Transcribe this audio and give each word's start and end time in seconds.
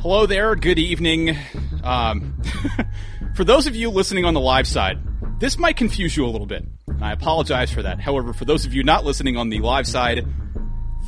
Hello 0.00 0.26
there. 0.26 0.54
Good 0.54 0.78
evening. 0.78 1.36
Um, 1.82 2.40
for 3.34 3.44
those 3.44 3.66
of 3.66 3.74
you 3.74 3.90
listening 3.90 4.24
on 4.24 4.34
the 4.34 4.40
live 4.40 4.66
side, 4.66 4.98
this 5.40 5.58
might 5.58 5.76
confuse 5.76 6.16
you 6.16 6.24
a 6.24 6.28
little 6.28 6.46
bit. 6.46 6.64
And 6.86 7.04
I 7.04 7.12
apologize 7.12 7.72
for 7.72 7.82
that. 7.82 8.00
However, 8.00 8.32
for 8.32 8.44
those 8.44 8.66
of 8.66 8.74
you 8.74 8.82
not 8.84 9.04
listening 9.04 9.36
on 9.36 9.48
the 9.48 9.58
live 9.60 9.86
side, 9.86 10.26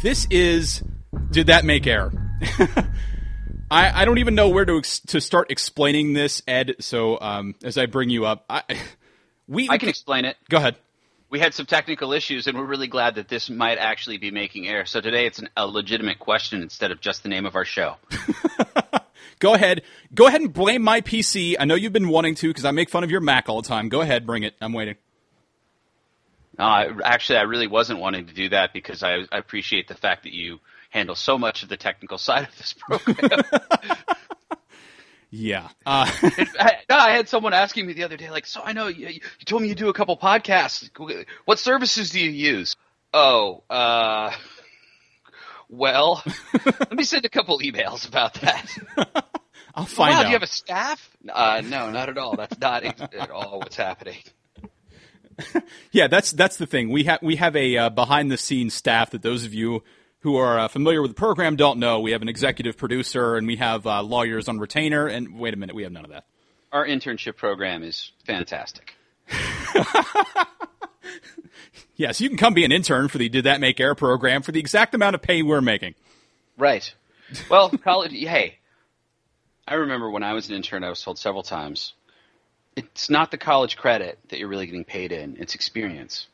this 0.02 0.26
is 0.30 0.82
Did 1.30 1.46
That 1.48 1.64
Make 1.64 1.86
Air? 1.86 2.10
I, 3.70 4.02
I 4.02 4.04
don't 4.04 4.18
even 4.18 4.34
know 4.34 4.48
where 4.48 4.64
to 4.64 4.78
ex- 4.78 5.00
to 5.00 5.20
start 5.20 5.50
explaining 5.50 6.14
this, 6.14 6.42
Ed. 6.48 6.76
So 6.80 7.20
um, 7.20 7.54
as 7.62 7.76
I 7.78 7.86
bring 7.86 8.10
you 8.10 8.24
up, 8.26 8.44
I, 8.48 8.62
we 9.48 9.68
I 9.68 9.78
can 9.78 9.88
explain 9.88 10.24
it. 10.24 10.36
go 10.48 10.56
ahead. 10.56 10.76
We 11.30 11.38
had 11.38 11.52
some 11.52 11.66
technical 11.66 12.12
issues, 12.12 12.46
and 12.46 12.56
we're 12.56 12.64
really 12.64 12.86
glad 12.86 13.16
that 13.16 13.28
this 13.28 13.50
might 13.50 13.76
actually 13.76 14.16
be 14.16 14.30
making 14.30 14.66
air. 14.66 14.86
So 14.86 15.00
today 15.00 15.26
it's 15.26 15.38
an, 15.38 15.50
a 15.56 15.66
legitimate 15.66 16.18
question 16.18 16.62
instead 16.62 16.90
of 16.90 17.00
just 17.00 17.22
the 17.22 17.28
name 17.28 17.44
of 17.44 17.54
our 17.54 17.66
show. 17.66 17.96
Go 19.38 19.54
ahead. 19.54 19.82
Go 20.14 20.26
ahead 20.26 20.40
and 20.40 20.52
blame 20.52 20.82
my 20.82 21.00
PC. 21.00 21.56
I 21.58 21.64
know 21.64 21.74
you've 21.74 21.92
been 21.92 22.08
wanting 22.08 22.34
to 22.36 22.48
because 22.48 22.64
I 22.64 22.70
make 22.70 22.90
fun 22.90 23.04
of 23.04 23.10
your 23.10 23.20
Mac 23.20 23.48
all 23.48 23.62
the 23.62 23.68
time. 23.68 23.88
Go 23.88 24.00
ahead, 24.00 24.26
bring 24.26 24.42
it. 24.42 24.54
I'm 24.60 24.72
waiting. 24.72 24.96
Uh, 26.58 26.86
actually, 27.04 27.38
I 27.38 27.42
really 27.42 27.68
wasn't 27.68 28.00
wanting 28.00 28.26
to 28.26 28.34
do 28.34 28.48
that 28.48 28.72
because 28.72 29.02
I, 29.02 29.18
I 29.30 29.38
appreciate 29.38 29.86
the 29.86 29.94
fact 29.94 30.24
that 30.24 30.32
you 30.32 30.58
handle 30.90 31.14
so 31.14 31.38
much 31.38 31.62
of 31.62 31.68
the 31.68 31.76
technical 31.76 32.18
side 32.18 32.48
of 32.48 32.58
this 32.58 32.74
program. 32.74 33.42
Yeah. 35.30 35.68
Uh, 35.84 36.10
I, 36.58 36.76
I 36.88 37.10
had 37.12 37.28
someone 37.28 37.52
asking 37.52 37.86
me 37.86 37.92
the 37.92 38.04
other 38.04 38.16
day, 38.16 38.30
like, 38.30 38.46
so 38.46 38.60
I 38.64 38.72
know 38.72 38.86
you, 38.86 39.08
you 39.08 39.20
told 39.44 39.62
me 39.62 39.68
you 39.68 39.74
do 39.74 39.88
a 39.88 39.92
couple 39.92 40.16
podcasts. 40.16 40.88
What 41.44 41.58
services 41.58 42.10
do 42.10 42.20
you 42.20 42.30
use? 42.30 42.76
Oh, 43.12 43.62
uh, 43.68 44.32
well, 45.68 46.22
let 46.64 46.92
me 46.92 47.04
send 47.04 47.24
a 47.24 47.28
couple 47.28 47.58
emails 47.60 48.08
about 48.08 48.34
that. 48.34 48.70
I'll 49.74 49.84
find 49.84 50.12
wow, 50.12 50.20
out. 50.20 50.22
do 50.22 50.28
you 50.28 50.34
have 50.34 50.42
a 50.42 50.46
staff? 50.46 51.16
Uh, 51.28 51.62
no, 51.64 51.90
not 51.90 52.08
at 52.08 52.18
all. 52.18 52.34
That's 52.36 52.58
not 52.58 52.84
ex- 52.84 53.00
at 53.00 53.30
all 53.30 53.60
what's 53.60 53.76
happening. 53.76 54.18
Yeah, 55.92 56.08
that's 56.08 56.32
that's 56.32 56.56
the 56.56 56.66
thing. 56.66 56.90
We 56.90 57.04
have 57.04 57.22
we 57.22 57.36
have 57.36 57.54
a 57.54 57.76
uh, 57.76 57.90
behind 57.90 58.28
the 58.28 58.36
scenes 58.36 58.74
staff 58.74 59.10
that 59.10 59.22
those 59.22 59.44
of 59.44 59.54
you 59.54 59.84
who 60.20 60.36
are 60.36 60.58
uh, 60.58 60.68
familiar 60.68 61.00
with 61.00 61.12
the 61.12 61.16
program 61.16 61.56
don't 61.56 61.78
know. 61.78 62.00
We 62.00 62.12
have 62.12 62.22
an 62.22 62.28
executive 62.28 62.76
producer 62.76 63.36
and 63.36 63.46
we 63.46 63.56
have 63.56 63.86
uh, 63.86 64.02
lawyers 64.02 64.48
on 64.48 64.58
retainer. 64.58 65.06
And 65.06 65.38
wait 65.38 65.54
a 65.54 65.56
minute, 65.56 65.76
we 65.76 65.84
have 65.84 65.92
none 65.92 66.04
of 66.04 66.10
that. 66.10 66.24
Our 66.72 66.86
internship 66.86 67.36
program 67.36 67.82
is 67.82 68.12
fantastic. 68.24 68.94
Yes, 71.98 72.20
you 72.20 72.28
can 72.28 72.38
come 72.38 72.54
be 72.54 72.64
an 72.64 72.70
intern 72.70 73.08
for 73.08 73.18
the 73.18 73.28
Did 73.28 73.44
That 73.44 73.60
Make 73.60 73.80
Air 73.80 73.96
program 73.96 74.42
for 74.42 74.52
the 74.52 74.60
exact 74.60 74.94
amount 74.94 75.16
of 75.16 75.20
pay 75.20 75.42
we're 75.42 75.60
making. 75.60 75.96
Right. 76.56 76.94
Well, 77.50 77.70
college. 77.84 78.12
hey, 78.12 78.58
I 79.66 79.74
remember 79.74 80.08
when 80.08 80.22
I 80.22 80.32
was 80.32 80.48
an 80.48 80.54
intern, 80.54 80.84
I 80.84 80.90
was 80.90 81.02
told 81.02 81.18
several 81.18 81.42
times, 81.42 81.94
it's 82.76 83.10
not 83.10 83.32
the 83.32 83.36
college 83.36 83.76
credit 83.76 84.20
that 84.28 84.38
you're 84.38 84.48
really 84.48 84.66
getting 84.66 84.84
paid 84.84 85.10
in; 85.10 85.38
it's 85.40 85.56
experience. 85.56 86.28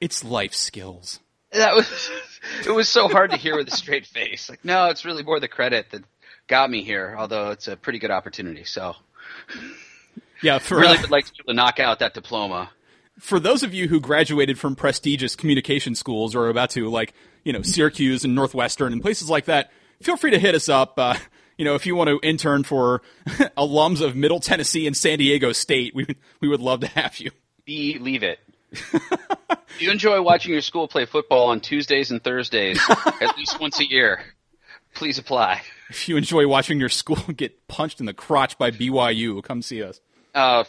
It's 0.00 0.24
life 0.24 0.52
skills. 0.52 1.20
That 1.52 1.74
was 1.74 2.10
it 2.66 2.70
was 2.70 2.88
so 2.88 3.08
hard 3.08 3.30
to 3.30 3.36
hear 3.36 3.56
with 3.56 3.68
a 3.68 3.76
straight 3.76 4.06
face. 4.06 4.48
Like, 4.50 4.64
no, 4.64 4.86
it's 4.86 5.04
really 5.04 5.22
more 5.22 5.40
the 5.40 5.48
credit 5.48 5.90
that 5.90 6.02
got 6.46 6.70
me 6.70 6.82
here. 6.84 7.14
Although 7.18 7.50
it's 7.50 7.68
a 7.68 7.76
pretty 7.76 7.98
good 7.98 8.10
opportunity, 8.10 8.64
so 8.64 8.94
Yeah, 10.42 10.58
for 10.58 10.78
really 10.78 10.98
uh, 10.98 11.02
would 11.02 11.10
like 11.10 11.26
to 11.26 11.32
be 11.32 11.38
able 11.44 11.52
to 11.52 11.56
knock 11.56 11.80
out 11.80 11.98
that 12.00 12.14
diploma. 12.14 12.70
for 13.18 13.40
those 13.40 13.62
of 13.62 13.74
you 13.74 13.88
who 13.88 14.00
graduated 14.00 14.58
from 14.58 14.76
prestigious 14.76 15.34
communication 15.34 15.94
schools 15.94 16.34
or 16.34 16.44
are 16.44 16.50
about 16.50 16.70
to 16.70 16.88
like 16.88 17.12
you 17.44 17.52
know 17.52 17.62
Syracuse 17.62 18.24
and 18.24 18.34
Northwestern 18.34 18.92
and 18.92 19.02
places 19.02 19.28
like 19.30 19.46
that, 19.46 19.70
feel 20.02 20.16
free 20.16 20.30
to 20.30 20.38
hit 20.38 20.54
us 20.54 20.68
up. 20.68 20.94
Uh, 20.98 21.16
you 21.56 21.64
know, 21.64 21.74
if 21.74 21.86
you 21.86 21.96
want 21.96 22.08
to 22.08 22.20
intern 22.22 22.62
for 22.62 23.02
alums 23.56 24.00
of 24.00 24.14
Middle 24.14 24.38
Tennessee 24.38 24.86
and 24.86 24.96
San 24.96 25.18
Diego 25.18 25.52
State, 25.52 25.94
we 25.94 26.06
we 26.40 26.48
would 26.48 26.60
love 26.60 26.80
to 26.80 26.88
have 26.88 27.18
you. 27.18 27.30
Believe 27.64 28.22
it. 28.22 28.38
Do 28.72 29.84
you 29.84 29.90
enjoy 29.90 30.20
watching 30.22 30.52
your 30.52 30.60
school 30.60 30.88
play 30.88 31.06
football 31.06 31.48
on 31.48 31.60
Tuesdays 31.60 32.10
and 32.10 32.22
Thursdays 32.22 32.80
at 33.20 33.36
least 33.36 33.60
once 33.60 33.80
a 33.80 33.88
year? 33.88 34.22
Please 34.94 35.18
apply. 35.18 35.62
If 35.88 36.08
you 36.08 36.16
enjoy 36.16 36.46
watching 36.48 36.80
your 36.80 36.88
school 36.88 37.16
get 37.36 37.68
punched 37.68 38.00
in 38.00 38.06
the 38.06 38.14
crotch 38.14 38.58
by 38.58 38.70
BYU, 38.70 39.42
come 39.42 39.62
see 39.62 39.82
us. 39.82 40.00
Uh, 40.34 40.64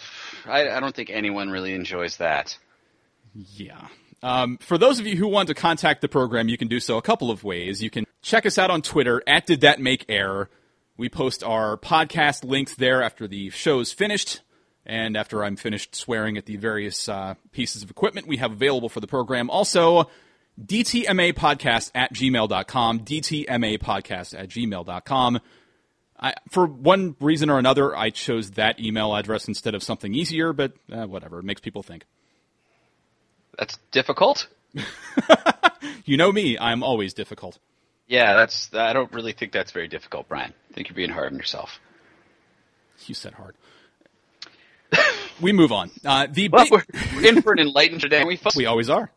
I, 0.45 0.69
I 0.69 0.79
don't 0.79 0.95
think 0.95 1.09
anyone 1.09 1.49
really 1.49 1.73
enjoys 1.73 2.17
that. 2.17 2.57
Yeah. 3.33 3.87
Um, 4.21 4.57
for 4.57 4.77
those 4.77 4.99
of 4.99 5.07
you 5.07 5.15
who 5.15 5.27
want 5.27 5.47
to 5.47 5.53
contact 5.53 6.01
the 6.01 6.07
program, 6.07 6.49
you 6.49 6.57
can 6.57 6.67
do 6.67 6.79
so 6.79 6.97
a 6.97 7.01
couple 7.01 7.31
of 7.31 7.43
ways. 7.43 7.81
You 7.81 7.89
can 7.89 8.05
check 8.21 8.45
us 8.45 8.57
out 8.57 8.69
on 8.69 8.81
Twitter 8.81 9.23
at 9.27 9.45
Did 9.45 9.61
That 9.61 9.79
Make 9.79 10.05
Air. 10.09 10.49
We 10.97 11.09
post 11.09 11.43
our 11.43 11.77
podcast 11.77 12.43
links 12.43 12.75
there 12.75 13.01
after 13.01 13.27
the 13.27 13.49
show's 13.49 13.93
finished 13.93 14.41
and 14.85 15.15
after 15.17 15.43
I'm 15.43 15.55
finished 15.55 15.95
swearing 15.95 16.37
at 16.37 16.45
the 16.45 16.57
various 16.57 17.07
uh, 17.07 17.35
pieces 17.51 17.83
of 17.83 17.89
equipment 17.89 18.27
we 18.27 18.37
have 18.37 18.51
available 18.51 18.89
for 18.89 18.99
the 18.99 19.07
program. 19.07 19.49
Also, 19.49 20.09
DTMA 20.63 21.33
podcast 21.33 21.91
at 21.95 22.13
gmail.com, 22.13 22.99
DTMA 23.01 23.79
podcast 23.79 24.37
at 24.37 24.49
gmail.com. 24.49 25.39
I, 26.21 26.33
for 26.49 26.65
one 26.65 27.15
reason 27.21 27.49
or 27.49 27.59
another, 27.59 27.95
I 27.95 28.09
chose 28.09 28.51
that 28.51 28.79
email 28.79 29.15
address 29.15 29.47
instead 29.47 29.73
of 29.73 29.83
something 29.83 30.13
easier, 30.13 30.51
but 30.51 30.73
uh, 30.91 31.05
whatever. 31.05 31.39
It 31.39 31.45
makes 31.45 31.61
people 31.61 31.81
think. 31.81 32.05
That's 33.57 33.77
difficult. 33.91 34.47
You 36.09 36.17
know 36.17 36.31
me, 36.31 36.57
I'm 36.57 36.81
always 36.81 37.13
difficult. 37.13 37.59
Yeah, 38.07 38.33
that's. 38.33 38.73
I 38.73 38.93
don't 38.93 39.13
really 39.13 39.33
think 39.33 39.51
that's 39.51 39.71
very 39.71 39.87
difficult, 39.87 40.27
Brian. 40.27 40.53
I 40.71 40.73
think 40.73 40.89
you're 40.89 40.95
being 40.95 41.11
hard 41.11 41.31
on 41.31 41.37
yourself. 41.37 41.79
You 43.05 43.13
said 43.13 43.33
hard. 43.33 43.55
We 45.41 45.51
move 45.51 45.71
on. 45.71 45.91
Uh, 46.05 46.27
the 46.29 46.49
Well, 46.49 46.65
big, 46.65 46.85
we're 47.15 47.25
in 47.25 47.41
for 47.41 47.53
an 47.53 47.59
enlightened 47.59 48.01
today. 48.01 48.23
We 48.23 48.39
we 48.55 48.65
always 48.65 48.89
are. 48.89 49.11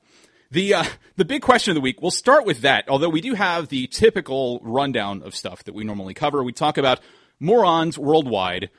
The 0.50 0.74
uh, 0.74 0.84
the 1.16 1.24
big 1.24 1.42
question 1.42 1.70
of 1.70 1.74
the 1.76 1.80
week. 1.80 2.02
We'll 2.02 2.10
start 2.10 2.44
with 2.44 2.60
that. 2.60 2.88
Although 2.88 3.08
we 3.08 3.20
do 3.20 3.34
have 3.34 3.68
the 3.68 3.86
typical 3.86 4.60
rundown 4.62 5.22
of 5.22 5.34
stuff 5.34 5.64
that 5.64 5.74
we 5.74 5.84
normally 5.84 6.14
cover. 6.14 6.42
We 6.42 6.52
talk 6.52 6.76
about 6.78 7.00
morons 7.40 7.98
worldwide, 7.98 8.70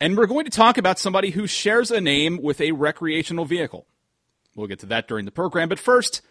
and 0.00 0.16
we're 0.16 0.26
going 0.26 0.46
to 0.46 0.50
talk 0.50 0.78
about 0.78 0.98
somebody 0.98 1.30
who 1.30 1.46
shares 1.46 1.90
a 1.90 2.00
name 2.00 2.40
with 2.42 2.60
a 2.60 2.72
recreational 2.72 3.44
vehicle. 3.44 3.86
We'll 4.56 4.66
get 4.66 4.80
to 4.80 4.86
that 4.86 5.08
during 5.08 5.26
the 5.26 5.30
program, 5.30 5.68
but 5.68 5.78
first, 5.78 6.22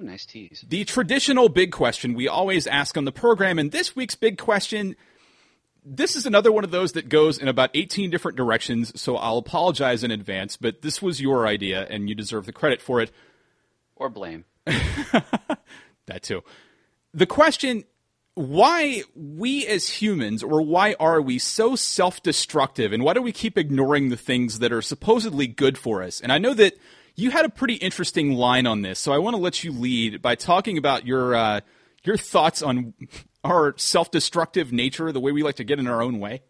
Ooh, 0.00 0.02
nice 0.02 0.26
tease. 0.26 0.64
the 0.66 0.84
traditional 0.84 1.48
big 1.48 1.70
question 1.70 2.14
we 2.14 2.26
always 2.26 2.66
ask 2.66 2.96
on 2.96 3.04
the 3.04 3.12
program, 3.12 3.58
and 3.58 3.70
this 3.70 3.94
week's 3.94 4.14
big 4.16 4.38
question. 4.38 4.96
This 5.84 6.14
is 6.16 6.26
another 6.26 6.52
one 6.52 6.64
of 6.64 6.70
those 6.70 6.92
that 6.92 7.08
goes 7.08 7.38
in 7.38 7.48
about 7.48 7.70
18 7.74 8.10
different 8.10 8.36
directions, 8.36 9.00
so 9.00 9.16
I'll 9.16 9.38
apologize 9.38 10.04
in 10.04 10.10
advance, 10.10 10.56
but 10.56 10.82
this 10.82 11.02
was 11.02 11.20
your 11.20 11.46
idea, 11.46 11.86
and 11.90 12.08
you 12.08 12.14
deserve 12.14 12.46
the 12.46 12.52
credit 12.52 12.80
for 12.80 13.00
it. 13.00 13.10
Or 13.96 14.08
blame. 14.08 14.44
That 16.06 16.22
too. 16.22 16.42
The 17.14 17.26
question 17.26 17.84
why 18.34 19.02
we 19.14 19.66
as 19.66 19.88
humans, 19.88 20.42
or 20.42 20.62
why 20.62 20.94
are 20.98 21.20
we 21.20 21.38
so 21.38 21.76
self 21.76 22.22
destructive, 22.22 22.92
and 22.92 23.02
why 23.02 23.14
do 23.14 23.22
we 23.22 23.32
keep 23.32 23.58
ignoring 23.58 24.08
the 24.08 24.16
things 24.16 24.58
that 24.60 24.72
are 24.72 24.82
supposedly 24.82 25.46
good 25.46 25.76
for 25.76 26.02
us? 26.02 26.20
And 26.20 26.32
I 26.32 26.38
know 26.38 26.54
that 26.54 26.74
you 27.14 27.30
had 27.30 27.44
a 27.44 27.50
pretty 27.50 27.74
interesting 27.74 28.32
line 28.32 28.66
on 28.66 28.82
this, 28.82 28.98
so 28.98 29.12
I 29.12 29.18
want 29.18 29.36
to 29.36 29.42
let 29.42 29.62
you 29.62 29.70
lead 29.70 30.22
by 30.22 30.34
talking 30.34 30.78
about 30.78 31.06
your 31.06 31.34
uh, 31.34 31.60
your 32.04 32.16
thoughts 32.16 32.62
on 32.62 32.94
our 33.44 33.74
self 33.76 34.10
destructive 34.10 34.72
nature, 34.72 35.12
the 35.12 35.20
way 35.20 35.32
we 35.32 35.42
like 35.42 35.56
to 35.56 35.64
get 35.64 35.78
in 35.78 35.86
our 35.86 36.02
own 36.02 36.20
way. 36.20 36.42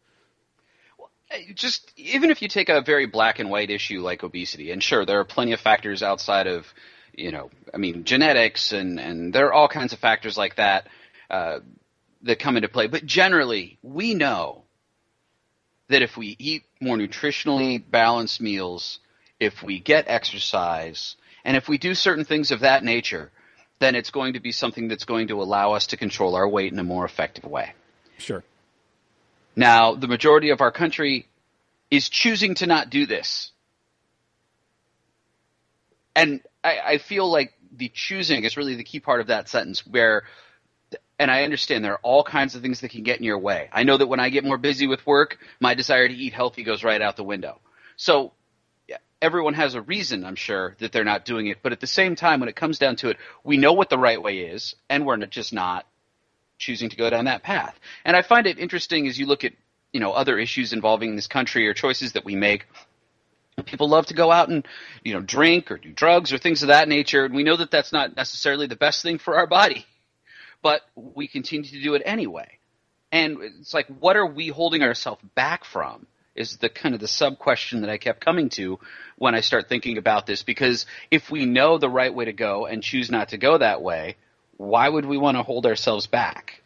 just 1.54 1.90
even 1.96 2.30
if 2.30 2.42
you 2.42 2.48
take 2.48 2.68
a 2.68 2.82
very 2.82 3.06
black 3.06 3.38
and 3.38 3.50
white 3.50 3.70
issue 3.70 4.00
like 4.00 4.22
obesity, 4.22 4.70
and 4.70 4.82
sure, 4.82 5.04
there 5.06 5.20
are 5.20 5.24
plenty 5.24 5.52
of 5.52 5.60
factors 5.60 6.02
outside 6.02 6.46
of, 6.46 6.66
you 7.14 7.32
know, 7.32 7.50
I 7.72 7.78
mean, 7.78 8.04
genetics 8.04 8.72
and 8.72 9.00
and 9.00 9.32
there 9.32 9.46
are 9.46 9.52
all 9.52 9.68
kinds 9.68 9.92
of 9.92 9.98
factors 9.98 10.36
like 10.36 10.56
that 10.56 10.88
uh, 11.30 11.60
that 12.22 12.38
come 12.38 12.56
into 12.56 12.68
play. 12.68 12.86
But 12.86 13.06
generally, 13.06 13.78
we 13.82 14.14
know 14.14 14.64
that 15.88 16.02
if 16.02 16.16
we 16.16 16.36
eat 16.38 16.64
more 16.80 16.96
nutritionally 16.96 17.82
balanced 17.90 18.40
meals, 18.40 18.98
if 19.40 19.62
we 19.62 19.78
get 19.78 20.04
exercise, 20.08 21.16
and 21.44 21.56
if 21.56 21.68
we 21.68 21.78
do 21.78 21.94
certain 21.94 22.24
things 22.24 22.50
of 22.50 22.60
that 22.60 22.84
nature, 22.84 23.30
then 23.82 23.94
it's 23.94 24.10
going 24.10 24.34
to 24.34 24.40
be 24.40 24.52
something 24.52 24.88
that's 24.88 25.04
going 25.04 25.28
to 25.28 25.42
allow 25.42 25.72
us 25.72 25.88
to 25.88 25.96
control 25.96 26.36
our 26.36 26.48
weight 26.48 26.72
in 26.72 26.78
a 26.78 26.84
more 26.84 27.04
effective 27.04 27.44
way. 27.44 27.74
Sure. 28.18 28.44
Now, 29.56 29.94
the 29.94 30.06
majority 30.06 30.50
of 30.50 30.60
our 30.60 30.70
country 30.70 31.26
is 31.90 32.08
choosing 32.08 32.54
to 32.56 32.66
not 32.66 32.90
do 32.90 33.06
this. 33.06 33.50
And 36.14 36.40
I, 36.62 36.78
I 36.78 36.98
feel 36.98 37.30
like 37.30 37.52
the 37.76 37.90
choosing 37.92 38.44
is 38.44 38.56
really 38.56 38.76
the 38.76 38.84
key 38.84 39.00
part 39.00 39.20
of 39.20 39.26
that 39.26 39.48
sentence 39.48 39.86
where, 39.86 40.22
and 41.18 41.30
I 41.30 41.44
understand 41.44 41.84
there 41.84 41.94
are 41.94 42.00
all 42.02 42.22
kinds 42.22 42.54
of 42.54 42.62
things 42.62 42.80
that 42.80 42.90
can 42.90 43.02
get 43.02 43.18
in 43.18 43.24
your 43.24 43.38
way. 43.38 43.68
I 43.72 43.82
know 43.82 43.96
that 43.96 44.06
when 44.06 44.20
I 44.20 44.28
get 44.28 44.44
more 44.44 44.58
busy 44.58 44.86
with 44.86 45.06
work, 45.06 45.38
my 45.60 45.74
desire 45.74 46.06
to 46.06 46.14
eat 46.14 46.32
healthy 46.32 46.62
goes 46.62 46.84
right 46.84 47.00
out 47.00 47.16
the 47.16 47.24
window. 47.24 47.60
So 47.96 48.32
everyone 49.22 49.54
has 49.54 49.74
a 49.74 49.80
reason, 49.80 50.24
I'm 50.24 50.36
sure, 50.36 50.76
that 50.80 50.92
they're 50.92 51.04
not 51.04 51.24
doing 51.24 51.46
it. 51.46 51.58
But 51.62 51.72
at 51.72 51.80
the 51.80 51.86
same 51.86 52.16
time, 52.16 52.40
when 52.40 52.48
it 52.48 52.56
comes 52.56 52.78
down 52.78 52.96
to 52.96 53.08
it, 53.08 53.16
we 53.44 53.56
know 53.56 53.72
what 53.72 53.88
the 53.88 53.96
right 53.96 54.20
way 54.20 54.40
is, 54.40 54.74
and 54.90 55.06
we're 55.06 55.16
just 55.26 55.52
not 55.52 55.86
choosing 56.58 56.90
to 56.90 56.96
go 56.96 57.08
down 57.08 57.24
that 57.24 57.42
path. 57.42 57.78
And 58.04 58.16
I 58.16 58.22
find 58.22 58.46
it 58.46 58.58
interesting 58.58 59.06
as 59.06 59.18
you 59.18 59.26
look 59.26 59.44
at 59.44 59.52
you 59.92 60.00
know 60.00 60.12
other 60.12 60.38
issues 60.38 60.72
involving 60.72 61.16
this 61.16 61.26
country 61.26 61.66
or 61.68 61.74
choices 61.74 62.12
that 62.12 62.24
we 62.24 62.34
make. 62.34 62.66
People 63.66 63.88
love 63.88 64.06
to 64.06 64.14
go 64.14 64.32
out 64.32 64.48
and 64.48 64.66
you 65.04 65.14
know 65.14 65.20
drink 65.20 65.70
or 65.70 65.78
do 65.78 65.92
drugs 65.92 66.32
or 66.32 66.38
things 66.38 66.62
of 66.62 66.68
that 66.68 66.88
nature, 66.88 67.24
and 67.24 67.34
we 67.34 67.44
know 67.44 67.56
that 67.56 67.70
that's 67.70 67.92
not 67.92 68.16
necessarily 68.16 68.66
the 68.66 68.76
best 68.76 69.02
thing 69.02 69.18
for 69.18 69.36
our 69.36 69.46
body, 69.46 69.86
but 70.62 70.82
we 70.94 71.28
continue 71.28 71.68
to 71.68 71.82
do 71.82 71.94
it 71.94 72.02
anyway. 72.04 72.58
And 73.12 73.38
it's 73.42 73.74
like, 73.74 73.86
what 73.88 74.16
are 74.16 74.26
we 74.26 74.48
holding 74.48 74.82
ourselves 74.82 75.22
back 75.34 75.66
from? 75.66 76.06
Is 76.34 76.56
the 76.56 76.70
kind 76.70 76.94
of 76.94 77.00
the 77.00 77.08
sub 77.08 77.38
question 77.38 77.82
that 77.82 77.90
I 77.90 77.98
kept 77.98 78.24
coming 78.24 78.48
to 78.50 78.78
when 79.16 79.34
I 79.34 79.40
start 79.40 79.68
thinking 79.68 79.98
about 79.98 80.26
this. 80.26 80.42
Because 80.42 80.86
if 81.10 81.30
we 81.30 81.44
know 81.44 81.78
the 81.78 81.88
right 81.88 82.12
way 82.12 82.24
to 82.24 82.32
go 82.32 82.66
and 82.66 82.82
choose 82.82 83.10
not 83.10 83.28
to 83.28 83.38
go 83.38 83.58
that 83.58 83.82
way, 83.82 84.16
why 84.56 84.88
would 84.88 85.04
we 85.04 85.18
want 85.18 85.36
to 85.36 85.42
hold 85.42 85.66
ourselves 85.66 86.06
back? 86.06 86.62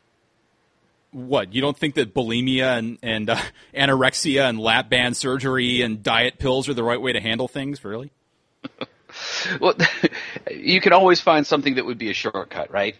What 1.10 1.54
you 1.54 1.60
don't 1.60 1.76
think 1.76 1.94
that 1.96 2.14
bulimia 2.14 2.78
and 2.78 2.98
and 3.02 3.30
uh, 3.30 3.40
anorexia 3.74 4.48
and 4.48 4.58
lap 4.58 4.88
band 4.88 5.16
surgery 5.16 5.82
and 5.82 6.02
diet 6.02 6.38
pills 6.38 6.68
are 6.68 6.74
the 6.74 6.84
right 6.84 7.00
way 7.00 7.12
to 7.12 7.20
handle 7.20 7.48
things? 7.48 7.84
Really? 7.84 8.10
well, 9.60 9.74
you 10.50 10.80
can 10.80 10.92
always 10.92 11.20
find 11.20 11.46
something 11.46 11.74
that 11.76 11.86
would 11.86 11.98
be 11.98 12.10
a 12.10 12.14
shortcut, 12.14 12.70
right? 12.70 12.96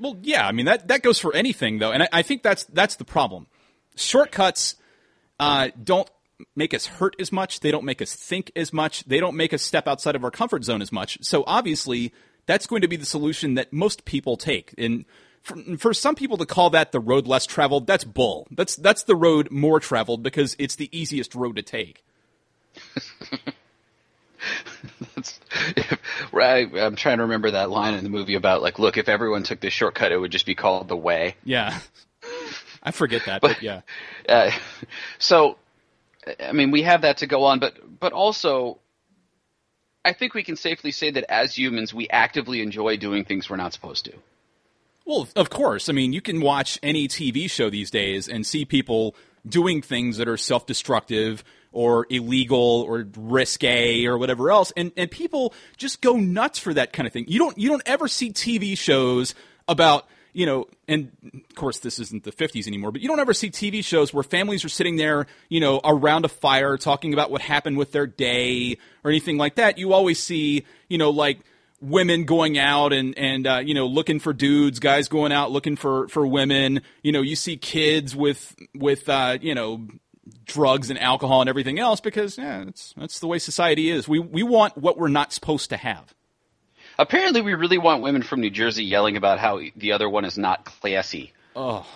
Well, 0.00 0.16
yeah. 0.22 0.46
I 0.46 0.52
mean 0.52 0.66
that 0.66 0.88
that 0.88 1.02
goes 1.02 1.18
for 1.18 1.34
anything 1.34 1.78
though, 1.78 1.92
and 1.92 2.04
I, 2.04 2.08
I 2.12 2.22
think 2.22 2.42
that's 2.42 2.64
that's 2.64 2.96
the 2.96 3.04
problem. 3.04 3.46
Shortcuts 3.96 4.76
uh, 5.38 5.68
don't 5.82 6.10
make 6.54 6.74
us 6.74 6.86
hurt 6.86 7.16
as 7.18 7.32
much. 7.32 7.60
They 7.60 7.70
don't 7.70 7.84
make 7.84 8.00
us 8.02 8.14
think 8.14 8.52
as 8.54 8.72
much. 8.72 9.04
They 9.04 9.20
don't 9.20 9.36
make 9.36 9.52
us 9.52 9.62
step 9.62 9.88
outside 9.88 10.16
of 10.16 10.24
our 10.24 10.30
comfort 10.30 10.64
zone 10.64 10.82
as 10.82 10.92
much. 10.92 11.18
So 11.22 11.44
obviously, 11.46 12.12
that's 12.46 12.66
going 12.66 12.82
to 12.82 12.88
be 12.88 12.96
the 12.96 13.06
solution 13.06 13.54
that 13.54 13.72
most 13.72 14.04
people 14.04 14.36
take. 14.36 14.74
And 14.78 15.04
for, 15.42 15.56
for 15.78 15.94
some 15.94 16.14
people 16.14 16.36
to 16.38 16.46
call 16.46 16.70
that 16.70 16.92
the 16.92 17.00
road 17.00 17.26
less 17.26 17.46
traveled, 17.46 17.86
that's 17.86 18.04
bull. 18.04 18.46
That's 18.50 18.76
that's 18.76 19.04
the 19.04 19.16
road 19.16 19.50
more 19.50 19.80
traveled 19.80 20.22
because 20.22 20.54
it's 20.58 20.76
the 20.76 20.88
easiest 20.96 21.34
road 21.34 21.56
to 21.56 21.62
take. 21.62 22.04
That's, 25.14 25.40
if, 25.76 25.98
right, 26.32 26.70
I'm 26.76 26.94
trying 26.94 27.16
to 27.18 27.24
remember 27.24 27.50
that 27.50 27.70
line 27.70 27.94
in 27.94 28.04
the 28.04 28.10
movie 28.10 28.34
about 28.34 28.62
like, 28.62 28.78
look, 28.78 28.96
if 28.96 29.08
everyone 29.08 29.42
took 29.42 29.58
this 29.58 29.72
shortcut, 29.72 30.12
it 30.12 30.18
would 30.18 30.30
just 30.30 30.46
be 30.46 30.54
called 30.54 30.86
the 30.86 30.96
way. 30.96 31.34
Yeah, 31.44 31.76
I 32.82 32.90
forget 32.90 33.22
that, 33.26 33.40
but, 33.40 33.54
but 33.54 33.62
yeah. 33.62 33.80
Uh, 34.28 34.50
so, 35.18 35.56
I 36.40 36.52
mean, 36.52 36.70
we 36.70 36.82
have 36.82 37.02
that 37.02 37.18
to 37.18 37.26
go 37.26 37.44
on, 37.44 37.58
but 37.58 37.76
but 38.00 38.12
also, 38.12 38.78
I 40.04 40.12
think 40.12 40.34
we 40.34 40.42
can 40.42 40.56
safely 40.56 40.90
say 40.90 41.10
that 41.10 41.30
as 41.30 41.56
humans, 41.56 41.92
we 41.92 42.08
actively 42.08 42.62
enjoy 42.62 42.96
doing 42.96 43.24
things 43.24 43.48
we're 43.50 43.56
not 43.56 43.72
supposed 43.72 44.04
to. 44.06 44.12
Well, 45.04 45.26
of 45.36 45.48
course. 45.48 45.88
I 45.88 45.92
mean, 45.92 46.12
you 46.12 46.20
can 46.20 46.40
watch 46.40 46.78
any 46.82 47.08
TV 47.08 47.50
show 47.50 47.70
these 47.70 47.90
days 47.90 48.28
and 48.28 48.46
see 48.46 48.66
people 48.66 49.14
doing 49.46 49.80
things 49.80 50.18
that 50.18 50.28
are 50.28 50.36
self-destructive 50.36 51.42
or 51.72 52.06
illegal 52.10 52.82
or 52.86 53.06
risque 53.16 54.04
or 54.04 54.18
whatever 54.18 54.50
else 54.50 54.72
and 54.76 54.90
and 54.96 55.10
people 55.10 55.54
just 55.76 56.00
go 56.00 56.16
nuts 56.16 56.58
for 56.58 56.74
that 56.74 56.92
kind 56.92 57.06
of 57.06 57.12
thing. 57.12 57.24
You 57.28 57.38
don't 57.38 57.56
you 57.58 57.68
don't 57.68 57.82
ever 57.86 58.08
see 58.08 58.32
TV 58.32 58.76
shows 58.76 59.34
about 59.66 60.06
you 60.38 60.46
know, 60.46 60.68
and 60.86 61.10
of 61.34 61.56
course 61.56 61.80
this 61.80 61.98
isn't 61.98 62.22
the 62.22 62.30
50s 62.30 62.68
anymore, 62.68 62.92
but 62.92 63.00
you 63.00 63.08
don't 63.08 63.18
ever 63.18 63.34
see 63.34 63.50
TV 63.50 63.84
shows 63.84 64.14
where 64.14 64.22
families 64.22 64.64
are 64.64 64.68
sitting 64.68 64.94
there, 64.94 65.26
you 65.48 65.58
know, 65.58 65.80
around 65.82 66.24
a 66.24 66.28
fire 66.28 66.76
talking 66.76 67.12
about 67.12 67.32
what 67.32 67.42
happened 67.42 67.76
with 67.76 67.90
their 67.90 68.06
day 68.06 68.78
or 69.02 69.10
anything 69.10 69.36
like 69.36 69.56
that. 69.56 69.78
You 69.78 69.92
always 69.92 70.22
see, 70.22 70.64
you 70.88 70.96
know, 70.96 71.10
like 71.10 71.40
women 71.80 72.24
going 72.24 72.56
out 72.56 72.92
and 72.92 73.18
and 73.18 73.48
uh, 73.48 73.60
you 73.64 73.74
know 73.74 73.88
looking 73.88 74.20
for 74.20 74.32
dudes, 74.32 74.78
guys 74.78 75.08
going 75.08 75.32
out 75.32 75.50
looking 75.50 75.74
for 75.74 76.06
for 76.06 76.24
women. 76.24 76.82
You 77.02 77.10
know, 77.10 77.20
you 77.20 77.34
see 77.34 77.56
kids 77.56 78.14
with 78.14 78.54
with 78.76 79.08
uh, 79.08 79.38
you 79.40 79.56
know 79.56 79.88
drugs 80.44 80.88
and 80.88 81.00
alcohol 81.00 81.40
and 81.40 81.50
everything 81.50 81.80
else 81.80 82.00
because 82.00 82.38
yeah, 82.38 82.64
that's 82.64 82.94
that's 82.96 83.18
the 83.18 83.26
way 83.26 83.40
society 83.40 83.90
is. 83.90 84.06
We 84.06 84.20
we 84.20 84.44
want 84.44 84.78
what 84.78 84.98
we're 84.98 85.08
not 85.08 85.32
supposed 85.32 85.70
to 85.70 85.76
have. 85.76 86.14
Apparently, 86.98 87.40
we 87.40 87.54
really 87.54 87.78
want 87.78 88.02
women 88.02 88.22
from 88.22 88.40
New 88.40 88.50
Jersey 88.50 88.84
yelling 88.84 89.16
about 89.16 89.38
how 89.38 89.60
the 89.76 89.92
other 89.92 90.08
one 90.08 90.24
is 90.24 90.36
not 90.36 90.64
classy. 90.64 91.32
Oh. 91.54 91.86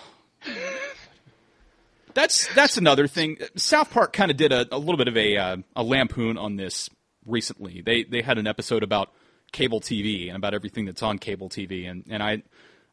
That's 2.13 2.53
that's 2.53 2.77
another 2.77 3.07
thing. 3.07 3.37
South 3.55 3.91
Park 3.91 4.13
kind 4.13 4.29
of 4.29 4.37
did 4.37 4.51
a, 4.51 4.67
a, 4.71 4.77
little 4.77 4.97
bit 4.97 5.07
of 5.07 5.17
a 5.17 5.35
uh, 5.35 5.57
a 5.75 5.83
lampoon 5.83 6.37
on 6.37 6.55
this 6.57 6.89
recently. 7.25 7.81
They 7.81 8.03
they 8.03 8.21
had 8.21 8.37
an 8.37 8.47
episode 8.47 8.83
about 8.83 9.11
cable 9.51 9.81
TV 9.81 10.27
and 10.27 10.37
about 10.37 10.53
everything 10.53 10.85
that's 10.85 11.01
on 11.01 11.17
cable 11.17 11.49
TV, 11.49 11.89
and, 11.89 12.03
and 12.09 12.21
I 12.21 12.43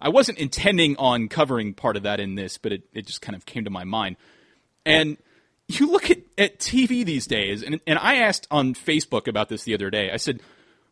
I 0.01 0.09
wasn't 0.09 0.39
intending 0.39 0.97
on 0.97 1.29
covering 1.29 1.75
part 1.75 1.97
of 1.97 2.05
that 2.05 2.19
in 2.19 2.35
this, 2.35 2.57
but 2.57 2.73
it, 2.73 2.83
it 2.95 3.07
just 3.07 3.21
kind 3.21 3.37
of 3.37 3.45
came 3.45 3.65
to 3.65 3.71
my 3.71 3.85
mind. 3.85 4.17
And 4.87 5.19
you 5.69 5.91
look 5.91 6.11
at, 6.11 6.19
at 6.39 6.59
TV 6.59 7.05
these 7.05 7.27
days, 7.27 7.63
and, 7.63 7.81
and 7.87 7.99
I 7.99 8.17
asked 8.17 8.47
on 8.51 8.75
Facebook 8.75 9.29
about 9.29 9.51
this 9.51 9.65
the 9.65 9.75
other 9.75 9.91
day. 9.91 10.11
I 10.11 10.17
said, 10.17 10.41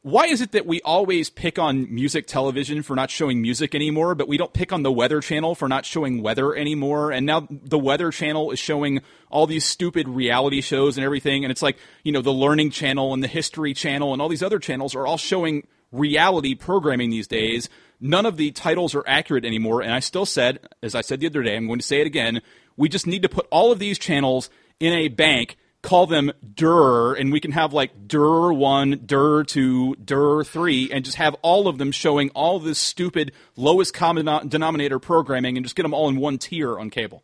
why 0.03 0.27
is 0.27 0.41
it 0.41 0.53
that 0.53 0.67
we 0.67 0.81
always 0.83 1.29
pick 1.29 1.59
on 1.59 1.93
music 1.93 2.27
television 2.27 2.83
for 2.83 2.95
not 2.95 3.11
showing 3.11 3.43
music 3.43 3.75
anymore, 3.75 4.15
but 4.15 4.29
we 4.29 4.37
don't 4.37 4.53
pick 4.53 4.73
on 4.73 4.83
the 4.83 4.93
weather 4.93 5.21
channel 5.21 5.55
for 5.55 5.69
not 5.69 5.85
showing 5.85 6.23
weather 6.23 6.55
anymore? 6.55 7.11
And 7.11 7.27
now 7.27 7.49
the 7.51 7.79
weather 7.79 8.11
channel 8.11 8.51
is 8.53 8.59
showing 8.59 9.01
all 9.31 9.47
these 9.47 9.65
stupid 9.65 10.09
reality 10.09 10.61
shows 10.61 10.97
and 10.97 11.05
everything. 11.05 11.45
And 11.45 11.51
it's 11.51 11.63
like, 11.63 11.79
you 12.05 12.13
know, 12.13 12.23
the 12.23 12.33
learning 12.33 12.71
channel 12.71 13.13
and 13.13 13.23
the 13.23 13.29
history 13.29 13.75
channel 13.75 14.13
and 14.13 14.23
all 14.23 14.29
these 14.29 14.43
other 14.43 14.61
channels 14.61 14.95
are 14.95 15.07
all 15.07 15.19
showing 15.19 15.67
reality 15.91 16.55
programming 16.55 17.11
these 17.11 17.27
days. 17.27 17.69
None 18.01 18.27
of 18.27 18.37
the 18.37 18.53
titles 18.53 18.95
are 18.95 19.05
accurate 19.07 19.45
anymore. 19.45 19.83
And 19.83 19.93
I 19.93 19.99
still 19.99 20.27
said, 20.27 20.61
as 20.83 20.95
I 20.95 21.01
said 21.01 21.21
the 21.21 21.27
other 21.27 21.43
day, 21.43 21.57
I'm 21.57 21.67
going 21.67 21.81
to 21.81 21.87
say 21.87 22.01
it 22.01 22.07
again. 22.07 22.41
We 22.77 22.89
just 22.89 23.07
need 23.07 23.23
to 23.23 23.29
put 23.29 23.49
all 23.51 23.73
of 23.73 23.81
these 23.81 23.99
channels 23.99 24.49
in 24.79 24.93
a 24.93 25.09
bank 25.09 25.57
call 25.83 26.07
them 26.07 26.33
DUR, 26.55 27.15
and 27.15 27.33
we 27.33 27.41
can 27.41 27.53
have 27.53 27.73
like 27.73 28.09
DUR 28.09 28.53
1, 28.53 29.03
DUR 29.07 29.45
2, 29.45 29.97
DUR 29.97 30.45
3, 30.45 30.91
and 30.93 31.05
just 31.05 31.17
have 31.17 31.37
all 31.43 31.69
of 31.69 31.79
them 31.79 31.93
showing 31.93 32.31
all 32.31 32.59
this 32.59 32.79
stupid 32.79 33.33
lowest 33.57 33.95
common 33.95 34.49
denominator 34.49 34.99
programming 34.99 35.57
and 35.57 35.65
just 35.65 35.77
get 35.77 35.85
them 35.85 35.95
all 35.95 36.09
in 36.09 36.17
one 36.17 36.39
tier 36.39 36.79
on 36.79 36.91
cable. 36.91 37.23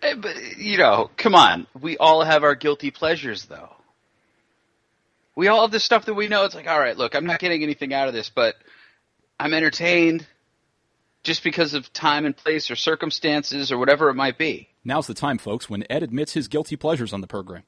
But, 0.00 0.58
you 0.58 0.76
know, 0.76 1.10
come 1.16 1.34
on. 1.34 1.66
We 1.80 1.96
all 1.96 2.22
have 2.22 2.44
our 2.44 2.54
guilty 2.54 2.90
pleasures, 2.90 3.46
though. 3.46 3.70
We 5.34 5.48
all 5.48 5.62
have 5.62 5.70
this 5.70 5.84
stuff 5.84 6.06
that 6.06 6.14
we 6.14 6.28
know. 6.28 6.44
It's 6.44 6.54
like, 6.54 6.68
all 6.68 6.80
right, 6.80 6.96
look, 6.96 7.14
I'm 7.14 7.26
not 7.26 7.40
getting 7.40 7.62
anything 7.62 7.94
out 7.94 8.08
of 8.08 8.14
this, 8.14 8.28
but 8.28 8.56
I'm 9.38 9.54
entertained 9.54 10.26
just 11.22 11.42
because 11.42 11.74
of 11.74 11.92
time 11.92 12.24
and 12.24 12.36
place 12.36 12.70
or 12.70 12.76
circumstances 12.76 13.72
or 13.72 13.78
whatever 13.78 14.08
it 14.08 14.14
might 14.14 14.38
be. 14.38 14.68
Now's 14.86 15.08
the 15.08 15.14
time, 15.14 15.36
folks, 15.38 15.68
when 15.68 15.84
Ed 15.90 16.04
admits 16.04 16.34
his 16.34 16.46
guilty 16.46 16.76
pleasures 16.76 17.12
on 17.12 17.20
the 17.20 17.26
program. 17.26 17.64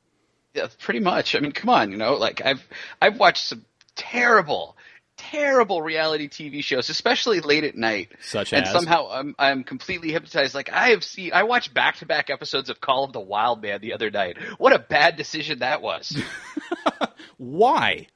Yeah, 0.54 0.68
pretty 0.78 1.00
much. 1.00 1.34
I 1.34 1.40
mean, 1.40 1.50
come 1.50 1.68
on, 1.68 1.90
you 1.90 1.96
know, 1.96 2.14
like 2.14 2.40
I've 2.44 2.64
I've 3.02 3.18
watched 3.18 3.44
some 3.44 3.64
terrible, 3.96 4.76
terrible 5.16 5.82
reality 5.82 6.28
TV 6.28 6.62
shows, 6.62 6.88
especially 6.88 7.40
late 7.40 7.64
at 7.64 7.76
night. 7.76 8.12
Such 8.20 8.52
and 8.52 8.64
as? 8.64 8.72
somehow 8.72 9.08
I'm 9.10 9.34
I'm 9.36 9.64
completely 9.64 10.12
hypnotized. 10.12 10.54
Like 10.54 10.70
I 10.72 10.90
have 10.90 11.02
seen, 11.02 11.32
I 11.34 11.42
watched 11.42 11.74
back 11.74 11.96
to 11.96 12.06
back 12.06 12.30
episodes 12.30 12.70
of 12.70 12.80
Call 12.80 13.02
of 13.02 13.12
the 13.12 13.20
Wild 13.20 13.60
Man 13.62 13.80
the 13.80 13.94
other 13.94 14.12
night. 14.12 14.36
What 14.58 14.72
a 14.72 14.78
bad 14.78 15.16
decision 15.16 15.58
that 15.58 15.82
was. 15.82 16.16
Why? 17.36 18.06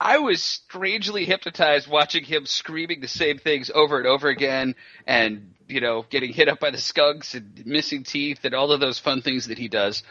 I 0.00 0.18
was 0.18 0.42
strangely 0.42 1.26
hypnotized 1.26 1.86
watching 1.86 2.24
him 2.24 2.46
screaming 2.46 3.00
the 3.00 3.08
same 3.08 3.38
things 3.38 3.70
over 3.72 3.98
and 3.98 4.06
over 4.06 4.28
again, 4.28 4.74
and 5.06 5.54
you 5.68 5.82
know, 5.82 6.06
getting 6.08 6.32
hit 6.32 6.48
up 6.48 6.58
by 6.58 6.70
the 6.70 6.78
skunks 6.78 7.34
and 7.34 7.66
missing 7.66 8.02
teeth 8.02 8.44
and 8.44 8.54
all 8.54 8.72
of 8.72 8.80
those 8.80 8.98
fun 8.98 9.20
things 9.20 9.48
that 9.48 9.58
he 9.58 9.68
does. 9.68 10.02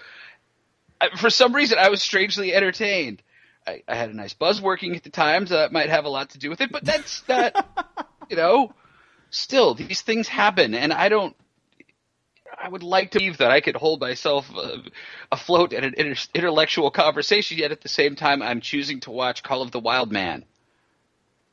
I, 1.01 1.10
for 1.17 1.31
some 1.31 1.55
reason, 1.55 1.79
I 1.79 1.89
was 1.89 2.03
strangely 2.03 2.53
entertained. 2.53 3.24
I, 3.65 3.81
I, 3.88 3.96
had 3.96 4.10
a 4.10 4.15
nice 4.15 4.34
buzz 4.34 4.62
working 4.62 4.96
at 4.96 5.03
the 5.03 5.10
time, 5.10 5.48
so 5.48 5.55
that 5.55 5.72
might 5.72 5.89
have 5.89 6.05
a 6.05 6.10
lot 6.10 6.29
to 6.31 6.38
do 6.39 6.50
with 6.50 6.62
it. 6.62 6.72
But 6.72 6.86
that's 6.86 7.27
not, 7.27 8.08
you 8.29 8.36
know, 8.36 8.74
still 9.31 9.74
these 9.74 10.01
things 10.01 10.27
happen, 10.27 10.75
and 10.75 10.93
I 10.93 11.10
don't. 11.10 11.36
I 12.62 12.68
would 12.68 12.84
like 12.84 13.12
to 13.12 13.20
believe 13.20 13.38
that 13.38 13.51
I 13.51 13.62
could 13.62 13.75
hold 13.75 14.01
myself 14.01 14.50
uh, 14.56 14.78
afloat 15.32 15.72
in 15.72 15.84
an 15.84 16.16
intellectual 16.34 16.92
conversation, 16.92 17.58
yet 17.58 17.72
at 17.72 17.82
the 17.82 17.89
same 17.89 18.16
time, 18.16 18.42
I'm 18.42 18.60
choosing 18.60 19.00
to 19.01 19.12
watch 19.12 19.44
Call 19.44 19.62
of 19.62 19.72
the 19.72 19.80
Wild 19.80 20.12
Man. 20.12 20.44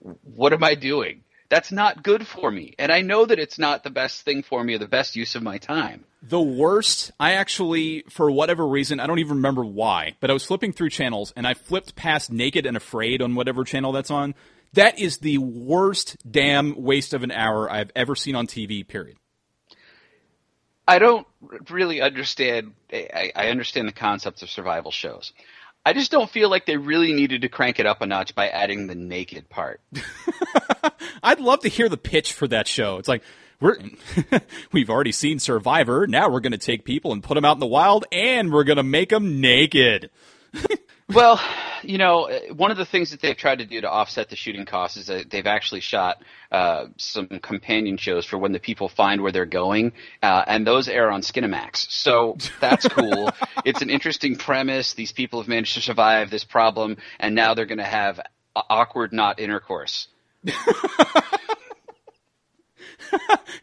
What 0.00 0.52
am 0.52 0.64
I 0.64 0.74
doing? 0.74 1.22
That's 1.48 1.70
not 1.70 2.02
good 2.02 2.26
for 2.26 2.50
me. 2.50 2.74
And 2.76 2.90
I 2.90 3.02
know 3.02 3.24
that 3.24 3.38
it's 3.38 3.58
not 3.58 3.84
the 3.84 3.90
best 3.90 4.22
thing 4.22 4.42
for 4.42 4.64
me 4.64 4.74
or 4.74 4.78
the 4.78 4.88
best 4.88 5.14
use 5.14 5.36
of 5.36 5.44
my 5.44 5.58
time. 5.58 6.04
The 6.22 6.40
worst, 6.40 7.12
I 7.20 7.34
actually, 7.34 8.04
for 8.10 8.28
whatever 8.30 8.66
reason, 8.66 8.98
I 8.98 9.06
don't 9.06 9.20
even 9.20 9.36
remember 9.36 9.64
why, 9.64 10.16
but 10.18 10.28
I 10.28 10.32
was 10.32 10.44
flipping 10.44 10.72
through 10.72 10.90
channels 10.90 11.32
and 11.36 11.46
I 11.46 11.54
flipped 11.54 11.94
past 11.94 12.32
Naked 12.32 12.66
and 12.66 12.76
Afraid 12.76 13.22
on 13.22 13.36
whatever 13.36 13.62
channel 13.62 13.92
that's 13.92 14.10
on. 14.10 14.34
That 14.72 14.98
is 14.98 15.18
the 15.18 15.38
worst 15.38 16.16
damn 16.28 16.82
waste 16.82 17.14
of 17.14 17.22
an 17.22 17.30
hour 17.30 17.70
I've 17.70 17.92
ever 17.94 18.16
seen 18.16 18.34
on 18.34 18.48
TV, 18.48 18.86
period. 18.86 19.16
I 20.88 20.98
don't 20.98 21.26
really 21.70 22.00
understand. 22.00 22.72
I, 22.92 23.32
I 23.34 23.48
understand 23.48 23.88
the 23.88 23.92
concepts 23.92 24.42
of 24.42 24.50
survival 24.50 24.90
shows. 24.90 25.32
I 25.84 25.92
just 25.92 26.10
don't 26.10 26.28
feel 26.28 26.48
like 26.48 26.66
they 26.66 26.76
really 26.76 27.12
needed 27.12 27.42
to 27.42 27.48
crank 27.48 27.78
it 27.78 27.86
up 27.86 28.02
a 28.02 28.06
notch 28.06 28.34
by 28.34 28.48
adding 28.48 28.86
the 28.86 28.94
naked 28.94 29.48
part. 29.48 29.80
I'd 31.22 31.40
love 31.40 31.60
to 31.60 31.68
hear 31.68 31.88
the 31.88 31.96
pitch 31.96 32.32
for 32.32 32.48
that 32.48 32.66
show. 32.66 32.98
It's 32.98 33.08
like, 33.08 33.22
we're 33.60 33.78
we've 34.72 34.90
already 34.90 35.12
seen 35.12 35.38
Survivor. 35.38 36.06
Now 36.06 36.28
we're 36.28 36.40
going 36.40 36.52
to 36.52 36.58
take 36.58 36.84
people 36.84 37.12
and 37.12 37.22
put 37.22 37.34
them 37.34 37.44
out 37.44 37.56
in 37.56 37.60
the 37.60 37.66
wild, 37.66 38.04
and 38.12 38.52
we're 38.52 38.64
going 38.64 38.76
to 38.76 38.82
make 38.82 39.10
them 39.10 39.40
naked. 39.40 40.10
well, 41.08 41.40
you 41.82 41.98
know, 41.98 42.28
one 42.54 42.70
of 42.72 42.76
the 42.76 42.84
things 42.84 43.12
that 43.12 43.20
they've 43.20 43.36
tried 43.36 43.60
to 43.60 43.66
do 43.66 43.80
to 43.80 43.88
offset 43.88 44.28
the 44.28 44.36
shooting 44.36 44.64
costs 44.64 44.96
is 44.96 45.06
that 45.06 45.30
they've 45.30 45.46
actually 45.46 45.80
shot 45.80 46.20
uh, 46.50 46.86
some 46.96 47.28
companion 47.28 47.96
shows 47.96 48.24
for 48.24 48.38
when 48.38 48.52
the 48.52 48.58
people 48.58 48.88
find 48.88 49.22
where 49.22 49.30
they're 49.30 49.46
going, 49.46 49.92
uh, 50.22 50.42
and 50.46 50.66
those 50.66 50.88
air 50.88 51.10
on 51.10 51.20
Skinemax. 51.20 51.90
So 51.90 52.36
that's 52.60 52.88
cool. 52.88 53.30
it's 53.64 53.82
an 53.82 53.90
interesting 53.90 54.36
premise. 54.36 54.94
These 54.94 55.12
people 55.12 55.40
have 55.40 55.48
managed 55.48 55.74
to 55.74 55.80
survive 55.80 56.30
this 56.30 56.44
problem, 56.44 56.96
and 57.20 57.34
now 57.34 57.54
they're 57.54 57.66
going 57.66 57.78
to 57.78 57.84
have 57.84 58.20
awkward 58.54 59.12
not 59.12 59.38
intercourse. 59.38 60.08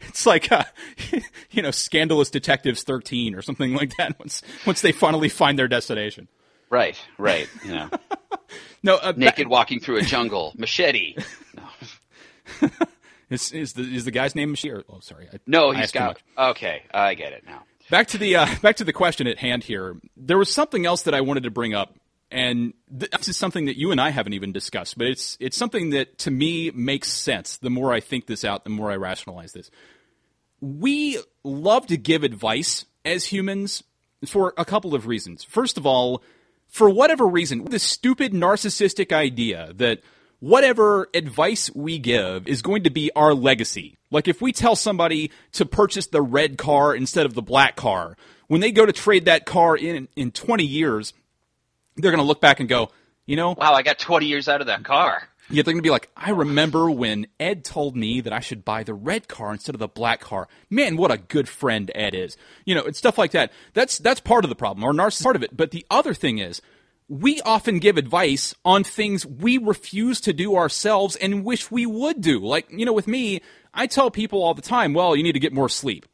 it's 0.02 0.26
like 0.26 0.50
uh, 0.50 0.64
you 1.50 1.62
know 1.62 1.70
scandalous 1.70 2.30
detectives 2.30 2.82
13 2.82 3.34
or 3.34 3.42
something 3.42 3.74
like 3.74 3.96
that 3.96 4.18
once 4.18 4.42
once 4.66 4.80
they 4.82 4.92
finally 4.92 5.28
find 5.28 5.58
their 5.58 5.68
destination 5.68 6.28
right 6.70 6.96
right 7.18 7.48
you 7.64 7.72
know 7.72 7.90
no 8.82 8.96
uh, 8.96 9.12
naked 9.16 9.46
ba- 9.46 9.50
walking 9.50 9.80
through 9.80 9.98
a 9.98 10.02
jungle 10.02 10.52
machete 10.58 11.16
no. 11.56 12.68
is, 13.30 13.52
is 13.52 13.72
the 13.74 13.82
is 13.82 14.04
the 14.04 14.10
guy's 14.10 14.34
name 14.34 14.50
machete 14.50 14.74
or, 14.74 14.84
oh 14.88 15.00
sorry 15.00 15.28
I, 15.32 15.38
no 15.46 15.70
he's 15.72 15.92
got 15.92 16.20
okay 16.36 16.82
i 16.92 17.14
get 17.14 17.32
it 17.32 17.44
now 17.46 17.62
back 17.90 18.08
to 18.08 18.18
the 18.18 18.36
uh, 18.36 18.46
back 18.62 18.76
to 18.76 18.84
the 18.84 18.92
question 18.92 19.26
at 19.26 19.38
hand 19.38 19.64
here 19.64 19.96
there 20.16 20.38
was 20.38 20.52
something 20.52 20.86
else 20.86 21.02
that 21.02 21.14
i 21.14 21.20
wanted 21.20 21.44
to 21.44 21.50
bring 21.50 21.74
up 21.74 21.94
and 22.34 22.74
this 22.90 23.28
is 23.28 23.36
something 23.36 23.66
that 23.66 23.78
you 23.78 23.92
and 23.92 24.00
I 24.00 24.10
haven't 24.10 24.32
even 24.32 24.50
discussed, 24.50 24.98
but 24.98 25.06
it's 25.06 25.36
it's 25.38 25.56
something 25.56 25.90
that 25.90 26.18
to 26.18 26.32
me 26.32 26.72
makes 26.72 27.08
sense. 27.08 27.58
The 27.58 27.70
more 27.70 27.92
I 27.92 28.00
think 28.00 28.26
this 28.26 28.44
out, 28.44 28.64
the 28.64 28.70
more 28.70 28.90
I 28.90 28.96
rationalize 28.96 29.52
this. 29.52 29.70
We 30.60 31.20
love 31.44 31.86
to 31.88 31.96
give 31.96 32.24
advice 32.24 32.86
as 33.04 33.26
humans 33.26 33.84
for 34.26 34.52
a 34.56 34.64
couple 34.64 34.96
of 34.96 35.06
reasons. 35.06 35.44
First 35.44 35.78
of 35.78 35.86
all, 35.86 36.24
for 36.74 36.90
whatever 36.90 37.24
reason, 37.24 37.66
the 37.66 37.78
stupid 37.78 38.32
narcissistic 38.32 39.12
idea 39.12 39.72
that 39.76 40.00
whatever 40.40 41.08
advice 41.14 41.70
we 41.72 42.00
give 42.00 42.48
is 42.48 42.62
going 42.62 42.82
to 42.82 42.90
be 42.90 43.12
our 43.14 43.32
legacy. 43.32 43.96
Like 44.10 44.26
if 44.26 44.42
we 44.42 44.50
tell 44.50 44.74
somebody 44.74 45.30
to 45.52 45.66
purchase 45.66 46.08
the 46.08 46.20
red 46.20 46.58
car 46.58 46.92
instead 46.92 47.26
of 47.26 47.34
the 47.34 47.42
black 47.42 47.76
car, 47.76 48.16
when 48.48 48.60
they 48.60 48.72
go 48.72 48.84
to 48.84 48.92
trade 48.92 49.26
that 49.26 49.46
car 49.46 49.76
in 49.76 50.08
in 50.16 50.32
20 50.32 50.64
years, 50.64 51.14
they're 51.94 52.10
going 52.10 52.20
to 52.20 52.26
look 52.26 52.40
back 52.40 52.58
and 52.58 52.68
go, 52.68 52.90
you 53.24 53.36
know, 53.36 53.54
wow, 53.56 53.72
I 53.72 53.82
got 53.82 54.00
20 54.00 54.26
years 54.26 54.48
out 54.48 54.60
of 54.60 54.66
that 54.66 54.82
car. 54.82 55.28
Yeah, 55.50 55.62
they're 55.62 55.74
going 55.74 55.82
to 55.82 55.86
be 55.86 55.90
like, 55.90 56.08
I 56.16 56.30
remember 56.30 56.90
when 56.90 57.26
Ed 57.38 57.64
told 57.64 57.96
me 57.96 58.22
that 58.22 58.32
I 58.32 58.40
should 58.40 58.64
buy 58.64 58.82
the 58.82 58.94
red 58.94 59.28
car 59.28 59.52
instead 59.52 59.74
of 59.74 59.78
the 59.78 59.88
black 59.88 60.20
car. 60.20 60.48
Man, 60.70 60.96
what 60.96 61.10
a 61.10 61.18
good 61.18 61.48
friend 61.48 61.90
Ed 61.94 62.14
is. 62.14 62.36
You 62.64 62.74
know, 62.74 62.82
it's 62.82 62.98
stuff 62.98 63.18
like 63.18 63.32
that. 63.32 63.52
That's 63.74 63.98
that's 63.98 64.20
part 64.20 64.44
of 64.44 64.48
the 64.48 64.56
problem, 64.56 64.84
or 64.84 64.92
narcissist 64.92 65.22
part 65.22 65.36
of 65.36 65.42
it. 65.42 65.54
But 65.54 65.70
the 65.70 65.84
other 65.90 66.14
thing 66.14 66.38
is, 66.38 66.62
we 67.08 67.40
often 67.42 67.78
give 67.78 67.98
advice 67.98 68.54
on 68.64 68.84
things 68.84 69.26
we 69.26 69.58
refuse 69.58 70.20
to 70.22 70.32
do 70.32 70.56
ourselves 70.56 71.16
and 71.16 71.44
wish 71.44 71.70
we 71.70 71.84
would 71.84 72.22
do. 72.22 72.40
Like, 72.40 72.66
you 72.70 72.86
know, 72.86 72.94
with 72.94 73.06
me, 73.06 73.42
I 73.74 73.86
tell 73.86 74.10
people 74.10 74.42
all 74.42 74.54
the 74.54 74.62
time, 74.62 74.94
well, 74.94 75.14
you 75.14 75.22
need 75.22 75.32
to 75.32 75.40
get 75.40 75.52
more 75.52 75.68
sleep. 75.68 76.06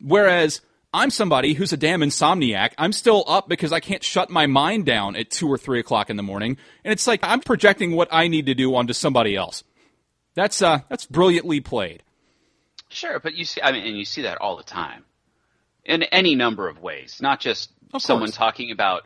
Whereas 0.00 0.62
I'm 0.94 1.10
somebody 1.10 1.54
who's 1.54 1.72
a 1.72 1.76
damn 1.76 2.00
insomniac. 2.00 2.70
I'm 2.78 2.92
still 2.92 3.24
up 3.26 3.48
because 3.48 3.72
I 3.72 3.80
can't 3.80 4.02
shut 4.02 4.30
my 4.30 4.46
mind 4.46 4.86
down 4.86 5.16
at 5.16 5.28
two 5.28 5.48
or 5.48 5.58
three 5.58 5.80
o'clock 5.80 6.08
in 6.08 6.16
the 6.16 6.22
morning. 6.22 6.56
And 6.84 6.92
it's 6.92 7.08
like 7.08 7.18
I'm 7.24 7.40
projecting 7.40 7.96
what 7.96 8.08
I 8.12 8.28
need 8.28 8.46
to 8.46 8.54
do 8.54 8.74
onto 8.76 8.92
somebody 8.92 9.34
else. 9.34 9.64
That's 10.34 10.62
uh, 10.62 10.80
that's 10.88 11.04
brilliantly 11.04 11.60
played. 11.60 12.04
Sure, 12.90 13.18
but 13.18 13.34
you 13.34 13.44
see, 13.44 13.60
I 13.60 13.72
mean, 13.72 13.84
and 13.84 13.98
you 13.98 14.04
see 14.04 14.22
that 14.22 14.40
all 14.40 14.56
the 14.56 14.62
time, 14.62 15.04
in 15.84 16.04
any 16.04 16.36
number 16.36 16.68
of 16.68 16.80
ways. 16.80 17.18
Not 17.20 17.40
just 17.40 17.72
someone 17.98 18.30
talking 18.30 18.70
about 18.70 19.02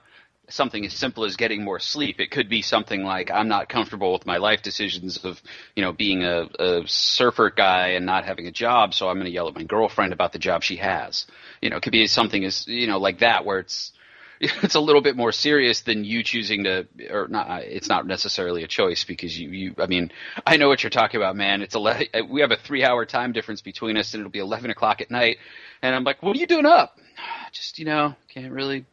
something 0.49 0.85
as 0.85 0.93
simple 0.93 1.25
as 1.25 1.37
getting 1.37 1.65
more 1.65 1.79
sleep. 1.79 2.21
It 2.21 2.31
could 2.31 2.49
be 2.49 2.63
something 2.63 3.03
like 3.03 3.31
I'm 3.31 3.49
not 3.49 3.69
comfortable 3.69 4.13
with 4.13 4.27
my 4.27 4.39
life 4.39 4.63
decisions 4.63 5.25
of, 5.25 5.41
you 5.75 5.83
know, 5.83 5.93
being 5.93 6.25
a, 6.25 6.49
a 6.59 6.83
surfer 6.87 7.51
guy 7.51 7.89
and 7.89 8.07
not 8.07 8.25
having 8.25 8.47
a 8.47 8.53
job, 8.53 8.95
so 8.95 9.09
I'm 9.09 9.17
going 9.17 9.27
to 9.27 9.33
yell 9.33 9.49
at 9.49 9.55
my 9.55 9.65
girlfriend 9.65 10.13
about 10.13 10.33
the 10.33 10.39
job 10.39 10.63
she 10.63 10.77
has. 10.77 11.27
You 11.61 11.71
know, 11.71 11.77
it 11.77 11.83
could 11.83 11.93
be 11.93 12.07
something 12.07 12.45
as 12.45 12.67
you 12.67 12.87
know 12.87 12.99
like 12.99 13.21
that 13.21 13.45
where 13.45 13.61
it's 13.61 13.93
it's 14.41 14.77
a 14.77 14.81
little 14.81 15.03
bit 15.03 15.17
more 15.17 15.33
serious 15.33 15.81
than 15.81 16.05
you 16.05 16.23
choosing 16.23 16.65
to 16.65 16.87
or 17.11 17.27
not 17.27 17.63
it's 17.63 17.89
not 17.89 18.07
necessarily 18.07 18.63
a 18.63 18.69
choice 18.69 19.03
because 19.03 19.37
you 19.37 19.51
you 19.51 19.75
I 19.79 19.87
mean 19.87 20.13
I 20.47 20.57
know 20.57 20.69
what 20.69 20.83
you're 20.83 20.91
talking 20.91 21.19
about 21.19 21.35
man 21.35 21.61
it's 21.61 21.75
11, 21.75 22.07
we 22.31 22.41
have 22.43 22.53
a 22.53 22.57
3 22.57 22.85
hour 22.85 23.05
time 23.05 23.33
difference 23.33 23.63
between 23.63 23.97
us 23.97 24.15
and 24.15 24.21
it'll 24.21 24.31
be 24.31 24.39
11 24.39 24.71
o'clock 24.71 25.01
at 25.01 25.11
night 25.11 25.39
and 25.83 25.93
I'm 25.93 26.05
like 26.05 26.23
what 26.23 26.37
are 26.37 26.39
you 26.39 26.47
doing 26.47 26.67
up 26.67 26.99
just 27.53 27.81
you 27.81 27.85
know 27.85 28.15
can't 28.29 28.53
really 28.53 28.87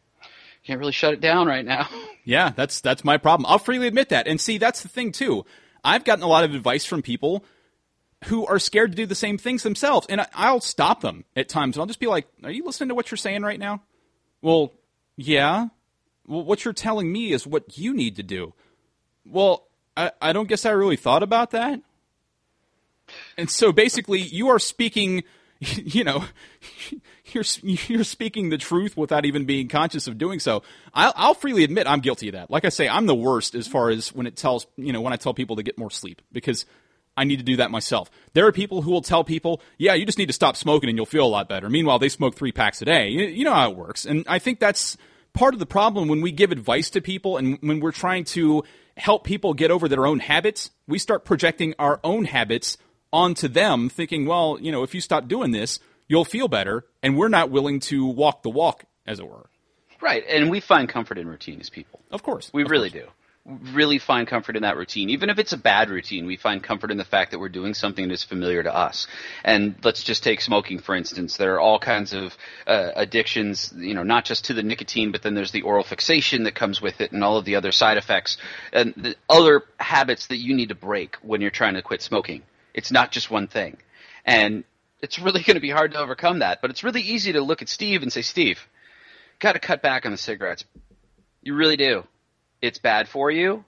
can't 0.66 0.80
really 0.80 0.92
shut 0.92 1.14
it 1.14 1.20
down 1.20 1.46
right 1.46 1.64
now. 1.64 1.88
Yeah, 2.28 2.50
that's 2.56 2.80
that's 2.80 3.04
my 3.04 3.18
problem. 3.18 3.46
I'll 3.48 3.60
freely 3.60 3.86
admit 3.86 4.08
that. 4.08 4.26
And 4.26 4.40
see, 4.40 4.58
that's 4.58 4.82
the 4.82 4.88
thing 4.88 5.12
too. 5.12 5.46
I've 5.84 6.02
gotten 6.02 6.24
a 6.24 6.26
lot 6.26 6.42
of 6.42 6.56
advice 6.56 6.84
from 6.84 7.00
people 7.00 7.44
who 8.24 8.44
are 8.46 8.58
scared 8.58 8.90
to 8.90 8.96
do 8.96 9.06
the 9.06 9.14
same 9.14 9.38
things 9.38 9.62
themselves, 9.62 10.08
and 10.10 10.26
I, 10.34 10.50
will 10.50 10.60
stop 10.60 11.02
them 11.02 11.24
at 11.36 11.48
times. 11.48 11.76
And 11.76 11.82
I'll 11.82 11.86
just 11.86 12.00
be 12.00 12.08
like, 12.08 12.26
"Are 12.42 12.50
you 12.50 12.64
listening 12.64 12.88
to 12.88 12.96
what 12.96 13.12
you're 13.12 13.16
saying 13.16 13.42
right 13.42 13.60
now?" 13.60 13.80
Well, 14.42 14.72
yeah. 15.16 15.68
Well, 16.26 16.42
what 16.42 16.64
you're 16.64 16.74
telling 16.74 17.12
me 17.12 17.30
is 17.30 17.46
what 17.46 17.78
you 17.78 17.94
need 17.94 18.16
to 18.16 18.24
do. 18.24 18.54
Well, 19.24 19.68
I, 19.96 20.10
I 20.20 20.32
don't 20.32 20.48
guess 20.48 20.66
I 20.66 20.70
really 20.70 20.96
thought 20.96 21.22
about 21.22 21.52
that. 21.52 21.80
And 23.38 23.48
so 23.48 23.70
basically, 23.70 24.18
you 24.18 24.48
are 24.48 24.58
speaking 24.58 25.22
you 25.60 26.04
know, 26.04 26.24
you're 27.36 27.44
you're 27.88 28.04
speaking 28.04 28.48
the 28.48 28.58
truth 28.58 28.96
without 28.96 29.24
even 29.24 29.44
being 29.44 29.68
conscious 29.68 30.08
of 30.08 30.18
doing 30.18 30.40
so. 30.40 30.62
I'll, 30.92 31.12
I'll, 31.14 31.34
freely 31.34 31.62
admit 31.62 31.86
I'm 31.86 32.00
guilty 32.00 32.28
of 32.28 32.32
that. 32.32 32.50
Like 32.50 32.64
I 32.64 32.70
say, 32.70 32.88
I'm 32.88 33.06
the 33.06 33.14
worst 33.14 33.54
as 33.54 33.68
far 33.68 33.90
as 33.90 34.12
when 34.12 34.26
it 34.26 34.36
tells 34.36 34.66
you 34.76 34.92
know 34.92 35.00
when 35.00 35.12
I 35.12 35.16
tell 35.16 35.34
people 35.34 35.56
to 35.56 35.62
get 35.62 35.78
more 35.78 35.90
sleep 35.90 36.22
because 36.32 36.66
I 37.16 37.24
need 37.24 37.36
to 37.36 37.44
do 37.44 37.56
that 37.56 37.70
myself. 37.70 38.10
There 38.34 38.46
are 38.46 38.52
people 38.52 38.82
who 38.82 38.90
will 38.90 39.02
tell 39.02 39.22
people, 39.24 39.60
"Yeah, 39.78 39.94
you 39.94 40.04
just 40.04 40.18
need 40.18 40.26
to 40.26 40.32
stop 40.32 40.56
smoking 40.56 40.88
and 40.88 40.98
you'll 40.98 41.06
feel 41.06 41.26
a 41.26 41.28
lot 41.28 41.48
better." 41.48 41.70
Meanwhile, 41.70 41.98
they 41.98 42.08
smoke 42.08 42.34
three 42.34 42.52
packs 42.52 42.82
a 42.82 42.84
day. 42.84 43.08
You, 43.08 43.26
you 43.26 43.44
know 43.44 43.54
how 43.54 43.70
it 43.70 43.76
works, 43.76 44.04
and 44.04 44.24
I 44.26 44.38
think 44.38 44.58
that's 44.58 44.96
part 45.32 45.54
of 45.54 45.60
the 45.60 45.66
problem 45.66 46.08
when 46.08 46.22
we 46.22 46.32
give 46.32 46.50
advice 46.50 46.90
to 46.90 47.00
people 47.00 47.36
and 47.36 47.58
when 47.60 47.80
we're 47.80 47.92
trying 47.92 48.24
to 48.24 48.64
help 48.96 49.24
people 49.24 49.52
get 49.52 49.70
over 49.70 49.88
their 49.88 50.06
own 50.06 50.18
habits. 50.18 50.70
We 50.88 50.98
start 50.98 51.26
projecting 51.26 51.74
our 51.78 52.00
own 52.02 52.24
habits 52.24 52.78
onto 53.12 53.48
them, 53.48 53.88
thinking, 53.88 54.26
well, 54.26 54.58
you 54.60 54.72
know, 54.72 54.82
if 54.82 54.94
you 54.94 55.00
stop 55.00 55.28
doing 55.28 55.50
this, 55.50 55.78
you'll 56.08 56.24
feel 56.24 56.48
better, 56.48 56.84
and 57.02 57.16
we're 57.16 57.28
not 57.28 57.50
willing 57.50 57.80
to 57.80 58.06
walk 58.06 58.42
the 58.42 58.50
walk, 58.50 58.84
as 59.06 59.18
it 59.18 59.28
were. 59.28 59.48
Right, 60.00 60.24
and 60.28 60.50
we 60.50 60.60
find 60.60 60.88
comfort 60.88 61.18
in 61.18 61.26
routine 61.26 61.60
as 61.60 61.70
people. 61.70 62.00
Of 62.10 62.22
course, 62.22 62.50
we 62.52 62.62
of 62.62 62.70
really 62.70 62.90
course. 62.90 63.04
do. 63.04 63.10
Really 63.72 63.98
find 64.00 64.26
comfort 64.26 64.56
in 64.56 64.62
that 64.62 64.76
routine, 64.76 65.08
even 65.10 65.30
if 65.30 65.38
it's 65.38 65.52
a 65.52 65.56
bad 65.56 65.88
routine. 65.88 66.26
We 66.26 66.36
find 66.36 66.60
comfort 66.60 66.90
in 66.90 66.96
the 66.98 67.04
fact 67.04 67.30
that 67.30 67.38
we're 67.38 67.48
doing 67.48 67.74
something 67.74 68.08
that's 68.08 68.24
familiar 68.24 68.60
to 68.60 68.74
us. 68.74 69.06
And 69.44 69.76
let's 69.84 70.02
just 70.02 70.24
take 70.24 70.40
smoking 70.40 70.80
for 70.80 70.96
instance. 70.96 71.36
There 71.36 71.54
are 71.54 71.60
all 71.60 71.78
kinds 71.78 72.12
of 72.12 72.36
uh, 72.66 72.90
addictions, 72.96 73.72
you 73.76 73.94
know, 73.94 74.02
not 74.02 74.24
just 74.24 74.46
to 74.46 74.54
the 74.54 74.64
nicotine, 74.64 75.12
but 75.12 75.22
then 75.22 75.34
there's 75.34 75.52
the 75.52 75.62
oral 75.62 75.84
fixation 75.84 76.42
that 76.42 76.56
comes 76.56 76.82
with 76.82 77.00
it, 77.00 77.12
and 77.12 77.22
all 77.22 77.36
of 77.36 77.44
the 77.44 77.54
other 77.54 77.70
side 77.70 77.98
effects, 77.98 78.36
and 78.72 78.92
the 78.96 79.14
other 79.30 79.62
habits 79.78 80.26
that 80.26 80.38
you 80.38 80.52
need 80.54 80.70
to 80.70 80.74
break 80.74 81.14
when 81.22 81.40
you're 81.40 81.50
trying 81.50 81.74
to 81.74 81.82
quit 81.82 82.02
smoking. 82.02 82.42
It's 82.74 82.90
not 82.90 83.12
just 83.12 83.30
one 83.30 83.46
thing. 83.46 83.76
And 84.24 84.64
it's 85.00 85.18
really 85.18 85.42
going 85.46 85.56
to 85.56 85.60
be 85.60 85.70
hard 85.70 85.92
to 85.92 85.98
overcome 85.98 86.40
that. 86.40 86.60
But 86.60 86.70
it's 86.70 86.84
really 86.84 87.02
easy 87.02 87.32
to 87.32 87.40
look 87.40 87.62
at 87.62 87.68
Steve 87.68 88.02
and 88.02 88.12
say, 88.12 88.22
Steve, 88.22 88.60
got 89.38 89.52
to 89.52 89.58
cut 89.58 89.82
back 89.82 90.06
on 90.06 90.12
the 90.12 90.18
cigarettes. 90.18 90.64
You 91.42 91.54
really 91.54 91.76
do. 91.76 92.04
It's 92.62 92.78
bad 92.78 93.08
for 93.08 93.30
you. 93.30 93.64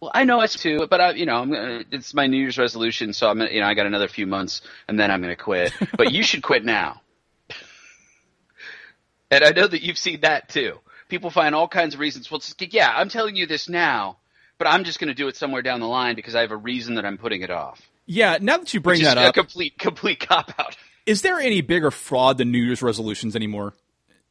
Well, 0.00 0.10
I 0.12 0.24
know 0.24 0.40
it's 0.40 0.60
too, 0.60 0.88
but 0.90 1.00
I, 1.00 1.10
you 1.12 1.26
know, 1.26 1.36
I'm 1.36 1.52
gonna, 1.52 1.84
it's 1.92 2.12
my 2.12 2.26
New 2.26 2.38
Year's 2.38 2.58
resolution, 2.58 3.12
so 3.12 3.30
I'm, 3.30 3.38
gonna, 3.38 3.52
you 3.52 3.60
know, 3.60 3.66
I 3.66 3.74
got 3.74 3.86
another 3.86 4.08
few 4.08 4.26
months, 4.26 4.62
and 4.88 4.98
then 4.98 5.12
I'm 5.12 5.22
going 5.22 5.34
to 5.34 5.40
quit. 5.40 5.72
But 5.96 6.12
you 6.12 6.24
should 6.24 6.42
quit 6.42 6.64
now. 6.64 7.02
and 9.30 9.44
I 9.44 9.50
know 9.50 9.68
that 9.68 9.82
you've 9.82 9.98
seen 9.98 10.22
that 10.22 10.48
too. 10.48 10.80
People 11.08 11.30
find 11.30 11.54
all 11.54 11.68
kinds 11.68 11.94
of 11.94 12.00
reasons. 12.00 12.28
Well, 12.28 12.40
yeah, 12.58 12.92
I'm 12.92 13.10
telling 13.10 13.36
you 13.36 13.46
this 13.46 13.68
now, 13.68 14.16
but 14.58 14.66
I'm 14.66 14.82
just 14.82 14.98
going 14.98 15.08
to 15.08 15.14
do 15.14 15.28
it 15.28 15.36
somewhere 15.36 15.62
down 15.62 15.78
the 15.78 15.86
line 15.86 16.16
because 16.16 16.34
I 16.34 16.40
have 16.40 16.50
a 16.50 16.56
reason 16.56 16.96
that 16.96 17.04
I'm 17.04 17.18
putting 17.18 17.42
it 17.42 17.50
off. 17.50 17.80
Yeah, 18.06 18.38
now 18.40 18.58
that 18.58 18.74
you 18.74 18.80
bring 18.80 19.02
that 19.02 19.18
up, 19.18 19.34
complete 19.34 19.78
complete 19.78 20.20
cop 20.20 20.52
out. 20.58 20.76
Is 21.06 21.22
there 21.22 21.38
any 21.38 21.60
bigger 21.60 21.90
fraud 21.90 22.38
than 22.38 22.50
New 22.52 22.62
Year's 22.62 22.82
resolutions 22.82 23.34
anymore? 23.34 23.74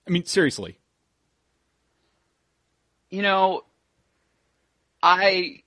I 0.08 0.12
mean, 0.12 0.26
seriously. 0.26 0.78
You 3.10 3.22
know, 3.22 3.64
I 5.02 5.64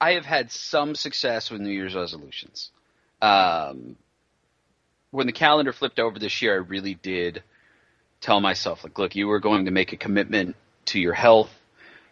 I 0.00 0.12
have 0.12 0.24
had 0.24 0.50
some 0.50 0.94
success 0.94 1.50
with 1.50 1.60
New 1.60 1.70
Year's 1.70 1.94
resolutions. 1.94 2.70
Um, 3.22 3.96
when 5.10 5.26
the 5.26 5.32
calendar 5.32 5.72
flipped 5.72 5.98
over 5.98 6.18
this 6.18 6.42
year, 6.42 6.54
I 6.54 6.56
really 6.56 6.94
did 6.94 7.42
tell 8.20 8.40
myself, 8.40 8.84
like, 8.84 8.98
look, 8.98 9.14
you 9.14 9.28
were 9.28 9.40
going 9.40 9.66
to 9.66 9.70
make 9.70 9.92
a 9.92 9.96
commitment 9.96 10.56
to 10.86 10.98
your 10.98 11.14
health. 11.14 11.50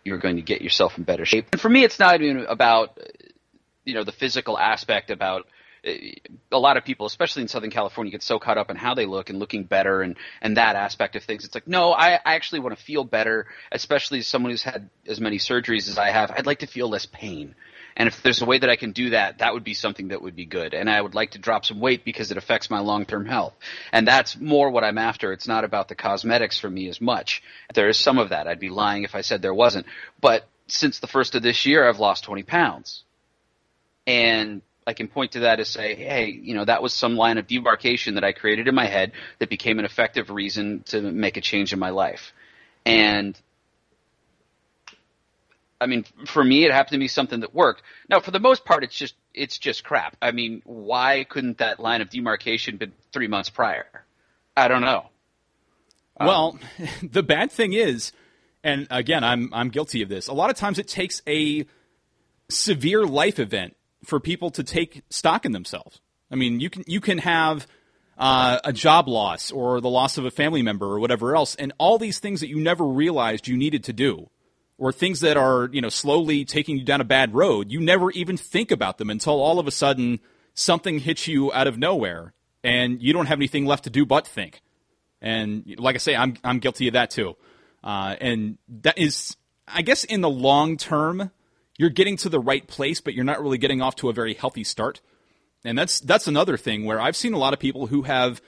You 0.04 0.12
were 0.12 0.18
going 0.18 0.36
to 0.36 0.42
get 0.42 0.62
yourself 0.62 0.96
in 0.96 1.04
better 1.04 1.24
shape. 1.24 1.48
And 1.52 1.60
for 1.60 1.68
me, 1.68 1.84
it's 1.84 1.98
not 1.98 2.20
even 2.20 2.46
about 2.46 2.98
you 3.84 3.94
know 3.94 4.04
the 4.04 4.12
physical 4.12 4.58
aspect 4.58 5.10
about 5.10 5.46
eh, 5.84 6.14
a 6.50 6.58
lot 6.58 6.76
of 6.76 6.84
people, 6.84 7.06
especially 7.06 7.42
in 7.42 7.48
Southern 7.48 7.70
California, 7.70 8.10
get 8.10 8.22
so 8.22 8.38
caught 8.38 8.58
up 8.58 8.70
in 8.70 8.76
how 8.76 8.94
they 8.94 9.06
look 9.06 9.30
and 9.30 9.38
looking 9.38 9.64
better 9.64 10.02
and, 10.02 10.16
and 10.40 10.56
that 10.56 10.76
aspect 10.76 11.16
of 11.16 11.24
things. 11.24 11.44
It's 11.44 11.54
like, 11.54 11.66
no, 11.66 11.92
I, 11.92 12.14
I 12.14 12.34
actually 12.34 12.60
want 12.60 12.76
to 12.76 12.82
feel 12.82 13.04
better, 13.04 13.46
especially 13.70 14.20
as 14.20 14.26
someone 14.26 14.50
who's 14.50 14.62
had 14.62 14.88
as 15.06 15.20
many 15.20 15.38
surgeries 15.38 15.88
as 15.88 15.98
I 15.98 16.10
have. 16.10 16.30
I'd 16.30 16.46
like 16.46 16.60
to 16.60 16.66
feel 16.66 16.88
less 16.88 17.06
pain. 17.06 17.54
And 17.96 18.08
if 18.08 18.22
there's 18.22 18.40
a 18.40 18.46
way 18.46 18.58
that 18.58 18.70
I 18.70 18.76
can 18.76 18.92
do 18.92 19.10
that, 19.10 19.38
that 19.38 19.52
would 19.52 19.64
be 19.64 19.74
something 19.74 20.08
that 20.08 20.22
would 20.22 20.34
be 20.34 20.46
good. 20.46 20.72
And 20.72 20.88
I 20.88 21.00
would 21.00 21.14
like 21.14 21.32
to 21.32 21.38
drop 21.38 21.64
some 21.64 21.80
weight 21.80 22.04
because 22.04 22.30
it 22.30 22.36
affects 22.36 22.70
my 22.70 22.80
long-term 22.80 23.26
health. 23.26 23.54
And 23.92 24.08
that's 24.08 24.38
more 24.40 24.70
what 24.70 24.84
I'm 24.84 24.98
after. 24.98 25.32
It's 25.32 25.48
not 25.48 25.64
about 25.64 25.88
the 25.88 25.94
cosmetics 25.94 26.58
for 26.58 26.70
me 26.70 26.88
as 26.88 27.00
much. 27.00 27.42
There 27.74 27.88
is 27.88 27.98
some 27.98 28.18
of 28.18 28.30
that. 28.30 28.46
I'd 28.46 28.60
be 28.60 28.70
lying 28.70 29.02
if 29.02 29.14
I 29.14 29.20
said 29.20 29.42
there 29.42 29.52
wasn't. 29.52 29.86
But 30.20 30.48
since 30.68 31.00
the 31.00 31.06
first 31.06 31.34
of 31.34 31.42
this 31.42 31.66
year, 31.66 31.86
I've 31.86 32.00
lost 32.00 32.24
20 32.24 32.44
pounds. 32.44 33.04
And 34.06 34.62
I 34.86 34.94
can 34.94 35.08
point 35.08 35.32
to 35.32 35.40
that 35.40 35.60
as 35.60 35.68
say, 35.68 35.94
hey, 35.94 36.30
you 36.30 36.54
know, 36.54 36.64
that 36.64 36.82
was 36.82 36.92
some 36.92 37.16
line 37.16 37.38
of 37.38 37.46
demarcation 37.46 38.14
that 38.14 38.24
I 38.24 38.32
created 38.32 38.68
in 38.68 38.74
my 38.74 38.86
head 38.86 39.12
that 39.38 39.48
became 39.48 39.78
an 39.78 39.84
effective 39.84 40.30
reason 40.30 40.82
to 40.86 41.00
make 41.00 41.36
a 41.36 41.40
change 41.40 41.72
in 41.72 41.78
my 41.78 41.90
life. 41.90 42.32
And 42.84 43.40
I 45.80 45.86
mean, 45.86 46.04
for 46.26 46.42
me, 46.42 46.64
it 46.64 46.72
happened 46.72 46.92
to 46.92 46.98
be 46.98 47.08
something 47.08 47.40
that 47.40 47.54
worked. 47.54 47.82
Now, 48.08 48.20
for 48.20 48.30
the 48.30 48.40
most 48.40 48.64
part, 48.64 48.84
it's 48.84 48.96
just 48.96 49.14
it's 49.34 49.58
just 49.58 49.82
crap. 49.82 50.16
I 50.22 50.30
mean, 50.30 50.62
why 50.64 51.24
couldn't 51.28 51.58
that 51.58 51.80
line 51.80 52.00
of 52.02 52.10
demarcation 52.10 52.76
been 52.76 52.92
three 53.12 53.26
months 53.26 53.50
prior? 53.50 53.86
I 54.56 54.68
don't 54.68 54.82
know. 54.82 55.06
Well, 56.20 56.58
um, 56.78 56.88
the 57.10 57.22
bad 57.22 57.50
thing 57.50 57.72
is, 57.72 58.12
and 58.62 58.86
again, 58.90 59.24
I'm 59.24 59.50
I'm 59.52 59.70
guilty 59.70 60.02
of 60.02 60.08
this. 60.08 60.28
A 60.28 60.32
lot 60.32 60.50
of 60.50 60.56
times, 60.56 60.78
it 60.78 60.86
takes 60.86 61.20
a 61.26 61.66
severe 62.48 63.04
life 63.04 63.40
event 63.40 63.76
for 64.04 64.20
people 64.20 64.50
to 64.50 64.62
take 64.62 65.02
stock 65.10 65.44
in 65.44 65.52
themselves. 65.52 66.00
I 66.30 66.36
mean, 66.36 66.60
you 66.60 66.70
can 66.70 66.84
you 66.86 67.00
can 67.00 67.18
have 67.18 67.66
uh, 68.18 68.58
a 68.64 68.72
job 68.72 69.08
loss 69.08 69.50
or 69.50 69.80
the 69.80 69.88
loss 69.88 70.18
of 70.18 70.24
a 70.24 70.30
family 70.30 70.62
member 70.62 70.86
or 70.86 71.00
whatever 71.00 71.36
else, 71.36 71.54
and 71.54 71.72
all 71.78 71.98
these 71.98 72.18
things 72.18 72.40
that 72.40 72.48
you 72.48 72.60
never 72.60 72.84
realized 72.84 73.48
you 73.48 73.56
needed 73.56 73.84
to 73.84 73.92
do 73.92 74.28
or 74.82 74.90
things 74.90 75.20
that 75.20 75.36
are, 75.36 75.68
you 75.72 75.80
know, 75.80 75.88
slowly 75.88 76.44
taking 76.44 76.76
you 76.76 76.84
down 76.84 77.00
a 77.00 77.04
bad 77.04 77.32
road, 77.32 77.70
you 77.70 77.80
never 77.80 78.10
even 78.10 78.36
think 78.36 78.72
about 78.72 78.98
them 78.98 79.10
until 79.10 79.40
all 79.40 79.60
of 79.60 79.68
a 79.68 79.70
sudden 79.70 80.18
something 80.54 80.98
hits 80.98 81.28
you 81.28 81.52
out 81.52 81.68
of 81.68 81.78
nowhere 81.78 82.32
and 82.64 83.00
you 83.00 83.12
don't 83.12 83.26
have 83.26 83.38
anything 83.38 83.64
left 83.64 83.84
to 83.84 83.90
do 83.90 84.04
but 84.04 84.26
think. 84.26 84.60
And 85.20 85.76
like 85.78 85.94
I 85.94 85.98
say, 85.98 86.16
I'm, 86.16 86.36
I'm 86.42 86.58
guilty 86.58 86.88
of 86.88 86.94
that 86.94 87.10
too. 87.10 87.36
Uh, 87.84 88.16
and 88.20 88.58
that 88.82 88.98
is, 88.98 89.36
I 89.68 89.82
guess 89.82 90.02
in 90.02 90.20
the 90.20 90.28
long 90.28 90.76
term, 90.76 91.30
you're 91.78 91.90
getting 91.90 92.16
to 92.18 92.28
the 92.28 92.40
right 92.40 92.66
place, 92.66 93.00
but 93.00 93.14
you're 93.14 93.24
not 93.24 93.42
really 93.42 93.58
getting 93.58 93.82
off 93.82 93.96
to 93.96 94.08
a 94.08 94.12
very 94.12 94.34
healthy 94.34 94.64
start. 94.64 95.00
And 95.64 95.78
that's, 95.78 96.00
that's 96.00 96.26
another 96.26 96.56
thing 96.56 96.84
where 96.84 97.00
I've 97.00 97.16
seen 97.16 97.34
a 97.34 97.38
lot 97.38 97.52
of 97.52 97.60
people 97.60 97.86
who 97.86 98.02
have 98.02 98.42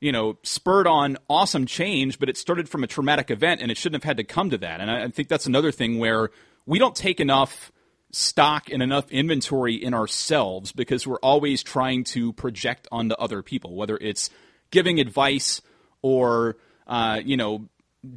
you 0.00 0.12
know, 0.12 0.36
spurred 0.42 0.86
on 0.86 1.16
awesome 1.28 1.66
change, 1.66 2.18
but 2.18 2.28
it 2.28 2.36
started 2.36 2.68
from 2.68 2.84
a 2.84 2.86
traumatic 2.86 3.30
event 3.30 3.60
and 3.62 3.70
it 3.70 3.76
shouldn't 3.76 4.02
have 4.02 4.08
had 4.08 4.16
to 4.18 4.24
come 4.24 4.50
to 4.50 4.58
that. 4.58 4.80
And 4.80 4.90
I, 4.90 5.08
think 5.08 5.28
that's 5.28 5.46
another 5.46 5.72
thing 5.72 5.98
where 5.98 6.30
we 6.66 6.78
don't 6.78 6.94
take 6.94 7.18
enough 7.18 7.72
stock 8.12 8.70
and 8.70 8.82
enough 8.82 9.10
inventory 9.10 9.74
in 9.74 9.94
ourselves 9.94 10.72
because 10.72 11.06
we're 11.06 11.18
always 11.20 11.62
trying 11.62 12.04
to 12.04 12.32
project 12.34 12.86
onto 12.92 13.14
other 13.14 13.42
people, 13.42 13.74
whether 13.74 13.96
it's 13.96 14.30
giving 14.70 15.00
advice 15.00 15.62
or, 16.02 16.56
uh, 16.86 17.20
you 17.24 17.36
know, 17.36 17.68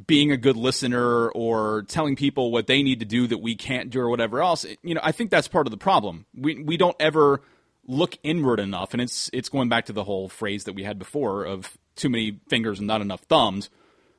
being 0.06 0.32
a 0.32 0.36
good 0.36 0.56
listener 0.56 1.28
or 1.30 1.82
telling 1.88 2.16
people 2.16 2.50
what 2.50 2.66
they 2.66 2.82
need 2.82 3.00
to 3.00 3.06
do 3.06 3.26
that 3.26 3.38
we 3.38 3.54
can't 3.54 3.90
do 3.90 4.00
or 4.00 4.08
whatever 4.08 4.40
else. 4.40 4.66
You 4.82 4.94
know, 4.94 5.00
I 5.02 5.12
think 5.12 5.30
that's 5.30 5.48
part 5.48 5.66
of 5.66 5.70
the 5.70 5.76
problem. 5.76 6.26
We, 6.34 6.62
we 6.62 6.76
don't 6.76 6.96
ever 7.00 7.42
look 7.86 8.16
inward 8.22 8.60
enough, 8.60 8.92
and 8.92 9.00
it's 9.00 9.30
it's 9.32 9.48
going 9.48 9.68
back 9.68 9.86
to 9.86 9.92
the 9.92 10.04
whole 10.04 10.28
phrase 10.28 10.64
that 10.64 10.74
we 10.74 10.84
had 10.84 10.98
before 10.98 11.44
of 11.44 11.76
too 11.96 12.08
many 12.08 12.38
fingers 12.48 12.78
and 12.78 12.86
not 12.86 13.00
enough 13.00 13.20
thumbs. 13.22 13.70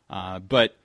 Uh, 0.09 0.39
but 0.39 0.75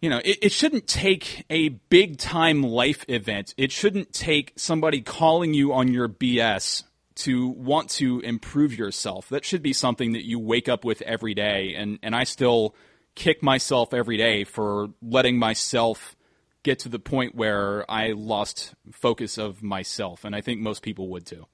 you 0.00 0.10
know, 0.10 0.20
it, 0.24 0.38
it 0.42 0.52
shouldn't 0.52 0.86
take 0.86 1.44
a 1.48 1.68
big 1.68 2.18
time 2.18 2.62
life 2.62 3.04
event. 3.08 3.54
It 3.56 3.72
shouldn't 3.72 4.12
take 4.12 4.52
somebody 4.56 5.00
calling 5.00 5.54
you 5.54 5.72
on 5.72 5.88
your 5.88 6.08
BS 6.08 6.82
to 7.14 7.48
want 7.48 7.88
to 7.90 8.20
improve 8.20 8.76
yourself. 8.76 9.28
That 9.28 9.44
should 9.44 9.62
be 9.62 9.72
something 9.72 10.12
that 10.12 10.26
you 10.26 10.38
wake 10.38 10.68
up 10.68 10.84
with 10.84 11.02
every 11.02 11.34
day. 11.34 11.74
And 11.76 11.98
and 12.02 12.14
I 12.14 12.24
still 12.24 12.74
kick 13.14 13.42
myself 13.42 13.92
every 13.92 14.16
day 14.16 14.44
for 14.44 14.88
letting 15.02 15.38
myself 15.38 16.16
get 16.62 16.78
to 16.80 16.88
the 16.88 16.98
point 16.98 17.34
where 17.34 17.90
I 17.90 18.12
lost 18.12 18.74
focus 18.92 19.38
of 19.38 19.62
myself, 19.62 20.24
and 20.24 20.34
I 20.34 20.40
think 20.40 20.60
most 20.60 20.82
people 20.82 21.08
would 21.08 21.26
too. 21.26 21.46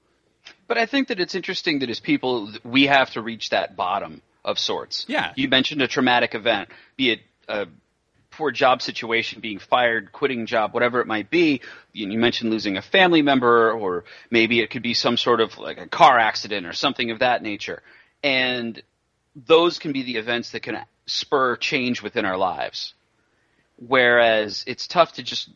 But 0.66 0.78
I 0.78 0.86
think 0.86 1.08
that 1.08 1.18
it's 1.20 1.34
interesting 1.34 1.78
that 1.80 1.90
as 1.90 2.00
people, 2.00 2.52
we 2.64 2.86
have 2.86 3.10
to 3.10 3.22
reach 3.22 3.50
that 3.50 3.76
bottom 3.76 4.22
of 4.44 4.58
sorts. 4.58 5.04
Yeah. 5.08 5.32
You 5.34 5.48
mentioned 5.48 5.82
a 5.82 5.88
traumatic 5.88 6.34
event, 6.34 6.68
be 6.96 7.10
it 7.10 7.20
a 7.48 7.66
poor 8.30 8.50
job 8.50 8.82
situation, 8.82 9.40
being 9.40 9.58
fired, 9.58 10.12
quitting 10.12 10.46
job, 10.46 10.72
whatever 10.72 11.00
it 11.00 11.06
might 11.06 11.28
be. 11.28 11.60
You 11.92 12.18
mentioned 12.18 12.50
losing 12.50 12.76
a 12.76 12.82
family 12.82 13.22
member, 13.22 13.72
or 13.72 14.04
maybe 14.30 14.60
it 14.60 14.70
could 14.70 14.82
be 14.82 14.94
some 14.94 15.16
sort 15.16 15.40
of 15.40 15.58
like 15.58 15.78
a 15.78 15.88
car 15.88 16.18
accident 16.18 16.66
or 16.66 16.72
something 16.72 17.10
of 17.10 17.18
that 17.18 17.42
nature. 17.42 17.82
And 18.22 18.80
those 19.34 19.78
can 19.78 19.92
be 19.92 20.02
the 20.02 20.16
events 20.16 20.52
that 20.52 20.60
can 20.60 20.78
spur 21.08 21.56
change 21.56 22.02
within 22.02 22.24
our 22.24 22.36
lives. 22.36 22.94
Whereas 23.76 24.64
it's 24.66 24.86
tough 24.86 25.14
to 25.14 25.22
just, 25.22 25.50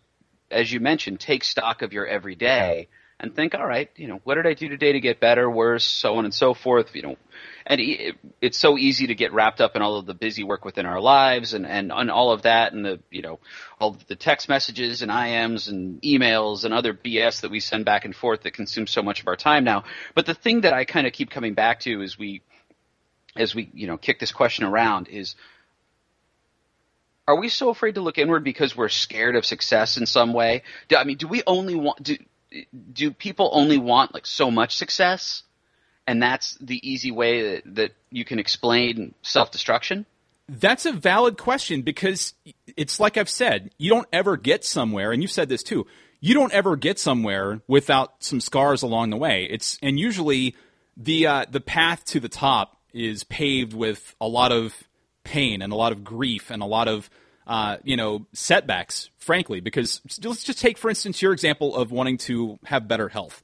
as 0.51 0.73
you 0.73 0.81
mentioned, 0.81 1.21
take 1.21 1.45
stock 1.45 1.83
of 1.83 1.93
your 1.93 2.07
everyday 2.07 2.89
and 3.23 3.35
think, 3.37 3.55
all 3.55 3.67
right, 3.67 3.89
you 3.95 4.09
know, 4.09 4.21
what 4.25 4.35
did 4.35 4.47
I 4.47 4.55
do 4.55 4.69
today 4.69 4.93
to 4.93 5.01
get 5.01 5.21
better, 5.21 5.49
worse, 5.49 5.85
so 5.85 6.17
on 6.17 6.25
and 6.25 6.35
so 6.35 6.55
forth, 6.55 6.95
you 6.95 7.03
know. 7.03 7.17
And 7.65 7.81
it, 7.81 8.17
it's 8.41 8.59
so 8.59 8.77
easy 8.77 9.07
to 9.07 9.15
get 9.15 9.33
wrapped 9.33 9.61
up 9.61 9.77
in 9.77 9.83
all 9.83 9.97
of 9.97 10.07
the 10.07 10.15
busy 10.15 10.43
work 10.43 10.65
within 10.65 10.87
our 10.87 11.01
lives 11.01 11.55
and, 11.55 11.65
and, 11.65 11.93
and 11.93 12.11
all 12.11 12.33
of 12.33 12.43
that 12.43 12.73
and 12.73 12.85
the, 12.85 13.01
you 13.11 13.23
know, 13.23 13.39
all 13.79 13.97
the 14.09 14.17
text 14.17 14.49
messages 14.49 15.03
and 15.03 15.11
IMs 15.13 15.69
and 15.69 16.03
emails 16.03 16.65
and 16.65 16.75
other 16.75 16.93
BS 16.93 17.43
that 17.43 17.53
we 17.53 17.61
send 17.61 17.85
back 17.85 18.05
and 18.05 18.15
forth 18.15 18.43
that 18.43 18.55
consumes 18.55 18.91
so 18.91 19.03
much 19.03 19.21
of 19.21 19.29
our 19.29 19.37
time 19.37 19.63
now. 19.63 19.85
But 20.17 20.27
the 20.27 20.35
thing 20.35 20.63
that 20.63 20.75
I 20.75 20.85
kind 20.85 21.07
of 21.07 21.13
keep 21.13 21.31
coming 21.31 21.55
back 21.55 21.81
to 21.81 22.03
is 22.03 22.19
we, 22.19 22.43
as 23.37 23.55
we, 23.55 23.71
you 23.73 23.87
know, 23.87 23.97
kick 23.97 24.21
this 24.21 24.33
question 24.33 24.65
around 24.65 25.09
is 25.09 25.35
are 27.27 27.37
we 27.37 27.49
so 27.49 27.69
afraid 27.69 27.95
to 27.95 28.01
look 28.01 28.19
inward 28.19 28.45
because 28.45 28.77
we're 28.77 28.89
scared 28.89 29.37
of 29.37 29.47
success 29.47 29.97
in 29.97 30.07
some 30.07 30.33
way? 30.33 30.63
Do, 30.89 30.97
I 30.97 31.05
mean, 31.05 31.17
do 31.17 31.29
we 31.29 31.43
only 31.47 31.75
want 31.75 32.03
do 32.03 32.17
do 32.93 33.11
people 33.13 33.51
only 33.53 33.79
want 33.79 34.13
like 34.13 34.27
so 34.27 34.51
much 34.51 34.77
success, 34.77 35.43
and 36.07 36.23
that's 36.23 36.57
the 36.61 36.87
easy 36.89 37.11
way 37.11 37.55
that, 37.55 37.75
that 37.77 37.93
you 38.11 38.25
can 38.25 38.39
explain 38.39 39.15
self 39.23 39.51
destruction? 39.51 40.05
That's 40.49 40.85
a 40.85 40.93
valid 40.93 41.39
question 41.39 41.83
because 41.83 42.35
it's 42.77 42.99
like 42.99 43.17
I've 43.17 43.31
said, 43.31 43.71
you 43.79 43.89
don't 43.89 44.09
ever 44.13 44.37
get 44.37 44.65
somewhere, 44.65 45.13
and 45.13 45.23
you've 45.23 45.31
said 45.31 45.49
this 45.49 45.63
too. 45.63 45.87
You 46.21 46.35
don't 46.35 46.53
ever 46.53 46.77
get 46.77 46.99
somewhere 46.99 47.63
without 47.67 48.23
some 48.23 48.41
scars 48.41 48.83
along 48.83 49.11
the 49.11 49.17
way. 49.17 49.47
It's 49.49 49.79
and 49.81 49.99
usually 49.99 50.57
the 50.97 51.27
uh, 51.27 51.47
the 51.49 51.61
path 51.61 52.05
to 52.07 52.21
the 52.21 52.29
top 52.29 52.77
is 52.93 53.25
paved 53.25 53.75
with 53.75 54.15
a 54.21 54.29
lot 54.29 54.53
of 54.53 54.75
pain 55.25 55.63
and 55.63 55.73
a 55.73 55.77
lot 55.77 55.93
of 55.93 56.05
grief 56.05 56.51
and 56.51 56.63
a 56.63 56.67
lot 56.67 56.89
of 56.89 57.09
uh, 57.47 57.77
you 57.83 57.97
know 57.97 58.27
setbacks, 58.33 59.11
frankly. 59.19 59.61
Because 59.61 60.01
let's 60.23 60.45
just 60.45 60.61
take, 60.61 60.79
for 60.79 60.89
instance, 60.89 61.23
your 61.23 61.33
example 61.33 61.77
of 61.77 61.91
wanting 61.91 62.19
to 62.19 62.59
have 62.65 62.89
better 62.89 63.09
health. 63.09 63.43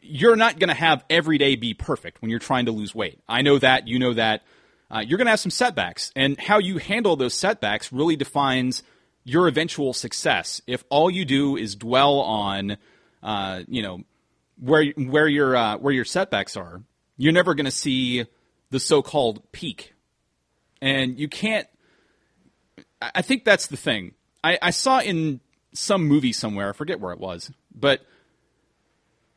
You're 0.00 0.36
not 0.36 0.58
going 0.58 0.68
to 0.68 0.74
have 0.74 1.02
every 1.08 1.38
day 1.38 1.56
be 1.56 1.72
perfect 1.72 2.20
when 2.20 2.30
you're 2.30 2.38
trying 2.38 2.66
to 2.66 2.72
lose 2.72 2.94
weight. 2.94 3.20
I 3.28 3.42
know 3.42 3.58
that. 3.58 3.88
You 3.88 3.98
know 3.98 4.12
that. 4.14 4.42
Uh, 4.90 5.00
you're 5.00 5.16
going 5.16 5.26
to 5.26 5.30
have 5.30 5.40
some 5.40 5.50
setbacks, 5.50 6.12
and 6.14 6.38
how 6.38 6.58
you 6.58 6.78
handle 6.78 7.16
those 7.16 7.34
setbacks 7.34 7.90
really 7.90 8.16
defines 8.16 8.82
your 9.24 9.48
eventual 9.48 9.94
success. 9.94 10.60
If 10.66 10.84
all 10.90 11.10
you 11.10 11.24
do 11.24 11.56
is 11.56 11.74
dwell 11.74 12.20
on, 12.20 12.76
uh, 13.22 13.62
you 13.66 13.82
know, 13.82 14.02
where 14.60 14.84
where 14.84 15.26
your 15.26 15.56
uh, 15.56 15.78
where 15.78 15.92
your 15.92 16.04
setbacks 16.04 16.56
are, 16.56 16.82
you're 17.16 17.32
never 17.32 17.54
going 17.54 17.64
to 17.64 17.70
see 17.70 18.26
the 18.70 18.80
so-called 18.80 19.52
peak 19.52 19.94
and 20.84 21.18
you 21.18 21.28
can't. 21.28 21.66
I 23.00 23.22
think 23.22 23.44
that's 23.44 23.66
the 23.66 23.76
thing. 23.76 24.12
I, 24.44 24.58
I 24.60 24.70
saw 24.70 25.00
in 25.00 25.40
some 25.72 26.06
movie 26.06 26.32
somewhere, 26.32 26.68
I 26.68 26.72
forget 26.72 27.00
where 27.00 27.12
it 27.12 27.18
was, 27.18 27.50
but 27.74 28.02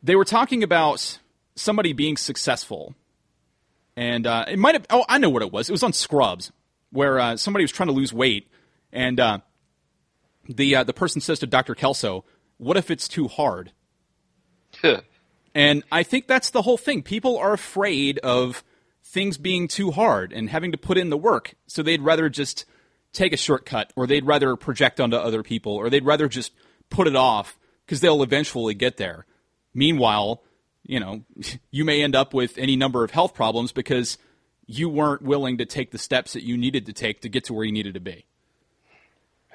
they 0.04 0.16
were 0.16 0.26
talking 0.26 0.62
about 0.62 1.20
somebody 1.56 1.94
being 1.94 2.18
successful, 2.18 2.96
and 3.96 4.28
uh, 4.28 4.46
it 4.50 4.60
might 4.60 4.76
have. 4.76 4.86
Oh, 4.90 5.06
I 5.08 5.18
know 5.20 5.30
what 5.30 5.42
it 5.42 5.52
was. 5.52 5.70
It 5.70 5.72
was 5.72 5.84
on 5.84 5.94
Scrubs, 5.94 6.52
where 6.92 7.18
uh, 7.18 7.38
somebody 7.38 7.64
was 7.64 7.72
trying 7.72 7.88
to 7.88 7.94
lose 7.94 8.12
weight, 8.12 8.52
and 8.92 9.18
uh, 9.18 9.40
the 10.50 10.76
uh, 10.76 10.84
the 10.84 10.94
person 10.94 11.22
says 11.22 11.40
to 11.40 11.48
Dr. 11.48 11.76
Kelso, 11.76 12.26
"What 12.58 12.76
if 12.76 12.92
it's 12.92 13.08
too 13.08 13.30
hard?" 13.30 13.72
and 15.56 15.84
I 15.94 16.04
think 16.04 16.28
that's 16.28 16.50
the 16.50 16.64
whole 16.64 16.78
thing. 16.78 17.04
People 17.04 17.38
are 17.38 17.54
afraid 17.54 18.20
of 18.20 18.66
things 19.08 19.38
being 19.38 19.68
too 19.68 19.92
hard 19.92 20.34
and 20.34 20.50
having 20.50 20.72
to 20.74 20.78
put 20.78 20.98
in 20.98 21.10
the 21.10 21.18
work. 21.18 21.56
So 21.66 21.82
they'd 21.82 22.02
rather 22.02 22.30
just 22.30 22.66
take 23.14 23.34
a 23.34 23.38
shortcut 23.38 23.92
or 23.96 24.06
they'd 24.06 24.26
rather 24.26 24.56
project 24.56 25.00
onto 25.00 25.16
other 25.16 25.44
people 25.44 25.74
or 25.74 25.90
they'd 25.90 26.06
rather 26.06 26.28
just 26.28 26.52
put 26.90 27.08
it 27.08 27.16
off 27.16 27.58
because 27.86 28.02
they'll 28.02 28.22
eventually 28.22 28.74
get 28.74 28.98
there. 28.98 29.26
Meanwhile, 29.74 30.44
you 30.84 31.00
know, 31.00 31.24
you 31.72 31.86
may 31.86 32.04
end 32.04 32.16
up 32.16 32.34
with 32.34 32.58
any 32.58 32.76
number 32.76 33.04
of 33.04 33.12
health 33.12 33.34
problems 33.34 33.72
because 33.72 34.18
you 34.66 34.90
weren't 34.90 35.22
willing 35.22 35.58
to 35.60 35.66
take 35.66 35.92
the 35.92 35.98
steps 35.98 36.34
that 36.34 36.44
you 36.44 36.58
needed 36.58 36.86
to 36.88 36.94
take 36.94 37.22
to 37.22 37.30
get 37.30 37.46
to 37.46 37.54
where 37.54 37.64
you 37.64 37.72
needed 37.72 37.94
to 37.94 38.02
be. 38.02 38.26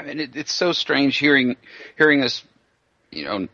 I 0.01 0.05
mean, 0.05 0.19
it, 0.19 0.35
it's 0.35 0.53
so 0.53 0.73
strange 0.73 1.19
hearing 1.19 1.57
hearing 1.99 2.21
this, 2.21 2.43
you 3.11 3.27
know, 3.27 3.49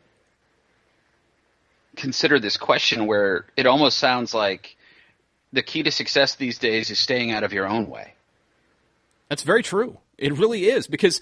consider 1.97 2.39
this 2.39 2.57
question 2.57 3.07
where 3.07 3.45
it 3.57 3.67
almost 3.67 3.99
sounds 3.99 4.33
like 4.33 4.77
the 5.53 5.63
key 5.63 5.83
to 5.83 5.91
success 5.91 6.35
these 6.35 6.59
days 6.59 6.91
is 6.91 6.99
staying 6.99 7.31
out 7.31 7.45
of 7.45 7.53
your 7.53 7.67
own 7.67 7.89
way. 7.89 8.15
That's 9.29 9.43
very 9.43 9.63
true. 9.63 9.99
It 10.17 10.33
really 10.37 10.67
is 10.69 10.87
because 10.87 11.21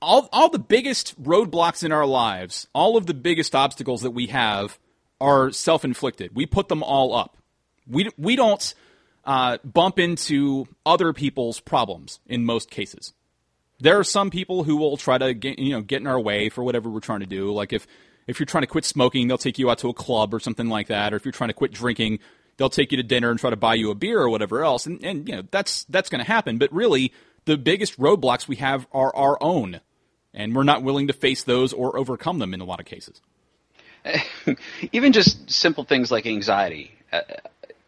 all 0.00 0.28
all 0.32 0.48
the 0.48 0.58
biggest 0.58 1.20
roadblocks 1.22 1.84
in 1.84 1.92
our 1.92 2.06
lives, 2.06 2.66
all 2.74 2.96
of 2.96 3.06
the 3.06 3.14
biggest 3.14 3.54
obstacles 3.54 4.02
that 4.02 4.10
we 4.10 4.26
have 4.26 4.78
are 5.20 5.50
self-inflicted. 5.50 6.34
We 6.34 6.46
put 6.46 6.68
them 6.68 6.82
all 6.82 7.14
up. 7.14 7.36
We 7.86 8.10
we 8.18 8.36
don't 8.36 8.74
uh, 9.24 9.58
bump 9.64 9.98
into 9.98 10.66
other 10.84 11.12
people's 11.12 11.60
problems 11.60 12.20
in 12.26 12.44
most 12.44 12.70
cases. 12.70 13.12
There 13.78 13.98
are 13.98 14.04
some 14.04 14.30
people 14.30 14.64
who 14.64 14.76
will 14.76 14.96
try 14.96 15.18
to 15.18 15.34
get, 15.34 15.58
you 15.58 15.72
know 15.72 15.82
get 15.82 16.00
in 16.00 16.06
our 16.06 16.20
way 16.20 16.48
for 16.48 16.64
whatever 16.64 16.90
we're 16.90 17.00
trying 17.00 17.20
to 17.20 17.26
do. 17.26 17.52
Like 17.52 17.72
if 17.72 17.86
if 18.26 18.38
you're 18.38 18.46
trying 18.46 18.62
to 18.62 18.68
quit 18.68 18.84
smoking, 18.84 19.28
they'll 19.28 19.38
take 19.38 19.58
you 19.58 19.70
out 19.70 19.78
to 19.78 19.88
a 19.88 19.94
club 19.94 20.34
or 20.34 20.40
something 20.40 20.68
like 20.68 20.88
that. 20.88 21.12
Or 21.12 21.16
if 21.16 21.24
you're 21.24 21.32
trying 21.32 21.48
to 21.48 21.54
quit 21.54 21.72
drinking, 21.72 22.18
they'll 22.56 22.70
take 22.70 22.92
you 22.92 22.96
to 22.96 23.02
dinner 23.02 23.30
and 23.30 23.38
try 23.38 23.50
to 23.50 23.56
buy 23.56 23.74
you 23.74 23.90
a 23.90 23.94
beer 23.94 24.20
or 24.20 24.28
whatever 24.28 24.64
else. 24.64 24.86
And, 24.86 25.04
and 25.04 25.28
you 25.28 25.36
know 25.36 25.42
that's 25.50 25.84
that's 25.84 26.08
going 26.08 26.20
to 26.20 26.26
happen. 26.26 26.58
But 26.58 26.72
really, 26.72 27.12
the 27.44 27.56
biggest 27.56 27.98
roadblocks 27.98 28.48
we 28.48 28.56
have 28.56 28.86
are 28.92 29.14
our 29.14 29.38
own, 29.40 29.80
and 30.32 30.54
we're 30.54 30.62
not 30.62 30.82
willing 30.82 31.06
to 31.08 31.12
face 31.12 31.42
those 31.42 31.72
or 31.72 31.98
overcome 31.98 32.38
them 32.38 32.54
in 32.54 32.60
a 32.60 32.64
lot 32.64 32.80
of 32.80 32.86
cases. 32.86 33.20
Even 34.92 35.12
just 35.12 35.50
simple 35.50 35.84
things 35.84 36.10
like 36.10 36.26
anxiety. 36.26 36.92
Uh, 37.12 37.20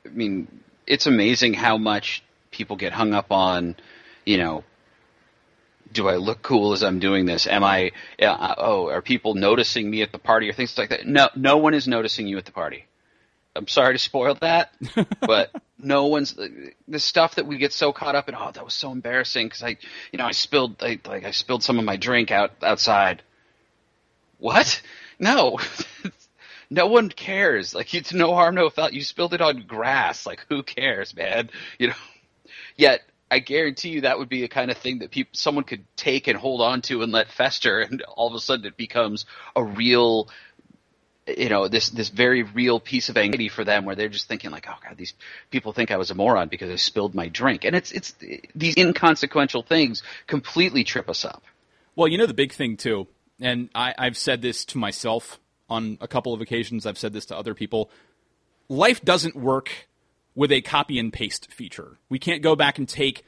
I 0.05 0.09
mean, 0.09 0.49
it's 0.87 1.07
amazing 1.07 1.55
how 1.55 1.79
much 1.79 2.23
people 2.51 2.77
get 2.77 2.93
hung 2.93 3.15
up 3.15 3.33
on, 3.33 3.77
you 4.25 4.37
know, 4.37 4.65
do 5.93 6.09
I 6.09 6.17
look 6.17 6.43
cool 6.43 6.73
as 6.73 6.83
I'm 6.83 6.99
doing 6.99 7.25
this? 7.25 7.47
Am 7.47 7.63
I? 7.63 7.93
Uh, 8.21 8.55
oh, 8.59 8.89
are 8.89 9.01
people 9.03 9.35
noticing 9.35 9.89
me 9.89 10.03
at 10.03 10.13
the 10.13 10.19
party 10.19 10.49
or 10.49 10.53
things 10.53 10.77
like 10.77 10.91
that? 10.91 11.07
No, 11.07 11.29
no 11.37 11.57
one 11.57 11.75
is 11.75 11.87
noticing 11.87 12.27
you 12.27 12.37
at 12.37 12.45
the 12.45 12.53
party. 12.53 12.87
I'm 13.57 13.69
sorry 13.69 13.95
to 13.95 13.99
spoil 13.99 14.35
that, 14.41 14.75
but 15.21 15.51
no 15.79 16.07
one's 16.07 16.35
the 16.89 16.99
stuff 16.99 17.37
that 17.37 17.47
we 17.47 17.59
get 17.59 17.73
so 17.73 17.93
caught 17.93 18.15
up 18.15 18.29
in. 18.29 18.35
Oh, 18.35 18.51
that 18.53 18.65
was 18.65 18.75
so 18.75 18.91
embarrassing 18.91 19.47
because 19.47 19.63
I, 19.63 19.77
you 20.13 20.19
know, 20.19 20.27
I 20.27 20.33
spilled 20.33 20.83
I, 20.83 20.99
like 21.07 21.25
I 21.25 21.31
spilled 21.31 21.63
some 21.63 21.79
of 21.79 21.85
my 21.85 21.97
drink 21.97 22.31
out 22.31 22.53
outside. 22.63 23.23
What? 24.39 24.83
No, 25.19 25.59
no 26.71 26.87
one 26.87 27.09
cares. 27.09 27.75
Like 27.75 27.95
it's 27.95 28.13
no 28.13 28.35
harm, 28.35 28.57
no 28.57 28.71
foul. 28.71 28.91
You 28.91 29.03
spilled 29.03 29.35
it 29.35 29.41
on 29.41 29.65
grass. 29.67 30.27
Like 30.27 30.45
who 30.49 30.63
cares, 30.63 31.15
man? 31.15 31.51
You 31.79 31.89
know. 31.89 31.95
Yet 32.77 33.03
I 33.31 33.39
guarantee 33.39 33.91
you 33.91 34.01
that 34.03 34.19
would 34.19 34.29
be 34.29 34.43
the 34.43 34.49
kind 34.49 34.71
of 34.71 34.77
thing 34.77 34.99
that 34.99 35.11
people, 35.11 35.31
someone 35.35 35.65
could 35.65 35.85
take 35.97 36.29
and 36.29 36.39
hold 36.39 36.61
on 36.61 36.83
to 36.83 37.03
and 37.03 37.13
let 37.13 37.31
fester, 37.31 37.81
and 37.81 38.03
all 38.03 38.29
of 38.29 38.35
a 38.35 38.41
sudden 38.41 38.67
it 38.67 38.77
becomes 38.77 39.27
a 39.57 39.65
real 39.65 40.29
you 41.27 41.49
know 41.49 41.69
this 41.69 41.91
this 41.91 42.11
very 42.11 42.43
real 42.43 42.79
piece 42.79 43.09
of 43.09 43.17
anxiety 43.17 43.49
for 43.49 43.65
them 43.65 43.85
where 43.85 43.95
they're 43.95 44.09
just 44.09 44.29
thinking 44.29 44.51
like 44.51 44.67
oh 44.69 44.75
god 44.83 44.97
these 44.97 45.15
people 45.51 45.73
think 45.73 45.91
I 45.91 45.97
was 45.97 46.11
a 46.11 46.15
moron 46.15 46.49
because 46.49 46.71
I 46.71 46.77
spilled 46.77 47.15
my 47.15 47.29
drink 47.29 47.65
and 47.65 47.75
it's 47.75 47.93
it's 47.93 48.15
these 48.55 48.77
inconsequential 48.77 49.63
things 49.63 50.03
completely 50.27 50.85
trip 50.85 51.09
us 51.09 51.25
up. 51.25 51.43
Well, 51.97 52.09
you 52.09 52.19
know 52.19 52.27
the 52.27 52.35
big 52.35 52.53
thing 52.53 52.77
too, 52.77 53.07
and 53.41 53.71
I, 53.75 53.95
I've 53.97 54.17
said 54.17 54.43
this 54.43 54.65
to 54.67 54.79
myself 54.79 55.39
on 55.71 55.97
a 56.01 56.09
couple 56.09 56.35
of 56.35 56.41
occasions. 56.41 56.87
I've 56.87 56.99
said 56.99 57.13
this 57.13 57.27
to 57.27 57.37
other 57.37 57.55
people. 57.55 57.91
Life 58.69 59.03
doesn't 59.05 59.37
work 59.37 59.89
with 60.35 60.51
a 60.51 60.61
copy 60.61 60.99
and 60.99 61.13
paste 61.13 61.53
feature. 61.53 61.99
We 62.09 62.19
can't 62.19 62.43
go 62.43 62.57
back 62.57 62.79
and 62.79 62.89
take 62.89 63.25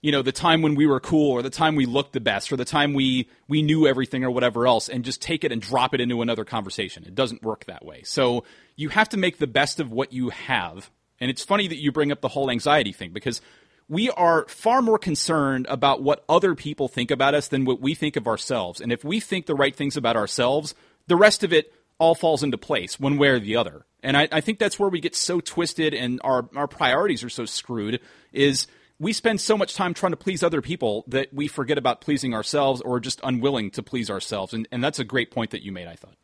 you 0.00 0.12
know 0.12 0.22
the 0.22 0.32
time 0.32 0.62
when 0.62 0.74
we 0.74 0.86
were 0.86 1.00
cool 1.00 1.32
or 1.32 1.42
the 1.42 1.50
time 1.50 1.74
we 1.74 1.86
looked 1.86 2.12
the 2.12 2.20
best 2.20 2.52
or 2.52 2.56
the 2.56 2.64
time 2.64 2.94
we 2.94 3.28
we 3.48 3.62
knew 3.62 3.86
everything 3.86 4.24
or 4.24 4.30
whatever 4.30 4.66
else 4.66 4.88
and 4.88 5.04
just 5.04 5.20
take 5.20 5.44
it 5.44 5.52
and 5.52 5.60
drop 5.60 5.94
it 5.94 6.00
into 6.00 6.22
another 6.22 6.44
conversation. 6.44 7.04
It 7.04 7.14
doesn't 7.14 7.42
work 7.42 7.64
that 7.66 7.84
way. 7.84 8.02
So 8.04 8.44
you 8.76 8.88
have 8.90 9.08
to 9.10 9.16
make 9.16 9.38
the 9.38 9.46
best 9.46 9.80
of 9.80 9.90
what 9.90 10.12
you 10.12 10.30
have. 10.30 10.90
And 11.20 11.30
it's 11.30 11.44
funny 11.44 11.66
that 11.68 11.80
you 11.80 11.90
bring 11.90 12.12
up 12.12 12.20
the 12.20 12.28
whole 12.28 12.50
anxiety 12.50 12.92
thing 12.92 13.12
because 13.12 13.40
we 13.88 14.10
are 14.10 14.46
far 14.48 14.82
more 14.82 14.98
concerned 14.98 15.66
about 15.68 16.02
what 16.02 16.24
other 16.28 16.54
people 16.54 16.88
think 16.88 17.10
about 17.10 17.34
us 17.34 17.48
than 17.48 17.64
what 17.64 17.80
we 17.80 17.94
think 17.94 18.16
of 18.16 18.28
ourselves. 18.28 18.80
And 18.80 18.92
if 18.92 19.02
we 19.02 19.18
think 19.18 19.46
the 19.46 19.54
right 19.54 19.74
things 19.74 19.96
about 19.96 20.14
ourselves 20.14 20.74
the 21.08 21.16
rest 21.16 21.42
of 21.42 21.52
it 21.52 21.72
all 21.98 22.14
falls 22.14 22.44
into 22.44 22.56
place 22.56 23.00
one 23.00 23.18
way 23.18 23.28
or 23.28 23.40
the 23.40 23.56
other. 23.56 23.84
And 24.02 24.16
I, 24.16 24.28
I 24.30 24.40
think 24.40 24.60
that's 24.60 24.78
where 24.78 24.88
we 24.88 25.00
get 25.00 25.16
so 25.16 25.40
twisted 25.40 25.94
and 25.94 26.20
our, 26.22 26.48
our 26.54 26.68
priorities 26.68 27.24
are 27.24 27.28
so 27.28 27.44
screwed 27.44 28.00
is 28.32 28.68
we 28.98 29.12
spend 29.12 29.40
so 29.40 29.56
much 29.56 29.74
time 29.74 29.94
trying 29.94 30.12
to 30.12 30.16
please 30.16 30.42
other 30.42 30.60
people 30.60 31.04
that 31.06 31.32
we 31.32 31.48
forget 31.48 31.78
about 31.78 32.00
pleasing 32.00 32.34
ourselves 32.34 32.80
or 32.80 33.00
just 33.00 33.20
unwilling 33.22 33.70
to 33.72 33.82
please 33.82 34.10
ourselves. 34.10 34.52
And, 34.52 34.66
and 34.72 34.82
that's 34.82 34.98
a 34.98 35.04
great 35.04 35.30
point 35.30 35.52
that 35.52 35.62
you 35.62 35.72
made, 35.72 35.86
I 35.86 35.94
thought. 35.94 36.14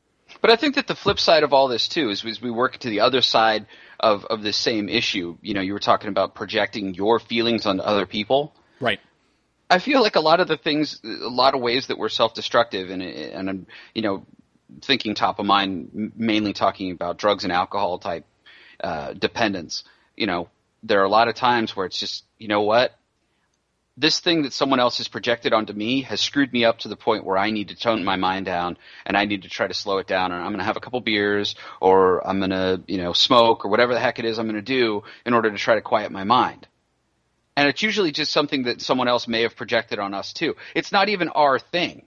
But 0.41 0.51
I 0.51 0.57
think 0.57 0.75
that 0.75 0.89
the 0.89 0.97
flip 0.97 1.21
side 1.21 1.45
of 1.45 1.53
all 1.53 1.69
this 1.69 1.87
too 1.87 2.11
is 2.11 2.25
as 2.25 2.43
we 2.43 2.51
work 2.51 2.79
to 2.79 2.91
the 2.91 3.01
other 3.01 3.21
side 3.21 3.67
of, 4.01 4.25
of 4.25 4.43
this 4.43 4.57
same 4.57 4.89
issue. 4.89 5.39
You 5.41 5.55
know, 5.55 5.61
you 5.61 5.73
were 5.73 5.79
talking 5.79 6.09
about 6.09 6.35
projecting 6.35 6.95
your 6.95 7.21
feelings 7.21 7.67
on 7.67 7.81
other 7.81 8.07
people. 8.07 8.55
Right. 8.81 8.99
I 9.71 9.79
feel 9.79 10.03
like 10.03 10.17
a 10.17 10.21
lot 10.21 10.41
of 10.41 10.49
the 10.49 10.57
things, 10.57 11.01
a 11.05 11.29
lot 11.29 11.55
of 11.55 11.61
ways 11.61 11.87
that 11.87 11.99
we're 11.99 12.11
self-destructive, 12.11 12.91
and 12.91 13.03
and 13.03 13.49
I'm, 13.49 13.67
you 13.95 14.03
know, 14.03 14.27
thinking 14.83 15.15
top 15.15 15.39
of 15.39 15.47
mind, 15.47 16.13
mainly 16.17 16.53
talking 16.53 16.91
about 16.91 17.17
drugs 17.17 17.45
and 17.45 17.53
alcohol 17.53 17.99
type 17.99 18.27
uh, 18.83 19.15
dependence. 19.15 19.85
You 20.17 20.27
know, 20.27 20.49
there 20.85 21.01
are 21.01 21.05
a 21.05 21.09
lot 21.09 21.29
of 21.29 21.35
times 21.35 21.75
where 21.75 21.87
it's 21.87 21.99
just, 21.99 22.25
you 22.39 22.47
know 22.47 22.63
what? 22.63 22.95
This 23.97 24.21
thing 24.21 24.43
that 24.43 24.53
someone 24.53 24.81
else 24.81 24.99
has 24.99 25.09
projected 25.09 25.53
onto 25.53 25.73
me 25.73 26.03
has 26.03 26.21
screwed 26.21 26.53
me 26.53 26.65
up 26.65 26.81
to 26.81 26.89
the 26.89 26.97
point 26.97 27.25
where 27.25 27.39
I 27.39 27.51
need 27.51 27.69
to 27.69 27.77
tone 27.77 28.05
my 28.05 28.17
mind 28.17 28.45
down 28.45 28.77
and 29.07 29.17
I 29.17 29.25
need 29.25 29.43
to 29.43 29.49
try 29.49 29.67
to 29.67 29.75
slow 29.75 29.99
it 29.99 30.07
down 30.07 30.33
and 30.33 30.43
I'm 30.43 30.49
going 30.49 30.59
to 30.59 30.65
have 30.65 30.77
a 30.77 30.81
couple 30.81 31.01
beers 31.01 31.55
or 31.81 32.27
I'm 32.27 32.39
going 32.39 32.51
to, 32.51 32.83
you 32.87 32.99
know, 32.99 33.13
smoke 33.13 33.65
or 33.65 33.69
whatever 33.69 33.95
the 33.95 34.01
heck 34.01 34.19
it 34.19 34.25
is 34.25 34.39
I'm 34.39 34.47
going 34.47 34.57
to 34.57 34.63
do 34.63 35.05
in 35.25 35.33
order 35.33 35.51
to 35.51 35.57
try 35.57 35.77
to 35.77 35.81
quiet 35.81 36.11
my 36.11 36.25
mind. 36.25 36.67
And 37.57 37.69
it's 37.69 37.83
usually 37.83 38.11
just 38.11 38.33
something 38.33 38.65
that 38.65 38.81
someone 38.81 39.07
else 39.07 39.29
may 39.29 39.43
have 39.43 39.57
projected 39.57 40.01
on 40.01 40.13
us 40.13 40.33
too. 40.33 40.57
It's 40.75 40.91
not 40.91 41.09
even 41.09 41.29
our 41.29 41.61
thing. 41.61 42.05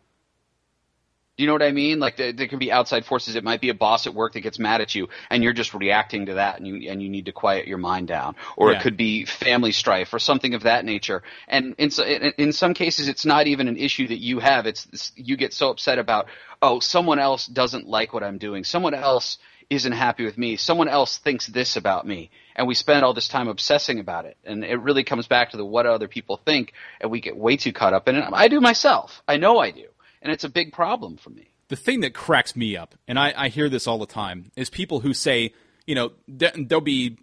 Do 1.38 1.43
you 1.43 1.47
know 1.47 1.54
what 1.54 1.62
I 1.62 1.71
mean? 1.71 2.00
Like 2.00 2.17
there, 2.17 2.34
there, 2.34 2.47
can 2.47 2.58
be 2.58 2.71
outside 2.71 3.06
forces. 3.06 3.36
It 3.36 3.43
might 3.43 3.62
be 3.62 3.69
a 3.69 3.76
boss 3.76 4.08
at 4.08 4.15
work 4.15 4.34
that 4.34 4.41
gets 4.41 4.58
mad 4.58 4.82
at 4.82 4.95
you, 4.95 5.08
and 5.30 5.43
you're 5.43 5.54
just 5.54 5.76
reacting 5.76 6.26
to 6.26 6.34
that, 6.36 6.58
and 6.58 6.65
you 6.67 6.89
and 6.89 7.02
you 7.02 7.10
need 7.10 7.26
to 7.26 7.32
quiet 7.32 7.67
your 7.67 7.78
mind 7.78 8.08
down. 8.08 8.36
Or 8.56 8.71
yeah. 8.71 8.80
it 8.80 8.82
could 8.82 8.97
be 8.97 9.26
family 9.26 9.71
strife 9.71 10.12
or 10.15 10.19
something 10.19 10.56
of 10.56 10.63
that 10.63 10.84
nature. 10.84 11.21
And 11.47 11.76
in 11.78 11.91
in 12.39 12.54
some 12.54 12.73
cases, 12.73 13.08
it's 13.08 13.23
not 13.23 13.45
even 13.45 13.67
an 13.67 13.78
issue 13.78 14.08
that 14.08 14.17
you 14.17 14.39
have. 14.39 14.65
It's 14.65 15.12
you 15.15 15.38
get 15.38 15.54
so 15.54 15.69
upset 15.69 16.00
about 16.00 16.26
oh 16.63 16.80
someone 16.80 17.19
else 17.19 17.45
doesn't 17.45 17.88
like 17.88 18.13
what 18.13 18.23
I'm 18.23 18.39
doing. 18.39 18.63
Someone 18.63 18.95
else 18.95 19.38
isn't 19.69 19.91
happy 19.91 20.26
with 20.26 20.39
me. 20.39 20.56
Someone 20.56 20.88
else 20.88 21.19
thinks 21.19 21.45
this 21.45 21.76
about 21.76 22.08
me. 22.08 22.32
And 22.56 22.67
we 22.67 22.73
spend 22.73 23.06
all 23.06 23.13
this 23.13 23.28
time 23.28 23.47
obsessing 23.47 24.00
about 24.00 24.26
it. 24.26 24.38
And 24.43 24.63
it 24.63 24.78
really 24.78 25.04
comes 25.04 25.28
back 25.28 25.52
to 25.52 25.58
the 25.58 25.65
what 25.65 25.86
other 25.86 26.08
people 26.08 26.41
think, 26.43 26.73
and 27.00 27.12
we 27.12 27.21
get 27.21 27.38
way 27.38 27.58
too 27.58 27.73
caught 27.73 27.93
up 27.93 28.08
in 28.08 28.15
it. 28.15 28.23
I 28.34 28.47
do 28.47 28.60
myself. 28.60 29.21
I 29.28 29.38
know 29.38 29.60
I 29.60 29.69
do 29.69 29.86
and 30.28 30.34
it's 30.34 30.44
a 30.44 30.50
big 30.50 30.74
problem 30.74 31.16
for 31.16 31.30
me. 31.30 31.48
The 31.70 31.78
thing 31.78 32.02
that 32.02 32.13
cracks 32.13 32.54
me 32.54 32.76
up, 32.76 32.96
and 33.08 33.18
I, 33.18 33.34
I 33.36 33.48
hear 33.48 33.70
this 33.70 33.88
all 33.88 33.98
the 33.98 34.06
time, 34.06 34.52
is 34.58 34.70
people 34.70 35.00
who 35.00 35.13
say, 35.13 35.54
you 35.86 35.96
know, 35.96 36.12
they'll 36.28 36.82
be 36.82 37.18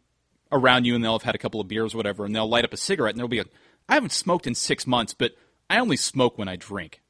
around 0.51 0.87
you 0.87 0.95
and 0.95 1.05
they'll 1.05 1.13
have 1.13 1.23
had 1.23 1.35
a 1.35 1.39
couple 1.39 1.61
of 1.61 1.69
beers 1.69 1.93
or 1.93 1.99
whatever, 1.99 2.25
and 2.25 2.35
they'll 2.35 2.49
light 2.49 2.65
up 2.65 2.73
a 2.73 2.79
cigarette 2.79 3.13
and 3.13 3.21
they'll 3.21 3.29
be 3.29 3.39
like, 3.39 3.53
I 3.91 3.95
haven't 3.95 4.13
smoked 4.13 4.47
in 4.47 4.55
six 4.55 4.87
months, 4.87 5.13
but 5.13 5.33
I 5.69 5.81
only 5.81 5.99
smoke 5.99 6.39
when 6.39 6.49
I 6.49 6.57
drink. 6.57 7.03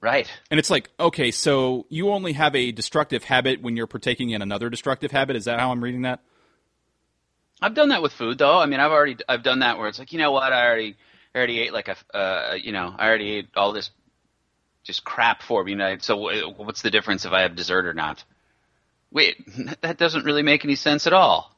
Right. 0.00 0.28
And 0.50 0.58
it's 0.58 0.70
like, 0.70 0.90
okay, 0.98 1.30
so 1.30 1.86
you 1.88 2.10
only 2.10 2.32
have 2.32 2.56
a 2.56 2.72
destructive 2.72 3.22
habit 3.22 3.62
when 3.62 3.76
you're 3.76 3.86
partaking 3.86 4.30
in 4.30 4.42
another 4.42 4.70
destructive 4.70 5.12
habit. 5.12 5.36
Is 5.36 5.44
that 5.44 5.60
how 5.60 5.70
I'm 5.70 5.84
reading 5.84 6.02
that? 6.02 6.18
I've 7.62 7.74
done 7.74 7.90
that 7.90 8.02
with 8.02 8.12
food, 8.12 8.38
though. 8.38 8.58
I 8.58 8.66
mean, 8.66 8.80
I've 8.80 8.90
already 8.90 9.18
I've 9.28 9.44
done 9.44 9.60
that 9.60 9.78
where 9.78 9.86
it's 9.86 10.00
like, 10.00 10.12
you 10.12 10.18
know 10.18 10.32
what, 10.32 10.52
I 10.52 10.66
already 10.66 10.96
I 11.32 11.38
already 11.38 11.60
ate 11.60 11.72
like 11.72 11.86
a 11.86 12.16
uh, 12.16 12.54
you 12.54 12.72
know 12.72 12.92
I 12.98 13.06
already 13.06 13.30
ate 13.34 13.48
all 13.56 13.72
this 13.72 13.90
just 14.88 15.04
crap 15.04 15.42
for 15.42 15.62
me. 15.62 15.72
You 15.72 15.98
so 16.00 16.30
uh, 16.30 16.48
what's 16.56 16.82
the 16.82 16.90
difference 16.90 17.26
if 17.26 17.32
I 17.32 17.42
have 17.42 17.54
dessert 17.54 17.86
or 17.86 17.94
not? 17.94 18.24
Wait, 19.12 19.36
that 19.82 19.98
doesn't 19.98 20.24
really 20.24 20.42
make 20.42 20.64
any 20.64 20.74
sense 20.74 21.06
at 21.06 21.12
all. 21.12 21.54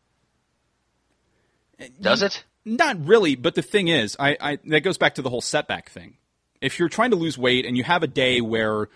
Uh, 1.81 1.87
Does 2.01 2.23
it? 2.23 2.45
Not 2.65 3.07
really, 3.07 3.37
but 3.37 3.55
the 3.55 3.63
thing 3.63 3.89
is, 3.89 4.17
I, 4.19 4.37
I 4.41 4.59
that 4.67 4.81
goes 4.81 4.99
back 4.99 5.15
to 5.15 5.23
the 5.23 5.31
whole 5.31 5.41
setback 5.41 5.89
thing. 5.89 6.17
If 6.61 6.79
you're 6.79 6.91
trying 6.91 7.11
to 7.11 7.17
lose 7.17 7.39
weight 7.39 7.65
and 7.65 7.77
you 7.77 7.85
have 7.85 8.03
a 8.03 8.07
day 8.07 8.43
where, 8.43 8.89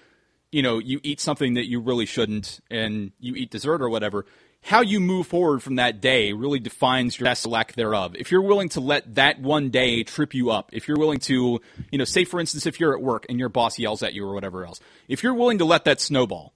you 0.52 0.62
know, 0.62 0.78
you 0.78 1.00
eat 1.02 1.20
something 1.20 1.54
that 1.54 1.66
you 1.66 1.80
really 1.80 2.04
shouldn't 2.04 2.60
and 2.70 3.12
you 3.18 3.34
eat 3.36 3.50
dessert 3.50 3.80
or 3.80 3.88
whatever, 3.88 4.26
how 4.64 4.80
you 4.80 4.98
move 4.98 5.26
forward 5.26 5.62
from 5.62 5.76
that 5.76 6.00
day 6.00 6.32
really 6.32 6.58
defines 6.58 7.20
your 7.20 7.26
best 7.26 7.46
lack 7.46 7.74
thereof. 7.74 8.16
If 8.18 8.30
you're 8.30 8.40
willing 8.40 8.70
to 8.70 8.80
let 8.80 9.16
that 9.16 9.38
one 9.38 9.68
day 9.68 10.04
trip 10.04 10.32
you 10.32 10.50
up, 10.50 10.70
if 10.72 10.88
you're 10.88 10.96
willing 10.96 11.20
to, 11.20 11.60
you 11.92 11.98
know, 11.98 12.04
say 12.04 12.24
for 12.24 12.40
instance, 12.40 12.64
if 12.64 12.80
you're 12.80 12.94
at 12.94 13.02
work 13.02 13.26
and 13.28 13.38
your 13.38 13.50
boss 13.50 13.78
yells 13.78 14.02
at 14.02 14.14
you 14.14 14.26
or 14.26 14.32
whatever 14.32 14.64
else, 14.64 14.80
if 15.06 15.22
you're 15.22 15.34
willing 15.34 15.58
to 15.58 15.66
let 15.66 15.84
that 15.84 16.00
snowball, 16.00 16.54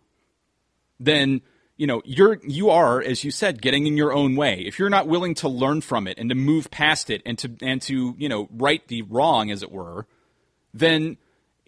then 0.99 1.43
you 1.77 1.87
know, 1.87 2.01
you're 2.07 2.41
you 2.43 2.71
are, 2.71 3.01
as 3.01 3.25
you 3.25 3.31
said, 3.31 3.61
getting 3.61 3.87
in 3.87 3.99
your 3.99 4.13
own 4.13 4.37
way. 4.37 4.63
If 4.67 4.79
you're 4.79 4.89
not 4.89 5.07
willing 5.07 5.35
to 5.37 5.49
learn 5.49 5.83
from 5.83 6.09
it 6.09 6.19
and 6.19 6.31
to 6.31 6.35
move 6.35 6.71
past 6.71 7.11
it 7.11 7.21
and 7.27 7.39
to 7.39 7.55
and 7.61 7.81
to 7.83 8.15
you 8.19 8.29
know 8.29 8.49
right 8.51 8.87
the 8.89 9.03
wrong, 9.03 9.51
as 9.51 9.63
it 9.63 9.71
were, 9.71 10.07
then 10.73 11.19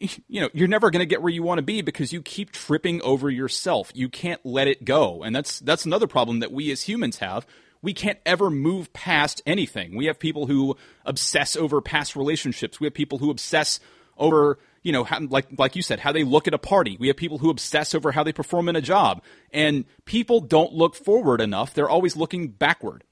you 0.01 0.41
know 0.41 0.49
you're 0.53 0.69
never 0.69 0.91
going 0.91 1.01
to 1.01 1.07
get 1.07 1.23
where 1.23 1.33
you 1.33 1.43
want 1.43 1.59
to 1.59 1.63
be 1.63 1.83
because 1.83 2.13
you 2.13 2.23
keep 2.23 2.53
tripping 2.53 3.03
over 3.03 3.29
yourself. 3.31 3.91
You 3.95 4.09
can't 4.09 4.41
let 4.45 4.67
it 4.67 4.85
go, 4.85 5.23
and 5.23 5.35
that's 5.37 5.61
that's 5.61 5.85
another 5.85 6.07
problem 6.07 6.41
that 6.41 6.53
we 6.53 6.71
as 6.71 6.83
humans 6.83 7.19
have. 7.19 7.47
We 7.83 7.95
can't 7.95 8.19
ever 8.27 8.51
move 8.51 8.93
past 8.93 9.43
anything. 9.47 9.97
We 9.97 10.07
have 10.07 10.19
people 10.19 10.47
who 10.47 10.77
obsess 11.05 11.57
over 11.57 11.81
past 11.81 12.17
relationships. 12.17 12.79
We 12.79 12.87
have 12.87 12.95
people 12.95 13.19
who 13.19 13.31
obsess 13.31 13.81
over 14.17 14.59
you 14.83 14.93
know, 14.93 15.05
how, 15.05 15.21
like 15.21 15.47
like 15.59 15.77
you 15.77 15.83
said, 15.83 16.01
how 16.01 16.13
they 16.13 16.25
look 16.25 16.49
at 16.49 16.55
a 16.55 16.59
party. 16.59 16.97
We 16.99 17.09
have 17.09 17.17
people 17.17 17.39
who 17.39 17.51
obsess 17.51 17.95
over 17.95 18.13
how 18.13 18.23
they 18.23 18.33
perform 18.33 18.69
in 18.69 18.77
a 18.77 18.81
job, 18.81 19.23
and 19.53 19.85
people 20.05 20.41
don't 20.41 20.73
look 20.73 20.95
forward 20.95 21.41
enough. 21.41 21.75
They're 21.75 21.91
always 21.91 22.17
looking 22.17 22.49
backward, 22.49 23.05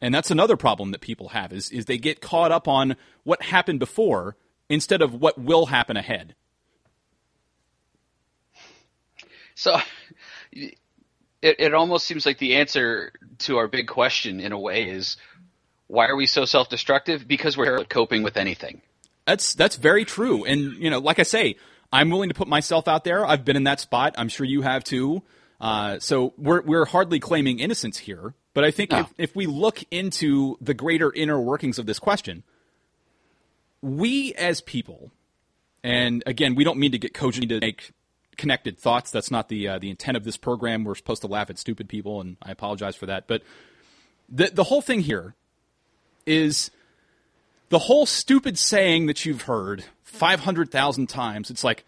and 0.00 0.14
that's 0.14 0.30
another 0.30 0.56
problem 0.56 0.92
that 0.92 1.00
people 1.00 1.30
have 1.30 1.52
is 1.52 1.70
is 1.70 1.86
they 1.86 1.98
get 1.98 2.20
caught 2.20 2.52
up 2.52 2.68
on 2.68 2.96
what 3.24 3.42
happened 3.42 3.80
before 3.80 4.36
instead 4.68 5.02
of 5.02 5.14
what 5.14 5.38
will 5.38 5.66
happen 5.66 5.96
ahead. 5.96 6.34
So, 9.54 9.76
it 10.52 10.76
it 11.42 11.74
almost 11.74 12.06
seems 12.06 12.26
like 12.26 12.38
the 12.38 12.56
answer 12.56 13.12
to 13.40 13.58
our 13.58 13.68
big 13.68 13.88
question, 13.88 14.40
in 14.40 14.52
a 14.52 14.58
way, 14.58 14.84
is 14.84 15.16
why 15.86 16.06
are 16.06 16.16
we 16.16 16.26
so 16.26 16.44
self 16.44 16.68
destructive? 16.68 17.26
Because 17.26 17.56
we're 17.56 17.84
coping 17.84 18.22
with 18.22 18.36
anything. 18.36 18.82
That's 19.26 19.54
that's 19.54 19.76
very 19.76 20.04
true. 20.04 20.44
And 20.44 20.74
you 20.74 20.90
know, 20.90 20.98
like 20.98 21.18
I 21.18 21.24
say, 21.24 21.56
I'm 21.92 22.10
willing 22.10 22.28
to 22.28 22.34
put 22.34 22.48
myself 22.48 22.88
out 22.88 23.04
there. 23.04 23.26
I've 23.26 23.44
been 23.44 23.56
in 23.56 23.64
that 23.64 23.80
spot. 23.80 24.14
I'm 24.16 24.28
sure 24.28 24.46
you 24.46 24.62
have 24.62 24.84
too. 24.84 25.22
Uh, 25.60 25.98
so 25.98 26.34
we're 26.36 26.62
we're 26.62 26.84
hardly 26.84 27.18
claiming 27.18 27.58
innocence 27.58 27.98
here. 27.98 28.34
But 28.54 28.64
I 28.64 28.70
think 28.70 28.90
no. 28.90 29.00
if, 29.00 29.14
if 29.18 29.36
we 29.36 29.46
look 29.46 29.82
into 29.90 30.56
the 30.60 30.74
greater 30.74 31.12
inner 31.12 31.40
workings 31.40 31.78
of 31.78 31.86
this 31.86 31.98
question, 31.98 32.42
we 33.82 34.34
as 34.34 34.60
people, 34.60 35.10
and 35.82 36.22
again, 36.26 36.54
we 36.54 36.64
don't 36.64 36.78
mean 36.78 36.92
to 36.92 36.98
get 36.98 37.14
cogent 37.14 37.48
to 37.48 37.60
make 37.60 37.92
connected 38.36 38.78
thoughts. 38.78 39.10
That's 39.10 39.30
not 39.30 39.48
the 39.48 39.68
uh, 39.68 39.78
the 39.78 39.90
intent 39.90 40.16
of 40.16 40.24
this 40.24 40.36
program. 40.36 40.84
We're 40.84 40.94
supposed 40.94 41.22
to 41.22 41.28
laugh 41.28 41.50
at 41.50 41.58
stupid 41.58 41.88
people, 41.88 42.20
and 42.20 42.36
I 42.42 42.50
apologize 42.50 42.96
for 42.96 43.06
that. 43.06 43.26
But 43.26 43.42
the 44.28 44.46
the 44.46 44.64
whole 44.64 44.82
thing 44.82 45.00
here 45.00 45.34
is 46.26 46.70
the 47.68 47.78
whole 47.80 48.06
stupid 48.06 48.58
saying 48.58 49.06
that 49.06 49.24
you've 49.24 49.42
heard 49.42 49.84
500,000 50.04 51.08
times, 51.08 51.50
it's 51.50 51.64
like, 51.64 51.84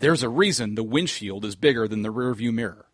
there's 0.00 0.22
a 0.22 0.28
reason 0.28 0.74
the 0.74 0.82
windshield 0.82 1.44
is 1.44 1.54
bigger 1.54 1.86
than 1.86 2.02
the 2.02 2.12
rearview 2.12 2.52
mirror. 2.52 2.86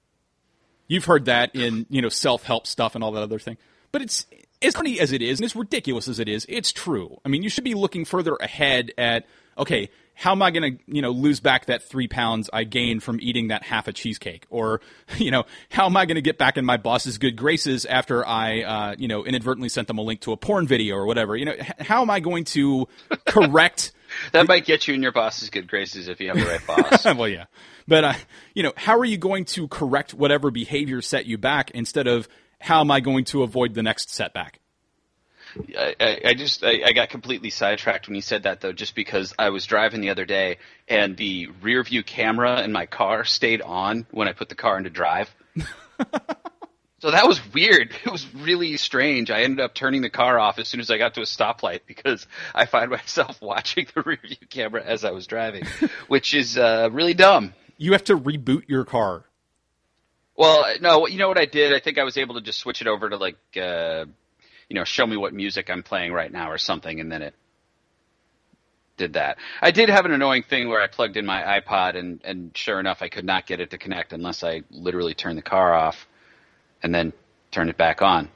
You've 0.87 1.07
heard 1.07 1.27
that 1.27 1.55
in, 1.55 1.87
you 1.89 2.03
know, 2.03 2.09
self-help 2.09 2.67
stuff 2.67 2.95
and 2.95 3.03
all 3.03 3.13
that 3.13 3.23
other 3.23 3.39
thing. 3.39 3.57
But 3.93 4.03
it's, 4.03 4.27
as 4.63 4.75
funny 4.75 5.01
as 5.01 5.13
it 5.13 5.23
is, 5.23 5.39
and 5.39 5.45
as 5.45 5.55
ridiculous 5.55 6.09
as 6.09 6.19
it 6.19 6.29
is, 6.29 6.47
it's 6.49 6.73
true. 6.73 7.21
I 7.25 7.29
mean, 7.29 7.43
you 7.43 7.49
should 7.49 7.65
be 7.65 7.75
looking 7.75 8.05
further 8.05 8.37
ahead 8.37 8.93
at, 8.99 9.27
okay, 9.57 9.91
how 10.15 10.33
am 10.33 10.43
I 10.43 10.51
going 10.51 10.77
to, 10.77 10.83
you 10.89 11.01
know, 11.01 11.13
lose 11.13 11.39
back 11.39 11.67
that 11.67 11.85
three 11.85 12.09
pounds 12.09 12.51
I 12.53 12.65
gained 12.65 13.05
from 13.05 13.21
eating 13.23 13.49
that 13.49 13.63
half 13.63 13.87
a 13.87 13.93
cheesecake? 13.93 14.47
Or, 14.51 14.81
you 15.17 15.31
know, 15.31 15.45
how 15.71 15.87
am 15.87 15.97
I 15.97 16.07
going 16.07 16.17
to 16.17 16.23
get 16.23 16.39
back 16.39 16.57
in 16.57 16.65
my 16.65 16.77
boss's 16.77 17.19
good 17.19 17.37
graces 17.37 17.87
after 17.87 18.27
I, 18.27 18.63
uh, 18.63 18.95
you 18.99 19.07
know, 19.07 19.25
inadvertently 19.25 19.69
sent 19.69 19.87
them 19.87 19.99
a 19.99 20.03
link 20.03 20.21
to 20.23 20.33
a 20.33 20.37
porn 20.37 20.67
video 20.67 20.97
or 20.97 21.07
whatever? 21.07 21.37
You 21.37 21.45
know, 21.45 21.55
how 21.79 22.03
am 22.03 22.11
I 22.11 22.19
going 22.19 22.45
to 22.47 22.89
correct? 23.27 23.93
that 24.33 24.49
might 24.49 24.65
get 24.65 24.89
you 24.89 24.95
in 24.95 25.03
your 25.03 25.13
boss's 25.13 25.51
good 25.51 25.69
graces 25.69 26.09
if 26.09 26.19
you 26.21 26.29
have 26.29 26.39
the 26.39 26.47
right 26.47 26.67
boss. 26.67 27.05
well, 27.17 27.29
yeah. 27.29 27.45
But, 27.87 28.05
uh, 28.05 28.15
you 28.55 28.63
know, 28.63 28.73
how 28.77 28.99
are 28.99 29.05
you 29.05 29.19
going 29.19 29.45
to 29.47 29.69
correct 29.69 30.15
whatever 30.15 30.51
behavior 30.51 31.01
set 31.01 31.27
you 31.27 31.39
back 31.39 31.71
instead 31.73 32.07
of 32.09 32.29
how 32.61 32.81
am 32.81 32.91
I 32.91 33.01
going 33.01 33.25
to 33.27 33.43
avoid 33.43 33.75
the 33.75 33.83
next 33.83 34.11
setback? 34.11 34.61
I, 35.77 36.21
I 36.25 36.35
just 36.35 36.63
I, 36.63 36.83
I, 36.85 36.93
got 36.93 37.09
completely 37.09 37.51
sidetracked 37.51 38.07
when 38.07 38.15
you 38.15 38.21
said 38.21 38.43
that 38.45 38.61
though, 38.61 38.73
just 38.73 38.95
because 38.95 39.35
I 39.39 39.51
was 39.51 39.67
driving 39.67 40.01
the 40.01 40.11
other 40.11 40.25
day 40.25 40.59
and 40.87 41.17
the 41.17 41.49
rear 41.63 41.83
view 41.83 42.03
camera 42.03 42.63
in 42.63 42.73
my 42.73 42.87
car 42.87 43.25
stayed 43.25 43.63
on 43.63 44.07
when 44.11 44.29
I 44.29 44.33
put 44.33 44.49
the 44.49 44.55
car 44.55 44.77
into 44.77 44.91
drive. 44.91 45.35
so 47.01 47.11
that 47.11 47.27
was 47.27 47.41
weird. 47.53 47.95
It 48.05 48.13
was 48.13 48.27
really 48.35 48.77
strange. 48.77 49.31
I 49.31 49.43
ended 49.43 49.61
up 49.61 49.75
turning 49.75 50.03
the 50.03 50.11
car 50.11 50.39
off 50.39 50.59
as 50.59 50.69
soon 50.69 50.81
as 50.81 50.91
I 50.91 50.99
got 50.99 51.15
to 51.15 51.21
a 51.21 51.25
stoplight 51.25 51.81
because 51.87 52.27
I 52.55 52.67
find 52.67 52.91
myself 52.91 53.39
watching 53.43 53.87
the 53.95 54.03
rear 54.03 54.19
view 54.23 54.37
camera 54.51 54.85
as 54.85 55.05
I 55.05 55.13
was 55.13 55.27
driving, 55.27 55.65
which 56.09 56.35
is 56.35 56.59
uh, 56.59 56.91
really 56.93 57.15
dumb. 57.15 57.55
You 57.79 57.93
have 57.93 58.05
to 58.05 58.19
reboot 58.19 58.69
your 58.69 58.85
car. 58.85 59.25
Well, 60.39 60.65
no, 60.81 61.09
you 61.09 61.19
know 61.19 61.29
what 61.29 61.37
I 61.37 61.47
did? 61.47 61.75
I 61.75 61.81
think 61.81 61.99
I 61.99 62.05
was 62.05 62.17
able 62.17 62.37
to 62.37 62.41
just 62.41 62.61
switch 62.61 62.81
it 62.81 62.87
over 62.87 63.11
to 63.11 63.17
like. 63.17 63.37
Uh, 63.61 64.07
you 64.69 64.75
know, 64.75 64.85
show 64.85 65.07
me 65.07 65.17
what 65.17 65.33
music 65.33 65.71
I'm 65.71 65.83
playing 65.83 66.13
right 66.13 66.31
now 66.31 66.51
or 66.51 66.59
something, 66.59 67.01
and 67.01 67.11
then 67.11 67.23
it 67.23 67.35
did 68.99 69.15
that. 69.15 69.39
I 69.63 69.71
did 69.71 69.89
have 69.89 70.05
an 70.05 70.13
annoying 70.13 70.43
thing 70.43 70.69
where 70.69 70.83
I 70.83 70.87
plugged 70.87 71.17
in 71.17 71.25
my 71.27 71.61
iPod, 71.61 71.97
and 71.97 72.21
and 72.23 72.57
sure 72.57 72.79
enough, 72.79 72.99
I 73.01 73.09
could 73.09 73.25
not 73.25 73.47
get 73.47 73.61
it 73.61 73.71
to 73.71 73.79
connect 73.79 74.13
unless 74.13 74.45
I 74.45 74.63
literally 74.71 75.15
turned 75.15 75.39
the 75.39 75.43
car 75.43 75.75
off, 75.75 76.07
and 76.83 76.95
then 76.95 77.13
turned 77.51 77.71
it 77.71 77.77
back 77.77 78.03
on. 78.03 78.29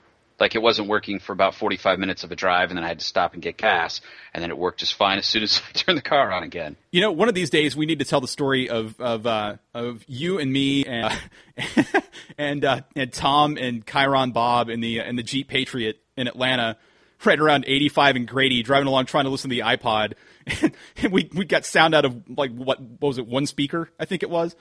Like 0.42 0.56
it 0.56 0.60
wasn't 0.60 0.88
working 0.88 1.20
for 1.20 1.32
about 1.32 1.54
45 1.54 2.00
minutes 2.00 2.24
of 2.24 2.32
a 2.32 2.34
drive, 2.34 2.70
and 2.70 2.76
then 2.76 2.82
I 2.82 2.88
had 2.88 2.98
to 2.98 3.04
stop 3.04 3.34
and 3.34 3.40
get 3.40 3.56
gas, 3.56 4.00
and 4.34 4.42
then 4.42 4.50
it 4.50 4.58
worked 4.58 4.80
just 4.80 4.94
fine 4.94 5.18
as 5.18 5.24
soon 5.24 5.44
as 5.44 5.62
I 5.68 5.72
turned 5.72 5.96
the 5.96 6.02
car 6.02 6.32
on 6.32 6.42
again. 6.42 6.74
You 6.90 7.00
know, 7.00 7.12
one 7.12 7.28
of 7.28 7.36
these 7.36 7.48
days 7.48 7.76
we 7.76 7.86
need 7.86 8.00
to 8.00 8.04
tell 8.04 8.20
the 8.20 8.26
story 8.26 8.68
of 8.68 9.00
of 9.00 9.24
uh, 9.24 9.58
of 9.72 10.02
you 10.08 10.40
and 10.40 10.52
me 10.52 10.84
and 10.84 11.16
uh, 11.56 12.00
and 12.38 12.64
uh, 12.64 12.80
and 12.96 13.12
Tom 13.12 13.56
and 13.56 13.86
Chiron 13.86 14.32
Bob 14.32 14.68
in 14.68 14.80
the 14.80 14.98
in 14.98 15.14
the 15.14 15.22
Jeep 15.22 15.46
Patriot 15.46 16.00
in 16.16 16.26
Atlanta, 16.26 16.76
right 17.24 17.38
around 17.38 17.64
85 17.68 18.16
and 18.16 18.26
Grady, 18.26 18.64
driving 18.64 18.88
along 18.88 19.06
trying 19.06 19.26
to 19.26 19.30
listen 19.30 19.48
to 19.48 19.54
the 19.54 19.62
iPod. 19.62 20.14
And, 20.46 20.72
we, 21.12 21.30
we 21.32 21.44
got 21.44 21.64
sound 21.64 21.94
out 21.94 22.04
of 22.04 22.20
like, 22.36 22.50
what, 22.52 22.80
what 22.80 23.00
was 23.00 23.18
it, 23.18 23.28
one 23.28 23.46
speaker, 23.46 23.88
I 23.96 24.06
think 24.06 24.24
it 24.24 24.30
was. 24.30 24.56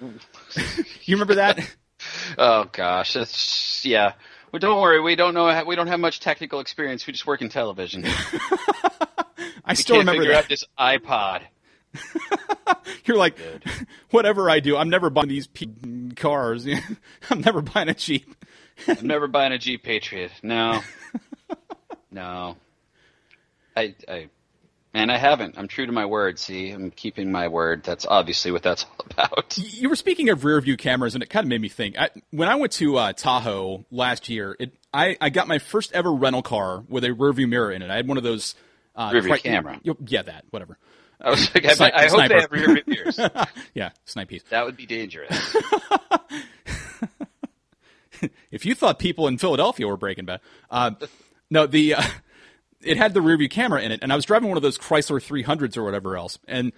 you 1.05 1.15
remember 1.15 1.35
that? 1.35 1.59
Oh 2.37 2.65
gosh, 2.71 3.13
that's, 3.13 3.83
yeah. 3.83 4.13
Well, 4.51 4.59
don't 4.59 4.81
worry, 4.81 4.99
we 4.99 5.15
don't 5.15 5.33
know, 5.33 5.63
we 5.65 5.75
don't 5.75 5.87
have 5.87 5.99
much 5.99 6.19
technical 6.19 6.59
experience. 6.59 7.07
We 7.07 7.13
just 7.13 7.25
work 7.25 7.41
in 7.41 7.49
television. 7.49 8.05
I 9.65 9.73
still 9.75 9.99
remember 9.99 10.27
that. 10.27 10.49
this 10.49 10.65
iPod. 10.77 11.43
You're 13.05 13.17
like, 13.17 13.37
Good. 13.37 13.63
whatever 14.11 14.49
I 14.49 14.59
do, 14.59 14.75
I'm 14.75 14.89
never 14.89 15.09
buying 15.09 15.29
these 15.29 15.47
cars. 16.15 16.67
I'm 17.29 17.41
never 17.41 17.61
buying 17.61 17.89
a 17.89 17.93
Jeep. 17.93 18.35
I'm 18.87 19.07
never 19.07 19.27
buying 19.27 19.53
a 19.53 19.57
Jeep 19.57 19.83
Patriot. 19.83 20.31
No. 20.43 20.81
No. 22.11 22.57
I, 23.75 23.95
I, 24.07 24.27
man, 24.93 25.09
I 25.09 25.17
haven't. 25.17 25.57
I'm 25.57 25.67
true 25.67 25.85
to 25.85 25.91
my 25.91 26.05
word. 26.05 26.39
See, 26.39 26.71
I'm 26.71 26.91
keeping 26.91 27.31
my 27.31 27.47
word. 27.47 27.83
That's 27.83 28.05
obviously 28.05 28.51
what 28.51 28.63
that's 28.63 28.85
all 28.85 29.05
about. 29.09 29.57
You 29.57 29.89
were 29.89 29.95
speaking 29.95 30.29
of 30.29 30.43
rear 30.43 30.59
view 30.61 30.77
cameras, 30.77 31.13
and 31.13 31.23
it 31.23 31.29
kind 31.29 31.45
of 31.45 31.49
made 31.49 31.61
me 31.61 31.69
think. 31.69 31.97
I, 31.97 32.09
when 32.31 32.49
I 32.49 32.55
went 32.55 32.73
to 32.73 32.97
uh, 32.97 33.13
Tahoe 33.13 33.85
last 33.91 34.29
year, 34.29 34.55
it, 34.59 34.73
I, 34.93 35.17
I 35.21 35.29
got 35.29 35.47
my 35.47 35.59
first 35.59 35.93
ever 35.93 36.11
rental 36.11 36.41
car 36.41 36.83
with 36.87 37.03
a 37.03 37.13
rear 37.13 37.33
view 37.33 37.47
mirror 37.47 37.71
in 37.71 37.81
it. 37.81 37.89
I 37.89 37.95
had 37.95 38.07
one 38.07 38.17
of 38.17 38.23
those 38.23 38.55
uh, 38.95 39.09
rear 39.13 39.21
view 39.21 39.37
camera. 39.37 39.79
Yeah, 39.83 40.21
that 40.23 40.45
whatever. 40.49 40.77
I 41.19 41.29
was 41.29 41.53
like, 41.53 41.65
I, 41.65 41.91
I 41.93 42.07
hope 42.07 42.27
they 42.27 42.41
have 42.41 42.51
rear 42.51 42.73
view 42.73 42.83
mirrors. 42.87 43.19
yeah, 43.73 43.91
snipe 44.05 44.27
piece. 44.27 44.43
That 44.49 44.65
would 44.65 44.75
be 44.75 44.87
dangerous. 44.87 45.55
if 48.51 48.65
you 48.65 48.73
thought 48.73 48.97
people 48.97 49.27
in 49.27 49.37
Philadelphia 49.37 49.87
were 49.87 49.97
Breaking 49.97 50.25
Bad, 50.25 50.41
uh, 50.69 50.91
no, 51.49 51.67
the 51.67 51.95
uh, 51.95 52.03
it 52.83 52.97
had 52.97 53.13
the 53.13 53.19
rearview 53.19 53.49
camera 53.49 53.81
in 53.81 53.91
it, 53.91 53.99
and 54.01 54.11
I 54.11 54.15
was 54.15 54.25
driving 54.25 54.49
one 54.49 54.57
of 54.57 54.63
those 54.63 54.77
Chrysler 54.77 55.19
300s 55.19 55.77
or 55.77 55.83
whatever 55.83 56.17
else, 56.17 56.39
and 56.47 56.71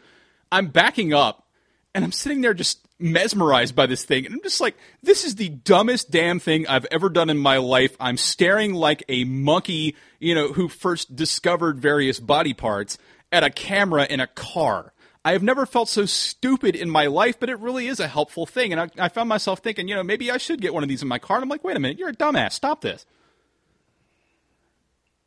I'm 0.52 0.68
backing 0.68 1.13
up, 1.13 1.48
and 1.96 2.04
I'm 2.04 2.12
sitting 2.12 2.42
there 2.42 2.54
just 2.54 2.88
mesmerized 3.00 3.76
by 3.76 3.86
this 3.86 4.04
thing, 4.06 4.26
and 4.26 4.36
I'm 4.36 4.42
just 4.42 4.62
like, 4.62 4.76
this 5.02 5.26
is 5.26 5.36
the 5.36 5.50
dumbest 5.50 6.12
damn 6.12 6.39
thing 6.39 6.68
I've 6.68 6.86
ever 6.92 7.10
done 7.10 7.30
in 7.30 7.38
my 7.38 7.58
life. 7.58 7.96
I'm 8.00 8.18
staring 8.18 8.74
like 8.74 9.04
a 9.10 9.24
monkey, 9.24 9.96
you 10.20 10.36
know, 10.36 10.54
who 10.54 10.68
first 10.68 11.16
discovered 11.16 11.80
various 11.80 12.20
body 12.20 12.54
parts 12.54 12.98
at 13.32 13.44
a 13.44 13.50
camera 13.50 14.06
in 14.10 14.20
a 14.20 14.28
car. 14.28 14.94
I 15.26 15.32
have 15.32 15.44
never 15.44 15.66
felt 15.66 15.88
so 15.88 16.06
stupid 16.06 16.76
in 16.76 16.89
my 16.89 17.08
life, 17.08 17.39
but 17.39 17.50
it 17.50 17.60
really 17.60 17.88
is 17.88 18.00
a 18.00 18.08
helpful 18.08 18.46
thing. 18.46 18.74
And 18.74 18.82
I, 18.82 19.06
I, 19.06 19.10
found 19.10 19.30
myself 19.30 19.60
thinking, 19.60 19.88
you 19.88 19.96
know, 19.96 20.04
maybe 20.04 20.30
I 20.30 20.38
should 20.38 20.62
get 20.62 20.74
one 20.74 20.84
of 20.84 20.89
these 20.89 21.02
in 21.02 21.08
my 21.08 21.20
car. 21.20 21.38
And 21.38 21.44
I'm 21.44 21.50
like, 21.50 21.63
wait 21.63 21.78
a 21.78 21.80
minute, 21.80 21.98
you're 21.98 22.10
a 22.10 22.16
dumbass. 22.16 22.52
Stop 22.52 22.82
this. 22.82 23.06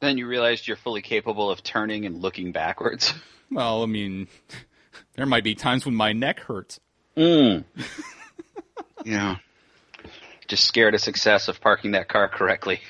Then 0.01 0.19
you 0.19 0.27
realized 0.27 0.67
you're 0.69 0.77
fully 0.77 1.03
capable 1.03 1.51
of 1.51 1.63
turning 1.63 2.05
and 2.07 2.21
looking 2.21 2.53
backwards. 2.53 3.13
Well, 3.49 3.85
I 3.85 3.87
mean, 3.87 4.27
there 5.15 5.25
might 5.25 5.45
be 5.45 5.55
times 5.55 5.87
when 5.87 5.95
my 5.95 6.13
neck 6.13 6.41
hurts. 6.41 6.81
Mm. 7.17 7.63
yeah. 9.05 9.37
Just 10.49 10.65
scared 10.65 10.97
of 10.97 11.01
success 11.01 11.47
of 11.47 11.61
parking 11.61 11.93
that 11.93 12.09
car 12.09 12.29
correctly. 12.29 12.81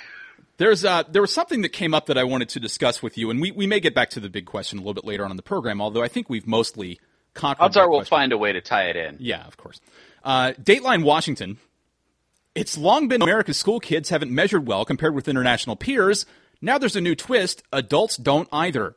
There's 0.57 0.83
uh, 0.83 1.03
there 1.11 1.21
was 1.21 1.31
something 1.31 1.61
that 1.61 1.75
came 1.75 1.93
up 1.93 2.07
that 2.07 2.17
I 2.17 2.25
wanted 2.25 2.49
to 2.49 2.61
discuss 2.61 3.03
with 3.03 3.19
you, 3.19 3.29
and 3.29 3.39
we, 3.39 3.51
we 3.51 3.67
may 3.67 3.81
get 3.81 3.95
back 3.95 4.09
to 4.11 4.21
the 4.21 4.31
big 4.31 4.47
question 4.47 4.79
a 4.79 4.81
little 4.81 4.95
bit 4.95 5.05
later 5.05 5.27
on 5.27 5.31
in 5.31 5.37
the 5.37 5.43
program. 5.43 5.83
Although 5.83 6.03
I 6.03 6.09
think 6.09 6.31
we've 6.31 6.47
mostly 6.47 6.99
conquered. 7.35 7.65
Odds 7.65 7.77
are 7.77 7.91
we'll 7.91 8.03
find 8.05 8.33
a 8.33 8.39
way 8.39 8.53
to 8.53 8.63
tie 8.63 8.85
it 8.85 8.97
in. 8.97 9.19
Yeah, 9.21 9.47
of 9.47 9.59
course. 9.59 9.79
Uh, 10.25 10.53
Dateline 10.61 11.05
Washington 11.05 11.59
It's 12.55 12.79
long 12.79 13.09
been 13.09 13.21
America's 13.21 13.59
school 13.59 13.79
kids 13.79 14.09
haven't 14.09 14.31
measured 14.31 14.67
well 14.67 14.87
compared 14.87 15.15
with 15.15 15.29
international 15.29 15.77
peers. 15.77 16.25
Now 16.61 16.79
there's 16.79 16.97
a 16.97 17.01
new 17.01 17.15
twist. 17.15 17.63
Adults 17.73 18.17
don't 18.17 18.49
either. 18.53 18.97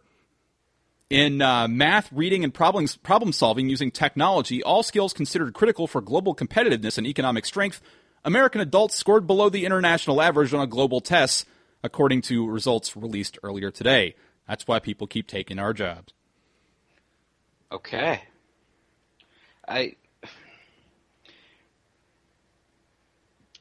In 1.10 1.42
uh, 1.42 1.68
math, 1.68 2.12
reading, 2.12 2.44
and 2.44 2.54
problem, 2.54 2.88
problem 3.02 3.32
solving 3.32 3.68
using 3.68 3.90
technology, 3.90 4.62
all 4.62 4.84
skills 4.84 5.12
considered 5.12 5.54
critical 5.54 5.88
for 5.88 6.02
global 6.02 6.36
competitiveness 6.36 7.00
and 7.00 7.08
economic 7.08 7.46
strength, 7.46 7.82
American 8.24 8.62
adults 8.62 8.96
scored 8.96 9.26
below 9.26 9.50
the 9.50 9.66
international 9.66 10.22
average 10.22 10.54
on 10.54 10.62
a 10.62 10.68
global 10.68 11.02
test, 11.02 11.48
according 11.84 12.22
to 12.24 12.48
results 12.48 12.96
released 12.96 13.40
earlier 13.42 13.72
today. 13.72 14.16
That's 14.48 14.68
why 14.68 14.80
people 14.80 15.08
keep 15.08 15.28
taking 15.28 15.58
our 15.58 15.74
jobs. 15.74 16.14
Okay. 17.72 18.22
I 19.68 19.96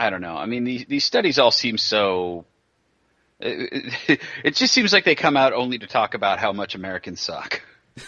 I 0.01 0.11
don't 0.11 0.21
know. 0.21 0.37
I 0.37 0.47
mean, 0.47 0.65
these 0.65 0.87
these 0.87 1.05
studies 1.05 1.39
all 1.39 1.51
seem 1.51 1.77
so. 1.77 2.47
It, 3.41 3.95
it, 4.09 4.21
it 4.45 4.55
just 4.55 4.73
seems 4.73 4.93
like 4.93 5.05
they 5.05 5.15
come 5.15 5.37
out 5.37 5.53
only 5.53 5.79
to 5.79 5.87
talk 5.87 6.15
about 6.15 6.39
how 6.39 6.53
much 6.53 6.75
Americans 6.75 7.21
suck. 7.21 7.63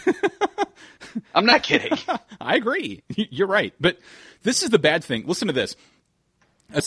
I'm 1.35 1.45
not 1.45 1.63
kidding. 1.63 1.97
I 2.41 2.55
agree. 2.55 3.03
You're 3.09 3.47
right. 3.47 3.73
But 3.79 3.99
this 4.43 4.63
is 4.63 4.69
the 4.69 4.79
bad 4.79 5.03
thing. 5.03 5.25
Listen 5.25 5.47
to 5.47 5.53
this. 5.53 5.75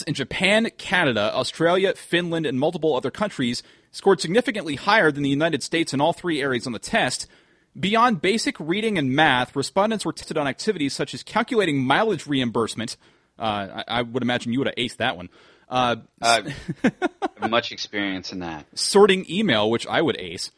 In 0.07 0.15
Japan, 0.15 0.71
Canada, 0.77 1.31
Australia, 1.35 1.93
Finland, 1.93 2.47
and 2.47 2.59
multiple 2.59 2.95
other 2.95 3.11
countries 3.11 3.61
scored 3.91 4.19
significantly 4.19 4.75
higher 4.75 5.11
than 5.11 5.21
the 5.21 5.29
United 5.29 5.61
States 5.61 5.93
in 5.93 6.01
all 6.01 6.11
three 6.11 6.41
areas 6.41 6.65
on 6.65 6.73
the 6.73 6.79
test. 6.79 7.27
Beyond 7.79 8.21
basic 8.21 8.59
reading 8.59 8.97
and 8.97 9.11
math, 9.11 9.55
respondents 9.55 10.03
were 10.03 10.13
tested 10.13 10.37
on 10.37 10.47
activities 10.47 10.93
such 10.93 11.13
as 11.13 11.21
calculating 11.21 11.83
mileage 11.83 12.25
reimbursement. 12.25 12.97
Uh, 13.37 13.83
I, 13.87 13.99
I, 13.99 14.01
would 14.01 14.23
imagine 14.23 14.53
you 14.53 14.59
would 14.59 14.67
have 14.67 14.75
aced 14.75 14.97
that 14.97 15.17
one. 15.17 15.29
Uh, 15.67 15.97
uh, 16.21 16.41
much 17.49 17.71
experience 17.71 18.31
in 18.31 18.39
that. 18.39 18.65
Sorting 18.77 19.25
email, 19.29 19.69
which 19.69 19.87
I 19.87 20.01
would 20.01 20.17
ace. 20.17 20.51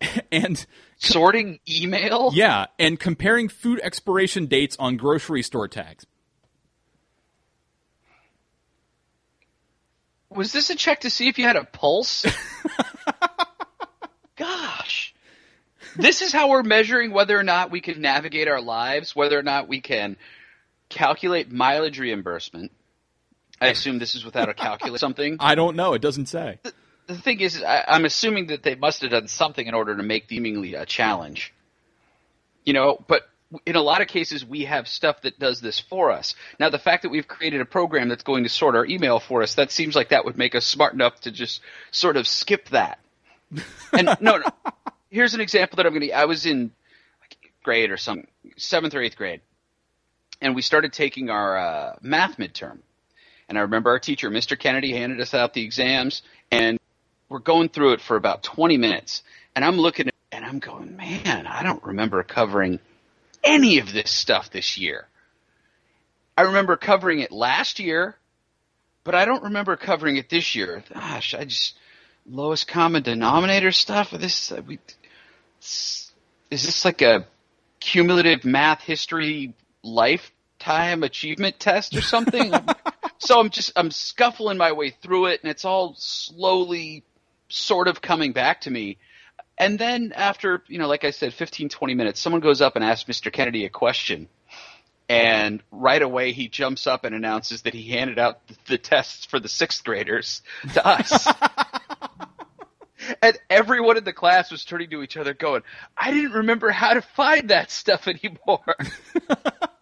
and 0.32 0.64
sorting 0.98 1.60
email? 1.68 2.30
Yeah, 2.34 2.66
and 2.78 2.98
comparing 2.98 3.48
food 3.48 3.80
expiration 3.82 4.46
dates 4.46 4.76
on 4.78 4.96
grocery 4.96 5.42
store 5.42 5.68
tags. 5.68 6.06
Was 10.28 10.52
this 10.52 10.70
a 10.70 10.74
check 10.74 11.00
to 11.00 11.10
see 11.10 11.28
if 11.28 11.38
you 11.38 11.44
had 11.44 11.56
a 11.56 11.64
pulse? 11.64 12.26
Gosh. 14.36 15.14
This 15.96 16.20
is 16.20 16.30
how 16.30 16.50
we're 16.50 16.62
measuring 16.62 17.10
whether 17.10 17.38
or 17.38 17.42
not 17.42 17.70
we 17.70 17.80
can 17.80 18.02
navigate 18.02 18.48
our 18.48 18.60
lives, 18.60 19.16
whether 19.16 19.38
or 19.38 19.42
not 19.42 19.66
we 19.66 19.80
can 19.80 20.16
calculate 20.90 21.50
mileage 21.50 21.98
reimbursement. 21.98 22.70
I 23.60 23.68
assume 23.68 23.98
this 23.98 24.14
is 24.14 24.24
without 24.24 24.48
a 24.48 24.54
calculator 24.54 24.98
something. 24.98 25.36
I 25.40 25.54
don't 25.54 25.76
know. 25.76 25.94
It 25.94 26.02
doesn't 26.02 26.26
say. 26.26 26.58
The, 26.62 26.72
the 27.06 27.18
thing 27.18 27.40
is, 27.40 27.62
I, 27.62 27.84
I'm 27.88 28.04
assuming 28.04 28.48
that 28.48 28.62
they 28.62 28.74
must 28.74 29.02
have 29.02 29.10
done 29.10 29.28
something 29.28 29.66
in 29.66 29.74
order 29.74 29.96
to 29.96 30.02
make 30.02 30.28
seemingly 30.28 30.74
a 30.74 30.84
challenge. 30.84 31.54
You 32.64 32.72
know, 32.72 33.02
but 33.06 33.22
in 33.64 33.76
a 33.76 33.80
lot 33.80 34.00
of 34.00 34.08
cases, 34.08 34.44
we 34.44 34.64
have 34.64 34.88
stuff 34.88 35.22
that 35.22 35.38
does 35.38 35.60
this 35.60 35.78
for 35.78 36.10
us. 36.10 36.34
Now, 36.58 36.68
the 36.68 36.78
fact 36.78 37.02
that 37.02 37.10
we've 37.10 37.28
created 37.28 37.60
a 37.60 37.64
program 37.64 38.08
that's 38.08 38.24
going 38.24 38.42
to 38.42 38.48
sort 38.48 38.74
our 38.74 38.84
email 38.84 39.20
for 39.20 39.42
us, 39.42 39.54
that 39.54 39.70
seems 39.70 39.94
like 39.94 40.08
that 40.08 40.24
would 40.24 40.36
make 40.36 40.54
us 40.54 40.66
smart 40.66 40.94
enough 40.94 41.20
to 41.20 41.30
just 41.30 41.60
sort 41.92 42.16
of 42.16 42.26
skip 42.26 42.68
that. 42.70 42.98
And 43.92 44.16
no, 44.20 44.38
no. 44.38 44.42
Here's 45.10 45.34
an 45.34 45.40
example 45.40 45.76
that 45.76 45.86
I'm 45.86 45.92
going 45.92 46.08
to. 46.08 46.12
I 46.12 46.24
was 46.24 46.46
in 46.46 46.72
grade 47.62 47.90
or 47.90 47.96
some 47.96 48.26
seventh 48.56 48.94
or 48.94 49.00
eighth 49.00 49.16
grade, 49.16 49.40
and 50.40 50.54
we 50.54 50.62
started 50.62 50.92
taking 50.92 51.30
our 51.30 51.56
uh, 51.56 51.96
math 52.02 52.36
midterm. 52.38 52.80
And 53.48 53.56
I 53.56 53.62
remember 53.62 53.90
our 53.90 53.98
teacher, 53.98 54.30
Mr. 54.30 54.58
Kennedy, 54.58 54.92
handed 54.92 55.20
us 55.20 55.34
out 55.34 55.54
the 55.54 55.62
exams, 55.62 56.22
and 56.50 56.78
we're 57.28 57.38
going 57.38 57.68
through 57.68 57.92
it 57.92 58.00
for 58.00 58.16
about 58.16 58.42
20 58.42 58.76
minutes. 58.76 59.22
And 59.54 59.64
I'm 59.64 59.76
looking 59.76 60.08
at, 60.08 60.14
and 60.32 60.44
I'm 60.44 60.58
going, 60.58 60.96
man, 60.96 61.46
I 61.46 61.62
don't 61.62 61.82
remember 61.84 62.22
covering 62.22 62.80
any 63.44 63.78
of 63.78 63.92
this 63.92 64.10
stuff 64.10 64.50
this 64.50 64.76
year. 64.76 65.06
I 66.36 66.42
remember 66.42 66.76
covering 66.76 67.20
it 67.20 67.32
last 67.32 67.78
year, 67.78 68.16
but 69.04 69.14
I 69.14 69.24
don't 69.24 69.44
remember 69.44 69.76
covering 69.76 70.16
it 70.16 70.28
this 70.28 70.54
year. 70.54 70.82
Gosh, 70.92 71.32
I 71.32 71.44
just 71.44 71.74
lowest 72.28 72.68
common 72.68 73.02
denominator 73.02 73.72
stuff. 73.72 74.10
This 74.10 74.52
we, 74.66 74.78
is 75.60 76.12
this 76.50 76.84
like 76.84 77.02
a 77.02 77.26
cumulative 77.80 78.44
math 78.44 78.82
history 78.82 79.54
lifetime 79.82 81.02
achievement 81.04 81.58
test 81.58 81.96
or 81.96 82.02
something? 82.02 82.52
so 83.18 83.40
I'm 83.40 83.50
just 83.50 83.72
I'm 83.76 83.90
scuffling 83.90 84.58
my 84.58 84.72
way 84.72 84.90
through 84.90 85.26
it, 85.26 85.40
and 85.42 85.50
it's 85.50 85.64
all 85.64 85.94
slowly 85.96 87.04
sort 87.48 87.88
of 87.88 88.00
coming 88.00 88.32
back 88.32 88.62
to 88.62 88.70
me. 88.70 88.98
And 89.58 89.78
then 89.78 90.12
after, 90.14 90.62
you 90.68 90.78
know, 90.78 90.88
like 90.88 91.04
I 91.04 91.10
said, 91.10 91.32
15, 91.32 91.70
20 91.70 91.94
minutes, 91.94 92.20
someone 92.20 92.40
goes 92.42 92.60
up 92.60 92.76
and 92.76 92.84
asks 92.84 93.08
Mr. 93.08 93.32
Kennedy 93.32 93.64
a 93.64 93.70
question. 93.70 94.28
And 95.08 95.62
right 95.70 96.02
away 96.02 96.32
he 96.32 96.48
jumps 96.48 96.86
up 96.86 97.04
and 97.04 97.14
announces 97.14 97.62
that 97.62 97.72
he 97.72 97.90
handed 97.90 98.18
out 98.18 98.40
the 98.66 98.76
tests 98.76 99.24
for 99.24 99.38
the 99.38 99.48
sixth 99.48 99.84
graders 99.84 100.42
to 100.74 100.86
us. 100.86 101.26
and 103.22 103.38
everyone 103.48 103.96
in 103.96 104.04
the 104.04 104.12
class 104.12 104.50
was 104.50 104.64
turning 104.64 104.90
to 104.90 105.02
each 105.02 105.16
other 105.16 105.32
going, 105.32 105.62
I 105.96 106.10
didn't 106.10 106.32
remember 106.32 106.70
how 106.70 106.94
to 106.94 107.02
find 107.02 107.50
that 107.50 107.70
stuff 107.70 108.08
anymore. 108.08 108.76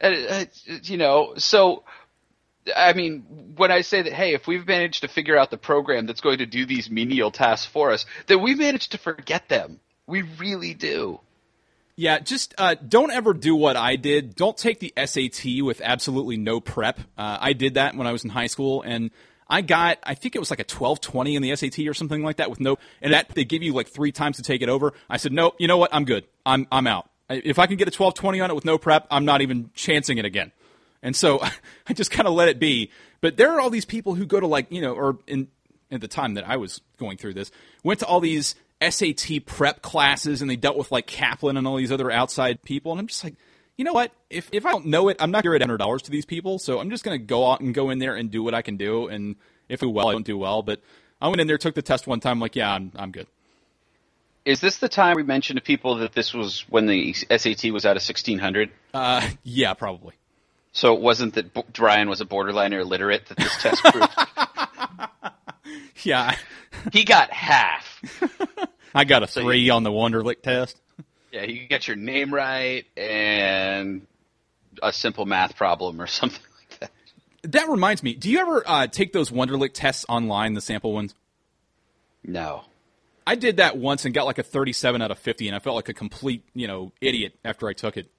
and, 0.00 0.26
uh, 0.28 0.44
you 0.82 0.96
know, 0.96 1.34
so 1.36 1.84
I 2.74 2.92
mean, 2.94 3.54
when 3.56 3.70
I 3.70 3.82
say 3.82 4.02
that, 4.02 4.12
hey, 4.12 4.34
if 4.34 4.46
we've 4.46 4.66
managed 4.66 5.02
to 5.02 5.08
figure 5.08 5.36
out 5.36 5.50
the 5.50 5.58
program 5.58 6.06
that's 6.06 6.20
going 6.20 6.38
to 6.38 6.46
do 6.46 6.64
these 6.64 6.90
menial 6.90 7.30
tasks 7.30 7.66
for 7.66 7.90
us, 7.90 8.06
then 8.26 8.40
we've 8.42 8.58
managed 8.58 8.92
to 8.92 8.98
forget 8.98 9.48
them. 9.48 9.80
We 10.06 10.22
really 10.22 10.74
do. 10.74 11.20
Yeah, 11.96 12.18
just 12.18 12.54
uh, 12.58 12.74
don't 12.74 13.12
ever 13.12 13.34
do 13.34 13.54
what 13.54 13.76
I 13.76 13.96
did. 13.96 14.34
Don't 14.34 14.56
take 14.56 14.80
the 14.80 14.92
SAT 14.96 15.62
with 15.62 15.80
absolutely 15.82 16.36
no 16.36 16.60
prep. 16.60 16.98
Uh, 17.16 17.38
I 17.40 17.52
did 17.52 17.74
that 17.74 17.94
when 17.94 18.06
I 18.06 18.12
was 18.12 18.24
in 18.24 18.30
high 18.30 18.48
school, 18.48 18.82
and 18.82 19.10
I 19.48 19.60
got, 19.60 19.98
I 20.02 20.14
think 20.14 20.34
it 20.34 20.40
was 20.40 20.50
like 20.50 20.58
a 20.58 20.62
1220 20.62 21.36
in 21.36 21.42
the 21.42 21.54
SAT 21.54 21.86
or 21.86 21.94
something 21.94 22.22
like 22.22 22.38
that 22.38 22.50
with 22.50 22.60
no, 22.60 22.78
and 23.00 23.12
that 23.12 23.28
they 23.28 23.44
give 23.44 23.62
you 23.62 23.72
like 23.74 23.88
three 23.88 24.10
times 24.10 24.38
to 24.38 24.42
take 24.42 24.62
it 24.62 24.68
over. 24.68 24.92
I 25.08 25.18
said, 25.18 25.32
nope, 25.32 25.54
you 25.58 25.68
know 25.68 25.78
what? 25.78 25.90
I'm 25.92 26.04
good. 26.04 26.24
I'm, 26.44 26.66
I'm 26.72 26.86
out. 26.88 27.08
If 27.28 27.58
I 27.58 27.66
can 27.66 27.76
get 27.76 27.88
a 27.88 27.90
1220 27.90 28.40
on 28.40 28.50
it 28.50 28.54
with 28.54 28.64
no 28.64 28.78
prep, 28.78 29.06
I'm 29.10 29.24
not 29.24 29.40
even 29.40 29.70
chancing 29.74 30.18
it 30.18 30.24
again. 30.24 30.52
And 31.02 31.14
so 31.14 31.40
I 31.86 31.92
just 31.92 32.10
kind 32.10 32.26
of 32.26 32.34
let 32.34 32.48
it 32.48 32.58
be. 32.58 32.90
But 33.20 33.36
there 33.36 33.52
are 33.52 33.60
all 33.60 33.70
these 33.70 33.84
people 33.84 34.14
who 34.14 34.26
go 34.26 34.40
to 34.40 34.46
like, 34.46 34.70
you 34.70 34.80
know, 34.80 34.94
or 34.94 35.18
in 35.26 35.48
at 35.90 36.00
the 36.00 36.08
time 36.08 36.34
that 36.34 36.48
I 36.48 36.56
was 36.56 36.80
going 36.98 37.16
through 37.16 37.34
this, 37.34 37.50
went 37.82 38.00
to 38.00 38.06
all 38.06 38.20
these 38.20 38.54
SAT 38.82 39.46
prep 39.46 39.82
classes 39.82 40.42
and 40.42 40.50
they 40.50 40.56
dealt 40.56 40.76
with 40.76 40.90
like 40.90 41.06
Kaplan 41.06 41.56
and 41.56 41.66
all 41.66 41.76
these 41.76 41.92
other 41.92 42.10
outside 42.10 42.62
people. 42.62 42.92
And 42.92 43.00
I'm 43.00 43.06
just 43.06 43.22
like, 43.22 43.36
you 43.76 43.84
know 43.84 43.92
what? 43.92 44.12
If 44.30 44.48
if 44.52 44.66
I 44.66 44.72
don't 44.72 44.86
know 44.86 45.08
it, 45.08 45.16
I'm 45.20 45.30
not 45.30 45.44
going 45.44 45.58
to 45.58 45.64
hundred 45.64 45.78
dollars 45.78 46.02
to 46.02 46.10
these 46.10 46.24
people. 46.26 46.58
So 46.58 46.80
I'm 46.80 46.90
just 46.90 47.04
going 47.04 47.18
to 47.18 47.24
go 47.24 47.50
out 47.50 47.60
and 47.60 47.74
go 47.74 47.90
in 47.90 47.98
there 47.98 48.14
and 48.14 48.30
do 48.30 48.42
what 48.42 48.54
I 48.54 48.62
can 48.62 48.76
do. 48.76 49.08
And 49.08 49.36
if 49.68 49.82
I 49.82 49.86
do 49.86 49.90
well, 49.90 50.08
I 50.08 50.12
don't 50.12 50.26
do 50.26 50.38
well. 50.38 50.62
But 50.62 50.80
I 51.20 51.28
went 51.28 51.40
in 51.40 51.46
there, 51.46 51.58
took 51.58 51.74
the 51.74 51.82
test 51.82 52.06
one 52.06 52.20
time, 52.20 52.40
like, 52.40 52.56
yeah, 52.56 52.72
I'm 52.72 52.92
I'm 52.96 53.10
good. 53.10 53.26
Is 54.44 54.60
this 54.60 54.76
the 54.76 54.88
time 54.88 55.16
we 55.16 55.22
mentioned 55.22 55.56
to 55.56 55.62
people 55.62 55.96
that 55.96 56.12
this 56.12 56.34
was 56.34 56.64
when 56.68 56.86
the 56.86 57.14
SAT 57.14 57.72
was 57.72 57.86
out 57.86 57.96
of 57.96 58.02
1600? 58.02 58.70
Uh, 58.92 59.26
yeah, 59.42 59.72
probably. 59.72 60.14
So 60.72 60.94
it 60.94 61.00
wasn't 61.00 61.34
that 61.34 61.78
Ryan 61.78 62.08
was 62.08 62.20
a 62.20 62.24
borderline 62.24 62.72
illiterate 62.72 63.26
that 63.26 63.38
this 63.38 63.62
test 63.62 63.82
proved. 63.84 64.08
yeah, 66.02 66.36
he 66.92 67.04
got 67.04 67.32
half. 67.32 68.00
I 68.94 69.04
got 69.04 69.22
a 69.22 69.28
so 69.28 69.42
three 69.42 69.60
you, 69.60 69.72
on 69.72 69.82
the 69.82 69.90
Wonderlic 69.90 70.42
test. 70.42 70.78
Yeah, 71.32 71.44
you 71.44 71.66
get 71.66 71.88
your 71.88 71.96
name 71.96 72.34
right 72.34 72.84
and 72.96 74.06
a 74.82 74.92
simple 74.92 75.24
math 75.26 75.56
problem 75.56 76.00
or 76.00 76.06
something 76.08 76.42
like 76.58 76.80
that. 76.80 77.52
That 77.52 77.68
reminds 77.68 78.02
me. 78.02 78.14
Do 78.14 78.28
you 78.28 78.40
ever 78.40 78.62
uh, 78.66 78.86
take 78.88 79.12
those 79.12 79.30
Wonderlic 79.30 79.70
tests 79.72 80.04
online, 80.08 80.54
the 80.54 80.60
sample 80.60 80.92
ones? 80.92 81.14
No. 82.24 82.64
I 83.26 83.36
did 83.36 83.56
that 83.56 83.76
once 83.76 84.04
and 84.04 84.14
got 84.14 84.26
like 84.26 84.38
a 84.38 84.42
37 84.42 85.00
out 85.00 85.10
of 85.10 85.18
50, 85.18 85.48
and 85.48 85.56
I 85.56 85.58
felt 85.58 85.76
like 85.76 85.88
a 85.88 85.94
complete, 85.94 86.44
you 86.54 86.66
know, 86.66 86.92
idiot 87.00 87.34
after 87.44 87.68
I 87.68 87.72
took 87.72 87.96
it 87.96 88.10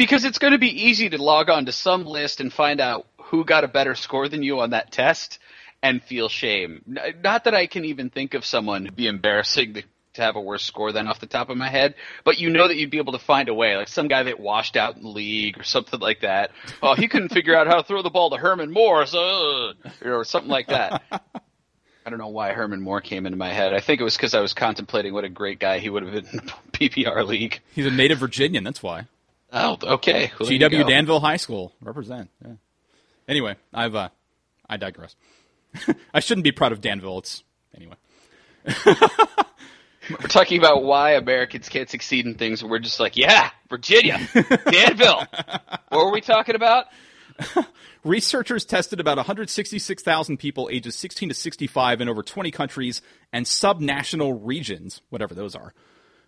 because 0.00 0.24
it's 0.24 0.38
going 0.38 0.54
to 0.54 0.58
be 0.58 0.86
easy 0.86 1.10
to 1.10 1.22
log 1.22 1.50
on 1.50 1.66
to 1.66 1.72
some 1.72 2.06
list 2.06 2.40
and 2.40 2.50
find 2.50 2.80
out 2.80 3.06
who 3.24 3.44
got 3.44 3.64
a 3.64 3.68
better 3.68 3.94
score 3.94 4.30
than 4.30 4.42
you 4.42 4.60
on 4.60 4.70
that 4.70 4.90
test 4.90 5.38
and 5.82 6.02
feel 6.02 6.30
shame. 6.30 6.82
Not 6.86 7.44
that 7.44 7.54
I 7.54 7.66
can 7.66 7.84
even 7.84 8.08
think 8.08 8.32
of 8.32 8.46
someone 8.46 8.86
who'd 8.86 8.96
be 8.96 9.06
embarrassing 9.06 9.74
to, 9.74 9.82
to 10.14 10.22
have 10.22 10.36
a 10.36 10.40
worse 10.40 10.64
score 10.64 10.90
than 10.90 11.06
off 11.06 11.20
the 11.20 11.26
top 11.26 11.50
of 11.50 11.58
my 11.58 11.68
head, 11.68 11.96
but 12.24 12.38
you 12.38 12.48
know 12.48 12.66
that 12.66 12.78
you'd 12.78 12.90
be 12.90 12.96
able 12.96 13.12
to 13.12 13.18
find 13.18 13.50
a 13.50 13.54
way, 13.54 13.76
like 13.76 13.88
some 13.88 14.08
guy 14.08 14.22
that 14.22 14.40
washed 14.40 14.74
out 14.74 14.96
in 14.96 15.02
the 15.02 15.08
league 15.10 15.60
or 15.60 15.64
something 15.64 16.00
like 16.00 16.22
that. 16.22 16.52
Oh, 16.82 16.94
he 16.94 17.06
couldn't 17.06 17.28
figure 17.28 17.54
out 17.54 17.66
how 17.66 17.76
to 17.76 17.82
throw 17.82 18.00
the 18.00 18.08
ball 18.08 18.30
to 18.30 18.38
Herman 18.38 18.70
Moore, 18.70 19.04
so, 19.04 19.72
or 20.02 20.24
something 20.24 20.50
like 20.50 20.68
that. 20.68 21.02
I 22.04 22.10
don't 22.10 22.18
know 22.18 22.28
why 22.28 22.52
Herman 22.52 22.80
Moore 22.80 23.00
came 23.00 23.26
into 23.26 23.36
my 23.36 23.52
head. 23.52 23.74
I 23.74 23.80
think 23.80 24.00
it 24.00 24.04
was 24.04 24.16
because 24.16 24.34
I 24.34 24.40
was 24.40 24.54
contemplating 24.54 25.12
what 25.12 25.24
a 25.24 25.28
great 25.28 25.58
guy 25.58 25.78
he 25.78 25.90
would 25.90 26.02
have 26.02 26.12
been 26.12 26.26
in 26.26 26.46
the 26.46 26.52
PPR 26.88 27.26
league. 27.26 27.60
He's 27.74 27.86
a 27.86 27.90
native 27.90 28.18
Virginian, 28.18 28.64
that's 28.64 28.82
why. 28.82 29.06
Oh, 29.52 29.76
okay. 29.82 30.30
Well, 30.38 30.48
GW 30.48 30.88
Danville 30.88 31.20
High 31.20 31.36
School 31.36 31.72
represent. 31.80 32.30
Yeah. 32.44 32.52
Anyway, 33.28 33.56
I've 33.74 33.94
uh, 33.94 34.08
I 34.68 34.76
digress. 34.76 35.14
I 36.14 36.20
shouldn't 36.20 36.44
be 36.44 36.52
proud 36.52 36.72
of 36.72 36.80
Danville. 36.80 37.18
It's 37.18 37.42
anyway. 37.74 37.96
We're 38.86 40.28
talking 40.28 40.58
about 40.58 40.82
why 40.82 41.12
Americans 41.12 41.68
can't 41.68 41.88
succeed 41.88 42.26
in 42.26 42.34
things. 42.34 42.64
We're 42.64 42.80
just 42.80 42.98
like, 42.98 43.16
yeah, 43.16 43.50
Virginia, 43.68 44.18
Danville. 44.34 45.24
what 45.88 46.06
were 46.06 46.10
we 46.10 46.20
talking 46.20 46.56
about? 46.56 46.86
Researchers 48.04 48.64
tested 48.64 49.00
about 49.00 49.16
166,000 49.18 50.38
people 50.38 50.68
ages 50.72 50.96
16 50.96 51.28
to 51.28 51.34
65 51.34 52.00
in 52.00 52.08
over 52.08 52.22
20 52.22 52.50
countries 52.50 53.02
and 53.32 53.46
subnational 53.46 54.38
regions, 54.42 55.02
whatever 55.10 55.34
those 55.34 55.54
are. 55.54 55.74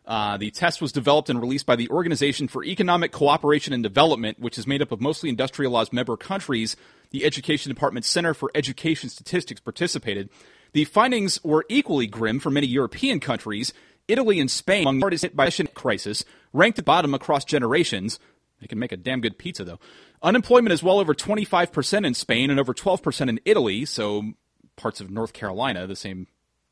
Uh, 0.04 0.36
the 0.36 0.50
test 0.50 0.82
was 0.82 0.92
developed 0.92 1.30
and 1.30 1.40
released 1.40 1.64
by 1.64 1.76
the 1.76 1.88
Organization 1.88 2.48
for 2.48 2.64
Economic 2.64 3.12
Cooperation 3.12 3.72
and 3.72 3.82
Development, 3.82 4.38
which 4.40 4.58
is 4.58 4.66
made 4.66 4.82
up 4.82 4.90
of 4.90 5.00
mostly 5.00 5.28
industrialized 5.28 5.92
member 5.92 6.16
countries. 6.16 6.76
The 7.10 7.24
Education 7.24 7.70
Department 7.70 8.04
Center 8.04 8.34
for 8.34 8.50
Education 8.54 9.08
Statistics 9.08 9.60
participated. 9.60 10.28
The 10.72 10.84
findings 10.86 11.42
were 11.44 11.64
equally 11.68 12.06
grim 12.06 12.40
for 12.40 12.50
many 12.50 12.66
European 12.66 13.20
countries. 13.20 13.72
Italy 14.08 14.40
and 14.40 14.50
Spain, 14.50 14.82
among 14.82 14.98
the 14.98 15.04
hardest 15.04 15.22
hit 15.22 15.36
by 15.36 15.48
the 15.48 15.68
crisis, 15.68 16.24
ranked 16.52 16.78
at 16.78 16.84
bottom 16.84 17.14
across 17.14 17.44
generations. 17.44 18.18
They 18.62 18.68
can 18.68 18.78
make 18.78 18.92
a 18.92 18.96
damn 18.96 19.20
good 19.20 19.38
pizza, 19.38 19.64
though. 19.64 19.80
Unemployment 20.22 20.72
is 20.72 20.84
well 20.84 21.00
over 21.00 21.14
25% 21.14 22.06
in 22.06 22.14
Spain 22.14 22.48
and 22.48 22.60
over 22.60 22.72
12% 22.72 23.28
in 23.28 23.40
Italy, 23.44 23.84
so 23.84 24.34
parts 24.76 25.00
of 25.00 25.10
North 25.10 25.32
Carolina, 25.32 25.88
the 25.88 25.96
same 25.96 26.28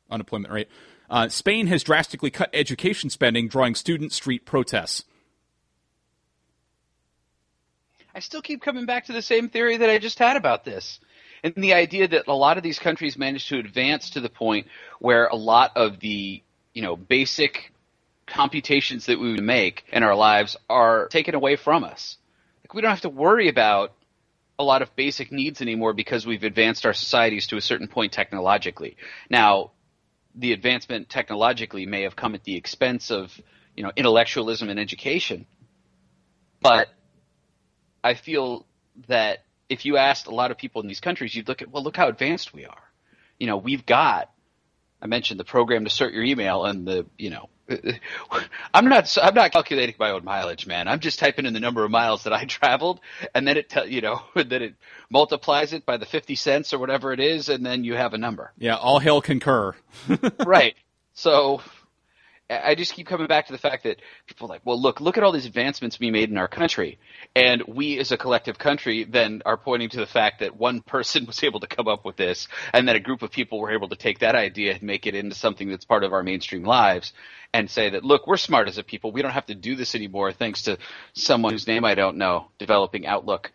unemployment 0.09 0.53
rate. 0.53 0.69
Uh, 1.09 1.27
Spain 1.27 1.67
has 1.67 1.83
drastically 1.83 2.31
cut 2.31 2.49
education 2.53 3.09
spending, 3.09 3.49
drawing 3.49 3.75
student 3.75 4.13
street 4.13 4.45
protests. 4.45 5.03
I 8.15 8.21
still 8.21 8.41
keep 8.41 8.61
coming 8.61 8.85
back 8.85 9.05
to 9.05 9.13
the 9.13 9.21
same 9.21 9.49
theory 9.49 9.75
that 9.77 9.89
I 9.89 9.97
just 9.97 10.17
had 10.17 10.37
about 10.37 10.63
this. 10.63 11.01
And 11.43 11.53
the 11.57 11.73
idea 11.73 12.07
that 12.07 12.27
a 12.27 12.33
lot 12.33 12.55
of 12.55 12.63
these 12.63 12.79
countries 12.79 13.17
managed 13.17 13.49
to 13.49 13.59
advance 13.59 14.11
to 14.11 14.21
the 14.21 14.29
point 14.29 14.67
where 14.99 15.27
a 15.27 15.35
lot 15.35 15.71
of 15.75 15.99
the, 15.99 16.41
you 16.73 16.81
know, 16.81 16.95
basic 16.95 17.70
computations 18.31 19.05
that 19.05 19.19
we 19.19 19.37
make 19.37 19.83
in 19.91 20.03
our 20.03 20.15
lives 20.15 20.57
are 20.69 21.07
taken 21.07 21.35
away 21.35 21.55
from 21.55 21.83
us. 21.83 22.17
Like 22.63 22.73
we 22.73 22.81
don't 22.81 22.89
have 22.89 23.01
to 23.01 23.09
worry 23.09 23.49
about 23.49 23.93
a 24.57 24.63
lot 24.63 24.81
of 24.81 24.95
basic 24.95 25.31
needs 25.31 25.61
anymore 25.61 25.93
because 25.93 26.25
we've 26.25 26.43
advanced 26.43 26.85
our 26.85 26.93
societies 26.93 27.47
to 27.47 27.57
a 27.57 27.61
certain 27.61 27.87
point 27.87 28.13
technologically. 28.13 28.95
Now, 29.29 29.71
the 30.35 30.53
advancement 30.53 31.09
technologically 31.09 31.85
may 31.85 32.03
have 32.03 32.15
come 32.15 32.35
at 32.35 32.43
the 32.43 32.55
expense 32.55 33.11
of, 33.11 33.37
you 33.75 33.83
know, 33.83 33.91
intellectualism 33.95 34.69
and 34.69 34.79
education. 34.79 35.45
But 36.61 36.87
I 38.03 38.13
feel 38.13 38.65
that 39.07 39.43
if 39.67 39.85
you 39.85 39.97
asked 39.97 40.27
a 40.27 40.35
lot 40.35 40.51
of 40.51 40.57
people 40.57 40.81
in 40.81 40.87
these 40.87 40.99
countries, 40.99 41.35
you'd 41.35 41.47
look 41.47 41.61
at, 41.61 41.69
well, 41.69 41.83
look 41.83 41.97
how 41.97 42.07
advanced 42.07 42.53
we 42.53 42.65
are. 42.65 42.83
You 43.39 43.47
know, 43.47 43.57
we've 43.57 43.85
got, 43.85 44.31
I 45.01 45.07
mentioned 45.07 45.39
the 45.39 45.43
program 45.43 45.83
to 45.83 45.89
sort 45.89 46.13
your 46.13 46.23
email 46.23 46.63
and 46.65 46.87
the, 46.87 47.05
you 47.17 47.29
know, 47.31 47.49
I'm 48.73 48.89
not 48.89 49.17
I'm 49.21 49.33
not 49.33 49.51
calculating 49.51 49.95
my 49.99 50.11
own 50.11 50.23
mileage, 50.23 50.67
man. 50.67 50.87
I'm 50.87 50.99
just 50.99 51.19
typing 51.19 51.45
in 51.45 51.53
the 51.53 51.59
number 51.59 51.83
of 51.83 51.91
miles 51.91 52.23
that 52.23 52.33
I 52.33 52.45
traveled, 52.45 52.99
and 53.33 53.47
then 53.47 53.57
it 53.57 53.69
tell 53.69 53.87
you 53.87 54.01
know 54.01 54.21
then 54.35 54.61
it 54.61 54.75
multiplies 55.09 55.73
it 55.73 55.85
by 55.85 55.97
the 55.97 56.05
fifty 56.05 56.35
cents 56.35 56.73
or 56.73 56.79
whatever 56.79 57.13
it 57.13 57.19
is, 57.19 57.49
and 57.49 57.65
then 57.65 57.83
you 57.83 57.95
have 57.95 58.13
a 58.13 58.17
number. 58.17 58.51
Yeah, 58.57 58.75
all 58.77 58.99
hail 58.99 59.21
Concur. 59.21 59.75
right. 60.45 60.75
So 61.13 61.61
I 62.51 62.75
just 62.75 62.93
keep 62.93 63.07
coming 63.07 63.27
back 63.27 63.47
to 63.47 63.53
the 63.53 63.57
fact 63.57 63.83
that 63.83 64.01
people 64.27 64.47
are 64.47 64.49
like, 64.49 64.61
well, 64.65 64.79
look, 64.79 64.99
look 64.99 65.17
at 65.17 65.23
all 65.23 65.31
these 65.31 65.45
advancements 65.45 65.99
we 65.99 66.11
made 66.11 66.29
in 66.29 66.37
our 66.37 66.47
country, 66.49 66.99
and 67.35 67.63
we 67.67 67.97
as 67.99 68.11
a 68.11 68.17
collective 68.17 68.57
country 68.57 69.05
then 69.05 69.41
are 69.45 69.57
pointing 69.57 69.89
to 69.89 69.97
the 69.97 70.05
fact 70.05 70.41
that 70.41 70.57
one 70.57 70.81
person 70.85 71.25
was 71.25 71.41
able 71.43 71.61
to 71.61 71.67
come 71.67 71.87
up 71.87 72.03
with 72.03 72.17
this, 72.17 72.47
and 72.73 72.87
that 72.87 72.95
a 72.95 72.99
group 72.99 73.21
of 73.21 73.31
people 73.31 73.59
were 73.59 73.71
able 73.71 73.89
to 73.89 73.95
take 73.95 74.19
that 74.19 74.35
idea 74.35 74.73
and 74.73 74.83
make 74.83 75.07
it 75.07 75.15
into 75.15 75.35
something 75.35 75.69
that's 75.69 75.85
part 75.85 76.03
of 76.03 76.11
our 76.13 76.23
mainstream 76.23 76.63
lives, 76.63 77.13
and 77.53 77.69
say 77.69 77.89
that, 77.89 78.03
look, 78.03 78.27
we're 78.27 78.37
smart 78.37 78.67
as 78.67 78.77
a 78.77 78.83
people, 78.83 79.11
we 79.11 79.21
don't 79.21 79.31
have 79.31 79.45
to 79.45 79.55
do 79.55 79.75
this 79.75 79.95
anymore 79.95 80.31
thanks 80.31 80.63
to 80.63 80.77
someone 81.13 81.53
whose 81.53 81.67
name 81.67 81.85
I 81.85 81.95
don't 81.95 82.17
know 82.17 82.47
developing 82.57 83.05
Outlook 83.05 83.51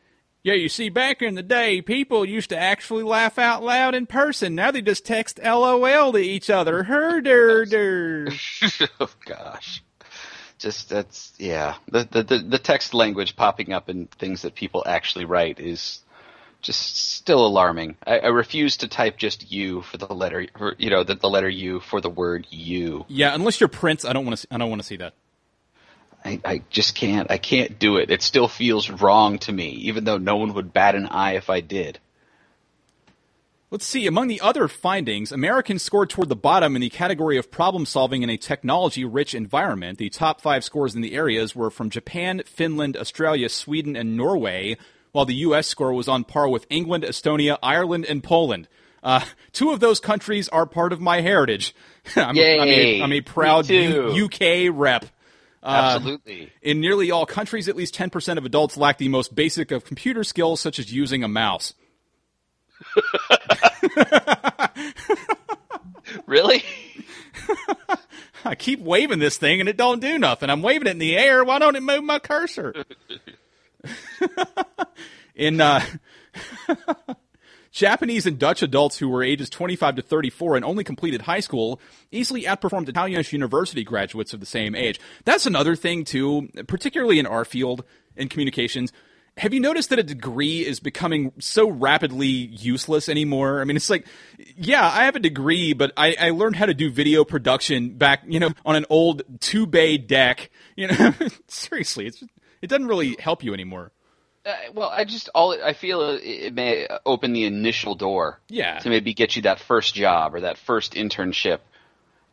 yeah, 0.46 0.54
you 0.54 0.68
see, 0.68 0.90
back 0.90 1.22
in 1.22 1.34
the 1.34 1.42
day, 1.42 1.82
people 1.82 2.24
used 2.24 2.50
to 2.50 2.56
actually 2.56 3.02
laugh 3.02 3.36
out 3.36 3.64
loud 3.64 3.96
in 3.96 4.06
person. 4.06 4.54
Now 4.54 4.70
they 4.70 4.80
just 4.80 5.04
text 5.04 5.40
LOL 5.42 6.12
to 6.12 6.18
each 6.18 6.48
other. 6.50 6.84
Herder. 6.84 8.28
oh, 9.00 9.10
gosh. 9.24 9.82
Just 10.58 10.88
that's 10.88 11.32
yeah. 11.36 11.74
The, 11.90 12.04
the 12.04 12.38
the 12.38 12.60
text 12.60 12.94
language 12.94 13.34
popping 13.34 13.72
up 13.72 13.88
in 13.88 14.06
things 14.06 14.42
that 14.42 14.54
people 14.54 14.84
actually 14.86 15.24
write 15.24 15.58
is 15.58 16.02
just 16.62 16.96
still 16.96 17.44
alarming. 17.44 17.96
I, 18.06 18.20
I, 18.20 18.28
refuse 18.28 18.76
to 18.78 18.88
type 18.88 19.16
just 19.16 19.50
"you" 19.50 19.82
for 19.82 19.96
the 19.98 20.14
letter, 20.14 20.46
for, 20.56 20.76
you 20.78 20.90
know, 20.90 21.02
the, 21.02 21.16
the 21.16 21.28
letter 21.28 21.48
"u" 21.48 21.80
for 21.80 22.00
the 22.00 22.08
word 22.08 22.46
"you." 22.50 23.04
Yeah, 23.08 23.34
unless 23.34 23.58
you're 23.58 23.68
Prince, 23.68 24.04
I 24.04 24.12
don't 24.12 24.24
want 24.24 24.38
to. 24.38 24.46
I 24.52 24.58
don't 24.58 24.70
want 24.70 24.80
to 24.80 24.86
see 24.86 24.96
that. 24.98 25.14
I, 26.24 26.40
I 26.44 26.62
just 26.70 26.94
can't. 26.94 27.30
I 27.30 27.38
can't 27.38 27.78
do 27.78 27.96
it. 27.98 28.10
It 28.10 28.22
still 28.22 28.48
feels 28.48 28.90
wrong 28.90 29.38
to 29.40 29.52
me, 29.52 29.70
even 29.70 30.04
though 30.04 30.18
no 30.18 30.36
one 30.36 30.54
would 30.54 30.72
bat 30.72 30.94
an 30.94 31.06
eye 31.06 31.32
if 31.34 31.48
I 31.50 31.60
did. 31.60 31.98
Let's 33.70 33.84
see. 33.84 34.06
Among 34.06 34.28
the 34.28 34.40
other 34.40 34.68
findings, 34.68 35.32
Americans 35.32 35.82
scored 35.82 36.08
toward 36.08 36.28
the 36.28 36.36
bottom 36.36 36.76
in 36.76 36.82
the 36.82 36.88
category 36.88 37.36
of 37.36 37.50
problem 37.50 37.84
solving 37.84 38.22
in 38.22 38.30
a 38.30 38.36
technology 38.36 39.04
rich 39.04 39.34
environment. 39.34 39.98
The 39.98 40.08
top 40.08 40.40
five 40.40 40.62
scores 40.62 40.94
in 40.94 41.00
the 41.00 41.14
areas 41.14 41.56
were 41.56 41.70
from 41.70 41.90
Japan, 41.90 42.42
Finland, 42.46 42.96
Australia, 42.96 43.48
Sweden, 43.48 43.96
and 43.96 44.16
Norway, 44.16 44.76
while 45.10 45.24
the 45.24 45.34
U.S. 45.34 45.66
score 45.66 45.92
was 45.92 46.06
on 46.06 46.22
par 46.22 46.48
with 46.48 46.66
England, 46.70 47.02
Estonia, 47.02 47.58
Ireland, 47.62 48.04
and 48.04 48.22
Poland. 48.22 48.68
Uh, 49.02 49.24
two 49.52 49.70
of 49.70 49.80
those 49.80 49.98
countries 49.98 50.48
are 50.48 50.66
part 50.66 50.92
of 50.92 51.00
my 51.00 51.20
heritage. 51.20 51.74
I'm, 52.14 52.36
Yay, 52.36 52.60
I'm, 52.60 52.68
a, 52.68 53.02
I'm 53.02 53.12
a 53.12 53.20
proud 53.20 53.68
U- 53.68 54.26
UK 54.26 54.72
rep. 54.72 55.06
Uh, 55.66 55.94
Absolutely. 55.96 56.52
in 56.62 56.80
nearly 56.80 57.10
all 57.10 57.26
countries, 57.26 57.68
at 57.68 57.74
least 57.74 57.92
10% 57.92 58.38
of 58.38 58.44
adults 58.44 58.76
lack 58.76 58.98
the 58.98 59.08
most 59.08 59.34
basic 59.34 59.72
of 59.72 59.84
computer 59.84 60.22
skills, 60.22 60.60
such 60.60 60.78
as 60.78 60.92
using 60.92 61.24
a 61.24 61.28
mouse. 61.28 61.74
really? 66.26 66.62
I 68.44 68.54
keep 68.54 68.78
waving 68.78 69.18
this 69.18 69.38
thing 69.38 69.58
and 69.58 69.68
it 69.68 69.76
don't 69.76 70.00
do 70.00 70.20
nothing. 70.20 70.50
I'm 70.50 70.62
waving 70.62 70.86
it 70.86 70.92
in 70.92 70.98
the 70.98 71.16
air. 71.16 71.42
Why 71.42 71.58
don't 71.58 71.74
it 71.74 71.82
move 71.82 72.04
my 72.04 72.20
cursor? 72.20 72.84
in 75.34 75.60
uh, 75.60 75.84
Japanese 77.76 78.24
and 78.24 78.38
Dutch 78.38 78.62
adults 78.62 78.96
who 78.96 79.06
were 79.10 79.22
ages 79.22 79.50
25 79.50 79.96
to 79.96 80.02
34 80.02 80.56
and 80.56 80.64
only 80.64 80.82
completed 80.82 81.20
high 81.20 81.40
school 81.40 81.78
easily 82.10 82.44
outperformed 82.44 82.88
Italian 82.88 83.22
university 83.30 83.84
graduates 83.84 84.32
of 84.32 84.40
the 84.40 84.46
same 84.46 84.74
age. 84.74 84.98
That's 85.26 85.44
another 85.44 85.76
thing 85.76 86.06
too, 86.06 86.48
particularly 86.68 87.18
in 87.18 87.26
our 87.26 87.44
field 87.44 87.84
in 88.16 88.30
communications. 88.30 88.94
Have 89.36 89.52
you 89.52 89.60
noticed 89.60 89.90
that 89.90 89.98
a 89.98 90.02
degree 90.02 90.64
is 90.64 90.80
becoming 90.80 91.34
so 91.38 91.68
rapidly 91.68 92.26
useless 92.26 93.10
anymore? 93.10 93.60
I 93.60 93.64
mean, 93.64 93.76
it's 93.76 93.90
like, 93.90 94.06
yeah, 94.56 94.88
I 94.90 95.04
have 95.04 95.14
a 95.14 95.20
degree, 95.20 95.74
but 95.74 95.92
I, 95.98 96.16
I 96.18 96.30
learned 96.30 96.56
how 96.56 96.64
to 96.64 96.72
do 96.72 96.90
video 96.90 97.26
production 97.26 97.90
back, 97.98 98.22
you 98.26 98.40
know, 98.40 98.54
on 98.64 98.76
an 98.76 98.86
old 98.88 99.20
two 99.40 99.66
bay 99.66 99.98
deck. 99.98 100.50
You 100.76 100.88
know, 100.88 101.12
seriously, 101.48 102.06
it's 102.06 102.24
it 102.62 102.68
doesn't 102.68 102.86
really 102.86 103.16
help 103.18 103.44
you 103.44 103.52
anymore. 103.52 103.92
Uh, 104.46 104.54
well, 104.74 104.88
I 104.88 105.04
just 105.04 105.28
all 105.34 105.60
I 105.60 105.72
feel 105.72 106.18
it 106.22 106.54
may 106.54 106.86
open 107.04 107.32
the 107.32 107.44
initial 107.44 107.96
door. 107.96 108.38
Yeah. 108.48 108.78
To 108.78 108.88
maybe 108.88 109.12
get 109.12 109.34
you 109.34 109.42
that 109.42 109.58
first 109.58 109.94
job 109.94 110.34
or 110.34 110.42
that 110.42 110.56
first 110.56 110.94
internship. 110.94 111.58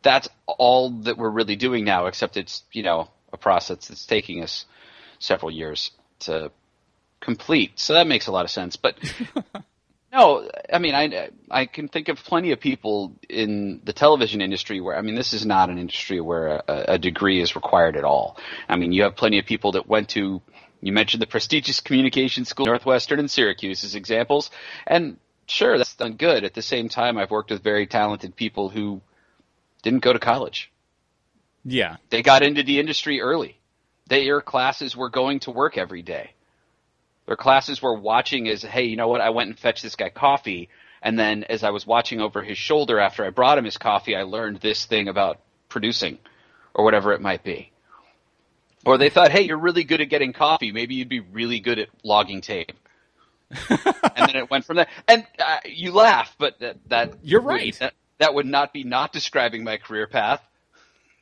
That's 0.02 0.28
all 0.46 0.90
that 1.02 1.18
we're 1.18 1.30
really 1.30 1.56
doing 1.56 1.84
now, 1.84 2.06
except 2.06 2.36
it's 2.36 2.62
you 2.72 2.84
know 2.84 3.08
a 3.32 3.36
process 3.36 3.88
that's 3.88 4.06
taking 4.06 4.44
us 4.44 4.64
several 5.18 5.50
years 5.50 5.90
to 6.20 6.52
complete. 7.20 7.72
So 7.80 7.94
that 7.94 8.06
makes 8.06 8.28
a 8.28 8.32
lot 8.32 8.44
of 8.44 8.50
sense. 8.52 8.76
But 8.76 8.96
no, 10.12 10.48
I 10.72 10.78
mean 10.78 10.94
I 10.94 11.30
I 11.50 11.66
can 11.66 11.88
think 11.88 12.08
of 12.08 12.18
plenty 12.18 12.52
of 12.52 12.60
people 12.60 13.16
in 13.28 13.80
the 13.82 13.92
television 13.92 14.40
industry 14.40 14.80
where 14.80 14.96
I 14.96 15.00
mean 15.00 15.16
this 15.16 15.32
is 15.32 15.44
not 15.44 15.68
an 15.68 15.78
industry 15.78 16.20
where 16.20 16.62
a, 16.68 16.84
a 16.88 16.98
degree 16.98 17.40
is 17.40 17.56
required 17.56 17.96
at 17.96 18.04
all. 18.04 18.36
I 18.68 18.76
mean 18.76 18.92
you 18.92 19.02
have 19.02 19.16
plenty 19.16 19.40
of 19.40 19.46
people 19.46 19.72
that 19.72 19.88
went 19.88 20.10
to 20.10 20.42
you 20.84 20.92
mentioned 20.92 21.22
the 21.22 21.26
prestigious 21.26 21.80
communication 21.80 22.44
school, 22.44 22.66
Northwestern 22.66 23.18
and 23.18 23.30
Syracuse 23.30 23.84
as 23.84 23.94
examples, 23.94 24.50
and 24.86 25.16
sure, 25.46 25.78
that's 25.78 25.96
done 25.96 26.14
good. 26.14 26.44
At 26.44 26.52
the 26.52 26.62
same 26.62 26.90
time, 26.90 27.16
I've 27.16 27.30
worked 27.30 27.50
with 27.50 27.62
very 27.62 27.86
talented 27.86 28.36
people 28.36 28.68
who 28.68 29.00
didn't 29.82 30.00
go 30.00 30.12
to 30.12 30.18
college. 30.18 30.70
Yeah. 31.64 31.96
They 32.10 32.22
got 32.22 32.42
into 32.42 32.62
the 32.62 32.78
industry 32.78 33.22
early. 33.22 33.58
Their 34.08 34.42
classes 34.42 34.94
were 34.94 35.08
going 35.08 35.40
to 35.40 35.50
work 35.50 35.78
every 35.78 36.02
day. 36.02 36.32
Their 37.26 37.36
classes 37.36 37.80
were 37.80 37.94
watching 37.94 38.46
as, 38.48 38.62
hey, 38.62 38.84
you 38.84 38.96
know 38.96 39.08
what? 39.08 39.22
I 39.22 39.30
went 39.30 39.48
and 39.48 39.58
fetched 39.58 39.82
this 39.82 39.96
guy 39.96 40.10
coffee. 40.10 40.68
And 41.00 41.18
then 41.18 41.44
as 41.44 41.64
I 41.64 41.70
was 41.70 41.86
watching 41.86 42.20
over 42.20 42.42
his 42.42 42.58
shoulder 42.58 43.00
after 43.00 43.24
I 43.24 43.30
brought 43.30 43.56
him 43.56 43.64
his 43.64 43.78
coffee, 43.78 44.14
I 44.14 44.24
learned 44.24 44.60
this 44.60 44.84
thing 44.84 45.08
about 45.08 45.40
producing 45.70 46.18
or 46.74 46.84
whatever 46.84 47.12
it 47.14 47.22
might 47.22 47.42
be. 47.42 47.70
Or 48.84 48.98
they 48.98 49.08
thought, 49.10 49.30
hey, 49.30 49.42
you're 49.42 49.58
really 49.58 49.84
good 49.84 50.00
at 50.00 50.08
getting 50.08 50.32
coffee. 50.32 50.72
Maybe 50.72 50.94
you'd 50.96 51.08
be 51.08 51.20
really 51.20 51.60
good 51.60 51.78
at 51.78 51.88
logging 52.02 52.40
tape. 52.40 52.72
and 53.70 53.78
then 54.16 54.36
it 54.36 54.50
went 54.50 54.64
from 54.64 54.76
there. 54.76 54.88
And 55.08 55.26
uh, 55.38 55.58
you 55.64 55.92
laugh, 55.92 56.34
but 56.38 56.58
that, 56.60 56.76
that 56.88 57.14
You're 57.22 57.40
would- 57.40 57.48
right. 57.48 57.78
that, 57.78 57.94
that 58.18 58.34
would 58.34 58.46
not 58.46 58.72
be 58.72 58.84
not 58.84 59.12
describing 59.12 59.64
my 59.64 59.76
career 59.76 60.06
path. 60.06 60.42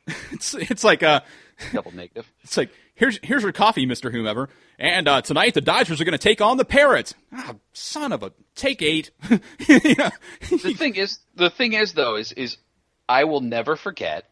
It's 0.31 0.53
it's 0.53 0.83
like 0.83 1.01
a 1.01 1.23
Double 1.71 1.93
negative. 1.93 2.29
it's 2.43 2.57
like 2.57 2.71
here's 2.95 3.19
here's 3.23 3.43
your 3.43 3.53
coffee, 3.53 3.85
Mister 3.85 4.11
Whomever, 4.11 4.49
and 4.77 5.07
uh, 5.07 5.21
tonight 5.21 5.53
the 5.53 5.61
Dodgers 5.61 6.01
are 6.01 6.03
going 6.03 6.11
to 6.11 6.17
take 6.17 6.41
on 6.41 6.57
the 6.57 6.65
Padres. 6.65 7.13
Ah, 7.31 7.55
son 7.71 8.11
of 8.11 8.21
a 8.23 8.33
take 8.55 8.81
eight. 8.81 9.11
You 9.29 9.95
know? 9.97 10.09
the 10.49 10.73
thing 10.77 10.95
is, 10.95 11.19
the 11.35 11.49
thing 11.49 11.71
is 11.73 11.93
though, 11.93 12.15
is 12.15 12.33
is 12.33 12.57
I 13.07 13.23
will 13.23 13.39
never 13.39 13.77
forget 13.77 14.25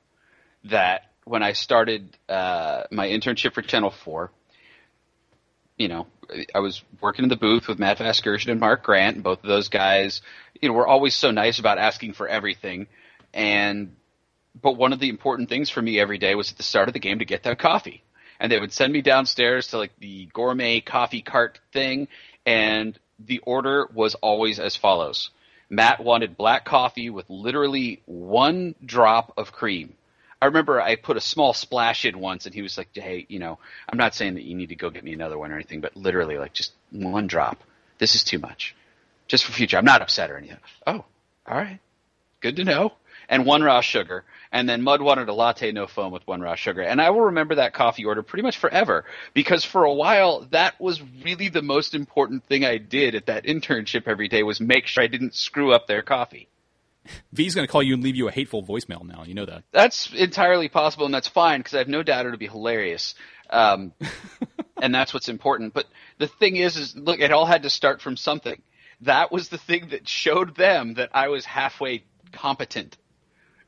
that 0.66 1.11
when 1.26 1.44
I 1.44 1.54
started 1.54 2.18
uh, 2.28 2.84
my 2.92 3.08
internship 3.08 3.54
for 3.54 3.62
Channel 3.62 3.92
Four, 3.92 4.32
you 5.78 5.88
know, 5.88 6.08
I 6.54 6.60
was 6.60 6.84
working 7.02 7.24
in 7.24 7.30
the 7.30 7.36
booth 7.36 7.68
with 7.68 7.80
Matt 7.80 7.98
Vasgersian 7.98 8.52
and 8.52 8.60
Mark 8.60 8.84
Grant, 8.84 9.16
and 9.16 9.24
both 9.24 9.44
of 9.44 9.50
those 9.50 9.70
guys, 9.70 10.22
you 10.62 10.70
know, 10.70 10.76
were 10.76 10.88
always 10.88 11.16
so 11.16 11.32
nice 11.32 11.60
about 11.60 11.78
asking 11.78 12.14
for 12.14 12.28
everything, 12.28 12.88
and 13.34 13.96
but 14.62 14.78
one 14.78 14.94
of 14.94 15.00
the 15.00 15.10
important 15.10 15.50
things 15.50 15.70
for 15.70 15.82
me 15.82 16.00
every 16.00 16.18
day 16.18 16.36
was 16.36 16.52
at 16.52 16.58
the 16.58 16.64
start 16.64 16.88
of 16.88 16.94
the 16.94 17.00
game 17.00 17.20
to 17.20 17.26
get 17.26 17.44
that 17.44 17.58
coffee. 17.58 18.04
And 18.40 18.52
they 18.52 18.60
would 18.60 18.74
send 18.74 18.92
me 18.92 19.02
downstairs 19.02 19.68
to 19.68 19.78
like 19.78 19.92
the 20.00 20.26
gourmet 20.34 20.82
coffee 20.82 21.22
cart 21.22 21.60
thing, 21.72 22.08
and 22.46 22.98
the 23.20 23.40
order 23.40 23.88
was 23.94 24.16
always 24.16 24.60
as 24.60 24.76
follows. 24.76 25.30
Matt 25.70 26.04
wanted 26.04 26.36
black 26.36 26.66
coffee 26.66 27.10
with 27.10 27.30
literally 27.30 28.02
one 28.06 28.76
drop 28.84 29.34
of 29.38 29.54
cream. 29.54 29.94
I 30.42 30.48
remember 30.48 30.82
I 30.82 30.96
put 30.96 31.18
a 31.18 31.22
small 31.22 31.54
splash 31.54 32.04
in 32.04 32.20
once, 32.20 32.48
and 32.48 32.56
he 32.56 32.64
was 32.64 32.78
like, 32.78 32.90
"Hey, 32.94 33.28
you 33.30 33.38
know, 33.38 33.60
I'm 33.88 33.98
not 33.98 34.16
saying 34.16 34.34
that 34.34 34.44
you 34.44 34.56
need 34.56 34.70
to 34.70 34.76
go 34.76 34.90
get 34.90 35.04
me 35.04 35.14
another 35.14 35.38
one 35.38 35.52
or 35.52 35.56
anything, 35.56 35.82
but 35.82 35.96
literally, 35.96 36.38
like, 36.38 36.54
just 36.54 36.74
one 36.90 37.28
drop. 37.28 37.64
This 38.00 38.16
is 38.16 38.24
too 38.24 38.40
much. 38.40 38.76
Just 39.28 39.46
for 39.46 39.52
future. 39.52 39.78
I'm 39.78 39.86
not 39.86 40.02
upset 40.02 40.32
or 40.32 40.38
anything." 40.38 40.58
Oh, 40.88 41.06
all 41.48 41.58
right, 41.58 41.80
good 42.40 42.56
to 42.56 42.64
know. 42.64 42.94
And 43.30 43.46
one 43.46 43.64
raw 43.64 43.82
sugar, 43.82 44.26
and 44.52 44.68
then 44.68 44.82
Mud 44.82 45.02
wanted 45.02 45.30
a 45.30 45.34
latte 45.34 45.72
no 45.72 45.88
foam 45.88 46.12
with 46.12 46.28
one 46.28 46.42
raw 46.42 46.56
sugar, 46.56 46.82
and 46.82 47.00
I 47.00 47.12
will 47.12 47.22
remember 47.22 47.56
that 47.56 47.74
coffee 47.74 48.04
order 48.04 48.24
pretty 48.24 48.44
much 48.44 48.58
forever 48.58 49.06
because 49.34 49.64
for 49.64 49.86
a 49.86 49.94
while 49.94 50.42
that 50.52 50.82
was 50.82 51.02
really 51.24 51.48
the 51.48 51.62
most 51.62 51.94
important 51.94 52.44
thing 52.46 52.66
I 52.66 52.78
did 52.78 53.16
at 53.16 53.28
that 53.28 53.46
internship 53.46 54.08
every 54.08 54.28
day 54.28 54.44
was 54.44 54.60
make 54.60 54.88
sure 54.88 55.04
I 55.04 55.08
didn't 55.08 55.36
screw 55.36 55.72
up 55.72 55.88
their 55.88 56.02
coffee. 56.02 56.50
V's 57.34 57.56
going 57.56 57.68
to 57.68 57.72
call 57.72 57.84
you 57.84 57.94
and 57.94 58.04
leave 58.04 58.16
you 58.16 58.28
a 58.28 58.32
hateful 58.32 58.64
voicemail 58.64 59.04
now. 59.04 59.24
You 59.24 59.34
know 59.34 59.46
that. 59.46 59.64
That's 59.72 60.14
entirely 60.14 60.70
possible, 60.70 61.06
and 61.06 61.14
that's 61.14 61.28
fine 61.28 61.60
because 61.60 61.74
I 61.74 61.80
have 61.80 61.88
no 61.88 62.04
doubt 62.04 62.26
it'll 62.26 62.38
be 62.38 62.48
hilarious. 62.48 63.16
Um, 63.50 63.94
and 64.82 64.94
that's 64.94 65.14
what's 65.14 65.30
important. 65.30 65.74
But 65.74 65.88
the 66.18 66.28
thing 66.28 66.56
is, 66.56 66.78
is 66.78 66.96
look, 66.96 67.20
it 67.20 67.32
all 67.32 67.46
had 67.46 67.64
to 67.64 67.70
start 67.70 68.02
from 68.02 68.18
something. 68.18 68.62
That 69.02 69.32
was 69.32 69.50
the 69.50 69.58
thing 69.58 69.90
that 69.90 70.08
showed 70.08 70.56
them 70.56 70.96
that 70.96 71.10
I 71.14 71.30
was 71.30 71.46
halfway 71.46 72.04
competent. 72.32 72.98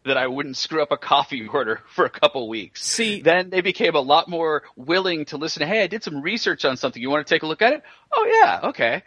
That 0.06 0.18
I 0.18 0.28
wouldn't 0.28 0.58
screw 0.58 0.84
up 0.84 0.92
a 0.92 0.98
coffee 0.98 1.48
order 1.54 1.82
for 1.96 2.04
a 2.04 2.10
couple 2.10 2.50
weeks. 2.50 2.86
See- 2.86 3.22
then 3.22 3.50
they 3.50 3.62
became 3.62 3.96
a 3.96 4.02
lot 4.02 4.28
more 4.28 4.64
willing 4.76 5.26
to 5.26 5.38
listen. 5.38 5.66
Hey, 5.66 5.82
I 5.82 5.88
did 5.88 6.04
some 6.04 6.22
research 6.22 6.66
on 6.66 6.76
something. 6.76 7.02
You 7.02 7.10
want 7.10 7.26
to 7.26 7.34
take 7.34 7.44
a 7.44 7.48
look 7.48 7.62
at 7.62 7.74
it? 7.74 7.84
Oh 8.12 8.26
yeah, 8.30 8.70
okay. 8.70 9.04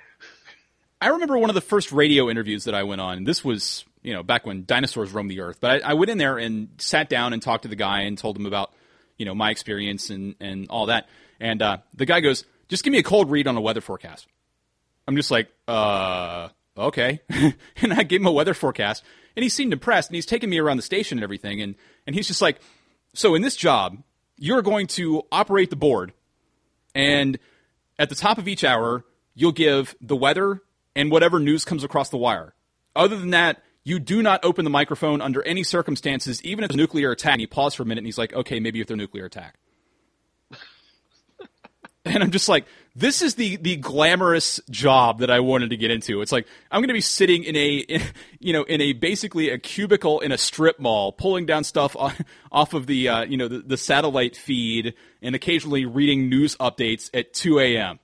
I 1.00 1.08
remember 1.08 1.36
one 1.36 1.50
of 1.50 1.54
the 1.54 1.60
first 1.60 1.92
radio 1.92 2.30
interviews 2.30 2.64
that 2.64 2.74
I 2.74 2.84
went 2.84 3.00
on. 3.00 3.24
This 3.24 3.44
was, 3.44 3.84
you 4.06 4.12
know, 4.12 4.22
back 4.22 4.46
when 4.46 4.64
dinosaurs 4.64 5.10
roamed 5.10 5.32
the 5.32 5.40
earth. 5.40 5.58
But 5.60 5.82
I, 5.84 5.90
I 5.90 5.94
went 5.94 6.10
in 6.10 6.16
there 6.16 6.38
and 6.38 6.68
sat 6.78 7.08
down 7.08 7.32
and 7.32 7.42
talked 7.42 7.64
to 7.64 7.68
the 7.68 7.74
guy 7.74 8.02
and 8.02 8.16
told 8.16 8.36
him 8.36 8.46
about, 8.46 8.72
you 9.18 9.26
know, 9.26 9.34
my 9.34 9.50
experience 9.50 10.10
and, 10.10 10.36
and 10.38 10.68
all 10.70 10.86
that. 10.86 11.08
And 11.40 11.60
uh, 11.60 11.78
the 11.92 12.06
guy 12.06 12.20
goes, 12.20 12.44
just 12.68 12.84
give 12.84 12.92
me 12.92 12.98
a 12.98 13.02
cold 13.02 13.32
read 13.32 13.48
on 13.48 13.56
a 13.56 13.60
weather 13.60 13.80
forecast. 13.80 14.28
I'm 15.08 15.16
just 15.16 15.32
like, 15.32 15.48
uh, 15.66 16.50
okay. 16.78 17.20
and 17.28 17.92
I 17.92 18.04
gave 18.04 18.20
him 18.20 18.28
a 18.28 18.32
weather 18.32 18.54
forecast, 18.54 19.02
and 19.34 19.42
he 19.42 19.48
seemed 19.48 19.72
impressed, 19.72 20.08
and 20.08 20.14
he's 20.14 20.24
taking 20.24 20.50
me 20.50 20.58
around 20.58 20.76
the 20.76 20.84
station 20.84 21.18
and 21.18 21.24
everything. 21.24 21.60
And, 21.60 21.74
and 22.06 22.14
he's 22.14 22.28
just 22.28 22.40
like, 22.40 22.60
so 23.12 23.34
in 23.34 23.42
this 23.42 23.56
job, 23.56 24.04
you're 24.36 24.62
going 24.62 24.86
to 24.88 25.24
operate 25.32 25.70
the 25.70 25.76
board, 25.76 26.12
and 26.94 27.40
at 27.98 28.08
the 28.08 28.14
top 28.14 28.38
of 28.38 28.46
each 28.46 28.62
hour, 28.62 29.04
you'll 29.34 29.50
give 29.50 29.96
the 30.00 30.16
weather 30.16 30.62
and 30.94 31.10
whatever 31.10 31.40
news 31.40 31.64
comes 31.64 31.82
across 31.82 32.08
the 32.10 32.16
wire. 32.16 32.54
Other 32.94 33.16
than 33.18 33.30
that, 33.30 33.62
you 33.86 34.00
do 34.00 34.20
not 34.20 34.44
open 34.44 34.64
the 34.64 34.70
microphone 34.70 35.20
under 35.20 35.44
any 35.44 35.62
circumstances, 35.62 36.42
even 36.42 36.64
if 36.64 36.70
it's 36.70 36.74
a 36.74 36.76
nuclear 36.76 37.12
attack. 37.12 37.34
And 37.34 37.40
he 37.40 37.46
paused 37.46 37.76
for 37.76 37.84
a 37.84 37.86
minute 37.86 38.00
and 38.00 38.06
he's 38.06 38.18
like, 38.18 38.32
okay, 38.32 38.58
maybe 38.58 38.80
if 38.80 38.88
they're 38.88 38.96
nuclear 38.96 39.26
attack. 39.26 39.54
and 42.04 42.20
I'm 42.20 42.32
just 42.32 42.48
like, 42.48 42.66
this 42.96 43.22
is 43.22 43.36
the, 43.36 43.54
the 43.54 43.76
glamorous 43.76 44.58
job 44.70 45.20
that 45.20 45.30
I 45.30 45.38
wanted 45.38 45.70
to 45.70 45.76
get 45.76 45.92
into. 45.92 46.20
It's 46.20 46.32
like, 46.32 46.48
I'm 46.68 46.80
going 46.80 46.88
to 46.88 46.94
be 46.94 47.00
sitting 47.00 47.44
in 47.44 47.54
a, 47.54 47.76
in, 47.76 48.02
you 48.40 48.52
know, 48.52 48.64
in 48.64 48.80
a 48.80 48.92
basically 48.92 49.50
a 49.50 49.58
cubicle 49.58 50.18
in 50.18 50.32
a 50.32 50.38
strip 50.38 50.80
mall, 50.80 51.12
pulling 51.12 51.46
down 51.46 51.62
stuff 51.62 51.94
off, 51.94 52.20
off 52.50 52.74
of 52.74 52.88
the, 52.88 53.08
uh, 53.08 53.24
you 53.24 53.36
know, 53.36 53.46
the, 53.46 53.60
the 53.60 53.76
satellite 53.76 54.34
feed 54.34 54.94
and 55.22 55.36
occasionally 55.36 55.84
reading 55.84 56.28
news 56.28 56.56
updates 56.56 57.08
at 57.14 57.32
2 57.34 57.60
a.m. 57.60 58.00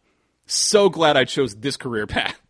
So 0.46 0.88
glad 0.88 1.16
I 1.16 1.24
chose 1.24 1.56
this 1.56 1.76
career 1.76 2.06
path. 2.06 2.40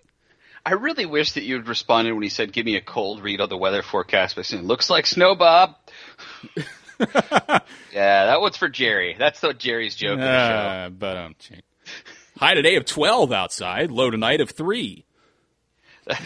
I 0.64 0.74
really 0.74 1.06
wish 1.06 1.32
that 1.32 1.42
you'd 1.42 1.66
responded 1.66 2.12
when 2.12 2.22
he 2.22 2.28
said, 2.28 2.52
"Give 2.52 2.64
me 2.64 2.76
a 2.76 2.80
cold 2.80 3.22
read 3.22 3.40
on 3.40 3.48
the 3.48 3.56
weather 3.56 3.82
forecast." 3.82 4.36
By 4.36 4.42
saying, 4.42 4.64
"Looks 4.64 4.90
like 4.90 5.06
snow, 5.06 5.34
Bob." 5.34 5.76
yeah, 6.98 8.26
that 8.26 8.40
one's 8.40 8.56
for 8.56 8.68
Jerry. 8.68 9.16
That's 9.18 9.40
the 9.40 9.52
Jerry's 9.52 9.96
joke 9.96 10.14
of 10.14 10.20
the 10.20 10.48
show. 10.48 10.54
Uh, 10.54 10.88
but 10.90 11.16
um, 11.16 11.34
high 12.38 12.54
today 12.54 12.76
of 12.76 12.84
12 12.84 13.32
outside, 13.32 13.90
low 13.90 14.10
tonight 14.10 14.40
of 14.40 14.50
3. 14.50 15.04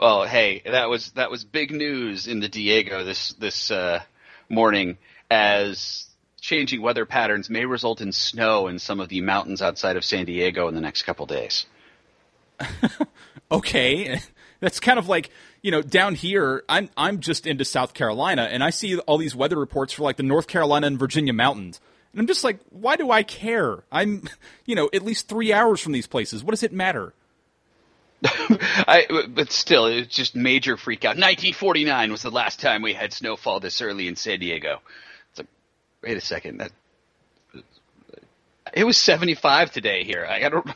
Well, 0.00 0.24
hey, 0.24 0.62
that 0.64 0.88
was 0.88 1.10
that 1.10 1.30
was 1.30 1.44
big 1.44 1.72
news 1.72 2.26
in 2.26 2.40
the 2.40 2.48
Diego 2.48 3.04
this 3.04 3.34
this 3.34 3.70
uh, 3.70 4.00
morning 4.48 4.96
as 5.30 6.06
changing 6.40 6.80
weather 6.80 7.04
patterns 7.04 7.50
may 7.50 7.66
result 7.66 8.00
in 8.00 8.10
snow 8.12 8.68
in 8.68 8.78
some 8.78 9.00
of 9.00 9.10
the 9.10 9.20
mountains 9.20 9.60
outside 9.60 9.98
of 9.98 10.04
San 10.06 10.24
Diego 10.24 10.68
in 10.68 10.74
the 10.74 10.80
next 10.80 11.02
couple 11.02 11.26
days. 11.26 11.66
Okay, 13.50 14.20
that's 14.60 14.80
kind 14.80 14.98
of 14.98 15.08
like 15.08 15.30
you 15.62 15.70
know 15.70 15.82
down 15.82 16.14
here. 16.14 16.64
I'm 16.68 16.88
I'm 16.96 17.20
just 17.20 17.46
into 17.46 17.64
South 17.64 17.94
Carolina, 17.94 18.48
and 18.50 18.62
I 18.62 18.70
see 18.70 18.98
all 18.98 19.18
these 19.18 19.34
weather 19.34 19.58
reports 19.58 19.92
for 19.92 20.02
like 20.02 20.16
the 20.16 20.22
North 20.22 20.46
Carolina 20.46 20.86
and 20.86 20.98
Virginia 20.98 21.32
mountains, 21.32 21.80
and 22.12 22.20
I'm 22.20 22.26
just 22.26 22.44
like, 22.44 22.60
why 22.70 22.96
do 22.96 23.10
I 23.10 23.22
care? 23.22 23.84
I'm 23.90 24.24
you 24.66 24.74
know 24.74 24.88
at 24.92 25.02
least 25.02 25.28
three 25.28 25.52
hours 25.52 25.80
from 25.80 25.92
these 25.92 26.06
places. 26.06 26.44
What 26.44 26.50
does 26.50 26.62
it 26.62 26.72
matter? 26.72 27.12
I, 28.24 29.06
but 29.30 29.50
still, 29.50 29.86
it's 29.86 30.14
just 30.14 30.36
major 30.36 30.76
freak 30.76 31.06
out. 31.06 31.16
1949 31.16 32.12
was 32.12 32.20
the 32.20 32.30
last 32.30 32.60
time 32.60 32.82
we 32.82 32.92
had 32.92 33.14
snowfall 33.14 33.60
this 33.60 33.80
early 33.80 34.08
in 34.08 34.16
San 34.16 34.40
Diego. 34.40 34.82
It's 35.30 35.38
like, 35.38 35.46
wait 36.02 36.18
a 36.18 36.20
second, 36.20 36.58
that 36.58 36.70
it 38.72 38.84
was 38.84 38.98
75 38.98 39.70
today 39.72 40.04
here. 40.04 40.26
I, 40.28 40.44
I 40.44 40.48
don't, 40.48 40.66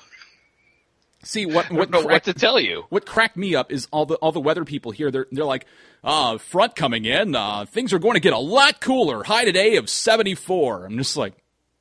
See 1.24 1.46
what 1.46 1.70
what 1.70 1.90
know 1.90 2.02
what 2.02 2.24
to 2.24 2.34
tell 2.34 2.60
you. 2.60 2.84
what 2.90 3.06
cracked 3.06 3.36
me 3.36 3.54
up 3.54 3.72
is 3.72 3.88
all 3.90 4.06
the 4.06 4.14
all 4.16 4.32
the 4.32 4.40
weather 4.40 4.64
people 4.64 4.92
here. 4.92 5.10
They're 5.10 5.26
they're 5.30 5.44
like, 5.44 5.66
uh, 6.02 6.38
front 6.38 6.76
coming 6.76 7.04
in. 7.04 7.34
Uh, 7.34 7.64
things 7.66 7.92
are 7.92 7.98
going 7.98 8.14
to 8.14 8.20
get 8.20 8.32
a 8.32 8.38
lot 8.38 8.80
cooler. 8.80 9.24
High 9.24 9.44
today 9.44 9.76
of 9.76 9.88
74. 9.88 10.86
I'm 10.86 10.98
just 10.98 11.16
like, 11.16 11.34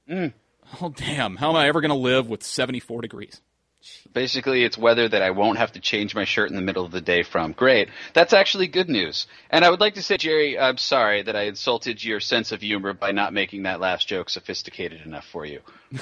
oh 0.09 0.89
damn, 0.95 1.35
how 1.35 1.49
am 1.49 1.55
I 1.55 1.67
ever 1.67 1.81
going 1.81 1.89
to 1.89 1.95
live 1.95 2.29
with 2.29 2.43
74 2.43 3.01
degrees? 3.01 3.41
Basically, 4.13 4.63
it's 4.63 4.77
weather 4.77 5.09
that 5.09 5.21
I 5.21 5.31
won't 5.31 5.57
have 5.57 5.73
to 5.73 5.81
change 5.81 6.15
my 6.15 6.23
shirt 6.23 6.49
in 6.49 6.55
the 6.55 6.61
middle 6.61 6.85
of 6.85 6.91
the 6.91 7.01
day 7.01 7.23
from. 7.23 7.51
Great. 7.51 7.89
That's 8.13 8.31
actually 8.31 8.67
good 8.67 8.87
news. 8.87 9.27
And 9.49 9.65
I 9.65 9.69
would 9.69 9.81
like 9.81 9.95
to 9.95 10.01
say, 10.03 10.15
Jerry, 10.15 10.57
I'm 10.57 10.77
sorry 10.77 11.23
that 11.23 11.35
I 11.35 11.43
insulted 11.43 12.01
your 12.01 12.21
sense 12.21 12.53
of 12.53 12.61
humor 12.61 12.93
by 12.93 13.11
not 13.11 13.33
making 13.33 13.63
that 13.63 13.81
last 13.81 14.07
joke 14.07 14.29
sophisticated 14.29 15.01
enough 15.01 15.25
for 15.25 15.45
you. 15.45 15.59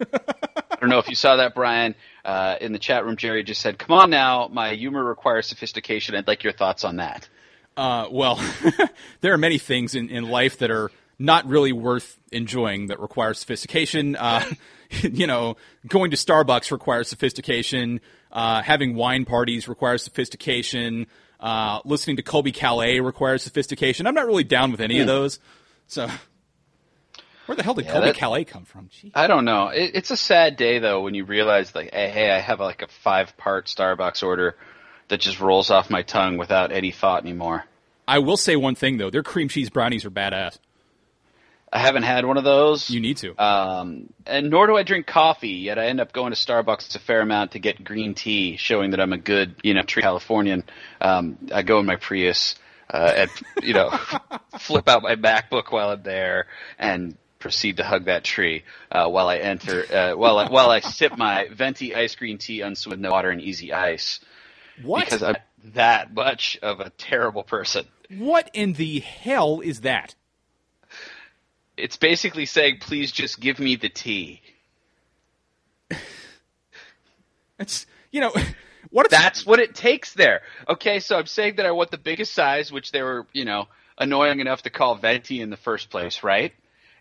I 0.00 0.76
don't 0.80 0.90
know 0.90 0.98
if 0.98 1.08
you 1.08 1.14
saw 1.14 1.36
that, 1.36 1.54
Brian. 1.54 1.94
Uh, 2.24 2.56
in 2.60 2.72
the 2.72 2.78
chat 2.78 3.04
room, 3.04 3.16
Jerry 3.16 3.42
just 3.42 3.60
said, 3.60 3.78
"Come 3.78 3.98
on 3.98 4.10
now, 4.10 4.48
my 4.48 4.74
humor 4.74 5.02
requires 5.02 5.46
sophistication. 5.46 6.14
I'd 6.14 6.28
like 6.28 6.44
your 6.44 6.52
thoughts 6.52 6.84
on 6.84 6.96
that." 6.96 7.28
Uh, 7.76 8.06
well, 8.10 8.40
there 9.20 9.32
are 9.32 9.38
many 9.38 9.58
things 9.58 9.94
in, 9.94 10.08
in 10.08 10.28
life 10.28 10.58
that 10.58 10.70
are 10.70 10.90
not 11.18 11.46
really 11.46 11.72
worth 11.72 12.18
enjoying 12.30 12.88
that 12.88 13.00
require 13.00 13.34
sophistication. 13.34 14.16
Uh, 14.16 14.44
you 15.02 15.26
know, 15.26 15.56
going 15.86 16.10
to 16.10 16.16
Starbucks 16.16 16.70
requires 16.70 17.08
sophistication. 17.08 18.00
Uh, 18.30 18.62
having 18.62 18.94
wine 18.94 19.24
parties 19.24 19.68
requires 19.68 20.02
sophistication. 20.02 21.06
Uh, 21.40 21.80
listening 21.84 22.16
to 22.16 22.22
Colbie 22.22 22.52
Caillat 22.52 23.02
requires 23.04 23.42
sophistication. 23.42 24.06
I'm 24.06 24.14
not 24.14 24.26
really 24.26 24.44
down 24.44 24.70
with 24.70 24.80
any 24.80 25.00
of 25.00 25.06
those. 25.06 25.40
So, 25.88 26.08
where 27.52 27.56
the 27.56 27.62
hell 27.62 27.74
did 27.74 27.84
Yeah, 27.84 27.94
Colbie 27.94 28.04
that- 28.04 28.16
Caillat 28.16 28.46
come 28.48 28.64
from? 28.64 28.88
Gee. 28.90 29.12
I 29.14 29.26
don't 29.26 29.44
know. 29.44 29.68
It, 29.68 29.92
it's 29.94 30.10
a 30.10 30.16
sad 30.16 30.56
day 30.56 30.78
though 30.78 31.02
when 31.02 31.14
you 31.14 31.24
realize 31.24 31.74
like, 31.74 31.92
hey, 31.92 32.08
hey, 32.10 32.30
I 32.30 32.38
have 32.40 32.60
like 32.60 32.82
a 32.82 32.88
five-part 32.88 33.66
Starbucks 33.66 34.22
order 34.22 34.56
that 35.08 35.20
just 35.20 35.40
rolls 35.40 35.70
off 35.70 35.90
my 35.90 36.02
tongue 36.02 36.38
without 36.38 36.72
any 36.72 36.90
thought 36.90 37.22
anymore. 37.22 37.64
I 38.08 38.18
will 38.20 38.36
say 38.36 38.56
one 38.56 38.74
thing 38.74 38.96
though: 38.96 39.10
their 39.10 39.22
cream 39.22 39.48
cheese 39.48 39.70
brownies 39.70 40.04
are 40.04 40.10
badass. 40.10 40.58
I 41.74 41.78
haven't 41.78 42.02
had 42.02 42.26
one 42.26 42.36
of 42.36 42.44
those. 42.44 42.90
You 42.90 43.00
need 43.00 43.16
to. 43.18 43.34
Um, 43.42 44.12
and 44.26 44.50
nor 44.50 44.66
do 44.66 44.76
I 44.76 44.82
drink 44.82 45.06
coffee. 45.06 45.48
Yet 45.48 45.78
I 45.78 45.86
end 45.86 46.00
up 46.00 46.12
going 46.12 46.32
to 46.32 46.36
Starbucks 46.36 46.94
a 46.96 46.98
fair 46.98 47.20
amount 47.22 47.52
to 47.52 47.58
get 47.58 47.82
green 47.82 48.14
tea, 48.14 48.56
showing 48.58 48.90
that 48.90 49.00
I'm 49.00 49.12
a 49.14 49.18
good, 49.18 49.54
you 49.62 49.72
know, 49.72 49.82
true 49.82 50.02
Californian. 50.02 50.64
Um, 51.00 51.38
I 51.52 51.62
go 51.62 51.78
in 51.80 51.86
my 51.86 51.96
Prius 51.96 52.56
uh, 52.90 53.12
and 53.16 53.30
you 53.62 53.72
know 53.72 53.90
flip 54.58 54.86
out 54.88 55.02
my 55.02 55.16
MacBook 55.16 55.72
while 55.72 55.90
I'm 55.90 56.02
there 56.02 56.46
and 56.78 57.16
proceed 57.42 57.76
to 57.78 57.84
hug 57.84 58.06
that 58.06 58.24
tree 58.24 58.62
uh, 58.90 59.08
while 59.08 59.28
I 59.28 59.36
enter 59.38 59.84
uh, 59.92 60.16
while 60.16 60.38
I, 60.38 60.48
while 60.48 60.70
I 60.70 60.80
sip 60.80 61.18
my 61.18 61.48
venti 61.52 61.94
ice 61.94 62.14
green 62.14 62.38
tea 62.38 62.62
unsweetened 62.62 63.10
water 63.10 63.30
and 63.30 63.40
easy 63.40 63.72
ice. 63.72 64.20
What? 64.80 65.04
Because 65.04 65.22
I'm 65.22 65.36
that 65.74 66.14
much 66.14 66.58
of 66.62 66.80
a 66.80 66.90
terrible 66.90 67.42
person. 67.42 67.84
What 68.16 68.48
in 68.54 68.74
the 68.74 69.00
hell 69.00 69.60
is 69.60 69.80
that? 69.80 70.14
It's 71.76 71.96
basically 71.96 72.46
saying, 72.46 72.78
please 72.80 73.10
just 73.10 73.40
give 73.40 73.58
me 73.58 73.76
the 73.76 73.88
tea. 73.88 74.40
It's 77.58 77.86
you 78.10 78.20
know 78.20 78.32
what 78.90 79.10
That's 79.10 79.44
what 79.44 79.58
it 79.58 79.74
takes 79.74 80.14
there. 80.14 80.42
Okay, 80.68 81.00
so 81.00 81.18
I'm 81.18 81.26
saying 81.26 81.56
that 81.56 81.66
I 81.66 81.72
want 81.72 81.90
the 81.90 81.98
biggest 81.98 82.32
size, 82.34 82.70
which 82.70 82.92
they 82.92 83.02
were, 83.02 83.26
you 83.32 83.44
know, 83.44 83.66
annoying 83.98 84.40
enough 84.40 84.62
to 84.62 84.70
call 84.70 84.94
venti 84.94 85.40
in 85.40 85.50
the 85.50 85.56
first 85.56 85.90
place, 85.90 86.22
right? 86.22 86.52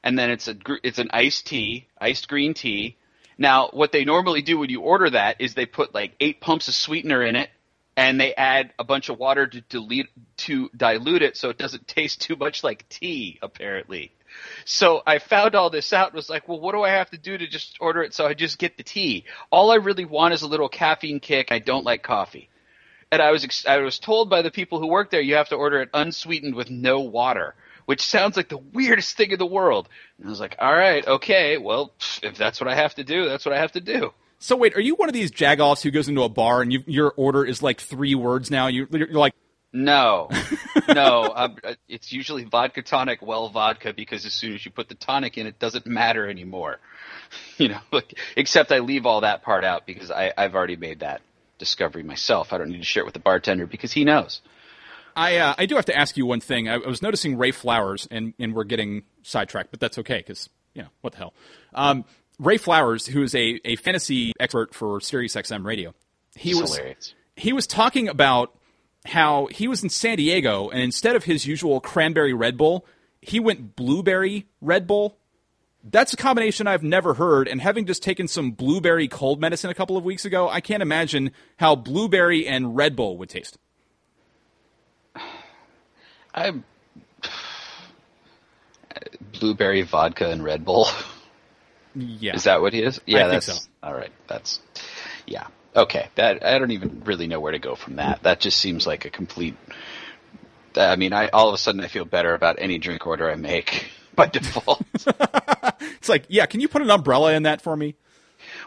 And 0.04 0.18
then 0.18 0.32
it's 0.32 0.48
a 0.48 0.56
it's 0.84 1.00
an 1.00 1.10
iced 1.12 1.48
tea, 1.48 1.88
iced 2.00 2.28
green 2.28 2.54
tea. 2.54 2.98
Now, 3.38 3.70
what 3.72 3.92
they 3.92 4.06
normally 4.06 4.42
do 4.42 4.58
when 4.60 4.70
you 4.70 4.82
order 4.82 5.10
that 5.10 5.38
is 5.40 5.54
they 5.54 5.66
put 5.66 5.94
like 5.94 6.16
eight 6.20 6.42
pumps 6.42 6.68
of 6.68 6.74
sweetener 6.74 7.24
in 7.24 7.36
it, 7.36 7.50
and 7.96 8.20
they 8.20 8.34
add 8.34 8.74
a 8.80 8.84
bunch 8.84 9.10
of 9.10 9.20
water 9.20 9.48
to 9.48 9.62
dilute 9.62 10.10
to 10.38 10.70
dilute 10.76 11.22
it 11.22 11.38
so 11.38 11.50
it 11.50 11.58
doesn't 11.58 11.88
taste 11.88 12.22
too 12.22 12.36
much 12.36 12.64
like 12.64 12.88
tea. 12.90 13.40
Apparently, 13.42 14.12
so 14.66 15.02
I 15.06 15.20
found 15.20 15.56
all 15.56 15.70
this 15.70 15.94
out 15.94 16.08
and 16.08 16.16
was 16.16 16.30
like, 16.30 16.48
well, 16.48 16.60
what 16.60 16.74
do 16.74 16.84
I 16.84 16.90
have 16.90 17.10
to 17.12 17.18
do 17.18 17.38
to 17.38 17.48
just 17.48 17.78
order 17.80 18.02
it? 18.04 18.14
So 18.14 18.26
I 18.26 18.34
just 18.34 18.58
get 18.58 18.78
the 18.78 18.84
tea. 18.84 19.26
All 19.50 19.72
I 19.72 19.76
really 19.76 20.06
want 20.06 20.34
is 20.34 20.42
a 20.42 20.48
little 20.48 20.70
caffeine 20.70 21.20
kick. 21.20 21.52
I 21.52 21.60
don't 21.60 21.86
like 21.86 22.04
coffee. 22.04 22.50
And 23.12 23.22
I 23.22 23.32
was 23.32 23.66
I 23.68 23.78
was 23.78 24.00
told 24.00 24.30
by 24.30 24.42
the 24.42 24.52
people 24.52 24.80
who 24.80 24.88
work 24.88 25.12
there 25.12 25.22
you 25.22 25.36
have 25.36 25.50
to 25.50 25.56
order 25.56 25.82
it 25.82 25.90
unsweetened 25.94 26.56
with 26.56 26.70
no 26.70 27.02
water, 27.02 27.56
which 27.86 28.02
sounds 28.02 28.38
like 28.38 28.50
the 28.50 28.58
weirdest 28.58 29.18
thing 29.18 29.32
in 29.32 29.40
the 29.40 29.46
world. 29.46 29.90
And 30.18 30.28
I 30.28 30.30
was 30.30 30.40
like, 30.40 30.56
all 30.60 30.74
right, 30.74 31.06
okay, 31.06 31.58
well, 31.58 31.94
if 32.24 32.38
that's 32.38 32.60
what 32.60 32.70
I 32.70 32.76
have 32.76 32.96
to 32.96 33.04
do, 33.04 33.28
that's 33.28 33.46
what 33.46 33.54
I 33.54 33.60
have 33.60 33.74
to 33.74 33.82
do. 33.82 34.14
So 34.40 34.56
wait, 34.56 34.76
are 34.76 34.82
you 34.82 34.96
one 34.96 35.08
of 35.10 35.14
these 35.14 35.32
jagoffs 35.32 35.84
who 35.84 35.92
goes 35.92 36.10
into 36.10 36.24
a 36.24 36.30
bar 36.30 36.62
and 36.62 36.74
you, 36.74 36.84
your 36.88 37.14
order 37.16 37.46
is 37.46 37.62
like 37.62 37.80
three 37.80 38.16
words 38.16 38.50
now? 38.50 38.68
You, 38.68 38.88
you're 38.92 39.08
like, 39.12 39.34
No, 39.72 40.30
no. 40.88 41.32
Um, 41.36 41.58
it's 41.88 42.12
usually 42.12 42.44
vodka 42.46 42.82
tonic, 42.82 43.22
well 43.22 43.50
vodka, 43.50 43.94
because 43.94 44.26
as 44.26 44.34
soon 44.34 44.54
as 44.54 44.66
you 44.66 44.72
put 44.72 44.90
the 44.90 44.96
tonic 44.96 45.38
in, 45.38 45.46
it 45.46 45.60
doesn't 45.60 45.86
matter 45.86 46.30
anymore. 46.30 46.80
You 47.58 47.70
know, 47.70 47.80
like, 47.94 48.18
except 48.36 48.74
I 48.74 48.80
leave 48.80 49.06
all 49.06 49.22
that 49.22 49.44
part 49.44 49.64
out 49.64 49.86
because 49.86 50.12
I, 50.12 50.34
I've 50.38 50.54
already 50.54 50.76
made 50.76 51.00
that 51.00 51.22
discovery 51.60 52.04
myself. 52.04 52.52
I 52.52 52.58
don't 52.58 52.70
need 52.70 52.80
to 52.80 52.84
share 52.84 53.04
it 53.04 53.06
with 53.06 53.14
the 53.14 53.22
bartender 53.22 53.68
because 53.68 53.94
he 53.94 54.04
knows. 54.04 54.42
I 55.16 55.38
uh, 55.38 55.56
I 55.58 55.66
do 55.66 55.76
have 55.76 55.86
to 55.86 55.98
ask 55.98 56.18
you 56.18 56.26
one 56.26 56.40
thing. 56.42 56.68
I, 56.70 56.76
I 56.76 56.88
was 56.88 57.02
noticing 57.02 57.38
Ray 57.38 57.52
Flowers, 57.52 58.08
and 58.12 58.34
and 58.40 58.54
we're 58.54 58.64
getting 58.64 59.04
sidetracked, 59.24 59.72
but 59.72 59.80
that's 59.80 59.98
okay 60.00 60.18
because 60.18 60.50
you 60.74 60.84
know 60.84 60.90
what 61.02 61.14
the 61.14 61.20
hell. 61.20 61.34
Um, 61.74 62.06
Ray 62.40 62.58
Flowers, 62.58 63.06
who 63.08 63.22
is 63.24 63.36
a, 63.36 63.60
a 63.66 63.76
fantasy 63.78 64.34
expert 64.40 64.74
for 64.74 65.00
Sirius 65.00 65.36
XM 65.36 65.66
radio, 65.66 65.94
he 66.36 66.52
It's 66.52 66.62
was 66.62 66.76
hilarious. 66.76 67.14
he 67.36 67.54
was 67.54 67.68
talking 67.68 68.08
about 68.08 68.58
how 69.06 69.48
he 69.48 69.68
was 69.68 69.84
in 69.84 69.90
San 69.90 70.18
Diego, 70.18 70.70
and 70.70 70.82
instead 70.82 71.16
of 71.16 71.24
his 71.26 71.46
usual 71.46 71.80
cranberry 71.82 72.34
Red 72.34 72.58
Bull, 72.58 72.86
he 73.22 73.40
went 73.40 73.76
blueberry 73.76 74.48
Red 74.62 74.88
Bull. 74.88 75.18
That's 75.84 76.14
a 76.14 76.18
combination 76.18 76.68
I've 76.68 76.84
never 76.84 77.16
heard, 77.16 77.48
and 77.48 77.60
having 77.60 77.86
just 77.88 78.04
taken 78.04 78.28
some 78.28 78.52
blueberry 78.52 79.08
cold 79.08 79.42
medicine 79.42 79.72
a 79.72 79.74
couple 79.74 79.98
of 79.98 80.04
weeks 80.04 80.26
ago, 80.26 80.48
I 80.48 80.62
can't 80.62 80.84
imagine 80.84 81.32
how 81.58 81.76
blueberry 81.76 82.48
and 82.48 82.76
Red 82.76 82.96
Bull 82.96 83.18
would 83.18 83.30
taste. 83.30 83.58
I 86.34 86.54
blueberry 89.40 89.82
vodka 89.84 90.30
and 90.30 90.44
Red 90.44 90.66
Bull. 90.66 90.88
Yeah. 91.96 92.36
Is 92.36 92.46
that 92.46 92.62
what 92.62 92.74
he 92.74 92.82
is? 92.82 93.02
Yeah, 93.06 93.30
think 93.30 93.32
that's 93.44 93.64
so. 93.64 93.70
all 93.84 93.94
right. 93.94 94.12
That's 94.28 94.62
yeah. 95.26 95.48
Okay. 95.76 96.08
That 96.16 96.46
I 96.46 96.58
don't 96.58 96.72
even 96.72 97.02
really 97.06 97.28
know 97.28 97.40
where 97.40 97.52
to 97.52 97.60
go 97.60 97.76
from 97.76 97.98
that. 97.98 98.24
That 98.24 98.40
just 98.40 98.58
seems 98.58 98.88
like 98.88 99.06
a 99.06 99.10
complete. 99.10 99.58
I 100.76 100.96
mean, 100.96 101.12
I 101.12 101.28
all 101.30 101.50
of 101.50 101.54
a 101.54 101.58
sudden 101.58 101.82
I 101.82 101.88
feel 101.88 102.06
better 102.06 102.34
about 102.34 102.58
any 102.60 102.78
drink 102.78 103.06
order 103.06 103.30
I 103.30 103.36
make 103.36 103.92
by 104.16 104.28
default. 104.28 104.84
It's 105.98 106.10
like, 106.10 106.26
yeah, 106.30 106.48
can 106.48 106.62
you 106.62 106.68
put 106.68 106.82
an 106.82 106.90
umbrella 106.90 107.34
in 107.34 107.44
that 107.44 107.62
for 107.62 107.78
me? 107.78 107.96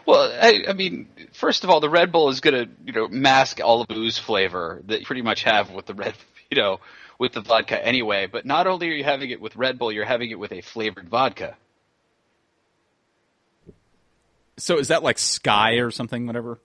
well, 0.05 0.31
I, 0.41 0.65
I 0.69 0.73
mean, 0.73 1.09
first 1.33 1.63
of 1.63 1.69
all, 1.69 1.79
the 1.79 1.89
Red 1.89 2.11
Bull 2.11 2.29
is 2.29 2.39
going 2.39 2.65
to 2.65 2.71
you 2.85 2.93
know 2.93 3.07
mask 3.07 3.59
all 3.61 3.81
of 3.81 3.87
the 3.87 3.93
booze 3.93 4.17
flavor 4.17 4.81
that 4.85 5.01
you 5.01 5.05
pretty 5.05 5.21
much 5.21 5.43
have 5.43 5.71
with 5.71 5.85
the 5.85 5.93
red, 5.93 6.13
you 6.49 6.57
know, 6.61 6.79
with 7.19 7.33
the 7.33 7.41
vodka 7.41 7.83
anyway. 7.83 8.27
But 8.31 8.45
not 8.45 8.67
only 8.67 8.89
are 8.89 8.93
you 8.93 9.03
having 9.03 9.29
it 9.29 9.41
with 9.41 9.55
Red 9.55 9.77
Bull, 9.79 9.91
you're 9.91 10.05
having 10.05 10.31
it 10.31 10.39
with 10.39 10.51
a 10.51 10.61
flavored 10.61 11.09
vodka. 11.09 11.55
So 14.57 14.79
is 14.79 14.87
that 14.87 15.03
like 15.03 15.17
Skyy 15.17 15.85
or 15.85 15.91
something, 15.91 16.27
whatever? 16.27 16.59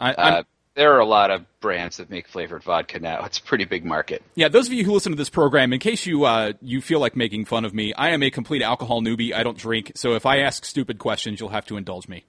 I, 0.00 0.12
Uh, 0.12 0.42
there 0.74 0.92
are 0.94 0.98
a 0.98 1.06
lot 1.06 1.30
of 1.30 1.44
brands 1.60 1.98
that 1.98 2.10
make 2.10 2.28
flavored 2.28 2.62
vodka 2.64 2.98
now. 2.98 3.24
It's 3.24 3.38
a 3.38 3.42
pretty 3.42 3.64
big 3.64 3.84
market. 3.84 4.22
yeah, 4.34 4.48
those 4.48 4.66
of 4.66 4.72
you 4.72 4.84
who 4.84 4.92
listen 4.92 5.12
to 5.12 5.16
this 5.16 5.30
program, 5.30 5.72
in 5.72 5.78
case 5.78 6.04
you 6.04 6.24
uh, 6.24 6.52
you 6.60 6.80
feel 6.80 7.00
like 7.00 7.16
making 7.16 7.44
fun 7.44 7.64
of 7.64 7.72
me, 7.72 7.94
I 7.94 8.10
am 8.10 8.22
a 8.22 8.30
complete 8.30 8.60
alcohol 8.60 9.00
newbie. 9.00 9.32
I 9.32 9.42
don't 9.42 9.56
drink, 9.56 9.92
so 9.94 10.14
if 10.14 10.26
I 10.26 10.38
ask 10.38 10.64
stupid 10.64 10.98
questions, 10.98 11.40
you'll 11.40 11.50
have 11.50 11.66
to 11.66 11.76
indulge 11.76 12.08
me. 12.08 12.24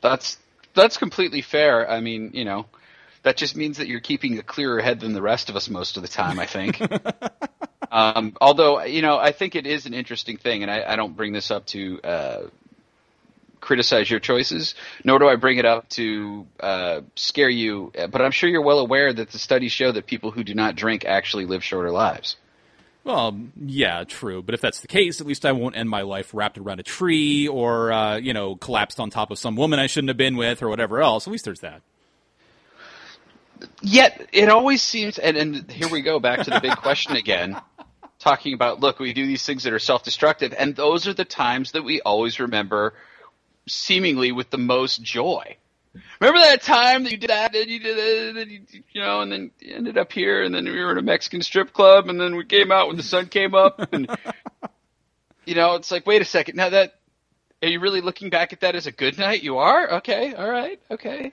That's 0.00 0.38
that's 0.74 0.96
completely 0.96 1.42
fair. 1.42 1.90
I 1.90 2.00
mean, 2.00 2.30
you 2.32 2.44
know, 2.44 2.66
that 3.26 3.36
just 3.36 3.56
means 3.56 3.78
that 3.78 3.88
you're 3.88 3.98
keeping 3.98 4.38
a 4.38 4.42
clearer 4.42 4.80
head 4.80 5.00
than 5.00 5.12
the 5.12 5.20
rest 5.20 5.50
of 5.50 5.56
us 5.56 5.68
most 5.68 5.96
of 5.96 6.02
the 6.02 6.08
time. 6.08 6.38
I 6.38 6.46
think. 6.46 6.80
um, 7.90 8.36
although, 8.40 8.84
you 8.84 9.02
know, 9.02 9.18
I 9.18 9.32
think 9.32 9.56
it 9.56 9.66
is 9.66 9.84
an 9.86 9.94
interesting 9.94 10.36
thing, 10.36 10.62
and 10.62 10.70
I, 10.70 10.84
I 10.92 10.94
don't 10.94 11.16
bring 11.16 11.32
this 11.32 11.50
up 11.50 11.66
to 11.66 12.00
uh, 12.02 12.42
criticize 13.60 14.08
your 14.08 14.20
choices, 14.20 14.76
nor 15.02 15.18
do 15.18 15.28
I 15.28 15.34
bring 15.34 15.58
it 15.58 15.64
up 15.64 15.88
to 15.90 16.46
uh, 16.60 17.00
scare 17.16 17.48
you. 17.48 17.90
But 17.94 18.22
I'm 18.22 18.30
sure 18.30 18.48
you're 18.48 18.62
well 18.62 18.78
aware 18.78 19.12
that 19.12 19.30
the 19.30 19.40
studies 19.40 19.72
show 19.72 19.90
that 19.90 20.06
people 20.06 20.30
who 20.30 20.44
do 20.44 20.54
not 20.54 20.76
drink 20.76 21.04
actually 21.04 21.46
live 21.46 21.64
shorter 21.64 21.90
lives. 21.90 22.36
Well, 23.02 23.40
yeah, 23.60 24.04
true. 24.04 24.40
But 24.40 24.54
if 24.54 24.60
that's 24.60 24.82
the 24.82 24.88
case, 24.88 25.20
at 25.20 25.26
least 25.26 25.44
I 25.44 25.50
won't 25.50 25.76
end 25.76 25.90
my 25.90 26.02
life 26.02 26.30
wrapped 26.32 26.58
around 26.58 26.78
a 26.78 26.84
tree 26.84 27.48
or, 27.48 27.90
uh, 27.92 28.18
you 28.18 28.32
know, 28.32 28.54
collapsed 28.54 29.00
on 29.00 29.10
top 29.10 29.32
of 29.32 29.38
some 29.38 29.56
woman 29.56 29.80
I 29.80 29.88
shouldn't 29.88 30.10
have 30.10 30.16
been 30.16 30.36
with 30.36 30.62
or 30.62 30.68
whatever 30.68 31.00
else. 31.02 31.26
At 31.26 31.32
least 31.32 31.44
there's 31.44 31.60
that. 31.60 31.82
Yet 33.82 34.28
it 34.32 34.48
always 34.48 34.82
seems, 34.82 35.18
and, 35.18 35.36
and 35.36 35.70
here 35.70 35.88
we 35.88 36.02
go 36.02 36.18
back 36.18 36.44
to 36.44 36.50
the 36.50 36.60
big 36.60 36.76
question 36.76 37.16
again, 37.16 37.60
talking 38.18 38.54
about 38.54 38.80
look, 38.80 38.98
we 38.98 39.12
do 39.12 39.26
these 39.26 39.44
things 39.44 39.64
that 39.64 39.72
are 39.72 39.78
self-destructive, 39.78 40.54
and 40.58 40.74
those 40.74 41.06
are 41.06 41.14
the 41.14 41.24
times 41.24 41.72
that 41.72 41.82
we 41.82 42.00
always 42.00 42.40
remember, 42.40 42.94
seemingly 43.68 44.32
with 44.32 44.50
the 44.50 44.58
most 44.58 45.02
joy. 45.02 45.56
Remember 46.20 46.40
that 46.40 46.62
time 46.62 47.04
that 47.04 47.12
you 47.12 47.18
did 47.18 47.30
that, 47.30 47.54
and 47.54 47.70
you 47.70 47.78
did 47.78 47.98
it, 47.98 48.36
and 48.36 48.50
you, 48.50 48.60
you 48.92 49.00
know, 49.00 49.20
and 49.20 49.32
then 49.32 49.50
you 49.60 49.74
ended 49.74 49.98
up 49.98 50.12
here, 50.12 50.42
and 50.42 50.54
then 50.54 50.64
we 50.64 50.72
were 50.72 50.92
in 50.92 50.98
a 50.98 51.02
Mexican 51.02 51.42
strip 51.42 51.72
club, 51.72 52.08
and 52.08 52.20
then 52.20 52.36
we 52.36 52.44
came 52.44 52.70
out 52.70 52.88
when 52.88 52.96
the 52.96 53.02
sun 53.02 53.26
came 53.26 53.54
up, 53.54 53.92
and 53.92 54.08
you 55.44 55.54
know, 55.54 55.74
it's 55.74 55.90
like, 55.90 56.06
wait 56.06 56.22
a 56.22 56.24
second, 56.24 56.56
now 56.56 56.70
that 56.70 56.98
are 57.62 57.68
you 57.68 57.80
really 57.80 58.00
looking 58.00 58.30
back 58.30 58.52
at 58.52 58.60
that 58.60 58.76
as 58.76 58.86
a 58.86 58.92
good 58.92 59.18
night? 59.18 59.42
You 59.42 59.58
are 59.58 59.94
okay, 59.94 60.34
all 60.34 60.48
right, 60.48 60.80
okay. 60.90 61.32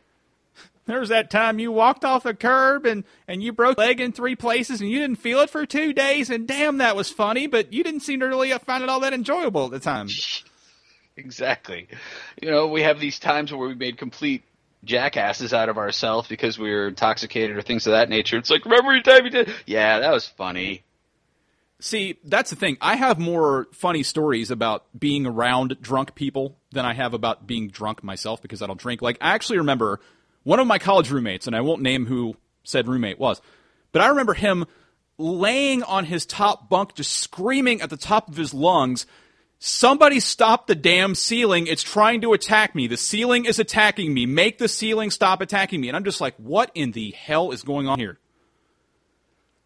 There's 0.85 1.09
that 1.09 1.29
time 1.29 1.59
you 1.59 1.71
walked 1.71 2.03
off 2.03 2.23
the 2.23 2.33
curb 2.33 2.85
and, 2.85 3.05
and 3.27 3.41
you 3.41 3.53
broke 3.53 3.77
leg 3.77 4.01
in 4.01 4.11
three 4.11 4.35
places 4.35 4.81
and 4.81 4.89
you 4.89 4.99
didn't 4.99 5.15
feel 5.17 5.39
it 5.39 5.49
for 5.49 5.65
two 5.65 5.93
days 5.93 6.29
and 6.29 6.47
damn 6.47 6.79
that 6.79 6.95
was 6.95 7.09
funny, 7.09 7.47
but 7.47 7.71
you 7.71 7.83
didn't 7.83 8.01
seem 8.01 8.19
to 8.19 8.25
really 8.27 8.51
find 8.51 8.83
it 8.83 8.89
all 8.89 8.99
that 8.99 9.13
enjoyable 9.13 9.65
at 9.65 9.71
the 9.71 9.79
time. 9.79 10.09
Exactly. 11.15 11.87
You 12.41 12.49
know, 12.49 12.67
we 12.67 12.81
have 12.81 12.99
these 12.99 13.19
times 13.19 13.51
where 13.51 13.67
we 13.67 13.75
made 13.75 13.97
complete 13.97 14.43
jackasses 14.83 15.53
out 15.53 15.69
of 15.69 15.77
ourselves 15.77 16.27
because 16.27 16.57
we 16.57 16.71
were 16.71 16.87
intoxicated 16.87 17.55
or 17.55 17.61
things 17.61 17.87
of 17.87 17.91
that 17.91 18.09
nature. 18.09 18.37
It's 18.37 18.49
like, 18.49 18.65
remember 18.65 18.93
your 18.93 19.03
time 19.03 19.25
you 19.25 19.29
did? 19.29 19.53
Yeah, 19.65 19.99
that 19.99 20.11
was 20.11 20.27
funny. 20.27 20.83
See, 21.79 22.17
that's 22.23 22.49
the 22.49 22.55
thing. 22.55 22.77
I 22.79 22.95
have 22.95 23.19
more 23.19 23.67
funny 23.73 24.03
stories 24.03 24.51
about 24.51 24.85
being 24.97 25.25
around 25.25 25.77
drunk 25.81 26.15
people 26.15 26.57
than 26.71 26.85
I 26.85 26.93
have 26.93 27.13
about 27.13 27.45
being 27.45 27.67
drunk 27.67 28.03
myself 28.03 28.41
because 28.41 28.61
I 28.61 28.67
don't 28.67 28.79
drink. 28.79 29.01
Like, 29.01 29.17
I 29.19 29.33
actually 29.33 29.57
remember 29.57 29.99
one 30.43 30.59
of 30.59 30.67
my 30.67 30.79
college 30.79 31.11
roommates, 31.11 31.47
and 31.47 31.55
I 31.55 31.61
won't 31.61 31.81
name 31.81 32.05
who 32.05 32.35
said 32.63 32.87
roommate 32.87 33.19
was, 33.19 33.41
but 33.91 34.01
I 34.01 34.07
remember 34.07 34.33
him 34.33 34.65
laying 35.17 35.83
on 35.83 36.05
his 36.05 36.25
top 36.25 36.69
bunk, 36.69 36.95
just 36.95 37.13
screaming 37.13 37.81
at 37.81 37.89
the 37.89 37.97
top 37.97 38.27
of 38.27 38.35
his 38.35 38.53
lungs, 38.53 39.05
Somebody 39.65 40.19
stop 40.19 40.67
the 40.67 40.75
damn 40.75 41.15
ceiling. 41.15 41.67
It's 41.67 41.83
trying 41.83 42.19
to 42.19 42.33
attack 42.33 42.75
me. 42.75 42.87
The 42.87 42.97
ceiling 42.97 43.45
is 43.45 43.59
attacking 43.59 44.13
me. 44.13 44.25
Make 44.25 44.57
the 44.57 44.67
ceiling 44.67 45.09
stop 45.09 45.39
attacking 45.39 45.79
me. 45.79 45.87
And 45.87 45.95
I'm 45.95 46.03
just 46.03 46.19
like, 46.19 46.35
what 46.35 46.69
in 46.75 46.91
the 46.91 47.11
hell 47.11 47.51
is 47.51 47.63
going 47.63 47.87
on 47.87 47.97
here? 47.97 48.19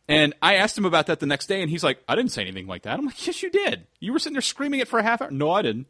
And 0.07 0.35
I 0.39 0.57
asked 0.57 0.77
him 0.77 0.85
about 0.85 1.07
that 1.07 1.19
the 1.19 1.25
next 1.25 1.47
day, 1.47 1.63
and 1.63 1.71
he's 1.71 1.83
like, 1.83 2.03
I 2.07 2.13
didn't 2.13 2.29
say 2.29 2.43
anything 2.43 2.67
like 2.67 2.83
that. 2.83 2.99
I'm 2.99 3.07
like, 3.07 3.25
yes, 3.25 3.41
you 3.41 3.49
did. 3.49 3.87
You 3.99 4.13
were 4.13 4.19
sitting 4.19 4.35
there 4.35 4.43
screaming 4.43 4.81
it 4.81 4.87
for 4.87 4.99
a 4.99 5.03
half 5.03 5.19
hour. 5.19 5.31
No, 5.31 5.49
I 5.49 5.63
didn't. 5.63 5.87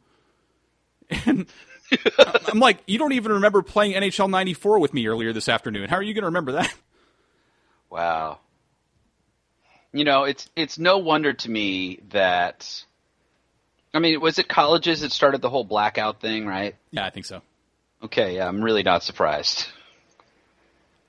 And 1.25 1.47
I'm 2.47 2.59
like, 2.59 2.79
you 2.87 2.97
don't 2.97 3.13
even 3.13 3.33
remember 3.33 3.61
playing 3.61 3.93
NHL 3.93 4.29
94 4.29 4.79
with 4.79 4.93
me 4.93 5.07
earlier 5.07 5.33
this 5.33 5.49
afternoon. 5.49 5.89
How 5.89 5.97
are 5.97 6.03
you 6.03 6.13
going 6.13 6.23
to 6.23 6.27
remember 6.27 6.53
that? 6.53 6.73
Wow. 7.89 8.39
You 9.93 10.03
know, 10.03 10.25
it's 10.25 10.49
it's 10.57 10.77
no 10.77 10.97
wonder 10.97 11.31
to 11.31 11.49
me 11.49 12.01
that 12.09 12.83
I 13.93 13.99
mean, 13.99 14.19
was 14.19 14.37
it 14.39 14.47
colleges 14.47 15.01
that 15.01 15.11
started 15.11 15.41
the 15.41 15.49
whole 15.49 15.63
blackout 15.63 16.19
thing, 16.19 16.45
right? 16.45 16.75
Yeah, 16.91 17.05
I 17.05 17.09
think 17.09 17.25
so. 17.25 17.41
Okay, 18.03 18.35
yeah, 18.35 18.47
I'm 18.47 18.61
really 18.61 18.83
not 18.83 19.03
surprised. 19.03 19.67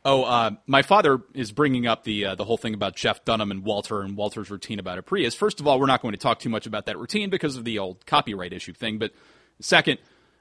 Oh, 0.04 0.22
uh, 0.22 0.52
my 0.66 0.82
father 0.82 1.20
is 1.34 1.52
bringing 1.52 1.86
up 1.86 2.04
the 2.04 2.26
uh, 2.26 2.34
the 2.34 2.44
whole 2.44 2.56
thing 2.56 2.72
about 2.72 2.96
Jeff 2.96 3.24
Dunham 3.24 3.50
and 3.50 3.62
Walter 3.64 4.00
and 4.00 4.16
Walter's 4.16 4.50
routine 4.50 4.78
about 4.78 4.96
a 4.96 5.02
Prius. 5.02 5.34
First 5.34 5.60
of 5.60 5.66
all, 5.66 5.78
we're 5.78 5.86
not 5.86 6.00
going 6.00 6.12
to 6.12 6.18
talk 6.18 6.38
too 6.38 6.48
much 6.48 6.66
about 6.66 6.86
that 6.86 6.98
routine 6.98 7.28
because 7.28 7.56
of 7.56 7.64
the 7.64 7.78
old 7.78 8.06
copyright 8.06 8.52
issue 8.52 8.72
thing. 8.72 8.98
But 8.98 9.12
second, 9.60 9.98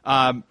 um, 0.07 0.43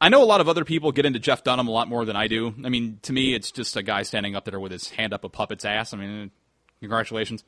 I 0.00 0.10
know 0.10 0.22
a 0.22 0.26
lot 0.26 0.42
of 0.42 0.48
other 0.48 0.64
people 0.64 0.92
get 0.92 1.06
into 1.06 1.18
Jeff 1.18 1.42
Dunham 1.42 1.68
a 1.68 1.70
lot 1.70 1.88
more 1.88 2.04
than 2.04 2.16
I 2.16 2.26
do. 2.28 2.54
I 2.64 2.68
mean, 2.68 2.98
to 3.02 3.12
me, 3.14 3.34
it's 3.34 3.50
just 3.50 3.76
a 3.76 3.82
guy 3.82 4.02
standing 4.02 4.36
up 4.36 4.44
there 4.44 4.60
with 4.60 4.72
his 4.72 4.90
hand 4.90 5.14
up 5.14 5.24
a 5.24 5.28
puppet's 5.30 5.64
ass. 5.64 5.94
I 5.94 5.96
mean, 5.96 6.30
congratulations. 6.80 7.42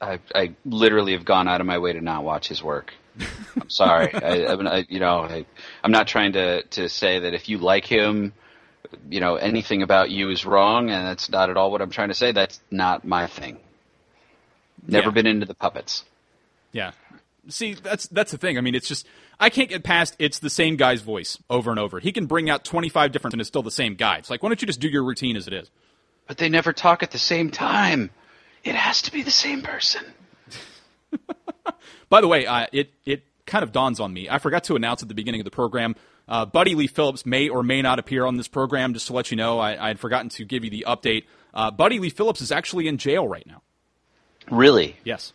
I, 0.00 0.18
I 0.34 0.54
literally 0.64 1.12
have 1.12 1.24
gone 1.24 1.48
out 1.48 1.60
of 1.60 1.66
my 1.66 1.78
way 1.78 1.92
to 1.92 2.00
not 2.00 2.24
watch 2.24 2.48
his 2.48 2.62
work. 2.62 2.92
I'm 3.60 3.70
sorry. 3.70 4.12
I, 4.14 4.44
I, 4.46 4.86
you 4.88 5.00
know, 5.00 5.20
I, 5.20 5.46
I'm 5.82 5.92
not 5.92 6.06
trying 6.08 6.32
to 6.32 6.62
to 6.62 6.88
say 6.88 7.20
that 7.20 7.34
if 7.34 7.48
you 7.48 7.58
like 7.58 7.84
him, 7.84 8.32
you 9.08 9.20
know, 9.20 9.36
anything 9.36 9.82
about 9.82 10.10
you 10.10 10.30
is 10.30 10.44
wrong, 10.44 10.90
and 10.90 11.06
that's 11.06 11.28
not 11.30 11.50
at 11.50 11.56
all 11.56 11.70
what 11.70 11.80
I'm 11.82 11.90
trying 11.90 12.08
to 12.08 12.14
say. 12.14 12.32
That's 12.32 12.60
not 12.70 13.04
my 13.04 13.26
thing. 13.26 13.58
Never 14.86 15.08
Yeah. 15.08 15.12
been 15.12 15.26
into 15.26 15.46
the 15.46 15.54
puppets. 15.54 16.04
Yeah. 16.72 16.92
See, 17.48 17.74
that's 17.74 18.06
that's 18.08 18.30
the 18.30 18.38
thing. 18.38 18.56
I 18.56 18.60
mean, 18.60 18.74
it's 18.74 18.86
just 18.86 19.06
I 19.40 19.50
can't 19.50 19.68
get 19.68 19.82
past 19.82 20.14
it's 20.18 20.38
the 20.38 20.50
same 20.50 20.76
guy's 20.76 21.02
voice 21.02 21.38
over 21.50 21.70
and 21.70 21.78
over. 21.78 21.98
He 21.98 22.12
can 22.12 22.26
bring 22.26 22.48
out 22.48 22.64
25 22.64 23.10
different 23.10 23.34
and 23.34 23.40
it's 23.40 23.48
still 23.48 23.62
the 23.62 23.70
same 23.70 23.94
guy. 23.94 24.18
It's 24.18 24.30
like, 24.30 24.42
why 24.42 24.48
don't 24.48 24.62
you 24.62 24.66
just 24.66 24.80
do 24.80 24.88
your 24.88 25.02
routine 25.02 25.36
as 25.36 25.48
it 25.48 25.52
is? 25.52 25.70
But 26.28 26.38
they 26.38 26.48
never 26.48 26.72
talk 26.72 27.02
at 27.02 27.10
the 27.10 27.18
same 27.18 27.50
time. 27.50 28.10
It 28.62 28.76
has 28.76 29.02
to 29.02 29.12
be 29.12 29.22
the 29.22 29.32
same 29.32 29.62
person. 29.62 30.04
By 32.08 32.20
the 32.20 32.28
way, 32.28 32.46
uh, 32.46 32.66
it 32.72 32.92
it 33.04 33.24
kind 33.44 33.64
of 33.64 33.72
dawns 33.72 33.98
on 33.98 34.12
me. 34.12 34.28
I 34.30 34.38
forgot 34.38 34.64
to 34.64 34.76
announce 34.76 35.02
at 35.02 35.08
the 35.08 35.14
beginning 35.14 35.40
of 35.40 35.44
the 35.44 35.50
program. 35.50 35.96
Uh, 36.28 36.46
Buddy 36.46 36.76
Lee 36.76 36.86
Phillips 36.86 37.26
may 37.26 37.48
or 37.48 37.64
may 37.64 37.82
not 37.82 37.98
appear 37.98 38.24
on 38.24 38.36
this 38.36 38.46
program. 38.48 38.94
Just 38.94 39.08
to 39.08 39.12
let 39.12 39.30
you 39.32 39.36
know, 39.36 39.58
I, 39.58 39.84
I 39.84 39.88
had 39.88 39.98
forgotten 39.98 40.28
to 40.30 40.44
give 40.44 40.62
you 40.62 40.70
the 40.70 40.84
update. 40.86 41.24
Uh, 41.52 41.70
Buddy 41.72 41.98
Lee 41.98 42.10
Phillips 42.10 42.40
is 42.40 42.52
actually 42.52 42.86
in 42.86 42.98
jail 42.98 43.26
right 43.26 43.46
now. 43.46 43.62
Really? 44.50 44.96
Yes. 45.04 45.32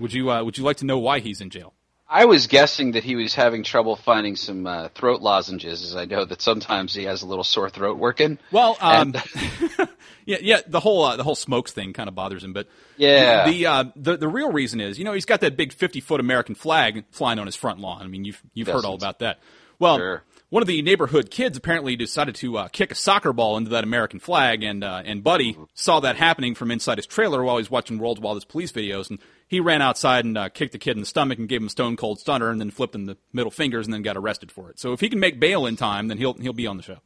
Would 0.00 0.12
you 0.12 0.30
uh, 0.30 0.42
Would 0.44 0.58
you 0.58 0.64
like 0.64 0.78
to 0.78 0.86
know 0.86 0.98
why 0.98 1.20
he's 1.20 1.40
in 1.40 1.50
jail? 1.50 1.74
I 2.10 2.24
was 2.24 2.46
guessing 2.46 2.92
that 2.92 3.04
he 3.04 3.16
was 3.16 3.34
having 3.34 3.62
trouble 3.62 3.94
finding 3.94 4.34
some 4.34 4.66
uh, 4.66 4.88
throat 4.94 5.20
lozenges, 5.20 5.84
as 5.84 5.94
I 5.94 6.06
know 6.06 6.24
that 6.24 6.40
sometimes 6.40 6.94
he 6.94 7.04
has 7.04 7.20
a 7.22 7.26
little 7.26 7.44
sore 7.44 7.68
throat 7.68 7.98
working. 7.98 8.38
Well, 8.50 8.78
um, 8.80 9.14
And- 9.14 9.88
yeah, 10.24 10.38
yeah, 10.40 10.60
the 10.66 10.80
whole 10.80 11.04
uh, 11.04 11.16
the 11.16 11.22
whole 11.24 11.34
smokes 11.34 11.72
thing 11.72 11.92
kind 11.92 12.08
of 12.08 12.14
bothers 12.14 12.42
him, 12.42 12.54
but 12.54 12.66
Yeah. 12.96 13.50
the 13.50 13.66
uh, 13.66 13.84
the 13.94 14.16
the 14.16 14.28
real 14.28 14.50
reason 14.52 14.80
is, 14.80 14.98
you 14.98 15.04
know, 15.04 15.12
he's 15.12 15.26
got 15.26 15.40
that 15.40 15.56
big 15.56 15.72
fifty 15.72 16.00
foot 16.00 16.18
American 16.20 16.54
flag 16.54 17.04
flying 17.10 17.38
on 17.38 17.46
his 17.46 17.56
front 17.56 17.78
lawn. 17.78 18.00
I 18.02 18.06
mean, 18.06 18.24
you've 18.24 18.40
you've 18.54 18.68
heard 18.68 18.86
all 18.86 18.94
about 18.94 19.18
that. 19.18 19.40
Well, 19.78 19.98
Sure. 19.98 20.22
One 20.50 20.62
of 20.62 20.66
the 20.66 20.80
neighborhood 20.82 21.30
kids 21.30 21.58
apparently 21.58 21.94
decided 21.96 22.34
to 22.36 22.56
uh, 22.56 22.68
kick 22.68 22.90
a 22.90 22.94
soccer 22.94 23.32
ball 23.32 23.56
into 23.56 23.70
that 23.70 23.84
American 23.84 24.18
flag, 24.18 24.62
and 24.62 24.82
uh, 24.82 25.02
and 25.04 25.22
Buddy 25.22 25.56
saw 25.74 26.00
that 26.00 26.16
happening 26.16 26.54
from 26.54 26.70
inside 26.70 26.98
his 26.98 27.06
trailer 27.06 27.42
while 27.42 27.58
he's 27.58 27.70
watching 27.70 27.98
World's 27.98 28.20
Wildest 28.20 28.48
Police 28.48 28.72
videos, 28.72 29.10
and 29.10 29.18
he 29.46 29.60
ran 29.60 29.82
outside 29.82 30.24
and 30.24 30.38
uh, 30.38 30.48
kicked 30.48 30.72
the 30.72 30.78
kid 30.78 30.92
in 30.96 31.00
the 31.00 31.06
stomach 31.06 31.38
and 31.38 31.48
gave 31.48 31.60
him 31.60 31.66
a 31.66 31.70
stone 31.70 31.96
cold 31.96 32.18
stunner, 32.18 32.50
and 32.50 32.60
then 32.60 32.70
flipped 32.70 32.94
him 32.94 33.06
the 33.06 33.18
middle 33.32 33.50
fingers, 33.50 33.86
and 33.86 33.92
then 33.92 34.02
got 34.02 34.16
arrested 34.16 34.50
for 34.50 34.70
it. 34.70 34.78
So 34.78 34.92
if 34.92 35.00
he 35.00 35.08
can 35.08 35.20
make 35.20 35.38
bail 35.38 35.66
in 35.66 35.76
time, 35.76 36.08
then 36.08 36.18
he'll 36.18 36.34
he'll 36.34 36.52
be 36.52 36.66
on 36.66 36.76
the 36.76 36.82
show. 36.82 36.98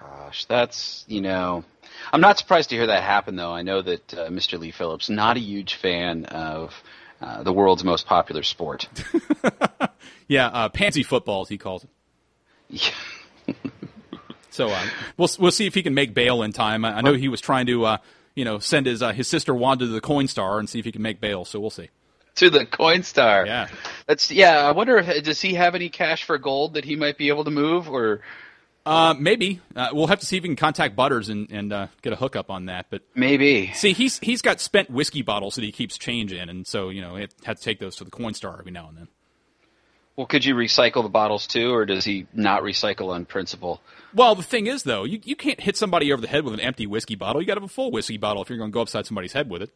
Gosh, 0.00 0.44
that's 0.44 1.04
you 1.08 1.20
know, 1.20 1.64
I'm 2.12 2.20
not 2.20 2.38
surprised 2.38 2.70
to 2.70 2.76
hear 2.76 2.86
that 2.86 3.02
happen 3.02 3.34
though. 3.34 3.52
I 3.52 3.62
know 3.62 3.82
that 3.82 4.14
uh, 4.14 4.28
Mr. 4.28 4.58
Lee 4.58 4.70
Phillips 4.70 5.10
not 5.10 5.36
a 5.36 5.40
huge 5.40 5.74
fan 5.74 6.24
of 6.26 6.72
uh, 7.20 7.42
the 7.42 7.52
world's 7.52 7.82
most 7.82 8.06
popular 8.06 8.44
sport. 8.44 8.88
Yeah, 10.28 10.46
uh, 10.46 10.68
pansy 10.68 11.02
football, 11.02 11.42
as 11.42 11.48
he 11.48 11.58
calls 11.58 11.84
it. 11.84 11.90
Yeah. 12.68 12.90
So 14.50 14.68
uh, 14.70 14.86
we'll 15.18 15.28
we'll 15.38 15.50
see 15.50 15.66
if 15.66 15.74
he 15.74 15.82
can 15.82 15.92
make 15.92 16.14
bail 16.14 16.42
in 16.42 16.50
time. 16.50 16.86
I, 16.86 16.96
I 16.96 17.00
know 17.02 17.12
he 17.12 17.28
was 17.28 17.42
trying 17.42 17.66
to 17.66 17.84
uh, 17.84 17.96
you 18.34 18.42
know 18.46 18.58
send 18.58 18.86
his 18.86 19.02
uh, 19.02 19.12
his 19.12 19.28
sister 19.28 19.54
Wanda 19.54 19.84
to 19.84 19.90
the 19.92 20.00
Coinstar 20.00 20.58
and 20.58 20.66
see 20.66 20.78
if 20.78 20.86
he 20.86 20.92
can 20.92 21.02
make 21.02 21.20
bail. 21.20 21.44
So 21.44 21.60
we'll 21.60 21.68
see. 21.68 21.90
to 22.36 22.48
the 22.48 22.64
Coinstar. 22.64 23.44
Yeah. 23.44 23.68
That's 24.06 24.30
yeah. 24.30 24.60
I 24.66 24.70
wonder 24.70 24.96
if 24.96 25.24
does 25.24 25.42
he 25.42 25.52
have 25.54 25.74
any 25.74 25.90
cash 25.90 26.24
for 26.24 26.38
gold 26.38 26.72
that 26.72 26.86
he 26.86 26.96
might 26.96 27.18
be 27.18 27.28
able 27.28 27.44
to 27.44 27.50
move, 27.50 27.90
or 27.90 28.22
Uh, 28.86 29.14
maybe 29.18 29.60
uh, 29.74 29.88
we'll 29.92 30.06
have 30.06 30.20
to 30.20 30.26
see 30.26 30.38
if 30.38 30.42
we 30.42 30.48
can 30.48 30.56
contact 30.56 30.96
Butters 30.96 31.28
and 31.28 31.50
and 31.52 31.70
uh, 31.74 31.88
get 32.00 32.14
a 32.14 32.16
hookup 32.16 32.50
on 32.50 32.64
that. 32.64 32.86
But 32.88 33.02
maybe. 33.14 33.72
see, 33.74 33.92
he's 33.92 34.18
he's 34.20 34.40
got 34.40 34.60
spent 34.60 34.88
whiskey 34.88 35.20
bottles 35.20 35.56
that 35.56 35.64
he 35.64 35.70
keeps 35.72 35.98
change 35.98 36.32
in, 36.32 36.48
and 36.48 36.66
so 36.66 36.88
you 36.88 37.02
know 37.02 37.16
it 37.16 37.34
had 37.44 37.58
to 37.58 37.62
take 37.62 37.78
those 37.78 37.96
to 37.96 38.04
the 38.04 38.10
Coinstar 38.10 38.58
every 38.58 38.72
now 38.72 38.88
and 38.88 38.96
then. 38.96 39.08
Well, 40.16 40.26
could 40.26 40.44
you 40.44 40.54
recycle 40.54 41.02
the 41.02 41.10
bottles 41.10 41.46
too, 41.46 41.74
or 41.74 41.84
does 41.84 42.04
he 42.04 42.26
not 42.32 42.62
recycle 42.62 43.10
on 43.12 43.26
principle? 43.26 43.82
Well, 44.14 44.34
the 44.34 44.42
thing 44.42 44.66
is, 44.66 44.82
though, 44.82 45.04
you, 45.04 45.20
you 45.24 45.36
can't 45.36 45.60
hit 45.60 45.76
somebody 45.76 46.10
over 46.12 46.22
the 46.22 46.28
head 46.28 46.42
with 46.44 46.54
an 46.54 46.60
empty 46.60 46.86
whiskey 46.86 47.16
bottle. 47.16 47.42
You 47.42 47.46
got 47.46 47.54
to 47.54 47.60
have 47.60 47.70
a 47.70 47.72
full 47.72 47.90
whiskey 47.90 48.16
bottle 48.16 48.42
if 48.42 48.48
you're 48.48 48.58
going 48.58 48.70
to 48.70 48.74
go 48.74 48.80
upside 48.80 49.04
somebody's 49.04 49.34
head 49.34 49.50
with 49.50 49.62
it. 49.62 49.70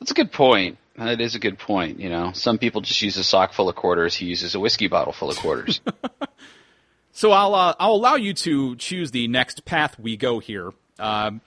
That's 0.00 0.10
a 0.10 0.14
good 0.14 0.32
point. 0.32 0.78
That 0.98 1.20
is 1.20 1.36
a 1.36 1.38
good 1.38 1.58
point. 1.58 2.00
You 2.00 2.10
know, 2.10 2.32
some 2.34 2.58
people 2.58 2.80
just 2.80 3.00
use 3.00 3.16
a 3.16 3.22
sock 3.22 3.52
full 3.52 3.68
of 3.68 3.76
quarters. 3.76 4.16
He 4.16 4.26
uses 4.26 4.56
a 4.56 4.60
whiskey 4.60 4.88
bottle 4.88 5.12
full 5.12 5.30
of 5.30 5.36
quarters. 5.36 5.80
So 7.12 7.30
I'll 7.30 7.54
uh, 7.54 7.74
I'll 7.78 7.92
allow 7.92 8.14
you 8.14 8.32
to 8.32 8.74
choose 8.76 9.10
the 9.10 9.28
next 9.28 9.64
path 9.66 9.98
we 9.98 10.16
go 10.16 10.38
here. 10.38 10.72
Um, 10.98 11.42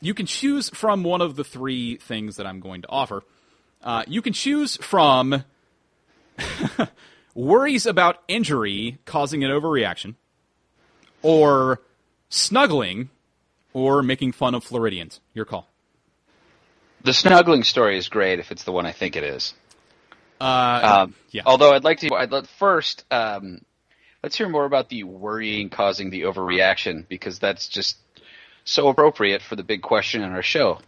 you 0.00 0.14
can 0.14 0.26
choose 0.26 0.70
from 0.70 1.02
one 1.02 1.20
of 1.20 1.34
the 1.36 1.44
three 1.44 1.96
things 1.96 2.36
that 2.36 2.46
I'm 2.46 2.60
going 2.60 2.82
to 2.82 2.88
offer. 2.88 3.22
Uh, 3.82 4.04
you 4.06 4.22
can 4.22 4.32
choose 4.32 4.76
from 4.76 5.44
worries 7.34 7.86
about 7.86 8.22
injury 8.28 8.98
causing 9.04 9.44
an 9.44 9.50
overreaction, 9.50 10.14
or 11.22 11.80
snuggling, 12.28 13.10
or 13.72 14.02
making 14.02 14.32
fun 14.32 14.54
of 14.54 14.64
Floridians. 14.64 15.20
Your 15.34 15.44
call. 15.44 15.68
the 17.02 17.12
snuggling 17.14 17.64
story 17.64 17.98
is 17.98 18.08
great 18.08 18.38
if 18.38 18.50
it's 18.50 18.64
the 18.64 18.72
one 18.72 18.86
I 18.86 18.92
think 18.92 19.16
it 19.16 19.24
is. 19.24 19.54
Uh, 20.40 21.04
Um, 21.04 21.14
yeah. 21.30 21.42
Although 21.46 21.72
I'd 21.72 21.84
like 21.84 22.00
to, 22.00 22.14
I'd 22.14 22.32
let 22.32 22.46
first 22.46 23.04
um, 23.10 23.60
let's 24.22 24.36
hear 24.36 24.48
more 24.48 24.64
about 24.64 24.88
the 24.88 25.04
worrying 25.04 25.68
causing 25.68 26.10
the 26.10 26.22
overreaction 26.22 27.06
because 27.08 27.38
that's 27.38 27.68
just 27.68 27.96
so 28.64 28.88
appropriate 28.88 29.42
for 29.42 29.56
the 29.56 29.62
big 29.62 29.82
question 29.82 30.22
in 30.22 30.32
our 30.32 30.42
show. 30.42 30.78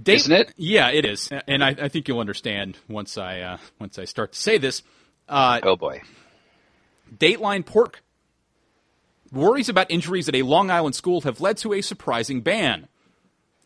Date- 0.00 0.16
Isn't 0.16 0.32
it? 0.32 0.54
Yeah, 0.56 0.90
it 0.90 1.04
is, 1.04 1.30
and 1.46 1.64
I, 1.64 1.68
I 1.70 1.88
think 1.88 2.06
you'll 2.08 2.20
understand 2.20 2.76
once 2.88 3.16
I 3.16 3.40
uh, 3.40 3.56
once 3.80 3.98
I 3.98 4.04
start 4.04 4.32
to 4.32 4.38
say 4.38 4.58
this. 4.58 4.82
Uh, 5.28 5.60
Oh 5.62 5.76
boy. 5.76 6.02
Dateline 7.16 7.64
Pork. 7.64 8.02
Worries 9.32 9.68
about 9.68 9.90
injuries 9.90 10.28
at 10.28 10.34
a 10.34 10.42
Long 10.42 10.70
Island 10.70 10.94
school 10.94 11.20
have 11.22 11.40
led 11.40 11.56
to 11.58 11.72
a 11.72 11.80
surprising 11.82 12.40
ban. 12.42 12.88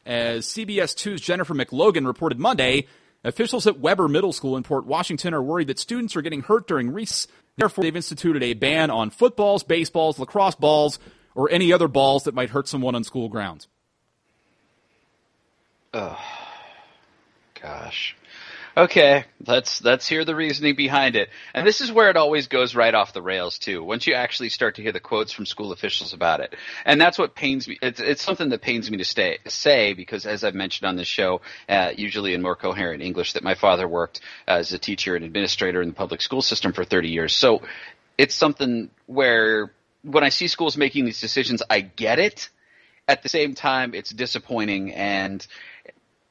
As 0.07 0.47
CBS 0.47 0.95
2's 0.97 1.21
Jennifer 1.21 1.55
McLogan 1.55 2.07
reported 2.07 2.39
Monday, 2.39 2.87
officials 3.23 3.67
at 3.67 3.79
Weber 3.79 4.09
Middle 4.09 4.33
School 4.33 4.57
in 4.57 4.63
Port 4.63 4.87
Washington 4.87 5.35
are 5.35 5.43
worried 5.43 5.69
that 5.69 5.79
students 5.79 6.17
are 6.17 6.23
getting 6.23 6.41
hurt 6.43 6.67
during 6.67 6.91
recess. 6.93 7.27
Therefore, 7.57 7.85
they've 7.85 7.95
instituted 7.95 8.43
a 8.43 8.55
ban 8.55 8.91
on 8.91 9.11
footballs, 9.11 9.63
baseballs, 9.63 10.19
lacrosse 10.19 10.55
balls, 10.55 10.99
or 11.35 11.51
any 11.51 11.73
other 11.73 11.89
balls 11.89 12.25
that 12.25 12.35
might 12.35 12.51
hurt 12.51 12.67
someone 12.67 12.95
on 12.95 13.05
school 13.05 13.29
grounds. 13.29 13.69
Oh, 15.93 16.19
gosh. 17.61 18.17
Okay, 18.77 19.25
let's 19.45 19.83
let's 19.83 20.07
hear 20.07 20.25
the 20.25 20.37
reasoning 20.37 20.77
behind 20.77 21.17
it. 21.17 21.29
And 21.53 21.67
this 21.67 21.81
is 21.81 21.91
where 21.91 22.09
it 22.09 22.17
always 22.17 22.47
goes 22.47 22.77
right 22.77 22.95
off 22.95 23.13
the 23.13 23.21
rails 23.21 23.59
too. 23.59 23.83
Once 23.83 24.07
you 24.07 24.15
actually 24.15 24.49
start 24.51 24.77
to 24.77 24.83
hear 24.83 24.93
the 24.93 25.01
quotes 25.01 25.33
from 25.33 25.45
school 25.45 25.73
officials 25.73 26.13
about 26.13 26.39
it, 26.39 26.55
and 26.85 27.01
that's 27.01 27.19
what 27.19 27.35
pains 27.35 27.67
me. 27.67 27.77
It's 27.83 27.99
it's 27.99 28.23
something 28.23 28.49
that 28.51 28.63
pains 28.63 28.89
me 28.89 28.99
to 28.99 29.05
stay 29.05 29.39
say 29.49 29.93
because 29.95 30.25
as 30.25 30.45
I've 30.45 30.55
mentioned 30.55 30.89
on 30.89 30.95
this 30.95 31.09
show, 31.09 31.41
uh, 31.69 31.91
usually 31.97 32.33
in 32.33 32.43
more 32.43 32.55
coherent 32.55 33.03
English, 33.03 33.33
that 33.33 33.43
my 33.43 33.57
father 33.57 33.89
worked 33.89 34.21
as 34.47 34.73
a 34.73 34.79
teacher 34.79 35.17
and 35.17 35.25
administrator 35.25 35.83
in 35.83 35.89
the 35.89 35.95
public 35.95 36.23
school 36.23 36.43
system 36.43 36.73
for 36.73 36.85
30 36.85 37.09
years. 37.09 37.35
So 37.35 37.63
it's 38.17 38.37
something 38.37 38.91
where 39.07 39.73
when 40.03 40.23
I 40.23 40.29
see 40.29 40.47
schools 40.47 40.77
making 40.77 41.05
these 41.05 41.21
decisions, 41.21 41.65
I 41.69 41.81
get 41.81 42.21
it. 42.21 42.49
At 43.09 43.25
the 43.25 43.29
same 43.29 43.55
time, 43.57 43.93
it's 43.93 44.11
disappointing 44.11 44.93
and 44.93 45.45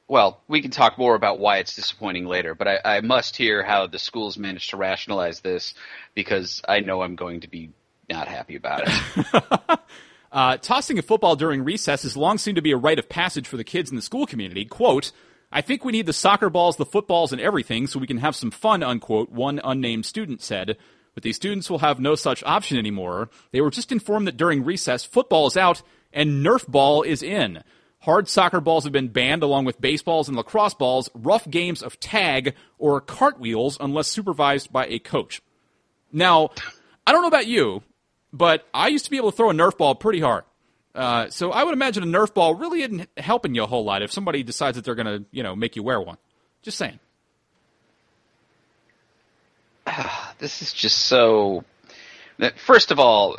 well, 0.09 0.41
we 0.47 0.61
can 0.61 0.71
talk 0.71 0.97
more 0.97 1.15
about 1.15 1.39
why 1.39 1.59
it's 1.59 1.75
disappointing 1.75 2.25
later, 2.25 2.55
but 2.55 2.67
I, 2.67 2.79
I 2.83 3.01
must 3.01 3.37
hear 3.37 3.63
how 3.63 3.87
the 3.87 3.99
schools 3.99 4.37
managed 4.37 4.71
to 4.71 4.77
rationalize 4.77 5.39
this 5.39 5.75
because 6.15 6.61
I 6.67 6.79
know 6.81 7.03
I'm 7.03 7.15
going 7.15 7.41
to 7.41 7.47
be 7.47 7.69
not 8.09 8.27
happy 8.27 8.55
about 8.55 8.83
it. 8.85 9.79
Uh, 10.31 10.57
tossing 10.57 10.99
a 10.99 11.01
football 11.01 11.35
during 11.35 11.63
recess 11.63 12.03
has 12.03 12.15
long 12.15 12.37
seemed 12.37 12.55
to 12.55 12.61
be 12.61 12.71
a 12.71 12.77
rite 12.77 12.99
of 12.99 13.09
passage 13.09 13.47
for 13.47 13.57
the 13.57 13.63
kids 13.63 13.89
in 13.89 13.95
the 13.95 14.01
school 14.01 14.27
community. 14.27 14.63
Quote, 14.63 15.11
I 15.51 15.61
think 15.61 15.83
we 15.83 15.91
need 15.91 16.05
the 16.05 16.13
soccer 16.13 16.51
balls, 16.51 16.77
the 16.77 16.85
footballs, 16.85 17.31
and 17.31 17.41
everything 17.41 17.87
so 17.87 17.99
we 17.99 18.05
can 18.05 18.17
have 18.19 18.35
some 18.35 18.51
fun, 18.51 18.83
unquote, 18.83 19.31
one 19.31 19.59
unnamed 19.63 20.05
student 20.05 20.41
said. 20.43 20.77
But 21.15 21.23
these 21.23 21.35
students 21.35 21.69
will 21.69 21.79
have 21.79 21.99
no 21.99 22.13
such 22.13 22.43
option 22.43 22.77
anymore. 22.77 23.29
They 23.51 23.61
were 23.61 23.71
just 23.71 23.91
informed 23.91 24.27
that 24.27 24.37
during 24.37 24.63
recess, 24.63 25.03
football 25.03 25.47
is 25.47 25.57
out 25.57 25.81
and 26.13 26.45
Nerf 26.45 26.67
ball 26.67 27.01
is 27.01 27.23
in. 27.23 27.63
Hard 28.01 28.29
soccer 28.29 28.61
balls 28.61 28.85
have 28.85 28.93
been 28.93 29.09
banned 29.09 29.43
along 29.43 29.65
with 29.65 29.81
baseballs 29.81 30.29
and 30.29 30.37
lacrosse 30.37 30.73
balls, 30.73 31.09
rough 31.13 31.49
games 31.49 31.83
of 31.83 31.99
tag 31.99 32.55
or 32.77 33.01
cartwheels 33.01 33.77
unless 33.79 34.07
supervised 34.07 34.71
by 34.71 34.85
a 34.87 34.99
coach. 34.99 35.41
Now, 36.11 36.51
I 37.05 37.11
don't 37.11 37.21
know 37.21 37.27
about 37.27 37.47
you, 37.47 37.83
but 38.31 38.65
I 38.73 38.87
used 38.87 39.05
to 39.05 39.11
be 39.11 39.17
able 39.17 39.31
to 39.31 39.37
throw 39.37 39.49
a 39.49 39.53
Nerf 39.53 39.77
ball 39.77 39.95
pretty 39.95 40.21
hard. 40.21 40.45
Uh, 40.95 41.29
so 41.29 41.51
I 41.51 41.63
would 41.63 41.73
imagine 41.73 42.03
a 42.03 42.05
Nerf 42.05 42.33
ball 42.33 42.55
really 42.55 42.81
isn't 42.81 43.09
helping 43.17 43.53
you 43.53 43.63
a 43.63 43.67
whole 43.67 43.83
lot 43.83 44.01
if 44.01 44.11
somebody 44.11 44.43
decides 44.43 44.75
that 44.75 44.85
they're 44.85 44.95
going 44.95 45.05
to, 45.05 45.25
you 45.31 45.43
know, 45.43 45.55
make 45.55 45.75
you 45.75 45.83
wear 45.83 45.99
one. 45.99 46.17
Just 46.61 46.77
saying. 46.77 46.99
This 50.39 50.61
is 50.61 50.71
just 50.71 50.99
so. 50.99 51.65
First 52.65 52.91
of 52.91 52.99
all, 52.99 53.37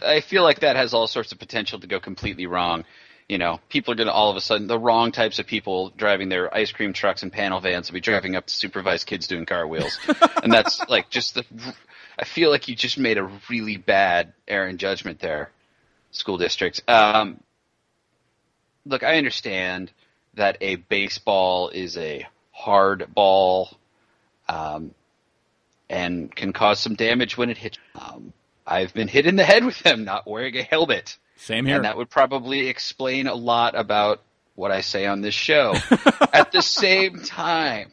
I 0.00 0.20
feel 0.20 0.44
like 0.44 0.60
that 0.60 0.76
has 0.76 0.94
all 0.94 1.08
sorts 1.08 1.32
of 1.32 1.40
potential 1.40 1.80
to 1.80 1.88
go 1.88 1.98
completely 1.98 2.46
wrong. 2.46 2.84
You 3.32 3.38
know, 3.38 3.60
people 3.70 3.92
are 3.92 3.94
going 3.94 4.08
to 4.08 4.12
all 4.12 4.30
of 4.30 4.36
a 4.36 4.42
sudden 4.42 4.66
the 4.66 4.78
wrong 4.78 5.10
types 5.10 5.38
of 5.38 5.46
people 5.46 5.88
driving 5.96 6.28
their 6.28 6.54
ice 6.54 6.70
cream 6.70 6.92
trucks 6.92 7.22
and 7.22 7.32
panel 7.32 7.60
vans 7.60 7.88
will 7.88 7.94
be 7.94 8.00
driving 8.00 8.36
up 8.36 8.44
to 8.44 8.52
supervise 8.52 9.04
kids 9.04 9.26
doing 9.26 9.46
cartwheels, 9.46 9.98
and 10.42 10.52
that's 10.52 10.86
like 10.90 11.08
just 11.08 11.32
the. 11.36 11.44
I 12.18 12.26
feel 12.26 12.50
like 12.50 12.68
you 12.68 12.74
just 12.74 12.98
made 12.98 13.16
a 13.16 13.30
really 13.48 13.78
bad 13.78 14.34
error 14.46 14.68
in 14.68 14.76
judgment 14.76 15.18
there, 15.20 15.50
school 16.10 16.36
districts. 16.36 16.82
Um, 16.86 17.40
look, 18.84 19.02
I 19.02 19.16
understand 19.16 19.90
that 20.34 20.58
a 20.60 20.76
baseball 20.76 21.70
is 21.70 21.96
a 21.96 22.28
hard 22.50 23.14
ball. 23.14 23.70
Um, 24.46 24.94
and 25.88 26.34
can 26.34 26.52
cause 26.52 26.80
some 26.80 26.96
damage 26.96 27.38
when 27.38 27.48
it 27.48 27.56
hits. 27.56 27.78
Um, 27.94 28.34
I've 28.66 28.92
been 28.92 29.08
hit 29.08 29.26
in 29.26 29.36
the 29.36 29.44
head 29.44 29.64
with 29.64 29.78
them 29.78 30.04
not 30.04 30.28
wearing 30.28 30.54
a 30.58 30.62
helmet. 30.62 31.16
Same 31.36 31.66
here. 31.66 31.76
And 31.76 31.84
that 31.84 31.96
would 31.96 32.10
probably 32.10 32.68
explain 32.68 33.26
a 33.26 33.34
lot 33.34 33.74
about 33.74 34.22
what 34.54 34.70
I 34.70 34.80
say 34.80 35.06
on 35.06 35.20
this 35.20 35.34
show. 35.34 35.74
At 36.32 36.52
the 36.52 36.62
same 36.62 37.20
time, 37.20 37.90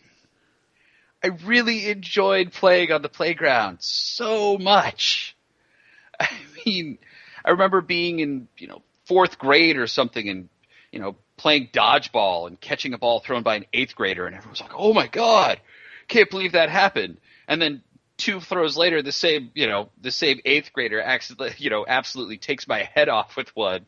I 1.24 1.28
really 1.46 1.90
enjoyed 1.90 2.52
playing 2.52 2.92
on 2.92 3.02
the 3.02 3.10
playground 3.10 3.78
so 3.82 4.58
much. 4.58 5.36
I 6.20 6.30
mean, 6.66 6.98
I 7.44 7.52
remember 7.52 7.82
being 7.82 8.20
in, 8.20 8.48
you 8.58 8.68
know, 8.68 8.82
fourth 9.06 9.40
grade 9.40 9.78
or 9.78 9.88
something 9.88 10.30
and, 10.30 10.50
you 10.92 11.00
know, 11.00 11.16
playing 11.38 11.70
dodgeball 11.74 12.48
and 12.48 12.60
catching 12.60 12.94
a 12.94 12.98
ball 12.98 13.20
thrown 13.20 13.44
by 13.44 13.56
an 13.56 13.66
eighth 13.74 13.96
grader 13.96 14.28
and 14.28 14.36
everyone 14.36 14.52
was 14.52 14.62
like, 14.62 14.74
oh 14.76 14.94
my 14.94 15.08
God, 15.08 15.60
can't 16.08 16.30
believe 16.30 16.52
that 16.52 16.70
happened. 16.70 17.18
And 17.48 17.62
then 17.62 17.82
two 18.20 18.40
throws 18.40 18.78
later, 18.78 19.02
the 19.02 19.12
same 19.12 19.52
you 19.56 19.68
know 19.68 19.90
the 20.00 20.12
same 20.12 20.40
eighth 20.46 20.72
grader 20.74 21.02
accidentally 21.02 21.56
you 21.58 21.72
know 21.72 21.86
absolutely 21.88 22.38
takes 22.38 22.68
my 22.68 22.84
head 22.84 23.10
off 23.10 23.36
with 23.36 23.56
one. 23.56 23.86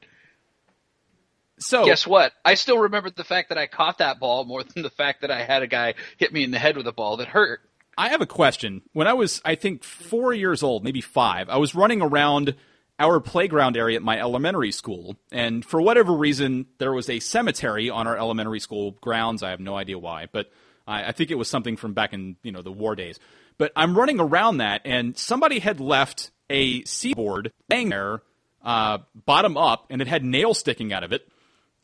So 1.60 1.86
guess 1.86 2.08
what? 2.08 2.34
I 2.44 2.56
still 2.56 2.80
remember 2.80 3.12
the 3.12 3.24
fact 3.24 3.50
that 3.50 3.60
I 3.60 3.68
caught 3.68 4.00
that 4.00 4.20
ball 4.20 4.46
more 4.46 4.64
than 4.64 4.82
the 4.82 4.90
fact 4.90 5.22
that 5.22 5.30
I 5.30 5.44
had 5.44 5.62
a 5.62 5.68
guy 5.68 5.94
hit 6.18 6.34
me 6.34 6.44
in 6.44 6.50
the 6.50 6.58
head 6.58 6.76
with 6.76 6.88
a 6.88 6.92
ball 6.92 7.18
that 7.18 7.28
hurt. 7.28 7.62
I 7.98 8.10
have 8.10 8.22
a 8.22 8.26
question. 8.26 8.82
When 8.94 9.06
I 9.06 9.14
was, 9.14 9.42
I 9.46 9.56
think, 9.56 9.84
four 9.84 10.34
years 10.34 10.64
old, 10.64 10.84
maybe 10.84 11.02
five, 11.02 11.50
I 11.50 11.58
was 11.58 11.76
running 11.76 12.02
around 12.02 12.56
our 12.98 13.20
playground 13.20 13.76
area 13.76 13.98
at 13.98 14.02
my 14.02 14.20
elementary 14.20 14.72
school, 14.72 15.18
and 15.32 15.64
for 15.64 15.82
whatever 15.82 16.14
reason, 16.14 16.68
there 16.78 16.94
was 16.94 17.10
a 17.10 17.20
cemetery 17.20 17.90
on 17.90 18.08
our 18.08 18.18
elementary 18.18 18.60
school 18.60 18.92
grounds. 19.02 19.44
I 19.44 19.50
have 19.50 19.60
no 19.60 19.76
idea 19.76 20.00
why, 20.00 20.28
but 20.32 20.52
I, 20.88 21.06
I 21.06 21.12
think 21.12 21.32
it 21.32 21.36
was 21.36 21.50
something 21.50 21.78
from 21.78 21.94
back 21.94 22.14
in 22.14 22.38
you 22.44 22.52
know 22.52 22.62
the 22.62 22.72
war 22.72 22.96
days. 22.96 23.20
But 23.62 23.74
I'm 23.76 23.96
running 23.96 24.20
around 24.20 24.58
that, 24.58 24.82
and 24.86 25.16
somebody 25.16 25.60
had 25.60 25.80
left 25.80 26.32
a 26.50 26.84
seaboard 26.86 27.54
laying 27.70 27.90
there, 27.90 28.24
uh, 28.66 28.98
bottom 29.14 29.56
up, 29.56 29.86
and 29.92 30.02
it 30.02 30.08
had 30.08 30.26
nails 30.26 30.58
sticking 30.58 30.92
out 30.92 31.04
of 31.04 31.14
it. 31.14 31.30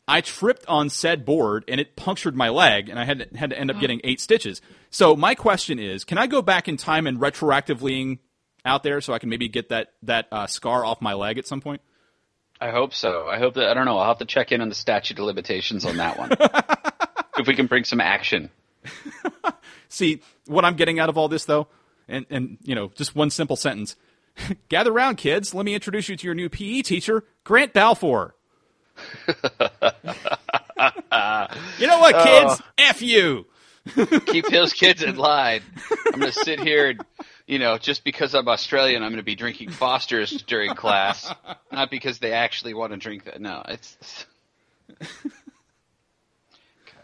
I 0.08 0.20
tripped 0.20 0.66
on 0.66 0.90
said 0.90 1.24
board, 1.24 1.64
and 1.68 1.80
it 1.80 1.94
punctured 1.94 2.34
my 2.34 2.48
leg, 2.48 2.88
and 2.88 2.98
I 2.98 3.04
had 3.04 3.30
to, 3.30 3.38
had 3.38 3.50
to 3.50 3.56
end 3.56 3.70
up 3.70 3.78
getting 3.78 4.00
eight 4.02 4.20
stitches. 4.20 4.60
So 4.90 5.14
my 5.14 5.36
question 5.36 5.78
is, 5.78 6.02
can 6.02 6.18
I 6.18 6.26
go 6.26 6.42
back 6.42 6.66
in 6.66 6.78
time 6.78 7.06
and 7.06 7.20
retroactively 7.20 8.18
out 8.64 8.82
there 8.82 9.00
so 9.00 9.12
I 9.12 9.20
can 9.20 9.28
maybe 9.28 9.48
get 9.48 9.68
that 9.68 9.92
that 10.02 10.26
uh, 10.32 10.48
scar 10.48 10.84
off 10.84 11.00
my 11.00 11.14
leg 11.14 11.38
at 11.38 11.46
some 11.46 11.60
point? 11.60 11.80
I 12.60 12.70
hope 12.70 12.92
so. 12.92 13.28
I 13.28 13.38
hope 13.38 13.54
that 13.54 13.68
I 13.68 13.74
don't 13.74 13.84
know. 13.84 13.98
I'll 13.98 14.08
have 14.08 14.18
to 14.18 14.24
check 14.24 14.50
in 14.50 14.60
on 14.60 14.68
the 14.68 14.74
statute 14.74 15.20
of 15.20 15.24
limitations 15.26 15.84
on 15.84 15.98
that 15.98 16.18
one. 16.18 16.32
if 17.38 17.46
we 17.46 17.54
can 17.54 17.68
bring 17.68 17.84
some 17.84 18.00
action. 18.00 18.50
See, 19.88 20.20
what 20.46 20.64
I'm 20.64 20.74
getting 20.76 20.98
out 20.98 21.08
of 21.08 21.16
all 21.16 21.28
this, 21.28 21.44
though, 21.44 21.68
and, 22.08 22.26
and 22.30 22.58
you 22.62 22.74
know, 22.74 22.90
just 22.94 23.14
one 23.14 23.30
simple 23.30 23.56
sentence. 23.56 23.96
Gather 24.68 24.92
round, 24.92 25.18
kids. 25.18 25.54
Let 25.54 25.64
me 25.64 25.74
introduce 25.74 26.08
you 26.08 26.16
to 26.16 26.26
your 26.26 26.34
new 26.34 26.48
PE 26.48 26.82
teacher, 26.82 27.24
Grant 27.44 27.72
Balfour. 27.72 28.34
you 29.28 29.36
know 31.86 31.98
what, 31.98 32.16
kids? 32.16 32.52
Uh, 32.52 32.58
F 32.78 33.02
you. 33.02 33.46
keep 34.26 34.46
those 34.48 34.72
kids 34.72 35.02
in 35.02 35.16
line. 35.16 35.62
I'm 36.12 36.20
going 36.20 36.32
to 36.32 36.38
sit 36.44 36.60
here 36.60 36.90
and, 36.90 37.00
you 37.46 37.58
know, 37.58 37.78
just 37.78 38.04
because 38.04 38.34
I'm 38.34 38.48
Australian, 38.48 39.02
I'm 39.02 39.10
going 39.10 39.18
to 39.18 39.24
be 39.24 39.34
drinking 39.34 39.70
Foster's 39.70 40.42
during 40.42 40.74
class, 40.74 41.32
not 41.72 41.90
because 41.90 42.18
they 42.18 42.32
actually 42.32 42.74
want 42.74 42.92
to 42.92 42.98
drink 42.98 43.24
that. 43.24 43.40
No, 43.40 43.62
it's. 43.66 44.26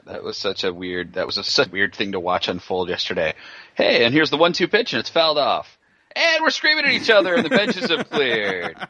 That 0.06 0.22
was 0.22 0.36
such 0.36 0.64
a 0.64 0.72
weird. 0.72 1.14
That 1.14 1.26
was 1.26 1.38
a 1.38 1.44
such 1.44 1.68
a 1.68 1.70
weird 1.70 1.94
thing 1.94 2.12
to 2.12 2.20
watch 2.20 2.48
unfold 2.48 2.88
yesterday. 2.88 3.34
Hey, 3.74 4.04
and 4.04 4.14
here's 4.14 4.30
the 4.30 4.36
one-two 4.36 4.68
pitch, 4.68 4.92
and 4.92 5.00
it's 5.00 5.10
fouled 5.10 5.38
off. 5.38 5.78
And 6.16 6.42
we're 6.42 6.50
screaming 6.50 6.84
at 6.84 6.92
each 6.92 7.10
other, 7.10 7.34
and 7.34 7.44
the 7.44 7.48
benches 7.48 7.90
have 7.90 8.08
cleared. 8.10 8.76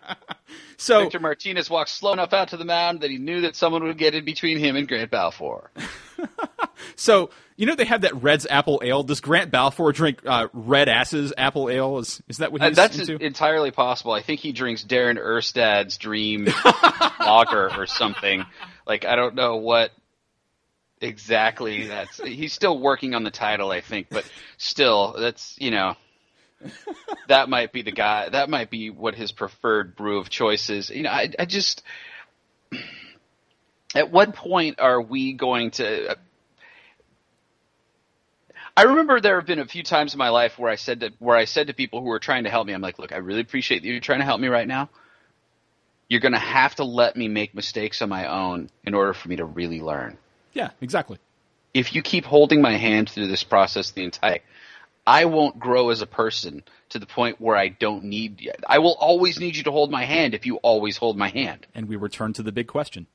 So 0.77 1.03
Victor 1.03 1.21
Martinez 1.21 1.71
walked 1.71 1.91
slow 1.91 2.13
enough 2.13 2.33
out 2.33 2.49
to 2.49 2.57
the 2.57 2.65
mound 2.65 3.01
that 3.01 3.11
he 3.11 3.19
knew 3.19 3.43
that 3.43 3.57
someone 3.57 3.85
would 3.85 3.97
get 3.97 4.15
in 4.15 4.25
between 4.25 4.59
him 4.59 4.77
and 4.77 4.87
Grant 4.87 5.11
Balfour. 5.11 5.71
so 6.97 7.31
you 7.57 7.67
know 7.67 7.75
they 7.75 7.85
have 7.85 8.03
that 8.03 8.23
Redd's 8.23 8.47
apple 8.51 8.81
ale. 8.85 9.03
Does 9.03 9.21
Grant 9.21 9.51
Balfour 9.51 9.93
drink 9.93 10.21
uh, 10.27 10.49
Red 10.53 10.89
Ass's 10.89 11.33
apple 11.39 11.71
ale? 11.71 11.99
Is 11.99 12.21
is 12.29 12.39
that 12.39 12.53
what 12.53 12.61
he's 12.61 12.73
uh, 12.73 12.75
That's 12.75 12.99
into? 12.99 13.25
entirely 13.25 13.71
possible. 13.71 14.13
I 14.13 14.23
think 14.23 14.41
he 14.41 14.53
drinks 14.53 14.85
Darren 14.85 15.17
Erstad's 15.17 15.97
Dream 15.97 16.49
Lager 17.21 17.71
or 17.77 17.87
something. 17.87 18.45
Like 18.87 19.05
I 19.05 19.17
don't 19.17 19.35
know 19.35 19.57
what 19.57 19.93
exactly 21.05 21.87
that's 21.87 22.19
he's 22.19 22.53
still 22.53 22.79
working 22.79 23.15
on 23.15 23.25
the 23.25 23.31
title 23.31 23.71
i 23.71 23.81
think 23.81 24.07
but 24.11 24.25
still 24.57 25.15
that's 25.19 25.55
you 25.59 25.71
know 25.71 25.95
that 27.29 27.49
might 27.49 27.73
be 27.73 27.83
the 27.83 27.93
guy 27.93 28.29
that 28.29 28.49
might 28.49 28.71
be 28.71 28.91
what 28.91 29.15
his 29.15 29.31
preferred 29.31 29.95
brew 29.95 30.19
of 30.19 30.31
choice 30.31 30.71
is 30.71 30.91
you 30.91 31.03
know 31.03 31.11
i, 31.11 31.31
I 31.39 31.45
just 31.45 31.83
at 33.95 34.11
what 34.11 34.35
point 34.35 34.81
are 34.81 35.01
we 35.01 35.35
going 35.35 35.71
to 35.73 36.17
I 38.77 38.83
remember 38.83 39.21
there 39.21 39.37
have 39.37 39.47
been 39.47 39.61
a 39.61 39.67
few 39.67 39.85
times 39.85 40.15
in 40.15 40.19
my 40.19 40.31
life 40.31 40.59
where 40.59 40.71
I 40.71 40.75
said 40.75 41.01
to 41.01 41.13
where 41.21 41.37
I 41.37 41.45
said 41.45 41.69
to 41.69 41.75
people 41.75 42.01
who 42.01 42.07
were 42.07 42.19
trying 42.19 42.45
to 42.45 42.51
help 42.51 42.67
me, 42.67 42.73
I'm 42.73 42.81
like, 42.81 42.99
look, 42.99 43.13
I 43.13 43.19
really 43.19 43.41
appreciate 43.41 43.83
that 43.83 43.89
you're 43.89 44.01
trying 44.01 44.19
to 44.19 44.25
help 44.25 44.41
me 44.41 44.49
right 44.49 44.67
now. 44.67 44.91
You're 46.09 46.21
going 46.21 46.33
to 46.33 46.39
have 46.39 46.75
to 46.77 46.85
let 46.85 47.17
me 47.17 47.29
make 47.29 47.55
mistakes 47.55 48.03
on 48.03 48.09
my 48.09 48.27
own 48.27 48.71
in 48.85 48.95
order 48.95 49.15
for 49.15 49.29
me 49.29 49.37
to 49.37 49.45
really 49.45 49.81
learn. 49.81 50.19
Yeah, 50.55 50.71
exactly. 50.81 51.19
If 51.75 51.95
you 51.95 52.03
keep 52.03 52.25
holding 52.25 52.63
my 52.63 52.77
hand 52.77 53.11
through 53.11 53.27
this 53.27 53.45
process 53.45 53.91
the 53.91 54.05
entire 54.05 54.41
I 55.07 55.27
won't 55.27 55.59
grow 55.59 55.91
as 55.91 56.01
a 56.01 56.07
person 56.07 56.63
to 56.89 56.99
the 56.99 57.07
point 57.07 57.41
where 57.41 57.57
I 57.57 57.69
don't 57.69 58.05
need 58.05 58.41
you. 58.41 58.53
I 58.67 58.79
will 58.79 58.97
always 58.99 59.39
need 59.39 59.55
you 59.55 59.65
to 59.65 59.71
hold 59.71 59.91
my 59.91 60.05
hand 60.05 60.35
if 60.35 60.47
you 60.47 60.57
always 60.57 60.97
hold 60.97 61.19
my 61.19 61.29
hand. 61.29 61.67
And 61.75 61.89
we 61.89 61.97
return 61.97 62.33
to 62.35 62.43
the 62.43 62.53
big 62.53 62.69
question. 62.69 63.07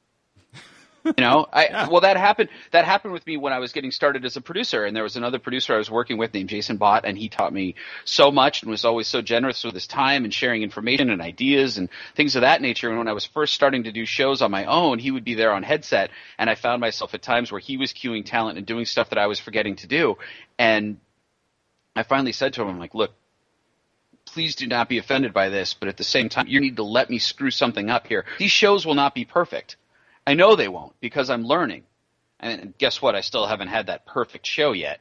You 1.05 1.13
know, 1.17 1.47
I 1.51 1.63
yeah. 1.69 1.89
well 1.89 2.01
that 2.01 2.17
happened 2.17 2.49
that 2.71 2.85
happened 2.85 3.13
with 3.13 3.25
me 3.25 3.37
when 3.37 3.53
I 3.53 3.59
was 3.59 3.71
getting 3.71 3.91
started 3.91 4.25
as 4.25 4.35
a 4.35 4.41
producer 4.41 4.85
and 4.85 4.95
there 4.95 5.03
was 5.03 5.15
another 5.15 5.39
producer 5.39 5.73
I 5.73 5.77
was 5.77 5.89
working 5.89 6.17
with 6.17 6.33
named 6.33 6.49
Jason 6.49 6.77
Bott 6.77 7.05
and 7.05 7.17
he 7.17 7.29
taught 7.29 7.53
me 7.53 7.75
so 8.05 8.31
much 8.31 8.61
and 8.61 8.71
was 8.71 8.85
always 8.85 9.07
so 9.07 9.21
generous 9.21 9.63
with 9.63 9.73
his 9.73 9.87
time 9.87 10.23
and 10.23 10.33
sharing 10.33 10.63
information 10.63 11.09
and 11.09 11.21
ideas 11.21 11.77
and 11.77 11.89
things 12.15 12.35
of 12.35 12.41
that 12.41 12.61
nature. 12.61 12.89
And 12.89 12.97
when 12.97 13.07
I 13.07 13.13
was 13.13 13.25
first 13.25 13.53
starting 13.53 13.83
to 13.83 13.91
do 13.91 14.05
shows 14.05 14.41
on 14.41 14.51
my 14.51 14.65
own 14.65 14.99
he 14.99 15.11
would 15.11 15.23
be 15.23 15.35
there 15.35 15.53
on 15.53 15.63
headset 15.63 16.11
and 16.37 16.49
I 16.49 16.55
found 16.55 16.81
myself 16.81 17.13
at 17.13 17.21
times 17.21 17.51
where 17.51 17.59
he 17.59 17.77
was 17.77 17.93
queuing 17.93 18.25
talent 18.25 18.57
and 18.57 18.67
doing 18.67 18.85
stuff 18.85 19.09
that 19.09 19.19
I 19.19 19.27
was 19.27 19.39
forgetting 19.39 19.77
to 19.77 19.87
do. 19.87 20.17
And 20.57 20.99
I 21.95 22.03
finally 22.03 22.33
said 22.33 22.53
to 22.53 22.61
him 22.61 22.69
I'm 22.69 22.79
like 22.79 22.95
look 22.95 23.11
please 24.25 24.55
do 24.55 24.67
not 24.67 24.89
be 24.89 24.99
offended 24.99 25.33
by 25.33 25.49
this 25.49 25.73
but 25.73 25.89
at 25.89 25.97
the 25.97 26.03
same 26.03 26.29
time 26.29 26.47
you 26.47 26.59
need 26.59 26.75
to 26.75 26.83
let 26.83 27.09
me 27.09 27.19
screw 27.19 27.51
something 27.51 27.89
up 27.89 28.07
here. 28.07 28.25
These 28.37 28.51
shows 28.51 28.85
will 28.85 28.95
not 28.95 29.15
be 29.15 29.25
perfect 29.25 29.77
I 30.29 30.35
know 30.35 30.55
they 30.55 30.67
won't 30.67 30.93
because 30.99 31.31
I'm 31.31 31.43
learning. 31.43 31.85
And 32.39 32.77
guess 32.77 33.01
what? 33.01 33.15
I 33.15 33.21
still 33.21 33.47
haven't 33.47 33.69
had 33.69 33.87
that 33.87 34.05
perfect 34.05 34.45
show 34.45 34.73
yet. 34.73 34.99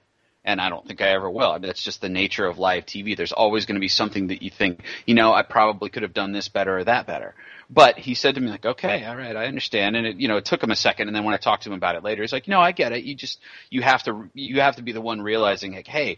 and 0.49 0.63
I 0.63 0.71
don't 0.71 0.87
think 0.87 1.03
I 1.03 1.09
ever 1.09 1.31
will. 1.31 1.51
I 1.51 1.59
mean, 1.59 1.67
that's 1.67 1.83
just 1.83 2.01
the 2.01 2.09
nature 2.09 2.47
of 2.47 2.59
live 2.59 2.87
TV. 2.87 3.15
There's 3.15 3.33
always 3.33 3.67
going 3.67 3.75
to 3.75 3.81
be 3.81 3.89
something 3.89 4.29
that 4.29 4.41
you 4.41 4.49
think, 4.49 4.81
you 5.05 5.15
know, 5.15 5.31
I 5.33 5.43
probably 5.43 5.91
could 5.91 6.03
have 6.05 6.15
done 6.15 6.33
this 6.33 6.49
better 6.49 6.79
or 6.79 6.85
that 6.85 7.07
better. 7.07 7.35
But 7.69 7.99
he 7.99 8.15
said 8.15 8.37
to 8.37 8.41
me 8.41 8.49
like, 8.51 8.65
okay, 8.65 9.05
all 9.05 9.15
right, 9.15 9.37
I 9.37 9.45
understand. 9.45 9.95
And 9.95 10.07
it, 10.07 10.17
you 10.17 10.27
know, 10.27 10.39
it 10.39 10.47
took 10.47 10.63
him 10.63 10.71
a 10.71 10.77
second. 10.77 11.09
And 11.09 11.15
then 11.15 11.25
when 11.25 11.35
I 11.35 11.37
talked 11.37 11.65
to 11.65 11.69
him 11.69 11.75
about 11.77 11.97
it 11.97 12.03
later, 12.03 12.23
he's 12.23 12.33
like, 12.33 12.49
no, 12.49 12.61
I 12.61 12.73
get 12.73 12.93
it. 12.93 13.05
You 13.05 13.15
just, 13.15 13.41
you 13.69 13.83
have 13.83 14.05
to, 14.05 14.31
you 14.33 14.61
have 14.63 14.77
to 14.77 14.83
be 14.83 14.93
the 14.93 15.03
one 15.03 15.21
realizing 15.21 15.75
like, 15.75 15.87
hey, 15.87 16.17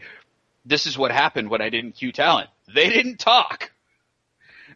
this 0.65 0.87
is 0.87 0.97
what 0.97 1.11
happened 1.11 1.51
when 1.51 1.61
I 1.61 1.69
didn't 1.71 1.93
cue 1.93 2.13
talent. 2.13 2.51
They 2.73 2.89
didn't 2.89 3.19
talk. 3.19 3.73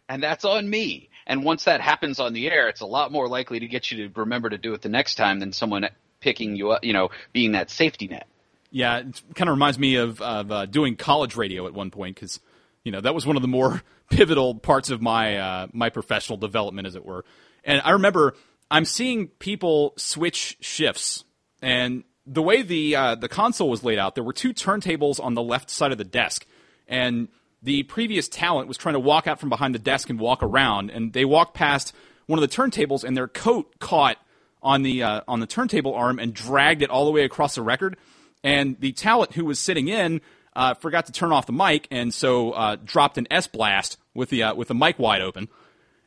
And 0.09 0.21
that's 0.21 0.43
on 0.43 0.69
me. 0.69 1.09
And 1.27 1.43
once 1.43 1.63
that 1.63 1.81
happens 1.81 2.19
on 2.19 2.33
the 2.33 2.49
air, 2.49 2.69
it's 2.69 2.81
a 2.81 2.85
lot 2.85 3.11
more 3.11 3.27
likely 3.27 3.59
to 3.59 3.67
get 3.67 3.91
you 3.91 4.07
to 4.07 4.19
remember 4.19 4.49
to 4.49 4.57
do 4.57 4.73
it 4.73 4.81
the 4.81 4.89
next 4.89 5.15
time 5.15 5.39
than 5.39 5.51
someone 5.51 5.87
picking 6.19 6.55
you 6.55 6.71
up, 6.71 6.83
you 6.83 6.93
know, 6.93 7.09
being 7.33 7.53
that 7.53 7.69
safety 7.69 8.07
net. 8.07 8.27
Yeah, 8.71 8.97
it 8.97 9.21
kind 9.35 9.49
of 9.49 9.55
reminds 9.55 9.79
me 9.79 9.95
of, 9.95 10.21
of 10.21 10.51
uh, 10.51 10.65
doing 10.65 10.95
college 10.95 11.35
radio 11.35 11.65
at 11.65 11.73
one 11.73 11.91
point 11.91 12.15
because 12.15 12.39
you 12.83 12.91
know 12.91 13.01
that 13.01 13.15
was 13.15 13.25
one 13.25 13.35
of 13.35 13.41
the 13.41 13.47
more 13.47 13.81
pivotal 14.09 14.55
parts 14.55 14.89
of 14.89 15.01
my 15.01 15.37
uh, 15.37 15.67
my 15.71 15.89
professional 15.89 16.37
development, 16.37 16.87
as 16.87 16.95
it 16.95 17.05
were. 17.05 17.25
And 17.63 17.81
I 17.83 17.91
remember 17.91 18.35
I'm 18.69 18.85
seeing 18.85 19.27
people 19.27 19.93
switch 19.97 20.57
shifts, 20.59 21.23
and 21.61 22.03
the 22.25 22.41
way 22.41 22.63
the 22.63 22.95
uh, 22.95 23.15
the 23.15 23.29
console 23.29 23.69
was 23.69 23.83
laid 23.83 23.97
out, 23.97 24.15
there 24.15 24.23
were 24.23 24.33
two 24.33 24.53
turntables 24.53 25.23
on 25.23 25.35
the 25.35 25.41
left 25.41 25.69
side 25.69 25.91
of 25.91 25.97
the 25.97 26.03
desk, 26.03 26.45
and 26.87 27.29
the 27.65 27.83
previous 27.83 28.29
talent 28.29 28.67
was 28.67 28.77
trying 28.77 28.93
to 28.93 28.99
walk 28.99 29.27
out 29.27 29.39
from 29.39 29.49
behind 29.49 29.75
the 29.75 29.79
desk 29.79 30.09
and 30.09 30.19
walk 30.19 30.41
around, 30.41 30.89
and 30.89 31.13
they 31.13 31.25
walked 31.25 31.53
past 31.53 31.93
one 32.27 32.41
of 32.41 32.49
the 32.49 32.55
turntables, 32.55 33.03
and 33.03 33.15
their 33.15 33.27
coat 33.27 33.79
caught 33.79 34.17
on 34.63 34.81
the 34.81 35.03
uh, 35.03 35.21
on 35.27 35.41
the 35.41 35.47
turntable 35.47 35.93
arm 35.93 36.17
and 36.17 36.33
dragged 36.33 36.81
it 36.81 36.89
all 36.89 37.05
the 37.05 37.11
way 37.11 37.23
across 37.23 37.55
the 37.55 37.61
record 37.61 37.97
and 38.43 38.79
the 38.79 38.93
talent 38.93 39.33
who 39.33 39.43
was 39.43 39.59
sitting 39.59 39.87
in 39.87 40.21
uh, 40.55 40.73
forgot 40.75 41.07
to 41.07 41.11
turn 41.11 41.33
off 41.33 41.45
the 41.45 41.53
mic, 41.53 41.87
and 41.91 42.13
so 42.13 42.51
uh, 42.51 42.77
dropped 42.83 43.17
an 43.17 43.27
S 43.29 43.47
blast 43.47 43.97
with 44.13 44.29
the 44.29 44.43
uh, 44.43 44.55
with 44.55 44.69
the 44.69 44.75
mic 44.75 44.97
wide 44.97 45.21
open, 45.21 45.49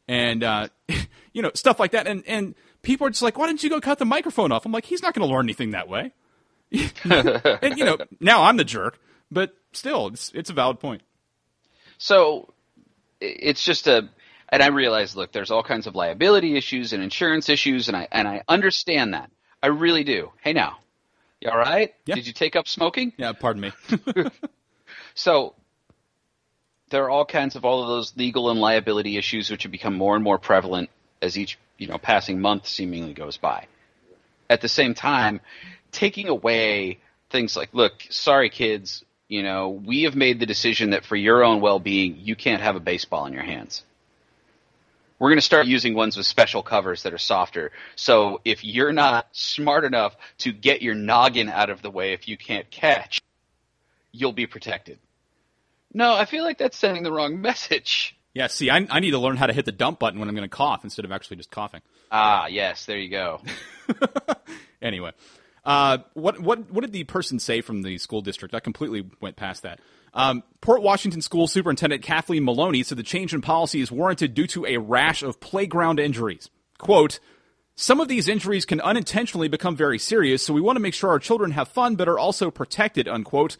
and 0.06 0.42
uh, 0.42 0.68
you 1.32 1.42
know 1.42 1.50
stuff 1.54 1.78
like 1.78 1.90
that. 1.90 2.06
And 2.06 2.24
and 2.26 2.54
people 2.82 3.06
are 3.06 3.10
just 3.10 3.22
like, 3.22 3.36
why 3.36 3.46
didn't 3.46 3.62
you 3.62 3.68
go 3.68 3.80
cut 3.80 3.98
the 3.98 4.06
microphone 4.06 4.50
off? 4.50 4.64
I'm 4.64 4.72
like, 4.72 4.86
he's 4.86 5.02
not 5.02 5.12
going 5.12 5.28
to 5.28 5.34
learn 5.34 5.44
anything 5.44 5.72
that 5.72 5.88
way. 5.88 6.12
and 6.72 7.78
you 7.78 7.84
know, 7.84 7.98
now 8.20 8.44
I'm 8.44 8.56
the 8.56 8.64
jerk, 8.64 8.98
but 9.30 9.54
still, 9.72 10.08
it's 10.08 10.32
it's 10.34 10.48
a 10.48 10.54
valid 10.54 10.80
point. 10.80 11.02
So 11.98 12.52
it's 13.20 13.62
just 13.62 13.86
a, 13.86 14.08
and 14.48 14.62
I 14.62 14.68
realize, 14.68 15.16
look, 15.16 15.32
there's 15.32 15.50
all 15.50 15.62
kinds 15.62 15.86
of 15.86 15.94
liability 15.94 16.56
issues 16.56 16.92
and 16.92 17.02
insurance 17.02 17.48
issues, 17.48 17.88
and 17.88 17.96
I 17.96 18.08
and 18.10 18.26
I 18.26 18.42
understand 18.48 19.14
that. 19.14 19.30
I 19.62 19.66
really 19.66 20.04
do. 20.04 20.30
Hey, 20.40 20.52
now, 20.52 20.78
you 21.40 21.50
all 21.50 21.58
right? 21.58 21.94
Yeah. 22.06 22.14
Did 22.14 22.26
you 22.26 22.32
take 22.32 22.56
up 22.56 22.68
smoking? 22.68 23.12
Yeah, 23.16 23.32
pardon 23.32 23.62
me. 23.62 23.72
so 25.14 25.54
there 26.90 27.04
are 27.04 27.10
all 27.10 27.24
kinds 27.24 27.56
of 27.56 27.64
all 27.64 27.82
of 27.82 27.88
those 27.88 28.16
legal 28.16 28.50
and 28.50 28.60
liability 28.60 29.16
issues 29.18 29.50
which 29.50 29.64
have 29.64 29.72
become 29.72 29.94
more 29.94 30.14
and 30.14 30.24
more 30.24 30.38
prevalent 30.38 30.90
as 31.20 31.36
each 31.36 31.58
you 31.76 31.86
know 31.86 31.98
passing 31.98 32.40
month 32.40 32.66
seemingly 32.66 33.12
goes 33.12 33.36
by. 33.36 33.66
At 34.48 34.60
the 34.62 34.68
same 34.68 34.94
time, 34.94 35.40
taking 35.92 36.28
away 36.28 36.98
things 37.30 37.56
like, 37.56 37.68
look, 37.72 38.02
sorry 38.08 38.48
kids, 38.48 39.04
you 39.28 39.42
know, 39.42 39.68
we 39.68 40.02
have 40.02 40.16
made 40.16 40.40
the 40.40 40.46
decision 40.46 40.90
that 40.90 41.04
for 41.04 41.16
your 41.16 41.44
own 41.44 41.60
well-being, 41.60 42.18
you 42.20 42.34
can't 42.34 42.62
have 42.62 42.76
a 42.76 42.80
baseball 42.80 43.26
in 43.26 43.32
your 43.32 43.42
hands 43.42 43.84
we're 45.18 45.30
going 45.30 45.38
to 45.38 45.42
start 45.42 45.66
using 45.66 45.94
ones 45.94 46.16
with 46.16 46.26
special 46.26 46.62
covers 46.62 47.02
that 47.02 47.12
are 47.12 47.18
softer. 47.18 47.72
So 47.96 48.40
if 48.44 48.64
you're 48.64 48.92
not 48.92 49.28
smart 49.32 49.84
enough 49.84 50.16
to 50.38 50.52
get 50.52 50.80
your 50.80 50.94
noggin 50.94 51.48
out 51.48 51.70
of 51.70 51.82
the 51.82 51.90
way 51.90 52.12
if 52.12 52.28
you 52.28 52.36
can't 52.36 52.70
catch, 52.70 53.20
you'll 54.12 54.32
be 54.32 54.46
protected. 54.46 54.98
No, 55.92 56.14
I 56.14 56.24
feel 56.24 56.44
like 56.44 56.58
that's 56.58 56.78
sending 56.78 57.02
the 57.02 57.12
wrong 57.12 57.40
message. 57.40 58.16
Yeah, 58.34 58.46
see, 58.46 58.70
I, 58.70 58.86
I 58.90 59.00
need 59.00 59.12
to 59.12 59.18
learn 59.18 59.36
how 59.36 59.46
to 59.46 59.52
hit 59.52 59.64
the 59.64 59.72
dump 59.72 59.98
button 59.98 60.20
when 60.20 60.28
I'm 60.28 60.34
going 60.34 60.48
to 60.48 60.54
cough 60.54 60.84
instead 60.84 61.04
of 61.04 61.10
actually 61.10 61.38
just 61.38 61.50
coughing. 61.50 61.80
Ah, 62.12 62.46
yes, 62.46 62.86
there 62.86 62.98
you 62.98 63.08
go. 63.08 63.40
anyway, 64.82 65.10
uh, 65.68 65.98
what 66.14 66.40
what 66.40 66.70
what 66.72 66.80
did 66.80 66.92
the 66.92 67.04
person 67.04 67.38
say 67.38 67.60
from 67.60 67.82
the 67.82 67.98
school 67.98 68.22
district? 68.22 68.54
I 68.54 68.60
completely 68.60 69.04
went 69.20 69.36
past 69.36 69.64
that. 69.64 69.80
Um, 70.14 70.42
Port 70.62 70.80
Washington 70.80 71.20
School 71.20 71.46
Superintendent 71.46 72.02
Kathleen 72.02 72.42
Maloney 72.42 72.82
said 72.82 72.96
the 72.96 73.02
change 73.02 73.34
in 73.34 73.42
policy 73.42 73.82
is 73.82 73.92
warranted 73.92 74.32
due 74.32 74.46
to 74.46 74.64
a 74.64 74.78
rash 74.78 75.22
of 75.22 75.40
playground 75.40 76.00
injuries. 76.00 76.48
Quote, 76.78 77.20
some 77.76 78.00
of 78.00 78.08
these 78.08 78.28
injuries 78.28 78.64
can 78.64 78.80
unintentionally 78.80 79.48
become 79.48 79.76
very 79.76 79.98
serious, 79.98 80.42
so 80.42 80.54
we 80.54 80.62
want 80.62 80.76
to 80.76 80.80
make 80.80 80.94
sure 80.94 81.10
our 81.10 81.18
children 81.18 81.50
have 81.50 81.68
fun 81.68 81.96
but 81.96 82.08
are 82.08 82.18
also 82.18 82.50
protected, 82.50 83.06
unquote. 83.06 83.58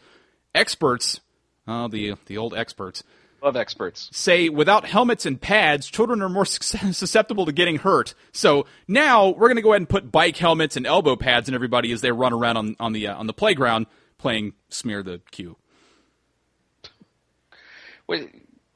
Experts, 0.55 1.21
oh, 1.67 1.87
the, 1.89 2.15
the 2.25 2.37
old 2.37 2.55
experts, 2.55 3.03
Love 3.41 3.55
experts. 3.55 4.09
Say 4.11 4.49
without 4.49 4.85
helmets 4.85 5.25
and 5.25 5.39
pads, 5.39 5.87
children 5.87 6.21
are 6.21 6.29
more 6.29 6.45
susceptible 6.45 7.45
to 7.45 7.51
getting 7.51 7.77
hurt. 7.77 8.13
So 8.31 8.65
now 8.87 9.29
we're 9.29 9.47
going 9.47 9.55
to 9.55 9.61
go 9.61 9.71
ahead 9.71 9.81
and 9.81 9.89
put 9.89 10.11
bike 10.11 10.37
helmets 10.37 10.75
and 10.75 10.85
elbow 10.85 11.15
pads 11.15 11.47
in 11.47 11.55
everybody 11.55 11.91
as 11.91 12.01
they 12.01 12.11
run 12.11 12.33
around 12.33 12.57
on, 12.57 12.75
on 12.79 12.93
the 12.93 13.07
uh, 13.07 13.15
on 13.15 13.27
the 13.27 13.33
playground 13.33 13.87
playing 14.17 14.53
smear 14.69 15.01
the 15.01 15.21
cue. 15.31 15.55
Wait, 18.07 18.29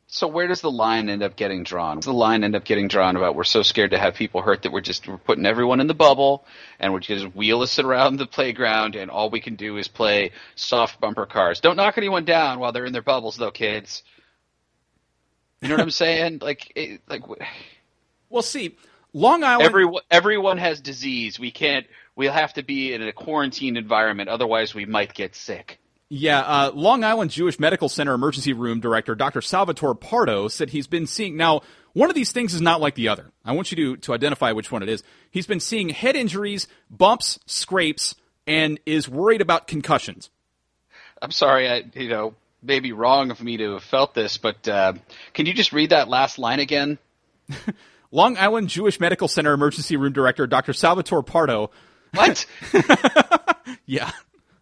so 0.08 0.28
where 0.28 0.48
does 0.48 0.62
the 0.62 0.70
line 0.70 1.10
end 1.10 1.24
up 1.24 1.36
getting 1.36 1.64
drawn? 1.64 1.98
Does 1.98 2.06
the 2.06 2.14
line 2.14 2.44
end 2.44 2.56
up 2.56 2.66
getting 2.66 2.88
drawn 2.88 3.16
about 3.16 3.36
we're 3.36 3.44
so 3.44 3.64
scared 3.64 3.92
to 3.92 3.98
have 3.98 4.14
people 4.14 4.44
hurt 4.44 4.62
that 4.62 4.72
we're 4.72 4.82
just 4.82 5.08
we're 5.08 5.18
putting 5.18 5.48
everyone 5.48 5.80
in 5.80 5.88
the 5.88 5.96
bubble 5.96 6.46
and 6.80 6.94
we're 6.94 7.00
just 7.00 7.36
wheel 7.36 7.62
us 7.62 7.80
around 7.80 8.18
the 8.18 8.28
playground 8.28 8.96
and 8.96 9.10
all 9.10 9.32
we 9.32 9.42
can 9.42 9.56
do 9.56 9.78
is 9.78 9.88
play 9.88 10.32
soft 10.54 11.02
bumper 11.02 11.26
cars. 11.26 11.62
Don't 11.62 11.78
knock 11.78 11.98
anyone 11.98 12.26
down 12.26 12.60
while 12.60 12.72
they're 12.72 12.86
in 12.86 12.94
their 12.94 13.02
bubbles 13.02 13.38
though, 13.38 13.50
kids. 13.50 14.04
You 15.64 15.70
know 15.70 15.76
what 15.76 15.84
I'm 15.84 15.92
saying? 15.92 16.40
Like 16.42 16.74
it, 16.76 17.02
like 17.08 17.24
Well, 18.30 18.42
see, 18.42 18.76
Long 19.14 19.44
Island 19.44 19.66
everyone 19.66 20.02
everyone 20.12 20.58
has 20.58 20.82
disease. 20.82 21.40
We 21.40 21.52
can't 21.52 21.86
we'll 22.16 22.34
have 22.34 22.54
to 22.54 22.64
be 22.64 22.94
in 22.94 23.02
a 23.02 23.14
quarantine 23.14 23.78
environment 23.78 24.30
otherwise 24.30 24.76
we 24.76 24.86
might 24.86 25.14
get 25.14 25.36
sick. 25.36 25.80
Yeah, 26.10 26.42
uh, 26.42 26.72
Long 26.74 27.04
Island 27.04 27.32
Jewish 27.32 27.60
Medical 27.60 27.90
Center 27.90 28.14
emergency 28.14 28.54
room 28.54 28.82
director 28.82 29.16
Dr. 29.16 29.42
Salvatore 29.42 29.96
Pardo 29.96 30.48
said 30.48 30.70
he's 30.70 30.88
been 30.88 31.08
seeing 31.08 31.38
now. 31.38 31.62
One 31.94 32.10
of 32.10 32.16
these 32.16 32.32
things 32.32 32.54
is 32.54 32.62
not 32.62 32.82
like 32.82 32.96
the 32.96 33.08
other. 33.08 33.32
I 33.46 33.54
want 33.54 33.72
you 33.72 33.78
to 33.78 33.98
to 33.98 34.14
identify 34.14 34.52
which 34.52 34.72
one 34.72 34.84
it 34.84 34.90
is. 34.90 35.02
He's 35.32 35.48
been 35.48 35.62
seeing 35.62 35.90
head 35.90 36.16
injuries, 36.16 36.68
bumps, 36.90 37.40
scrapes, 37.46 38.16
and 38.46 38.80
is 38.86 39.08
worried 39.08 39.42
about 39.42 39.68
concussions. 39.68 40.30
I'm 41.22 41.32
sorry, 41.32 41.70
I 41.70 41.84
you 41.94 42.10
know 42.10 42.36
maybe 42.64 42.92
wrong 42.92 43.32
of 43.32 43.42
me 43.42 43.58
to 43.58 43.74
have 43.74 43.84
felt 43.84 44.14
this, 44.14 44.38
but 44.38 44.68
uh, 44.68 44.94
can 45.34 45.46
you 45.46 45.54
just 45.54 45.74
read 45.74 45.92
that 45.92 46.10
last 46.10 46.40
line 46.40 46.60
again? 46.60 46.98
Long 48.12 48.38
Island 48.38 48.70
Jewish 48.70 49.00
Medical 49.00 49.28
Center 49.28 49.54
emergency 49.54 49.98
room 49.98 50.14
director 50.14 50.48
Dr. 50.48 50.74
Salvatore 50.74 51.24
Pardo. 51.24 51.72
What? 52.14 52.46
yeah. 53.86 54.12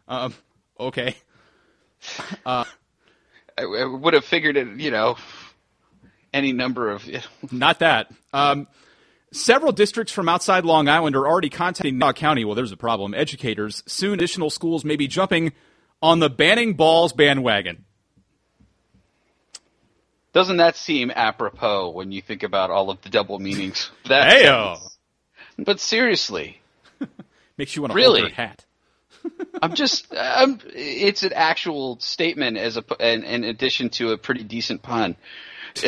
Um, 0.07 0.33
okay. 0.79 1.15
Uh, 2.43 2.63
I, 3.55 3.61
I, 3.61 3.85
would 3.85 4.15
have 4.15 4.25
figured 4.25 4.57
it, 4.57 4.67
you 4.79 4.89
know, 4.89 5.17
any 6.33 6.51
number 6.51 6.89
of. 6.89 7.07
not 7.51 7.77
that. 7.77 8.09
Um, 8.33 8.67
several 9.31 9.71
districts 9.71 10.11
from 10.11 10.27
outside 10.27 10.65
Long 10.65 10.87
Island 10.87 11.15
are 11.15 11.27
already 11.27 11.49
contacting 11.49 11.99
Nassau 11.99 12.13
County. 12.13 12.43
Well, 12.43 12.55
there's 12.55 12.71
a 12.71 12.77
problem. 12.77 13.13
Educators. 13.13 13.83
Soon, 13.85 14.15
additional 14.15 14.49
schools 14.49 14.83
may 14.83 14.95
be 14.95 15.07
jumping 15.07 15.53
on 16.01 16.19
the 16.19 16.29
banning 16.29 16.73
balls 16.73 17.13
bandwagon. 17.13 17.85
Doesn't 20.33 20.57
that 20.57 20.77
seem 20.77 21.11
apropos 21.11 21.89
when 21.89 22.11
you 22.11 22.21
think 22.21 22.43
about 22.43 22.69
all 22.69 22.89
of 22.89 23.01
the 23.01 23.09
double 23.09 23.37
meanings? 23.39 23.91
That 24.07 24.31
Heyo. 24.31 24.79
But 25.57 25.79
seriously, 25.79 26.61
makes 27.57 27.75
you 27.75 27.81
want 27.81 27.91
to 27.91 27.95
really? 27.95 28.21
hold 28.21 28.31
your 28.31 28.35
hat. 28.35 28.65
I'm 29.61 29.75
just, 29.75 30.07
I'm, 30.17 30.59
it's 30.73 31.23
an 31.23 31.33
actual 31.33 31.99
statement 31.99 32.57
as 32.57 32.77
a, 32.77 32.83
in, 32.99 33.23
in 33.23 33.43
addition 33.43 33.89
to 33.91 34.11
a 34.11 34.17
pretty 34.17 34.43
decent 34.43 34.81
pun. 34.81 35.15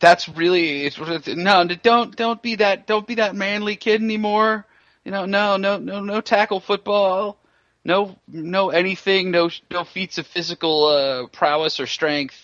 That's 0.00 0.28
really, 0.28 0.86
it's, 0.86 0.98
no, 1.28 1.64
don't, 1.64 2.16
don't 2.16 2.42
be 2.42 2.56
that, 2.56 2.86
don't 2.86 3.06
be 3.06 3.16
that 3.16 3.34
manly 3.34 3.76
kid 3.76 4.02
anymore. 4.02 4.66
You 5.04 5.12
know, 5.12 5.24
no, 5.26 5.56
no, 5.56 5.78
no, 5.78 6.00
no 6.00 6.20
tackle 6.20 6.60
football. 6.60 7.38
No, 7.84 8.16
no 8.28 8.70
anything, 8.70 9.30
no, 9.30 9.50
no 9.70 9.84
feats 9.84 10.18
of 10.18 10.26
physical 10.26 10.86
uh, 10.86 11.26
prowess 11.28 11.80
or 11.80 11.86
strength, 11.86 12.36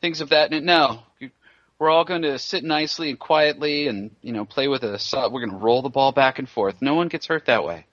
things 0.00 0.20
of 0.20 0.28
that. 0.28 0.52
No, 0.52 1.02
we're 1.78 1.90
all 1.90 2.04
going 2.04 2.22
to 2.22 2.38
sit 2.38 2.62
nicely 2.62 3.10
and 3.10 3.18
quietly, 3.18 3.88
and 3.88 4.14
you 4.22 4.32
know, 4.32 4.44
play 4.44 4.68
with 4.68 4.84
a. 4.84 5.00
We're 5.32 5.40
going 5.40 5.50
to 5.50 5.56
roll 5.56 5.82
the 5.82 5.88
ball 5.88 6.12
back 6.12 6.38
and 6.38 6.48
forth. 6.48 6.80
No 6.80 6.94
one 6.94 7.08
gets 7.08 7.26
hurt 7.26 7.46
that 7.46 7.64
way. 7.64 7.86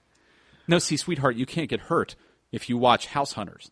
No, 0.68 0.78
see, 0.78 0.96
sweetheart, 0.96 1.36
you 1.36 1.46
can't 1.46 1.68
get 1.68 1.80
hurt 1.80 2.14
if 2.52 2.68
you 2.68 2.76
watch 2.76 3.06
House 3.06 3.32
Hunters. 3.32 3.70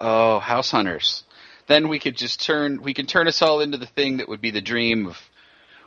Oh, 0.00 0.40
House 0.40 0.70
Hunters. 0.70 1.24
Then 1.68 1.88
we 1.88 2.00
could 2.00 2.16
just 2.16 2.44
turn 2.44 2.82
we 2.82 2.94
can 2.94 3.06
turn 3.06 3.28
us 3.28 3.40
all 3.42 3.60
into 3.60 3.78
the 3.78 3.86
thing 3.86 4.16
that 4.16 4.28
would 4.28 4.40
be 4.40 4.50
the 4.50 4.60
dream 4.60 5.06
of 5.06 5.16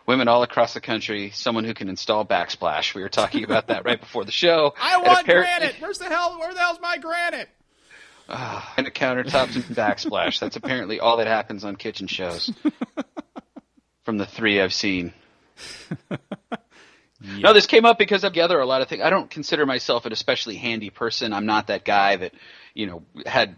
women 0.05 0.27
all 0.27 0.43
across 0.43 0.73
the 0.73 0.81
country, 0.81 1.31
someone 1.31 1.63
who 1.63 1.73
can 1.73 1.89
install 1.89 2.25
backsplash. 2.25 2.93
We 2.93 3.01
were 3.01 3.09
talking 3.09 3.43
about 3.43 3.67
that 3.67 3.85
right 3.85 3.99
before 3.99 4.25
the 4.25 4.31
show. 4.31 4.73
I 4.81 4.97
want 4.97 5.25
granite. 5.25 5.75
Where's 5.79 5.97
the 5.97 6.05
hell? 6.05 6.37
Where 6.39 6.53
the 6.53 6.59
hell's 6.59 6.79
my 6.79 6.97
granite? 6.97 7.49
Uh, 8.27 8.61
and 8.77 8.87
a 8.87 8.91
countertops 8.91 9.55
and 9.55 9.63
backsplash. 9.65 10.39
That's 10.39 10.55
apparently 10.55 10.99
all 10.99 11.17
that 11.17 11.27
happens 11.27 11.63
on 11.63 11.75
kitchen 11.75 12.07
shows. 12.07 12.51
From 14.03 14.17
the 14.17 14.25
three 14.25 14.59
I've 14.61 14.73
seen. 14.73 15.13
Yeah. 16.09 16.17
No, 17.39 17.53
this 17.53 17.65
came 17.65 17.85
up 17.85 17.97
because 17.97 18.23
I 18.23 18.29
gather 18.29 18.59
a 18.59 18.67
lot 18.67 18.83
of 18.83 18.87
things. 18.87 19.01
I 19.01 19.09
don't 19.09 19.29
consider 19.29 19.65
myself 19.65 20.05
an 20.05 20.13
especially 20.13 20.57
handy 20.57 20.91
person. 20.91 21.33
I'm 21.33 21.47
not 21.47 21.67
that 21.67 21.83
guy 21.83 22.17
that, 22.17 22.33
you 22.75 22.85
know, 22.85 23.03
had 23.25 23.55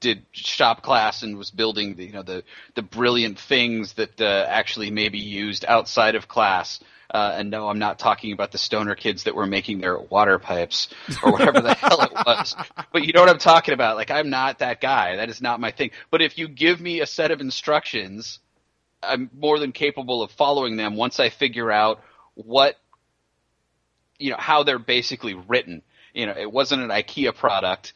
did 0.00 0.24
shop 0.32 0.82
class 0.82 1.22
and 1.22 1.36
was 1.36 1.50
building 1.50 1.94
the 1.94 2.06
you 2.06 2.12
know 2.12 2.22
the 2.22 2.42
the 2.74 2.82
brilliant 2.82 3.38
things 3.38 3.92
that 3.94 4.20
uh, 4.20 4.46
actually 4.48 4.90
may 4.90 5.08
be 5.08 5.18
used 5.18 5.64
outside 5.68 6.14
of 6.14 6.26
class. 6.26 6.80
Uh, 7.12 7.34
and 7.38 7.50
no, 7.50 7.68
I'm 7.68 7.80
not 7.80 7.98
talking 7.98 8.32
about 8.32 8.52
the 8.52 8.58
stoner 8.58 8.94
kids 8.94 9.24
that 9.24 9.34
were 9.34 9.46
making 9.46 9.80
their 9.80 9.98
water 9.98 10.38
pipes 10.38 10.88
or 11.24 11.32
whatever 11.32 11.60
the 11.60 11.74
hell 11.80 12.02
it 12.02 12.12
was. 12.12 12.54
But 12.92 13.02
you 13.04 13.12
know 13.12 13.20
what 13.20 13.28
I'm 13.28 13.38
talking 13.38 13.74
about. 13.74 13.96
Like 13.96 14.12
I'm 14.12 14.30
not 14.30 14.60
that 14.60 14.80
guy. 14.80 15.16
That 15.16 15.28
is 15.28 15.42
not 15.42 15.58
my 15.58 15.72
thing. 15.72 15.90
But 16.12 16.22
if 16.22 16.38
you 16.38 16.46
give 16.46 16.80
me 16.80 17.00
a 17.00 17.06
set 17.06 17.32
of 17.32 17.40
instructions, 17.40 18.38
I'm 19.02 19.28
more 19.36 19.58
than 19.58 19.72
capable 19.72 20.22
of 20.22 20.30
following 20.30 20.76
them 20.76 20.94
once 20.94 21.18
I 21.18 21.30
figure 21.30 21.70
out 21.70 22.00
what 22.34 22.76
you 24.18 24.30
know 24.30 24.36
how 24.38 24.62
they're 24.62 24.78
basically 24.78 25.34
written. 25.34 25.82
You 26.14 26.26
know, 26.26 26.34
it 26.36 26.50
wasn't 26.50 26.82
an 26.82 26.90
IKEA 26.90 27.34
product, 27.34 27.92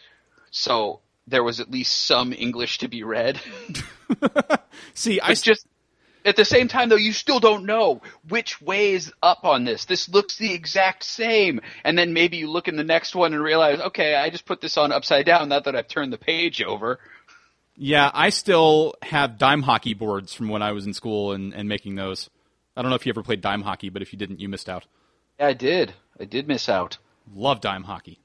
so 0.51 1.01
there 1.27 1.43
was 1.43 1.61
at 1.61 1.71
least 1.71 2.07
some 2.07 2.33
English 2.33 2.79
to 2.79 2.89
be 2.89 3.03
read. 3.03 3.41
See, 4.95 5.21
I 5.21 5.35
just 5.35 5.67
at 6.25 6.37
the 6.37 6.45
same 6.45 6.69
time 6.69 6.89
though 6.89 6.97
you 6.97 7.13
still 7.13 7.41
don't 7.41 7.67
know 7.67 8.01
which 8.29 8.61
way 8.61 8.93
is 8.93 9.13
up 9.23 9.45
on 9.45 9.65
this. 9.65 9.85
This 9.85 10.09
looks 10.09 10.37
the 10.37 10.53
exact 10.53 11.05
same, 11.05 11.61
and 11.85 11.97
then 11.97 12.13
maybe 12.13 12.37
you 12.37 12.51
look 12.51 12.69
in 12.69 12.77
the 12.77 12.85
next 12.85 13.15
one 13.15 13.35
and 13.35 13.43
realize, 13.43 13.81
okay, 13.81 14.15
I 14.15 14.31
just 14.31 14.47
put 14.47 14.61
this 14.61 14.77
on 14.77 14.93
upside 14.93 15.27
down. 15.27 15.49
Not 15.49 15.65
that 15.65 15.77
I've 15.77 15.89
turned 15.89 16.13
the 16.13 16.19
page 16.19 16.63
over. 16.63 16.99
Yeah, 17.77 18.11
I 18.15 18.31
still 18.31 18.95
have 19.03 19.39
dime 19.39 19.63
hockey 19.63 19.95
boards 19.95 20.33
from 20.33 20.49
when 20.49 20.63
I 20.63 20.73
was 20.73 20.87
in 20.87 20.95
school 20.95 21.33
and, 21.33 21.53
and 21.53 21.69
making 21.69 21.97
those. 21.97 22.31
I 22.77 22.83
don't 22.83 22.91
know 22.91 22.97
if 22.97 23.07
you 23.07 23.11
ever 23.11 23.23
played 23.23 23.41
dime 23.41 23.63
hockey, 23.63 23.89
but 23.89 24.03
if 24.03 24.13
you 24.13 24.19
didn't, 24.19 24.41
you 24.41 24.49
missed 24.49 24.69
out. 24.69 24.85
Yeah, 25.41 25.49
I 25.49 25.53
did. 25.55 25.95
I 26.21 26.25
did 26.25 26.47
miss 26.47 26.69
out. 26.69 26.99
Love 27.33 27.61
dime 27.61 27.85
hockey. 27.85 28.21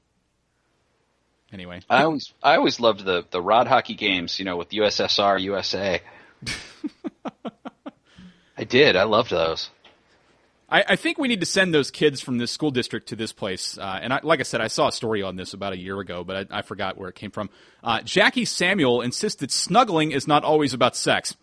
Anyway, 1.52 1.80
I 1.90 2.04
always 2.04 2.32
I 2.42 2.56
always 2.56 2.78
loved 2.78 3.04
the 3.04 3.24
the 3.30 3.42
rod 3.42 3.66
hockey 3.66 3.94
games. 3.94 4.38
You 4.38 4.44
know, 4.44 4.56
with 4.56 4.70
USSR, 4.70 5.40
USA. 5.40 6.00
I 8.56 8.64
did. 8.64 8.94
I 8.94 9.04
loved 9.04 9.30
those. 9.30 9.70
I, 10.68 10.84
I, 10.90 10.96
think 10.96 11.18
we 11.18 11.28
need 11.28 11.40
to 11.40 11.46
send 11.46 11.74
those 11.74 11.90
kids 11.90 12.20
from 12.20 12.38
this 12.38 12.52
school 12.52 12.70
district 12.70 13.08
to 13.08 13.16
this 13.16 13.32
place. 13.32 13.76
Uh, 13.76 13.98
and 14.00 14.12
I, 14.12 14.20
like 14.22 14.38
I 14.38 14.44
said, 14.44 14.60
I 14.60 14.68
saw 14.68 14.88
a 14.88 14.92
story 14.92 15.22
on 15.22 15.34
this 15.36 15.52
about 15.52 15.72
a 15.72 15.78
year 15.78 15.98
ago, 15.98 16.22
but 16.22 16.52
I, 16.52 16.58
I 16.58 16.62
forgot 16.62 16.96
where 16.96 17.08
it 17.08 17.16
came 17.16 17.30
from. 17.30 17.50
Uh, 17.82 18.02
Jackie 18.02 18.44
Samuel 18.44 19.00
insists 19.00 19.40
that 19.40 19.50
snuggling 19.50 20.12
is 20.12 20.28
not 20.28 20.44
always 20.44 20.72
about 20.72 20.94
sex. 20.94 21.36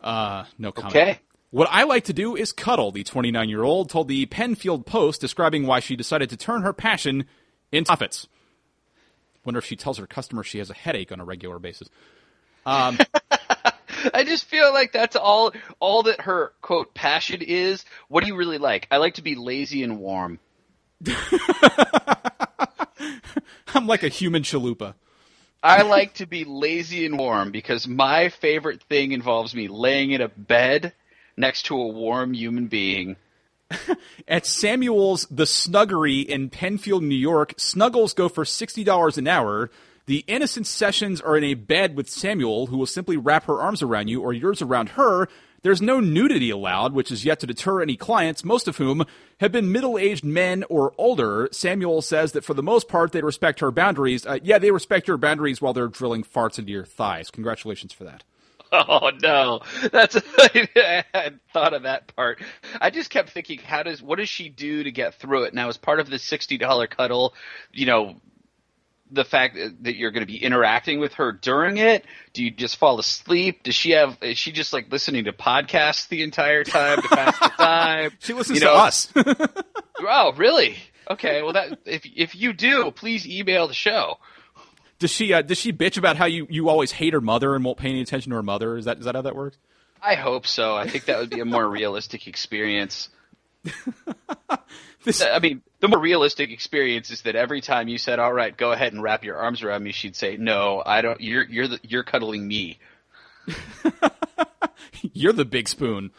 Uh, 0.00 0.44
no 0.58 0.70
comment. 0.70 0.94
Okay. 0.94 1.18
What 1.50 1.68
I 1.70 1.84
like 1.84 2.04
to 2.04 2.12
do 2.12 2.36
is 2.36 2.52
cuddle, 2.52 2.92
the 2.92 3.04
29 3.04 3.48
year 3.48 3.62
old 3.62 3.88
told 3.90 4.08
the 4.08 4.26
Penfield 4.26 4.86
Post, 4.86 5.20
describing 5.20 5.66
why 5.66 5.80
she 5.80 5.96
decided 5.96 6.30
to 6.30 6.36
turn 6.36 6.62
her 6.62 6.72
passion 6.72 7.24
into 7.72 7.88
profits. 7.88 8.28
Wonder 9.44 9.58
if 9.58 9.64
she 9.64 9.76
tells 9.76 9.98
her 9.98 10.06
customers 10.06 10.46
she 10.46 10.58
has 10.58 10.70
a 10.70 10.74
headache 10.74 11.12
on 11.12 11.20
a 11.20 11.24
regular 11.24 11.58
basis. 11.58 11.88
Um, 12.66 12.96
I 14.14 14.24
just 14.24 14.46
feel 14.46 14.72
like 14.72 14.90
that's 14.90 15.16
all 15.16 15.52
all 15.80 16.04
that 16.04 16.22
her 16.22 16.54
quote 16.62 16.94
passion 16.94 17.42
is. 17.42 17.84
What 18.08 18.22
do 18.22 18.26
you 18.26 18.36
really 18.36 18.56
like? 18.56 18.88
I 18.90 18.96
like 18.96 19.16
to 19.16 19.22
be 19.22 19.34
lazy 19.34 19.82
and 19.82 19.98
warm. 19.98 20.38
I'm 23.74 23.86
like 23.86 24.02
a 24.02 24.08
human 24.08 24.42
chalupa. 24.44 24.94
I 25.62 25.82
like 25.82 26.14
to 26.14 26.26
be 26.26 26.44
lazy 26.44 27.06
and 27.06 27.18
warm 27.18 27.50
because 27.50 27.88
my 27.88 28.28
favorite 28.28 28.82
thing 28.82 29.12
involves 29.12 29.54
me 29.54 29.68
laying 29.68 30.10
in 30.12 30.20
a 30.20 30.28
bed 30.28 30.92
next 31.36 31.66
to 31.66 31.76
a 31.76 31.88
warm 31.88 32.34
human 32.34 32.66
being. 32.66 33.16
At 34.28 34.46
Samuel's 34.46 35.26
The 35.30 35.46
Snuggery 35.46 36.20
in 36.20 36.50
Penfield, 36.50 37.02
New 37.02 37.14
York, 37.14 37.54
snuggles 37.56 38.14
go 38.14 38.28
for 38.28 38.44
$60 38.44 39.18
an 39.18 39.28
hour. 39.28 39.70
The 40.06 40.24
innocent 40.26 40.66
sessions 40.66 41.20
are 41.20 41.36
in 41.36 41.44
a 41.44 41.54
bed 41.54 41.96
with 41.96 42.10
Samuel, 42.10 42.66
who 42.66 42.76
will 42.76 42.86
simply 42.86 43.16
wrap 43.16 43.44
her 43.44 43.60
arms 43.60 43.82
around 43.82 44.08
you 44.08 44.20
or 44.20 44.32
yours 44.32 44.60
around 44.60 44.90
her. 44.90 45.28
There's 45.62 45.80
no 45.80 45.98
nudity 45.98 46.50
allowed, 46.50 46.92
which 46.92 47.10
is 47.10 47.24
yet 47.24 47.40
to 47.40 47.46
deter 47.46 47.80
any 47.80 47.96
clients, 47.96 48.44
most 48.44 48.68
of 48.68 48.76
whom 48.76 49.06
have 49.40 49.50
been 49.50 49.72
middle 49.72 49.96
aged 49.96 50.22
men 50.22 50.62
or 50.68 50.92
older. 50.98 51.48
Samuel 51.52 52.02
says 52.02 52.32
that 52.32 52.44
for 52.44 52.52
the 52.52 52.62
most 52.62 52.86
part, 52.86 53.12
they 53.12 53.22
respect 53.22 53.60
her 53.60 53.70
boundaries. 53.70 54.26
Uh, 54.26 54.38
yeah, 54.42 54.58
they 54.58 54.70
respect 54.70 55.08
your 55.08 55.16
boundaries 55.16 55.62
while 55.62 55.72
they're 55.72 55.88
drilling 55.88 56.22
farts 56.22 56.58
into 56.58 56.70
your 56.70 56.84
thighs. 56.84 57.30
Congratulations 57.30 57.94
for 57.94 58.04
that. 58.04 58.24
Oh 58.76 59.10
no, 59.22 59.60
that's 59.92 60.16
I 60.38 61.04
hadn't 61.14 61.42
thought 61.52 61.74
of 61.74 61.84
that 61.84 62.14
part. 62.14 62.42
I 62.80 62.90
just 62.90 63.08
kept 63.10 63.30
thinking, 63.30 63.58
how 63.58 63.82
does 63.82 64.02
what 64.02 64.18
does 64.18 64.28
she 64.28 64.48
do 64.48 64.82
to 64.82 64.90
get 64.90 65.14
through 65.14 65.44
it? 65.44 65.54
Now, 65.54 65.68
as 65.68 65.76
part 65.76 66.00
of 66.00 66.10
the 66.10 66.18
sixty 66.18 66.58
dollar 66.58 66.86
cuddle, 66.86 67.34
you 67.72 67.86
know, 67.86 68.16
the 69.10 69.24
fact 69.24 69.56
that 69.82 69.96
you're 69.96 70.10
going 70.10 70.26
to 70.26 70.32
be 70.32 70.42
interacting 70.42 70.98
with 70.98 71.14
her 71.14 71.32
during 71.32 71.76
it? 71.76 72.04
Do 72.32 72.42
you 72.42 72.50
just 72.50 72.76
fall 72.76 72.98
asleep? 72.98 73.62
Does 73.62 73.74
she 73.74 73.92
have? 73.92 74.18
Is 74.22 74.38
she 74.38 74.52
just 74.52 74.72
like 74.72 74.90
listening 74.90 75.24
to 75.24 75.32
podcasts 75.32 76.08
the 76.08 76.22
entire 76.22 76.64
time 76.64 77.00
to 77.00 77.08
pass 77.08 77.38
the 77.38 77.48
time? 77.48 78.10
she 78.18 78.32
listens 78.32 78.60
you 78.60 78.64
know? 78.64 78.74
to 78.74 78.80
us. 78.80 79.12
oh, 80.00 80.32
really? 80.36 80.76
Okay. 81.08 81.42
Well, 81.42 81.52
that 81.52 81.78
if 81.84 82.04
if 82.04 82.34
you 82.34 82.52
do, 82.52 82.90
please 82.90 83.26
email 83.26 83.68
the 83.68 83.74
show. 83.74 84.18
Does 84.98 85.10
she 85.10 85.32
uh, 85.32 85.42
does 85.42 85.58
she 85.58 85.72
bitch 85.72 85.98
about 85.98 86.16
how 86.16 86.26
you, 86.26 86.46
you 86.48 86.68
always 86.68 86.92
hate 86.92 87.12
her 87.12 87.20
mother 87.20 87.54
and 87.54 87.64
won't 87.64 87.78
pay 87.78 87.88
any 87.88 88.00
attention 88.00 88.30
to 88.30 88.36
her 88.36 88.42
mother? 88.42 88.76
Is 88.76 88.84
that 88.84 88.98
is 88.98 89.04
that 89.04 89.14
how 89.14 89.22
that 89.22 89.34
works? 89.36 89.56
I 90.02 90.14
hope 90.14 90.46
so. 90.46 90.76
I 90.76 90.88
think 90.88 91.06
that 91.06 91.18
would 91.18 91.30
be 91.30 91.40
a 91.40 91.44
more 91.44 91.66
realistic 91.68 92.26
experience. 92.26 93.08
this... 95.04 95.22
I 95.22 95.38
mean, 95.38 95.62
the 95.80 95.88
more 95.88 95.98
realistic 95.98 96.50
experience 96.50 97.10
is 97.10 97.22
that 97.22 97.36
every 97.36 97.60
time 97.60 97.88
you 97.88 97.98
said, 97.98 98.18
"All 98.18 98.32
right, 98.32 98.54
go 98.54 98.72
ahead 98.72 98.92
and 98.92 99.02
wrap 99.02 99.24
your 99.24 99.36
arms 99.36 99.62
around 99.62 99.82
me," 99.82 99.92
she'd 99.92 100.16
say, 100.16 100.36
"No, 100.36 100.82
I 100.84 101.00
don't. 101.00 101.20
You're 101.20 101.44
you're 101.44 101.68
the, 101.68 101.80
you're 101.82 102.04
cuddling 102.04 102.46
me. 102.46 102.78
you're 105.12 105.32
the 105.32 105.44
big 105.44 105.68
spoon." 105.68 106.10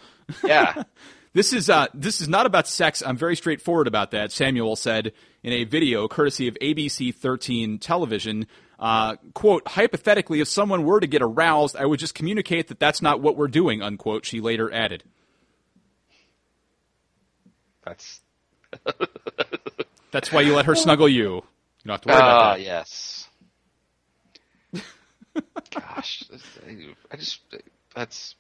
Yeah. 0.43 0.83
This 1.35 1.51
is 1.51 1.69
uh, 1.69 1.87
this 1.93 2.21
is 2.21 2.29
not 2.29 2.45
about 2.45 2.65
sex. 2.65 3.03
I'm 3.05 3.17
very 3.17 3.35
straightforward 3.35 3.87
about 3.87 4.11
that. 4.11 4.31
Samuel 4.31 4.77
said 4.77 5.11
in 5.43 5.51
a 5.51 5.65
video 5.65 6.07
courtesy 6.07 6.47
of 6.47 6.55
ABC 6.61 7.13
13 7.13 7.77
television. 7.77 8.47
Uh, 8.77 9.15
quote, 9.33 9.67
hypothetically, 9.67 10.41
if 10.41 10.47
someone 10.47 10.83
were 10.83 10.99
to 10.99 11.07
get 11.07 11.21
aroused, 11.21 11.75
I 11.75 11.85
would 11.85 11.99
just 11.99 12.13
communicate 12.13 12.67
that 12.67 12.79
that's 12.79 13.01
not 13.01 13.21
what 13.21 13.37
we're 13.37 13.47
doing, 13.47 13.81
unquote, 13.81 14.25
she 14.25 14.41
later 14.41 14.71
added. 14.71 15.03
That's. 17.85 18.19
that's 20.11 20.31
why 20.31 20.41
you 20.41 20.55
let 20.55 20.65
her 20.65 20.75
snuggle 20.75 21.07
you. 21.07 21.35
You 21.35 21.43
don't 21.85 21.93
have 21.93 22.01
to 22.01 22.07
worry 22.09 22.17
uh, 22.17 22.19
about 22.19 22.41
ah, 22.41 22.53
that. 22.53 22.61
yes. 22.61 23.27
Gosh, 25.71 26.23
I 27.11 27.17
just. 27.17 27.39
That's. 27.95 28.35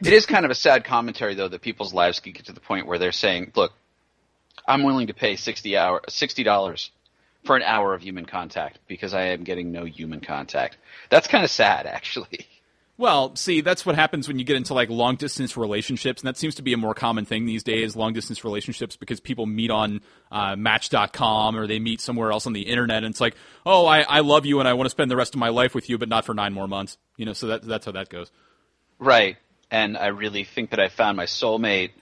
It 0.00 0.12
is 0.12 0.26
kind 0.26 0.44
of 0.44 0.50
a 0.52 0.54
sad 0.54 0.84
commentary, 0.84 1.34
though, 1.34 1.48
that 1.48 1.60
people's 1.60 1.92
lives 1.92 2.20
can 2.20 2.32
get 2.32 2.46
to 2.46 2.52
the 2.52 2.60
point 2.60 2.86
where 2.86 2.98
they're 2.98 3.10
saying, 3.10 3.50
look, 3.56 3.72
I'm 4.66 4.84
willing 4.84 5.08
to 5.08 5.14
pay 5.14 5.34
60 5.34 5.76
hour, 5.76 6.02
$60 6.08 6.90
for 7.48 7.56
an 7.56 7.62
hour 7.62 7.94
of 7.94 8.02
human 8.02 8.26
contact 8.26 8.78
because 8.86 9.14
I 9.14 9.28
am 9.28 9.42
getting 9.42 9.72
no 9.72 9.86
human 9.86 10.20
contact. 10.20 10.76
That's 11.08 11.26
kind 11.26 11.42
of 11.42 11.50
sad, 11.50 11.86
actually. 11.86 12.46
Well, 12.98 13.34
see, 13.36 13.62
that's 13.62 13.86
what 13.86 13.94
happens 13.94 14.28
when 14.28 14.38
you 14.38 14.44
get 14.44 14.56
into 14.56 14.74
like 14.74 14.90
long 14.90 15.16
distance 15.16 15.56
relationships, 15.56 16.20
and 16.20 16.28
that 16.28 16.36
seems 16.36 16.56
to 16.56 16.62
be 16.62 16.74
a 16.74 16.76
more 16.76 16.92
common 16.92 17.24
thing 17.24 17.46
these 17.46 17.62
days. 17.62 17.96
Long 17.96 18.12
distance 18.12 18.44
relationships 18.44 18.96
because 18.96 19.18
people 19.18 19.46
meet 19.46 19.70
on 19.70 20.02
uh, 20.30 20.56
Match.com 20.56 21.56
or 21.56 21.66
they 21.66 21.78
meet 21.78 22.02
somewhere 22.02 22.32
else 22.32 22.46
on 22.46 22.52
the 22.52 22.62
internet, 22.62 23.02
and 23.02 23.12
it's 23.12 23.20
like, 23.20 23.34
oh, 23.64 23.86
I, 23.86 24.00
I 24.00 24.20
love 24.20 24.44
you 24.44 24.58
and 24.58 24.68
I 24.68 24.74
want 24.74 24.86
to 24.86 24.90
spend 24.90 25.10
the 25.10 25.16
rest 25.16 25.34
of 25.34 25.38
my 25.38 25.48
life 25.48 25.74
with 25.74 25.88
you, 25.88 25.96
but 25.96 26.10
not 26.10 26.26
for 26.26 26.34
nine 26.34 26.52
more 26.52 26.68
months. 26.68 26.98
You 27.16 27.24
know, 27.24 27.32
so 27.32 27.46
that 27.46 27.62
that's 27.62 27.86
how 27.86 27.92
that 27.92 28.10
goes. 28.10 28.30
Right, 28.98 29.38
and 29.70 29.96
I 29.96 30.08
really 30.08 30.44
think 30.44 30.70
that 30.70 30.80
I 30.80 30.88
found 30.88 31.16
my 31.16 31.26
soulmate 31.26 31.92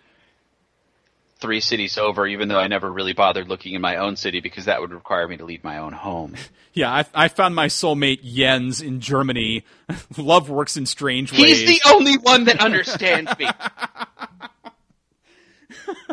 three 1.38 1.60
cities 1.60 1.98
over, 1.98 2.26
even 2.26 2.48
though 2.48 2.58
I 2.58 2.66
never 2.66 2.90
really 2.90 3.12
bothered 3.12 3.48
looking 3.48 3.74
in 3.74 3.82
my 3.82 3.96
own 3.96 4.16
city 4.16 4.40
because 4.40 4.66
that 4.66 4.80
would 4.80 4.92
require 4.92 5.28
me 5.28 5.36
to 5.36 5.44
leave 5.44 5.64
my 5.64 5.78
own 5.78 5.92
home. 5.92 6.34
Yeah, 6.76 6.92
I, 6.92 7.04
I 7.14 7.28
found 7.28 7.54
my 7.54 7.68
soulmate 7.68 8.22
Jens 8.22 8.82
in 8.82 9.00
Germany. 9.00 9.64
Love 10.18 10.50
works 10.50 10.76
in 10.76 10.84
strange 10.84 11.32
ways. 11.32 11.60
He's 11.60 11.80
the 11.80 11.88
only 11.88 12.18
one 12.18 12.44
that 12.44 12.60
understands 12.60 13.32
me. 13.38 13.48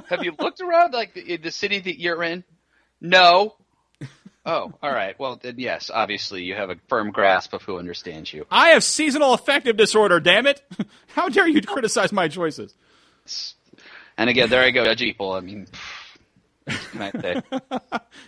Have 0.08 0.24
you 0.24 0.34
looked 0.40 0.62
around 0.62 0.94
like 0.94 1.14
the, 1.14 1.36
the 1.36 1.52
city 1.52 1.80
that 1.80 2.00
you're 2.00 2.24
in? 2.24 2.46
No. 3.02 3.56
Oh, 4.46 4.74
all 4.82 4.94
right. 4.94 5.20
Well, 5.20 5.38
then 5.42 5.56
yes, 5.58 5.92
obviously 5.94 6.44
you 6.44 6.56
have 6.56 6.70
a 6.70 6.78
firm 6.88 7.12
grasp 7.12 7.54
of 7.54 7.62
who 7.64 7.78
understands 7.78 8.32
you. 8.32 8.46
I 8.50 8.70
have 8.70 8.86
seasonal 8.86 9.34
affective 9.34 9.76
disorder. 9.76 10.22
Damn 10.22 10.48
it! 10.48 10.62
How 11.08 11.28
dare 11.28 11.48
you 11.48 11.62
criticize 11.62 12.14
my 12.14 12.30
choices? 12.30 12.74
And 14.18 14.30
again, 14.30 14.50
there 14.50 14.62
I 14.62 14.72
go, 14.72 14.86
judge 14.86 15.00
people. 15.00 15.34
I 15.34 15.40
mean, 15.40 15.68
can 16.66 17.02
I 17.02 17.12
say? 17.12 17.42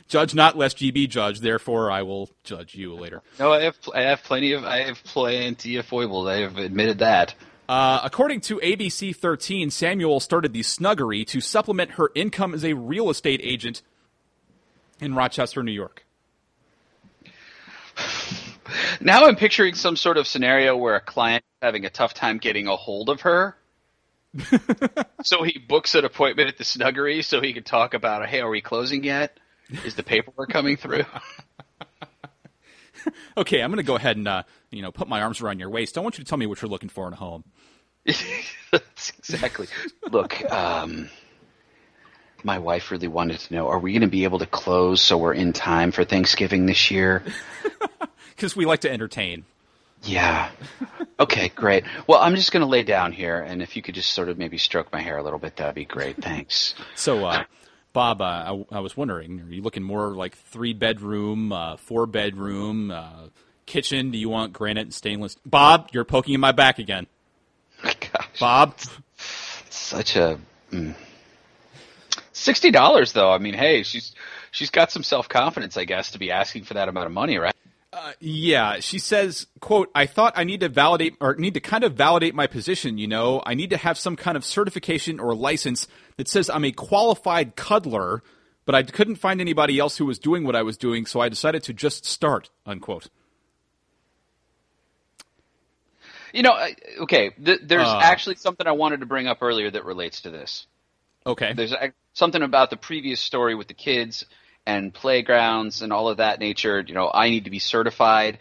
Judge 0.07 0.33
not, 0.33 0.57
lest 0.57 0.81
ye 0.81 0.91
be 0.91 1.07
judged. 1.07 1.41
Therefore, 1.41 1.91
I 1.91 2.01
will 2.01 2.29
judge 2.43 2.75
you 2.75 2.93
later. 2.95 3.21
No, 3.39 3.53
I 3.53 3.63
have 3.63 3.77
I 3.93 4.01
have 4.01 4.23
plenty 4.23 4.53
of 4.53 4.63
I 4.63 4.83
have 4.83 5.03
plenty 5.03 5.77
of 5.77 5.85
foibles. 5.85 6.27
I 6.27 6.37
have 6.37 6.57
admitted 6.57 6.99
that. 6.99 7.35
Uh, 7.67 7.99
according 8.03 8.41
to 8.41 8.57
ABC 8.57 9.15
13, 9.15 9.71
Samuel 9.71 10.19
started 10.19 10.53
the 10.53 10.61
Snuggery 10.61 11.25
to 11.25 11.41
supplement 11.41 11.91
her 11.91 12.11
income 12.13 12.53
as 12.53 12.63
a 12.63 12.73
real 12.73 13.09
estate 13.09 13.41
agent 13.43 13.81
in 14.99 15.15
Rochester, 15.15 15.63
New 15.63 15.71
York. 15.71 16.05
Now 18.99 19.25
I'm 19.25 19.35
picturing 19.35 19.75
some 19.75 19.95
sort 19.95 20.17
of 20.17 20.25
scenario 20.25 20.75
where 20.75 20.95
a 20.95 20.99
client 20.99 21.43
is 21.43 21.65
having 21.65 21.85
a 21.85 21.89
tough 21.89 22.15
time 22.15 22.39
getting 22.39 22.67
a 22.67 22.75
hold 22.75 23.09
of 23.09 23.21
her. 23.21 23.55
So 25.23 25.43
he 25.43 25.59
books 25.59 25.95
an 25.95 26.05
appointment 26.05 26.49
at 26.49 26.57
the 26.57 26.63
snuggery 26.63 27.21
so 27.21 27.41
he 27.41 27.53
can 27.53 27.63
talk 27.63 27.93
about, 27.93 28.27
hey, 28.27 28.41
are 28.41 28.49
we 28.49 28.61
closing 28.61 29.03
yet? 29.03 29.39
Is 29.85 29.95
the 29.95 30.03
paperwork 30.03 30.49
coming 30.49 30.77
through? 30.77 31.05
okay, 33.37 33.61
I'm 33.61 33.69
going 33.69 33.77
to 33.77 33.83
go 33.83 33.95
ahead 33.95 34.17
and 34.17 34.27
uh, 34.27 34.43
you 34.69 34.81
know 34.81 34.91
put 34.91 35.07
my 35.07 35.21
arms 35.21 35.41
around 35.41 35.59
your 35.59 35.69
waist. 35.69 35.97
I 35.97 36.01
want 36.01 36.17
you 36.17 36.23
to 36.23 36.29
tell 36.29 36.37
me 36.37 36.45
what 36.45 36.61
you're 36.61 36.69
looking 36.69 36.89
for 36.89 37.07
in 37.07 37.13
a 37.13 37.15
home. 37.15 37.43
exactly. 38.05 39.67
Look, 40.11 40.39
um, 40.51 41.09
my 42.43 42.59
wife 42.59 42.91
really 42.91 43.07
wanted 43.07 43.39
to 43.39 43.53
know: 43.53 43.67
Are 43.69 43.79
we 43.79 43.93
going 43.93 44.01
to 44.01 44.07
be 44.07 44.25
able 44.25 44.39
to 44.39 44.45
close 44.45 45.01
so 45.01 45.17
we're 45.17 45.33
in 45.33 45.53
time 45.53 45.91
for 45.91 46.03
Thanksgiving 46.03 46.65
this 46.65 46.91
year? 46.91 47.23
Because 48.35 48.53
we 48.53 48.65
like 48.65 48.81
to 48.81 48.91
entertain. 48.91 49.45
Yeah. 50.03 50.51
Okay, 51.19 51.49
great. 51.49 51.83
Well, 52.07 52.19
I'm 52.19 52.35
just 52.35 52.51
going 52.51 52.61
to 52.61 52.67
lay 52.67 52.83
down 52.83 53.11
here, 53.11 53.39
and 53.39 53.61
if 53.61 53.75
you 53.75 53.81
could 53.81 53.95
just 53.95 54.11
sort 54.11 54.29
of 54.29 54.37
maybe 54.37 54.57
stroke 54.57 54.91
my 54.91 55.01
hair 55.01 55.17
a 55.17 55.23
little 55.23 55.39
bit, 55.39 55.55
that'd 55.55 55.75
be 55.75 55.85
great. 55.85 56.17
Thanks. 56.17 56.75
So, 56.95 57.25
uh, 57.25 57.43
Bob, 57.93 58.21
uh, 58.21 58.25
I, 58.25 58.65
I, 58.73 58.79
was 58.81 58.97
wondering, 58.97 59.39
are 59.41 59.53
you 59.53 59.61
looking 59.61 59.81
more 59.81 60.13
like 60.13 60.35
three 60.35 60.73
bedroom, 60.73 61.53
uh, 61.53 61.77
four 61.77 62.05
bedroom, 62.05 62.91
uh, 62.91 63.29
kitchen? 63.65 64.11
Do 64.11 64.17
you 64.17 64.29
want 64.29 64.53
granite 64.53 64.81
and 64.81 64.93
stainless? 64.93 65.37
Bob, 65.45 65.89
you're 65.93 66.03
poking 66.03 66.33
in 66.33 66.41
my 66.41 66.51
back 66.51 66.77
again. 66.77 67.07
Gosh. 67.83 68.39
Bob, 68.39 68.75
such 69.69 70.17
a 70.17 70.39
mm. 70.71 70.93
sixty 72.33 72.71
dollars 72.71 73.13
though. 73.13 73.31
I 73.31 73.37
mean, 73.37 73.53
hey, 73.53 73.83
she's 73.83 74.13
she's 74.51 74.69
got 74.69 74.91
some 74.91 75.03
self 75.03 75.29
confidence, 75.29 75.77
I 75.77 75.85
guess, 75.85 76.11
to 76.11 76.19
be 76.19 76.31
asking 76.31 76.63
for 76.63 76.73
that 76.75 76.89
amount 76.89 77.07
of 77.07 77.11
money, 77.13 77.37
right? 77.37 77.55
Uh, 77.95 78.11
yeah, 78.19 78.81
she 78.81 78.99
says, 78.99 79.47
"quote 79.61 79.89
I 79.95 80.05
thought 80.05 80.33
I 80.35 80.43
need 80.43 80.59
to 80.59 80.67
validate 80.67 81.15
or 81.21 81.35
need 81.35 81.53
to 81.53 81.61
kind 81.61 81.85
of 81.85 81.93
validate 81.93 82.35
my 82.35 82.45
position. 82.45 82.97
You 82.97 83.07
know, 83.07 83.41
I 83.45 83.53
need 83.53 83.69
to 83.69 83.77
have 83.77 83.97
some 83.97 84.17
kind 84.17 84.35
of 84.35 84.43
certification 84.43 85.17
or 85.17 85.33
license 85.33 85.87
that 86.17 86.27
says 86.27 86.49
I'm 86.49 86.65
a 86.65 86.73
qualified 86.73 87.55
cuddler, 87.55 88.21
but 88.65 88.75
I 88.75 88.83
couldn't 88.83 89.15
find 89.15 89.39
anybody 89.39 89.79
else 89.79 89.95
who 89.95 90.05
was 90.05 90.19
doing 90.19 90.43
what 90.43 90.57
I 90.57 90.61
was 90.61 90.75
doing, 90.75 91.05
so 91.05 91.21
I 91.21 91.29
decided 91.29 91.63
to 91.63 91.73
just 91.73 92.05
start." 92.05 92.49
Unquote. 92.65 93.07
You 96.33 96.43
know, 96.43 96.67
okay. 97.03 97.29
Th- 97.29 97.61
there's 97.63 97.87
uh, 97.87 98.01
actually 98.03 98.35
something 98.35 98.67
I 98.67 98.73
wanted 98.73 98.99
to 98.99 99.05
bring 99.05 99.27
up 99.27 99.37
earlier 99.41 99.71
that 99.71 99.85
relates 99.85 100.23
to 100.23 100.29
this. 100.31 100.67
Okay. 101.25 101.53
There's 101.53 101.73
something 102.13 102.41
about 102.41 102.71
the 102.71 102.77
previous 102.77 103.21
story 103.21 103.55
with 103.55 103.69
the 103.69 103.73
kids 103.73 104.25
and 104.65 104.93
playgrounds 104.93 105.81
and 105.81 105.93
all 105.93 106.09
of 106.09 106.17
that 106.17 106.39
nature. 106.39 106.83
You 106.85 106.93
know, 106.93 107.11
I 107.13 107.29
need 107.29 107.45
to 107.45 107.49
be 107.49 107.59
certified. 107.59 108.39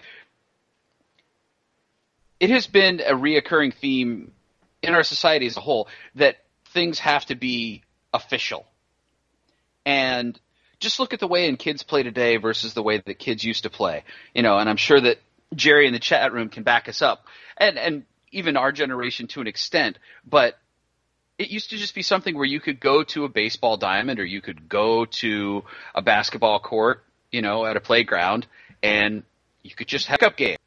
It 2.41 2.51
has 2.51 2.67
been 2.67 3.01
a 3.01 3.13
reoccurring 3.13 3.75
theme 3.75 4.33
in 4.83 4.95
our 4.95 5.03
society 5.03 5.47
as 5.47 5.57
a 5.57 5.61
whole 5.61 5.89
that 6.17 6.37
things 6.67 6.99
have 6.99 7.25
to 7.27 7.35
be 7.35 7.83
official. 8.13 8.67
And 9.87 10.39
just 10.81 10.99
look 10.99 11.15
at 11.15 11.21
the 11.21 11.29
way 11.29 11.49
in 11.49 11.57
kids 11.57 11.83
play 11.83 12.03
today 12.03 12.37
versus 12.37 12.75
the 12.75 12.83
way 12.83 13.03
that 13.05 13.19
kids 13.19 13.45
used 13.45 13.63
to 13.63 13.71
play. 13.71 14.05
You 14.35 14.43
know, 14.43 14.59
and 14.59 14.69
I'm 14.69 14.77
sure 14.77 15.01
that 15.01 15.19
Jerry 15.55 15.87
in 15.87 15.93
the 15.93 15.99
chat 15.99 16.33
room 16.33 16.49
can 16.49 16.63
back 16.63 16.89
us 16.89 17.03
up. 17.03 17.27
And 17.57 17.79
and 17.79 18.05
even 18.33 18.57
our 18.57 18.73
generation 18.73 19.29
to 19.29 19.41
an 19.41 19.47
extent, 19.47 19.99
but 20.27 20.59
it 21.39 21.51
used 21.51 21.70
to 21.70 21.77
just 21.77 21.94
be 21.94 22.02
something 22.02 22.36
where 22.36 22.44
you 22.44 22.61
could 22.61 22.81
go 22.81 23.02
to 23.02 23.24
a 23.24 23.28
baseball 23.28 23.77
diamond 23.77 24.20
or 24.20 24.24
you 24.24 24.40
could 24.40 24.69
go 24.69 25.05
to 25.05 25.65
a 25.94 26.02
basketball 26.02 26.61
court, 26.61 27.05
you 27.31 27.43
know, 27.43 27.66
at 27.66 27.77
a 27.77 27.81
playground 27.81 28.47
and 28.82 29.24
you 29.62 29.74
could 29.74 29.89
just 29.89 30.06
have 30.06 30.23
a 30.23 30.31
game. 30.31 30.59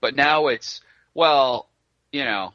But 0.00 0.14
now 0.14 0.48
it's, 0.48 0.80
well, 1.14 1.68
you 2.12 2.24
know, 2.24 2.54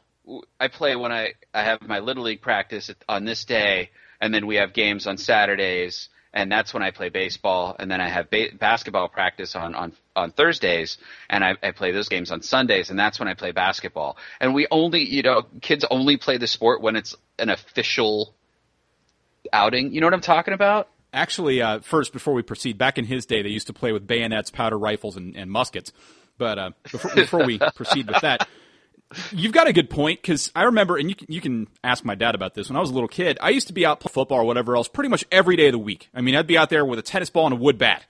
I 0.58 0.68
play 0.68 0.96
when 0.96 1.12
I, 1.12 1.34
I 1.52 1.64
have 1.64 1.82
my 1.82 1.98
little 1.98 2.24
league 2.24 2.40
practice 2.40 2.90
on 3.08 3.24
this 3.24 3.44
day 3.44 3.90
and 4.20 4.32
then 4.32 4.46
we 4.46 4.56
have 4.56 4.72
games 4.72 5.06
on 5.06 5.18
Saturdays 5.18 6.08
and 6.38 6.52
that's 6.52 6.72
when 6.72 6.84
I 6.84 6.92
play 6.92 7.08
baseball, 7.08 7.74
and 7.80 7.90
then 7.90 8.00
I 8.00 8.08
have 8.08 8.30
ba- 8.30 8.50
basketball 8.56 9.08
practice 9.08 9.56
on 9.56 9.74
on 9.74 9.92
on 10.14 10.30
Thursdays, 10.30 10.96
and 11.28 11.44
I, 11.44 11.56
I 11.60 11.72
play 11.72 11.90
those 11.90 12.08
games 12.08 12.30
on 12.30 12.42
Sundays, 12.42 12.90
and 12.90 12.98
that's 12.98 13.18
when 13.18 13.26
I 13.26 13.34
play 13.34 13.50
basketball. 13.50 14.16
And 14.38 14.54
we 14.54 14.68
only, 14.70 15.04
you 15.04 15.22
know, 15.22 15.42
kids 15.60 15.84
only 15.90 16.16
play 16.16 16.38
the 16.38 16.46
sport 16.46 16.80
when 16.80 16.94
it's 16.94 17.16
an 17.40 17.50
official 17.50 18.34
outing. 19.52 19.92
You 19.92 20.00
know 20.00 20.06
what 20.06 20.14
I'm 20.14 20.20
talking 20.20 20.54
about? 20.54 20.88
Actually, 21.12 21.60
uh, 21.60 21.80
first 21.80 22.12
before 22.12 22.34
we 22.34 22.42
proceed, 22.42 22.78
back 22.78 22.98
in 22.98 23.04
his 23.04 23.26
day, 23.26 23.42
they 23.42 23.48
used 23.48 23.66
to 23.66 23.72
play 23.72 23.90
with 23.90 24.06
bayonets, 24.06 24.52
powder 24.52 24.78
rifles, 24.78 25.16
and, 25.16 25.34
and 25.36 25.50
muskets. 25.50 25.92
But 26.36 26.56
uh, 26.56 26.70
before, 26.92 27.14
before 27.16 27.44
we 27.44 27.58
proceed 27.74 28.06
with 28.06 28.20
that, 28.22 28.46
You've 29.32 29.52
got 29.52 29.66
a 29.66 29.72
good 29.72 29.88
point 29.88 30.20
because 30.20 30.52
I 30.54 30.64
remember, 30.64 30.98
and 30.98 31.08
you 31.08 31.16
can, 31.16 31.26
you 31.30 31.40
can 31.40 31.66
ask 31.82 32.04
my 32.04 32.14
dad 32.14 32.34
about 32.34 32.54
this. 32.54 32.68
When 32.68 32.76
I 32.76 32.80
was 32.80 32.90
a 32.90 32.92
little 32.92 33.08
kid, 33.08 33.38
I 33.40 33.50
used 33.50 33.68
to 33.68 33.72
be 33.72 33.86
out 33.86 34.00
playing 34.00 34.12
football 34.12 34.40
or 34.40 34.44
whatever 34.44 34.76
else 34.76 34.86
pretty 34.86 35.08
much 35.08 35.24
every 35.32 35.56
day 35.56 35.66
of 35.66 35.72
the 35.72 35.78
week. 35.78 36.10
I 36.14 36.20
mean, 36.20 36.36
I'd 36.36 36.46
be 36.46 36.58
out 36.58 36.68
there 36.68 36.84
with 36.84 36.98
a 36.98 37.02
tennis 37.02 37.30
ball 37.30 37.46
and 37.46 37.54
a 37.54 37.56
wood 37.56 37.78
bat, 37.78 38.04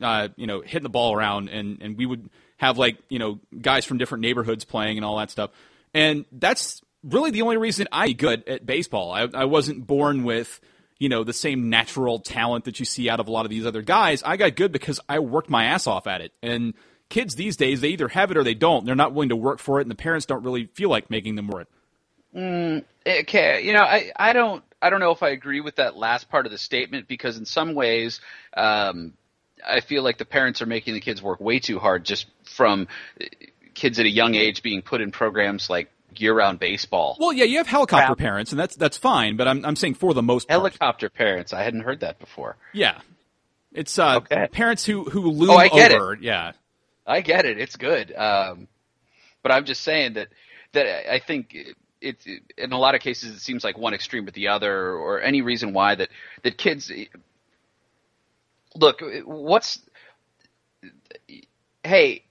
uh, 0.00 0.28
you 0.36 0.46
know, 0.46 0.62
hitting 0.62 0.84
the 0.84 0.88
ball 0.88 1.14
around, 1.14 1.50
and 1.50 1.82
and 1.82 1.98
we 1.98 2.06
would 2.06 2.30
have 2.56 2.78
like 2.78 2.96
you 3.10 3.18
know 3.18 3.40
guys 3.60 3.84
from 3.84 3.98
different 3.98 4.22
neighborhoods 4.22 4.64
playing 4.64 4.96
and 4.96 5.04
all 5.04 5.18
that 5.18 5.30
stuff. 5.30 5.50
And 5.92 6.24
that's 6.32 6.80
really 7.02 7.30
the 7.30 7.42
only 7.42 7.56
reason 7.56 7.86
I 7.92 8.12
good 8.12 8.48
at 8.48 8.64
baseball. 8.64 9.12
I, 9.12 9.28
I 9.34 9.44
wasn't 9.44 9.86
born 9.86 10.24
with 10.24 10.60
you 10.98 11.10
know 11.10 11.24
the 11.24 11.34
same 11.34 11.68
natural 11.68 12.20
talent 12.20 12.64
that 12.64 12.78
you 12.80 12.86
see 12.86 13.10
out 13.10 13.20
of 13.20 13.28
a 13.28 13.30
lot 13.30 13.44
of 13.44 13.50
these 13.50 13.66
other 13.66 13.82
guys. 13.82 14.22
I 14.22 14.38
got 14.38 14.56
good 14.56 14.72
because 14.72 14.98
I 15.10 15.18
worked 15.18 15.50
my 15.50 15.66
ass 15.66 15.86
off 15.86 16.06
at 16.06 16.22
it, 16.22 16.32
and 16.42 16.72
kids 17.08 17.34
these 17.34 17.56
days, 17.56 17.80
they 17.80 17.88
either 17.88 18.08
have 18.08 18.30
it 18.30 18.36
or 18.36 18.44
they 18.44 18.54
don't. 18.54 18.84
They're 18.84 18.94
not 18.94 19.12
willing 19.12 19.30
to 19.30 19.36
work 19.36 19.58
for 19.58 19.78
it, 19.78 19.82
and 19.82 19.90
the 19.90 19.96
parents 19.96 20.26
don't 20.26 20.42
really 20.42 20.66
feel 20.74 20.90
like 20.90 21.10
making 21.10 21.36
them 21.36 21.48
work. 21.48 21.68
Mm, 22.34 22.84
okay, 23.06 23.62
you 23.62 23.72
know, 23.72 23.82
I, 23.82 24.12
I 24.16 24.32
don't 24.32 24.62
I 24.80 24.90
don't 24.90 25.00
know 25.00 25.10
if 25.10 25.22
I 25.22 25.30
agree 25.30 25.60
with 25.60 25.76
that 25.76 25.96
last 25.96 26.28
part 26.28 26.46
of 26.46 26.52
the 26.52 26.58
statement 26.58 27.08
because 27.08 27.36
in 27.36 27.44
some 27.44 27.74
ways, 27.74 28.20
um, 28.56 29.14
I 29.66 29.80
feel 29.80 30.02
like 30.02 30.18
the 30.18 30.24
parents 30.24 30.62
are 30.62 30.66
making 30.66 30.94
the 30.94 31.00
kids 31.00 31.22
work 31.22 31.40
way 31.40 31.58
too 31.58 31.78
hard 31.78 32.04
just 32.04 32.26
from 32.44 32.86
kids 33.74 33.98
at 33.98 34.06
a 34.06 34.10
young 34.10 34.34
age 34.34 34.62
being 34.62 34.82
put 34.82 35.00
in 35.00 35.10
programs 35.10 35.68
like 35.68 35.90
year-round 36.16 36.58
baseball. 36.58 37.16
Well, 37.18 37.32
yeah, 37.32 37.44
you 37.44 37.58
have 37.58 37.66
helicopter 37.66 38.06
Crap. 38.06 38.18
parents, 38.18 38.52
and 38.52 38.60
that's 38.60 38.76
that's 38.76 38.98
fine. 38.98 39.36
But 39.36 39.48
I'm 39.48 39.64
I'm 39.64 39.76
saying 39.76 39.94
for 39.94 40.14
the 40.14 40.22
most 40.22 40.48
part. 40.48 40.60
helicopter 40.60 41.08
parents. 41.08 41.52
I 41.52 41.62
hadn't 41.62 41.82
heard 41.82 42.00
that 42.00 42.18
before. 42.18 42.56
Yeah, 42.72 42.98
it's 43.72 43.98
uh, 43.98 44.16
okay. 44.16 44.48
parents 44.52 44.84
who 44.84 45.04
who 45.04 45.30
loom 45.30 45.50
oh, 45.50 45.68
over. 45.70 46.14
It. 46.14 46.22
Yeah, 46.22 46.52
I 47.08 47.22
get 47.22 47.46
it. 47.46 47.58
It's 47.58 47.76
good. 47.76 48.14
Um, 48.14 48.68
but 49.42 49.50
I'm 49.52 49.64
just 49.64 49.82
saying 49.82 50.14
that 50.14 50.28
that 50.72 51.12
I 51.12 51.18
think 51.18 51.56
it's 52.00 52.26
it, 52.26 52.42
in 52.56 52.72
a 52.72 52.78
lot 52.78 52.94
of 52.94 53.00
cases 53.00 53.34
it 53.34 53.40
seems 53.40 53.64
like 53.64 53.78
one 53.78 53.94
extreme 53.94 54.24
but 54.24 54.34
the 54.34 54.48
other, 54.48 54.92
or 54.92 55.20
any 55.20 55.42
reason 55.42 55.72
why 55.72 55.94
that 55.94 56.10
that 56.42 56.58
kids 56.58 56.92
look. 58.74 59.02
What's 59.24 59.80
hey, 61.82 62.22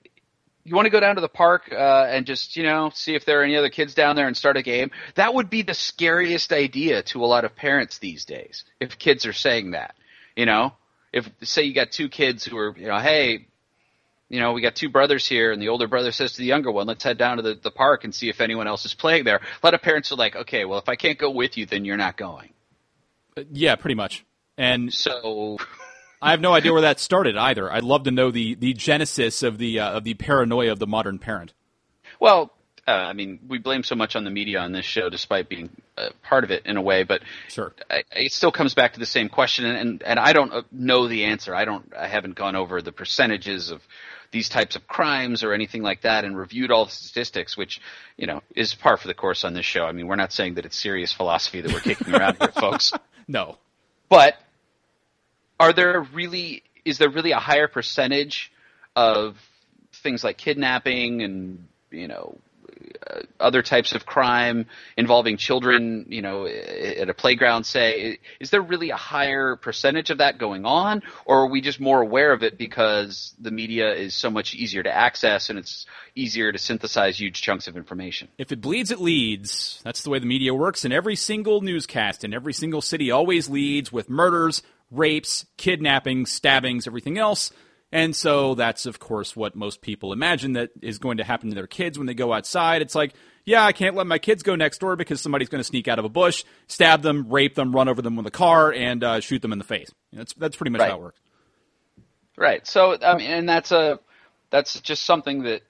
you 0.64 0.76
want 0.76 0.86
to 0.86 0.92
go 0.92 1.00
down 1.00 1.16
to 1.16 1.22
the 1.22 1.30
park 1.30 1.70
uh, 1.72 2.08
and 2.10 2.26
just 2.26 2.56
you 2.56 2.64
know 2.64 2.92
see 2.94 3.16
if 3.16 3.26
there 3.26 3.42
are 3.42 3.44
any 3.44 3.56
other 3.56 3.70
kids 3.70 3.94
down 3.94 4.16
there 4.16 4.28
and 4.28 4.38
start 4.38 4.58
a 4.58 4.62
game? 4.62 4.92
That 5.16 5.34
would 5.34 5.50
be 5.50 5.64
the 5.64 5.74
scariest 5.74 6.54
idea 6.54 7.04
to 7.04 7.24
a 7.24 7.28
lot 7.28 7.46
of 7.46 7.56
parents 7.56 7.98
these 8.00 8.26
days. 8.26 8.64
If 8.80 9.00
kids 9.00 9.26
are 9.26 9.34
saying 9.34 9.72
that, 9.72 9.96
you 10.36 10.46
know, 10.46 10.74
if 11.12 11.28
say 11.42 11.64
you 11.64 11.74
got 11.74 11.92
two 11.92 12.10
kids 12.10 12.46
who 12.46 12.58
are 12.58 12.78
you 12.78 12.88
know, 12.88 13.00
hey, 13.00 13.48
you 14.30 14.40
know, 14.40 14.52
we 14.54 14.62
got 14.62 14.76
two 14.76 14.90
brothers 14.90 15.26
here, 15.26 15.52
and 15.52 15.62
the 15.62 15.70
older 15.70 15.88
brother 15.88 16.12
says 16.12 16.34
to 16.34 16.38
the 16.40 16.46
younger 16.46 16.72
one, 16.72 16.88
let's 16.88 17.04
head 17.04 17.18
down 17.18 17.38
to 17.38 17.44
the, 17.44 17.56
the 17.56 17.72
park 17.72 18.04
and 18.04 18.14
see 18.14 18.30
if 18.30 18.42
anyone 18.42 18.68
else 18.68 18.86
is 18.86 18.94
playing 18.94 19.24
there. 19.24 19.38
A 19.38 19.66
lot 19.66 19.74
of 19.74 19.82
parents 19.82 20.12
are 20.12 20.16
like, 20.16 20.36
okay, 20.36 20.66
well, 20.66 20.80
if 20.80 20.90
I 20.90 20.96
can't 20.96 21.18
go 21.18 21.32
with 21.32 21.58
you, 21.58 21.66
then 21.66 21.86
you're 21.86 21.98
not 21.98 22.18
going. 22.18 22.50
Uh, 23.38 23.44
yeah, 23.52 23.76
pretty 23.76 23.96
much. 23.96 24.26
And 24.58 24.94
so. 24.94 25.58
I 26.22 26.32
have 26.32 26.42
no 26.42 26.54
idea 26.54 26.74
where 26.74 26.82
that 26.82 27.00
started 27.00 27.38
either. 27.38 27.72
I'd 27.72 27.84
love 27.84 28.04
to 28.04 28.12
know 28.12 28.32
the, 28.32 28.56
the 28.56 28.74
genesis 28.74 29.44
of 29.44 29.60
the 29.60 29.80
uh, 29.80 29.92
of 29.92 30.04
the 30.04 30.16
paranoia 30.16 30.72
of 30.72 30.80
the 30.80 30.88
modern 30.88 31.20
parent. 31.20 31.54
Well, 32.20 32.52
uh, 32.88 32.92
I 32.92 33.14
mean, 33.14 33.40
we 33.48 33.60
blame 33.60 33.84
so 33.84 33.96
much 33.96 34.16
on 34.16 34.24
the 34.24 34.32
media 34.32 34.60
on 34.60 34.72
this 34.72 34.86
show, 34.86 35.10
despite 35.10 35.50
being 35.50 35.70
uh, 35.98 36.10
part 36.24 36.44
of 36.44 36.52
it 36.52 36.66
in 36.66 36.78
a 36.78 36.82
way. 36.82 37.04
But 37.04 37.22
sure, 37.50 37.74
I, 37.90 38.04
it 38.14 38.32
still 38.32 38.52
comes 38.52 38.74
back 38.74 38.94
to 38.94 39.00
the 39.00 39.06
same 39.06 39.30
question, 39.30 39.66
and 39.66 39.78
and, 39.78 40.04
and 40.04 40.20
I 40.20 40.34
don't 40.34 40.52
uh, 40.52 40.62
know 40.72 41.08
the 41.08 41.26
answer. 41.26 41.54
I 41.54 41.66
don't. 41.66 41.94
I 41.96 42.08
haven't 42.08 42.36
gone 42.36 42.56
over 42.56 42.82
the 42.82 42.92
percentages 42.92 43.70
of 43.70 43.82
these 44.32 44.50
types 44.50 44.76
of 44.76 44.88
crimes 44.88 45.44
or 45.44 45.54
anything 45.54 45.82
like 45.82 46.02
that 46.02 46.26
and 46.26 46.38
reviewed 46.38 46.72
all 46.72 46.86
the 46.86 46.92
statistics, 46.92 47.56
which, 47.56 47.82
you 48.18 48.28
know, 48.28 48.42
is 48.56 48.74
par 48.76 48.98
for 48.98 49.08
the 49.08 49.14
course 49.14 49.44
on 49.44 49.54
this 49.54 49.66
show. 49.66 49.86
I 49.86 49.92
mean, 49.92 50.08
we're 50.08 50.16
not 50.16 50.34
saying 50.34 50.56
that 50.56 50.66
it's 50.66 50.78
serious 50.78 51.14
philosophy 51.14 51.62
that 51.62 51.72
we're 51.72 51.80
kicking 51.80 52.14
around 52.14 52.38
here, 52.40 52.48
folks. 52.60 52.94
No. 53.28 53.58
But 54.10 54.36
are 55.60 55.74
there 55.74 56.02
really, 56.02 56.64
is 56.86 56.98
there 56.98 57.10
really 57.10 57.32
a 57.32 57.40
higher 57.40 57.68
percentage 57.68 58.52
of 58.96 59.38
things 59.94 60.24
like 60.24 60.38
kidnapping 60.38 61.22
and, 61.22 61.68
you 61.92 62.08
know, 62.08 62.38
Uh, 63.10 63.22
other 63.40 63.62
types 63.62 63.94
of 63.94 64.06
crime 64.06 64.66
involving 64.98 65.38
children, 65.38 66.06
you 66.10 66.22
know, 66.22 66.46
at 66.46 67.10
a 67.10 67.14
playground, 67.14 67.66
say, 67.66 68.18
is 68.40 68.50
there 68.50 68.62
really 68.62 68.90
a 68.90 68.96
higher 68.96 69.56
percentage 69.56 70.10
of 70.10 70.20
that 70.20 70.38
going 70.38 70.66
on, 70.66 71.04
or 71.26 71.42
are 71.42 71.48
we 71.48 71.62
just 71.62 71.80
more 71.80 72.02
aware 72.02 72.34
of 72.34 72.44
it 72.44 72.58
because 72.58 73.34
the 73.40 73.52
media 73.52 73.94
is 73.94 74.14
so 74.16 74.30
much 74.30 74.56
easier 74.56 74.84
to 74.84 74.94
access 74.94 75.50
and 75.50 75.60
it's 75.60 75.86
easier 76.16 76.52
to 76.52 76.58
synthesize 76.58 77.20
huge 77.20 77.42
chunks 77.42 77.68
of 77.68 77.78
information? 77.78 78.28
If 78.38 78.52
it 78.52 78.62
bleeds, 78.62 78.92
it 78.92 79.00
leads. 79.00 79.80
That's 79.84 80.04
the 80.04 80.10
way 80.10 80.20
the 80.20 80.26
media 80.26 80.54
works, 80.54 80.84
and 80.86 80.94
every 80.94 81.16
single 81.16 81.62
newscast 81.62 82.24
in 82.24 82.34
every 82.34 82.54
single 82.54 82.82
city 82.82 83.12
always 83.12 83.50
leads 83.50 83.92
with 83.92 84.10
murders, 84.10 84.64
rapes, 84.92 85.46
kidnappings, 85.58 86.32
stabbings, 86.32 86.88
everything 86.88 87.18
else. 87.18 87.52
And 87.92 88.16
so 88.16 88.56
that's, 88.56 88.86
of 88.86 89.00
course, 89.00 89.36
what 89.36 89.56
most 89.56 89.82
people 89.82 90.12
imagine 90.12 90.54
that 90.54 90.72
is 90.82 91.00
going 91.00 91.18
to 91.18 91.24
happen 91.24 91.50
to 91.50 91.56
their 91.56 91.68
kids 91.68 91.98
when 91.98 92.06
they 92.06 92.14
go 92.14 92.34
outside. 92.34 92.82
It's 92.82 92.96
like, 92.96 93.14
yeah, 93.46 93.64
I 93.64 93.72
can't 93.72 93.96
let 93.96 94.08
my 94.08 94.20
kids 94.20 94.44
go 94.44 94.56
next 94.56 94.80
door 94.80 94.98
because 94.98 95.22
somebody's 95.22 95.48
going 95.48 95.62
to 95.62 95.64
sneak 95.64 95.88
out 95.88 95.98
of 95.98 96.04
a 96.04 96.10
bush, 96.10 96.44
stab 96.68 97.02
them, 97.02 97.30
rape 97.30 97.56
them, 97.56 97.74
run 97.74 97.88
over 97.88 98.02
them 98.02 98.18
with 98.18 98.28
a 98.28 98.32
car, 98.32 98.74
and 98.74 99.04
uh, 99.04 99.20
shoot 99.22 99.42
them 99.42 99.54
in 99.54 99.58
the 99.58 99.64
face. 99.64 99.90
That's 100.12 100.34
that's 100.34 100.58
pretty 100.58 100.72
much 100.72 100.82
right. 100.82 100.92
how 100.92 100.98
it 100.98 101.02
works. 101.02 101.22
Right. 102.38 102.68
So 102.68 102.98
I 103.02 103.18
mean, 103.18 103.32
and 103.32 103.48
that's 103.48 103.72
a 103.72 104.00
that's 104.50 104.82
just 104.82 105.06
something 105.06 105.44
that 105.44 105.62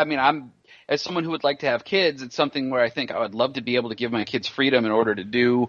I 0.00 0.04
mean, 0.04 0.18
I'm 0.18 0.52
as 0.90 1.00
someone 1.00 1.22
who 1.22 1.30
would 1.30 1.44
like 1.44 1.60
to 1.60 1.66
have 1.66 1.84
kids, 1.84 2.20
it's 2.20 2.34
something 2.34 2.68
where 2.68 2.82
I 2.82 2.90
think 2.90 3.12
I 3.12 3.20
would 3.20 3.34
love 3.34 3.52
to 3.52 3.60
be 3.60 3.76
able 3.76 3.90
to 3.90 3.94
give 3.94 4.10
my 4.10 4.24
kids 4.24 4.48
freedom 4.48 4.84
in 4.84 4.90
order 4.90 5.14
to 5.14 5.22
do, 5.22 5.68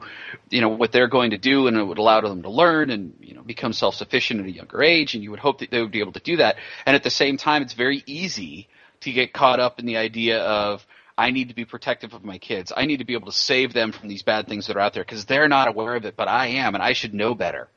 you 0.49 0.61
know, 0.61 0.69
what 0.69 0.91
they're 0.91 1.07
going 1.07 1.29
to 1.29 1.37
do, 1.37 1.67
and 1.67 1.77
it 1.77 1.83
would 1.83 1.99
allow 1.99 2.21
them 2.21 2.41
to 2.41 2.49
learn 2.49 2.89
and 2.89 3.13
you 3.21 3.35
know 3.35 3.43
become 3.43 3.71
self 3.71 3.93
sufficient 3.93 4.39
at 4.39 4.47
a 4.47 4.51
younger 4.51 4.81
age. 4.81 5.13
And 5.13 5.23
you 5.23 5.29
would 5.29 5.39
hope 5.39 5.59
that 5.59 5.69
they 5.69 5.79
would 5.79 5.91
be 5.91 5.99
able 5.99 6.13
to 6.13 6.19
do 6.19 6.37
that. 6.37 6.55
And 6.87 6.95
at 6.95 7.03
the 7.03 7.11
same 7.11 7.37
time, 7.37 7.61
it's 7.61 7.73
very 7.73 8.03
easy 8.07 8.67
to 9.01 9.11
get 9.11 9.31
caught 9.31 9.59
up 9.59 9.79
in 9.79 9.85
the 9.85 9.97
idea 9.97 10.41
of 10.41 10.85
I 11.15 11.29
need 11.29 11.49
to 11.49 11.55
be 11.55 11.65
protective 11.65 12.13
of 12.13 12.23
my 12.23 12.39
kids. 12.39 12.73
I 12.75 12.85
need 12.87 12.97
to 12.97 13.05
be 13.05 13.13
able 13.13 13.27
to 13.27 13.37
save 13.37 13.73
them 13.73 13.91
from 13.91 14.09
these 14.09 14.23
bad 14.23 14.47
things 14.47 14.67
that 14.67 14.75
are 14.75 14.79
out 14.79 14.93
there 14.93 15.03
because 15.03 15.25
they're 15.25 15.47
not 15.47 15.67
aware 15.67 15.95
of 15.95 16.05
it, 16.05 16.15
but 16.15 16.27
I 16.27 16.47
am, 16.47 16.73
and 16.73 16.83
I 16.83 16.93
should 16.93 17.13
know 17.13 17.35
better. 17.35 17.67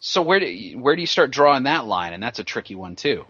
So 0.00 0.20
where 0.20 0.40
do 0.40 0.46
you, 0.46 0.78
where 0.78 0.94
do 0.94 1.00
you 1.00 1.06
start 1.06 1.30
drawing 1.30 1.62
that 1.62 1.86
line? 1.86 2.12
And 2.12 2.22
that's 2.22 2.38
a 2.38 2.44
tricky 2.44 2.74
one 2.74 2.96
too. 2.96 3.24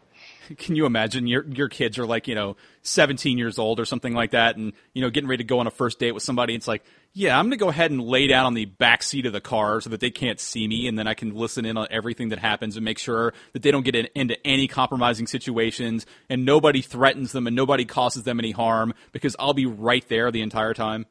Can 0.59 0.77
you 0.77 0.87
imagine 0.87 1.27
your 1.27 1.45
your 1.45 1.69
kids 1.69 1.99
are 1.99 2.07
like 2.07 2.29
you 2.29 2.35
know 2.35 2.57
17 2.83 3.39
years 3.39 3.59
old 3.59 3.81
or 3.81 3.85
something 3.85 4.15
like 4.15 4.33
that, 4.33 4.57
and 4.57 4.73
you 4.93 5.03
know 5.03 5.11
getting 5.11 5.29
ready 5.29 5.43
to 5.43 5.47
go 5.47 5.61
on 5.61 5.67
a 5.67 5.71
first 5.71 5.99
date 5.99 6.13
with 6.13 6.23
somebody? 6.23 6.55
It's 6.55 6.69
like, 6.69 6.85
yeah, 7.13 7.39
I'm 7.39 7.47
gonna 7.47 7.57
go 7.57 7.69
ahead 7.69 7.91
and 7.91 8.03
lay 8.03 8.27
down 8.27 8.47
on 8.47 8.55
the 8.55 8.65
back 8.65 9.03
seat 9.03 9.27
of 9.27 9.33
the 9.33 9.41
car 9.41 9.81
so 9.81 9.91
that 9.91 10.01
they 10.01 10.11
can't 10.11 10.41
see 10.41 10.67
me, 10.67 10.89
and 10.89 10.99
then 10.99 11.07
I 11.07 11.15
can 11.15 11.35
listen 11.35 11.65
in 11.65 11.77
on 11.77 11.87
everything 11.91 12.31
that 12.31 12.39
happens 12.39 12.77
and 12.77 12.85
make 12.85 12.99
sure 12.99 13.33
that 13.53 13.63
they 13.63 13.71
don't 13.71 13.85
get 13.85 13.95
in, 13.95 14.09
into 14.15 14.37
any 14.47 14.69
compromising 14.69 15.27
situations, 15.27 16.07
and 16.29 16.45
nobody 16.45 16.83
threatens 16.83 17.33
them 17.33 17.47
and 17.47 17.57
nobody 17.57 17.85
causes 17.85 18.25
them 18.25 18.39
any 18.39 18.51
harm 18.51 18.95
because 19.13 19.37
I'll 19.39 19.55
be 19.55 19.67
right 19.67 20.07
there 20.09 20.31
the 20.31 20.43
entire 20.43 20.75
time. 20.75 21.07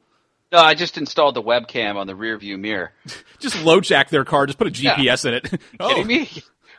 No, 0.54 0.60
I 0.60 0.74
just 0.74 0.98
installed 0.98 1.34
the 1.34 1.42
webcam 1.42 1.96
on 1.96 2.06
the 2.06 2.14
rear 2.14 2.38
view 2.38 2.56
mirror. 2.56 2.92
just 3.40 3.56
LoJack 3.56 4.08
their 4.10 4.24
car. 4.24 4.46
Just 4.46 4.56
put 4.56 4.68
a 4.68 4.70
GPS 4.70 5.24
yeah. 5.24 5.30
in 5.30 5.34
it. 5.34 5.60
oh. 5.80 5.88
Kidding 5.88 6.06
me? 6.06 6.30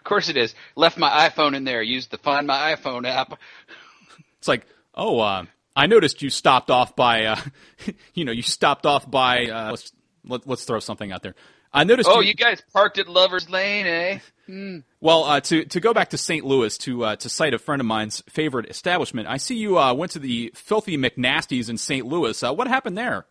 Of 0.06 0.10
course 0.10 0.30
it 0.30 0.38
is. 0.38 0.54
Left 0.76 1.00
my 1.00 1.28
iPhone 1.28 1.56
in 1.56 1.64
there. 1.64 1.82
Used 1.82 2.12
the 2.12 2.20
Find 2.20 2.46
My 2.46 2.76
iPhone 2.76 3.08
app. 3.08 3.40
It's 4.38 4.48
like, 4.48 4.68
oh, 4.94 5.20
uh, 5.20 5.46
I 5.76 5.88
noticed 5.88 6.22
you 6.22 6.30
stopped 6.30 6.70
off 6.70 6.96
by, 6.96 7.26
uh, 7.26 7.40
you 8.14 8.24
know, 8.24 8.32
you 8.32 8.44
stopped 8.44 8.86
off 8.86 9.10
by. 9.10 9.48
Uh, 9.48 9.72
let's 9.72 9.92
let, 10.24 10.48
us 10.48 10.64
throw 10.64 10.80
something 10.80 11.12
out 11.12 11.24
there. 11.24 11.34
I 11.74 11.86
noticed. 11.86 12.08
Oh, 12.08 12.20
you, 12.20 12.28
you 12.28 12.34
guys 12.36 12.62
parked 12.72 13.00
at 13.00 13.10
Lovers 13.10 13.50
Lane, 13.50 13.88
eh? 13.88 14.20
Hmm. 14.46 14.78
Well, 15.02 15.24
uh, 15.24 15.40
to 15.40 15.66
to 15.66 15.80
go 15.80 15.92
back 15.92 16.12
to 16.12 16.20
St. 16.20 16.46
Louis 16.46 16.78
to 16.78 17.04
uh, 17.04 17.16
to 17.16 17.28
cite 17.28 17.56
a 17.56 17.58
friend 17.58 17.80
of 17.80 17.88
mine's 17.88 18.22
favorite 18.30 18.70
establishment, 18.70 19.28
I 19.28 19.38
see 19.38 19.56
you 19.56 19.80
uh, 19.80 19.92
went 19.96 20.12
to 20.12 20.20
the 20.20 20.52
Filthy 20.54 21.00
McNasties 21.00 21.68
in 21.68 21.80
St. 21.80 22.06
Louis. 22.06 22.44
Uh, 22.44 22.54
what 22.54 22.68
happened 22.68 22.96
there? 22.96 23.26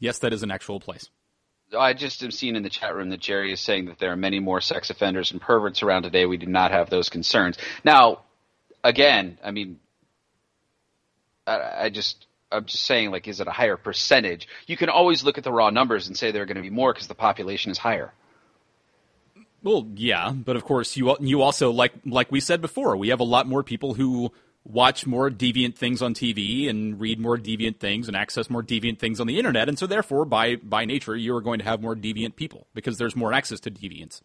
Yes, 0.00 0.18
that 0.18 0.32
is 0.32 0.42
an 0.42 0.50
actual 0.50 0.80
place. 0.80 1.08
I 1.76 1.92
just 1.92 2.22
am 2.22 2.30
seeing 2.30 2.56
in 2.56 2.62
the 2.62 2.70
chat 2.70 2.94
room 2.94 3.10
that 3.10 3.20
Jerry 3.20 3.52
is 3.52 3.60
saying 3.60 3.86
that 3.86 3.98
there 3.98 4.12
are 4.12 4.16
many 4.16 4.40
more 4.40 4.60
sex 4.60 4.90
offenders 4.90 5.30
and 5.30 5.40
perverts 5.40 5.82
around 5.82 6.02
today. 6.02 6.26
We 6.26 6.36
do 6.36 6.46
not 6.46 6.72
have 6.72 6.90
those 6.90 7.08
concerns. 7.08 7.56
Now, 7.84 8.20
again, 8.82 9.38
I 9.44 9.50
mean, 9.50 9.78
I, 11.46 11.84
I 11.84 11.90
just 11.90 12.26
I'm 12.52 12.64
just 12.64 12.84
saying, 12.84 13.10
like, 13.12 13.28
is 13.28 13.40
it 13.40 13.46
a 13.46 13.52
higher 13.52 13.76
percentage? 13.76 14.48
You 14.66 14.76
can 14.76 14.88
always 14.88 15.22
look 15.22 15.38
at 15.38 15.44
the 15.44 15.52
raw 15.52 15.70
numbers 15.70 16.08
and 16.08 16.16
say 16.16 16.32
there 16.32 16.42
are 16.42 16.46
going 16.46 16.56
to 16.56 16.62
be 16.62 16.70
more 16.70 16.92
because 16.92 17.06
the 17.06 17.14
population 17.14 17.70
is 17.70 17.78
higher. 17.78 18.12
Well, 19.62 19.86
yeah, 19.94 20.30
but 20.32 20.56
of 20.56 20.64
course, 20.64 20.96
you 20.96 21.14
you 21.20 21.42
also 21.42 21.70
like 21.70 21.92
like 22.06 22.32
we 22.32 22.40
said 22.40 22.60
before, 22.60 22.96
we 22.96 23.10
have 23.10 23.20
a 23.20 23.24
lot 23.24 23.46
more 23.46 23.62
people 23.62 23.94
who 23.94 24.32
watch 24.64 25.06
more 25.06 25.30
deviant 25.30 25.74
things 25.74 26.02
on 26.02 26.14
TV 26.14 26.68
and 26.68 27.00
read 27.00 27.18
more 27.18 27.36
deviant 27.36 27.78
things 27.78 28.08
and 28.08 28.16
access 28.16 28.50
more 28.50 28.62
deviant 28.62 28.98
things 28.98 29.20
on 29.20 29.26
the 29.26 29.38
internet. 29.38 29.68
And 29.68 29.78
so 29.78 29.86
therefore, 29.86 30.24
by, 30.24 30.56
by 30.56 30.84
nature, 30.84 31.16
you 31.16 31.34
are 31.34 31.40
going 31.40 31.58
to 31.58 31.64
have 31.64 31.80
more 31.80 31.96
deviant 31.96 32.36
people 32.36 32.66
because 32.74 32.98
there's 32.98 33.16
more 33.16 33.32
access 33.32 33.60
to 33.60 33.70
deviants. 33.70 34.20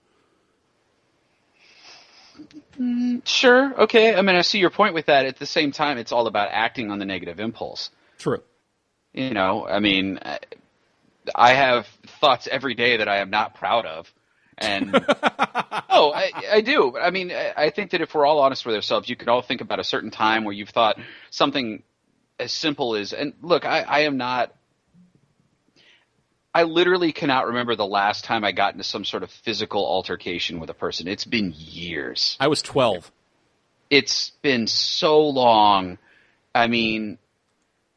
Mm, 2.80 3.26
sure. 3.26 3.82
Okay. 3.84 4.14
I 4.14 4.22
mean, 4.22 4.36
I 4.36 4.42
see 4.42 4.60
your 4.60 4.70
point 4.70 4.94
with 4.94 5.06
that. 5.06 5.26
At 5.26 5.38
the 5.38 5.46
same 5.46 5.72
time, 5.72 5.98
it's 5.98 6.12
all 6.12 6.28
about 6.28 6.50
acting 6.52 6.92
on 6.92 7.00
the 7.00 7.06
negative 7.06 7.40
impulse. 7.40 7.92
True. 8.18 8.42
You 9.14 9.34
know, 9.34 9.66
I 9.66 9.80
mean, 9.80 10.20
I 11.34 11.54
have 11.54 11.88
thoughts 12.20 12.48
every 12.52 12.74
day 12.76 12.98
that 12.98 13.08
I 13.08 13.18
am 13.18 13.30
not 13.30 13.56
proud 13.56 13.86
of. 13.86 14.14
And 14.58 14.96
oh, 15.90 16.12
I, 16.14 16.32
I 16.54 16.62
do. 16.62 16.98
I 16.98 17.12
mean, 17.12 17.32
I 17.32 17.70
think 17.70 17.92
that 17.92 18.02
if 18.02 18.14
we're 18.14 18.26
all 18.26 18.40
honest 18.40 18.66
with 18.66 18.76
ourselves, 18.76 19.10
you 19.10 19.16
could 19.16 19.28
all 19.28 19.42
think 19.42 19.62
about 19.62 19.80
a 19.80 19.84
certain 19.84 20.12
time 20.12 20.44
where 20.44 20.54
you've 20.54 20.70
thought 20.70 20.98
something 21.30 21.84
as 22.40 22.52
simple 22.52 22.96
as, 22.96 23.14
and 23.14 23.34
look, 23.42 23.66
I, 23.66 23.82
I 23.82 24.00
am 24.02 24.18
not. 24.18 24.54
I 26.54 26.64
literally 26.64 27.12
cannot 27.12 27.48
remember 27.48 27.76
the 27.76 27.86
last 27.86 28.24
time 28.24 28.46
I 28.46 28.54
got 28.54 28.74
into 28.74 28.86
some 28.86 29.04
sort 29.04 29.24
of 29.24 29.32
physical 29.32 29.86
altercation 29.86 30.62
with 30.62 30.70
a 30.70 30.74
person. 30.74 31.06
It's 31.06 31.26
been 31.26 31.54
years. 31.54 32.38
I 32.40 32.48
was 32.48 32.62
12. 32.62 33.12
It's 33.90 34.30
been 34.42 34.66
so 34.68 35.28
long. 35.28 35.98
I 36.54 36.68
mean, 36.68 37.18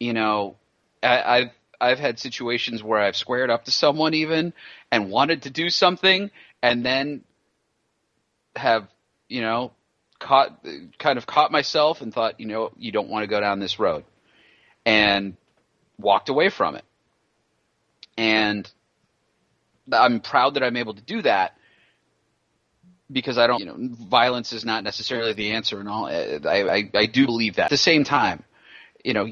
you 0.00 0.12
know, 0.12 0.56
I, 1.04 1.22
I've 1.22 1.50
I've 1.80 1.98
had 1.98 2.18
situations 2.18 2.82
where 2.82 2.98
I've 2.98 3.16
squared 3.16 3.50
up 3.50 3.64
to 3.66 3.70
someone 3.70 4.14
even 4.14 4.52
and 4.90 5.10
wanted 5.10 5.42
to 5.42 5.50
do 5.50 5.70
something 5.70 6.30
and 6.62 6.84
then 6.84 7.22
have 8.56 8.88
you 9.28 9.40
know 9.40 9.72
caught 10.18 10.64
kind 10.98 11.18
of 11.18 11.26
caught 11.26 11.52
myself 11.52 12.00
and 12.00 12.12
thought 12.12 12.40
you 12.40 12.46
know 12.46 12.72
you 12.76 12.92
don't 12.92 13.08
want 13.08 13.22
to 13.22 13.26
go 13.26 13.40
down 13.40 13.60
this 13.60 13.78
road 13.78 14.04
and 14.84 15.36
walked 15.98 16.28
away 16.28 16.48
from 16.48 16.76
it. 16.76 16.84
And 18.16 18.70
I'm 19.92 20.20
proud 20.20 20.54
that 20.54 20.62
I'm 20.62 20.76
able 20.76 20.94
to 20.94 21.02
do 21.02 21.22
that 21.22 21.54
because 23.10 23.38
I 23.38 23.46
don't 23.46 23.60
you 23.60 23.66
know 23.66 23.76
violence 23.78 24.52
is 24.52 24.64
not 24.64 24.84
necessarily 24.84 25.32
the 25.32 25.52
answer 25.52 25.78
and 25.78 25.88
all. 25.88 26.06
I 26.06 26.40
I, 26.44 26.90
I 26.94 27.06
do 27.06 27.26
believe 27.26 27.56
that. 27.56 27.64
At 27.64 27.70
the 27.70 27.76
same 27.76 28.04
time 28.04 28.42
you 29.04 29.14
know 29.14 29.26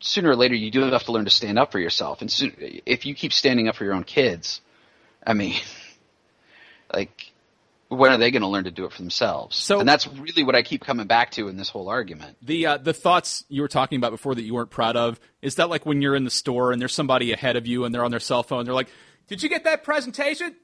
sooner 0.00 0.30
or 0.30 0.36
later 0.36 0.54
you 0.54 0.70
do 0.70 0.80
have 0.80 1.04
to 1.04 1.12
learn 1.12 1.24
to 1.24 1.30
stand 1.30 1.58
up 1.58 1.70
for 1.70 1.78
yourself. 1.78 2.22
And 2.22 2.30
soon, 2.30 2.54
if 2.86 3.06
you 3.06 3.14
keep 3.14 3.32
standing 3.32 3.68
up 3.68 3.76
for 3.76 3.84
your 3.84 3.94
own 3.94 4.04
kids 4.04 4.60
I 5.26 5.34
mean 5.34 5.60
like 6.92 7.32
when 7.92 8.10
are 8.10 8.18
they 8.18 8.30
going 8.30 8.42
to 8.42 8.48
learn 8.48 8.64
to 8.64 8.70
do 8.70 8.84
it 8.84 8.92
for 8.92 9.02
themselves? 9.02 9.56
So, 9.56 9.80
and 9.80 9.88
that's 9.88 10.06
really 10.06 10.42
what 10.42 10.54
I 10.54 10.62
keep 10.62 10.84
coming 10.84 11.06
back 11.06 11.30
to 11.32 11.48
in 11.48 11.56
this 11.56 11.68
whole 11.68 11.88
argument. 11.88 12.38
The 12.42 12.66
uh, 12.66 12.76
the 12.78 12.92
thoughts 12.92 13.44
you 13.48 13.62
were 13.62 13.68
talking 13.68 13.98
about 13.98 14.10
before 14.10 14.34
that 14.34 14.42
you 14.42 14.54
weren't 14.54 14.70
proud 14.70 14.96
of 14.96 15.20
is 15.42 15.56
that 15.56 15.68
like 15.68 15.84
when 15.84 16.02
you're 16.02 16.16
in 16.16 16.24
the 16.24 16.30
store 16.30 16.72
and 16.72 16.80
there's 16.80 16.94
somebody 16.94 17.32
ahead 17.32 17.56
of 17.56 17.66
you 17.66 17.84
and 17.84 17.94
they're 17.94 18.04
on 18.04 18.10
their 18.10 18.20
cell 18.20 18.42
phone, 18.42 18.64
they're 18.64 18.74
like, 18.74 18.88
"Did 19.28 19.42
you 19.42 19.48
get 19.48 19.64
that 19.64 19.84
presentation? 19.84 20.56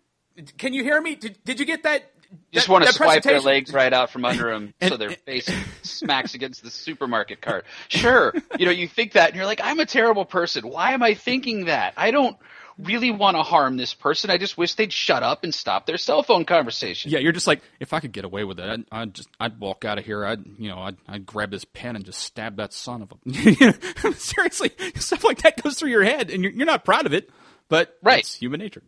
Can 0.56 0.72
you 0.72 0.82
hear 0.82 1.00
me? 1.00 1.16
Did, 1.16 1.38
did 1.44 1.60
you 1.60 1.66
get 1.66 1.82
that?" 1.82 2.10
You 2.30 2.36
just 2.52 2.68
want 2.68 2.84
to 2.84 2.92
swipe 2.92 3.22
their 3.22 3.40
legs 3.40 3.72
right 3.72 3.92
out 3.92 4.10
from 4.10 4.26
under 4.26 4.50
them 4.50 4.74
and, 4.82 4.90
so 4.90 4.98
their 4.98 5.10
face 5.10 5.50
smacks 5.82 6.34
against 6.34 6.62
the 6.62 6.70
supermarket 6.70 7.40
cart. 7.40 7.64
Sure, 7.88 8.34
you 8.58 8.66
know 8.66 8.72
you 8.72 8.86
think 8.86 9.12
that 9.12 9.28
and 9.28 9.36
you're 9.36 9.46
like, 9.46 9.60
"I'm 9.62 9.80
a 9.80 9.86
terrible 9.86 10.24
person. 10.24 10.68
Why 10.68 10.92
am 10.92 11.02
I 11.02 11.14
thinking 11.14 11.66
that? 11.66 11.94
I 11.96 12.10
don't." 12.10 12.36
Really 12.78 13.10
want 13.10 13.36
to 13.36 13.42
harm 13.42 13.76
this 13.76 13.92
person. 13.92 14.30
I 14.30 14.38
just 14.38 14.56
wish 14.56 14.74
they'd 14.74 14.92
shut 14.92 15.22
up 15.22 15.42
and 15.44 15.52
stop 15.52 15.86
their 15.86 15.98
cell 15.98 16.22
phone 16.22 16.44
conversation. 16.44 17.10
Yeah, 17.10 17.18
you're 17.18 17.32
just 17.32 17.46
like, 17.46 17.60
if 17.80 17.92
I 17.92 18.00
could 18.00 18.12
get 18.12 18.24
away 18.24 18.44
with 18.44 18.60
it, 18.60 18.68
I'd, 18.68 18.84
I'd 18.92 19.14
just, 19.14 19.28
I'd 19.40 19.58
walk 19.58 19.84
out 19.84 19.98
of 19.98 20.04
here. 20.04 20.24
I'd, 20.24 20.44
you 20.58 20.68
know, 20.68 20.78
I'd, 20.78 20.96
I'd 21.08 21.26
grab 21.26 21.50
this 21.50 21.64
pen 21.64 21.96
and 21.96 22.04
just 22.04 22.20
stab 22.20 22.56
that 22.56 22.72
son 22.72 23.02
of 23.02 23.12
a. 23.12 24.12
Seriously, 24.14 24.70
stuff 24.96 25.24
like 25.24 25.42
that 25.42 25.62
goes 25.62 25.78
through 25.78 25.90
your 25.90 26.04
head, 26.04 26.30
and 26.30 26.42
you're, 26.42 26.52
you're 26.52 26.66
not 26.66 26.84
proud 26.84 27.06
of 27.06 27.12
it, 27.12 27.30
but 27.68 27.96
Right. 28.02 28.20
it's 28.20 28.34
human 28.34 28.60
nature. 28.60 28.82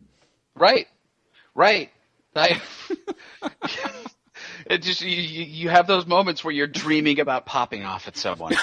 Right, 0.55 0.87
right. 1.53 1.89
I, 2.35 2.61
it 4.65 4.81
just 4.81 5.01
you, 5.01 5.09
you 5.21 5.43
you 5.43 5.69
have 5.69 5.85
those 5.87 6.05
moments 6.05 6.43
where 6.43 6.53
you're 6.53 6.67
dreaming 6.67 7.19
about 7.19 7.45
popping 7.45 7.83
off 7.83 8.07
at 8.07 8.15
someone. 8.15 8.53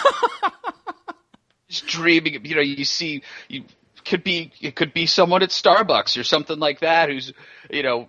just 1.69 1.87
dreaming, 1.87 2.45
you 2.47 2.55
know, 2.55 2.63
you 2.63 2.85
see 2.85 3.23
you 3.49 3.65
could 4.05 4.25
be 4.25 4.53
it 4.61 4.77
could 4.77 4.93
be 4.93 5.07
someone 5.07 5.43
at 5.43 5.51
Starbucks 5.51 6.19
or 6.19 6.25
something 6.25 6.59
like 6.59 6.81
that 6.81 7.09
who's 7.09 7.33
you 7.71 7.83
know 7.83 8.09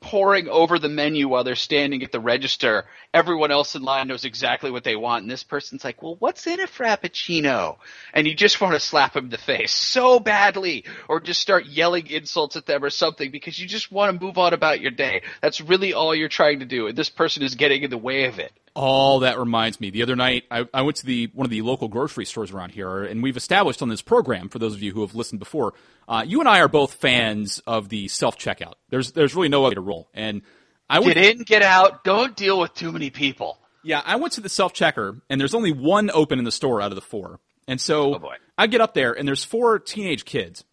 poring 0.00 0.48
over 0.48 0.78
the 0.78 0.88
menu 0.88 1.28
while 1.28 1.44
they're 1.44 1.54
standing 1.54 2.02
at 2.02 2.10
the 2.10 2.20
register. 2.20 2.86
Everyone 3.12 3.50
else 3.50 3.74
in 3.74 3.82
line 3.82 4.08
knows 4.08 4.24
exactly 4.24 4.70
what 4.70 4.82
they 4.82 4.96
want, 4.96 5.22
and 5.22 5.30
this 5.30 5.42
person's 5.42 5.84
like, 5.84 6.02
"Well, 6.02 6.16
what's 6.18 6.46
in 6.46 6.60
a 6.60 6.66
frappuccino?" 6.66 7.76
And 8.14 8.26
you 8.26 8.34
just 8.34 8.60
want 8.60 8.74
to 8.74 8.80
slap 8.80 9.16
him 9.16 9.24
in 9.24 9.30
the 9.30 9.38
face 9.38 9.72
so 9.72 10.18
badly, 10.18 10.84
or 11.08 11.20
just 11.20 11.40
start 11.40 11.66
yelling 11.66 12.06
insults 12.06 12.56
at 12.56 12.66
them 12.66 12.82
or 12.82 12.90
something 12.90 13.30
because 13.30 13.58
you 13.58 13.66
just 13.66 13.92
want 13.92 14.12
to 14.18 14.24
move 14.24 14.38
on 14.38 14.54
about 14.54 14.80
your 14.80 14.90
day. 14.90 15.22
That's 15.42 15.60
really 15.60 15.92
all 15.92 16.14
you're 16.14 16.28
trying 16.28 16.60
to 16.60 16.66
do, 16.66 16.86
and 16.86 16.96
this 16.96 17.10
person 17.10 17.42
is 17.42 17.54
getting 17.54 17.82
in 17.82 17.90
the 17.90 17.98
way 17.98 18.24
of 18.24 18.38
it. 18.38 18.52
All 18.74 19.20
that 19.20 19.38
reminds 19.38 19.80
me. 19.80 19.90
The 19.90 20.02
other 20.02 20.14
night, 20.14 20.44
I, 20.50 20.66
I 20.72 20.82
went 20.82 20.96
to 20.98 21.06
the 21.06 21.28
one 21.34 21.44
of 21.44 21.50
the 21.50 21.62
local 21.62 21.88
grocery 21.88 22.24
stores 22.24 22.52
around 22.52 22.70
here, 22.70 23.02
and 23.02 23.22
we've 23.22 23.36
established 23.36 23.82
on 23.82 23.88
this 23.88 24.00
program 24.00 24.48
for 24.48 24.58
those 24.58 24.74
of 24.74 24.82
you 24.82 24.92
who 24.92 25.00
have 25.00 25.14
listened 25.14 25.40
before. 25.40 25.74
Uh, 26.10 26.24
you 26.26 26.40
and 26.40 26.48
I 26.48 26.58
are 26.58 26.66
both 26.68 26.94
fans 26.94 27.60
of 27.68 27.88
the 27.88 28.08
self 28.08 28.36
checkout. 28.36 28.74
There's 28.88 29.12
there's 29.12 29.34
really 29.36 29.48
no 29.48 29.64
other 29.64 29.70
way 29.70 29.74
to 29.76 29.80
roll, 29.80 30.10
and 30.12 30.42
I 30.88 30.98
would 30.98 31.14
Get 31.14 31.36
in, 31.36 31.42
get 31.44 31.62
out. 31.62 32.02
Don't 32.02 32.34
deal 32.36 32.58
with 32.58 32.74
too 32.74 32.90
many 32.90 33.10
people. 33.10 33.58
Yeah, 33.84 34.02
I 34.04 34.16
went 34.16 34.32
to 34.34 34.40
the 34.40 34.48
self 34.48 34.74
checker, 34.74 35.22
and 35.30 35.40
there's 35.40 35.54
only 35.54 35.70
one 35.70 36.10
open 36.10 36.40
in 36.40 36.44
the 36.44 36.50
store 36.50 36.82
out 36.82 36.90
of 36.90 36.96
the 36.96 37.00
four. 37.00 37.38
And 37.68 37.80
so 37.80 38.16
Oh. 38.16 38.32
I 38.58 38.66
get 38.66 38.80
up 38.80 38.92
there, 38.92 39.12
and 39.12 39.26
there's 39.28 39.44
four 39.44 39.78
teenage 39.78 40.24
kids, 40.24 40.64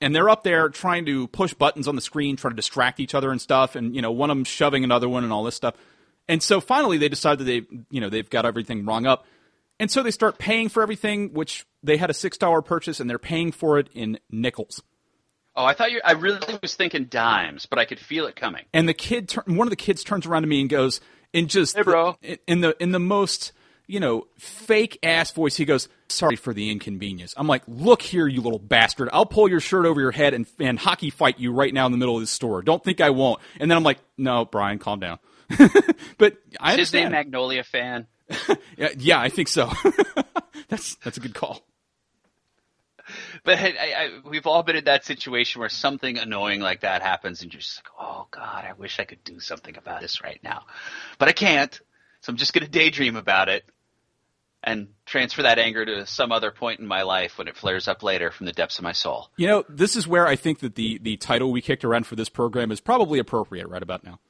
and 0.00 0.16
they're 0.16 0.30
up 0.30 0.42
there 0.42 0.70
trying 0.70 1.04
to 1.04 1.28
push 1.28 1.52
buttons 1.52 1.86
on 1.86 1.94
the 1.94 2.00
screen, 2.00 2.36
trying 2.36 2.52
to 2.52 2.56
distract 2.56 2.98
each 2.98 3.14
other 3.14 3.30
and 3.30 3.42
stuff. 3.42 3.76
And 3.76 3.94
you 3.94 4.00
know, 4.00 4.10
one 4.10 4.30
of 4.30 4.36
them 4.38 4.44
shoving 4.44 4.84
another 4.84 5.08
one 5.08 5.22
and 5.22 5.32
all 5.34 5.44
this 5.44 5.54
stuff. 5.54 5.74
And 6.28 6.42
so 6.42 6.62
finally, 6.62 6.96
they 6.96 7.10
decide 7.10 7.38
that 7.38 7.44
they, 7.44 7.62
you 7.90 8.00
know, 8.00 8.08
they've 8.08 8.28
got 8.28 8.46
everything 8.46 8.86
wrong 8.86 9.06
up, 9.06 9.26
and 9.80 9.90
so 9.90 10.02
they 10.02 10.10
start 10.10 10.38
paying 10.38 10.68
for 10.68 10.82
everything, 10.82 11.32
which 11.32 11.66
they 11.82 11.96
had 11.96 12.10
a 12.10 12.14
six 12.14 12.36
dollar 12.38 12.62
purchase, 12.62 13.00
and 13.00 13.08
they're 13.08 13.18
paying 13.18 13.52
for 13.52 13.78
it 13.78 13.88
in 13.94 14.18
nickels. 14.30 14.82
Oh, 15.56 15.64
I 15.64 15.74
thought 15.74 15.90
you. 15.90 16.00
I 16.04 16.12
really 16.12 16.40
was 16.62 16.74
thinking 16.74 17.06
dimes, 17.06 17.66
but 17.66 17.78
I 17.78 17.84
could 17.84 17.98
feel 17.98 18.26
it 18.26 18.36
coming. 18.36 18.64
And 18.72 18.88
the 18.88 18.94
kid, 18.94 19.28
tur- 19.30 19.42
one 19.46 19.66
of 19.66 19.70
the 19.70 19.76
kids 19.76 20.04
turns 20.04 20.24
around 20.26 20.42
to 20.42 20.48
me 20.48 20.60
and 20.60 20.70
goes, 20.70 21.00
in 21.32 21.48
just 21.48 21.76
Hey, 21.76 21.82
bro. 21.82 22.16
the- 22.22 22.38
in 22.46 22.60
the 22.60 22.80
in 22.82 22.92
the 22.92 23.00
most 23.00 23.52
you 23.86 23.98
know 24.00 24.26
fake 24.38 24.98
ass 25.02 25.30
voice, 25.32 25.56
he 25.56 25.64
goes, 25.64 25.88
"Sorry 26.08 26.36
for 26.36 26.54
the 26.54 26.70
inconvenience." 26.70 27.34
I'm 27.36 27.46
like, 27.48 27.62
"Look 27.66 28.02
here, 28.02 28.28
you 28.28 28.40
little 28.40 28.58
bastard! 28.58 29.08
I'll 29.12 29.26
pull 29.26 29.48
your 29.48 29.60
shirt 29.60 29.84
over 29.86 30.00
your 30.00 30.10
head 30.12 30.32
and 30.34 30.46
and 30.60 30.78
hockey 30.78 31.10
fight 31.10 31.38
you 31.40 31.52
right 31.52 31.72
now 31.74 31.86
in 31.86 31.92
the 31.92 31.98
middle 31.98 32.14
of 32.14 32.22
this 32.22 32.30
store. 32.30 32.62
Don't 32.62 32.84
think 32.84 33.00
I 33.00 33.10
won't." 33.10 33.40
And 33.58 33.70
then 33.70 33.76
I'm 33.76 33.84
like, 33.84 33.98
"No, 34.16 34.44
Brian, 34.44 34.78
calm 34.78 35.00
down." 35.00 35.18
but 36.18 36.36
I 36.60 36.72
Is 36.74 36.78
his 36.78 36.92
name. 36.92 37.10
Magnolia 37.12 37.64
fan? 37.64 38.06
yeah, 38.76 38.88
yeah, 38.96 39.20
I 39.20 39.28
think 39.28 39.48
so. 39.48 39.70
that's 40.68 40.96
that's 40.96 41.16
a 41.16 41.20
good 41.20 41.34
call. 41.34 41.62
But 43.42 43.58
I, 43.58 43.68
I, 43.68 44.10
we've 44.28 44.46
all 44.46 44.62
been 44.62 44.76
in 44.76 44.84
that 44.84 45.04
situation 45.04 45.60
where 45.60 45.70
something 45.70 46.18
annoying 46.18 46.60
like 46.60 46.80
that 46.80 47.02
happens, 47.02 47.42
and 47.42 47.52
you're 47.52 47.60
just 47.60 47.78
like, 47.78 47.92
"Oh 47.98 48.26
God, 48.30 48.64
I 48.64 48.72
wish 48.74 49.00
I 49.00 49.04
could 49.04 49.24
do 49.24 49.40
something 49.40 49.76
about 49.76 50.00
this 50.00 50.22
right 50.22 50.40
now," 50.42 50.64
but 51.18 51.28
I 51.28 51.32
can't. 51.32 51.78
So 52.20 52.30
I'm 52.30 52.36
just 52.36 52.52
going 52.52 52.64
to 52.64 52.70
daydream 52.70 53.16
about 53.16 53.48
it 53.48 53.64
and 54.62 54.88
transfer 55.06 55.42
that 55.42 55.58
anger 55.58 55.84
to 55.84 56.06
some 56.06 56.32
other 56.32 56.50
point 56.50 56.80
in 56.80 56.86
my 56.86 57.02
life 57.02 57.38
when 57.38 57.48
it 57.48 57.56
flares 57.56 57.86
up 57.86 58.02
later 58.02 58.30
from 58.30 58.46
the 58.46 58.52
depths 58.52 58.78
of 58.78 58.82
my 58.82 58.92
soul. 58.92 59.30
You 59.36 59.46
know, 59.46 59.64
this 59.68 59.94
is 59.94 60.06
where 60.08 60.26
I 60.26 60.36
think 60.36 60.60
that 60.60 60.74
the 60.74 60.98
the 60.98 61.16
title 61.16 61.52
we 61.52 61.62
kicked 61.62 61.84
around 61.84 62.06
for 62.06 62.16
this 62.16 62.28
program 62.28 62.70
is 62.70 62.80
probably 62.80 63.18
appropriate 63.18 63.68
right 63.68 63.82
about 63.82 64.04
now. 64.04 64.20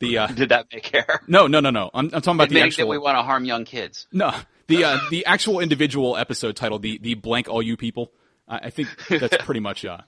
The 0.00 0.18
uh, 0.18 0.26
Did 0.28 0.50
That 0.50 0.66
Make 0.72 0.94
Air? 0.94 1.22
no, 1.26 1.46
no, 1.46 1.60
no, 1.60 1.70
no. 1.70 1.90
I'm, 1.94 2.06
I'm 2.06 2.10
talking 2.20 2.34
about 2.34 2.48
the 2.48 2.56
Admitting 2.56 2.66
actual. 2.68 2.84
that 2.86 2.90
we 2.90 2.98
want 2.98 3.18
to 3.18 3.22
harm 3.22 3.44
young 3.44 3.64
kids. 3.64 4.06
No, 4.12 4.32
the 4.66 4.84
uh, 4.84 4.98
the 5.10 5.26
actual 5.26 5.60
individual 5.60 6.16
episode 6.16 6.56
title, 6.56 6.78
the 6.78 6.98
the 6.98 7.14
blank 7.14 7.48
all 7.48 7.62
you 7.62 7.76
people. 7.76 8.12
I, 8.48 8.58
I 8.64 8.70
think 8.70 8.88
that's 9.08 9.36
pretty 9.44 9.60
much 9.60 9.84
uh. 9.84 9.98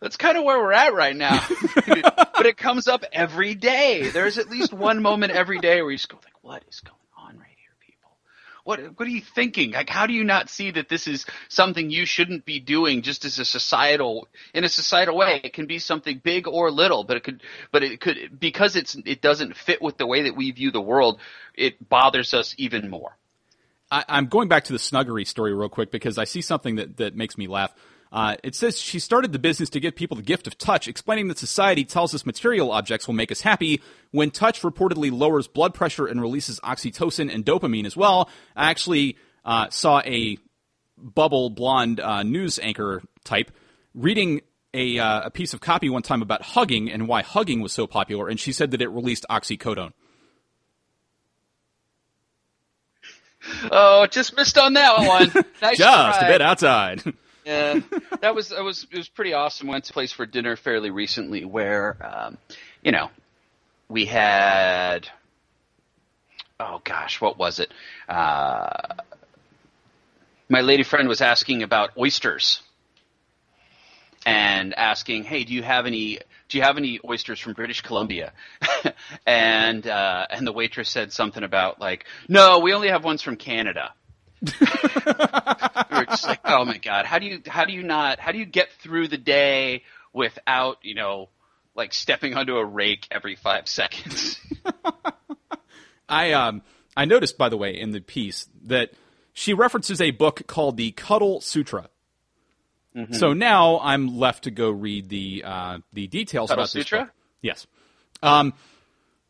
That's 0.00 0.16
kind 0.16 0.36
of 0.36 0.44
where 0.44 0.58
we're 0.58 0.72
at 0.72 0.92
right 0.94 1.14
now. 1.14 1.40
but 1.86 2.44
it 2.44 2.56
comes 2.56 2.88
up 2.88 3.04
every 3.12 3.54
day. 3.54 4.10
There's 4.10 4.36
at 4.36 4.50
least 4.50 4.72
one 4.72 5.00
moment 5.00 5.32
every 5.32 5.60
day 5.60 5.80
where 5.80 5.92
you 5.92 5.96
just 5.96 6.08
go 6.08 6.18
like, 6.22 6.42
"What 6.42 6.64
is 6.68 6.80
going 6.80 6.96
on 7.16 7.38
right 7.38 7.56
here, 7.56 7.74
people? 7.80 8.10
What 8.64 8.80
what 8.96 9.08
are 9.08 9.10
you 9.10 9.22
thinking? 9.22 9.72
Like, 9.72 9.88
how 9.88 10.06
do 10.06 10.12
you 10.12 10.22
not 10.24 10.48
see 10.48 10.70
that 10.70 10.88
this 10.88 11.08
is 11.08 11.26
something 11.48 11.90
you 11.90 12.06
shouldn't 12.06 12.44
be 12.44 12.60
doing 12.60 13.02
just 13.02 13.24
as 13.24 13.38
a 13.38 13.44
societal 13.44 14.28
in 14.54 14.62
a 14.64 14.68
societal 14.68 15.16
way? 15.16 15.40
It 15.42 15.52
can 15.52 15.66
be 15.66 15.80
something 15.80 16.20
big 16.22 16.46
or 16.46 16.70
little, 16.70 17.02
but 17.02 17.16
it 17.16 17.24
could 17.24 17.42
but 17.72 17.82
it 17.82 18.00
could 18.00 18.38
because 18.38 18.76
it's 18.76 18.96
it 19.04 19.20
doesn't 19.20 19.56
fit 19.56 19.82
with 19.82 19.96
the 19.96 20.06
way 20.06 20.22
that 20.22 20.36
we 20.36 20.50
view 20.52 20.70
the 20.70 20.80
world. 20.80 21.20
It 21.54 21.88
bothers 21.88 22.34
us 22.34 22.54
even 22.56 22.88
more. 22.88 23.16
I, 23.90 24.04
I'm 24.08 24.26
going 24.26 24.48
back 24.48 24.64
to 24.64 24.72
the 24.72 24.78
Snuggery 24.78 25.26
story 25.26 25.54
real 25.54 25.68
quick 25.68 25.90
because 25.90 26.16
I 26.16 26.24
see 26.24 26.40
something 26.40 26.76
that, 26.76 26.96
that 26.96 27.14
makes 27.14 27.36
me 27.36 27.46
laugh. 27.46 27.72
Uh, 28.12 28.36
it 28.44 28.54
says 28.54 28.78
she 28.78 28.98
started 28.98 29.32
the 29.32 29.38
business 29.38 29.70
to 29.70 29.80
give 29.80 29.96
people 29.96 30.16
the 30.16 30.22
gift 30.22 30.46
of 30.46 30.58
touch, 30.58 30.86
explaining 30.86 31.28
that 31.28 31.38
society 31.38 31.82
tells 31.84 32.14
us 32.14 32.26
material 32.26 32.70
objects 32.70 33.06
will 33.06 33.14
make 33.14 33.32
us 33.32 33.40
happy 33.40 33.80
when 34.10 34.30
touch 34.30 34.60
reportedly 34.60 35.10
lowers 35.10 35.48
blood 35.48 35.72
pressure 35.72 36.06
and 36.06 36.20
releases 36.20 36.60
oxytocin 36.60 37.32
and 37.34 37.44
dopamine 37.46 37.86
as 37.86 37.96
well. 37.96 38.28
I 38.54 38.68
actually 38.70 39.16
uh, 39.46 39.70
saw 39.70 40.00
a 40.04 40.36
bubble 40.98 41.48
blonde 41.48 42.00
uh, 42.00 42.22
news 42.22 42.58
anchor 42.58 43.02
type 43.24 43.50
reading 43.94 44.42
a, 44.74 44.98
uh, 44.98 45.22
a 45.26 45.30
piece 45.30 45.54
of 45.54 45.60
copy 45.60 45.88
one 45.88 46.02
time 46.02 46.20
about 46.20 46.42
hugging 46.42 46.90
and 46.90 47.08
why 47.08 47.22
hugging 47.22 47.60
was 47.60 47.72
so 47.72 47.86
popular, 47.86 48.28
and 48.28 48.38
she 48.38 48.52
said 48.52 48.72
that 48.72 48.82
it 48.82 48.88
released 48.88 49.24
oxycodone. 49.30 49.92
Oh, 53.70 54.06
just 54.06 54.36
missed 54.36 54.58
on 54.58 54.74
that 54.74 54.98
one. 54.98 55.32
Nice 55.62 55.78
Just 55.78 56.20
try. 56.20 56.28
a 56.28 56.32
bit 56.32 56.42
outside. 56.42 57.02
Yeah, 57.44 57.80
that 58.20 58.34
was 58.34 58.50
that 58.50 58.62
was 58.62 58.86
it 58.90 58.96
was 58.96 59.08
pretty 59.08 59.32
awesome. 59.32 59.66
Went 59.66 59.84
to 59.84 59.92
a 59.92 59.94
place 59.94 60.12
for 60.12 60.26
dinner 60.26 60.56
fairly 60.56 60.90
recently 60.90 61.44
where, 61.44 61.96
um, 62.00 62.38
you 62.82 62.92
know, 62.92 63.10
we 63.88 64.06
had. 64.06 65.08
Oh 66.60 66.80
gosh, 66.84 67.20
what 67.20 67.36
was 67.36 67.58
it? 67.58 67.72
Uh, 68.08 68.94
my 70.48 70.60
lady 70.60 70.84
friend 70.84 71.08
was 71.08 71.20
asking 71.20 71.64
about 71.64 71.90
oysters, 71.98 72.62
and 74.24 74.74
asking, 74.74 75.24
"Hey, 75.24 75.42
do 75.42 75.52
you 75.52 75.62
have 75.64 75.86
any? 75.86 76.20
Do 76.48 76.58
you 76.58 76.62
have 76.62 76.76
any 76.76 77.00
oysters 77.04 77.40
from 77.40 77.54
British 77.54 77.80
Columbia?" 77.80 78.32
and 79.26 79.84
uh, 79.84 80.26
and 80.30 80.46
the 80.46 80.52
waitress 80.52 80.88
said 80.88 81.12
something 81.12 81.42
about 81.42 81.80
like, 81.80 82.04
"No, 82.28 82.60
we 82.60 82.72
only 82.72 82.88
have 82.88 83.02
ones 83.02 83.22
from 83.22 83.36
Canada." 83.36 83.92
We 84.42 85.96
were 85.98 86.06
just 86.06 86.26
like, 86.26 86.40
oh 86.44 86.64
my 86.64 86.78
god, 86.78 87.06
how 87.06 87.18
do 87.18 87.26
you 87.26 87.42
how 87.46 87.64
do 87.64 87.72
you 87.72 87.82
not 87.82 88.18
how 88.18 88.32
do 88.32 88.38
you 88.38 88.44
get 88.44 88.70
through 88.72 89.08
the 89.08 89.18
day 89.18 89.84
without 90.12 90.78
you 90.82 90.94
know 90.94 91.28
like 91.74 91.94
stepping 91.94 92.34
onto 92.34 92.56
a 92.56 92.64
rake 92.64 93.06
every 93.10 93.36
five 93.36 93.68
seconds? 93.68 94.38
I 96.08 96.32
um 96.32 96.62
I 96.96 97.04
noticed 97.04 97.38
by 97.38 97.48
the 97.48 97.56
way 97.56 97.78
in 97.78 97.92
the 97.92 98.00
piece 98.00 98.48
that 98.64 98.90
she 99.32 99.54
references 99.54 100.00
a 100.00 100.10
book 100.10 100.46
called 100.46 100.76
the 100.76 100.90
Cuddle 100.92 101.40
Sutra. 101.40 101.88
Mm-hmm. 102.94 103.14
So 103.14 103.32
now 103.32 103.80
I'm 103.80 104.18
left 104.18 104.44
to 104.44 104.50
go 104.50 104.70
read 104.70 105.08
the 105.08 105.42
uh, 105.46 105.78
the 105.92 106.06
details 106.06 106.50
Cuddle 106.50 106.64
about 106.64 106.72
this 106.72 106.84
Sutra? 106.84 107.04
book. 107.04 107.14
Yes. 107.40 107.66
Um, 108.22 108.52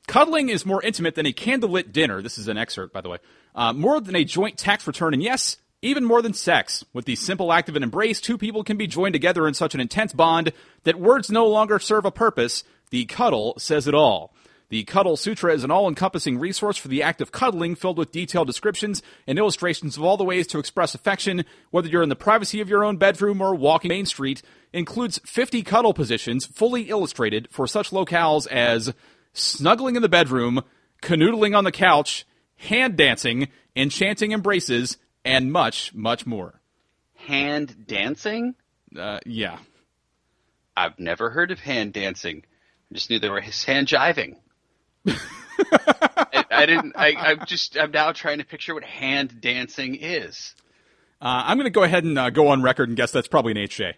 cuddling 0.06 0.48
is 0.48 0.66
more 0.66 0.82
intimate 0.82 1.14
than 1.14 1.26
a 1.26 1.32
candlelit 1.32 1.92
dinner. 1.92 2.20
This 2.20 2.38
is 2.38 2.48
an 2.48 2.58
excerpt, 2.58 2.92
by 2.92 3.00
the 3.00 3.08
way. 3.08 3.18
Uh, 3.54 3.72
more 3.72 4.00
than 4.00 4.16
a 4.16 4.24
joint 4.24 4.56
tax 4.56 4.86
return, 4.86 5.12
and 5.12 5.22
yes, 5.22 5.58
even 5.82 6.04
more 6.04 6.22
than 6.22 6.32
sex. 6.32 6.84
With 6.92 7.04
the 7.04 7.16
simple 7.16 7.52
act 7.52 7.68
of 7.68 7.76
an 7.76 7.82
embrace, 7.82 8.20
two 8.20 8.38
people 8.38 8.64
can 8.64 8.76
be 8.76 8.86
joined 8.86 9.12
together 9.12 9.46
in 9.46 9.54
such 9.54 9.74
an 9.74 9.80
intense 9.80 10.12
bond 10.12 10.52
that 10.84 10.98
words 10.98 11.30
no 11.30 11.46
longer 11.46 11.78
serve 11.78 12.04
a 12.04 12.10
purpose. 12.10 12.64
The 12.90 13.04
cuddle 13.04 13.54
says 13.58 13.86
it 13.86 13.94
all. 13.94 14.32
The 14.72 14.84
Cuddle 14.84 15.18
Sutra 15.18 15.52
is 15.52 15.64
an 15.64 15.70
all 15.70 15.86
encompassing 15.86 16.38
resource 16.38 16.78
for 16.78 16.88
the 16.88 17.02
act 17.02 17.20
of 17.20 17.30
cuddling 17.30 17.74
filled 17.74 17.98
with 17.98 18.10
detailed 18.10 18.46
descriptions 18.46 19.02
and 19.26 19.38
illustrations 19.38 19.98
of 19.98 20.02
all 20.02 20.16
the 20.16 20.24
ways 20.24 20.46
to 20.46 20.58
express 20.58 20.94
affection, 20.94 21.44
whether 21.70 21.88
you're 21.88 22.02
in 22.02 22.08
the 22.08 22.16
privacy 22.16 22.58
of 22.62 22.70
your 22.70 22.82
own 22.82 22.96
bedroom 22.96 23.42
or 23.42 23.54
walking 23.54 23.90
Main 23.90 24.06
Street. 24.06 24.40
Includes 24.72 25.20
50 25.26 25.62
cuddle 25.62 25.92
positions 25.92 26.46
fully 26.46 26.84
illustrated 26.84 27.48
for 27.50 27.66
such 27.66 27.90
locales 27.90 28.46
as 28.46 28.94
snuggling 29.34 29.94
in 29.94 30.00
the 30.00 30.08
bedroom, 30.08 30.62
canoodling 31.02 31.54
on 31.54 31.64
the 31.64 31.70
couch, 31.70 32.24
hand 32.62 32.96
dancing, 32.96 33.48
enchanting 33.76 34.32
embraces, 34.32 34.96
and 35.24 35.52
much, 35.52 35.94
much 35.94 36.26
more. 36.26 36.60
Hand 37.14 37.86
dancing? 37.86 38.54
uh, 38.98 39.20
yeah. 39.26 39.58
I've 40.76 40.98
never 40.98 41.30
heard 41.30 41.50
of 41.50 41.60
hand 41.60 41.92
dancing. 41.92 42.44
I 42.90 42.94
just 42.94 43.10
knew 43.10 43.18
there 43.18 43.32
was 43.32 43.64
hand 43.64 43.88
jiving. 43.88 44.36
I, 45.06 46.44
I 46.50 46.66
didn't. 46.66 46.94
I, 46.96 47.14
I'm 47.16 47.46
just. 47.46 47.76
I'm 47.76 47.90
now 47.90 48.12
trying 48.12 48.38
to 48.38 48.44
picture 48.44 48.74
what 48.74 48.84
hand 48.84 49.40
dancing 49.40 49.96
is. 49.96 50.54
Uh, 51.20 51.42
I'm 51.46 51.56
going 51.56 51.66
to 51.66 51.70
go 51.70 51.82
ahead 51.82 52.04
and 52.04 52.18
uh, 52.18 52.30
go 52.30 52.48
on 52.48 52.62
record 52.62 52.88
and 52.88 52.96
guess 52.96 53.12
that's 53.12 53.28
probably 53.28 53.52
an 53.52 53.58
HJ. 53.58 53.92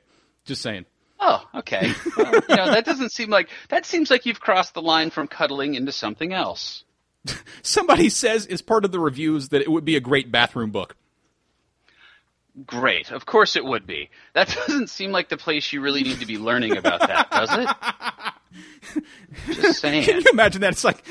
Just 0.44 0.62
saying. 0.62 0.84
Oh, 1.20 1.42
okay. 1.54 1.92
Well, 2.16 2.34
you 2.48 2.56
know, 2.56 2.66
that 2.66 2.84
doesn't 2.84 3.12
seem 3.12 3.30
like 3.30 3.48
that 3.68 3.86
seems 3.86 4.10
like 4.10 4.26
you've 4.26 4.40
crossed 4.40 4.74
the 4.74 4.82
line 4.82 5.10
from 5.10 5.28
cuddling 5.28 5.74
into 5.74 5.92
something 5.92 6.32
else. 6.32 6.84
Somebody 7.62 8.08
says 8.08 8.46
as 8.46 8.62
part 8.62 8.84
of 8.84 8.92
the 8.92 9.00
reviews 9.00 9.48
that 9.50 9.62
it 9.62 9.70
would 9.70 9.84
be 9.84 9.96
a 9.96 10.00
great 10.00 10.30
bathroom 10.30 10.70
book. 10.70 10.96
Great. 12.66 13.10
Of 13.10 13.26
course 13.26 13.56
it 13.56 13.64
would 13.64 13.86
be. 13.86 14.10
That 14.34 14.48
doesn't 14.66 14.88
seem 14.88 15.10
like 15.10 15.28
the 15.28 15.36
place 15.36 15.72
you 15.72 15.80
really 15.80 16.02
need 16.04 16.20
to 16.20 16.26
be 16.26 16.38
learning 16.38 16.76
about 16.76 17.00
that, 17.00 17.30
does 17.30 17.48
it? 17.52 17.68
Just 19.56 19.80
saying. 19.80 20.04
Can 20.04 20.20
you 20.20 20.26
imagine 20.32 20.60
that? 20.60 20.72
It's 20.74 20.84
like, 20.84 21.04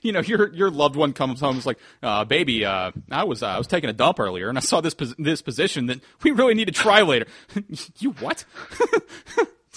you 0.00 0.12
know, 0.12 0.20
your 0.20 0.50
your 0.54 0.70
loved 0.70 0.96
one 0.96 1.12
comes 1.12 1.40
home. 1.40 1.58
It's 1.58 1.66
like, 1.66 1.78
uh, 2.02 2.24
baby, 2.24 2.64
uh, 2.64 2.92
I 3.10 3.24
was 3.24 3.42
uh, 3.42 3.48
I 3.48 3.58
was 3.58 3.66
taking 3.66 3.90
a 3.90 3.92
dump 3.92 4.18
earlier, 4.18 4.48
and 4.48 4.56
I 4.56 4.62
saw 4.62 4.80
this 4.80 4.94
pos- 4.94 5.14
this 5.18 5.42
position 5.42 5.86
that 5.86 6.00
we 6.22 6.30
really 6.30 6.54
need 6.54 6.64
to 6.66 6.72
try 6.72 7.02
later. 7.02 7.26
you 7.98 8.12
what? 8.12 8.46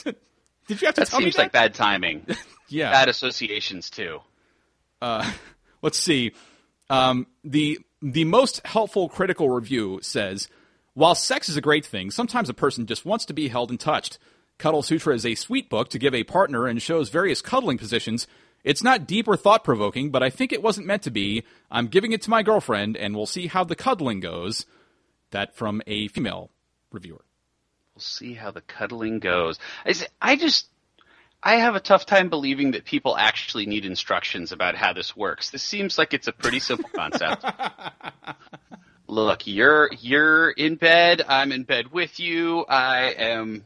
Did 0.05 0.15
you 0.81 0.85
have 0.85 0.95
to 0.95 1.01
That 1.01 1.07
tell 1.09 1.19
me 1.19 1.25
seems 1.25 1.37
like 1.37 1.51
bad 1.51 1.73
timing. 1.73 2.25
yeah. 2.69 2.91
Bad 2.91 3.09
associations 3.09 3.89
too. 3.89 4.21
Let's 5.81 5.99
see. 5.99 6.31
Um, 6.89 7.27
the 7.43 7.79
the 8.01 8.25
most 8.25 8.65
helpful 8.65 9.09
critical 9.09 9.49
review 9.49 9.99
says, 10.01 10.47
while 10.93 11.15
sex 11.15 11.49
is 11.49 11.57
a 11.57 11.61
great 11.61 11.85
thing, 11.85 12.11
sometimes 12.11 12.49
a 12.49 12.53
person 12.53 12.85
just 12.85 13.05
wants 13.05 13.25
to 13.25 13.33
be 13.33 13.47
held 13.47 13.69
and 13.69 13.79
touched. 13.79 14.17
Cuddle 14.57 14.83
Sutra 14.83 15.15
is 15.15 15.25
a 15.25 15.35
sweet 15.35 15.69
book 15.69 15.89
to 15.89 15.99
give 15.99 16.13
a 16.13 16.23
partner 16.23 16.67
and 16.67 16.81
shows 16.81 17.09
various 17.09 17.41
cuddling 17.41 17.77
positions. 17.77 18.27
It's 18.63 18.83
not 18.83 19.07
deep 19.07 19.27
or 19.27 19.35
thought 19.35 19.63
provoking, 19.63 20.11
but 20.11 20.21
I 20.21 20.29
think 20.29 20.51
it 20.51 20.61
wasn't 20.61 20.85
meant 20.85 21.03
to 21.03 21.11
be. 21.11 21.43
I'm 21.71 21.87
giving 21.87 22.11
it 22.11 22.21
to 22.23 22.29
my 22.29 22.43
girlfriend, 22.43 22.95
and 22.95 23.15
we'll 23.15 23.25
see 23.25 23.47
how 23.47 23.63
the 23.63 23.75
cuddling 23.75 24.19
goes. 24.19 24.65
That 25.31 25.55
from 25.55 25.81
a 25.87 26.09
female 26.09 26.51
reviewer. 26.91 27.23
We'll 27.95 28.01
see 28.01 28.33
how 28.33 28.51
the 28.51 28.61
cuddling 28.61 29.19
goes. 29.19 29.57
I 30.21 30.35
just, 30.35 30.67
I 31.43 31.55
have 31.55 31.75
a 31.75 31.79
tough 31.79 32.05
time 32.05 32.29
believing 32.29 32.71
that 32.71 32.85
people 32.85 33.17
actually 33.17 33.65
need 33.65 33.85
instructions 33.85 34.51
about 34.51 34.75
how 34.75 34.93
this 34.93 35.15
works. 35.15 35.49
This 35.49 35.63
seems 35.63 35.97
like 35.97 36.13
it's 36.13 36.27
a 36.27 36.31
pretty 36.31 36.59
simple 36.59 36.89
concept. 36.93 37.43
Look, 39.07 39.47
you're 39.47 39.89
you're 39.99 40.51
in 40.51 40.75
bed. 40.75 41.23
I'm 41.27 41.51
in 41.51 41.63
bed 41.63 41.91
with 41.91 42.19
you. 42.19 42.61
I 42.61 43.13
am 43.17 43.65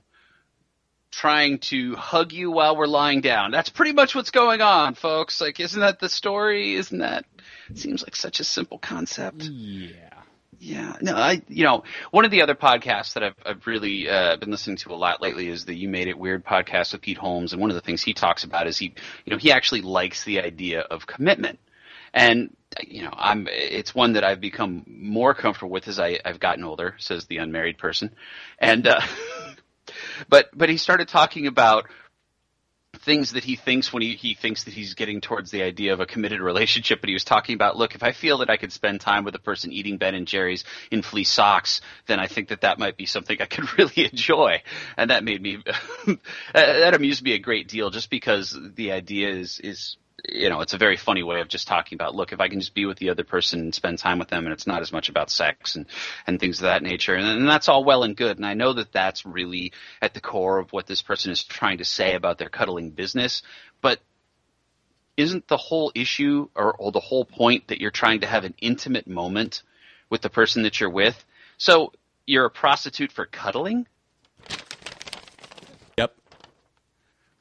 trying 1.12 1.60
to 1.60 1.96
hug 1.96 2.32
you 2.34 2.52
while 2.52 2.76
we're 2.76 2.88
lying 2.88 3.22
down. 3.22 3.52
That's 3.52 3.70
pretty 3.70 3.94
much 3.94 4.16
what's 4.16 4.32
going 4.32 4.62
on, 4.62 4.96
folks. 4.96 5.40
Like, 5.40 5.60
isn't 5.60 5.80
that 5.80 6.00
the 6.00 6.10
story? 6.10 6.76
Isn't 6.76 7.00
that? 7.00 7.26
Seems 7.74 8.04
like 8.04 8.16
such 8.16 8.40
a 8.40 8.44
simple 8.44 8.80
concept. 8.80 9.44
Yeah. 9.44 10.22
Yeah, 10.60 10.96
no, 11.02 11.16
I 11.16 11.42
you 11.48 11.64
know 11.64 11.84
one 12.12 12.26
of 12.26 12.32
the 12.32 12.42
other 12.42 12.56
podcasts 12.56 13.14
that 13.14 13.24
I've, 13.24 13.36
I've 13.46 13.68
really 13.68 14.08
uh, 14.10 14.38
been 14.38 14.52
listening 14.52 14.78
to 14.78 14.94
a 14.94 14.96
lot 14.96 15.22
lately 15.22 15.48
is 15.48 15.66
the 15.66 15.76
You 15.76 15.90
Made 15.90 16.08
It 16.08 16.18
Weird 16.18 16.46
podcast 16.46 16.94
with 16.94 17.02
Pete 17.02 17.18
Holmes, 17.18 17.52
and 17.52 17.62
one 17.62 17.72
of 17.72 17.76
the 17.76 17.82
things 17.82 18.04
he 18.04 18.14
talks 18.14 18.44
about 18.44 18.68
is 18.68 18.78
he 18.78 18.94
you 19.26 19.32
know 19.32 19.38
he 19.38 19.52
actually 19.52 19.82
likes 19.82 20.24
the 20.24 20.42
idea 20.42 20.82
of 20.82 21.08
commitment, 21.08 21.60
and 22.14 22.56
you 22.86 23.04
know 23.04 23.12
I'm 23.14 23.48
it's 23.52 23.94
one 23.94 24.14
that 24.14 24.24
I've 24.24 24.40
become 24.40 24.84
more 24.88 25.34
comfortable 25.34 25.72
with 25.72 25.88
as 25.88 26.00
I, 26.00 26.20
I've 26.24 26.40
gotten 26.40 26.64
older, 26.64 26.96
says 27.00 27.26
the 27.26 27.38
unmarried 27.38 27.78
person, 27.78 28.12
and 28.60 28.88
uh, 28.88 29.02
but 30.30 30.50
but 30.54 30.70
he 30.70 30.78
started 30.78 31.08
talking 31.08 31.48
about 31.48 31.86
things 33.06 33.34
that 33.34 33.44
he 33.44 33.56
thinks 33.56 33.94
when 33.94 34.02
he, 34.02 34.16
he 34.16 34.34
thinks 34.34 34.64
that 34.64 34.74
he's 34.74 34.96
getting 34.96 35.22
towards 35.22 35.52
the 35.52 35.62
idea 35.62 35.94
of 35.94 36.00
a 36.00 36.06
committed 36.06 36.42
relationship. 36.42 37.00
But 37.00 37.08
he 37.08 37.14
was 37.14 37.24
talking 37.24 37.54
about, 37.54 37.78
look, 37.78 37.96
if 37.96 38.04
I 38.04 38.12
feel 38.12 38.40
that 38.40 38.50
I 38.50 38.58
could 38.58 38.74
spend 38.74 39.00
time 39.00 39.24
with 39.24 39.36
a 39.36 39.40
person 39.40 39.72
eating 39.72 39.98
Ben 39.98 40.16
and 40.16 40.28
Jerry's 40.28 40.66
in 40.92 41.04
fleece 41.04 41.30
socks, 41.30 41.82
then 42.08 42.20
I 42.20 42.28
think 42.28 42.50
that 42.50 42.62
that 42.62 42.80
might 42.80 42.98
be 42.98 43.06
something 43.06 43.38
I 43.40 43.46
could 43.46 43.72
really 43.78 44.10
enjoy. 44.12 44.64
And 44.98 45.12
that 45.12 45.24
made 45.24 45.42
me, 45.42 45.64
that 46.54 46.96
amused 46.96 47.24
me 47.24 47.34
a 47.34 47.40
great 47.40 47.68
deal 47.68 47.92
just 47.92 48.10
because 48.10 48.58
the 48.76 48.92
idea 48.92 49.30
is, 49.30 49.60
is, 49.60 49.98
you 50.30 50.50
know, 50.50 50.62
it's 50.62 50.74
a 50.74 50.78
very 50.78 50.98
funny 50.98 51.24
way 51.24 51.42
of 51.42 51.48
just 51.48 51.68
talking 51.68 51.96
about, 51.96 52.16
look, 52.16 52.32
if 52.32 52.40
I 52.40 52.48
can 52.48 52.60
just 52.60 52.74
be 52.74 52.86
with 52.86 52.98
the 52.98 53.10
other 53.10 53.24
person 53.24 53.60
and 53.60 53.76
spend 53.76 54.00
time 54.00 54.20
with 54.20 54.30
them 54.30 54.46
and 54.46 54.54
it's 54.54 54.68
not 54.68 54.82
as 54.82 54.92
much 54.92 55.10
about 55.10 55.30
sex 55.30 55.76
and, 55.76 55.86
and 56.26 56.40
things 56.40 56.60
of 56.60 56.64
that 56.64 56.84
nature. 56.84 57.16
And, 57.16 57.28
and 57.28 57.48
that's 57.48 57.70
all 57.70 57.84
well 57.84 58.04
and 58.04 58.16
good. 58.16 58.38
And 58.38 58.46
I 58.46 58.54
know 58.54 58.74
that 58.74 58.92
that's 58.92 59.26
really 59.26 59.74
at 60.02 60.14
the 60.14 60.22
core 60.22 60.60
of 60.60 60.72
what 60.74 60.88
this 60.88 61.02
person 61.02 61.32
is 61.32 61.44
trying 61.44 61.80
to 61.80 61.86
say 61.86 62.16
about 62.16 62.38
their 62.38 62.50
cuddling 62.50 62.92
business. 62.92 63.44
But 63.82 64.00
isn't 65.18 65.48
the 65.48 65.58
whole 65.58 65.92
issue 65.96 66.50
or, 66.56 66.74
or 66.74 66.92
the 66.92 67.00
whole 67.00 67.26
point 67.26 67.68
that 67.68 67.80
you're 67.80 67.92
trying 67.92 68.22
to 68.22 68.28
have 68.28 68.44
an 68.44 68.56
intimate 68.60 69.08
moment 69.08 69.64
with 70.10 70.22
the 70.22 70.30
person 70.30 70.64
that 70.64 70.80
you're 70.80 70.90
with? 70.90 71.24
So 71.58 71.94
you're 72.26 72.46
a 72.46 72.52
prostitute 72.52 73.12
for 73.12 73.26
cuddling? 73.26 73.88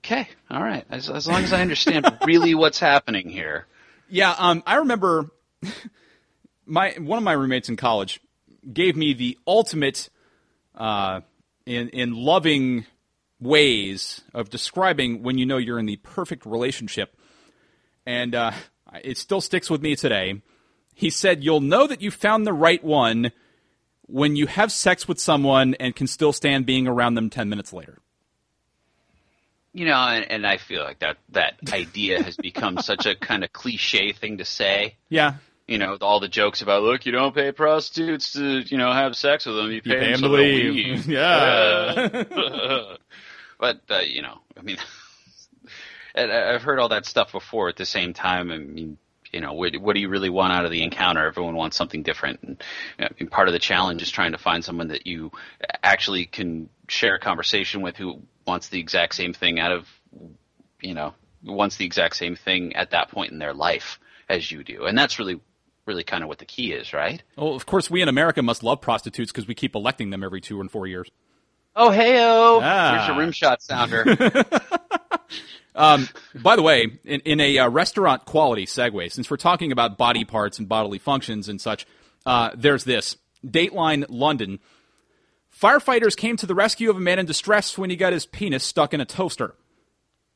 Okay, 0.04 0.28
all 0.50 0.62
right. 0.62 0.84
As, 0.90 1.08
as 1.08 1.26
long 1.26 1.44
as 1.44 1.54
I 1.54 1.62
understand 1.62 2.06
really 2.26 2.54
what's 2.54 2.78
happening 2.78 3.30
here. 3.30 3.66
Yeah, 4.10 4.34
um, 4.36 4.62
I 4.66 4.76
remember 4.76 5.30
my 6.66 6.94
one 6.98 7.16
of 7.16 7.24
my 7.24 7.32
roommates 7.32 7.70
in 7.70 7.76
college 7.76 8.20
gave 8.70 8.96
me 8.96 9.14
the 9.14 9.38
ultimate 9.46 10.10
uh, 10.74 11.22
in 11.64 11.88
in 11.88 12.12
loving 12.12 12.84
ways 13.40 14.20
of 14.34 14.50
describing 14.50 15.22
when 15.22 15.38
you 15.38 15.46
know 15.46 15.56
you're 15.56 15.78
in 15.78 15.86
the 15.86 15.96
perfect 15.96 16.44
relationship, 16.44 17.16
and 18.04 18.34
uh, 18.34 18.52
it 19.02 19.16
still 19.16 19.40
sticks 19.40 19.70
with 19.70 19.80
me 19.80 19.96
today. 19.96 20.42
He 20.94 21.08
said, 21.08 21.42
"You'll 21.42 21.60
know 21.60 21.86
that 21.86 22.02
you 22.02 22.10
found 22.10 22.46
the 22.46 22.52
right 22.52 22.84
one 22.84 23.32
when 24.02 24.36
you 24.36 24.48
have 24.48 24.70
sex 24.70 25.08
with 25.08 25.18
someone 25.18 25.74
and 25.80 25.96
can 25.96 26.06
still 26.06 26.34
stand 26.34 26.66
being 26.66 26.86
around 26.86 27.14
them 27.14 27.30
ten 27.30 27.48
minutes 27.48 27.72
later." 27.72 28.02
You 29.76 29.86
know, 29.86 29.96
and, 29.96 30.30
and 30.30 30.46
I 30.46 30.56
feel 30.56 30.82
like 30.84 31.00
that 31.00 31.16
that 31.30 31.54
idea 31.72 32.22
has 32.22 32.36
become 32.36 32.78
such 32.78 33.06
a 33.06 33.16
kind 33.16 33.42
of 33.44 33.52
cliche 33.52 34.12
thing 34.12 34.38
to 34.38 34.44
say. 34.44 34.94
Yeah, 35.08 35.34
You 35.66 35.78
know, 35.78 35.90
with 35.92 36.02
all 36.02 36.20
the 36.20 36.28
jokes 36.28 36.62
about 36.62 36.84
look, 36.84 37.04
you 37.06 37.12
don't 37.12 37.34
pay 37.34 37.50
prostitutes 37.52 38.32
to 38.34 38.60
you 38.60 38.78
know 38.78 38.92
have 38.92 39.16
sex 39.16 39.46
with 39.46 39.56
them. 39.56 39.72
You 39.72 39.82
pay, 39.82 39.90
you 39.90 39.96
pay 39.96 40.04
them 40.12 40.14
him 40.14 40.20
to 40.22 40.28
leave. 40.28 40.74
leave. 40.74 41.06
yeah. 41.08 42.24
but 43.58 43.80
uh, 43.90 43.98
you 44.06 44.22
know, 44.22 44.38
I 44.56 44.62
mean, 44.62 44.76
and 46.14 46.30
I've 46.30 46.62
heard 46.62 46.78
all 46.78 46.90
that 46.90 47.04
stuff 47.06 47.32
before. 47.32 47.68
At 47.68 47.76
the 47.76 47.86
same 47.86 48.14
time, 48.14 48.52
I 48.52 48.58
mean, 48.58 48.96
you 49.34 49.40
know, 49.40 49.52
what, 49.52 49.76
what 49.76 49.94
do 49.94 50.00
you 50.00 50.08
really 50.08 50.30
want 50.30 50.52
out 50.52 50.64
of 50.64 50.70
the 50.70 50.82
encounter? 50.84 51.26
Everyone 51.26 51.56
wants 51.56 51.76
something 51.76 52.04
different, 52.04 52.40
and 52.42 52.62
you 52.98 53.04
know, 53.04 53.08
I 53.10 53.14
mean, 53.18 53.28
part 53.28 53.48
of 53.48 53.52
the 53.52 53.58
challenge 53.58 54.00
is 54.00 54.10
trying 54.10 54.30
to 54.30 54.38
find 54.38 54.64
someone 54.64 54.88
that 54.88 55.08
you 55.08 55.32
actually 55.82 56.24
can 56.24 56.68
share 56.86 57.16
a 57.16 57.20
conversation 57.20 57.82
with 57.82 57.96
who 57.96 58.22
wants 58.46 58.68
the 58.68 58.78
exact 58.78 59.16
same 59.16 59.32
thing 59.32 59.58
out 59.58 59.72
of, 59.72 59.88
you 60.80 60.94
know, 60.94 61.14
wants 61.42 61.76
the 61.76 61.84
exact 61.84 62.14
same 62.14 62.36
thing 62.36 62.76
at 62.76 62.92
that 62.92 63.10
point 63.10 63.32
in 63.32 63.40
their 63.40 63.54
life 63.54 63.98
as 64.28 64.50
you 64.52 64.62
do, 64.62 64.84
and 64.84 64.96
that's 64.96 65.18
really, 65.18 65.40
really 65.84 66.04
kind 66.04 66.22
of 66.22 66.28
what 66.28 66.38
the 66.38 66.44
key 66.44 66.72
is, 66.72 66.92
right? 66.92 67.20
Well, 67.36 67.56
of 67.56 67.66
course, 67.66 67.90
we 67.90 68.02
in 68.02 68.08
America 68.08 68.40
must 68.40 68.62
love 68.62 68.80
prostitutes 68.80 69.32
because 69.32 69.48
we 69.48 69.56
keep 69.56 69.74
electing 69.74 70.10
them 70.10 70.22
every 70.22 70.40
two 70.40 70.60
and 70.60 70.70
four 70.70 70.86
years. 70.86 71.10
Oh, 71.74 71.90
heyo! 71.90 72.60
Ah. 72.62 72.94
Here's 72.94 73.08
your 73.08 73.18
rim 73.18 73.32
shot 73.32 73.60
sounder. 73.60 74.04
By 75.74 76.56
the 76.56 76.62
way, 76.62 76.98
in, 77.04 77.20
in 77.20 77.40
a 77.40 77.58
uh, 77.58 77.68
restaurant 77.68 78.24
quality 78.24 78.66
segue, 78.66 79.10
since 79.12 79.30
we're 79.30 79.36
talking 79.36 79.72
about 79.72 79.98
body 79.98 80.24
parts 80.24 80.58
and 80.58 80.68
bodily 80.68 80.98
functions 80.98 81.48
and 81.48 81.60
such, 81.60 81.86
uh, 82.26 82.50
there's 82.54 82.84
this 82.84 83.16
Dateline 83.44 84.06
London. 84.08 84.60
Firefighters 85.60 86.16
came 86.16 86.36
to 86.36 86.46
the 86.46 86.54
rescue 86.54 86.90
of 86.90 86.96
a 86.96 87.00
man 87.00 87.18
in 87.18 87.26
distress 87.26 87.76
when 87.78 87.90
he 87.90 87.96
got 87.96 88.12
his 88.12 88.26
penis 88.26 88.64
stuck 88.64 88.94
in 88.94 89.00
a 89.00 89.04
toaster. 89.04 89.54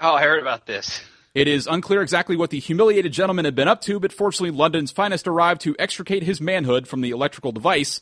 oh, 0.00 0.14
I 0.14 0.22
heard 0.22 0.40
about 0.40 0.66
this. 0.66 1.00
It 1.34 1.46
is 1.46 1.66
unclear 1.66 2.02
exactly 2.02 2.36
what 2.36 2.50
the 2.50 2.58
humiliated 2.58 3.12
gentleman 3.12 3.44
had 3.44 3.54
been 3.54 3.68
up 3.68 3.80
to, 3.82 4.00
but 4.00 4.12
fortunately, 4.12 4.56
London's 4.56 4.90
finest 4.90 5.28
arrived 5.28 5.60
to 5.62 5.76
extricate 5.78 6.22
his 6.22 6.40
manhood 6.40 6.88
from 6.88 7.00
the 7.00 7.10
electrical 7.10 7.52
device. 7.52 8.00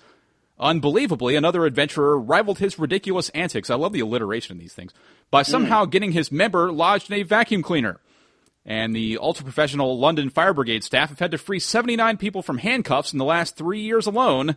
Unbelievably, 0.58 1.36
another 1.36 1.66
adventurer 1.66 2.18
rivaled 2.18 2.58
his 2.58 2.78
ridiculous 2.78 3.28
antics. 3.30 3.68
I 3.68 3.74
love 3.74 3.92
the 3.92 4.00
alliteration 4.00 4.56
in 4.56 4.58
these 4.58 4.72
things. 4.72 4.92
By 5.30 5.42
mm. 5.42 5.46
somehow 5.46 5.84
getting 5.84 6.12
his 6.12 6.32
member 6.32 6.72
lodged 6.72 7.10
in 7.10 7.18
a 7.18 7.22
vacuum 7.24 7.62
cleaner. 7.62 8.00
And 8.64 8.96
the 8.96 9.18
ultra 9.18 9.44
professional 9.44 9.98
London 9.98 10.28
Fire 10.30 10.54
Brigade 10.54 10.82
staff 10.82 11.10
have 11.10 11.20
had 11.20 11.30
to 11.30 11.38
free 11.38 11.60
79 11.60 12.16
people 12.16 12.42
from 12.42 12.58
handcuffs 12.58 13.12
in 13.12 13.18
the 13.18 13.24
last 13.24 13.56
three 13.56 13.80
years 13.80 14.06
alone. 14.06 14.56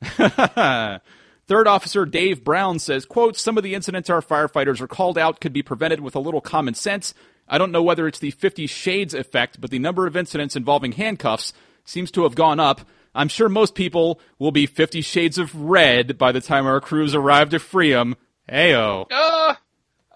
Third 1.46 1.68
Officer 1.68 2.06
Dave 2.06 2.42
Brown 2.42 2.78
says, 2.78 3.04
quote, 3.04 3.36
some 3.36 3.58
of 3.58 3.64
the 3.64 3.74
incidents 3.74 4.08
our 4.08 4.22
firefighters 4.22 4.80
are 4.80 4.86
called 4.86 5.18
out 5.18 5.40
could 5.40 5.52
be 5.52 5.62
prevented 5.62 6.00
with 6.00 6.16
a 6.16 6.20
little 6.20 6.40
common 6.40 6.72
sense. 6.72 7.12
I 7.46 7.58
don't 7.58 7.72
know 7.72 7.82
whether 7.82 8.08
it's 8.08 8.18
the 8.18 8.30
50 8.30 8.66
shades 8.66 9.12
effect, 9.12 9.60
but 9.60 9.70
the 9.70 9.78
number 9.78 10.06
of 10.06 10.16
incidents 10.16 10.56
involving 10.56 10.92
handcuffs 10.92 11.52
seems 11.84 12.10
to 12.12 12.22
have 12.22 12.34
gone 12.34 12.60
up. 12.60 12.80
I'm 13.14 13.28
sure 13.28 13.48
most 13.48 13.74
people 13.74 14.20
will 14.38 14.50
be 14.52 14.66
50 14.66 15.00
shades 15.00 15.38
of 15.38 15.54
red 15.54 16.18
by 16.18 16.32
the 16.32 16.40
time 16.40 16.66
our 16.66 16.80
crews 16.80 17.14
arrive 17.14 17.50
to 17.50 17.58
free 17.58 17.94
'em. 17.94 18.16
Heyo. 18.50 19.06
Oh, 19.10 19.56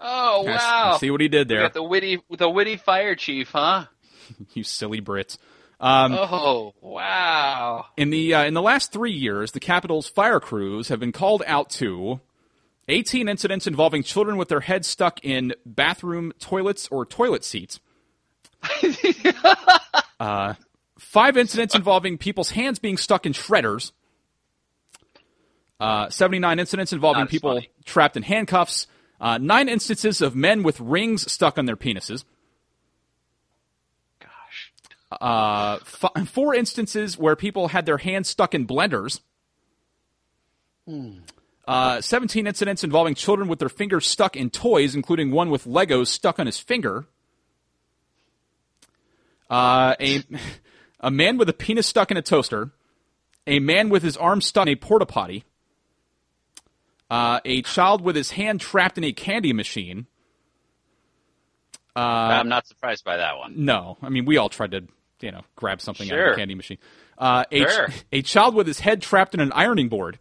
oh 0.01 0.47
I 0.47 0.51
wow! 0.51 0.97
See 0.99 1.09
what 1.09 1.21
he 1.21 1.27
did 1.27 1.47
there. 1.47 1.69
the 1.69 1.83
witty, 1.83 2.21
the 2.29 2.49
witty 2.49 2.77
fire 2.77 3.15
chief, 3.15 3.51
huh? 3.51 3.85
you 4.53 4.63
silly 4.63 5.01
Brits. 5.01 5.37
Um, 5.79 6.13
Oh 6.13 6.73
wow! 6.81 7.85
In 7.95 8.09
the 8.09 8.33
uh, 8.33 8.43
in 8.43 8.53
the 8.53 8.61
last 8.61 8.91
three 8.91 9.13
years, 9.13 9.53
the 9.53 9.59
capital's 9.59 10.07
fire 10.07 10.39
crews 10.39 10.89
have 10.89 10.99
been 10.99 11.13
called 11.13 11.41
out 11.47 11.69
to 11.71 12.19
18 12.89 13.29
incidents 13.29 13.65
involving 13.67 14.03
children 14.03 14.35
with 14.37 14.49
their 14.49 14.59
heads 14.61 14.87
stuck 14.87 15.23
in 15.23 15.53
bathroom 15.65 16.33
toilets 16.39 16.87
or 16.91 17.05
toilet 17.05 17.43
seats. 17.45 17.79
uh, 20.19 20.55
five 20.99 21.37
incidents 21.37 21.75
involving 21.75 22.17
people's 22.17 22.51
hands 22.51 22.79
being 22.79 22.97
stuck 22.97 23.25
in 23.25 23.33
shredders. 23.33 23.91
Uh, 25.79 26.09
79 26.09 26.59
incidents 26.59 26.91
involving 26.91 27.25
people 27.27 27.51
funny. 27.55 27.69
trapped 27.85 28.17
in 28.17 28.23
handcuffs. 28.23 28.85
Uh, 29.19 29.37
nine 29.37 29.69
instances 29.69 30.21
of 30.21 30.35
men 30.35 30.61
with 30.63 30.79
rings 30.79 31.29
stuck 31.31 31.57
on 31.57 31.65
their 31.65 31.77
penises. 31.77 32.25
Gosh, 34.19 34.73
uh, 35.19 35.79
f- 35.81 36.27
four 36.27 36.53
instances 36.53 37.17
where 37.17 37.35
people 37.35 37.69
had 37.69 37.85
their 37.85 37.97
hands 37.97 38.27
stuck 38.27 38.53
in 38.53 38.67
blenders. 38.67 39.21
Uh, 41.67 42.01
17 42.01 42.47
incidents 42.47 42.83
involving 42.83 43.13
children 43.13 43.47
with 43.47 43.59
their 43.59 43.69
fingers 43.69 44.07
stuck 44.07 44.35
in 44.35 44.49
toys, 44.49 44.95
including 44.95 45.31
one 45.31 45.49
with 45.49 45.65
Legos 45.65 46.07
stuck 46.07 46.39
on 46.39 46.45
his 46.45 46.59
finger. 46.59 47.05
Uh, 49.49 49.95
a, 49.99 50.23
a 50.99 51.11
man 51.11 51.37
with 51.37 51.49
a 51.49 51.53
penis 51.53 51.87
stuck 51.87 52.11
in 52.11 52.17
a 52.17 52.21
toaster. 52.21 52.71
A 53.47 53.59
man 53.59 53.89
with 53.89 54.03
his 54.03 54.15
arm 54.17 54.41
stuck 54.41 54.63
in 54.67 54.73
a 54.73 54.75
porta 54.75 55.05
potty. 55.05 55.43
Uh, 57.09 57.39
a 57.45 57.61
child 57.63 58.01
with 58.01 58.15
his 58.15 58.31
hand 58.31 58.61
trapped 58.61 58.97
in 58.97 59.03
a 59.03 59.11
candy 59.11 59.53
machine. 59.53 60.05
I'm 61.95 62.47
not 62.49 62.67
surprised 62.67 63.03
by 63.03 63.17
that 63.17 63.37
one. 63.37 63.53
No, 63.65 63.97
I 64.01 64.09
mean 64.09 64.25
we 64.25 64.37
all 64.37 64.49
tried 64.49 64.71
to, 64.71 64.83
you 65.21 65.31
know, 65.31 65.41
grab 65.55 65.81
something 65.81 66.07
out 66.09 66.13
of 66.13 66.19
Sure. 66.19 66.29
the 66.31 66.37
candy 66.37 66.55
machine. 66.55 66.77
Uh, 67.17 67.43
a, 67.51 67.65
ch- 67.65 67.71
Sure. 67.71 67.87
a 68.11 68.21
child 68.21 68.55
with 68.55 68.67
his 68.67 68.79
head 68.79 69.01
trapped 69.01 69.33
in 69.33 69.39
an 69.41 69.51
ironing 69.53 69.89
board, 69.89 70.19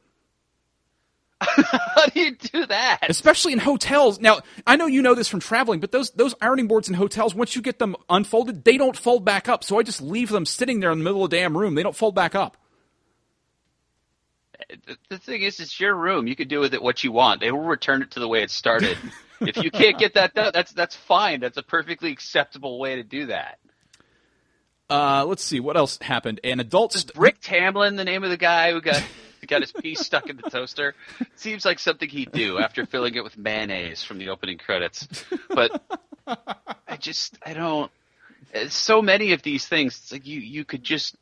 How 1.40 2.06
do 2.06 2.20
you 2.20 2.34
do 2.36 2.66
that? 2.66 3.06
especially 3.08 3.52
in 3.52 3.58
hotels. 3.60 4.18
Now 4.20 4.40
I 4.66 4.76
know 4.76 4.86
you 4.86 5.02
know 5.02 5.14
this 5.14 5.28
from 5.28 5.40
traveling, 5.40 5.78
but 5.80 5.92
those 5.92 6.10
those 6.10 6.34
ironing 6.40 6.66
boards 6.66 6.88
in 6.88 6.94
hotels, 6.94 7.34
once 7.34 7.54
you 7.54 7.62
get 7.62 7.78
them 7.78 7.94
unfolded, 8.10 8.64
they 8.64 8.76
don't 8.76 8.96
fold 8.96 9.24
back 9.24 9.48
up. 9.48 9.62
So 9.62 9.78
I 9.78 9.82
just 9.84 10.02
leave 10.02 10.30
them 10.30 10.44
sitting 10.44 10.80
there 10.80 10.90
in 10.90 10.98
the 10.98 11.04
middle 11.04 11.22
of 11.24 11.30
the 11.30 11.36
damn 11.36 11.56
room. 11.56 11.74
They 11.76 11.82
don't 11.84 11.94
fold 11.96 12.14
back 12.14 12.34
up. 12.34 12.56
The- 14.86 14.96
The 15.10 15.18
thing 15.18 15.42
is, 15.42 15.60
it's 15.60 15.78
your 15.78 15.94
room. 15.94 16.26
You 16.26 16.34
can 16.36 16.48
do 16.48 16.60
with 16.60 16.74
it 16.74 16.82
what 16.82 17.04
you 17.04 17.12
want. 17.12 17.40
They 17.40 17.52
will 17.52 17.60
return 17.60 18.02
it 18.02 18.10
to 18.12 18.20
the 18.20 18.28
way 18.28 18.42
it 18.42 18.50
started. 18.50 18.98
if 19.40 19.56
you 19.58 19.70
can't 19.70 19.96
get 19.98 20.14
that 20.14 20.34
done, 20.34 20.50
that's 20.52 20.72
that's 20.72 20.96
fine. 20.96 21.40
That's 21.40 21.56
a 21.56 21.62
perfectly 21.62 22.10
acceptable 22.10 22.78
way 22.80 22.96
to 22.96 23.04
do 23.04 23.26
that. 23.26 23.58
Uh, 24.90 25.24
let's 25.26 25.44
see 25.44 25.60
what 25.60 25.76
else 25.76 25.98
happened. 26.00 26.40
An 26.42 26.60
adult. 26.60 26.94
St- 26.94 27.16
Rick 27.16 27.40
Tamlin, 27.40 27.96
the 27.96 28.04
name 28.04 28.24
of 28.24 28.30
the 28.30 28.36
guy 28.38 28.72
who 28.72 28.80
got 28.80 29.02
got 29.48 29.62
his 29.62 29.72
piece 29.72 30.00
stuck 30.00 30.28
in 30.28 30.36
the 30.36 30.48
toaster, 30.50 30.94
seems 31.34 31.64
like 31.64 31.78
something 31.78 32.08
he'd 32.08 32.32
do 32.32 32.58
after 32.58 32.86
filling 32.86 33.14
it 33.14 33.24
with 33.24 33.36
mayonnaise 33.36 34.04
from 34.04 34.18
the 34.18 34.28
opening 34.28 34.58
credits. 34.58 35.08
But 35.48 35.82
I 36.86 36.96
just 36.98 37.36
I 37.44 37.54
don't. 37.54 37.90
So 38.68 39.02
many 39.02 39.32
of 39.32 39.42
these 39.42 39.66
things, 39.66 39.98
it's 39.98 40.12
like 40.12 40.26
you 40.26 40.40
you 40.40 40.64
could 40.64 40.82
just 40.82 41.16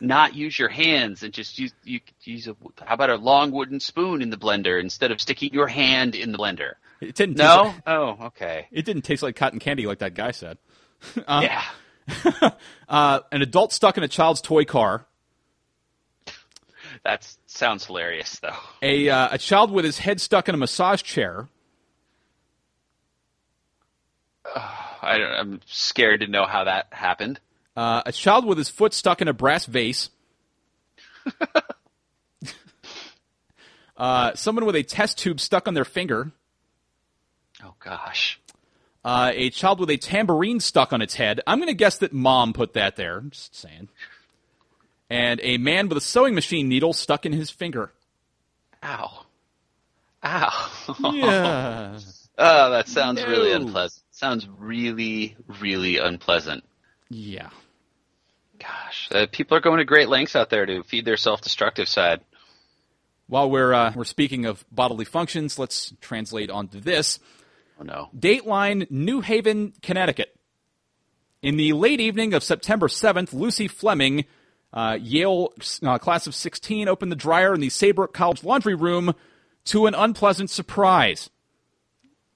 not 0.00 0.34
use 0.34 0.58
your 0.58 0.68
hands 0.68 1.22
and 1.22 1.32
just 1.32 1.58
use 1.58 1.72
you 1.84 2.00
could 2.00 2.14
use 2.24 2.48
a 2.48 2.56
how 2.84 2.94
about 2.94 3.10
a 3.10 3.16
long 3.16 3.52
wooden 3.52 3.78
spoon 3.78 4.20
in 4.22 4.30
the 4.30 4.36
blender 4.36 4.80
instead 4.80 5.10
of 5.12 5.20
sticking 5.20 5.52
your 5.52 5.68
hand 5.68 6.14
in 6.16 6.32
the 6.32 6.38
blender. 6.38 6.72
it 7.00 7.14
didn't. 7.14 7.36
No, 7.36 7.64
like- 7.64 7.82
oh 7.86 8.16
okay, 8.26 8.66
it 8.72 8.84
didn't 8.84 9.02
taste 9.02 9.22
like 9.22 9.36
cotton 9.36 9.58
candy 9.60 9.86
like 9.86 9.98
that 9.98 10.14
guy 10.14 10.30
said. 10.32 10.58
Uh, 11.26 11.40
yeah. 11.42 12.50
Uh, 12.88 13.20
an 13.32 13.40
adult 13.42 13.72
stuck 13.72 13.96
in 13.96 14.02
a 14.04 14.08
child's 14.08 14.40
toy 14.40 14.64
car. 14.64 15.06
That 17.04 17.28
sounds 17.46 17.86
hilarious 17.86 18.38
though. 18.38 18.56
A 18.80 19.08
uh, 19.08 19.28
a 19.32 19.38
child 19.38 19.72
with 19.72 19.84
his 19.84 19.98
head 19.98 20.20
stuck 20.20 20.48
in 20.48 20.54
a 20.54 20.58
massage 20.58 21.02
chair. 21.02 21.48
I 25.02 25.18
don't, 25.18 25.32
I'm 25.32 25.60
scared 25.66 26.20
to 26.20 26.28
know 26.28 26.46
how 26.46 26.64
that 26.64 26.86
happened. 26.90 27.40
Uh, 27.76 28.02
a 28.06 28.12
child 28.12 28.44
with 28.44 28.58
his 28.58 28.68
foot 28.68 28.94
stuck 28.94 29.20
in 29.20 29.28
a 29.28 29.32
brass 29.32 29.66
vase. 29.66 30.10
uh, 33.96 34.34
someone 34.34 34.64
with 34.64 34.76
a 34.76 34.82
test 34.82 35.18
tube 35.18 35.40
stuck 35.40 35.66
on 35.66 35.74
their 35.74 35.84
finger. 35.84 36.30
Oh 37.64 37.74
gosh. 37.80 38.38
Uh, 39.04 39.32
a 39.34 39.50
child 39.50 39.80
with 39.80 39.90
a 39.90 39.96
tambourine 39.96 40.60
stuck 40.60 40.92
on 40.92 41.02
its 41.02 41.14
head. 41.14 41.40
I'm 41.46 41.58
going 41.58 41.68
to 41.68 41.74
guess 41.74 41.98
that 41.98 42.12
mom 42.12 42.52
put 42.52 42.74
that 42.74 42.94
there. 42.94 43.20
Just 43.30 43.56
saying. 43.56 43.88
And 45.12 45.40
a 45.42 45.58
man 45.58 45.88
with 45.88 45.98
a 45.98 46.00
sewing 46.00 46.34
machine 46.34 46.68
needle 46.68 46.94
stuck 46.94 47.26
in 47.26 47.32
his 47.32 47.50
finger. 47.50 47.92
Ow. 48.82 49.26
Ow. 50.24 50.70
Yeah. 51.12 51.98
Oh, 52.38 52.70
that 52.70 52.88
sounds 52.88 53.22
really 53.22 53.52
unpleasant. 53.52 54.02
Sounds 54.10 54.48
really, 54.58 55.36
really 55.60 55.98
unpleasant. 55.98 56.64
yeah. 57.10 57.50
Gosh, 58.58 59.08
uh, 59.12 59.26
people 59.30 59.56
are 59.56 59.60
going 59.60 59.78
to 59.78 59.84
great 59.84 60.08
lengths 60.08 60.34
out 60.34 60.48
there 60.48 60.64
to 60.64 60.82
feed 60.82 61.04
their 61.04 61.18
self-destructive 61.18 61.88
side. 61.88 62.22
While 63.26 63.50
we're 63.50 63.74
uh, 63.74 63.92
we're 63.94 64.04
speaking 64.04 64.46
of 64.46 64.64
bodily 64.72 65.04
functions, 65.04 65.58
let's 65.58 65.92
translate 66.00 66.48
onto 66.48 66.80
this. 66.80 67.18
Oh 67.78 67.82
no. 67.84 68.08
Dateline, 68.18 68.90
New 68.90 69.20
Haven, 69.20 69.74
Connecticut. 69.82 70.34
In 71.42 71.56
the 71.58 71.74
late 71.74 72.00
evening 72.00 72.32
of 72.32 72.42
September 72.42 72.88
7th, 72.88 73.34
Lucy 73.34 73.68
Fleming, 73.68 74.24
uh, 74.72 74.98
Yale 75.00 75.52
uh, 75.82 75.98
class 75.98 76.26
of 76.26 76.34
16, 76.34 76.88
opened 76.88 77.12
the 77.12 77.16
dryer 77.16 77.54
in 77.54 77.60
the 77.60 77.68
Saybrook 77.68 78.12
College 78.12 78.44
laundry 78.44 78.74
room 78.74 79.14
to 79.66 79.86
an 79.86 79.94
unpleasant 79.94 80.50
surprise. 80.50 81.30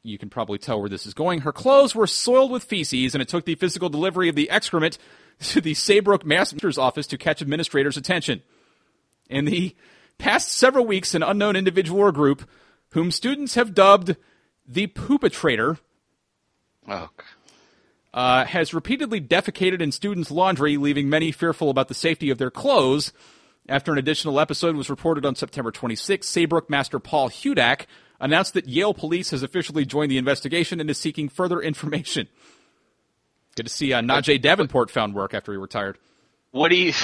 You 0.03 0.19
can 0.19 0.31
probably 0.31 0.59
tell 0.59 0.79
where 0.81 0.89
this 0.89 1.07
is 1.07 1.15
going. 1.15 1.41
Her 1.41 1.53
clothes 1.53 1.95
were 1.95 2.07
soiled 2.07 2.51
with 2.51 2.65
feces, 2.65 3.15
and 3.15 3.23
it 3.23 3.29
took 3.29 3.45
the 3.45 3.55
physical 3.57 3.89
delivery 3.89 4.29
of 4.29 4.37
the 4.37 4.51
excrement 4.51 4.99
to 5.41 5.61
the 5.61 5.75
Saybrook 5.75 6.25
Master's 6.25 6.79
office 6.79 7.07
to 7.09 7.19
catch 7.19 7.43
administrators' 7.43 7.97
attention. 7.97 8.43
In 9.29 9.45
the 9.45 9.75
past 10.19 10.53
several 10.53 10.87
weeks, 10.87 11.15
an 11.15 11.23
unknown 11.23 11.57
individual 11.57 12.01
or 12.01 12.13
group, 12.13 12.49
whom 12.91 13.11
students 13.11 13.57
have 13.57 13.75
dubbed 13.75 14.17
the 14.67 14.87
Poopatrator, 14.87 15.79
Oh. 16.89 17.09
Uh, 18.17 18.47
has 18.47 18.73
repeatedly 18.73 19.21
defecated 19.21 19.83
in 19.83 19.93
students' 19.93 20.31
laundry, 20.31 20.79
leaving 20.79 21.11
many 21.11 21.31
fearful 21.31 21.69
about 21.69 21.89
the 21.89 21.95
safety 21.95 22.31
of 22.31 22.39
their 22.39 22.51
clothes. 22.51 23.13
After 23.69 23.93
an 23.93 23.99
additional 23.99 24.41
episode 24.41 24.75
was 24.75 24.89
reported 24.89 25.27
on 25.27 25.35
September 25.35 25.71
26, 25.71 26.27
Saybrook 26.27 26.71
Master 26.71 26.99
Paul 26.99 27.29
Hudak 27.29 27.85
announced 28.19 28.55
that 28.55 28.67
Yale 28.67 28.95
police 28.95 29.33
has 29.33 29.43
officially 29.43 29.85
joined 29.85 30.11
the 30.11 30.17
investigation 30.17 30.81
and 30.81 30.89
is 30.89 30.97
seeking 30.97 31.29
further 31.29 31.61
information. 31.61 32.27
Good 33.55 33.67
to 33.67 33.73
see 33.73 33.93
uh, 33.93 34.01
Najeh 34.01 34.41
Davenport 34.41 34.91
found 34.91 35.15
work 35.15 35.35
after 35.35 35.53
he 35.53 35.59
retired. 35.59 35.99
What 36.53 36.71
do 36.71 36.77
you? 36.77 36.95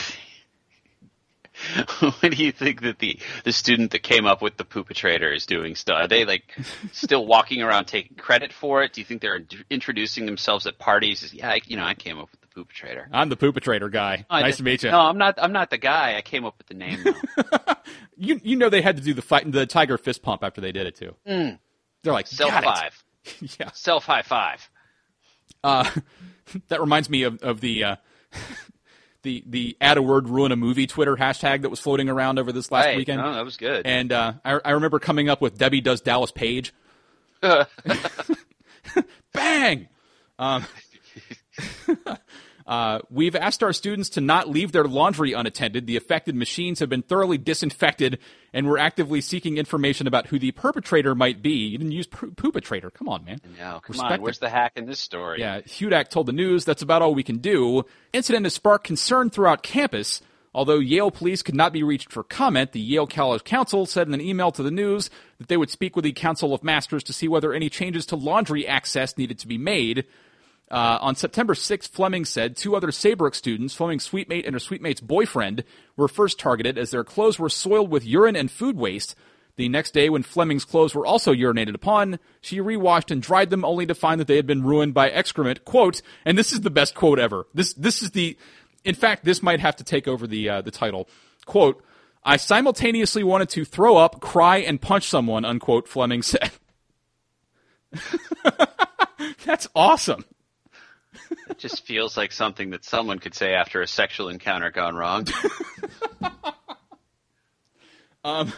what 2.00 2.20
do 2.32 2.42
you 2.42 2.52
think 2.52 2.82
that 2.82 2.98
the 2.98 3.18
the 3.44 3.52
student 3.52 3.90
that 3.92 4.02
came 4.02 4.26
up 4.26 4.42
with 4.42 4.56
the 4.56 4.64
poopatrator 4.64 5.34
is 5.34 5.46
doing? 5.46 5.74
Still, 5.74 5.96
are 5.96 6.08
they 6.08 6.24
like 6.24 6.54
still 6.92 7.26
walking 7.26 7.62
around 7.62 7.86
taking 7.86 8.16
credit 8.16 8.52
for 8.52 8.82
it? 8.82 8.92
Do 8.92 9.00
you 9.00 9.04
think 9.04 9.20
they're 9.22 9.36
in- 9.36 9.48
introducing 9.70 10.26
themselves 10.26 10.66
at 10.66 10.78
parties? 10.78 11.22
As, 11.22 11.32
yeah, 11.34 11.50
I, 11.50 11.60
you 11.66 11.76
know, 11.76 11.84
I 11.84 11.94
came 11.94 12.18
up 12.18 12.28
with 12.30 12.40
the 12.40 12.46
poopatrator. 12.48 13.06
I'm 13.12 13.28
the 13.28 13.36
Poopatrator 13.36 13.90
guy. 13.90 14.26
I 14.28 14.40
nice 14.42 14.50
just- 14.50 14.58
to 14.58 14.64
meet 14.64 14.82
you. 14.82 14.90
No, 14.90 15.00
I'm 15.00 15.18
not. 15.18 15.38
I'm 15.40 15.52
not 15.52 15.70
the 15.70 15.78
guy. 15.78 16.16
I 16.16 16.22
came 16.22 16.44
up 16.44 16.56
with 16.58 16.66
the 16.66 16.74
name. 16.74 17.04
You 18.16 18.40
you 18.44 18.56
know 18.56 18.68
they 18.68 18.82
had 18.82 18.98
to 18.98 19.02
do 19.02 19.14
the 19.14 19.22
fight 19.22 19.50
the 19.50 19.66
tiger 19.66 19.98
fist 19.98 20.22
pump 20.22 20.44
after 20.44 20.60
they 20.60 20.70
did 20.70 20.86
it 20.86 20.94
too. 20.94 21.16
They're 21.24 22.12
like 22.12 22.26
Self 22.28 22.52
five. 22.52 23.02
yeah. 23.58 23.70
Self 23.72 24.04
high 24.04 24.22
five. 24.22 24.70
Uh, 25.64 25.90
that 26.68 26.80
reminds 26.80 27.10
me 27.10 27.24
of 27.24 27.42
of 27.42 27.60
the 27.60 27.82
uh, 27.84 27.96
the 29.22 29.42
the 29.46 29.76
add 29.80 29.98
a 29.98 30.02
word 30.02 30.28
ruin 30.28 30.52
a 30.52 30.56
movie 30.56 30.86
Twitter 30.86 31.16
hashtag 31.16 31.62
that 31.62 31.68
was 31.68 31.80
floating 31.80 32.08
around 32.08 32.38
over 32.38 32.52
this 32.52 32.70
last 32.70 32.86
Right. 32.86 32.96
weekend. 32.96 33.20
No, 33.22 33.32
that 33.34 33.44
was 33.44 33.56
good. 33.56 33.86
And 33.86 34.12
uh, 34.12 34.34
I, 34.44 34.60
I 34.64 34.70
remember 34.72 34.98
coming 34.98 35.28
up 35.28 35.40
with 35.40 35.56
Debbie 35.58 35.80
does 35.80 36.00
Dallas 36.00 36.32
Page. 36.32 36.72
Bang! 39.32 39.88
Um, 40.38 40.64
uh, 42.66 43.00
we've 43.10 43.36
asked 43.36 43.62
our 43.62 43.72
students 43.72 44.08
to 44.10 44.20
not 44.20 44.48
leave 44.48 44.72
their 44.72 44.84
laundry 44.84 45.32
unattended. 45.32 45.86
The 45.86 45.96
affected 45.96 46.34
machines 46.34 46.80
have 46.80 46.88
been 46.88 47.02
thoroughly 47.02 47.38
disinfected, 47.38 48.18
and 48.52 48.68
we're 48.68 48.78
actively 48.78 49.20
seeking 49.20 49.58
information 49.58 50.06
about 50.06 50.28
who 50.28 50.38
the 50.38 50.52
perpetrator 50.52 51.14
might 51.14 51.42
be. 51.42 51.52
You 51.52 51.78
didn't 51.78 51.92
use 51.92 52.06
poopatrator. 52.06 52.92
Come 52.92 53.08
on, 53.08 53.24
man. 53.24 53.40
no, 53.58 53.80
come 53.82 53.94
Respect 53.94 54.12
on. 54.12 54.20
Where's 54.22 54.38
the 54.38 54.50
hack 54.50 54.72
in 54.76 54.86
this 54.86 55.00
story? 55.00 55.40
Yeah, 55.40 55.60
Hudak 55.60 56.08
told 56.08 56.26
the 56.26 56.32
news 56.32 56.64
that's 56.64 56.82
about 56.82 57.02
all 57.02 57.14
we 57.14 57.22
can 57.22 57.38
do. 57.38 57.84
Incident 58.12 58.46
has 58.46 58.54
sparked 58.54 58.86
concern 58.86 59.30
throughout 59.30 59.62
campus. 59.62 60.22
Although 60.54 60.80
Yale 60.80 61.10
police 61.10 61.42
could 61.42 61.54
not 61.54 61.72
be 61.72 61.82
reached 61.82 62.12
for 62.12 62.22
comment, 62.22 62.72
the 62.72 62.80
Yale 62.80 63.06
College 63.06 63.42
Council 63.42 63.86
said 63.86 64.06
in 64.06 64.12
an 64.12 64.20
email 64.20 64.52
to 64.52 64.62
the 64.62 64.70
news 64.70 65.08
that 65.38 65.48
they 65.48 65.56
would 65.56 65.70
speak 65.70 65.96
with 65.96 66.04
the 66.04 66.12
Council 66.12 66.52
of 66.52 66.62
Masters 66.62 67.02
to 67.04 67.12
see 67.14 67.26
whether 67.26 67.54
any 67.54 67.70
changes 67.70 68.04
to 68.06 68.16
laundry 68.16 68.68
access 68.68 69.16
needed 69.16 69.38
to 69.38 69.48
be 69.48 69.56
made. 69.56 70.04
Uh, 70.70 70.98
on 71.02 71.14
September 71.14 71.54
6th, 71.54 71.88
Fleming 71.88 72.24
said 72.24 72.56
two 72.56 72.74
other 72.74 72.90
Saybrook 72.90 73.34
students, 73.34 73.74
Fleming's 73.74 74.08
suitemate 74.08 74.46
and 74.46 74.54
her 74.54 74.58
suitemate's 74.58 75.02
boyfriend, 75.02 75.64
were 75.96 76.08
first 76.08 76.38
targeted 76.38 76.78
as 76.78 76.90
their 76.90 77.04
clothes 77.04 77.38
were 77.38 77.50
soiled 77.50 77.90
with 77.90 78.06
urine 78.06 78.36
and 78.36 78.50
food 78.50 78.76
waste. 78.76 79.14
The 79.56 79.68
next 79.68 79.92
day, 79.92 80.08
when 80.08 80.22
Fleming's 80.22 80.64
clothes 80.64 80.94
were 80.94 81.04
also 81.04 81.34
urinated 81.34 81.74
upon, 81.74 82.18
she 82.40 82.58
rewashed 82.58 83.10
and 83.10 83.20
dried 83.20 83.50
them 83.50 83.66
only 83.66 83.84
to 83.84 83.94
find 83.94 84.18
that 84.18 84.26
they 84.26 84.36
had 84.36 84.46
been 84.46 84.62
ruined 84.62 84.94
by 84.94 85.10
excrement. 85.10 85.66
Quote, 85.66 86.00
and 86.24 86.38
this 86.38 86.54
is 86.54 86.62
the 86.62 86.70
best 86.70 86.94
quote 86.94 87.18
ever. 87.18 87.46
This, 87.52 87.74
this 87.74 88.00
is 88.00 88.12
the, 88.12 88.38
in 88.82 88.94
fact, 88.94 89.24
this 89.24 89.42
might 89.42 89.60
have 89.60 89.76
to 89.76 89.84
take 89.84 90.08
over 90.08 90.26
the, 90.26 90.48
uh, 90.48 90.62
the 90.62 90.70
title. 90.70 91.06
Quote, 91.44 91.84
I 92.24 92.38
simultaneously 92.38 93.24
wanted 93.24 93.50
to 93.50 93.64
throw 93.66 93.96
up, 93.96 94.20
cry, 94.20 94.58
and 94.58 94.80
punch 94.80 95.08
someone, 95.08 95.44
unquote, 95.44 95.86
Fleming 95.86 96.22
said. 96.22 96.50
That's 99.44 99.68
awesome. 99.74 100.24
It 101.48 101.58
just 101.58 101.84
feels 101.86 102.16
like 102.16 102.32
something 102.32 102.70
that 102.70 102.84
someone 102.84 103.18
could 103.18 103.34
say 103.34 103.54
after 103.54 103.82
a 103.82 103.86
sexual 103.86 104.28
encounter 104.28 104.70
gone 104.70 104.94
wrong. 104.94 105.26
um, 108.24 108.52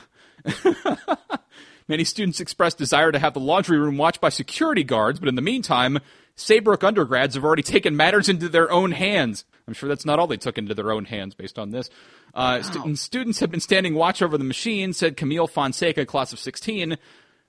Many 1.88 2.04
students 2.04 2.40
expressed 2.40 2.78
desire 2.78 3.12
to 3.12 3.18
have 3.18 3.34
the 3.34 3.40
laundry 3.40 3.78
room 3.78 3.98
watched 3.98 4.20
by 4.20 4.30
security 4.30 4.84
guards, 4.84 5.20
but 5.20 5.28
in 5.28 5.34
the 5.34 5.42
meantime, 5.42 5.98
Saybrook 6.34 6.82
undergrads 6.82 7.34
have 7.34 7.44
already 7.44 7.62
taken 7.62 7.96
matters 7.96 8.28
into 8.28 8.48
their 8.48 8.70
own 8.70 8.92
hands. 8.92 9.44
I'm 9.68 9.74
sure 9.74 9.88
that's 9.88 10.06
not 10.06 10.18
all 10.18 10.26
they 10.26 10.36
took 10.36 10.56
into 10.56 10.74
their 10.74 10.92
own 10.92 11.04
hands 11.04 11.34
based 11.34 11.58
on 11.58 11.70
this. 11.70 11.90
Uh, 12.32 12.60
wow. 12.62 12.70
st- 12.70 12.98
students 12.98 13.40
have 13.40 13.50
been 13.50 13.60
standing 13.60 13.94
watch 13.94 14.22
over 14.22 14.38
the 14.38 14.44
machine, 14.44 14.92
said 14.92 15.16
Camille 15.16 15.46
Fonseca, 15.46 16.06
class 16.06 16.32
of 16.32 16.38
16, 16.38 16.96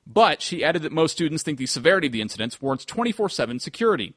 but 0.06 0.42
she 0.42 0.64
added 0.64 0.82
that 0.84 0.92
most 0.92 1.14
students 1.14 1.42
think 1.42 1.58
the 1.58 1.66
severity 1.66 2.08
of 2.08 2.14
the 2.14 2.22
incidents 2.22 2.62
warrants 2.62 2.86
24-7 2.86 3.60
security. 3.62 4.14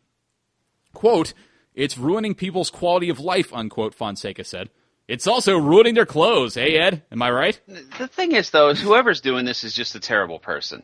Quote, 0.99 1.33
it's 1.77 1.97
ruining 1.97 2.35
people's 2.35 2.70
quality 2.70 3.09
of 3.09 3.20
life, 3.20 3.55
unquote, 3.55 3.95
Fonseca 3.95 4.43
said. 4.43 4.69
It's 5.07 5.29
also 5.29 5.57
ruining 5.57 5.95
their 5.95 6.07
clothes, 6.07 6.57
hey 6.57 6.77
Ed? 6.77 7.05
Am 7.12 7.23
I 7.23 7.31
right? 7.31 7.61
The 7.99 8.09
thing 8.09 8.33
is, 8.33 8.51
though, 8.51 8.70
is 8.70 8.81
whoever's 8.81 9.20
doing 9.20 9.45
this 9.45 9.62
is 9.62 9.77
just 9.77 9.95
a 9.95 10.01
terrible 10.01 10.41
person. 10.41 10.83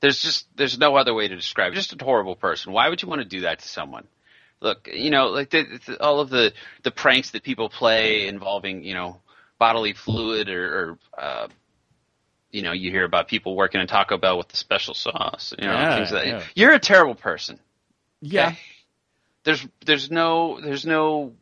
There's 0.00 0.20
just 0.20 0.46
there's 0.58 0.76
no 0.76 0.94
other 0.94 1.14
way 1.14 1.26
to 1.26 1.34
describe 1.34 1.72
it. 1.72 1.76
Just 1.76 1.98
a 1.98 2.04
horrible 2.04 2.36
person. 2.36 2.74
Why 2.74 2.90
would 2.90 3.00
you 3.00 3.08
want 3.08 3.22
to 3.22 3.26
do 3.26 3.40
that 3.40 3.60
to 3.60 3.68
someone? 3.68 4.06
Look, 4.60 4.90
you 4.92 5.08
know, 5.08 5.28
like 5.28 5.48
the, 5.48 5.80
the, 5.86 6.02
all 6.02 6.20
of 6.20 6.28
the 6.28 6.52
the 6.82 6.90
pranks 6.90 7.30
that 7.30 7.42
people 7.42 7.70
play 7.70 8.28
involving 8.28 8.84
you 8.84 8.92
know 8.92 9.22
bodily 9.58 9.94
fluid 9.94 10.50
or, 10.50 10.64
or 10.66 10.98
uh, 11.16 11.48
you 12.50 12.60
know 12.60 12.72
you 12.72 12.90
hear 12.90 13.04
about 13.06 13.26
people 13.28 13.56
working 13.56 13.80
in 13.80 13.86
Taco 13.86 14.18
Bell 14.18 14.36
with 14.36 14.48
the 14.48 14.58
special 14.58 14.92
sauce. 14.92 15.54
You 15.58 15.66
know, 15.66 15.72
yeah, 15.72 15.96
things 15.96 16.12
like 16.12 16.26
yeah. 16.26 16.42
You're 16.54 16.74
a 16.74 16.78
terrible 16.78 17.14
person. 17.14 17.58
Yeah. 18.20 18.48
Okay? 18.48 18.58
There's 19.44 19.66
there's 19.84 20.10
no 20.10 20.60
there's 20.60 20.84
no 20.84 21.32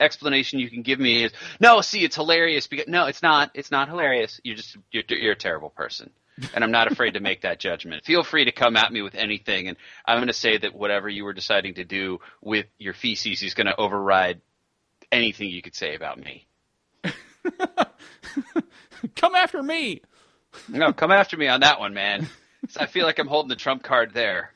explanation 0.00 0.58
you 0.58 0.70
can 0.70 0.82
give 0.82 0.98
me 0.98 1.24
is 1.24 1.32
no. 1.60 1.80
See, 1.80 2.04
it's 2.04 2.16
hilarious 2.16 2.66
because 2.66 2.88
no, 2.88 3.06
it's 3.06 3.22
not. 3.22 3.50
It's 3.54 3.70
not 3.70 3.88
hilarious. 3.88 4.40
You're 4.42 4.56
just 4.56 4.76
you're, 4.90 5.04
you're 5.08 5.32
a 5.32 5.36
terrible 5.36 5.70
person, 5.70 6.10
and 6.54 6.64
I'm 6.64 6.70
not 6.70 6.90
afraid 6.90 7.14
to 7.14 7.20
make 7.20 7.42
that 7.42 7.60
judgment. 7.60 8.04
Feel 8.04 8.22
free 8.22 8.46
to 8.46 8.52
come 8.52 8.76
at 8.76 8.92
me 8.92 9.02
with 9.02 9.14
anything, 9.14 9.68
and 9.68 9.76
I'm 10.04 10.18
going 10.18 10.28
to 10.28 10.32
say 10.32 10.56
that 10.58 10.74
whatever 10.74 11.08
you 11.08 11.24
were 11.24 11.32
deciding 11.32 11.74
to 11.74 11.84
do 11.84 12.20
with 12.40 12.66
your 12.78 12.94
feces 12.94 13.42
is 13.42 13.54
going 13.54 13.66
to 13.66 13.76
override 13.76 14.40
anything 15.10 15.50
you 15.50 15.62
could 15.62 15.74
say 15.76 15.94
about 15.94 16.18
me. 16.18 16.46
come 19.16 19.34
after 19.34 19.62
me. 19.62 20.02
No, 20.68 20.92
come 20.92 21.10
after 21.10 21.36
me 21.36 21.48
on 21.48 21.60
that 21.60 21.80
one, 21.80 21.94
man. 21.94 22.28
I 22.76 22.86
feel 22.86 23.04
like 23.04 23.18
I'm 23.18 23.26
holding 23.26 23.48
the 23.48 23.56
trump 23.56 23.82
card 23.82 24.12
there. 24.14 24.51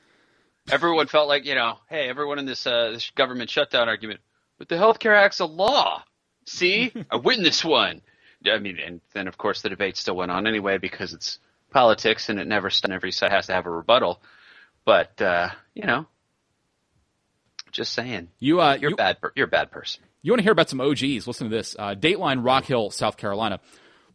Everyone 0.70 1.06
felt 1.06 1.28
like, 1.28 1.44
you 1.44 1.54
know, 1.54 1.78
hey, 1.88 2.08
everyone 2.08 2.38
in 2.38 2.46
this 2.46 2.66
uh, 2.66 2.90
this 2.92 3.10
government 3.10 3.50
shutdown 3.50 3.88
argument, 3.88 4.20
but 4.58 4.68
the 4.68 4.76
Health 4.76 4.98
Care 4.98 5.14
Act's 5.14 5.40
a 5.40 5.46
law. 5.46 6.02
See, 6.46 6.92
I 7.10 7.16
witnessed 7.16 7.64
one. 7.64 8.02
I 8.50 8.58
mean, 8.58 8.78
and 8.78 9.00
then 9.12 9.28
of 9.28 9.38
course 9.38 9.62
the 9.62 9.68
debate 9.68 9.96
still 9.96 10.16
went 10.16 10.30
on 10.30 10.46
anyway 10.46 10.78
because 10.78 11.12
it's 11.12 11.38
politics 11.70 12.28
and 12.28 12.38
it 12.38 12.46
never 12.46 12.70
every 12.90 13.12
side 13.12 13.32
has 13.32 13.46
to 13.46 13.52
have 13.52 13.66
a 13.66 13.70
rebuttal. 13.70 14.20
But 14.84 15.20
uh, 15.20 15.50
you 15.74 15.84
know, 15.86 16.06
just 17.72 17.92
saying, 17.92 18.28
you 18.38 18.60
uh, 18.60 18.76
you're 18.80 18.90
you, 18.90 18.96
bad. 18.96 19.18
You're 19.34 19.46
a 19.46 19.50
bad 19.50 19.70
person. 19.70 20.02
You 20.22 20.32
want 20.32 20.40
to 20.40 20.44
hear 20.44 20.52
about 20.52 20.68
some 20.68 20.80
OGs? 20.80 21.26
Listen 21.26 21.50
to 21.50 21.56
this. 21.56 21.76
Uh, 21.78 21.94
Dateline 21.94 22.44
Rock 22.44 22.64
Hill, 22.64 22.90
South 22.90 23.16
Carolina. 23.16 23.60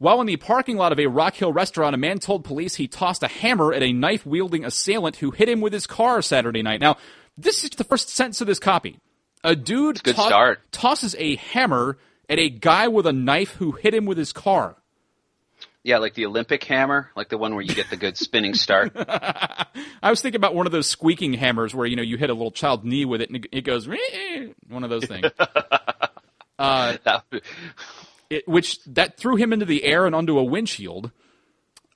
While 0.02 0.20
in 0.20 0.26
the 0.26 0.36
parking 0.38 0.78
lot 0.78 0.92
of 0.92 1.00
a 1.00 1.06
Rock 1.06 1.36
Hill 1.36 1.54
restaurant, 1.54 1.94
a 1.94 1.98
man 2.00 2.18
told 2.18 2.44
police 2.44 2.74
he 2.74 2.88
tossed 2.88 3.22
a 3.22 3.28
hammer 3.28 3.72
at 3.72 3.84
a 3.84 3.94
knife 3.94 4.26
wielding 4.26 4.66
assailant 4.66 5.18
who 5.18 5.30
hit 5.30 5.48
him 5.48 5.62
with 5.62 5.74
his 5.74 5.86
car 5.86 6.24
Saturday 6.24 6.64
night. 6.64 6.82
Now, 6.82 6.98
this 7.38 7.64
is 7.64 7.70
the 7.70 7.84
first 7.84 8.10
sentence 8.10 8.42
of 8.42 8.48
this 8.48 8.58
copy. 8.58 8.98
A 9.44 9.56
dude 9.56 10.00
start. 10.00 10.60
tosses 10.72 11.16
a 11.20 11.36
hammer 11.36 12.00
at 12.28 12.40
a 12.40 12.50
guy 12.50 12.88
with 12.88 13.06
a 13.06 13.14
knife 13.14 13.52
who 13.52 13.74
hit 13.74 13.94
him 13.94 14.08
with 14.08 14.18
his 14.18 14.34
car. 14.34 14.76
Yeah, 15.84 16.00
like 16.00 16.16
the 16.16 16.26
Olympic 16.26 16.64
hammer, 16.64 17.12
like 17.16 17.30
the 17.30 17.38
one 17.38 17.54
where 17.54 17.64
you 17.64 17.76
get 17.76 17.92
the 17.92 17.96
good 17.96 18.18
spinning 18.18 18.56
start. 18.56 18.94
I 18.98 20.10
was 20.10 20.20
thinking 20.20 20.40
about 20.40 20.56
one 20.56 20.66
of 20.66 20.72
those 20.72 20.88
squeaking 20.88 21.34
hammers 21.34 21.76
where 21.76 21.86
you 21.86 21.96
know 21.96 22.02
you 22.02 22.18
hit 22.18 22.32
a 22.32 22.34
little 22.34 22.50
child 22.50 22.84
knee 22.84 23.06
with 23.06 23.22
it 23.22 23.30
and 23.30 23.48
it 23.52 23.62
goes 23.62 23.88
one 24.68 24.84
of 24.84 24.90
those 24.90 25.06
things. 25.06 25.30
uh, 26.58 26.98
it, 28.32 28.48
which 28.48 28.84
that 28.86 29.18
threw 29.18 29.36
him 29.36 29.54
into 29.54 29.66
the 29.66 29.84
air 29.84 30.06
and 30.06 30.16
onto 30.16 30.40
a 30.40 30.44
windshield. 30.44 31.12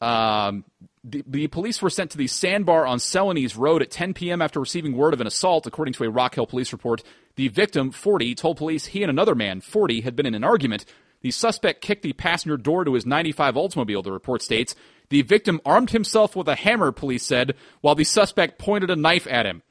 Um, 0.02 0.66
the, 1.04 1.24
the, 1.26 1.48
police 1.48 1.82
were 1.82 1.90
sent 1.90 2.12
to 2.12 2.18
the 2.18 2.28
sandbar 2.28 2.86
on 2.86 2.98
Celanese 2.98 3.58
Road 3.58 3.82
at 3.82 3.92
10 3.92 4.14
p.m. 4.14 4.42
after 4.42 4.60
receiving 4.60 4.98
word 4.98 5.14
of 5.14 5.22
an 5.22 5.28
assault, 5.28 5.66
according 5.66 5.94
to 5.94 6.04
a 6.04 6.10
Rock 6.10 6.36
Hill 6.36 6.48
police 6.48 6.74
report. 6.74 7.02
The 7.36 7.48
victim, 7.48 7.92
40, 7.92 8.36
told 8.36 8.58
police 8.58 8.88
he 8.88 9.04
and 9.04 9.10
another 9.10 9.36
man, 9.36 9.62
40, 9.62 10.02
had 10.02 10.16
been 10.16 10.26
in 10.26 10.36
an 10.36 10.44
argument. 10.44 10.86
The 11.22 11.32
suspect 11.32 11.82
kicked 11.82 12.04
the 12.04 12.14
passenger 12.14 12.58
door 12.58 12.84
to 12.84 12.94
his 12.94 13.06
95 13.06 13.56
Oldsmobile, 13.56 14.04
the 14.04 14.12
report 14.12 14.42
states. 14.42 14.76
The 15.10 15.22
victim 15.22 15.62
armed 15.66 15.92
himself 15.92 16.36
with 16.36 16.48
a 16.48 16.56
hammer, 16.56 16.92
police 16.92 17.24
said, 17.24 17.56
while 17.82 17.96
the 17.96 18.04
suspect 18.04 18.60
pointed 18.60 18.90
a 18.90 18.96
knife 18.96 19.28
at 19.28 19.46
him. 19.46 19.64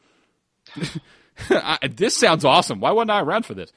this 1.90 2.16
sounds 2.16 2.44
awesome. 2.44 2.80
Why 2.80 2.92
wasn't 2.92 3.10
I 3.10 3.20
around 3.20 3.44
for 3.44 3.54
this? 3.54 3.72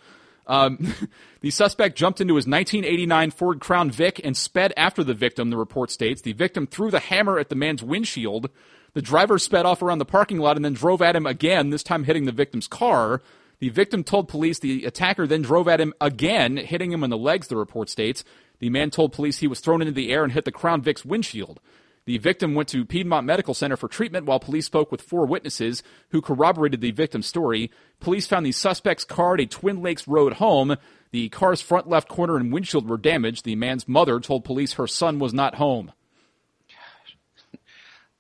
Um, 0.48 0.94
the 1.42 1.52
suspect 1.52 1.98
jumped 1.98 2.22
into 2.22 2.36
his 2.36 2.48
1989 2.48 3.32
Ford 3.32 3.60
Crown 3.60 3.92
Vic 3.92 4.20
and 4.24 4.36
sped 4.36 4.74
after 4.76 5.04
the 5.04 5.14
victim, 5.14 5.50
the 5.50 5.58
report 5.58 5.92
states. 5.92 6.22
The 6.22 6.34
victim 6.34 6.66
threw 6.66 6.90
the 6.90 7.00
hammer 7.00 7.38
at 7.38 7.50
the 7.50 7.56
man's 7.56 7.84
windshield. 7.84 8.50
The 8.94 9.02
driver 9.02 9.38
sped 9.38 9.66
off 9.66 9.82
around 9.82 10.00
the 10.00 10.06
parking 10.06 10.40
lot 10.40 10.56
and 10.56 10.66
then 10.66 10.74
drove 10.74 11.02
at 11.02 11.16
him 11.16 11.28
again, 11.28 11.70
this 11.70 11.84
time 11.84 12.06
hitting 12.06 12.26
the 12.26 12.32
victim's 12.32 12.68
car. 12.68 13.22
The 13.60 13.70
victim 13.70 14.04
told 14.04 14.28
police 14.28 14.60
the 14.60 14.86
attacker 14.86 15.28
then 15.28 15.42
drove 15.42 15.68
at 15.68 15.82
him 15.82 15.94
again, 16.00 16.58
hitting 16.58 16.92
him 16.92 17.04
in 17.04 17.10
the 17.10 17.18
legs, 17.18 17.48
the 17.48 17.58
report 17.58 17.90
states. 17.90 18.24
The 18.60 18.70
man 18.70 18.90
told 18.90 19.14
police 19.14 19.38
he 19.40 19.48
was 19.48 19.60
thrown 19.60 19.82
into 19.82 19.94
the 19.94 20.12
air 20.12 20.24
and 20.24 20.34
hit 20.34 20.46
the 20.46 20.52
Crown 20.52 20.82
Vic's 20.82 21.06
windshield. 21.06 21.60
The 22.08 22.18
victim 22.20 22.56
went 22.56 22.70
to 22.70 22.86
Piedmont 22.86 23.28
Medical 23.28 23.54
Center 23.54 23.76
for 23.76 23.90
treatment 23.90 24.26
while 24.26 24.40
police 24.40 24.66
spoke 24.66 24.94
with 24.94 25.02
four 25.02 25.26
witnesses 25.26 25.84
who 26.12 26.22
corroborated 26.22 26.80
the 26.80 26.92
victim's 26.92 27.28
story. 27.28 27.70
Police 28.00 28.26
found 28.26 28.46
the 28.46 28.54
suspect's 28.54 29.04
car 29.04 29.34
at 29.34 29.42
a 29.42 29.46
Twin 29.46 29.82
Lakes 29.82 30.08
Road 30.08 30.36
home. 30.36 30.78
The 31.12 31.28
car's 31.28 31.60
front 31.60 31.90
left 31.90 32.08
corner 32.08 32.38
and 32.38 32.54
windshield 32.54 32.88
were 32.88 32.98
damaged. 32.98 33.44
The 33.44 33.58
man's 33.58 33.90
mother 33.90 34.22
told 34.22 34.46
police 34.46 34.74
her 34.74 34.88
son 34.88 35.20
was 35.20 35.34
not 35.34 35.56
home. 35.56 35.92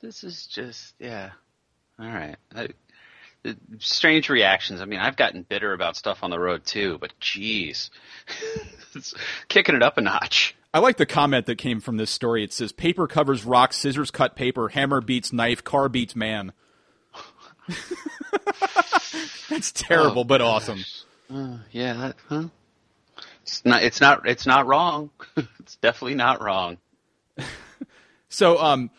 This 0.01 0.26
is 0.26 0.45
just, 0.47 0.93
yeah. 0.99 1.31
All 1.97 2.07
right. 2.07 2.35
I, 2.53 2.68
strange 3.80 4.27
reactions. 4.27 4.81
I 4.81 4.85
mean, 4.85 4.99
I've 4.99 5.15
gotten 5.15 5.43
bitter 5.43 5.72
about 5.72 5.95
stuff 5.95 6.23
on 6.23 6.30
the 6.30 6.39
road 6.39 6.65
too, 6.65 6.97
but 6.99 7.18
geez, 7.22 7.89
it's 8.95 9.14
kicking 9.47 9.76
it 9.76 9.81
up 9.81 9.97
a 9.97 10.01
notch. 10.01 10.57
I 10.77 10.79
like 10.79 10.97
the 10.97 11.07
comment 11.07 11.47
that 11.47 11.57
came 11.57 11.79
from 11.79 11.97
this 11.97 12.11
story. 12.11 12.43
It 12.43 12.53
says, 12.53 12.71
"Paper 12.71 13.07
covers 13.07 13.43
rock, 13.45 13.73
scissors 13.73 14.11
cut 14.11 14.35
paper, 14.35 14.69
hammer 14.69 15.01
beats 15.01 15.33
knife, 15.33 15.63
car 15.63 15.89
beats 15.89 16.15
man." 16.15 16.53
That's 19.49 19.71
terrible, 19.71 20.21
oh, 20.21 20.23
but 20.23 20.39
awesome. 20.39 20.85
Uh, 21.33 21.57
yeah, 21.71 21.93
that, 21.93 22.15
huh? 22.29 22.43
It's 23.41 23.65
not. 23.65 23.81
It's 23.81 23.99
not. 23.99 24.27
It's 24.27 24.45
not 24.45 24.67
wrong. 24.67 25.09
it's 25.59 25.77
definitely 25.77 26.13
not 26.13 26.43
wrong. 26.43 26.77
so, 28.29 28.59
um, 28.59 28.91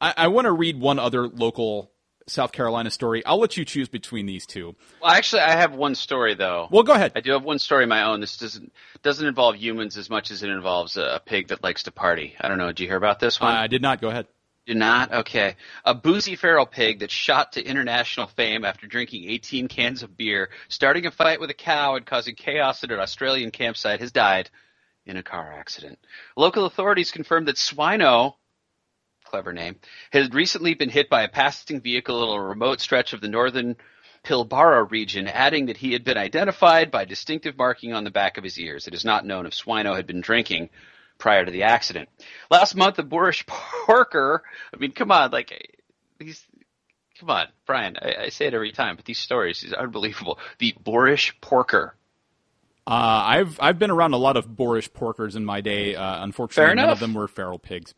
I, 0.00 0.14
I 0.16 0.26
want 0.26 0.46
to 0.46 0.52
read 0.52 0.80
one 0.80 0.98
other 0.98 1.28
local 1.28 1.92
South 2.30 2.52
Carolina 2.52 2.90
story. 2.90 3.24
I'll 3.26 3.38
let 3.40 3.56
you 3.56 3.64
choose 3.64 3.88
between 3.88 4.26
these 4.26 4.46
two. 4.46 4.74
Well, 5.02 5.12
actually, 5.12 5.42
I 5.42 5.52
have 5.52 5.74
one 5.74 5.94
story 5.94 6.34
though. 6.34 6.68
Well, 6.70 6.82
go 6.82 6.92
ahead. 6.92 7.12
I 7.16 7.20
do 7.20 7.32
have 7.32 7.42
one 7.44 7.58
story 7.58 7.84
of 7.84 7.88
my 7.88 8.04
own. 8.04 8.20
This 8.20 8.36
doesn't 8.36 8.72
doesn't 9.02 9.26
involve 9.26 9.56
humans 9.56 9.96
as 9.96 10.08
much 10.08 10.30
as 10.30 10.42
it 10.42 10.50
involves 10.50 10.96
a, 10.96 11.20
pig 11.24 11.48
that 11.48 11.62
likes 11.62 11.82
to 11.84 11.90
party. 11.92 12.34
I 12.40 12.48
don't 12.48 12.58
know. 12.58 12.68
Did 12.68 12.80
you 12.80 12.86
hear 12.86 12.96
about 12.96 13.20
this 13.20 13.40
one? 13.40 13.54
I 13.54 13.66
did 13.66 13.82
not. 13.82 14.00
Go 14.00 14.08
ahead. 14.08 14.26
Did 14.66 14.76
not? 14.76 15.12
Okay. 15.12 15.56
A 15.84 15.94
boozy 15.94 16.36
feral 16.36 16.66
pig 16.66 17.00
that 17.00 17.10
shot 17.10 17.52
to 17.52 17.64
international 17.64 18.26
fame 18.28 18.64
after 18.64 18.86
drinking 18.86 19.28
18 19.28 19.68
cans 19.68 20.02
of 20.02 20.16
beer, 20.16 20.50
starting 20.68 21.06
a 21.06 21.10
fight 21.10 21.40
with 21.40 21.50
a 21.50 21.54
cow 21.54 21.96
and 21.96 22.06
causing 22.06 22.34
chaos 22.34 22.84
at 22.84 22.92
an 22.92 23.00
Australian 23.00 23.50
campsite 23.50 24.00
has 24.00 24.12
died. 24.12 24.50
in 25.06 25.16
a 25.16 25.22
car 25.22 25.52
accident. 25.52 25.98
Local 26.36 26.66
authorities 26.66 27.10
confirmed 27.10 27.48
that 27.48 27.56
Swino, 27.56 28.34
clever 29.30 29.52
name, 29.52 29.76
had 30.10 30.34
recently 30.34 30.74
been 30.74 30.90
hit 30.90 31.08
by 31.08 31.22
a 31.22 31.28
passing 31.28 31.80
vehicle 31.80 32.22
in 32.22 32.38
a 32.38 32.42
remote 32.42 32.80
stretch 32.80 33.12
of 33.12 33.20
the 33.20 33.28
northern 33.28 33.76
Pilbara 34.24 34.90
region, 34.90 35.28
adding 35.28 35.66
that 35.66 35.78
he 35.78 35.92
had 35.92 36.04
been 36.04 36.18
identified 36.18 36.90
by 36.90 37.04
distinctive 37.04 37.56
marking 37.56 37.92
on 37.92 38.04
the 38.04 38.10
back 38.10 38.36
of 38.36 38.44
his 38.44 38.58
ears. 38.58 38.86
It 38.86 38.94
is 38.94 39.04
not 39.04 39.24
known 39.24 39.46
if 39.46 39.54
Swino 39.54 39.96
had 39.96 40.06
been 40.06 40.20
drinking 40.20 40.68
prior 41.18 41.44
to 41.44 41.50
the 41.50 41.62
accident. 41.62 42.08
Last 42.50 42.74
month, 42.74 42.96
the 42.96 43.02
Boorish 43.02 43.46
Porker, 43.86 44.42
I 44.74 44.76
mean, 44.76 44.92
come 44.92 45.12
on, 45.12 45.30
like, 45.30 45.78
these, 46.18 46.44
come 47.18 47.30
on, 47.30 47.46
Brian, 47.66 47.96
I, 48.00 48.24
I 48.24 48.28
say 48.30 48.46
it 48.46 48.54
every 48.54 48.72
time, 48.72 48.96
but 48.96 49.04
these 49.04 49.18
stories 49.18 49.62
is 49.62 49.72
unbelievable. 49.72 50.38
The 50.58 50.74
Boorish 50.82 51.40
Porker. 51.40 51.94
Uh, 52.86 53.22
I've 53.24 53.60
I've 53.60 53.78
been 53.78 53.90
around 53.90 54.14
a 54.14 54.16
lot 54.16 54.36
of 54.36 54.56
boorish 54.56 54.90
porkers 54.90 55.36
in 55.36 55.44
my 55.44 55.60
day. 55.60 55.94
Uh, 55.94 56.24
unfortunately, 56.24 56.74
none 56.74 56.88
of 56.88 56.98
them 56.98 57.14
were 57.14 57.28
feral 57.28 57.58
pigs. 57.58 57.94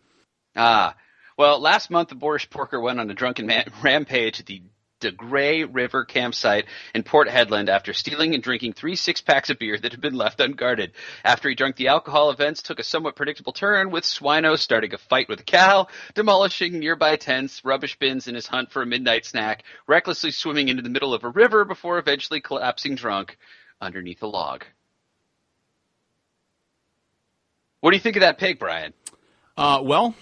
Ah, 0.55 0.97
well, 1.37 1.61
last 1.61 1.91
month 1.91 2.09
the 2.09 2.15
Boorish 2.15 2.51
Porker 2.51 2.81
went 2.81 3.01
on 3.01 3.11
a 3.11 3.15
drunken 3.15 3.47
man- 3.47 3.73
rampage 3.83 4.41
at 4.41 4.47
the 4.47 4.63
De 5.03 5.11
Grey 5.11 5.65
River 5.65 6.05
campsite 6.05 6.67
in 6.95 7.03
Port 7.03 7.27
Hedland 7.27 7.69
after 7.69 7.93
stealing 7.93 8.35
and 8.35 8.43
drinking 8.43 8.73
three 8.75 8.95
six 8.95 9.21
packs 9.21 9.51
of 9.51 9.59
beer 9.59 9.77
that 9.77 9.91
had 9.91 10.01
been 10.01 10.15
left 10.15 10.41
unguarded. 10.41 10.93
After 11.25 11.49
he 11.49 11.57
drank 11.57 11.75
the 11.75 11.89
alcohol, 11.89 12.31
events 12.31 12.63
took 12.63 12.79
a 12.79 12.85
somewhat 12.85 13.17
predictable 13.17 13.53
turn, 13.53 13.91
with 13.91 14.05
Swino 14.05 14.57
starting 14.57 14.95
a 14.95 14.99
fight 14.99 15.29
with 15.29 15.41
a 15.41 15.45
cow, 15.45 15.89
demolishing 16.15 16.79
nearby 16.79 17.17
tents, 17.17 17.65
rubbish 17.65 17.99
bins 17.99 18.29
in 18.29 18.37
his 18.37 18.47
hunt 18.47 18.71
for 18.71 18.81
a 18.81 18.87
midnight 18.87 19.27
snack, 19.27 19.65
recklessly 19.89 20.31
swimming 20.31 20.69
into 20.69 20.83
the 20.83 20.89
middle 20.89 21.15
of 21.15 21.25
a 21.25 21.31
river 21.31 21.65
before 21.65 21.99
eventually 21.99 22.41
collapsing 22.41 22.95
drunk 22.95 23.37
underneath 23.81 24.23
a 24.23 24.29
log. 24.29 24.65
What 27.81 27.91
do 27.91 27.97
you 27.97 28.01
think 28.01 28.15
of 28.15 28.21
that 28.21 28.39
pig, 28.39 28.61
Brian? 28.61 28.95
Uh, 29.57 29.81
well, 29.83 30.15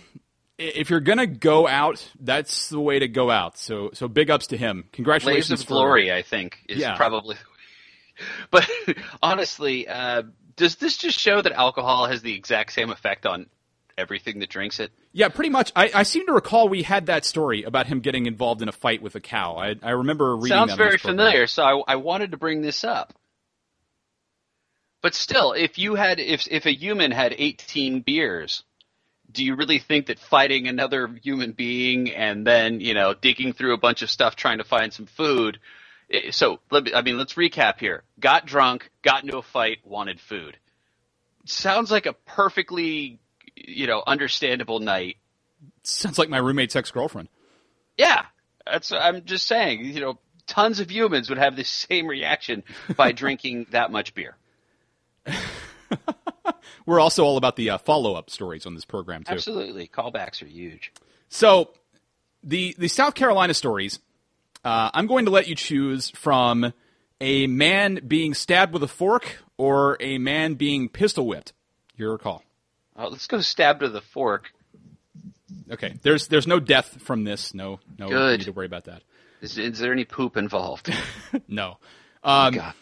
if 0.61 0.91
you're 0.91 1.01
gonna 1.01 1.27
go 1.27 1.67
out, 1.67 2.07
that's 2.21 2.69
the 2.69 2.81
way 2.81 2.99
to 2.99 3.09
go 3.09 3.31
out. 3.31 3.59
So 3.59 3.91
so 3.95 4.07
big 4.09 4.31
ups 4.31 4.49
to 4.49 4.57
him. 4.57 4.85
Congratulations, 4.93 5.49
Blaze 5.49 5.61
of 5.63 5.67
for- 5.69 5.75
Glory, 5.75 6.13
I 6.13 6.23
think, 6.23 6.59
is 6.69 6.79
Yeah. 6.79 6.97
probably. 6.97 7.37
But 8.51 8.69
honestly, 9.23 9.89
uh, 9.89 10.25
does 10.57 10.77
this 10.77 10.99
just 10.99 11.19
show 11.19 11.41
that 11.41 11.53
alcohol 11.53 12.05
has 12.07 12.21
the 12.21 12.35
exact 12.35 12.73
same 12.75 12.91
effect 12.91 13.25
on 13.25 13.47
everything 13.97 14.41
that 14.41 14.51
drinks 14.51 14.79
it? 14.79 14.91
Yeah, 15.13 15.29
pretty 15.31 15.49
much. 15.49 15.73
I, 15.75 15.91
I 15.95 16.03
seem 16.03 16.27
to 16.27 16.35
recall 16.35 16.69
we 16.69 16.83
had 16.83 17.07
that 17.07 17.25
story 17.25 17.63
about 17.63 17.87
him 17.87 18.01
getting 18.01 18.27
involved 18.27 18.61
in 18.61 18.69
a 18.69 18.73
fight 18.73 19.01
with 19.01 19.15
a 19.15 19.21
cow. 19.21 19.57
I, 19.57 19.75
I 19.83 19.93
remember 19.93 20.37
reading 20.37 20.49
Sounds 20.55 20.75
very 20.75 20.99
familiar, 20.99 21.47
so 21.47 21.63
I, 21.63 21.95
I 21.95 21.97
wanted 21.97 22.33
to 22.33 22.37
bring 22.37 22.61
this 22.61 22.85
up. 22.85 23.15
But 25.03 25.15
still, 25.15 25.53
if 25.53 25.79
you 25.79 25.95
had, 25.95 26.21
if 26.21 26.47
if 26.51 26.67
a 26.67 26.75
human 26.75 27.11
had 27.13 27.35
18 27.37 28.01
beers, 28.01 28.65
do 29.33 29.45
you 29.45 29.55
really 29.55 29.79
think 29.79 30.07
that 30.07 30.19
fighting 30.19 30.69
another 30.69 31.09
human 31.23 31.53
being 31.53 32.11
and 32.11 32.47
then 32.47 32.81
you 32.81 32.95
know 32.95 33.15
digging 33.15 33.53
through 33.53 33.75
a 33.75 33.79
bunch 33.79 34.03
of 34.03 34.11
stuff 34.11 34.37
trying 34.37 34.59
to 34.59 34.65
find 34.65 34.93
some 34.93 35.07
food? 35.07 35.59
eh, 36.11 36.31
So 36.31 36.61
let 36.71 36.85
me, 36.85 36.95
I 36.95 37.03
mean, 37.03 37.19
let's 37.19 37.35
recap 37.35 37.79
here. 37.81 38.03
Got 38.19 38.47
drunk, 38.47 38.91
got 39.03 39.23
into 39.25 39.39
a 39.39 39.43
fight, 39.43 39.79
wanted 39.85 40.21
food. 40.21 40.57
Sounds 41.45 41.91
like 41.91 42.07
a 42.07 42.13
perfectly, 42.13 43.19
you 43.57 43.87
know, 43.87 44.03
understandable 44.07 44.81
night. 44.81 45.17
Sounds 45.83 46.19
like 46.19 46.29
my 46.29 46.39
roommate's 46.39 46.77
ex 46.77 46.91
girlfriend. 46.91 47.29
Yeah, 47.97 48.25
that's. 48.67 48.93
I'm 48.93 49.25
just 49.25 49.47
saying. 49.47 49.85
You 49.85 50.01
know, 50.01 50.19
tons 50.47 50.81
of 50.81 50.91
humans 50.91 51.29
would 51.29 51.39
have 51.39 51.57
the 51.57 51.65
same 51.89 52.07
reaction 52.07 52.63
by 52.97 53.13
drinking 53.23 53.67
that 53.71 53.91
much 53.91 54.15
beer. 54.15 54.37
We're 56.87 57.01
also 57.01 57.25
all 57.25 57.37
about 57.37 57.57
the 57.57 57.71
uh, 57.71 57.79
follow 57.79 58.15
up 58.15 58.31
stories 58.31 58.67
on 58.67 58.75
this 58.75 58.85
program 58.85 59.25
too. 59.25 59.33
Absolutely, 59.33 59.89
callbacks 59.89 60.43
are 60.43 60.47
huge. 60.47 60.93
So 61.29 61.71
the 62.43 62.75
the 62.79 62.89
South 62.89 63.15
Carolina 63.15 63.55
stories, 63.55 63.99
uh, 64.65 64.91
I'm 64.93 65.07
going 65.07 65.27
to 65.27 65.31
let 65.31 65.49
you 65.49 65.55
choose 65.55 66.11
from 66.11 66.73
a 67.21 67.47
man 67.47 68.01
being 68.07 68.35
stabbed 68.35 68.73
with 68.73 68.83
a 68.83 68.89
fork 68.89 69.39
or 69.57 69.97
a 70.01 70.19
man 70.19 70.55
being 70.55 70.89
pistol 70.89 71.27
whipped. 71.27 71.53
Your 71.97 72.17
call. 72.17 72.43
Uh, 72.97 73.09
let's 73.09 73.27
go 73.27 73.41
stab 73.41 73.81
to 73.81 73.89
the 73.89 74.01
fork. 74.01 74.53
Okay. 75.71 75.95
There's 76.03 76.29
there's 76.29 76.47
no 76.47 76.61
death 76.61 77.03
from 77.03 77.25
this. 77.25 77.55
No 77.55 77.81
no 77.99 78.09
Good. 78.09 78.39
need 78.41 78.45
to 78.47 78.53
worry 78.53 78.67
about 78.67 78.85
that. 78.85 79.03
Is, 79.41 79.57
is 79.59 79.79
there 79.79 79.93
any 79.93 80.05
poop 80.05 80.37
involved? 80.37 80.93
No. 81.47 81.79
Um, 82.23 82.55
God. 82.55 82.75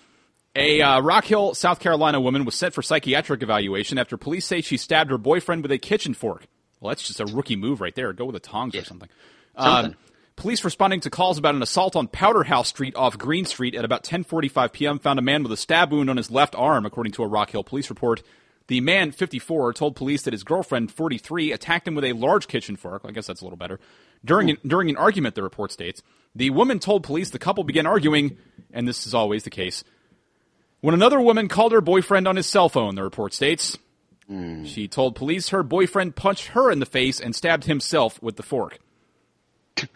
A 0.59 0.83
uh, 0.83 1.01
Rock 1.01 1.25
Hill, 1.25 1.55
South 1.55 1.79
Carolina 1.79 2.21
woman 2.21 2.45
was 2.45 2.57
sent 2.57 2.75
for 2.75 2.83
psychiatric 2.83 3.45
evaluation 3.45 3.97
after 3.97 4.17
police 4.17 4.45
say 4.45 4.61
she 4.61 4.77
stabbed 4.77 5.09
her 5.11 5.19
boyfriend 5.19 5.63
with 5.63 5.71
a 5.71 5.79
kitchen 5.79 6.15
fork. 6.15 6.49
Well, 6.81 6.89
that's 6.89 7.07
just 7.07 7.21
a 7.21 7.27
rookie 7.27 7.55
move 7.55 7.81
right 7.81 7.95
there. 7.95 8.13
Go 8.13 8.25
with 8.25 8.35
the 8.35 8.41
tongs 8.41 8.75
or 8.75 8.83
something. 8.83 9.09
Something. 9.57 9.93
Um, 9.93 9.97
police 10.35 10.65
responding 10.65 10.99
to 11.01 11.11
calls 11.11 11.39
about 11.39 11.55
an 11.55 11.63
assault 11.63 11.95
on 11.95 12.09
Powderhouse 12.09 12.67
Street 12.67 12.97
off 12.97 13.17
Green 13.17 13.45
Street 13.45 13.77
at 13.77 13.85
about 13.85 14.03
10:45 14.03 14.73
p.m. 14.73 14.99
found 14.99 15.21
a 15.21 15.23
man 15.23 15.45
with 15.45 15.53
a 15.53 15.57
stab 15.57 15.93
wound 15.93 16.11
on 16.11 16.17
his 16.17 16.29
left 16.29 16.57
arm, 16.57 16.85
according 16.85 17.13
to 17.13 17.23
a 17.23 17.29
Rock 17.29 17.51
Hill 17.51 17.63
police 17.63 17.89
report. 17.89 18.23
The 18.67 18.81
man, 18.81 19.13
54, 19.13 19.73
told 19.73 19.97
police 19.97 20.23
that 20.23 20.35
his 20.35 20.45
girlfriend, 20.45 20.93
43, 20.93 21.53
attacked 21.53 21.89
him 21.89 21.95
with 21.95 22.05
a 22.05 22.13
large 22.13 22.49
kitchen 22.49 22.77
fork. 22.77 23.03
I 23.07 23.13
guess 23.13 23.27
that's 23.27 23.41
a 23.41 23.45
little 23.45 23.57
better. 23.57 23.81
During 24.25 24.51
an, 24.51 24.59
during 24.67 24.91
an 24.91 24.97
argument, 24.97 25.37
the 25.37 25.43
report 25.43 25.73
states, 25.73 26.03
the 26.35 26.51
woman 26.51 26.79
told 26.81 27.05
police 27.05 27.31
the 27.31 27.39
couple 27.39 27.65
began 27.65 27.87
arguing, 27.87 28.37
and 28.73 28.87
this 28.87 29.07
is 29.07 29.15
always 29.15 29.45
the 29.45 29.51
case. 29.51 29.85
When 30.81 30.95
another 30.95 31.21
woman 31.21 31.49
called 31.49 31.73
her 31.73 31.81
boyfriend 31.81 32.29
on 32.29 32.37
his 32.37 32.47
cell 32.47 32.69
phone, 32.69 32.95
the 32.95 33.03
report 33.03 33.35
states, 33.35 33.79
she 34.29 34.87
told 34.89 35.17
police 35.17 35.49
her 35.49 35.63
boyfriend 35.63 36.15
punched 36.15 36.49
her 36.49 36.71
in 36.71 36.81
the 36.81 36.87
face 36.87 37.19
and 37.19 37.35
stabbed 37.35 37.65
himself 37.65 38.23
with 38.23 38.37
the 38.37 38.43
fork. 38.43 38.79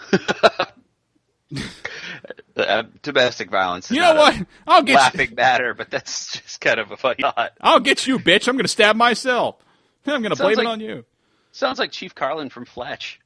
Uh, 2.55 2.83
domestic 3.03 3.51
violence. 3.51 3.91
You 3.91 4.01
know 4.01 4.15
what? 4.15 4.37
a 4.37 4.47
I'll 4.67 4.83
get 4.83 4.93
you, 4.93 4.99
laughing 4.99 5.35
matter, 5.35 5.73
but 5.75 5.91
that's 5.91 6.39
just 6.39 6.61
kind 6.61 6.79
of 6.79 6.91
a 6.91 6.97
funny 6.97 7.23
thought. 7.23 7.53
I'll 7.61 7.81
get 7.81 8.07
you, 8.07 8.19
bitch. 8.19 8.47
I'm 8.47 8.57
going 8.57 8.65
to 8.65 8.69
stab 8.69 8.95
myself. 8.95 9.57
I'm 10.07 10.23
going 10.23 10.35
to 10.35 10.43
blame 10.43 10.59
it 10.61 10.67
on 10.67 10.81
you. 10.81 11.05
Sounds 11.53 11.79
like 11.79 11.93
Chief 11.93 12.15
Karlin 12.15 12.51
from 12.51 12.67
Fletch. 12.67 13.21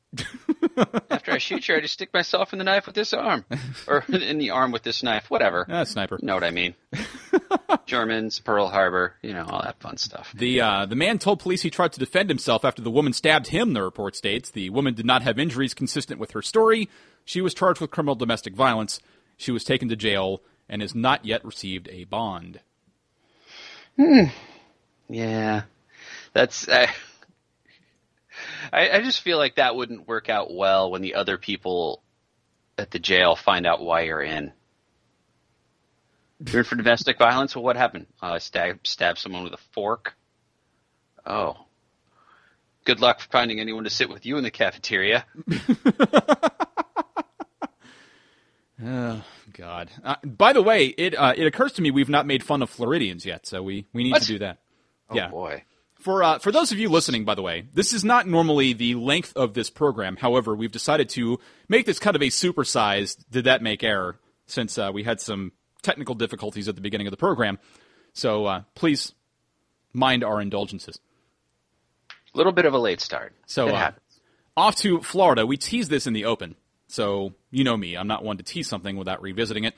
After 1.11 1.33
I 1.33 1.39
shoot 1.39 1.67
you, 1.69 1.77
I 1.77 1.81
just 1.81 1.95
stick 1.95 2.13
myself 2.13 2.53
in 2.53 2.59
the 2.59 2.65
knife 2.65 2.87
with 2.87 2.95
this 2.95 3.13
arm, 3.13 3.45
or 3.87 4.05
in 4.13 4.39
the 4.39 4.51
arm 4.51 4.73
with 4.73 4.83
this 4.83 5.03
knife. 5.03 5.31
Whatever. 5.31 5.67
Ah, 5.69 5.85
sniper. 5.85 6.19
You 6.21 6.27
know 6.27 6.35
what 6.35 6.45
I 6.45 6.51
mean? 6.51 6.75
Germans, 7.87 8.41
Pearl 8.41 8.69
Harbor, 8.69 9.15
you 9.23 9.33
know 9.33 9.45
all 9.49 9.63
that 9.63 9.81
fun 9.81 9.97
stuff. 9.97 10.33
The 10.35 10.61
uh, 10.61 10.87
the 10.87 10.97
man 10.97 11.19
told 11.19 11.41
police 11.41 11.63
he 11.63 11.71
tried 11.71 11.93
to 11.93 11.99
defend 11.99 12.29
himself 12.29 12.65
after 12.65 12.83
the 12.83 12.91
woman 12.91 13.13
stabbed 13.13 13.49
him. 13.49 13.73
The 13.73 13.83
report 13.83 14.17
states 14.17 14.51
the 14.51 14.71
woman 14.71 14.95
did 14.95 15.07
not 15.07 15.23
have 15.23 15.39
injuries 15.39 15.75
consistent 15.75 16.21
with 16.21 16.33
her 16.33 16.43
story. 16.43 16.89
She 17.25 17.41
was 17.41 17.55
charged 17.55 17.81
with 17.81 17.91
criminal 17.91 18.15
domestic 18.15 18.55
violence. 18.55 19.01
She 19.37 19.51
was 19.51 19.65
taken 19.65 19.89
to 19.89 19.97
jail 19.97 20.43
and 20.69 20.83
has 20.83 20.95
not 20.95 21.25
yet 21.25 21.45
received 21.45 21.89
a 21.91 22.05
bond. 22.05 22.61
Hmm. 23.97 24.25
Yeah, 25.09 25.63
that's. 26.33 26.69
I, 26.69 26.89
I 28.73 28.91
I 28.91 29.03
just 29.03 29.21
feel 29.23 29.39
like 29.39 29.57
that 29.57 29.77
wouldn't 29.77 30.07
work 30.09 30.29
out 30.29 30.53
well 30.55 30.91
when 30.91 31.03
the 31.03 31.15
other 31.15 31.39
people 31.39 32.03
at 32.79 32.91
the 32.91 32.99
jail 32.99 33.37
find 33.37 33.67
out 33.67 33.83
why 33.83 34.03
you're 34.03 34.23
in. 34.23 34.53
You're 36.47 36.59
in 36.61 36.65
for 36.65 36.77
domestic 36.77 37.19
violence. 37.19 37.55
Well, 37.57 37.65
what 37.65 37.77
happened? 37.77 38.07
Uh, 38.23 38.33
I 38.33 38.39
stab 38.39 38.87
stab 38.87 39.19
someone 39.19 39.45
with 39.45 39.55
a 39.55 39.59
fork. 39.73 40.15
Oh. 41.25 41.57
Good 42.85 43.01
luck 43.01 43.21
finding 43.33 43.59
anyone 43.59 43.85
to 43.85 43.91
sit 43.91 44.09
with 44.09 44.25
you 44.27 44.37
in 44.37 44.45
the 44.45 44.51
cafeteria. 44.51 45.25
Oh 48.85 49.25
God! 49.55 49.91
Uh, 50.05 50.17
by 50.23 50.53
the 50.53 50.61
way, 50.61 50.87
it 50.89 51.15
uh, 51.15 51.33
it 51.35 51.47
occurs 51.47 51.73
to 51.75 51.83
me 51.83 51.91
we've 51.91 52.11
not 52.11 52.27
made 52.27 52.45
fun 52.45 52.61
of 52.61 52.69
Floridians 52.69 53.25
yet, 53.25 53.47
so 53.47 53.63
we, 53.63 53.87
we 53.95 54.05
need 54.05 54.11
What? 54.13 54.21
to 54.23 54.29
do 54.29 54.39
that. 54.41 54.59
Oh 55.09 55.17
yeah. 55.17 55.29
boy. 55.29 55.63
For 56.07 56.23
uh, 56.23 56.39
for 56.39 56.53
those 56.53 56.71
of 56.71 56.79
you 56.79 56.89
listening, 56.89 57.25
by 57.25 57.35
the 57.35 57.43
way, 57.43 57.67
this 57.75 57.93
is 57.93 58.05
not 58.05 58.29
normally 58.29 58.75
the 58.75 58.95
length 58.95 59.33
of 59.35 59.55
this 59.55 59.71
program. 59.71 60.15
However, 60.15 60.55
we've 60.55 60.71
decided 60.71 61.09
to 61.09 61.41
make 61.69 61.85
this 61.85 61.99
kind 61.99 62.15
of 62.15 62.23
a 62.23 62.27
supersized. 62.27 63.25
Did 63.29 63.47
That 63.47 63.61
Make 63.61 63.83
Air? 63.83 64.15
Since 64.47 64.79
uh, 64.79 64.93
we 64.95 65.03
had 65.03 65.21
some 65.21 65.51
technical 65.83 66.15
difficulties 66.15 66.69
at 66.69 66.77
the 66.77 66.81
beginning 66.81 67.09
of 67.09 67.11
the 67.11 67.17
program, 67.17 67.59
so 68.13 68.47
uh, 68.47 68.63
please 68.77 69.15
mind 69.93 70.23
our 70.23 70.41
indulgences. 70.41 71.01
A 72.33 72.39
little 72.39 72.53
bit 72.53 72.67
of 72.67 72.73
a 72.75 72.79
late 72.79 73.01
start. 73.01 73.33
So 73.47 73.71
uh, 73.71 73.91
off 74.57 74.77
to 74.77 75.01
Florida. 75.01 75.45
We 75.45 75.57
teased 75.57 75.91
this 75.91 76.07
in 76.07 76.13
the 76.13 76.27
open, 76.27 76.55
so 76.87 77.33
you 77.51 77.65
know 77.65 77.77
me. 77.77 77.97
I'm 77.97 78.07
not 78.07 78.23
one 78.23 78.37
to 78.37 78.45
tease 78.45 78.69
something 78.69 78.97
without 78.97 79.23
revisiting 79.23 79.65
it. 79.65 79.75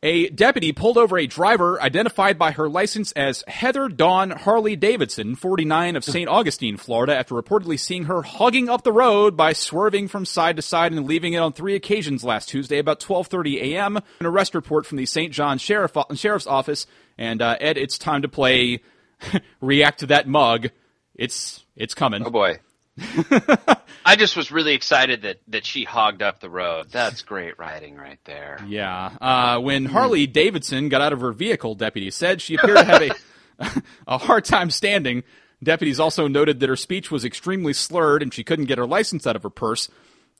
A 0.00 0.28
deputy 0.28 0.70
pulled 0.70 0.96
over 0.96 1.18
a 1.18 1.26
driver 1.26 1.82
identified 1.82 2.38
by 2.38 2.52
her 2.52 2.68
license 2.68 3.10
as 3.12 3.42
Heather 3.48 3.88
Dawn 3.88 4.30
Harley 4.30 4.76
Davidson, 4.76 5.34
49 5.34 5.96
of 5.96 6.04
St. 6.04 6.28
Augustine, 6.28 6.76
Florida, 6.76 7.16
after 7.16 7.34
reportedly 7.34 7.80
seeing 7.80 8.04
her 8.04 8.22
hogging 8.22 8.68
up 8.68 8.84
the 8.84 8.92
road 8.92 9.36
by 9.36 9.52
swerving 9.52 10.06
from 10.06 10.24
side 10.24 10.54
to 10.54 10.62
side 10.62 10.92
and 10.92 11.04
leaving 11.04 11.32
it 11.32 11.38
on 11.38 11.52
three 11.52 11.74
occasions 11.74 12.22
last 12.22 12.48
Tuesday 12.48 12.78
about 12.78 13.00
12:30 13.00 13.60
a.m. 13.60 13.96
An 14.20 14.26
arrest 14.26 14.54
report 14.54 14.86
from 14.86 14.98
the 14.98 15.06
St. 15.06 15.32
John 15.32 15.58
Sheriff, 15.58 15.96
Sheriff's 16.14 16.46
Office, 16.46 16.86
and 17.18 17.42
uh, 17.42 17.56
Ed, 17.60 17.76
it's 17.76 17.98
time 17.98 18.22
to 18.22 18.28
play 18.28 18.80
react 19.60 19.98
to 20.00 20.06
that 20.06 20.28
mug, 20.28 20.68
it's 21.16 21.64
it's 21.74 21.94
coming. 21.94 22.24
Oh 22.24 22.30
boy. 22.30 22.58
I 24.04 24.16
just 24.16 24.36
was 24.36 24.50
really 24.50 24.74
excited 24.74 25.22
that, 25.22 25.38
that 25.48 25.64
she 25.64 25.84
hogged 25.84 26.22
up 26.22 26.40
the 26.40 26.50
road. 26.50 26.88
That's 26.90 27.22
great 27.22 27.58
writing 27.58 27.96
right 27.96 28.18
there. 28.24 28.58
Yeah. 28.66 29.10
Uh, 29.20 29.60
when 29.60 29.84
Harley 29.84 30.26
Davidson 30.26 30.88
got 30.88 31.00
out 31.00 31.12
of 31.12 31.20
her 31.20 31.32
vehicle, 31.32 31.74
deputies 31.74 32.14
said 32.14 32.40
she 32.40 32.54
appeared 32.56 32.78
to 32.78 32.84
have 32.84 33.02
a, 33.02 33.82
a 34.06 34.18
hard 34.18 34.44
time 34.44 34.70
standing. 34.70 35.22
Deputies 35.62 36.00
also 36.00 36.28
noted 36.28 36.60
that 36.60 36.68
her 36.68 36.76
speech 36.76 37.10
was 37.10 37.24
extremely 37.24 37.72
slurred 37.72 38.22
and 38.22 38.32
she 38.32 38.44
couldn't 38.44 38.66
get 38.66 38.78
her 38.78 38.86
license 38.86 39.26
out 39.26 39.36
of 39.36 39.42
her 39.42 39.50
purse. 39.50 39.88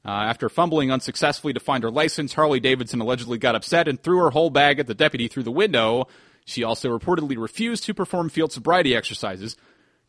Uh, 0.04 0.10
after 0.10 0.48
fumbling 0.48 0.92
unsuccessfully 0.92 1.52
to 1.52 1.60
find 1.60 1.82
her 1.82 1.90
license, 1.90 2.32
Harley 2.34 2.60
Davidson 2.60 3.00
allegedly 3.00 3.36
got 3.36 3.54
upset 3.54 3.88
and 3.88 4.00
threw 4.02 4.18
her 4.18 4.30
whole 4.30 4.50
bag 4.50 4.78
at 4.78 4.86
the 4.86 4.94
deputy 4.94 5.28
through 5.28 5.42
the 5.42 5.50
window. 5.50 6.06
She 6.44 6.62
also 6.64 6.96
reportedly 6.96 7.36
refused 7.36 7.84
to 7.84 7.94
perform 7.94 8.30
field 8.30 8.52
sobriety 8.52 8.94
exercises. 8.96 9.56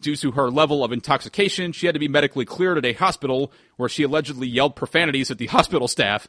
Due 0.01 0.15
to 0.15 0.31
her 0.31 0.49
level 0.49 0.83
of 0.83 0.91
intoxication, 0.91 1.71
she 1.71 1.85
had 1.85 1.93
to 1.93 1.99
be 1.99 2.07
medically 2.07 2.45
cleared 2.45 2.77
at 2.77 2.85
a 2.85 2.93
hospital 2.93 3.51
where 3.75 3.89
she 3.89 4.03
allegedly 4.03 4.47
yelled 4.47 4.75
profanities 4.75 5.29
at 5.29 5.37
the 5.37 5.45
hospital 5.57 5.87
staff. 5.87 6.27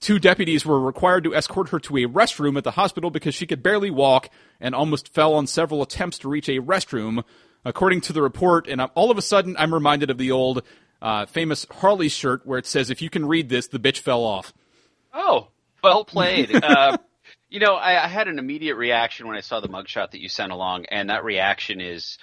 Two 0.00 0.18
deputies 0.18 0.64
were 0.64 0.80
required 0.80 1.24
to 1.24 1.34
escort 1.34 1.70
her 1.70 1.80
to 1.80 1.96
a 1.96 2.06
restroom 2.06 2.56
at 2.56 2.64
the 2.64 2.72
hospital 2.72 3.10
because 3.10 3.34
she 3.34 3.46
could 3.46 3.62
barely 3.62 3.90
walk 3.90 4.28
and 4.60 4.74
almost 4.74 5.12
fell 5.12 5.34
on 5.34 5.46
several 5.46 5.82
attempts 5.82 6.18
to 6.18 6.28
reach 6.28 6.48
a 6.48 6.60
restroom. 6.60 7.24
According 7.64 8.02
to 8.02 8.12
the 8.12 8.22
report, 8.22 8.68
and 8.68 8.80
all 8.80 9.10
of 9.10 9.18
a 9.18 9.22
sudden 9.22 9.56
I'm 9.58 9.74
reminded 9.74 10.10
of 10.10 10.18
the 10.18 10.30
old 10.30 10.62
uh, 11.02 11.26
famous 11.26 11.66
Harley 11.70 12.08
shirt 12.08 12.46
where 12.46 12.58
it 12.58 12.66
says, 12.66 12.90
if 12.90 13.02
you 13.02 13.10
can 13.10 13.26
read 13.26 13.48
this, 13.48 13.68
the 13.68 13.80
bitch 13.80 13.98
fell 13.98 14.22
off. 14.22 14.52
Oh, 15.12 15.48
well 15.82 16.04
played. 16.04 16.54
uh, 16.62 16.98
you 17.48 17.60
know, 17.60 17.74
I, 17.74 18.04
I, 18.04 18.08
had 18.08 18.28
an 18.28 18.38
immediate 18.38 18.76
reaction 18.76 19.26
when 19.26 19.36
I 19.36 19.40
saw 19.40 19.60
the 19.60 19.68
mugshot 19.68 20.12
that 20.12 20.20
you 20.20 20.28
sent 20.28 20.52
along, 20.52 20.86
and 20.86 21.10
that 21.10 21.24
reaction 21.24 21.80
is 21.80 22.18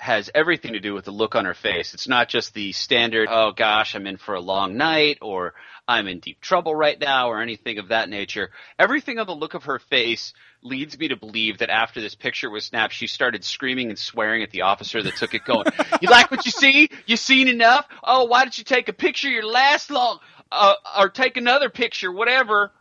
has 0.00 0.30
everything 0.34 0.72
to 0.72 0.80
do 0.80 0.94
with 0.94 1.04
the 1.04 1.10
look 1.10 1.34
on 1.34 1.44
her 1.44 1.54
face. 1.54 1.92
It's 1.92 2.08
not 2.08 2.30
just 2.30 2.54
the 2.54 2.72
standard, 2.72 3.28
oh 3.30 3.52
gosh, 3.52 3.94
I'm 3.94 4.06
in 4.06 4.16
for 4.16 4.34
a 4.34 4.40
long 4.40 4.78
night, 4.78 5.18
or 5.20 5.52
I'm 5.86 6.08
in 6.08 6.20
deep 6.20 6.40
trouble 6.40 6.74
right 6.74 6.98
now, 6.98 7.28
or 7.28 7.42
anything 7.42 7.78
of 7.78 7.88
that 7.88 8.08
nature. 8.08 8.50
Everything 8.78 9.18
on 9.18 9.26
the 9.26 9.34
look 9.34 9.52
of 9.52 9.64
her 9.64 9.78
face 9.78 10.32
leads 10.62 10.98
me 10.98 11.08
to 11.08 11.16
believe 11.16 11.58
that 11.58 11.68
after 11.68 12.00
this 12.00 12.14
picture 12.14 12.48
was 12.48 12.64
snapped, 12.64 12.94
she 12.94 13.06
started 13.06 13.44
screaming 13.44 13.90
and 13.90 13.98
swearing 13.98 14.42
at 14.42 14.50
the 14.50 14.62
officer 14.62 15.02
that 15.02 15.16
took 15.16 15.34
it 15.34 15.44
going, 15.44 15.66
you 16.00 16.08
like 16.08 16.30
what 16.30 16.46
you 16.46 16.52
see? 16.52 16.88
You 17.04 17.18
seen 17.18 17.48
enough? 17.48 17.86
Oh, 18.02 18.24
why 18.24 18.44
did 18.44 18.56
you 18.56 18.64
take 18.64 18.88
a 18.88 18.94
picture? 18.94 19.28
Your 19.28 19.44
last 19.44 19.90
long, 19.90 20.18
uh, 20.50 20.74
or 20.98 21.10
take 21.10 21.36
another 21.36 21.68
picture, 21.68 22.10
whatever. 22.10 22.72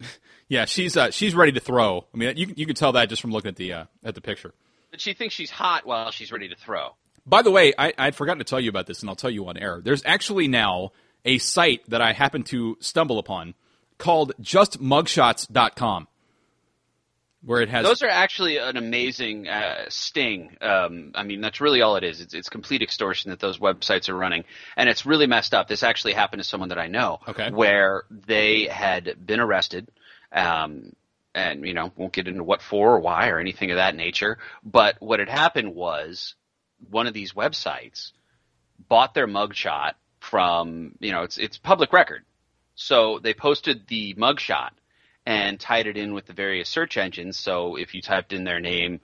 Yeah, 0.48 0.66
she's 0.66 0.98
uh, 0.98 1.10
she's 1.10 1.34
ready 1.34 1.52
to 1.52 1.60
throw. 1.60 2.04
I 2.12 2.16
mean, 2.18 2.36
you 2.36 2.52
you 2.54 2.66
can 2.66 2.74
tell 2.74 2.92
that 2.92 3.08
just 3.08 3.22
from 3.22 3.30
looking 3.30 3.48
at 3.48 3.56
the 3.56 3.72
uh, 3.72 3.84
at 4.04 4.14
the 4.14 4.20
picture. 4.20 4.52
But 4.92 5.00
she 5.00 5.14
thinks 5.14 5.34
she's 5.34 5.50
hot 5.50 5.84
while 5.84 6.12
she's 6.12 6.30
ready 6.30 6.48
to 6.48 6.54
throw. 6.54 6.90
By 7.26 7.42
the 7.42 7.50
way, 7.50 7.72
I, 7.76 7.92
I'd 7.98 8.14
forgotten 8.14 8.38
to 8.38 8.44
tell 8.44 8.60
you 8.60 8.68
about 8.68 8.86
this, 8.86 9.00
and 9.00 9.08
I'll 9.08 9.16
tell 9.16 9.30
you 9.30 9.48
on 9.48 9.56
air. 9.56 9.80
There's 9.82 10.02
actually 10.04 10.46
now 10.46 10.92
a 11.24 11.38
site 11.38 11.88
that 11.88 12.00
I 12.00 12.12
happened 12.12 12.46
to 12.46 12.76
stumble 12.80 13.18
upon 13.18 13.54
called 13.98 14.32
justmugshots.com 14.40 16.08
where 17.44 17.60
it 17.60 17.68
has 17.68 17.84
those 17.84 18.02
are 18.02 18.08
actually 18.08 18.58
an 18.58 18.76
amazing 18.76 19.48
uh, 19.48 19.86
sting. 19.88 20.56
Um, 20.60 21.10
I 21.14 21.24
mean, 21.24 21.40
that's 21.40 21.60
really 21.60 21.82
all 21.82 21.96
it 21.96 22.04
is. 22.04 22.20
It's, 22.20 22.34
it's 22.34 22.48
complete 22.48 22.82
extortion 22.82 23.30
that 23.30 23.40
those 23.40 23.58
websites 23.58 24.08
are 24.08 24.16
running, 24.16 24.44
and 24.76 24.88
it's 24.88 25.04
really 25.04 25.26
messed 25.26 25.52
up. 25.52 25.68
This 25.68 25.82
actually 25.82 26.12
happened 26.12 26.40
to 26.42 26.48
someone 26.48 26.68
that 26.68 26.78
I 26.78 26.86
know, 26.86 27.18
okay. 27.26 27.50
where 27.50 28.04
they 28.10 28.66
had 28.66 29.26
been 29.26 29.40
arrested. 29.40 29.88
Um, 30.30 30.92
and 31.34 31.66
you 31.66 31.74
know 31.74 31.92
won't 31.96 32.12
get 32.12 32.28
into 32.28 32.44
what 32.44 32.62
for 32.62 32.96
or 32.96 33.00
why 33.00 33.28
or 33.28 33.38
anything 33.38 33.70
of 33.70 33.76
that 33.76 33.96
nature. 33.96 34.38
But 34.62 34.96
what 35.00 35.20
had 35.20 35.28
happened 35.28 35.74
was 35.74 36.34
one 36.90 37.06
of 37.06 37.14
these 37.14 37.32
websites 37.32 38.12
bought 38.88 39.14
their 39.14 39.28
mugshot 39.28 39.92
from 40.20 40.92
you 41.00 41.12
know 41.12 41.22
it's 41.22 41.38
it's 41.38 41.58
public 41.58 41.92
record, 41.92 42.24
so 42.74 43.18
they 43.22 43.34
posted 43.34 43.86
the 43.88 44.14
mugshot 44.14 44.70
and 45.24 45.58
tied 45.58 45.86
it 45.86 45.96
in 45.96 46.14
with 46.14 46.26
the 46.26 46.32
various 46.32 46.68
search 46.68 46.96
engines. 46.96 47.38
So 47.38 47.76
if 47.76 47.94
you 47.94 48.02
typed 48.02 48.32
in 48.32 48.44
their 48.44 48.60
name. 48.60 49.00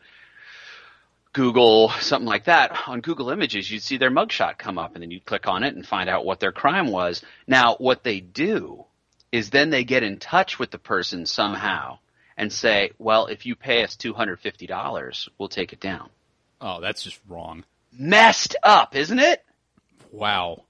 Google, 1.35 1.91
something 2.01 2.27
like 2.27 2.47
that, 2.47 2.89
on 2.89 3.01
Google 3.01 3.29
Images, 3.29 3.71
you'd 3.71 3.83
see 3.83 3.99
their 3.99 4.11
mugshot 4.11 4.57
come 4.57 4.79
up 4.79 4.95
and 4.95 5.03
then 5.03 5.11
you'd 5.11 5.27
click 5.27 5.47
on 5.47 5.63
it 5.63 5.77
and 5.77 5.87
find 5.87 6.09
out 6.09 6.25
what 6.25 6.41
their 6.41 6.53
crime 6.53 6.89
was. 6.89 7.23
Now, 7.47 7.77
what 7.77 8.03
they 8.03 8.19
do 8.19 8.87
is 9.31 9.51
then 9.51 9.69
they 9.71 9.85
get 9.85 10.03
in 10.03 10.19
touch 10.19 10.59
with 10.59 10.71
the 10.71 10.79
person 10.79 11.27
somehow 11.27 11.99
and 12.39 12.53
say, 12.53 12.93
well, 12.99 13.27
if 13.27 13.45
you 13.45 13.57
pay 13.57 13.83
us 13.83 13.97
$250, 13.97 15.29
we'll 15.37 15.49
take 15.49 15.73
it 15.73 15.81
down. 15.81 16.09
Oh, 16.61 16.81
that's 16.81 17.03
just 17.03 17.19
wrong. 17.29 17.65
Messed 17.93 18.55
up, 18.63 18.95
isn't 18.95 19.19
it? 19.19 19.45
Wow. 20.13 20.63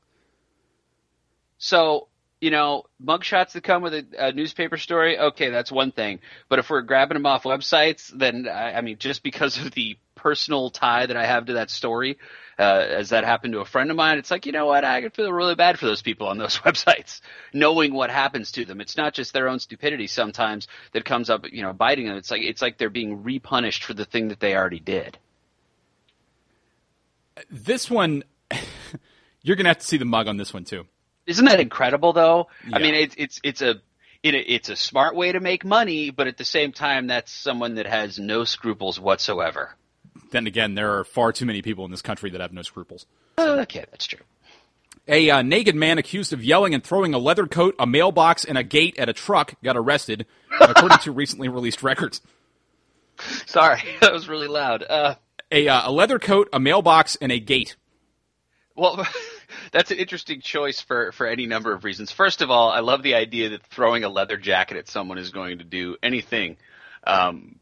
So, 1.58 2.08
you 2.40 2.50
know, 2.50 2.84
mugshots 3.02 3.52
that 3.52 3.64
come 3.64 3.82
with 3.82 3.94
a, 3.94 4.06
a, 4.18 4.32
newspaper 4.32 4.76
story, 4.76 5.18
okay, 5.18 5.50
that's 5.50 5.72
one 5.72 5.90
thing. 5.90 6.20
But 6.48 6.58
if 6.58 6.70
we're 6.70 6.82
grabbing 6.82 7.16
them 7.16 7.26
off 7.26 7.42
websites, 7.42 8.10
then, 8.16 8.46
I, 8.48 8.74
I 8.74 8.80
mean, 8.80 8.98
just 8.98 9.22
because 9.22 9.58
of 9.58 9.72
the 9.72 9.98
personal 10.14 10.70
tie 10.70 11.06
that 11.06 11.16
I 11.16 11.26
have 11.26 11.46
to 11.46 11.54
that 11.54 11.70
story, 11.70 12.18
uh, 12.58 12.62
as 12.62 13.10
that 13.10 13.24
happened 13.24 13.54
to 13.54 13.60
a 13.60 13.64
friend 13.64 13.90
of 13.90 13.96
mine, 13.96 14.18
it's 14.18 14.30
like, 14.30 14.46
you 14.46 14.52
know 14.52 14.66
what, 14.66 14.84
I 14.84 15.08
feel 15.08 15.32
really 15.32 15.56
bad 15.56 15.78
for 15.78 15.86
those 15.86 16.02
people 16.02 16.28
on 16.28 16.38
those 16.38 16.58
websites, 16.64 17.20
knowing 17.52 17.92
what 17.92 18.10
happens 18.10 18.52
to 18.52 18.64
them. 18.64 18.80
It's 18.80 18.96
not 18.96 19.14
just 19.14 19.32
their 19.32 19.48
own 19.48 19.58
stupidity 19.58 20.06
sometimes 20.06 20.68
that 20.92 21.04
comes 21.04 21.30
up, 21.30 21.44
you 21.50 21.62
know, 21.62 21.72
biting 21.72 22.06
them. 22.06 22.16
It's 22.16 22.30
like 22.30 22.42
it's 22.42 22.62
like 22.62 22.78
they're 22.78 22.90
being 22.90 23.22
repunished 23.22 23.84
for 23.84 23.94
the 23.94 24.04
thing 24.04 24.28
that 24.28 24.40
they 24.40 24.54
already 24.54 24.80
did. 24.80 25.18
This 27.50 27.88
one, 27.88 28.24
you're 29.42 29.56
gonna 29.56 29.70
have 29.70 29.78
to 29.78 29.86
see 29.86 29.96
the 29.96 30.04
mug 30.04 30.28
on 30.28 30.36
this 30.36 30.52
one 30.52 30.64
too. 30.64 30.86
Isn't 31.28 31.44
that 31.44 31.60
incredible, 31.60 32.12
though? 32.12 32.48
Yeah. 32.66 32.76
I 32.76 32.78
mean, 32.80 32.94
it's 32.94 33.14
it's 33.16 33.40
it's 33.44 33.62
a 33.62 33.80
it, 34.22 34.34
it's 34.34 34.68
a 34.68 34.76
smart 34.76 35.14
way 35.14 35.30
to 35.30 35.40
make 35.40 35.64
money, 35.64 36.10
but 36.10 36.26
at 36.26 36.36
the 36.36 36.44
same 36.44 36.72
time, 36.72 37.06
that's 37.06 37.30
someone 37.30 37.76
that 37.76 37.86
has 37.86 38.18
no 38.18 38.44
scruples 38.44 38.98
whatsoever 38.98 39.76
then 40.30 40.46
again, 40.46 40.74
there 40.74 40.98
are 40.98 41.04
far 41.04 41.32
too 41.32 41.46
many 41.46 41.62
people 41.62 41.84
in 41.84 41.90
this 41.90 42.02
country 42.02 42.30
that 42.30 42.40
have 42.40 42.52
no 42.52 42.62
scruples. 42.62 43.06
Uh, 43.36 43.58
okay, 43.60 43.84
that's 43.90 44.06
true. 44.06 44.20
A 45.06 45.30
uh, 45.30 45.42
naked 45.42 45.74
man 45.74 45.96
accused 45.96 46.32
of 46.32 46.44
yelling 46.44 46.74
and 46.74 46.84
throwing 46.84 47.14
a 47.14 47.18
leather 47.18 47.46
coat, 47.46 47.74
a 47.78 47.86
mailbox, 47.86 48.44
and 48.44 48.58
a 48.58 48.62
gate 48.62 48.98
at 48.98 49.08
a 49.08 49.12
truck 49.12 49.54
got 49.62 49.76
arrested, 49.76 50.26
according 50.60 50.98
to 50.98 51.12
recently 51.12 51.48
released 51.48 51.82
records. 51.82 52.20
Sorry, 53.46 53.80
that 54.00 54.12
was 54.12 54.28
really 54.28 54.48
loud. 54.48 54.84
Uh, 54.88 55.14
a, 55.50 55.68
uh, 55.68 55.90
a 55.90 55.92
leather 55.92 56.18
coat, 56.18 56.48
a 56.52 56.60
mailbox, 56.60 57.16
and 57.16 57.32
a 57.32 57.38
gate. 57.38 57.76
Well, 58.76 59.06
that's 59.72 59.90
an 59.90 59.98
interesting 59.98 60.40
choice 60.40 60.80
for, 60.80 61.12
for 61.12 61.26
any 61.26 61.46
number 61.46 61.72
of 61.72 61.84
reasons. 61.84 62.10
First 62.10 62.42
of 62.42 62.50
all, 62.50 62.70
I 62.70 62.80
love 62.80 63.02
the 63.02 63.14
idea 63.14 63.50
that 63.50 63.66
throwing 63.66 64.04
a 64.04 64.08
leather 64.08 64.36
jacket 64.36 64.76
at 64.76 64.88
someone 64.88 65.18
is 65.18 65.30
going 65.30 65.58
to 65.58 65.64
do 65.64 65.96
anything. 66.02 66.56
Um, 67.04 67.56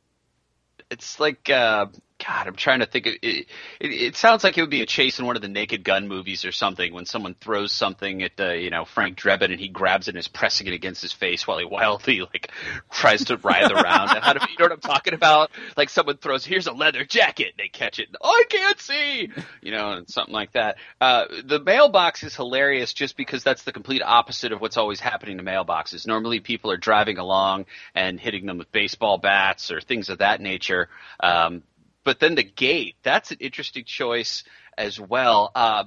it's 0.91 1.19
like 1.19 1.51
uh, 1.51 1.87
God, 2.25 2.47
I'm 2.47 2.57
trying 2.57 2.81
to 2.81 2.87
think. 2.87 3.07
Of, 3.07 3.15
it, 3.23 3.47
it, 3.79 3.91
it 3.91 4.17
sounds 4.17 4.43
like 4.43 4.57
it 4.57 4.63
would 4.63 4.71
be 4.71 4.81
a 4.81 4.87
chase 4.87 5.19
in 5.19 5.27
one 5.27 5.37
of 5.37 5.43
the 5.43 5.49
Naked 5.49 5.85
Gun 5.85 6.09
movies 6.09 6.47
or 6.47 6.53
something. 6.53 6.95
When 6.95 7.05
someone 7.05 7.35
throws 7.35 7.73
something 7.73 8.23
at 8.23 8.41
uh, 8.41 8.53
you 8.53 8.71
know 8.71 8.87
Frank 8.87 9.19
Drebin 9.19 9.51
and 9.51 9.61
he 9.61 9.69
grabs 9.69 10.09
it 10.09 10.13
and 10.13 10.19
is 10.19 10.29
pressing 10.29 10.67
it 10.67 10.73
against 10.73 11.03
his 11.03 11.13
face 11.13 11.47
while 11.47 11.59
he 11.59 11.67
wildly 11.67 12.21
like 12.33 12.51
tries 12.91 13.27
to 13.27 13.37
writhe 13.37 13.71
around. 13.71 14.09
How 14.09 14.33
do, 14.33 14.41
you 14.49 14.57
know 14.59 14.65
what 14.65 14.73
I'm 14.73 14.81
talking 14.81 15.13
about? 15.13 15.51
Like 15.77 15.91
someone 15.91 16.17
throws, 16.17 16.45
"Here's 16.47 16.67
a 16.67 16.73
leather 16.73 17.05
jacket," 17.05 17.49
and 17.49 17.59
they 17.59 17.69
catch 17.69 17.99
it. 17.99 18.09
Oh, 18.19 18.29
I 18.29 18.45
can't 18.49 18.81
see. 18.81 19.31
You 19.61 19.73
know, 19.73 20.03
something 20.07 20.35
like 20.35 20.53
that. 20.53 20.77
Uh, 21.01 21.25
the 21.45 21.61
mailbox 21.61 22.23
is 22.23 22.35
hilarious 22.35 22.95
just 22.95 23.19
because 23.19 23.45
that's 23.45 23.65
the 23.65 23.73
complete 23.73 24.03
opposite 24.03 24.53
of 24.53 24.63
what's 24.63 24.79
always 24.79 25.01
happening 25.01 25.37
to 25.37 25.45
mailboxes. 25.45 26.07
Normally, 26.07 26.41
people 26.41 26.71
are 26.71 26.79
driving 26.79 27.19
along 27.19 27.67
and 27.95 28.19
hitting 28.19 28.47
them 28.47 28.57
with 28.57 28.73
baseball 28.73 29.19
bats 29.19 29.71
or 29.71 29.83
things 29.83 30.09
of 30.09 30.19
that 30.19 30.41
nature. 30.41 30.89
Um, 31.21 31.63
but 32.07 32.21
then 32.21 32.37
the 32.37 32.45
gate, 32.45 32.95
that's 33.03 33.33
an 33.33 33.39
interesting 33.41 33.83
choice 33.85 34.45
as 34.79 34.99
well. 35.01 35.51
Uh, 35.57 35.85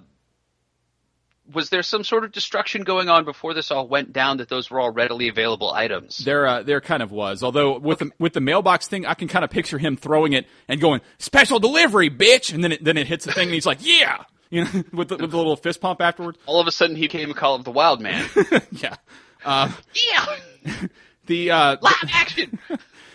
was 1.54 1.70
there 1.70 1.82
some 1.82 2.04
sort 2.04 2.26
of 2.26 2.34
destruction 2.34 2.84
going 2.84 3.08
on 3.08 3.24
before 3.24 3.54
this 3.54 3.72
all 3.72 3.88
went 3.88 4.12
down 4.12 4.38
that 4.38 4.50
those 4.50 4.70
were 4.70 4.82
all 4.82 4.92
readily 4.92 5.30
available 5.30 5.72
items? 5.72 6.18
There, 6.18 6.46
uh, 6.46 6.62
there 6.62 6.82
kind 6.82 7.02
of 7.02 7.14
was. 7.14 7.42
Although 7.42 7.80
with 7.80 8.00
the 8.00 8.12
with 8.20 8.34
the 8.34 8.42
mailbox 8.42 8.90
thing, 8.90 9.06
I 9.06 9.14
can 9.14 9.30
kind 9.30 9.46
of 9.46 9.50
picture 9.50 9.78
him 9.78 9.96
throwing 9.96 10.34
it 10.34 10.46
and 10.68 10.82
going 10.82 11.00
special 11.20 11.58
delivery, 11.58 12.10
bitch, 12.10 12.54
and 12.54 12.62
then 12.62 12.74
it, 12.74 12.84
then 12.84 12.98
it 12.98 13.08
hits 13.08 13.24
the 13.24 13.32
thing 13.32 13.48
and 13.48 13.54
he's 13.54 13.66
like, 13.66 13.80
yeah, 13.80 14.26
you 14.50 14.66
know, 14.66 14.84
with 14.92 15.08
the, 15.08 15.16
with 15.16 15.32
the 15.32 15.38
little 15.38 15.56
fist 15.56 15.80
pump 15.80 16.02
afterwards. 16.02 16.38
All 16.48 16.60
of 16.60 16.68
a 16.68 16.72
sudden, 16.72 16.98
he 16.98 17.04
became 17.04 17.32
a 17.32 17.34
call 17.34 17.56
of 17.56 17.64
the 17.64 17.72
wild 17.72 18.02
man. 18.02 18.28
yeah, 18.72 18.98
uh, 19.46 19.72
yeah. 19.94 20.26
the 21.28 21.52
uh, 21.52 21.78
live 21.82 22.10
action. 22.12 22.60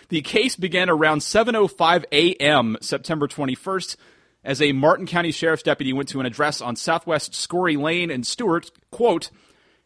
The 0.09 0.23
case 0.23 0.57
began 0.57 0.91
around 0.91 1.21
7:05 1.21 2.05
a.m. 2.13 2.77
September 2.81 3.27
21st 3.27 3.97
as 4.45 4.61
a 4.61 4.73
Martin 4.73 5.07
County 5.07 5.33
Sheriff's 5.33 5.63
deputy 5.63 5.93
went 5.93 6.09
to 6.11 6.21
an 6.21 6.27
address 6.27 6.61
on 6.61 6.77
Southwest 6.77 7.35
Scory 7.35 7.77
Lane 7.77 8.11
in 8.11 8.25
Stuart, 8.25 8.71
quote, 8.91 9.31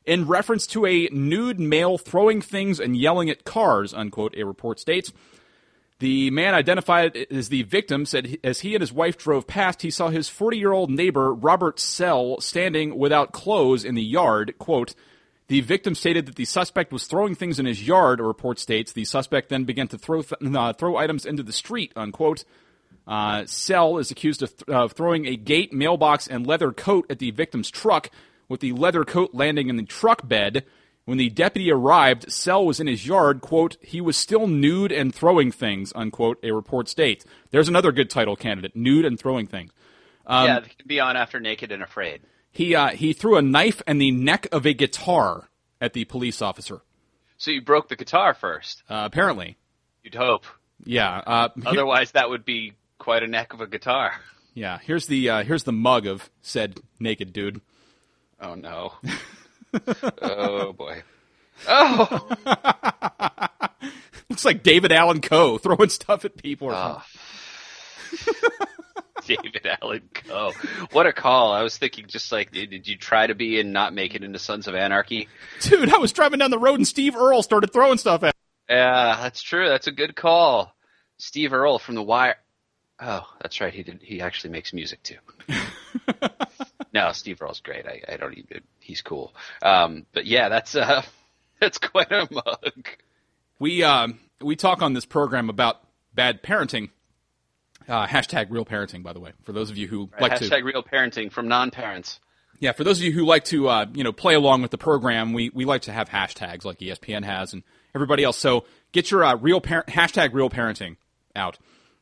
in 0.05 0.27
reference 0.27 0.67
to 0.69 0.87
a 0.87 1.09
nude 1.13 1.61
male 1.61 1.99
throwing 1.99 2.41
things 2.41 2.81
and 2.81 2.97
yelling 2.97 3.31
at 3.31 3.45
cars, 3.45 3.95
unquote, 3.95 4.35
a 4.37 4.45
report 4.45 4.81
states. 4.81 5.13
The 6.01 6.31
man 6.31 6.55
identified 6.55 7.17
as 7.31 7.49
the 7.49 7.65
victim 7.65 8.07
said 8.07 8.39
as 8.45 8.61
he 8.61 8.75
and 8.75 8.81
his 8.81 8.93
wife 8.93 9.19
drove 9.19 9.47
past, 9.47 9.83
he 9.83 9.91
saw 9.91 10.09
his 10.09 10.29
40 10.29 10.57
year 10.57 10.73
old 10.73 10.91
neighbor, 10.91 11.35
Robert 11.35 11.79
Sell, 11.79 12.41
standing 12.41 12.97
without 12.97 13.33
clothes 13.33 13.85
in 13.85 13.95
the 13.95 14.03
yard. 14.03 14.55
Quote, 14.59 14.95
the 15.49 15.63
victim 15.63 15.95
stated 15.95 16.27
that 16.27 16.37
the 16.37 16.45
suspect 16.45 16.93
was 16.93 17.07
throwing 17.07 17.35
things 17.35 17.59
in 17.59 17.67
his 17.67 17.87
yard, 17.87 18.21
a 18.21 18.23
report 18.23 18.59
states. 18.59 18.93
The 18.93 19.07
suspect 19.07 19.49
then 19.49 19.65
began 19.65 19.89
to 19.89 19.99
throw, 19.99 20.23
th- 20.23 20.55
uh, 20.55 20.73
throw 20.75 20.97
items 20.97 21.25
into 21.25 21.43
the 21.43 21.53
street, 21.53 21.93
unquote. 21.97 22.45
Uh, 23.07 23.45
is 23.47 24.11
accused 24.11 24.43
of, 24.43 24.55
th- 24.55 24.69
of 24.69 24.93
throwing 24.93 25.27
a 25.27 25.37
gate, 25.37 25.73
mailbox, 25.73 26.27
and 26.27 26.47
leather 26.47 26.73
coat 26.73 27.07
at 27.09 27.19
the 27.19 27.31
victim's 27.31 27.71
truck, 27.71 28.11
with 28.49 28.61
the 28.61 28.73
leather 28.73 29.05
coat 29.05 29.31
landing 29.33 29.71
in 29.71 29.77
the 29.77 29.85
truck 29.85 30.29
bed. 30.29 30.65
When 31.07 31.17
the 31.17 31.31
deputy 31.31 31.73
arrived, 31.73 32.31
Sell 32.31 32.67
was 32.67 32.81
in 32.81 32.87
his 32.87 33.07
yard, 33.07 33.41
quote, 33.41 33.79
he 33.81 34.03
was 34.03 34.19
still 34.19 34.47
nude 34.47 34.93
and 34.93 35.15
throwing 35.15 35.51
things, 35.51 35.91
unquote, 35.95 36.39
a 36.43 36.53
report 36.53 36.87
states. 36.87 37.25
There's 37.51 37.69
another 37.69 37.93
good 37.93 38.11
title 38.11 38.37
candidate, 38.37 38.77
nude 38.77 39.07
and 39.07 39.19
throwing 39.19 39.47
things. 39.47 39.73
Um, 40.27 40.47
yeah, 40.47 40.61
they 40.61 40.69
can 40.69 40.87
be 40.87 41.01
on 41.01 41.17
after 41.17 41.41
Naked 41.41 41.73
and 41.73 41.83
Afraid. 41.83 42.21
He, 42.59 42.75
uh, 42.75 42.89
he 42.89 43.13
threw 43.13 43.37
a 43.37 43.43
knife 43.43 43.83
and 43.87 44.01
the 44.01 44.11
neck 44.11 44.49
of 44.51 44.67
a 44.67 44.73
guitar 44.73 45.49
at 45.81 45.93
the 45.93 46.05
police 46.07 46.43
officer. 46.43 46.81
So 47.37 47.53
you 47.53 47.63
broke 47.63 47.89
the 47.89 47.95
guitar 47.95 48.35
first? 48.35 48.83
Uh, 48.91 49.05
apparently. 49.07 49.57
You'd 50.03 50.17
hope. 50.17 50.45
Yeah. 50.85 51.23
Uh, 51.25 51.51
Otherwise, 51.65 52.11
that 52.13 52.31
would 52.31 52.45
be 52.45 52.73
quite 52.99 53.23
a 53.23 53.29
neck 53.29 53.53
of 53.53 53.61
a 53.61 53.69
guitar. 53.69 54.13
Yeah. 54.55 54.81
Here's 54.83 55.07
the 55.07 55.31
uh, 55.31 55.45
here's 55.45 55.63
the 55.63 55.73
mug 55.73 56.09
of 56.09 56.29
said 56.43 56.81
naked 56.99 57.33
dude. 57.33 57.61
Oh 58.41 58.57
no. 58.57 58.95
oh 60.21 60.73
boy. 60.73 61.05
Oh. 61.69 62.29
Looks 64.29 64.45
like 64.45 64.65
David 64.65 64.91
Allan 64.91 65.21
Coe 65.21 65.59
throwing 65.59 65.91
stuff 65.91 66.25
at 66.25 66.37
people. 66.37 66.73
Oh. 66.73 67.05
David 69.29 69.67
Allan 69.83 70.09
Coe. 70.15 70.53
What 70.93 71.07
a 71.07 71.13
call. 71.13 71.53
I 71.53 71.63
was 71.63 71.77
thinking 71.77 72.07
just 72.07 72.33
like, 72.33 72.51
did 72.51 72.89
you 72.89 72.97
try 72.97 73.27
to 73.27 73.35
be 73.35 73.61
and 73.61 73.73
not 73.73 73.93
make 73.93 74.15
it 74.15 74.25
into 74.25 74.39
Sons 74.39 74.67
of 74.67 74.75
Anarchy? 74.75 75.29
Dude, 75.61 75.93
I 75.93 75.99
was 75.99 76.13
driving 76.13 76.39
down 76.39 76.51
the 76.51 76.59
road 76.59 76.77
and 76.77 76.89
Steve 76.89 77.15
Earle 77.15 77.43
started 77.43 77.73
throwing 77.73 77.99
stuff 77.99 78.23
at 78.23 78.35
Me. 78.35 78.77
Yeah, 78.77 79.19
that's 79.21 79.43
true. 79.43 79.69
That's 79.69 79.87
a 79.87 79.93
good 79.93 80.17
call. 80.17 80.75
Steve 81.19 81.53
Earle 81.53 81.79
from 81.79 81.95
The 81.95 82.03
Wire. 82.03 82.37
Oh, 83.01 83.27
that's 83.41 83.61
right. 83.61 83.73
He 83.73 83.83
did. 83.83 84.01
He 84.03 84.21
actually 84.21 84.51
makes 84.51 84.73
music 84.73 85.03
too. 85.03 85.19
no, 86.93 87.13
Steve 87.13 87.41
Earle's 87.41 87.61
great. 87.61 87.87
I, 87.87 88.03
I 88.13 88.17
don't 88.17 88.37
even. 88.37 88.63
He's 88.81 89.03
cool. 89.03 89.35
Um, 89.63 90.07
but 90.13 90.27
yeah, 90.27 90.49
that's 90.49 90.75
uh, 90.75 91.03
that's 91.61 91.79
quite 91.79 92.11
a 92.11 92.27
mug. 92.31 92.89
We 93.59 93.85
um, 93.85 94.19
we 94.41 94.57
talk 94.57 94.83
on 94.83 94.95
this 94.95 95.05
program 95.05 95.49
about 95.49 95.81
bad 96.15 96.43
parenting. 96.43 96.91
Uh, 97.89 98.07
hashtag 98.07 98.49
real 98.51 98.67
parenting, 98.67 99.03
by 99.03 99.13
the 99.13 99.21
way, 99.21 99.33
for 99.45 99.53
those 99.53 99.71
of 99.71 99.79
you 99.79 99.89
who 99.89 100.11
right, 100.13 100.23
like 100.23 100.33
hashtag 100.33 100.39
to. 100.39 100.45
Hashtag 100.51 100.65
real 100.65 100.83
parenting 100.83 101.33
from 101.33 101.49
non-parents. 101.49 102.21
Yeah, 102.61 102.73
for 102.73 102.85
those 102.85 102.99
of 102.99 103.05
you 103.05 103.13
who 103.13 103.25
like 103.25 103.45
to, 103.47 103.69
uh, 103.69 103.87
you 103.95 104.03
know, 104.03 104.13
play 104.13 104.35
along 104.35 104.63
with 104.63 104.73
the 104.73 104.79
program, 104.79 105.33
we, 105.33 105.51
we 105.51 105.65
like 105.65 105.83
to 105.83 105.93
have 105.93 106.09
hashtags 106.09 106.65
like 106.65 106.79
ESPN 106.79 107.25
has 107.25 107.53
and 107.53 107.63
everybody 107.95 108.25
else. 108.25 108.37
So 108.37 108.65
get 108.93 109.11
your 109.11 109.25
uh, 109.25 109.37
real 109.37 109.61
par- 109.61 109.85
hashtag 109.87 110.33
real 110.33 110.51
parenting 110.51 110.97
out 111.37 111.59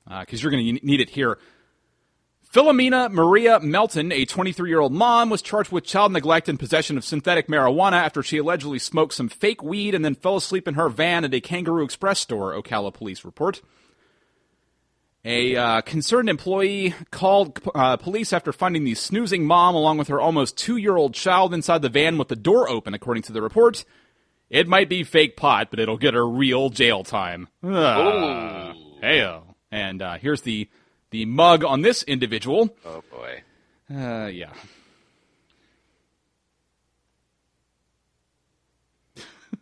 because 0.09 0.41
uh, 0.41 0.43
you're 0.43 0.51
going 0.51 0.77
to 0.77 0.87
need 0.87 1.01
it 1.01 1.11
here. 1.11 1.39
Philomena 2.53 3.11
Maria 3.11 3.61
Melton, 3.61 4.13
a 4.13 4.25
23 4.25 4.71
year 4.71 4.81
old 4.81 4.93
mom, 4.93 5.29
was 5.29 5.43
charged 5.43 5.73
with 5.73 5.85
child 5.85 6.13
neglect 6.13 6.49
and 6.49 6.59
possession 6.59 6.97
of 6.97 7.05
synthetic 7.05 7.49
marijuana 7.49 7.95
after 7.95 8.23
she 8.23 8.39
allegedly 8.39 8.79
smoked 8.79 9.13
some 9.13 9.29
fake 9.29 9.63
weed 9.63 9.95
and 9.95 10.05
then 10.05 10.15
fell 10.15 10.37
asleep 10.37 10.67
in 10.67 10.75
her 10.75 10.89
van 10.89 11.25
at 11.25 11.35
a 11.35 11.41
Kangaroo 11.41 11.85
Express 11.85 12.21
store, 12.21 12.55
Ocala 12.55 12.95
police 12.95 13.25
report. 13.27 13.61
A 15.29 15.57
uh, 15.57 15.81
concerned 15.81 16.29
employee 16.29 16.95
called 17.11 17.59
uh, 17.75 17.97
police 17.97 18.33
after 18.33 18.53
finding 18.53 18.85
the 18.85 18.95
snoozing 18.95 19.45
mom 19.45 19.75
along 19.75 19.99
with 19.99 20.07
her 20.07 20.21
almost 20.21 20.57
two 20.57 20.77
year 20.77 20.97
old 20.97 21.15
child 21.15 21.53
inside 21.53 21.83
the 21.83 21.89
van 21.89 22.17
with 22.17 22.29
the 22.29 22.37
door 22.37 22.71
open, 22.71 22.95
according 22.95 23.25
to 23.25 23.33
the 23.33 23.43
report. 23.43 23.85
It 24.51 24.69
might 24.69 24.89
be 24.89 25.03
fake 25.03 25.37
pot, 25.37 25.67
but 25.71 25.81
it'll 25.81 25.97
get 25.97 26.15
her 26.15 26.25
real 26.25 26.71
jail 26.71 27.03
time. 27.03 27.49
Uh, 27.61 28.73
heyo. 29.03 29.43
And 29.73 30.01
uh, 30.01 30.19
here's 30.19 30.43
the 30.43 30.69
the 31.11 31.25
mug 31.25 31.65
on 31.65 31.83
this 31.83 32.05
individual. 32.05 32.77
Oh 32.85 33.03
boy. 33.11 33.43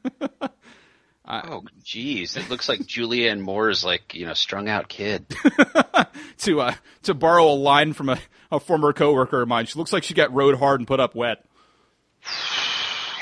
Uh, 1.26 1.40
oh, 1.44 1.64
jeez! 1.82 2.36
It 2.36 2.50
looks 2.50 2.68
like 2.68 2.80
Julianne 2.80 3.40
Moore's 3.40 3.82
like 3.82 4.14
you 4.14 4.26
know 4.26 4.34
strung 4.34 4.68
out 4.68 4.88
kid. 4.88 5.26
to 6.38 6.60
uh, 6.60 6.74
to 7.04 7.14
borrow 7.14 7.48
a 7.48 7.54
line 7.54 7.94
from 7.94 8.10
a, 8.10 8.18
a 8.52 8.60
former 8.60 8.92
coworker 8.92 9.40
of 9.40 9.48
mine, 9.48 9.64
she 9.64 9.78
looks 9.78 9.92
like 9.92 10.02
she 10.02 10.12
got 10.12 10.34
rode 10.34 10.58
hard 10.58 10.80
and 10.80 10.86
put 10.86 11.00
up 11.00 11.14
wet. 11.14 11.44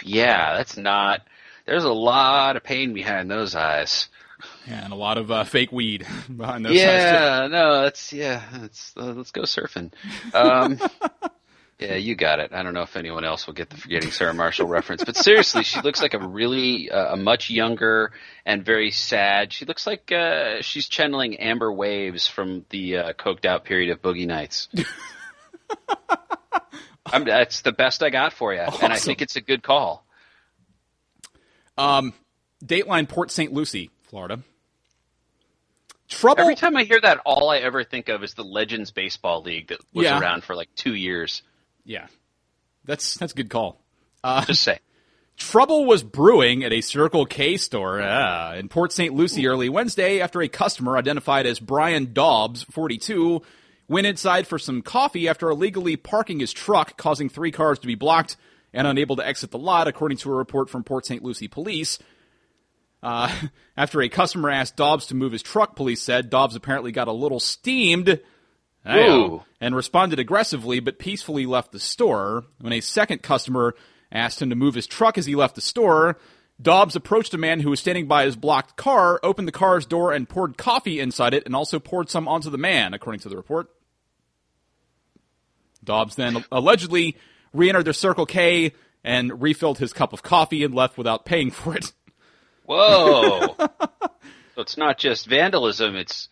yeah, 0.03 0.57
that's 0.57 0.77
not. 0.77 1.21
There's 1.65 1.85
a 1.85 1.93
lot 1.93 2.57
of 2.57 2.65
pain 2.65 2.93
behind 2.93 3.31
those 3.31 3.55
eyes. 3.55 4.09
Yeah, 4.67 4.85
and 4.85 4.93
a 4.93 4.97
lot 4.97 5.19
of 5.19 5.31
uh, 5.31 5.45
fake 5.45 5.71
weed 5.71 6.05
behind 6.37 6.65
those 6.65 6.73
eyes. 6.73 6.79
yeah, 6.79 7.47
no, 7.49 7.83
that's 7.83 8.13
yeah. 8.13 8.43
That's 8.53 8.93
uh, 8.97 9.13
let's 9.13 9.31
go 9.31 9.43
surfing. 9.43 9.93
Um, 10.35 10.81
yeah, 11.83 11.95
you 11.97 12.15
got 12.15 12.41
it. 12.41 12.53
I 12.53 12.63
don't 12.63 12.75
know 12.75 12.83
if 12.83 12.97
anyone 12.97 13.25
else 13.25 13.47
will 13.47 13.55
get 13.55 13.71
the 13.71 13.77
forgetting 13.77 14.11
Sarah 14.11 14.35
Marshall 14.35 14.67
reference, 14.67 15.05
but 15.05 15.17
seriously, 15.17 15.63
she 15.63 15.81
looks 15.81 16.01
like 16.01 16.15
a 16.15 16.19
really 16.19 16.91
uh, 16.91 17.15
a 17.15 17.17
much 17.17 17.51
younger 17.51 18.13
and 18.47 18.65
very 18.65 18.91
sad. 18.91 19.53
She 19.53 19.65
looks 19.65 19.87
like 19.87 20.11
uh, 20.13 20.63
she's 20.63 20.89
channeling 20.89 21.37
Amber 21.37 21.73
Waves 21.73 22.29
from 22.29 22.65
the 22.71 22.99
uh, 22.99 23.13
coked 23.15 23.45
out 23.45 23.65
period 23.65 23.91
of 23.91 24.01
Boogie 24.03 24.27
Nights. 24.27 24.69
I'm, 27.07 27.25
that's 27.25 27.63
the 27.63 27.73
best 27.73 28.03
I 28.03 28.11
got 28.11 28.33
for 28.33 28.55
you, 28.55 28.61
awesome. 28.61 28.85
and 28.85 28.93
I 28.93 28.97
think 28.97 29.23
it's 29.23 29.37
a 29.37 29.41
good 29.41 29.63
call. 29.63 30.07
Um, 31.77 32.15
Dateline 32.65 33.09
Port 33.09 33.31
St. 33.31 33.53
Lucie, 33.53 33.91
Florida. 34.05 34.41
Trouble. 36.09 36.43
Every 36.43 36.57
time 36.57 36.77
I 36.77 36.85
hear 36.85 37.01
that, 37.01 37.21
all 37.25 37.51
I 37.51 37.59
ever 37.59 37.85
think 37.85 38.09
of 38.09 38.23
is 38.23 38.35
the 38.35 38.45
Legends 38.45 38.91
Baseball 38.91 39.43
League 39.43 39.69
that 39.69 39.79
was 39.95 40.05
yeah. 40.05 40.21
around 40.21 40.45
for 40.45 40.55
like 40.55 40.69
two 40.75 40.95
years. 40.95 41.43
Yeah, 41.85 42.07
that's 42.85 43.15
that's 43.15 43.33
a 43.33 43.37
good 43.37 43.51
call. 43.51 43.81
Uh, 44.23 44.45
Just 44.45 44.63
say. 44.63 44.79
Trouble 45.37 45.87
was 45.87 46.03
brewing 46.03 46.63
at 46.63 46.73
a 46.73 46.83
Circle 46.83 47.27
K 47.27 47.57
store 47.57 48.01
uh, 48.01 48.55
in 48.55 48.69
Port 48.69 48.93
St. 48.93 49.15
Lucie 49.15 49.47
early 49.49 49.69
Wednesday 49.69 50.21
after 50.21 50.41
a 50.43 50.49
customer 50.49 50.97
identified 50.97 51.47
as 51.47 51.59
Brian 51.59 52.13
Dobbs, 52.13 52.65
42, 52.65 53.41
went 53.89 54.07
inside 54.07 54.47
for 54.47 54.59
some 54.59 54.83
coffee 54.83 55.29
after 55.29 55.49
illegally 55.51 55.97
parking 55.97 56.39
his 56.39 56.53
truck, 56.53 56.97
causing 56.97 57.29
three 57.29 57.51
cars 57.51 57.79
to 57.81 57.87
be 57.87 57.95
blocked 57.95 58.37
and 58.73 58.87
unable 58.87 59.17
to 59.17 59.27
exit 59.27 59.51
the 59.51 59.59
lot, 59.59 59.89
according 59.89 60.19
to 60.19 60.31
a 60.31 60.37
report 60.37 60.71
from 60.71 60.85
Port 60.85 61.07
St. 61.07 61.23
Lucie 61.23 61.49
police. 61.49 61.99
Uh, 63.03 63.35
after 63.77 64.01
a 64.01 64.09
customer 64.09 64.51
asked 64.51 64.77
Dobbs 64.77 65.07
to 65.07 65.15
move 65.15 65.33
his 65.33 65.43
truck, 65.43 65.77
police 65.77 66.03
said 66.03 66.31
Dobbs 66.31 66.57
apparently 66.57 66.93
got 66.93 67.09
a 67.09 67.13
little 67.13 67.41
steamed 67.41 68.21
and 69.61 69.77
responded 69.77 70.19
aggressively 70.19 70.81
but 70.81 70.99
peacefully 70.99 71.47
left 71.47 71.73
the 71.73 71.81
store. 71.81 72.45
When 72.61 72.73
a 72.73 72.81
second 72.81 73.23
customer 73.23 73.75
asked 74.11 74.43
him 74.43 74.51
to 74.51 74.57
move 74.57 74.75
his 74.75 74.87
truck 74.87 75.17
as 75.17 75.27
he 75.27 75.35
left 75.35 75.55
the 75.55 75.61
store, 75.61 76.19
Dobbs 76.61 76.97
approached 76.97 77.35
a 77.35 77.39
man 77.39 77.61
who 77.61 77.71
was 77.71 77.81
standing 77.81 78.07
by 78.07 78.25
his 78.25 78.37
blocked 78.37 78.77
car, 78.77 79.19
opened 79.23 79.49
the 79.49 79.53
car's 79.53 79.87
door, 79.87 80.13
and 80.13 80.29
poured 80.29 80.57
coffee 80.57 81.01
inside 81.01 81.35
it, 81.35 81.45
and 81.47 81.57
also 81.57 81.79
poured 81.79 82.11
some 82.11 82.29
onto 82.29 82.51
the 82.51 82.59
man, 82.59 82.95
according 82.95 83.21
to 83.21 83.29
the 83.29 83.37
report. 83.37 83.69
Dobbs 85.83 86.15
then 86.15 86.45
allegedly 86.53 87.17
re 87.53 87.69
entered 87.69 87.87
the 87.87 87.95
Circle 87.95 88.27
K 88.27 88.73
and 89.03 89.43
refilled 89.43 89.79
his 89.79 89.93
cup 89.93 90.13
of 90.13 90.23
coffee 90.23 90.63
and 90.63 90.75
left 90.75 90.97
without 90.97 91.25
paying 91.25 91.51
for 91.53 91.77
it. 91.77 91.93
Whoa. 92.65 93.57
so 93.59 94.59
it's 94.59 94.77
not 94.77 94.99
just 94.99 95.27
vandalism, 95.27 95.97
it's 95.97 96.29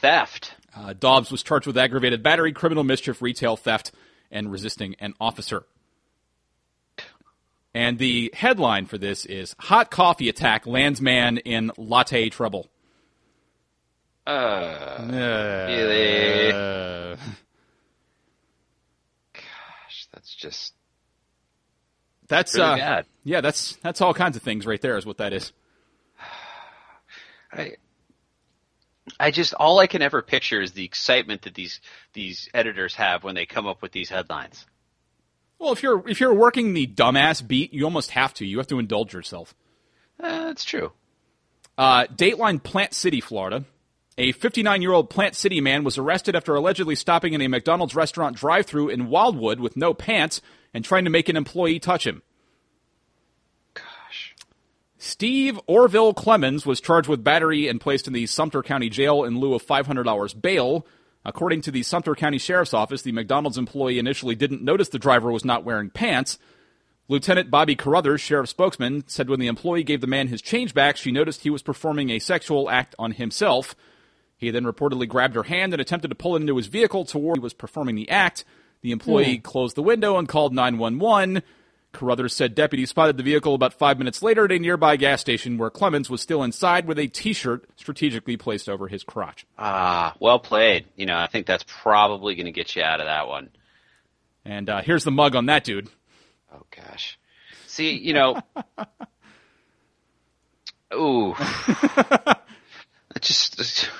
theft. 0.00 0.54
Uh, 0.76 0.92
Dobbs 0.92 1.30
was 1.30 1.42
charged 1.42 1.66
with 1.66 1.78
aggravated 1.78 2.22
battery, 2.22 2.52
criminal 2.52 2.84
mischief, 2.84 3.22
retail 3.22 3.56
theft, 3.56 3.92
and 4.30 4.52
resisting 4.52 4.94
an 5.00 5.14
officer. 5.20 5.64
And 7.72 7.98
the 7.98 8.30
headline 8.34 8.86
for 8.86 8.98
this 8.98 9.26
is 9.26 9.54
Hot 9.58 9.90
Coffee 9.90 10.28
Attack 10.28 10.66
Lands 10.66 11.00
Man 11.00 11.38
in 11.38 11.72
Latte 11.76 12.28
Trouble. 12.28 12.68
Uh, 14.26 14.30
uh 14.30 15.66
really? 15.68 16.52
Uh, 16.52 17.16
Gosh, 19.34 20.08
that's 20.12 20.34
just. 20.34 20.72
That's 22.28 22.54
really 22.54 22.66
uh, 22.70 22.76
bad. 22.76 23.06
Yeah, 23.24 23.40
that's 23.40 23.76
that's 23.76 24.00
all 24.00 24.14
kinds 24.14 24.36
of 24.36 24.42
things 24.42 24.66
right 24.66 24.80
there. 24.80 24.96
Is 24.96 25.06
what 25.06 25.18
that 25.18 25.32
is. 25.32 25.52
I, 27.52 27.76
I 29.18 29.30
just 29.30 29.54
all 29.54 29.78
I 29.78 29.86
can 29.86 30.02
ever 30.02 30.22
picture 30.22 30.60
is 30.60 30.72
the 30.72 30.84
excitement 30.84 31.42
that 31.42 31.54
these 31.54 31.80
these 32.12 32.48
editors 32.52 32.94
have 32.96 33.24
when 33.24 33.34
they 33.34 33.46
come 33.46 33.66
up 33.66 33.82
with 33.82 33.92
these 33.92 34.08
headlines. 34.08 34.66
Well, 35.58 35.72
if 35.72 35.82
you're 35.82 36.06
if 36.08 36.20
you're 36.20 36.34
working 36.34 36.74
the 36.74 36.86
dumbass 36.86 37.46
beat, 37.46 37.72
you 37.72 37.84
almost 37.84 38.10
have 38.12 38.34
to. 38.34 38.46
You 38.46 38.58
have 38.58 38.66
to 38.68 38.78
indulge 38.78 39.14
yourself. 39.14 39.54
Uh, 40.20 40.46
that's 40.46 40.64
true. 40.64 40.92
Uh, 41.78 42.06
Dateline 42.06 42.62
Plant 42.62 42.94
City, 42.94 43.20
Florida. 43.20 43.64
A 44.18 44.32
59 44.32 44.80
year 44.80 44.92
old 44.92 45.10
Plant 45.10 45.34
City 45.34 45.60
man 45.60 45.84
was 45.84 45.98
arrested 45.98 46.34
after 46.34 46.54
allegedly 46.54 46.94
stopping 46.94 47.34
in 47.34 47.42
a 47.42 47.48
McDonald's 47.48 47.94
restaurant 47.94 48.36
drive 48.36 48.64
through 48.64 48.88
in 48.88 49.10
Wildwood 49.10 49.60
with 49.60 49.76
no 49.76 49.92
pants 49.92 50.40
and 50.72 50.84
trying 50.84 51.04
to 51.04 51.10
make 51.10 51.28
an 51.28 51.36
employee 51.36 51.78
touch 51.78 52.06
him. 52.06 52.22
Steve 55.06 55.60
Orville 55.68 56.12
Clemens 56.12 56.66
was 56.66 56.80
charged 56.80 57.08
with 57.08 57.22
battery 57.22 57.68
and 57.68 57.80
placed 57.80 58.08
in 58.08 58.12
the 58.12 58.26
Sumter 58.26 58.60
County 58.60 58.88
Jail 58.88 59.22
in 59.22 59.38
lieu 59.38 59.54
of 59.54 59.64
$500 59.64 60.42
bail. 60.42 60.84
According 61.24 61.62
to 61.62 61.70
the 61.70 61.84
Sumter 61.84 62.16
County 62.16 62.38
Sheriff's 62.38 62.74
Office, 62.74 63.02
the 63.02 63.12
McDonald's 63.12 63.56
employee 63.56 64.00
initially 64.00 64.34
didn't 64.34 64.62
notice 64.62 64.88
the 64.88 64.98
driver 64.98 65.30
was 65.30 65.44
not 65.44 65.64
wearing 65.64 65.90
pants. 65.90 66.38
Lieutenant 67.06 67.52
Bobby 67.52 67.76
Carruthers, 67.76 68.20
sheriff 68.20 68.48
spokesman, 68.48 69.04
said 69.06 69.28
when 69.28 69.38
the 69.38 69.46
employee 69.46 69.84
gave 69.84 70.00
the 70.00 70.08
man 70.08 70.26
his 70.26 70.42
change 70.42 70.74
back, 70.74 70.96
she 70.96 71.12
noticed 71.12 71.42
he 71.42 71.50
was 71.50 71.62
performing 71.62 72.10
a 72.10 72.18
sexual 72.18 72.68
act 72.68 72.96
on 72.98 73.12
himself. 73.12 73.76
He 74.36 74.50
then 74.50 74.64
reportedly 74.64 75.08
grabbed 75.08 75.36
her 75.36 75.44
hand 75.44 75.72
and 75.72 75.80
attempted 75.80 76.08
to 76.08 76.16
pull 76.16 76.34
it 76.34 76.40
into 76.40 76.56
his 76.56 76.66
vehicle 76.66 77.04
toward 77.04 77.38
he 77.38 77.42
was 77.42 77.54
performing 77.54 77.94
the 77.94 78.10
act. 78.10 78.44
The 78.82 78.90
employee 78.90 79.36
hmm. 79.36 79.42
closed 79.42 79.76
the 79.76 79.84
window 79.84 80.18
and 80.18 80.28
called 80.28 80.52
911. 80.52 81.44
Carruthers 81.92 82.34
said 82.34 82.54
deputies 82.54 82.90
spotted 82.90 83.16
the 83.16 83.22
vehicle 83.22 83.54
about 83.54 83.72
five 83.72 83.98
minutes 83.98 84.22
later 84.22 84.44
at 84.44 84.52
a 84.52 84.58
nearby 84.58 84.96
gas 84.96 85.20
station 85.20 85.56
where 85.56 85.70
Clemens 85.70 86.10
was 86.10 86.20
still 86.20 86.42
inside 86.42 86.86
with 86.86 86.98
a 86.98 87.06
T-shirt 87.06 87.64
strategically 87.76 88.36
placed 88.36 88.68
over 88.68 88.88
his 88.88 89.02
crotch. 89.02 89.46
Ah, 89.58 90.14
well 90.20 90.38
played. 90.38 90.86
You 90.96 91.06
know, 91.06 91.16
I 91.16 91.26
think 91.26 91.46
that's 91.46 91.64
probably 91.66 92.34
going 92.34 92.46
to 92.46 92.52
get 92.52 92.76
you 92.76 92.82
out 92.82 93.00
of 93.00 93.06
that 93.06 93.28
one. 93.28 93.48
And 94.44 94.68
uh, 94.68 94.82
here's 94.82 95.04
the 95.04 95.10
mug 95.10 95.34
on 95.34 95.46
that 95.46 95.64
dude. 95.64 95.88
Oh 96.54 96.62
gosh. 96.70 97.18
See, 97.66 97.96
you 97.96 98.14
know. 98.14 98.40
Ooh. 100.94 101.34
it 103.16 103.22
just 103.22 103.90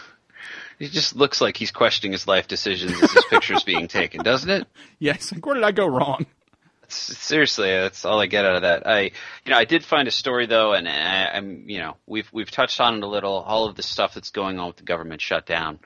it 0.78 0.90
just 0.90 1.16
looks 1.16 1.40
like 1.40 1.56
he's 1.56 1.70
questioning 1.70 2.12
his 2.12 2.28
life 2.28 2.46
decisions 2.46 2.92
as 3.02 3.12
his 3.12 3.24
picture's 3.30 3.64
being 3.64 3.88
taken, 3.88 4.22
doesn't 4.22 4.50
it? 4.50 4.66
Yes. 4.98 5.30
Where 5.42 5.54
did 5.54 5.64
I 5.64 5.72
go 5.72 5.86
wrong? 5.86 6.26
Seriously, 6.88 7.70
that's 7.70 8.04
all 8.04 8.20
I 8.20 8.26
get 8.26 8.44
out 8.44 8.56
of 8.56 8.62
that. 8.62 8.86
I, 8.86 9.00
you 9.44 9.50
know, 9.50 9.56
I 9.56 9.64
did 9.64 9.84
find 9.84 10.08
a 10.08 10.12
story 10.12 10.46
though, 10.46 10.72
and 10.72 10.88
I, 10.88 11.30
I'm, 11.34 11.68
you 11.68 11.78
know, 11.78 11.96
we've 12.06 12.28
we've 12.32 12.50
touched 12.50 12.80
on 12.80 12.96
it 12.96 13.02
a 13.02 13.06
little. 13.06 13.34
All 13.34 13.66
of 13.66 13.76
the 13.76 13.82
stuff 13.82 14.14
that's 14.14 14.30
going 14.30 14.58
on 14.58 14.68
with 14.68 14.76
the 14.76 14.84
government 14.84 15.20
shutdown. 15.20 15.78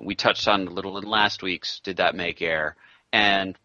We 0.00 0.14
touched 0.14 0.48
on 0.48 0.62
it 0.62 0.68
a 0.68 0.70
little 0.70 0.96
in 0.98 1.04
last 1.04 1.42
week's 1.42 1.80
Did 1.80 1.98
That 1.98 2.14
Make 2.14 2.40
Air? 2.40 2.76
And 3.12 3.58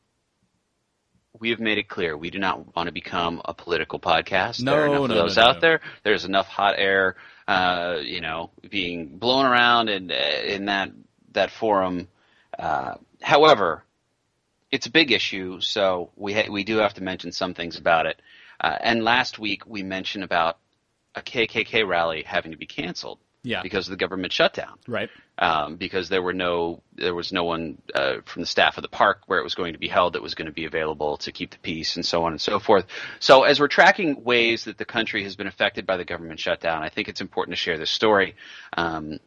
we 1.39 1.51
have 1.51 1.59
made 1.59 1.77
it 1.77 1.87
clear 1.87 2.17
we 2.17 2.29
do 2.29 2.39
not 2.39 2.75
want 2.75 2.87
to 2.87 2.93
become 2.93 3.41
a 3.45 3.53
political 3.53 3.99
podcast. 3.99 4.61
No, 4.61 4.71
there 4.71 4.81
are 4.81 4.87
enough 4.87 4.97
no, 4.97 5.03
of 5.03 5.09
those 5.09 5.37
no, 5.37 5.43
out 5.43 5.55
no. 5.55 5.61
there. 5.61 5.81
There's 6.03 6.25
enough 6.25 6.47
hot 6.47 6.75
air, 6.77 7.15
uh, 7.47 7.97
you 8.01 8.21
know, 8.21 8.51
being 8.69 9.17
blown 9.17 9.45
around 9.45 9.89
in 9.89 10.11
in 10.11 10.65
that 10.65 10.91
that 11.33 11.51
forum. 11.51 12.07
Uh, 12.57 12.95
however, 13.21 13.83
it's 14.71 14.85
a 14.87 14.91
big 14.91 15.11
issue, 15.11 15.59
so 15.61 16.11
we 16.15 16.33
ha- 16.33 16.49
we 16.51 16.63
do 16.63 16.77
have 16.77 16.93
to 16.95 17.03
mention 17.03 17.31
some 17.31 17.53
things 17.53 17.77
about 17.77 18.05
it. 18.05 18.21
Uh, 18.59 18.77
and 18.81 19.03
last 19.03 19.39
week 19.39 19.65
we 19.65 19.83
mentioned 19.83 20.23
about 20.23 20.57
a 21.15 21.21
KKK 21.21 21.87
rally 21.87 22.23
having 22.23 22.51
to 22.51 22.57
be 22.57 22.65
canceled 22.65 23.19
Yeah. 23.43 23.61
because 23.61 23.87
of 23.87 23.91
the 23.91 23.97
government 23.97 24.33
shutdown 24.33 24.77
Right. 24.87 25.09
um, 25.37 25.77
because 25.77 26.09
there 26.09 26.21
were 26.21 26.33
no 26.33 26.81
there 26.95 27.13
was 27.15 27.31
no 27.31 27.43
one 27.43 27.77
uh, 27.95 28.17
from 28.25 28.41
the 28.41 28.45
staff 28.47 28.77
of 28.77 28.81
the 28.81 28.89
park 28.89 29.21
where 29.27 29.39
it 29.39 29.43
was 29.43 29.55
going 29.55 29.73
to 29.73 29.79
be 29.79 29.87
held 29.87 30.13
that 30.13 30.21
was 30.21 30.35
going 30.35 30.47
to 30.47 30.51
be 30.51 30.65
available 30.65 31.17
to 31.17 31.31
keep 31.31 31.51
the 31.51 31.57
peace 31.59 31.95
and 31.95 32.05
so 32.05 32.23
on 32.25 32.31
and 32.33 32.41
so 32.41 32.59
forth. 32.59 32.85
So 33.19 33.43
as 33.43 33.59
we're 33.59 33.67
tracking 33.67 34.23
ways 34.23 34.65
that 34.65 34.77
the 34.77 34.85
country 34.85 35.23
has 35.23 35.35
been 35.35 35.47
affected 35.47 35.85
by 35.85 35.97
the 35.97 36.05
government 36.05 36.39
shutdown, 36.39 36.83
I 36.83 36.89
think 36.89 37.07
it's 37.07 37.21
important 37.21 37.55
to 37.55 37.61
share 37.61 37.77
this 37.77 37.91
story. 37.91 38.35
Um, 38.75 39.19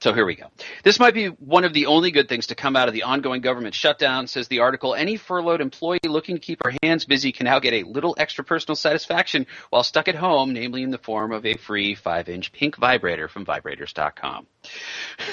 so 0.00 0.12
here 0.14 0.24
we 0.24 0.34
go. 0.34 0.46
This 0.82 0.98
might 0.98 1.14
be 1.14 1.26
one 1.26 1.64
of 1.64 1.72
the 1.74 1.86
only 1.86 2.10
good 2.10 2.28
things 2.28 2.46
to 2.48 2.54
come 2.54 2.74
out 2.74 2.88
of 2.88 2.94
the 2.94 3.02
ongoing 3.02 3.40
government 3.42 3.74
shutdown, 3.74 4.26
says 4.26 4.48
the 4.48 4.60
article. 4.60 4.94
Any 4.94 5.16
furloughed 5.16 5.60
employee 5.60 6.00
looking 6.04 6.36
to 6.36 6.40
keep 6.40 6.60
her 6.64 6.72
hands 6.82 7.04
busy 7.04 7.32
can 7.32 7.44
now 7.44 7.58
get 7.58 7.74
a 7.74 7.82
little 7.82 8.14
extra 8.18 8.42
personal 8.42 8.76
satisfaction 8.76 9.46
while 9.68 9.82
stuck 9.82 10.08
at 10.08 10.14
home, 10.14 10.52
namely 10.54 10.82
in 10.82 10.90
the 10.90 10.98
form 10.98 11.32
of 11.32 11.44
a 11.44 11.56
free 11.56 11.94
5-inch 11.94 12.52
pink 12.52 12.76
vibrator 12.76 13.28
from 13.28 13.44
vibrators.com. 13.44 14.46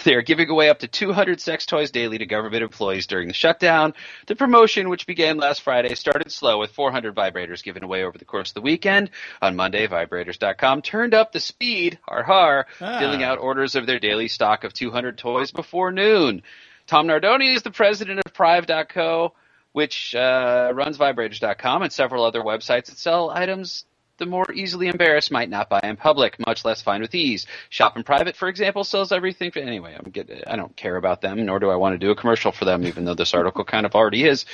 They 0.03 0.13
are 0.15 0.21
giving 0.21 0.49
away 0.49 0.69
up 0.69 0.79
to 0.79 0.87
200 0.87 1.41
sex 1.41 1.65
toys 1.65 1.91
daily 1.91 2.17
to 2.17 2.25
government 2.25 2.63
employees 2.63 3.07
during 3.07 3.27
the 3.27 3.33
shutdown. 3.33 3.93
The 4.27 4.35
promotion, 4.37 4.87
which 4.89 5.05
began 5.05 5.37
last 5.37 5.61
Friday, 5.61 5.93
started 5.95 6.31
slow 6.31 6.59
with 6.59 6.71
400 6.71 7.13
vibrators 7.13 7.61
given 7.63 7.83
away 7.83 8.03
over 8.03 8.17
the 8.17 8.23
course 8.25 8.51
of 8.51 8.53
the 8.55 8.61
weekend. 8.61 9.09
On 9.41 9.55
Monday, 9.55 9.85
vibrators.com 9.87 10.81
turned 10.81 11.13
up 11.13 11.31
the 11.33 11.39
speed, 11.41 11.99
har 12.07 12.23
har, 12.23 12.67
Ah. 12.79 12.99
filling 12.99 13.21
out 13.23 13.37
orders 13.39 13.75
of 13.75 13.85
their 13.85 13.99
daily 13.99 14.27
stock 14.29 14.56
of 14.63 14.73
200 14.73 15.17
toys 15.17 15.51
before 15.51 15.91
noon. 15.91 16.43
Tom 16.85 17.07
Nardoni 17.07 17.55
is 17.55 17.63
the 17.63 17.71
president 17.71 18.21
of 18.25 18.33
Prive.co, 18.33 19.33
which 19.73 20.15
uh, 20.15 20.71
runs 20.73 20.97
vibrators.com 20.97 21.83
and 21.83 21.91
several 21.91 22.23
other 22.23 22.41
websites 22.41 22.85
that 22.85 22.97
sell 22.97 23.29
items 23.29 23.85
the 24.17 24.25
more 24.25 24.51
easily 24.51 24.87
embarrassed 24.87 25.31
might 25.31 25.49
not 25.49 25.69
buy 25.69 25.79
in 25.83 25.95
public, 25.95 26.37
much 26.45 26.65
less 26.65 26.81
find 26.81 27.01
with 27.01 27.13
ease. 27.15 27.45
Shop 27.69 27.95
in 27.95 28.03
Private, 28.03 28.35
for 28.35 28.47
example, 28.47 28.83
sells 28.83 29.11
everything. 29.11 29.51
For, 29.51 29.59
anyway, 29.59 29.95
I'm 29.97 30.11
get, 30.11 30.43
I 30.47 30.55
don't 30.55 30.75
care 30.75 30.95
about 30.95 31.21
them, 31.21 31.45
nor 31.45 31.59
do 31.59 31.69
I 31.69 31.75
want 31.75 31.93
to 31.93 31.97
do 31.99 32.11
a 32.11 32.15
commercial 32.15 32.51
for 32.51 32.65
them, 32.65 32.85
even 32.85 33.05
though 33.05 33.13
this 33.13 33.33
article 33.33 33.63
kind 33.63 33.85
of 33.85 33.95
already 33.95 34.25
is. 34.25 34.45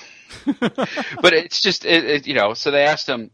but 0.60 1.32
it's 1.32 1.60
just, 1.60 1.84
it, 1.84 2.04
it, 2.04 2.26
you 2.26 2.34
know, 2.34 2.54
so 2.54 2.70
they 2.70 2.84
asked 2.84 3.08
him, 3.08 3.30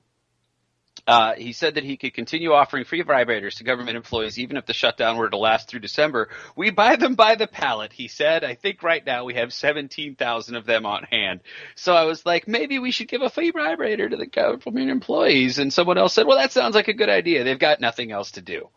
uh, 1.07 1.35
he 1.35 1.53
said 1.53 1.77
that 1.77 1.85
he 1.85 1.97
could 1.97 2.15
continue 2.15 2.53
offering 2.53 2.85
free 2.85 3.03
vibrators 3.05 3.57
to 3.57 3.65
government 3.65 3.97
employees 3.97 4.39
even 4.39 4.57
if 4.57 4.67
the 4.67 4.73
shutdown 4.73 5.17
were 5.17 5.31
to 5.31 5.37
last 5.37 5.69
through 5.69 5.81
December. 5.81 6.29
We 6.57 6.71
buy 6.71 6.97
them 6.97 7.15
by 7.15 7.37
the 7.37 7.47
pallet, 7.47 7.93
he 7.93 8.09
said. 8.09 8.43
I 8.43 8.55
think 8.55 8.83
right 8.83 9.05
now 9.05 9.25
we 9.25 9.35
have 9.35 9.53
17,000 9.53 10.57
of 10.57 10.67
them 10.67 10.85
on 10.85 11.05
hand. 11.05 11.41
So 11.77 11.95
I 11.95 12.05
was 12.05 12.27
like, 12.27 12.49
maybe 12.49 12.81
we 12.81 12.91
should 12.91 13.09
give 13.09 13.23
a 13.23 13.31
free 13.31 13.53
vibrator 13.53 14.09
to 14.09 14.17
the 14.17 14.27
government 14.27 14.91
employees. 14.91 15.59
And 15.59 15.73
someone 15.73 15.97
else 15.97 16.13
said, 16.13 16.27
well, 16.27 16.39
that 16.39 16.51
sounds 16.51 16.75
like 16.75 16.89
a 16.89 16.95
good 16.95 17.09
idea. 17.09 17.45
They've 17.45 17.59
got 17.59 17.81
nothing 17.81 18.11
else 18.11 18.33
to 18.33 18.41
do. 18.41 18.69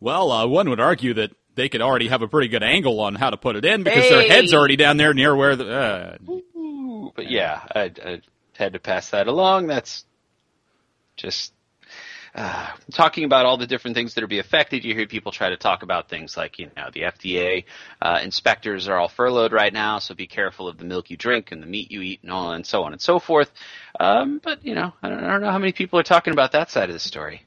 Well, 0.00 0.32
uh, 0.32 0.46
one 0.46 0.68
would 0.70 0.80
argue 0.80 1.14
that 1.14 1.30
they 1.54 1.68
could 1.68 1.82
already 1.82 2.08
have 2.08 2.22
a 2.22 2.28
pretty 2.28 2.48
good 2.48 2.62
angle 2.64 3.00
on 3.00 3.14
how 3.14 3.30
to 3.30 3.36
put 3.36 3.56
it 3.56 3.64
in 3.64 3.82
because 3.82 4.08
their 4.08 4.28
head's 4.28 4.52
already 4.52 4.76
down 4.76 4.96
there 4.96 5.14
near 5.14 5.34
where 5.34 5.56
the. 5.56 5.70
Uh, 5.70 6.16
Ooh, 6.30 7.12
but 7.14 7.30
yeah, 7.30 7.62
I, 7.74 7.92
I 8.04 8.20
had 8.54 8.74
to 8.74 8.78
pass 8.78 9.10
that 9.10 9.26
along. 9.26 9.68
That's 9.68 10.04
just 11.16 11.52
uh, 12.36 12.68
talking 12.92 13.24
about 13.24 13.46
all 13.46 13.56
the 13.56 13.66
different 13.66 13.96
things 13.96 14.12
that 14.14 14.22
are 14.22 14.26
be 14.26 14.38
affected. 14.38 14.84
You 14.84 14.94
hear 14.94 15.06
people 15.06 15.32
try 15.32 15.48
to 15.48 15.56
talk 15.56 15.82
about 15.82 16.10
things 16.10 16.36
like 16.36 16.58
you 16.58 16.70
know 16.76 16.90
the 16.92 17.02
FDA 17.02 17.64
uh, 18.02 18.20
inspectors 18.22 18.88
are 18.88 18.98
all 18.98 19.08
furloughed 19.08 19.52
right 19.52 19.72
now, 19.72 20.00
so 20.00 20.14
be 20.14 20.26
careful 20.26 20.68
of 20.68 20.76
the 20.76 20.84
milk 20.84 21.08
you 21.08 21.16
drink 21.16 21.50
and 21.50 21.62
the 21.62 21.66
meat 21.66 21.90
you 21.90 22.02
eat 22.02 22.20
and 22.22 22.30
all 22.30 22.52
and 22.52 22.66
so 22.66 22.84
on 22.84 22.92
and 22.92 23.00
so 23.00 23.18
forth. 23.18 23.50
Um, 23.98 24.38
but 24.44 24.64
you 24.66 24.74
know, 24.74 24.92
I 25.02 25.08
don't, 25.08 25.24
I 25.24 25.30
don't 25.30 25.40
know 25.40 25.50
how 25.50 25.58
many 25.58 25.72
people 25.72 25.98
are 25.98 26.04
talking 26.04 26.34
about 26.34 26.52
that 26.52 26.70
side 26.70 26.90
of 26.90 26.92
the 26.92 27.00
story. 27.00 27.42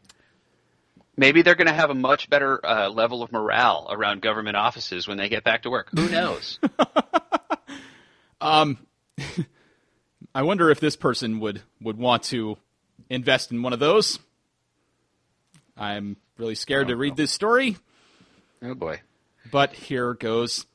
Maybe 1.15 1.43
they're 1.43 1.55
going 1.55 1.67
to 1.67 1.73
have 1.73 1.91
a 1.91 1.95
much 1.95 2.29
better 2.29 2.65
uh, 2.65 2.89
level 2.89 3.21
of 3.21 3.31
morale 3.31 3.89
around 3.91 4.21
government 4.21 4.57
offices 4.57 5.07
when 5.07 5.17
they 5.17 5.29
get 5.29 5.43
back 5.43 5.63
to 5.63 5.69
work. 5.69 5.89
Who 5.93 6.09
knows? 6.09 6.57
um, 8.41 8.79
I 10.33 10.41
wonder 10.43 10.71
if 10.71 10.79
this 10.79 10.95
person 10.95 11.39
would 11.41 11.61
would 11.79 11.97
want 11.97 12.23
to 12.23 12.57
invest 13.09 13.51
in 13.51 13.61
one 13.61 13.73
of 13.73 13.79
those. 13.79 14.19
I'm 15.77 16.17
really 16.37 16.55
scared 16.55 16.89
to 16.89 16.95
read 16.95 17.15
this 17.15 17.31
story, 17.31 17.77
oh 18.61 18.73
boy. 18.73 19.01
but 19.51 19.73
here 19.73 20.13
goes. 20.13 20.65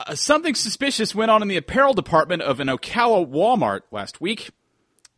Uh, 0.00 0.14
something 0.14 0.54
suspicious 0.54 1.14
went 1.14 1.30
on 1.30 1.42
in 1.42 1.48
the 1.48 1.56
apparel 1.56 1.92
department 1.92 2.42
of 2.42 2.60
an 2.60 2.68
Ocala 2.68 3.28
Walmart 3.28 3.80
last 3.90 4.20
week. 4.20 4.50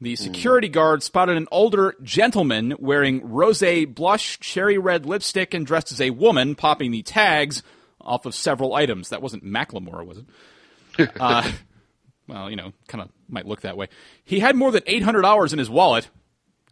The 0.03 0.17
security 0.17 0.69
guard 0.69 1.03
spotted 1.03 1.37
an 1.37 1.47
older 1.51 1.95
gentleman 2.03 2.75
wearing 2.79 3.21
rose 3.31 3.63
blush 3.89 4.41
cherry 4.41 4.79
red 4.79 5.05
lipstick 5.05 5.53
and 5.53 5.67
dressed 5.67 5.93
as 5.93 6.01
a 6.01 6.09
woman, 6.09 6.55
popping 6.55 6.91
the 6.91 7.03
tags 7.03 7.63
off 8.01 8.25
of 8.25 8.35
several 8.35 8.75
items. 8.75 9.11
That 9.11 9.21
wasn't 9.21 9.45
Macklemore, 9.45 10.07
was 10.07 10.19
it? 10.19 11.11
uh, 11.21 11.53
well, 12.31 12.49
you 12.49 12.57
know, 12.57 12.73
kind 12.89 13.03
of 13.03 13.11
might 13.29 13.47
look 13.47 13.63
that 13.63 13.77
way. 13.77 13.89
He 14.25 14.39
had 14.41 14.57
more 14.57 14.71
than 14.71 14.83
eight 14.87 15.03
hundred 15.03 15.23
dollars 15.23 15.53
in 15.53 15.59
his 15.59 15.69
wallet. 15.69 16.09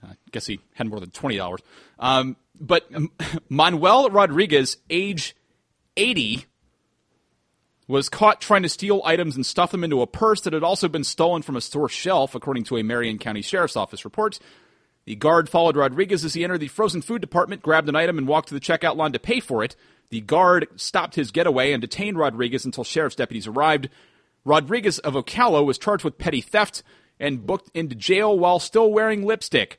I 0.03 0.15
guess 0.31 0.47
he 0.47 0.61
had 0.75 0.89
more 0.89 1.01
than 1.01 1.11
twenty 1.11 1.37
dollars. 1.37 1.61
Um, 1.99 2.37
but 2.59 2.89
Manuel 3.49 4.09
Rodriguez, 4.11 4.77
age 4.89 5.35
eighty, 5.97 6.47
was 7.89 8.09
caught 8.09 8.41
trying 8.41 8.63
to 8.63 8.69
steal 8.69 9.03
items 9.05 9.35
and 9.35 9.45
stuff 9.45 9.73
them 9.73 9.83
into 9.83 10.01
a 10.01 10.07
purse 10.07 10.43
that 10.43 10.53
had 10.53 10.63
also 10.63 10.89
been 10.89 11.05
stolen 11.05 11.43
from 11.43 11.57
a 11.57 11.61
store 11.61 11.89
shelf, 11.89 12.35
according 12.35 12.65
to 12.65 12.77
a 12.77 12.85
Marion 12.85 13.19
County 13.19 13.43
Sheriff's 13.43 13.77
Office 13.77 14.05
report. 14.05 14.39
The 15.07 15.17
guard 15.17 15.49
followed 15.49 15.77
Rodriguez 15.77 16.25
as 16.25 16.35
he 16.35 16.45
entered 16.45 16.61
the 16.61 16.69
frozen 16.69 17.01
food 17.01 17.23
department, 17.23 17.63
grabbed 17.63 17.89
an 17.89 17.97
item, 17.97 18.19
and 18.19 18.29
walked 18.29 18.49
to 18.49 18.55
the 18.55 18.61
checkout 18.61 18.97
line 18.97 19.13
to 19.13 19.19
pay 19.19 19.41
for 19.41 19.65
it. 19.65 19.75
The 20.11 20.21
guard 20.21 20.69
stopped 20.77 21.15
his 21.15 21.31
getaway 21.31 21.73
and 21.73 21.81
detained 21.81 22.19
Rodriguez 22.19 22.65
until 22.65 22.85
sheriff's 22.85 23.17
deputies 23.17 23.47
arrived. 23.47 23.89
Rodriguez 24.45 24.99
of 25.01 25.15
Ocala 25.15 25.65
was 25.65 25.79
charged 25.79 26.05
with 26.05 26.19
petty 26.19 26.41
theft 26.41 26.83
and 27.21 27.47
booked 27.47 27.71
into 27.75 27.95
jail 27.95 28.39
while 28.39 28.59
still 28.59 28.93
wearing 28.93 29.25
lipstick. 29.25 29.79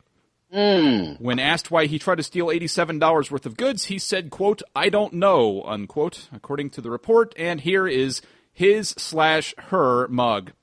Mm. 0.54 1.22
When 1.22 1.38
asked 1.40 1.70
why 1.70 1.86
he 1.86 2.00
tried 2.00 2.16
to 2.16 2.24
steal 2.24 2.48
$87 2.48 3.32
worth 3.32 3.46
of 3.46 3.56
goods, 3.58 3.86
he 3.86 4.00
said, 4.00 4.32
quote, 4.32 4.62
I 4.76 4.90
don't 4.90 5.14
know, 5.14 5.64
unquote, 5.64 6.28
according 6.34 6.72
to 6.72 6.82
the 6.82 6.90
report. 6.90 7.34
And 7.38 7.62
here 7.62 7.88
is 7.88 8.22
his 8.52 8.90
slash 8.90 9.54
her 9.58 10.08
mug. 10.08 10.54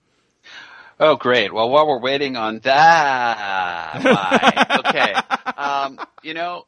Oh, 0.98 1.16
great. 1.16 1.52
Well, 1.52 1.68
while 1.68 1.86
we're 1.86 2.01
waiting 2.01 2.36
on 2.36 2.60
that, 2.60 4.02
okay. 4.86 5.12
Um, 5.56 6.01
you 6.23 6.32
know, 6.35 6.66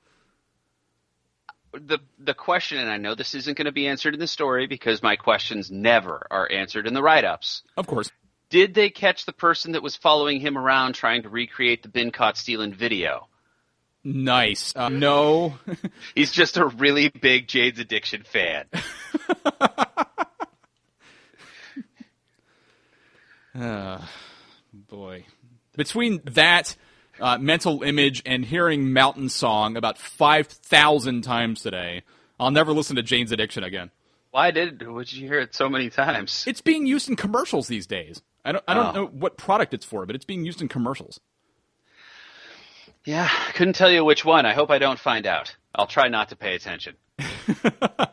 the 1.79 1.99
the 2.19 2.35
question, 2.35 2.79
and 2.79 2.91
I 2.91 2.97
know 2.97 3.15
this 3.15 3.35
isn't 3.35 3.57
going 3.57 3.67
to 3.67 3.73
be 3.73 3.89
answered 3.89 4.15
in 4.15 4.21
the 4.21 4.27
story 4.27 4.67
because 4.67 5.03
my 5.03 5.17
questions 5.17 5.71
never 5.71 6.27
are 6.31 6.51
answered 6.51 6.87
in 6.87 6.95
the 6.95 7.03
write 7.03 7.25
ups. 7.25 7.63
Of 7.77 7.87
course. 7.87 8.11
Did 8.51 8.75
they 8.75 8.89
catch 8.89 9.27
the 9.27 9.33
person 9.33 9.73
that 9.73 9.83
was 9.83 9.97
following 9.97 10.41
him 10.41 10.57
around 10.57 10.95
trying 10.95 11.23
to 11.23 11.29
recreate 11.29 11.83
the 11.83 11.89
Been 11.89 12.11
Caught 12.11 12.39
Stealing 12.39 12.73
video? 12.73 13.29
Nice. 14.05 14.73
Uh, 14.75 14.89
no. 14.89 15.59
He's 16.15 16.33
just 16.33 16.57
a 16.57 16.67
really 16.67 17.09
big 17.09 17.47
Jane's 17.47 17.79
Addiction 17.79 18.23
fan. 18.23 18.65
uh, 23.55 24.01
boy. 24.73 25.27
Between 25.77 26.23
that 26.25 26.75
uh, 27.21 27.39
mental 27.39 27.83
image 27.83 28.23
and 28.27 28.45
hearing 28.45 28.93
Mountain 28.93 29.29
Song 29.29 29.77
about 29.77 29.99
5,000 29.99 31.23
times 31.23 31.63
today, 31.63 32.03
I'll 32.41 32.51
never 32.51 32.73
listen 32.73 32.97
to 32.97 33.03
Jane's 33.03 33.33
Addiction 33.33 33.65
again. 33.65 33.91
Why 34.31 34.51
did 34.51 34.87
would 34.87 35.13
you 35.13 35.27
hear 35.27 35.41
it 35.41 35.55
so 35.55 35.69
many 35.69 35.89
times? 35.91 36.45
It's 36.47 36.61
being 36.61 36.87
used 36.87 37.09
in 37.09 37.17
commercials 37.17 37.67
these 37.69 37.87
days. 37.87 38.21
I 38.45 38.53
don't 38.53 38.65
I 38.69 38.75
don't 38.75 38.87
Oh. 38.89 38.93
know 38.93 39.07
what 39.07 39.37
product 39.39 39.73
it's 39.75 39.87
for, 39.87 40.05
but 40.07 40.15
it's 40.15 40.25
being 40.25 40.45
used 40.45 40.61
in 40.61 40.69
commercials. 40.69 41.19
Yeah, 43.05 43.29
I 43.31 43.53
couldn't 43.53 43.75
tell 43.75 43.91
you 43.91 44.05
which 44.05 44.25
one. 44.25 44.45
I 44.45 44.53
hope 44.53 44.71
I 44.71 44.79
don't 44.79 44.99
find 44.99 45.27
out. 45.27 45.57
I'll 45.75 45.87
try 45.87 46.09
not 46.09 46.29
to 46.29 46.37
pay 46.37 46.55
attention. 46.55 46.97
I 47.19 48.09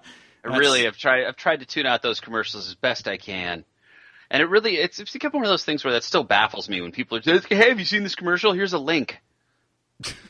really 0.46 0.86
have 0.86 0.98
tried. 0.98 1.26
I've 1.26 1.36
tried 1.36 1.60
to 1.60 1.66
tune 1.66 1.86
out 1.86 2.02
those 2.02 2.20
commercials 2.22 2.68
as 2.68 2.76
best 2.76 3.08
I 3.08 3.18
can, 3.18 3.66
and 4.30 4.42
it 4.42 4.46
really 4.46 4.78
it's, 4.78 5.00
it's 5.00 5.12
become 5.12 5.32
one 5.32 5.44
of 5.44 5.50
those 5.50 5.66
things 5.66 5.84
where 5.84 5.94
that 5.94 6.04
still 6.04 6.24
baffles 6.24 6.70
me 6.70 6.82
when 6.82 6.92
people 6.92 7.18
are 7.18 7.22
just, 7.22 7.48
"Hey, 7.48 7.70
have 7.70 7.80
you 7.80 7.86
seen 7.86 8.04
this 8.04 8.16
commercial? 8.16 8.54
Here's 8.54 8.74
a 8.74 8.80
link." 8.80 9.22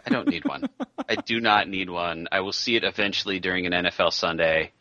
I 0.06 0.10
don't 0.10 0.28
need 0.28 0.46
one. 0.46 0.70
I 1.10 1.16
do 1.16 1.40
not 1.40 1.68
need 1.68 1.90
one. 1.90 2.28
I 2.32 2.42
will 2.42 2.52
see 2.52 2.76
it 2.76 2.84
eventually 2.84 3.40
during 3.40 3.66
an 3.66 3.74
NFL 3.74 4.14
Sunday. 4.14 4.72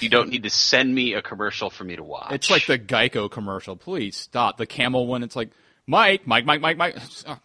You 0.00 0.08
don't 0.08 0.30
need 0.30 0.44
to 0.44 0.50
send 0.50 0.92
me 0.92 1.14
a 1.14 1.22
commercial 1.22 1.70
for 1.70 1.84
me 1.84 1.96
to 1.96 2.02
watch. 2.02 2.32
It's 2.32 2.50
like 2.50 2.66
the 2.66 2.78
Geico 2.78 3.30
commercial. 3.30 3.76
Please 3.76 4.16
stop. 4.16 4.56
The 4.56 4.66
camel 4.66 5.06
one, 5.06 5.22
it's 5.22 5.36
like, 5.36 5.50
Mike, 5.86 6.26
Mike, 6.26 6.46
Mike, 6.46 6.60
Mike, 6.60 6.76
Mike. 6.76 6.96
Uh, 7.26 7.36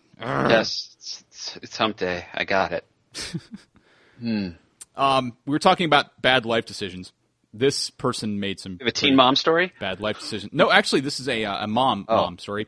yes, 0.49 0.95
it's, 0.97 1.23
it's, 1.29 1.57
it's 1.63 1.77
hump 1.77 1.97
day. 1.97 2.25
I 2.33 2.45
got 2.45 2.71
it. 2.71 2.85
hmm. 4.19 4.49
Um, 4.95 5.37
we 5.45 5.51
were 5.51 5.59
talking 5.59 5.85
about 5.85 6.21
bad 6.21 6.45
life 6.45 6.65
decisions. 6.65 7.11
This 7.53 7.89
person 7.89 8.39
made 8.39 8.59
some 8.59 8.77
a 8.85 8.91
teen 8.91 9.15
mom 9.15 9.35
story. 9.35 9.73
bad 9.79 9.99
life 9.99 10.19
decision. 10.19 10.49
No, 10.53 10.69
actually, 10.71 11.01
this 11.01 11.19
is 11.19 11.27
a, 11.29 11.45
uh, 11.45 11.63
a 11.63 11.67
mom 11.67 12.05
Oh. 12.07 12.17
mom 12.17 12.37
story. 12.37 12.67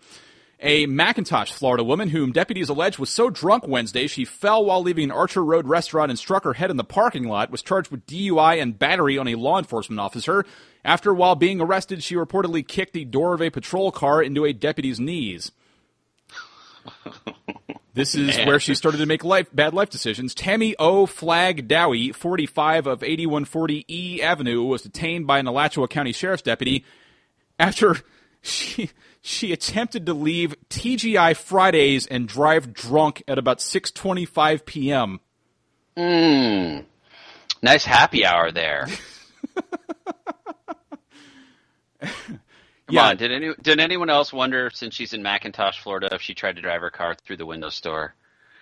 A 0.61 0.87
McIntosh, 0.87 1.53
Florida 1.53 1.85
woman 1.85 2.09
whom 2.09 2.33
deputies 2.33 2.67
allege 2.67 2.99
was 2.99 3.09
so 3.09 3.29
drunk 3.29 3.65
Wednesday 3.65 4.07
she 4.07 4.25
fell 4.25 4.65
while 4.65 4.81
leaving 4.81 5.05
an 5.05 5.11
Archer 5.11 5.43
Road 5.43 5.65
restaurant 5.67 6.09
and 6.11 6.19
struck 6.19 6.43
her 6.43 6.51
head 6.53 6.69
in 6.69 6.75
the 6.75 6.83
parking 6.83 7.29
lot 7.29 7.49
was 7.49 7.61
charged 7.61 7.91
with 7.91 8.05
DUI 8.05 8.61
and 8.61 8.77
battery 8.77 9.17
on 9.17 9.27
a 9.29 9.35
law 9.35 9.57
enforcement 9.57 10.01
officer. 10.01 10.45
After, 10.83 11.13
while 11.13 11.35
being 11.35 11.61
arrested, 11.61 12.03
she 12.03 12.15
reportedly 12.15 12.67
kicked 12.67 12.91
the 12.93 13.05
door 13.05 13.33
of 13.33 13.41
a 13.41 13.49
patrol 13.49 13.91
car 13.91 14.21
into 14.21 14.43
a 14.43 14.51
deputy's 14.51 14.99
knees. 14.99 15.51
This 17.93 18.15
is 18.15 18.37
Man. 18.37 18.47
where 18.47 18.59
she 18.59 18.75
started 18.75 18.99
to 18.99 19.05
make 19.05 19.23
life 19.23 19.47
bad 19.53 19.73
life 19.73 19.89
decisions. 19.89 20.35
Tammy 20.35 20.75
O. 20.77 21.05
Flag 21.05 21.67
Dowie, 21.67 22.11
45 22.11 22.87
of 22.87 23.03
8140 23.03 23.85
E 23.87 24.21
Avenue, 24.21 24.63
was 24.63 24.83
detained 24.83 25.25
by 25.27 25.39
an 25.39 25.47
Alachua 25.47 25.87
County 25.87 26.11
Sheriff's 26.11 26.43
deputy 26.43 26.85
after 27.57 27.97
she 28.41 28.91
she 29.21 29.51
attempted 29.51 30.05
to 30.05 30.13
leave 30.13 30.55
TGI 30.69 31.35
Fridays 31.35 32.05
and 32.07 32.27
drive 32.27 32.73
drunk 32.73 33.23
at 33.27 33.37
about 33.37 33.59
6:25 33.59 34.65
p.m. 34.65 35.19
Mm. 35.97 36.85
Nice 37.61 37.85
happy 37.85 38.25
hour 38.25 38.51
there. 38.51 38.87
Come 42.89 42.95
Yeah. 42.95 43.09
on, 43.09 43.17
did 43.17 43.31
any 43.31 43.53
did 43.61 43.79
anyone 43.79 44.09
else 44.09 44.33
wonder 44.33 44.71
since 44.73 44.95
she's 44.95 45.13
in 45.13 45.21
McIntosh, 45.21 45.75
Florida, 45.79 46.09
if 46.11 46.23
she 46.23 46.33
tried 46.33 46.55
to 46.55 46.61
drive 46.63 46.81
her 46.81 46.89
car 46.89 47.15
through 47.23 47.37
the 47.37 47.45
window 47.45 47.69
store? 47.69 48.15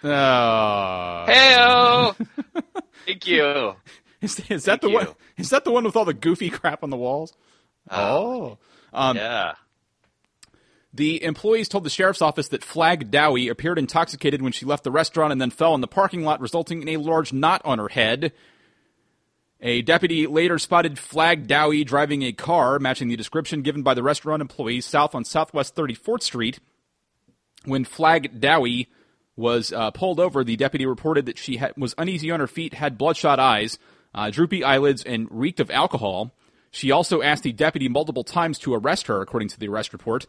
Oh. 0.03 0.07
Heyo! 1.29 2.15
Thank 3.05 3.25
you. 3.25 3.75
is, 4.21 4.39
is 4.49 4.65
that 4.65 4.81
Thank 4.81 4.81
the 4.81 4.89
one? 4.89 5.07
Is 5.37 5.49
that 5.51 5.63
the 5.63 5.71
one 5.71 5.85
with 5.85 5.95
all 5.95 6.03
the 6.05 6.13
goofy 6.13 6.49
crap 6.49 6.83
on 6.83 6.89
the 6.89 6.97
walls? 6.97 7.33
Oh. 7.89 8.57
Um, 8.93 9.15
yeah. 9.15 9.53
The 10.93 11.23
employees 11.23 11.69
told 11.69 11.83
the 11.85 11.89
sheriff's 11.89 12.21
office 12.21 12.49
that 12.49 12.63
Flag 12.65 13.09
Dowie 13.11 13.47
appeared 13.47 13.77
intoxicated 13.79 14.41
when 14.41 14.51
she 14.51 14.65
left 14.65 14.83
the 14.83 14.91
restaurant 14.91 15.31
and 15.31 15.39
then 15.39 15.51
fell 15.51 15.73
in 15.75 15.79
the 15.81 15.87
parking 15.87 16.23
lot, 16.25 16.41
resulting 16.41 16.81
in 16.81 16.89
a 16.89 16.97
large 16.97 17.31
knot 17.31 17.61
on 17.63 17.77
her 17.79 17.87
head. 17.89 18.33
A 19.59 19.81
deputy 19.81 20.27
later 20.27 20.59
spotted 20.59 20.99
Flag 20.99 21.47
Dowie 21.47 21.83
driving 21.83 22.21
a 22.21 22.31
car 22.31 22.77
matching 22.77 23.07
the 23.07 23.15
description 23.15 23.63
given 23.63 23.81
by 23.81 23.95
the 23.95 24.03
restaurant 24.03 24.41
employees 24.41 24.85
south 24.85 25.15
on 25.15 25.25
Southwest 25.25 25.75
34th 25.75 26.21
Street. 26.21 26.59
When 27.65 27.83
Flag 27.83 28.39
Dowie 28.39 28.87
was 29.35 29.73
uh, 29.73 29.91
pulled 29.91 30.19
over, 30.19 30.43
the 30.43 30.55
deputy 30.55 30.85
reported 30.85 31.25
that 31.25 31.37
she 31.37 31.57
had, 31.57 31.73
was 31.75 31.95
uneasy 31.97 32.29
on 32.31 32.39
her 32.39 32.47
feet, 32.47 32.75
had 32.75 32.97
bloodshot 32.97 33.39
eyes, 33.39 33.79
uh, 34.13 34.29
droopy 34.29 34.63
eyelids, 34.63 35.03
and 35.03 35.27
reeked 35.31 35.59
of 35.59 35.71
alcohol. 35.71 36.31
She 36.69 36.91
also 36.91 37.21
asked 37.21 37.43
the 37.43 37.51
deputy 37.51 37.89
multiple 37.89 38.23
times 38.23 38.59
to 38.59 38.75
arrest 38.75 39.07
her, 39.07 39.21
according 39.21 39.49
to 39.49 39.59
the 39.59 39.67
arrest 39.67 39.91
report. 39.91 40.27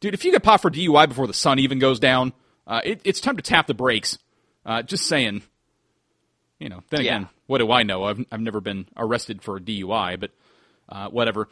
Dude, 0.00 0.14
if 0.14 0.24
you 0.24 0.32
get 0.32 0.42
popped 0.42 0.62
for 0.62 0.70
DUI 0.70 1.08
before 1.08 1.26
the 1.26 1.32
sun 1.34 1.58
even 1.58 1.78
goes 1.78 1.98
down, 1.98 2.34
uh, 2.66 2.82
it, 2.84 3.00
it's 3.04 3.20
time 3.20 3.36
to 3.36 3.42
tap 3.42 3.66
the 3.66 3.74
brakes. 3.74 4.18
Uh, 4.66 4.82
just 4.82 5.06
saying. 5.06 5.42
You 6.58 6.68
know, 6.68 6.82
then 6.90 7.00
again, 7.00 7.22
Yeah. 7.22 7.28
What 7.46 7.58
do 7.58 7.70
I 7.70 7.82
know? 7.82 8.04
I've, 8.04 8.24
I've 8.30 8.40
never 8.40 8.60
been 8.60 8.86
arrested 8.96 9.42
for 9.42 9.58
DUI, 9.60 10.18
but 10.18 10.30
uh, 10.88 11.08
whatever. 11.08 11.48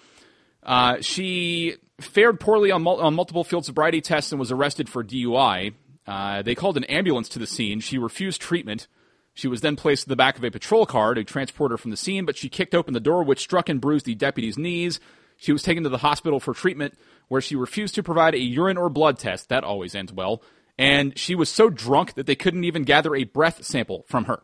Uh, 0.63 0.97
she 1.01 1.77
fared 2.01 2.41
poorly 2.41 2.71
on, 2.71 2.83
mul- 2.83 3.01
on 3.01 3.15
multiple 3.15 3.45
field 3.45 3.65
sobriety 3.65 4.01
tests 4.01 4.33
and 4.33 4.39
was 4.39 4.51
arrested 4.51 4.89
for 4.89 5.05
DUI. 5.05 5.75
Uh, 6.07 6.43
they 6.43 6.55
called 6.55 6.77
an 6.77 6.85
ambulance 6.85 7.29
to 7.31 7.39
the 7.39 7.47
scene. 7.47 7.81
She 7.81 7.99
refused 7.99 8.41
treatment. 8.41 8.89
She 9.35 9.49
was 9.49 9.61
then 9.61 9.77
placed 9.77 10.07
in 10.07 10.11
the 10.11 10.17
back 10.17 10.39
of 10.39 10.45
a 10.45 10.51
patrol 10.51 10.87
car 10.87 11.15
to 11.15 11.25
transport 11.25 11.73
her 11.73 11.77
from 11.77 11.91
the 11.91 11.97
scene, 11.97 12.25
but 12.25 12.37
she 12.37 12.49
kicked 12.49 12.75
open 12.75 12.95
the 12.95 13.01
door, 13.01 13.25
which 13.25 13.41
struck 13.41 13.69
and 13.69 13.81
bruised 13.81 14.07
the 14.07 14.15
deputy's 14.15 14.57
knees. 14.57 15.01
She 15.37 15.53
was 15.53 15.63
taken 15.63 15.83
to 15.83 15.89
the 15.89 15.99
hospital 15.99 16.39
for 16.39 16.55
treatment, 16.55 16.95
where 17.29 17.41
she 17.41 17.57
refused 17.57 17.97
to 17.97 18.03
provide 18.03 18.35
a 18.35 18.39
urine 18.39 18.77
or 18.77 18.89
blood 18.89 19.19
test. 19.19 19.49
That 19.49 19.65
always 19.65 19.95
ends 19.95 20.13
well. 20.13 20.43
And 20.79 21.19
she 21.19 21.35
was 21.35 21.49
so 21.49 21.69
drunk 21.69 22.15
that 22.15 22.27
they 22.27 22.37
couldn't 22.37 22.65
even 22.65 22.85
gather 22.85 23.15
a 23.15 23.25
breath 23.25 23.65
sample 23.65 24.05
from 24.07 24.27
her. 24.27 24.43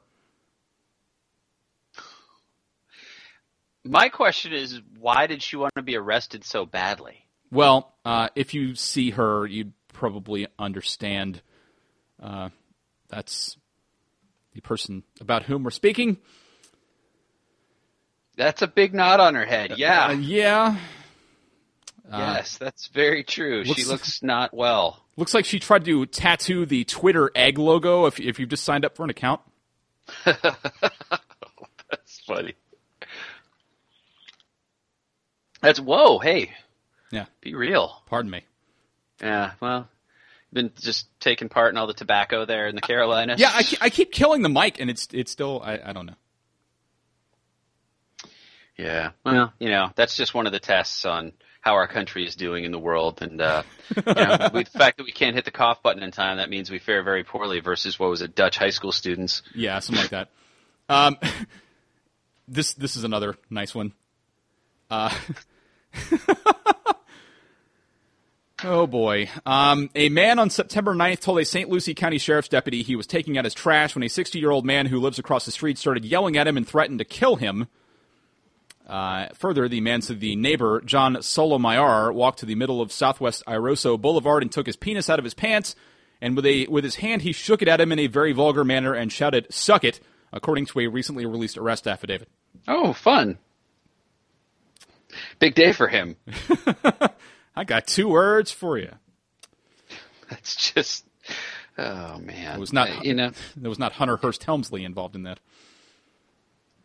My 3.85 4.09
question 4.09 4.52
is, 4.52 4.81
why 4.98 5.27
did 5.27 5.43
she 5.43 5.57
want 5.57 5.74
to 5.77 5.82
be 5.82 5.97
arrested 5.97 6.44
so 6.44 6.66
badly? 6.66 7.24
Well, 7.51 7.94
uh, 8.05 8.28
if 8.35 8.52
you 8.55 8.74
see 8.74 9.11
her, 9.11 9.47
you'd 9.47 9.73
probably 9.93 10.47
understand. 10.59 11.40
Uh, 12.23 12.51
that's 13.09 13.57
the 14.55 14.61
person 14.61 15.02
about 15.20 15.44
whom 15.44 15.62
we're 15.65 15.70
speaking. 15.70 16.19
That's 18.36 18.62
a 18.62 18.66
big 18.66 18.94
knot 18.94 19.20
on 19.20 19.35
her 19.35 19.44
head. 19.47 19.74
Yeah. 19.77 20.07
Uh, 20.09 20.12
yeah. 20.12 20.77
yes, 22.11 22.59
that's 22.59 22.89
very 22.89 23.24
true. 23.24 23.65
she 23.65 23.70
looks- 23.70 23.89
looks 23.89 24.23
not 24.23 24.55
well. 24.55 25.02
Looks 25.16 25.35
like 25.35 25.44
she 25.44 25.59
tried 25.59 25.85
to 25.85 26.07
tattoo 26.07 26.65
the 26.65 26.85
Twitter 26.85 27.31
egg 27.35 27.59
logo. 27.59 28.07
If 28.07 28.19
if 28.20 28.39
you've 28.40 28.48
just 28.48 28.65
signed 28.65 28.86
up 28.86 28.97
for 28.97 29.05
an 29.05 29.11
account, 29.11 29.43
That's 30.24 30.48
funny. 32.27 32.55
That's 35.61 35.81
whoa, 35.81 36.19
hey, 36.19 36.53
yeah. 37.11 37.27
be 37.41 37.55
real. 37.55 38.03
Pardon 38.07 38.31
me. 38.31 38.45
Yeah, 39.20 39.53
well, 39.61 39.89
been 40.53 40.73
just 40.81 41.07
taking 41.20 41.49
part 41.49 41.73
in 41.73 41.78
all 41.78 41.87
the 41.87 41.95
tobacco 41.95 42.45
there 42.45 42.66
in 42.66 42.74
the 42.74 42.81
Carolinas. 42.81 43.41
Yeah, 43.41 43.51
I, 43.53 43.65
I 43.81 43.91
keep 43.91 44.12
killing 44.12 44.43
the 44.43 44.49
mic, 44.49 44.81
and 44.81 44.89
it's 44.89 45.09
it's 45.12 45.31
still 45.31 45.61
I, 45.62 45.78
I 45.85 45.93
don't 45.93 46.07
know. 46.07 46.16
Yeah. 48.81 49.11
Well, 49.24 49.53
you 49.59 49.69
know, 49.69 49.91
that's 49.95 50.16
just 50.16 50.32
one 50.32 50.47
of 50.47 50.53
the 50.53 50.61
tests 50.61 51.05
on 51.05 51.32
how 51.61 51.74
our 51.74 51.87
country 51.87 52.27
is 52.27 52.35
doing 52.35 52.65
in 52.65 52.73
the 52.73 52.78
world, 52.78 53.20
and 53.20 53.41
uh, 53.41 53.62
you 53.95 54.03
know, 54.07 54.37
the 54.53 54.66
fact 54.73 54.97
that 54.97 55.05
we 55.05 55.12
can't 55.12 55.37
hit 55.37 55.45
the 55.45 55.51
cough 55.51 55.82
button 55.82 56.03
in 56.03 56.11
time, 56.11 56.39
that 56.39 56.49
means 56.49 56.70
we 56.70 56.78
fare 56.78 57.03
very 57.03 57.23
poorly 57.23 57.61
versus 57.61 57.99
what 57.99 58.09
was 58.09 58.23
it, 58.23 58.35
Dutch 58.35 58.57
high 58.57 58.70
school 58.70 58.93
students. 58.93 59.43
Yeah, 59.55 59.78
something 59.81 60.03
like 60.03 60.11
that. 60.11 60.28
Um, 60.89 61.19
this 62.49 62.73
this 62.74 62.97
is 62.97 63.05
another 63.05 63.37
nice 63.51 63.74
one. 63.74 63.93
Uh, 64.91 65.15
Oh 68.62 68.86
boy. 68.86 69.30
Um, 69.46 69.88
a 69.94 70.08
man 70.10 70.38
on 70.38 70.50
September 70.50 70.94
9th 70.94 71.20
told 71.20 71.38
a 71.38 71.44
St. 71.44 71.68
Lucie 71.70 71.94
County 71.94 72.18
Sheriff's 72.18 72.48
deputy 72.48 72.82
he 72.82 72.96
was 72.96 73.06
taking 73.06 73.38
out 73.38 73.44
his 73.44 73.54
trash 73.54 73.94
when 73.94 74.02
a 74.02 74.08
60 74.08 74.38
year 74.38 74.50
old 74.50 74.66
man 74.66 74.86
who 74.86 75.00
lives 75.00 75.18
across 75.18 75.46
the 75.46 75.50
street 75.50 75.78
started 75.78 76.04
yelling 76.04 76.36
at 76.36 76.46
him 76.46 76.56
and 76.56 76.68
threatened 76.68 76.98
to 76.98 77.04
kill 77.04 77.36
him. 77.36 77.68
Uh, 78.86 79.28
further, 79.34 79.68
the 79.68 79.80
man 79.80 80.02
said 80.02 80.20
the 80.20 80.36
neighbor, 80.36 80.80
John 80.84 81.16
Solomayar, 81.16 82.12
walked 82.12 82.40
to 82.40 82.46
the 82.46 82.56
middle 82.56 82.82
of 82.82 82.92
Southwest 82.92 83.44
Airoso 83.46 83.98
Boulevard 84.00 84.42
and 84.42 84.50
took 84.50 84.66
his 84.66 84.76
penis 84.76 85.08
out 85.08 85.20
of 85.20 85.24
his 85.24 85.34
pants, 85.34 85.76
and 86.20 86.34
with 86.34 86.44
a 86.44 86.66
with 86.66 86.82
his 86.82 86.96
hand 86.96 87.22
he 87.22 87.32
shook 87.32 87.62
it 87.62 87.68
at 87.68 87.80
him 87.80 87.92
in 87.92 88.00
a 88.00 88.08
very 88.08 88.32
vulgar 88.32 88.64
manner 88.64 88.92
and 88.92 89.12
shouted, 89.12 89.46
"Suck 89.48 89.84
it!" 89.84 90.00
according 90.32 90.66
to 90.66 90.80
a 90.80 90.88
recently 90.88 91.24
released 91.24 91.56
arrest 91.56 91.86
affidavit. 91.86 92.28
Oh, 92.66 92.92
fun! 92.92 93.38
Big 95.40 95.54
day 95.54 95.72
for 95.72 95.88
him. 95.88 96.16
I 97.56 97.64
got 97.64 97.86
two 97.86 98.08
words 98.08 98.52
for 98.52 98.78
you. 98.78 98.92
That's 100.28 100.72
just, 100.72 101.04
oh 101.76 102.18
man. 102.18 102.56
It 102.56 102.60
was 102.60 102.72
not, 102.72 102.88
Uh, 102.90 103.00
you 103.02 103.14
know, 103.14 103.32
there 103.56 103.68
was 103.68 103.78
not 103.78 103.92
Hunter 103.92 104.16
Hearst 104.16 104.44
Helmsley 104.44 104.84
involved 104.84 105.16
in 105.16 105.24
that. 105.24 105.40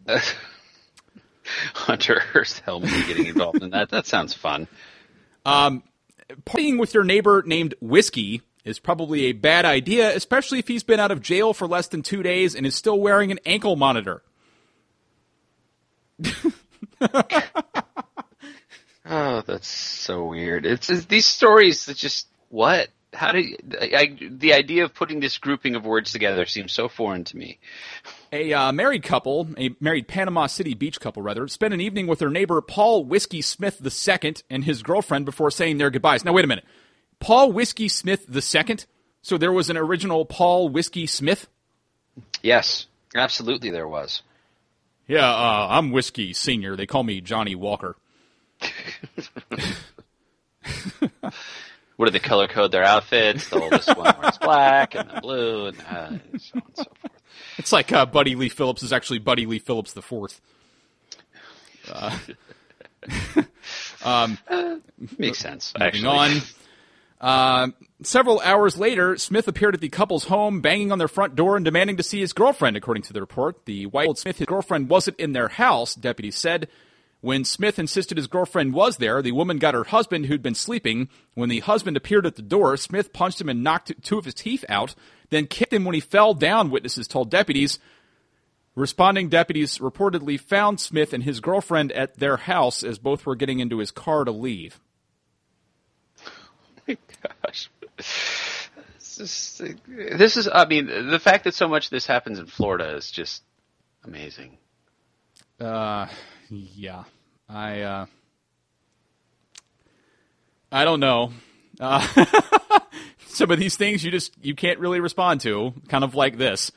Hunter 1.75 2.19
Hearst 2.19 2.61
Helmsley 2.61 3.03
getting 3.05 3.27
involved 3.27 3.61
in 3.61 3.69
that. 3.71 3.89
That 3.89 4.07
sounds 4.07 4.33
fun. 4.33 4.67
Partying 5.45 6.79
with 6.79 6.93
your 6.93 7.03
neighbor 7.03 7.43
named 7.45 7.75
Whiskey 7.81 8.41
is 8.63 8.79
probably 8.79 9.25
a 9.25 9.33
bad 9.33 9.65
idea, 9.65 10.15
especially 10.15 10.57
if 10.59 10.67
he's 10.67 10.83
been 10.83 10.99
out 10.99 11.11
of 11.11 11.21
jail 11.21 11.53
for 11.53 11.67
less 11.67 11.87
than 11.87 12.01
two 12.01 12.23
days 12.23 12.55
and 12.55 12.65
is 12.65 12.75
still 12.75 12.99
wearing 12.99 13.31
an 13.31 13.39
ankle 13.45 13.75
monitor. 13.75 14.23
Oh, 19.07 19.41
that's 19.45 19.67
so 19.67 20.25
weird. 20.25 20.65
It's, 20.65 20.89
it's 20.89 21.05
these 21.05 21.25
stories 21.25 21.85
that 21.85 21.97
just 21.97 22.27
what? 22.49 22.89
How 23.13 23.31
do 23.31 23.39
you, 23.39 23.57
I, 23.79 24.17
the 24.19 24.53
idea 24.53 24.83
of 24.83 24.93
putting 24.93 25.19
this 25.19 25.37
grouping 25.37 25.75
of 25.75 25.85
words 25.85 26.11
together 26.11 26.45
seems 26.45 26.73
so 26.73 26.89
foreign 26.89 27.23
to 27.25 27.37
me. 27.37 27.59
A 28.33 28.51
uh, 28.51 28.71
married 28.73 29.03
couple, 29.03 29.47
a 29.57 29.73
married 29.79 30.07
Panama 30.07 30.47
City 30.47 30.73
Beach 30.73 30.99
couple, 30.99 31.21
rather, 31.21 31.47
spent 31.47 31.73
an 31.73 31.79
evening 31.79 32.07
with 32.07 32.19
their 32.19 32.29
neighbor 32.29 32.59
Paul 32.61 33.05
Whiskey 33.05 33.41
Smith 33.41 33.81
II 33.81 34.35
and 34.49 34.65
his 34.65 34.83
girlfriend 34.83 35.25
before 35.25 35.51
saying 35.51 35.77
their 35.77 35.89
goodbyes. 35.89 36.25
Now, 36.25 36.33
wait 36.33 36.43
a 36.43 36.47
minute. 36.47 36.65
Paul 37.19 37.53
Whiskey 37.53 37.87
Smith 37.87 38.27
II? 38.29 38.77
So 39.21 39.37
there 39.37 39.53
was 39.53 39.69
an 39.69 39.77
original 39.77 40.25
Paul 40.25 40.67
Whiskey 40.69 41.07
Smith? 41.07 41.47
Yes, 42.43 42.87
absolutely, 43.15 43.71
there 43.71 43.87
was. 43.87 44.23
Yeah, 45.07 45.29
uh, 45.29 45.67
I'm 45.69 45.91
Whiskey 45.91 46.33
Senior. 46.33 46.75
They 46.75 46.85
call 46.85 47.03
me 47.03 47.21
Johnnie 47.21 47.55
Walker. 47.55 47.95
What 51.97 52.07
do 52.07 52.11
they 52.11 52.19
color 52.19 52.47
code 52.47 52.71
their 52.71 52.83
outfits? 52.83 53.49
The 53.49 53.61
oldest 53.61 53.95
one 53.95 54.13
wears 54.21 54.37
black 54.37 54.95
and 54.95 55.09
then 55.09 55.21
blue, 55.21 55.67
and 55.67 55.79
uh, 55.79 55.83
so 55.87 55.95
on 55.95 56.21
and 56.31 56.41
so 56.41 56.59
forth. 56.83 57.11
It's 57.57 57.71
like 57.71 57.91
uh, 57.93 58.05
Buddy 58.05 58.35
Lee 58.35 58.49
Phillips 58.49 58.83
is 58.83 58.91
actually 58.91 59.19
Buddy 59.19 59.45
Lee 59.45 59.59
Phillips 59.59 59.93
the 59.93 60.01
fourth. 60.01 60.41
Makes 65.17 65.39
sense. 65.39 65.73
Moving 65.77 65.87
Actually, 65.87 66.07
on. 66.07 66.31
Uh, 67.21 67.67
several 68.01 68.41
hours 68.41 68.77
later, 68.77 69.15
Smith 69.17 69.47
appeared 69.47 69.75
at 69.75 69.81
the 69.81 69.89
couple's 69.89 70.25
home, 70.25 70.59
banging 70.59 70.91
on 70.91 70.97
their 70.97 71.07
front 71.07 71.35
door 71.35 71.55
and 71.55 71.63
demanding 71.63 71.97
to 71.97 72.03
see 72.03 72.19
his 72.19 72.33
girlfriend, 72.33 72.75
according 72.75 73.03
to 73.03 73.13
the 73.13 73.21
report. 73.21 73.65
The 73.65 73.85
white 73.85 74.07
old 74.07 74.17
Smith, 74.17 74.37
his 74.37 74.47
girlfriend, 74.47 74.89
wasn't 74.89 75.19
in 75.19 75.31
their 75.31 75.47
house, 75.47 75.95
deputies 75.95 76.37
said. 76.37 76.67
When 77.25 77.43
Smith 77.43 77.79
insisted 77.79 78.17
his 78.17 78.27
girlfriend 78.27 78.75
was 78.75 78.97
there, 78.97 79.19
the 79.23 79.31
woman 79.31 79.57
got 79.57 79.73
her 79.73 79.85
husband, 79.85 80.27
who'd 80.27 80.43
been 80.43 80.53
sleeping. 80.53 81.09
When 81.33 81.49
the 81.49 81.61
husband 81.61 81.97
appeared 81.97 82.27
at 82.27 82.35
the 82.35 82.43
door, 82.43 82.77
Smith 82.77 83.13
punched 83.13 83.41
him 83.41 83.49
and 83.49 83.63
knocked 83.63 83.91
two 84.03 84.19
of 84.19 84.25
his 84.25 84.35
teeth 84.35 84.63
out, 84.69 84.93
then 85.31 85.47
kicked 85.47 85.73
him 85.73 85.85
when 85.85 85.95
he 85.95 86.01
fell 86.01 86.35
down, 86.35 86.69
witnesses 86.69 87.07
told 87.07 87.31
deputies. 87.31 87.79
Responding 88.75 89.29
deputies 89.29 89.79
reportedly 89.79 90.39
found 90.39 90.79
Smith 90.79 91.13
and 91.13 91.23
his 91.23 91.39
girlfriend 91.39 91.91
at 91.93 92.15
their 92.19 92.37
house 92.37 92.83
as 92.83 92.99
both 92.99 93.25
were 93.25 93.35
getting 93.35 93.57
into 93.57 93.79
his 93.79 93.89
car 93.89 94.23
to 94.23 94.31
leave. 94.31 94.79
gosh. 96.87 97.71
This 97.97 99.17
is, 99.17 99.61
this 99.87 100.37
is, 100.37 100.47
I 100.47 100.65
mean, 100.65 101.09
the 101.09 101.19
fact 101.19 101.45
that 101.45 101.55
so 101.55 101.67
much 101.67 101.85
of 101.85 101.89
this 101.89 102.05
happens 102.05 102.37
in 102.37 102.45
Florida 102.45 102.95
is 102.95 103.09
just 103.09 103.41
amazing. 104.03 104.59
Uh, 105.59 106.05
yeah, 106.49 107.05
I 107.47 107.81
uh, 107.81 108.05
I 110.71 110.85
don't 110.85 110.99
know. 110.99 111.31
Uh, 111.79 112.25
some 113.27 113.51
of 113.51 113.59
these 113.59 113.75
things 113.77 114.03
you 114.03 114.11
just 114.11 114.33
you 114.41 114.55
can't 114.55 114.79
really 114.79 114.99
respond 114.99 115.41
to, 115.41 115.73
kind 115.87 116.03
of 116.03 116.15
like 116.15 116.37
this. 116.37 116.71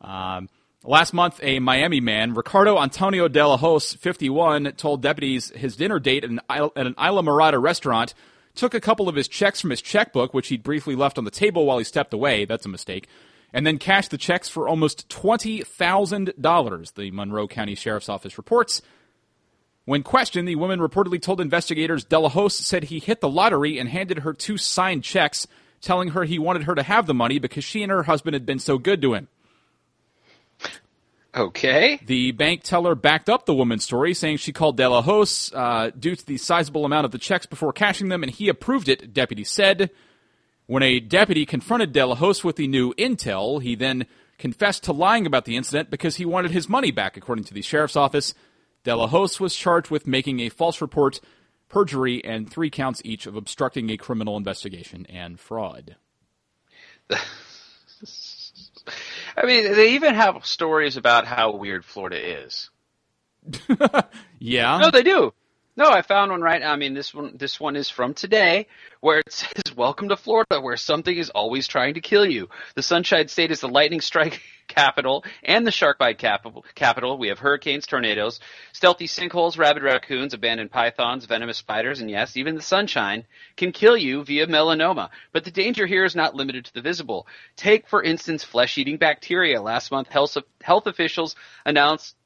Um, 0.00 0.48
last 0.84 1.12
month, 1.12 1.38
a 1.42 1.58
Miami 1.60 2.00
man, 2.00 2.34
Ricardo 2.34 2.78
Antonio 2.78 3.28
De 3.28 3.46
La 3.46 3.56
Hoz, 3.56 3.96
51, 3.96 4.72
told 4.76 5.02
deputies 5.02 5.50
his 5.50 5.76
dinner 5.76 5.98
date 5.98 6.24
at 6.24 6.30
an, 6.30 6.40
Isla- 6.50 6.72
at 6.74 6.86
an 6.86 6.94
Islamorada 6.94 7.62
restaurant 7.62 8.14
took 8.54 8.74
a 8.74 8.80
couple 8.80 9.08
of 9.08 9.14
his 9.14 9.28
checks 9.28 9.60
from 9.60 9.70
his 9.70 9.80
checkbook, 9.82 10.34
which 10.34 10.48
he'd 10.48 10.62
briefly 10.62 10.94
left 10.94 11.18
on 11.18 11.24
the 11.24 11.30
table 11.30 11.66
while 11.66 11.78
he 11.78 11.84
stepped 11.84 12.12
away. 12.12 12.44
That's 12.44 12.66
a 12.66 12.68
mistake. 12.68 13.08
And 13.52 13.66
then 13.66 13.78
cashed 13.78 14.10
the 14.10 14.18
checks 14.18 14.48
for 14.48 14.68
almost 14.68 15.08
$20,000, 15.08 16.94
the 16.94 17.10
Monroe 17.10 17.48
County 17.48 17.74
Sheriff's 17.74 18.08
Office 18.08 18.38
reports. 18.38 18.82
When 19.84 20.02
questioned, 20.02 20.46
the 20.46 20.56
woman 20.56 20.78
reportedly 20.78 21.20
told 21.20 21.40
investigators 21.40 22.04
De 22.04 22.18
La 22.18 22.28
Hoz 22.28 22.54
said 22.54 22.84
he 22.84 23.00
hit 23.00 23.20
the 23.20 23.28
lottery 23.28 23.78
and 23.78 23.88
handed 23.88 24.20
her 24.20 24.32
two 24.32 24.56
signed 24.56 25.02
checks, 25.02 25.46
telling 25.80 26.10
her 26.10 26.24
he 26.24 26.38
wanted 26.38 26.64
her 26.64 26.74
to 26.74 26.82
have 26.82 27.06
the 27.06 27.14
money 27.14 27.38
because 27.38 27.64
she 27.64 27.82
and 27.82 27.90
her 27.90 28.04
husband 28.04 28.34
had 28.34 28.46
been 28.46 28.60
so 28.60 28.78
good 28.78 29.02
to 29.02 29.14
him. 29.14 29.28
Okay. 31.34 31.98
The 32.04 32.32
bank 32.32 32.62
teller 32.62 32.94
backed 32.94 33.30
up 33.30 33.46
the 33.46 33.54
woman's 33.54 33.84
story, 33.84 34.12
saying 34.12 34.36
she 34.36 34.52
called 34.52 34.76
De 34.76 34.86
La 34.86 35.00
uh, 35.00 35.90
due 35.98 36.14
to 36.14 36.26
the 36.26 36.36
sizable 36.36 36.84
amount 36.84 37.06
of 37.06 37.10
the 37.10 37.18
checks 37.18 37.46
before 37.46 37.72
cashing 37.72 38.08
them, 38.08 38.22
and 38.22 38.30
he 38.30 38.48
approved 38.48 38.88
it, 38.88 39.14
deputy 39.14 39.42
said. 39.42 39.90
When 40.66 40.82
a 40.82 41.00
deputy 41.00 41.46
confronted 41.46 41.92
De 41.92 42.06
La 42.06 42.14
with 42.44 42.56
the 42.56 42.68
new 42.68 42.92
intel, 42.94 43.62
he 43.62 43.74
then 43.74 44.06
confessed 44.38 44.84
to 44.84 44.92
lying 44.92 45.26
about 45.26 45.44
the 45.44 45.56
incident 45.56 45.90
because 45.90 46.16
he 46.16 46.24
wanted 46.24 46.50
his 46.50 46.68
money 46.68 46.90
back, 46.90 47.16
according 47.16 47.44
to 47.44 47.54
the 47.54 47.62
sheriff's 47.62 47.96
office. 47.96 48.34
De 48.84 48.94
La 48.94 49.06
was 49.06 49.54
charged 49.54 49.90
with 49.90 50.06
making 50.06 50.40
a 50.40 50.48
false 50.48 50.80
report, 50.80 51.20
perjury, 51.68 52.24
and 52.24 52.50
three 52.50 52.70
counts 52.70 53.00
each 53.04 53.26
of 53.26 53.36
obstructing 53.36 53.90
a 53.90 53.96
criminal 53.96 54.36
investigation 54.36 55.06
and 55.08 55.38
fraud. 55.38 55.96
I 59.36 59.46
mean, 59.46 59.72
they 59.72 59.94
even 59.94 60.14
have 60.14 60.44
stories 60.44 60.96
about 60.96 61.26
how 61.26 61.52
weird 61.56 61.84
Florida 61.84 62.44
is. 62.44 62.70
Yeah. 64.44 64.78
No, 64.78 64.90
they 64.90 65.04
do. 65.04 65.32
No, 65.76 65.88
I 65.88 66.02
found 66.02 66.32
one 66.32 66.42
right. 66.42 66.62
I 66.64 66.74
mean, 66.74 66.94
this 66.94 67.14
one, 67.14 67.36
this 67.36 67.60
one 67.60 67.76
is 67.76 67.88
from 67.88 68.12
today, 68.12 68.66
where 69.00 69.20
it 69.20 69.32
says, 69.32 69.76
"Welcome 69.76 70.08
to 70.08 70.16
Florida, 70.16 70.60
where 70.60 70.76
something 70.76 71.16
is 71.16 71.30
always 71.30 71.68
trying 71.68 71.94
to 71.94 72.00
kill 72.00 72.26
you." 72.26 72.48
The 72.74 72.82
Sunshine 72.82 73.28
State 73.28 73.52
is 73.52 73.60
the 73.60 73.68
lightning 73.68 74.00
strike 74.00 74.42
capital 74.68 75.24
and 75.42 75.66
the 75.66 75.70
shark 75.70 75.98
bite 75.98 76.18
capital. 76.18 76.64
Capital. 76.74 77.18
We 77.18 77.28
have 77.28 77.38
hurricanes, 77.38 77.86
tornadoes, 77.86 78.40
stealthy 78.72 79.06
sinkholes, 79.06 79.58
rabid 79.58 79.82
raccoons, 79.82 80.34
abandoned 80.34 80.70
pythons, 80.70 81.26
venomous 81.26 81.58
spiders, 81.58 82.00
and 82.00 82.10
yes, 82.10 82.36
even 82.36 82.54
the 82.54 82.62
sunshine 82.62 83.26
can 83.56 83.72
kill 83.72 83.96
you 83.96 84.24
via 84.24 84.46
melanoma. 84.46 85.10
But 85.32 85.44
the 85.44 85.50
danger 85.50 85.86
here 85.86 86.04
is 86.04 86.16
not 86.16 86.34
limited 86.34 86.64
to 86.66 86.74
the 86.74 86.82
visible. 86.82 87.26
Take, 87.56 87.88
for 87.88 88.02
instance, 88.02 88.44
flesh-eating 88.44 88.96
bacteria. 88.96 89.60
Last 89.60 89.90
month, 89.90 90.08
health 90.08 90.36
health 90.62 90.86
officials 90.86 91.36
announced 91.64 92.16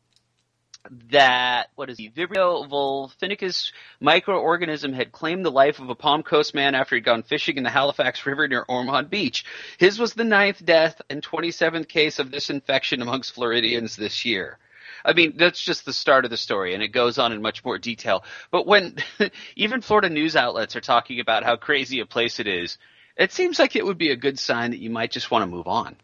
that 1.10 1.70
what 1.74 1.90
is 1.90 1.98
he 1.98 2.10
Vibrio 2.10 2.68
vulnificus 2.68 3.72
microorganism 4.02 4.94
had 4.94 5.12
claimed 5.12 5.44
the 5.44 5.50
life 5.50 5.78
of 5.78 5.90
a 5.90 5.94
Palm 5.94 6.22
Coast 6.22 6.54
man 6.54 6.74
after 6.74 6.94
he'd 6.94 7.04
gone 7.04 7.22
fishing 7.22 7.56
in 7.56 7.64
the 7.64 7.70
Halifax 7.70 8.24
River 8.26 8.48
near 8.48 8.64
Ormond 8.68 9.10
Beach. 9.10 9.44
His 9.78 9.98
was 9.98 10.14
the 10.14 10.24
ninth 10.24 10.64
death 10.64 11.00
and 11.08 11.22
27th 11.22 11.88
case 11.88 12.18
of 12.18 12.30
this 12.30 12.50
infection 12.50 13.02
amongst 13.02 13.34
Floridians 13.34 13.96
this 13.96 14.24
year. 14.24 14.58
I 15.04 15.12
mean, 15.12 15.34
that's 15.36 15.62
just 15.62 15.84
the 15.84 15.92
start 15.92 16.24
of 16.24 16.30
the 16.30 16.36
story, 16.36 16.74
and 16.74 16.82
it 16.82 16.88
goes 16.88 17.18
on 17.18 17.32
in 17.32 17.40
much 17.40 17.64
more 17.64 17.78
detail. 17.78 18.24
But 18.50 18.66
when 18.66 18.96
even 19.56 19.80
Florida 19.80 20.10
news 20.10 20.34
outlets 20.34 20.74
are 20.74 20.80
talking 20.80 21.20
about 21.20 21.44
how 21.44 21.56
crazy 21.56 22.00
a 22.00 22.06
place 22.06 22.40
it 22.40 22.48
is, 22.48 22.76
it 23.16 23.32
seems 23.32 23.58
like 23.58 23.76
it 23.76 23.84
would 23.84 23.98
be 23.98 24.10
a 24.10 24.16
good 24.16 24.38
sign 24.38 24.72
that 24.72 24.80
you 24.80 24.90
might 24.90 25.12
just 25.12 25.30
want 25.30 25.42
to 25.42 25.46
move 25.46 25.68
on. 25.68 25.96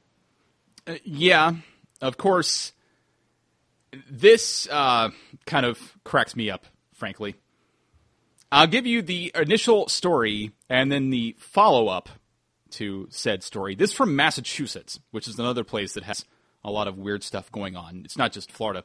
Uh, 0.86 0.94
yeah, 1.04 1.52
of 2.00 2.16
course. 2.16 2.72
This 4.10 4.68
uh, 4.70 5.10
kind 5.46 5.66
of 5.66 5.78
cracks 6.04 6.34
me 6.34 6.50
up, 6.50 6.66
frankly. 6.94 7.36
I'll 8.50 8.66
give 8.66 8.86
you 8.86 9.02
the 9.02 9.32
initial 9.34 9.88
story 9.88 10.52
and 10.68 10.92
then 10.92 11.10
the 11.10 11.36
follow 11.38 11.88
up 11.88 12.08
to 12.72 13.06
said 13.10 13.42
story. 13.42 13.74
This 13.74 13.92
from 13.92 14.16
Massachusetts, 14.16 14.98
which 15.10 15.28
is 15.28 15.38
another 15.38 15.64
place 15.64 15.94
that 15.94 16.04
has 16.04 16.24
a 16.64 16.70
lot 16.70 16.88
of 16.88 16.98
weird 16.98 17.22
stuff 17.22 17.50
going 17.52 17.76
on. 17.76 18.02
It's 18.04 18.18
not 18.18 18.32
just 18.32 18.52
Florida. 18.52 18.84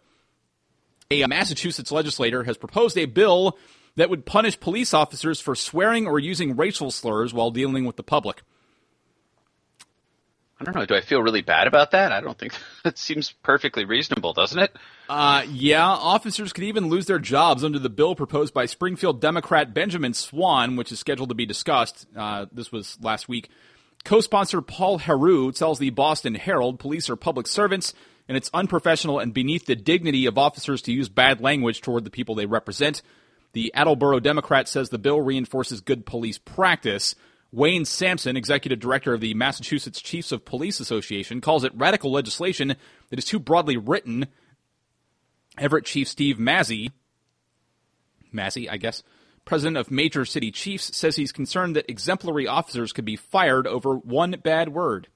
A 1.11 1.25
Massachusetts 1.25 1.91
legislator 1.91 2.43
has 2.43 2.57
proposed 2.57 2.97
a 2.97 3.05
bill 3.05 3.57
that 3.95 4.09
would 4.09 4.25
punish 4.25 4.59
police 4.59 4.93
officers 4.93 5.39
for 5.39 5.55
swearing 5.55 6.07
or 6.07 6.19
using 6.19 6.55
racial 6.55 6.91
slurs 6.91 7.33
while 7.33 7.51
dealing 7.51 7.85
with 7.85 7.95
the 7.95 8.03
public. 8.03 8.43
I 10.59 10.63
don't 10.63 10.75
know. 10.75 10.85
Do 10.85 10.95
I 10.95 11.01
feel 11.01 11.21
really 11.21 11.41
bad 11.41 11.67
about 11.67 11.91
that? 11.91 12.11
I 12.11 12.19
don't 12.19 12.37
think 12.37 12.53
that 12.83 12.97
seems 12.97 13.31
perfectly 13.31 13.85
reasonable, 13.85 14.33
doesn't 14.33 14.59
it? 14.59 14.75
Uh, 15.07 15.43
yeah, 15.49 15.85
officers 15.85 16.51
could 16.51 16.63
even 16.63 16.89
lose 16.89 17.05
their 17.05 17.19
jobs 17.19 17.63
under 17.63 17.79
the 17.79 17.89
bill 17.89 18.15
proposed 18.15 18.53
by 18.53 18.65
Springfield 18.65 19.21
Democrat 19.21 19.73
Benjamin 19.73 20.13
Swan, 20.13 20.75
which 20.75 20.91
is 20.91 20.99
scheduled 20.99 21.29
to 21.29 21.35
be 21.35 21.45
discussed. 21.45 22.07
Uh, 22.15 22.47
this 22.51 22.71
was 22.71 22.97
last 23.01 23.29
week. 23.29 23.49
Co-sponsor 24.03 24.61
Paul 24.61 24.99
Heroux 24.99 25.51
tells 25.51 25.79
the 25.79 25.89
Boston 25.89 26.35
Herald 26.35 26.79
police 26.79 27.09
are 27.09 27.15
public 27.15 27.47
servants 27.47 27.93
and 28.27 28.35
it's 28.37 28.49
unprofessional 28.53 29.19
and 29.19 29.33
beneath 29.33 29.65
the 29.65 29.75
dignity 29.75 30.25
of 30.25 30.37
officers 30.37 30.81
to 30.83 30.91
use 30.91 31.09
bad 31.09 31.41
language 31.41 31.81
toward 31.81 32.03
the 32.03 32.09
people 32.09 32.35
they 32.35 32.45
represent. 32.45 33.01
The 33.53 33.73
Attleboro 33.73 34.19
Democrat 34.19 34.67
says 34.67 34.89
the 34.89 34.97
bill 34.97 35.21
reinforces 35.21 35.81
good 35.81 36.05
police 36.05 36.37
practice. 36.37 37.15
Wayne 37.51 37.85
Sampson, 37.85 38.35
executive 38.35 38.79
director 38.79 39.13
of 39.13 39.21
the 39.21 39.33
Massachusetts 39.33 40.01
Chiefs 40.01 40.31
of 40.31 40.45
Police 40.45 40.79
Association, 40.79 41.41
calls 41.41 41.63
it 41.63 41.71
radical 41.75 42.11
legislation 42.11 42.75
that 43.09 43.19
is 43.19 43.25
too 43.25 43.39
broadly 43.39 43.77
written. 43.77 44.27
Everett 45.57 45.85
Chief 45.85 46.07
Steve 46.07 46.37
Massey, 46.37 46.91
Massey, 48.31 48.69
I 48.69 48.77
guess, 48.77 49.01
president 49.45 49.77
of 49.77 49.89
Major 49.89 50.25
City 50.25 50.51
Chiefs, 50.51 50.95
says 50.95 51.15
he's 51.15 51.31
concerned 51.31 51.75
that 51.75 51.89
exemplary 51.89 52.47
officers 52.47 52.93
could 52.93 53.05
be 53.05 53.15
fired 53.15 53.65
over 53.65 53.95
one 53.95 54.31
bad 54.43 54.69
word. 54.69 55.07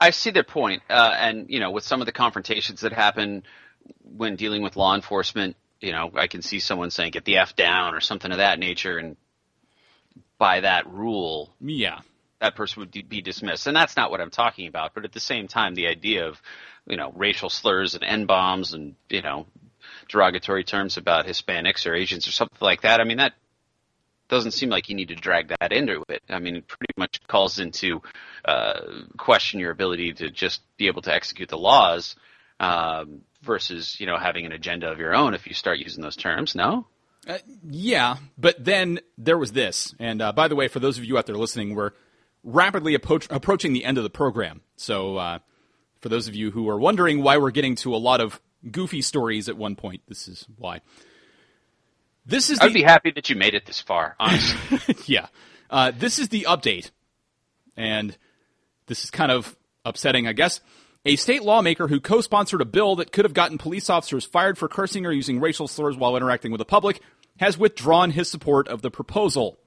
I 0.00 0.10
see 0.10 0.30
their 0.30 0.44
point, 0.44 0.82
uh, 0.88 1.14
and 1.18 1.50
you 1.50 1.58
know, 1.58 1.72
with 1.72 1.84
some 1.84 2.00
of 2.00 2.06
the 2.06 2.12
confrontations 2.12 2.82
that 2.82 2.92
happen 2.92 3.42
when 4.04 4.36
dealing 4.36 4.62
with 4.62 4.76
law 4.76 4.94
enforcement, 4.94 5.56
you 5.80 5.92
know, 5.92 6.10
I 6.14 6.26
can 6.26 6.42
see 6.42 6.58
someone 6.58 6.90
saying 6.90 7.12
"get 7.12 7.24
the 7.24 7.38
f 7.38 7.54
down" 7.56 7.94
or 7.94 8.00
something 8.00 8.30
of 8.30 8.38
that 8.38 8.58
nature, 8.58 8.98
and 8.98 9.16
by 10.38 10.60
that 10.60 10.86
rule, 10.88 11.54
yeah, 11.60 12.00
that 12.40 12.56
person 12.56 12.80
would 12.80 13.08
be 13.08 13.22
dismissed. 13.22 13.66
And 13.66 13.76
that's 13.76 13.96
not 13.96 14.10
what 14.10 14.20
I'm 14.20 14.30
talking 14.30 14.68
about. 14.68 14.94
But 14.94 15.04
at 15.04 15.12
the 15.12 15.20
same 15.20 15.48
time, 15.48 15.74
the 15.74 15.88
idea 15.88 16.26
of 16.26 16.40
you 16.86 16.96
know 16.96 17.12
racial 17.14 17.50
slurs 17.50 17.94
and 17.94 18.04
n 18.04 18.26
bombs 18.26 18.72
and 18.72 18.94
you 19.08 19.22
know 19.22 19.46
derogatory 20.08 20.64
terms 20.64 20.96
about 20.96 21.26
Hispanics 21.26 21.86
or 21.86 21.94
Asians 21.94 22.26
or 22.26 22.32
something 22.32 22.58
like 22.60 22.82
that. 22.82 23.00
I 23.00 23.04
mean 23.04 23.18
that 23.18 23.34
doesn't 24.28 24.52
seem 24.52 24.68
like 24.68 24.88
you 24.88 24.94
need 24.94 25.08
to 25.08 25.14
drag 25.14 25.48
that 25.48 25.72
into 25.72 26.04
it. 26.08 26.22
I 26.28 26.38
mean, 26.38 26.56
it 26.56 26.68
pretty 26.68 26.92
much 26.98 27.18
calls 27.26 27.58
into 27.58 28.02
uh, 28.44 28.80
question 29.16 29.58
your 29.58 29.70
ability 29.70 30.12
to 30.14 30.30
just 30.30 30.60
be 30.76 30.86
able 30.86 31.00
to 31.02 31.14
execute 31.14 31.48
the 31.48 31.56
laws 31.56 32.14
um, 32.60 33.22
versus 33.42 33.98
you 34.00 34.06
know 34.06 34.18
having 34.18 34.46
an 34.46 34.52
agenda 34.52 34.90
of 34.90 34.98
your 34.98 35.14
own 35.14 35.34
if 35.34 35.46
you 35.46 35.54
start 35.54 35.78
using 35.78 36.02
those 36.02 36.16
terms. 36.16 36.54
No. 36.54 36.86
Uh, 37.26 37.38
yeah, 37.68 38.16
but 38.38 38.64
then 38.64 39.00
there 39.18 39.36
was 39.36 39.52
this, 39.52 39.94
and 39.98 40.22
uh, 40.22 40.32
by 40.32 40.48
the 40.48 40.56
way, 40.56 40.68
for 40.68 40.80
those 40.80 40.96
of 40.96 41.04
you 41.04 41.18
out 41.18 41.26
there 41.26 41.36
listening, 41.36 41.74
we're 41.74 41.90
rapidly 42.42 42.94
approach- 42.94 43.26
approaching 43.28 43.72
the 43.72 43.84
end 43.84 43.98
of 43.98 44.04
the 44.04 44.10
program. 44.10 44.62
So, 44.76 45.16
uh, 45.16 45.38
for 46.00 46.08
those 46.08 46.28
of 46.28 46.34
you 46.34 46.50
who 46.50 46.68
are 46.68 46.78
wondering 46.78 47.22
why 47.22 47.36
we're 47.36 47.50
getting 47.50 47.74
to 47.76 47.94
a 47.94 47.98
lot 47.98 48.20
of 48.20 48.40
goofy 48.70 49.02
stories 49.02 49.48
at 49.48 49.56
one 49.56 49.76
point, 49.76 50.02
this 50.08 50.28
is 50.28 50.46
why. 50.56 50.80
This 52.24 52.50
is. 52.50 52.60
I'd 52.60 52.72
be 52.72 52.82
happy 52.82 53.10
that 53.10 53.28
you 53.28 53.36
made 53.36 53.54
it 53.54 53.66
this 53.66 53.80
far. 53.80 54.14
Honestly. 54.18 54.96
yeah, 55.06 55.26
uh, 55.68 55.92
this 55.96 56.18
is 56.18 56.28
the 56.28 56.46
update, 56.48 56.90
and 57.76 58.16
this 58.86 59.04
is 59.04 59.10
kind 59.10 59.32
of 59.32 59.56
upsetting, 59.84 60.26
I 60.26 60.32
guess. 60.32 60.60
A 61.04 61.16
state 61.16 61.42
lawmaker 61.42 61.88
who 61.88 62.00
co 62.00 62.20
sponsored 62.20 62.60
a 62.60 62.66
bill 62.66 62.96
that 62.96 63.12
could 63.12 63.24
have 63.24 63.34
gotten 63.34 63.58
police 63.58 63.88
officers 63.88 64.24
fired 64.24 64.58
for 64.58 64.68
cursing 64.68 65.06
or 65.06 65.12
using 65.12 65.40
racial 65.40 65.68
slurs 65.68 65.96
while 65.96 66.16
interacting 66.16 66.50
with 66.52 66.58
the 66.58 66.64
public 66.64 67.00
has 67.38 67.56
withdrawn 67.56 68.10
his 68.10 68.28
support 68.28 68.68
of 68.68 68.82
the 68.82 68.90
proposal. 68.90 69.58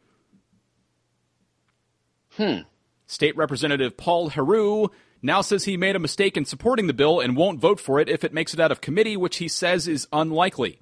Hmm. 2.38 2.60
State 3.08 3.36
Representative 3.36 3.98
Paul 3.98 4.30
Heroux 4.30 4.90
now 5.22 5.42
says 5.42 5.66
he 5.66 5.78
made 5.78 5.96
a 5.96 6.00
mistake 6.00 6.38
in 6.38 6.46
supporting 6.46 6.88
the 6.88 6.94
bill 6.94 7.20
and 7.20 7.36
won't 7.36 7.60
vote 7.60 7.80
for 7.80 8.00
it 8.00 8.10
if 8.10 8.24
it 8.24 8.34
makes 8.34 8.54
it 8.54 8.60
out 8.60 8.72
of 8.72 8.82
committee, 8.82 9.18
which 9.18 9.38
he 9.38 9.48
says 9.48 9.88
is 9.88 10.08
unlikely. 10.12 10.80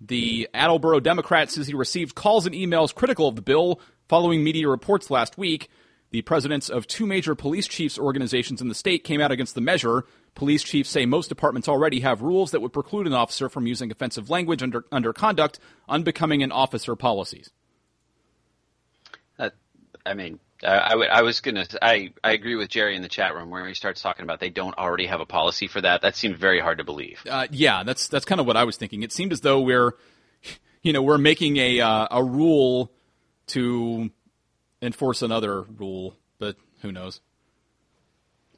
The 0.00 0.48
Attleboro 0.54 1.00
Democrat 1.00 1.50
says 1.50 1.66
he 1.66 1.74
received 1.74 2.14
calls 2.14 2.46
and 2.46 2.54
emails 2.54 2.94
critical 2.94 3.28
of 3.28 3.36
the 3.36 3.42
bill 3.42 3.80
following 4.08 4.42
media 4.42 4.68
reports 4.68 5.10
last 5.10 5.36
week. 5.36 5.68
The 6.10 6.22
presidents 6.22 6.68
of 6.68 6.86
two 6.86 7.06
major 7.06 7.34
police 7.34 7.68
chiefs 7.68 7.98
organizations 7.98 8.60
in 8.60 8.68
the 8.68 8.74
state 8.74 9.04
came 9.04 9.20
out 9.20 9.30
against 9.30 9.54
the 9.54 9.60
measure. 9.60 10.04
Police 10.34 10.64
chiefs 10.64 10.90
say 10.90 11.06
most 11.06 11.28
departments 11.28 11.68
already 11.68 12.00
have 12.00 12.20
rules 12.20 12.50
that 12.50 12.60
would 12.60 12.72
preclude 12.72 13.06
an 13.06 13.12
officer 13.12 13.48
from 13.48 13.66
using 13.66 13.90
offensive 13.92 14.28
language 14.28 14.62
under, 14.62 14.84
under 14.90 15.12
conduct 15.12 15.60
unbecoming 15.88 16.42
an 16.42 16.50
officer 16.50 16.96
policies. 16.96 17.50
Uh, 19.38 19.50
I 20.04 20.14
mean, 20.14 20.40
I, 20.62 20.94
I 21.10 21.22
was 21.22 21.40
gonna. 21.40 21.66
I 21.80 22.12
I 22.22 22.32
agree 22.32 22.54
with 22.56 22.68
Jerry 22.68 22.94
in 22.94 23.02
the 23.02 23.08
chat 23.08 23.34
room 23.34 23.50
where 23.50 23.66
he 23.66 23.74
starts 23.74 24.02
talking 24.02 24.24
about 24.24 24.40
they 24.40 24.50
don't 24.50 24.76
already 24.76 25.06
have 25.06 25.20
a 25.20 25.26
policy 25.26 25.68
for 25.68 25.80
that. 25.80 26.02
That 26.02 26.16
seemed 26.16 26.36
very 26.36 26.60
hard 26.60 26.78
to 26.78 26.84
believe. 26.84 27.22
Uh, 27.28 27.46
yeah, 27.50 27.82
that's 27.82 28.08
that's 28.08 28.24
kind 28.24 28.40
of 28.40 28.46
what 28.46 28.56
I 28.56 28.64
was 28.64 28.76
thinking. 28.76 29.02
It 29.02 29.12
seemed 29.12 29.32
as 29.32 29.40
though 29.40 29.60
we're, 29.60 29.92
you 30.82 30.92
know, 30.92 31.02
we're 31.02 31.18
making 31.18 31.56
a 31.56 31.80
uh, 31.80 32.08
a 32.10 32.22
rule 32.22 32.92
to 33.48 34.10
enforce 34.82 35.22
another 35.22 35.62
rule, 35.62 36.16
but 36.38 36.56
who 36.82 36.92
knows? 36.92 37.20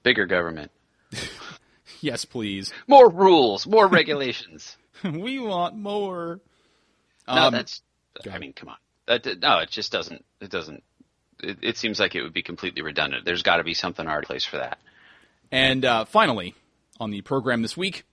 Bigger 0.02 0.26
government. 0.26 0.70
yes, 2.00 2.24
please. 2.24 2.72
More 2.86 3.10
rules, 3.10 3.66
more 3.66 3.86
regulations. 3.88 4.76
we 5.04 5.38
want 5.38 5.76
more. 5.76 6.40
No, 7.26 7.34
um, 7.34 7.52
that's. 7.52 7.82
I 8.30 8.38
mean, 8.38 8.52
come 8.52 8.68
on. 8.68 8.76
That, 9.06 9.40
no, 9.40 9.58
it 9.58 9.70
just 9.70 9.92
doesn't. 9.92 10.24
It 10.40 10.50
doesn't. 10.50 10.82
It, 11.42 11.58
it 11.62 11.76
seems 11.76 11.98
like 11.98 12.14
it 12.14 12.22
would 12.22 12.32
be 12.32 12.42
completely 12.42 12.82
redundant. 12.82 13.24
There's 13.24 13.42
got 13.42 13.56
to 13.56 13.64
be 13.64 13.74
something 13.74 14.06
already 14.06 14.26
place 14.26 14.44
for 14.44 14.58
that. 14.58 14.78
And 15.50 15.84
uh, 15.84 16.04
finally, 16.04 16.54
on 17.00 17.10
the 17.10 17.20
program 17.20 17.62
this 17.62 17.76
week, 17.76 18.04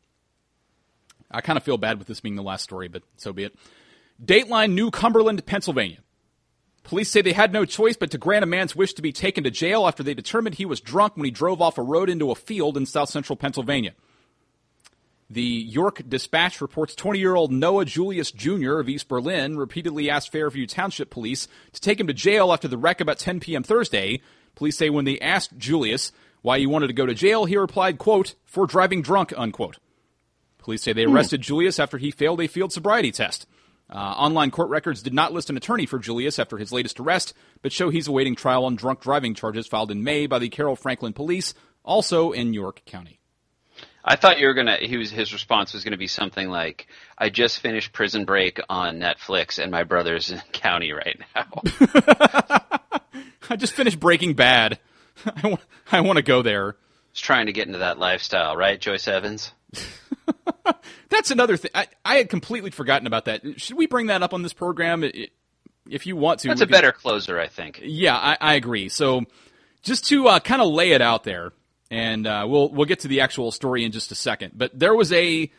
I 1.32 1.42
kind 1.42 1.58
of 1.58 1.64
feel 1.64 1.78
bad 1.78 2.00
with 2.00 2.08
this 2.08 2.20
being 2.20 2.36
the 2.36 2.44
last 2.44 2.64
story, 2.64 2.88
but 2.88 3.04
so 3.18 3.32
be 3.34 3.44
it. 3.44 3.56
Dateline 4.24 4.74
New 4.74 4.92
Cumberland, 4.92 5.46
Pennsylvania. 5.46 6.00
Police 6.90 7.12
say 7.12 7.22
they 7.22 7.34
had 7.34 7.54
no 7.54 7.66
choice 7.66 7.96
but 7.96 8.10
to 8.10 8.18
grant 8.18 8.42
a 8.42 8.48
man's 8.48 8.76
wish 8.76 8.94
to 8.94 9.04
be 9.04 9.12
taken 9.12 9.44
to 9.44 9.52
jail 9.52 9.86
after 9.86 10.02
they 10.02 10.16
determined 10.16 10.56
he 10.56 10.66
was 10.66 10.82
drunk 10.82 11.16
when 11.16 11.26
he 11.26 11.30
drove 11.30 11.62
off 11.62 11.78
a 11.78 11.84
road 11.84 12.10
into 12.10 12.32
a 12.32 12.36
field 12.36 12.76
in 12.78 12.88
south 12.88 13.10
central 13.10 13.38
Pennsylvania. 13.38 13.94
The 15.30 15.44
York 15.44 16.02
Dispatch 16.10 16.60
reports 16.60 16.96
20 16.96 17.20
year 17.20 17.36
old 17.36 17.52
Noah 17.52 17.86
Julius 17.86 18.32
Jr. 18.32 18.80
of 18.80 18.90
East 18.90 19.08
Berlin 19.08 19.56
repeatedly 19.56 20.10
asked 20.10 20.32
Fairview 20.32 20.66
Township 20.66 21.12
Police 21.12 21.48
to 21.74 21.80
take 21.80 22.00
him 22.00 22.08
to 22.08 22.14
jail 22.14 22.52
after 22.52 22.68
the 22.68 22.76
wreck 22.76 23.02
about 23.02 23.20
10 23.20 23.40
p.m. 23.40 23.62
Thursday. 23.62 24.20
Police 24.56 24.76
say 24.76 24.90
when 24.90 25.06
they 25.06 25.20
asked 25.20 25.60
Julius 25.60 26.12
why 26.42 26.58
he 26.58 26.66
wanted 26.66 26.88
to 26.88 26.94
go 26.94 27.06
to 27.06 27.14
jail, 27.14 27.46
he 27.46 27.56
replied, 27.56 28.00
quote, 28.00 28.34
for 28.46 28.66
driving 28.66 29.04
drunk, 29.04 29.32
unquote. 29.38 29.78
Police 30.58 30.82
say 30.82 30.94
they 30.94 31.04
hmm. 31.04 31.14
arrested 31.14 31.42
hmm. 31.42 31.50
Julius 31.50 31.78
after 31.80 32.00
he 32.00 32.10
failed 32.10 32.42
a 32.42 32.48
field 32.48 32.74
sobriety 32.74 33.12
test. 33.12 33.46
Uh, 33.90 33.98
online 33.98 34.52
court 34.52 34.70
records 34.70 35.02
did 35.02 35.14
not 35.14 35.34
list 35.34 35.50
an 35.50 35.58
attorney 35.58 35.86
for 35.86 35.98
Julius 35.98 36.38
after 36.38 36.58
his 36.58 36.72
latest 36.72 37.00
arrest, 37.00 37.34
but 37.62 37.72
show 37.72 37.90
he's 37.90 38.08
awaiting 38.08 38.36
trial 38.36 38.66
on 38.66 38.76
drunk 38.76 39.02
driving 39.02 39.34
charges 39.34 39.68
filed 39.68 39.90
in 39.90 40.04
May 40.04 40.28
by 40.28 40.38
the 40.38 40.50
Carroll 40.50 40.76
Franklin 40.76 41.14
Police, 41.14 41.54
also 41.84 42.32
in 42.32 42.54
York 42.54 42.84
County. 42.86 43.20
I 44.04 44.16
thought 44.16 44.40
you 44.40 44.48
were 44.48 44.54
gonna. 44.54 44.78
He 44.78 44.98
was 44.98 45.12
his 45.12 45.34
response 45.34 45.74
was 45.74 45.84
gonna 45.84 45.98
be 45.98 46.08
something 46.08 46.50
like, 46.50 46.88
"I 47.18 47.30
just 47.30 47.60
finished 47.60 47.92
Prison 47.92 48.26
Break 48.26 48.60
on 48.70 49.00
Netflix, 49.00 49.62
and 49.62 49.72
my 49.72 49.84
brother's 49.84 50.32
in 50.32 50.40
county 50.54 50.92
right 50.92 51.20
now." 51.36 51.62
I 53.50 53.56
just 53.56 53.74
finished 53.74 54.00
Breaking 54.00 54.34
Bad. 54.36 54.80
I 55.26 55.48
want. 55.48 55.62
I 55.92 56.02
want 56.02 56.18
to 56.18 56.24
go 56.24 56.42
there. 56.42 56.76
Just 57.14 57.26
trying 57.26 57.48
to 57.48 57.54
get 57.54 57.68
into 57.68 57.80
that 57.80 57.98
lifestyle, 58.00 58.56
right, 58.56 58.80
Joyce 58.80 59.08
Evans? 59.08 59.52
That's 61.10 61.32
another 61.32 61.58
thing. 61.58 61.72
I, 61.74 61.88
I, 62.04 62.16
had 62.18 62.30
completely 62.30 62.72
forgotten 62.72 63.08
about 63.08 63.26
that. 63.26 63.60
Should 63.60 63.78
we 63.78 63.88
bring 63.88 64.08
that 64.08 64.24
up 64.24 64.34
on 64.34 64.42
this 64.42 64.54
program? 64.54 65.04
if 65.90 66.06
you 66.06 66.16
want 66.16 66.42
to. 66.42 66.50
That's 66.50 66.62
a 66.62 66.66
can, 66.66 66.72
better 66.72 66.92
closer, 66.92 67.40
I 67.40 67.48
think. 67.48 67.80
Yeah, 67.84 68.16
I, 68.16 68.38
I 68.40 68.54
agree. 68.56 68.90
So 68.90 69.26
just 69.82 70.08
to 70.08 70.28
uh, 70.28 70.40
kind 70.40 70.62
of 70.62 70.70
lay 70.70 70.92
it 70.92 71.02
out 71.02 71.24
there, 71.24 71.52
and 71.92 72.26
uh, 72.28 72.46
we'll 72.48 72.70
we'll 72.70 72.86
get 72.86 73.00
to 73.02 73.08
the 73.08 73.22
actual 73.22 73.52
story 73.52 73.84
in 73.84 73.92
just 73.92 74.12
a 74.12 74.16
second. 74.16 74.54
But 74.56 74.78
there 74.78 74.96
was 74.96 75.12
a 75.12 75.52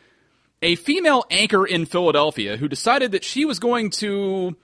a 0.61 0.75
female 0.75 1.25
anchor 1.29 1.65
in 1.65 1.85
Philadelphia 1.85 2.57
who 2.57 2.67
decided 2.67 3.11
that 3.11 3.23
she 3.23 3.45
was 3.45 3.59
going 3.59 3.89
to 3.89 4.55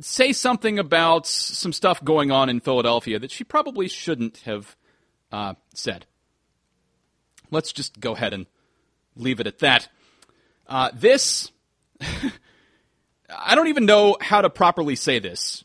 say 0.00 0.32
something 0.32 0.78
about 0.78 1.26
some 1.26 1.72
stuff 1.72 2.02
going 2.04 2.30
on 2.30 2.48
in 2.48 2.60
Philadelphia 2.60 3.18
that 3.18 3.30
she 3.30 3.44
probably 3.44 3.88
shouldn't 3.88 4.38
have 4.38 4.76
uh, 5.32 5.54
said. 5.74 6.06
Let's 7.50 7.72
just 7.72 7.98
go 7.98 8.12
ahead 8.12 8.34
and 8.34 8.46
leave 9.16 9.40
it 9.40 9.46
at 9.46 9.58
that. 9.60 9.88
Uh, 10.66 10.90
this, 10.94 11.50
I 13.30 13.54
don't 13.54 13.68
even 13.68 13.86
know 13.86 14.16
how 14.20 14.40
to 14.40 14.50
properly 14.50 14.96
say 14.96 15.18
this 15.18 15.64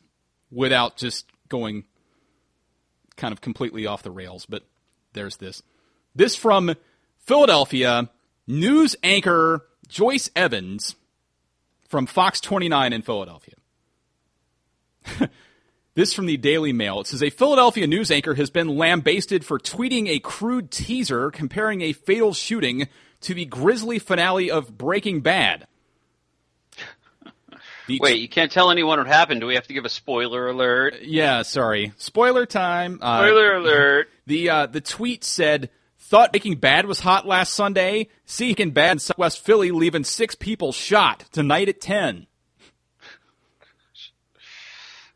without 0.51 0.97
just 0.97 1.25
going 1.49 1.85
kind 3.17 3.31
of 3.31 3.41
completely 3.41 3.85
off 3.85 4.03
the 4.03 4.11
rails, 4.11 4.45
but 4.45 4.63
there's 5.13 5.37
this. 5.37 5.61
This 6.15 6.35
from 6.35 6.75
Philadelphia 7.19 8.09
news 8.47 8.95
anchor 9.03 9.65
Joyce 9.87 10.29
Evans 10.35 10.95
from 11.87 12.05
Fox 12.05 12.39
29 12.39 12.93
in 12.93 13.01
Philadelphia. 13.01 13.55
this 15.95 16.13
from 16.13 16.25
the 16.25 16.37
Daily 16.37 16.73
Mail. 16.73 17.01
It 17.01 17.07
says 17.07 17.21
a 17.21 17.29
Philadelphia 17.29 17.87
news 17.87 18.11
anchor 18.11 18.35
has 18.35 18.49
been 18.49 18.77
lambasted 18.77 19.43
for 19.43 19.59
tweeting 19.59 20.07
a 20.07 20.19
crude 20.19 20.71
teaser 20.71 21.31
comparing 21.31 21.81
a 21.81 21.93
fatal 21.93 22.33
shooting 22.33 22.87
to 23.21 23.33
the 23.33 23.45
grisly 23.45 23.99
finale 23.99 24.51
of 24.51 24.77
Breaking 24.77 25.21
Bad. 25.21 25.67
The 27.87 27.99
Wait, 27.99 28.21
you 28.21 28.29
can't 28.29 28.51
tell 28.51 28.69
anyone 28.69 28.99
what 28.99 29.07
happened. 29.07 29.41
Do 29.41 29.47
we 29.47 29.55
have 29.55 29.65
to 29.67 29.73
give 29.73 29.85
a 29.85 29.89
spoiler 29.89 30.47
alert? 30.47 31.01
Yeah, 31.01 31.41
sorry. 31.41 31.93
Spoiler 31.97 32.45
time. 32.45 32.99
Uh, 33.01 33.17
spoiler 33.25 33.55
alert. 33.55 34.09
The 34.27 34.49
uh, 34.49 34.65
the 34.67 34.81
tweet 34.81 35.23
said, 35.23 35.71
"Thought 35.97 36.31
Breaking 36.31 36.55
Bad 36.55 36.85
was 36.85 36.99
hot 36.99 37.25
last 37.27 37.53
Sunday. 37.53 38.07
Seeking 38.23 38.69
Bad 38.69 38.93
in 38.93 38.99
Southwest 38.99 39.43
Philly, 39.43 39.71
leaving 39.71 40.03
six 40.03 40.35
people 40.35 40.71
shot 40.71 41.25
tonight 41.31 41.69
at 41.69 41.81
10. 41.81 42.27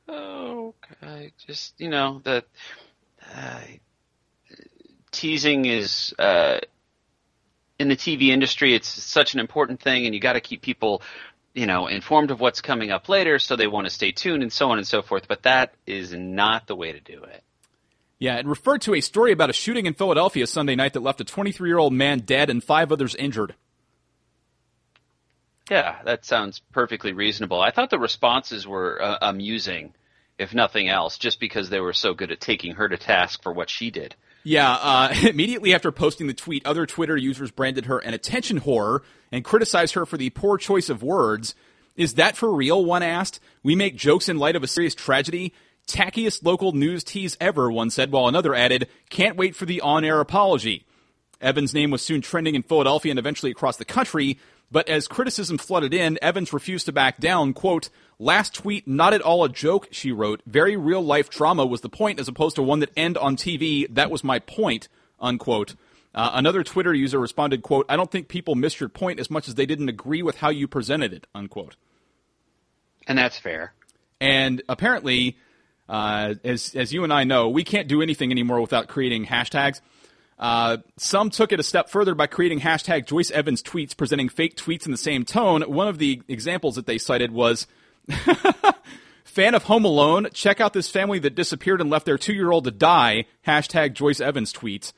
Oh, 0.07 0.73
I 1.01 1.31
just 1.47 1.79
you 1.79 1.89
know 1.89 2.21
that 2.25 2.45
uh, 3.35 3.61
teasing 5.11 5.65
is 5.65 6.13
uh, 6.19 6.59
in 7.79 7.87
the 7.87 7.95
TV 7.95 8.29
industry. 8.29 8.73
It's 8.73 8.87
such 8.87 9.33
an 9.33 9.39
important 9.39 9.81
thing, 9.81 10.05
and 10.05 10.13
you 10.13 10.21
got 10.21 10.33
to 10.33 10.41
keep 10.41 10.61
people 10.61 11.01
you 11.53 11.65
know 11.65 11.87
informed 11.87 12.31
of 12.31 12.39
what's 12.39 12.61
coming 12.61 12.91
up 12.91 13.09
later, 13.09 13.39
so 13.39 13.55
they 13.55 13.67
want 13.67 13.87
to 13.87 13.91
stay 13.91 14.11
tuned 14.11 14.43
and 14.43 14.51
so 14.51 14.71
on 14.71 14.77
and 14.77 14.87
so 14.87 15.01
forth. 15.01 15.27
But 15.27 15.43
that 15.43 15.73
is 15.85 16.13
not 16.13 16.67
the 16.67 16.75
way 16.75 16.91
to 16.91 16.99
do 16.99 17.23
it. 17.23 17.43
Yeah, 18.19 18.37
it 18.37 18.45
referred 18.45 18.81
to 18.83 18.95
a 18.95 19.01
story 19.01 19.31
about 19.31 19.49
a 19.49 19.53
shooting 19.53 19.85
in 19.85 19.93
Philadelphia 19.93 20.47
Sunday 20.47 20.75
night 20.75 20.93
that 20.93 21.01
left 21.01 21.21
a 21.21 21.25
23 21.25 21.69
year 21.69 21.77
old 21.77 21.93
man 21.93 22.19
dead 22.19 22.49
and 22.49 22.63
five 22.63 22.91
others 22.91 23.15
injured. 23.15 23.55
Yeah, 25.69 25.97
that 26.05 26.25
sounds 26.25 26.61
perfectly 26.71 27.13
reasonable. 27.13 27.59
I 27.59 27.71
thought 27.71 27.89
the 27.89 27.99
responses 27.99 28.67
were 28.67 29.01
uh, 29.01 29.17
amusing, 29.21 29.95
if 30.37 30.53
nothing 30.53 30.89
else, 30.89 31.17
just 31.17 31.39
because 31.39 31.69
they 31.69 31.79
were 31.79 31.93
so 31.93 32.13
good 32.13 32.31
at 32.31 32.39
taking 32.39 32.75
her 32.75 32.87
to 32.87 32.97
task 32.97 33.41
for 33.41 33.51
what 33.51 33.69
she 33.69 33.89
did. 33.89 34.15
Yeah, 34.45 34.71
uh, 34.71 35.13
immediately 35.23 35.73
after 35.73 35.91
posting 35.91 36.27
the 36.27 36.33
tweet, 36.33 36.65
other 36.65 36.85
Twitter 36.85 37.17
users 37.17 37.51
branded 37.51 37.87
her 37.87 37.97
an 37.97 38.13
attention 38.13 38.61
whore 38.61 38.99
and 39.31 39.43
criticized 39.43 39.95
her 39.95 40.05
for 40.05 40.17
the 40.17 40.29
poor 40.29 40.57
choice 40.57 40.87
of 40.87 41.01
words. 41.01 41.55
Is 41.97 42.13
that 42.13 42.37
for 42.37 42.53
real? 42.53 42.85
One 42.85 43.01
asked. 43.01 43.39
We 43.63 43.75
make 43.75 43.97
jokes 43.97 44.29
in 44.29 44.37
light 44.37 44.55
of 44.55 44.63
a 44.63 44.67
serious 44.67 44.93
tragedy. 44.93 45.51
Tackiest 45.87 46.43
local 46.43 46.73
news 46.73 47.03
tease 47.03 47.35
ever, 47.41 47.71
one 47.71 47.89
said, 47.89 48.11
while 48.11 48.27
another 48.27 48.53
added, 48.53 48.87
can't 49.09 49.35
wait 49.35 49.55
for 49.55 49.65
the 49.65 49.81
on 49.81 50.05
air 50.05 50.19
apology. 50.19 50.85
Evans' 51.41 51.73
name 51.73 51.89
was 51.89 52.03
soon 52.03 52.21
trending 52.21 52.53
in 52.53 52.63
Philadelphia 52.63 53.11
and 53.11 53.19
eventually 53.19 53.51
across 53.51 53.77
the 53.77 53.85
country, 53.85 54.37
but 54.71 54.89
as 54.89 55.07
criticism 55.07 55.57
flooded 55.57 55.93
in, 55.93 56.17
Evans 56.21 56.51
refused 56.51 56.85
to 56.87 56.91
back 56.91 57.19
down. 57.19 57.53
Quote, 57.53 57.89
last 58.19 58.53
tweet, 58.53 58.87
not 58.87 59.13
at 59.13 59.21
all 59.21 59.43
a 59.43 59.49
joke, 59.49 59.87
she 59.91 60.11
wrote. 60.11 60.41
Very 60.45 60.75
real 60.75 61.01
life 61.01 61.29
drama 61.29 61.65
was 61.65 61.81
the 61.81 61.89
point 61.89 62.19
as 62.19 62.27
opposed 62.27 62.55
to 62.55 62.63
one 62.63 62.79
that 62.79 62.91
end 62.97 63.17
on 63.17 63.35
TV. 63.35 63.87
That 63.93 64.11
was 64.11 64.23
my 64.23 64.39
point, 64.39 64.87
unquote. 65.19 65.75
Uh, 66.13 66.31
another 66.33 66.63
Twitter 66.63 66.93
user 66.93 67.19
responded, 67.19 67.61
quote, 67.61 67.85
I 67.89 67.97
don't 67.97 68.09
think 68.09 68.29
people 68.29 68.55
missed 68.55 68.79
your 68.79 68.89
point 68.89 69.19
as 69.19 69.29
much 69.29 69.47
as 69.47 69.55
they 69.55 69.65
didn't 69.65 69.89
agree 69.89 70.23
with 70.23 70.37
how 70.37 70.49
you 70.49 70.67
presented 70.67 71.13
it, 71.13 71.27
unquote. 71.35 71.75
And 73.05 73.17
that's 73.17 73.37
fair. 73.37 73.73
And 74.21 74.63
apparently, 74.69 75.37
uh, 75.89 76.35
as, 76.43 76.73
as 76.73 76.93
you 76.93 77.03
and 77.03 77.13
I 77.13 77.25
know, 77.25 77.49
we 77.49 77.63
can't 77.63 77.87
do 77.87 78.01
anything 78.01 78.31
anymore 78.31 78.61
without 78.61 78.87
creating 78.87 79.25
hashtags. 79.25 79.81
Uh, 80.37 80.77
some 80.97 81.29
took 81.29 81.51
it 81.51 81.59
a 81.59 81.63
step 81.63 81.89
further 81.89 82.13
by 82.13 82.27
creating 82.27 82.59
hashtag 82.59 83.05
Joyce 83.05 83.31
Evans 83.31 83.63
tweets 83.63 83.95
presenting 83.95 84.27
fake 84.29 84.57
tweets 84.57 84.85
in 84.85 84.91
the 84.91 84.97
same 84.97 85.23
tone. 85.23 85.61
One 85.63 85.87
of 85.87 85.97
the 85.97 86.21
examples 86.27 86.75
that 86.75 86.85
they 86.85 86.97
cited 86.97 87.31
was 87.31 87.67
fan 89.23 89.55
of 89.55 89.63
Home 89.63 89.85
Alone. 89.85 90.27
Check 90.33 90.59
out 90.59 90.73
this 90.73 90.89
family 90.89 91.19
that 91.19 91.35
disappeared 91.35 91.81
and 91.81 91.89
left 91.89 92.05
their 92.05 92.17
two 92.17 92.33
year 92.33 92.51
old 92.51 92.65
to 92.65 92.71
die. 92.71 93.25
Hashtag 93.47 93.93
Joyce 93.93 94.19
Evans 94.19 94.51
tweets. 94.51 94.93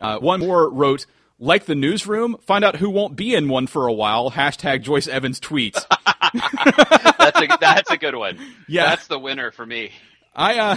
Uh, 0.00 0.18
one 0.18 0.40
more 0.40 0.68
wrote, 0.68 1.06
like 1.38 1.64
the 1.64 1.74
newsroom, 1.74 2.36
find 2.42 2.64
out 2.64 2.76
who 2.76 2.90
won't 2.90 3.16
be 3.16 3.34
in 3.34 3.48
one 3.48 3.66
for 3.66 3.86
a 3.86 3.92
while. 3.92 4.30
Hashtag 4.30 4.82
Joyce 4.82 5.06
Evans 5.06 5.38
tweets. 5.40 5.84
that's 7.18 7.40
a 7.40 7.58
that's 7.60 7.90
a 7.90 7.96
good 7.96 8.14
one. 8.14 8.38
Yeah, 8.68 8.86
that's 8.86 9.06
the 9.06 9.18
winner 9.18 9.50
for 9.50 9.66
me. 9.66 9.90
I 10.34 10.58
uh, 10.58 10.76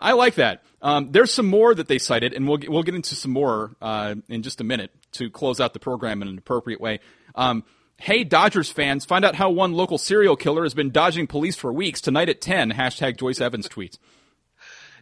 I 0.00 0.12
like 0.12 0.36
that. 0.36 0.62
Um, 0.82 1.12
there's 1.12 1.30
some 1.30 1.46
more 1.46 1.74
that 1.74 1.88
they 1.88 1.98
cited, 1.98 2.32
and 2.32 2.48
we'll 2.48 2.56
get, 2.56 2.70
we'll 2.70 2.82
get 2.82 2.94
into 2.94 3.14
some 3.14 3.32
more 3.32 3.72
uh, 3.82 4.14
in 4.28 4.42
just 4.42 4.60
a 4.60 4.64
minute 4.64 4.90
to 5.12 5.28
close 5.28 5.60
out 5.60 5.74
the 5.74 5.78
program 5.78 6.22
in 6.22 6.28
an 6.28 6.38
appropriate 6.38 6.80
way. 6.80 7.00
Um, 7.34 7.64
hey, 7.98 8.24
Dodgers 8.24 8.70
fans, 8.70 9.04
find 9.04 9.24
out 9.24 9.34
how 9.34 9.50
one 9.50 9.72
local 9.74 9.98
serial 9.98 10.36
killer 10.36 10.62
has 10.62 10.72
been 10.72 10.90
dodging 10.90 11.26
police 11.26 11.56
for 11.56 11.72
weeks. 11.72 12.00
Tonight 12.00 12.30
at 12.30 12.40
ten. 12.40 12.72
Hashtag 12.72 13.18
Joyce 13.18 13.40
Evans 13.40 13.68
tweets. 13.68 13.98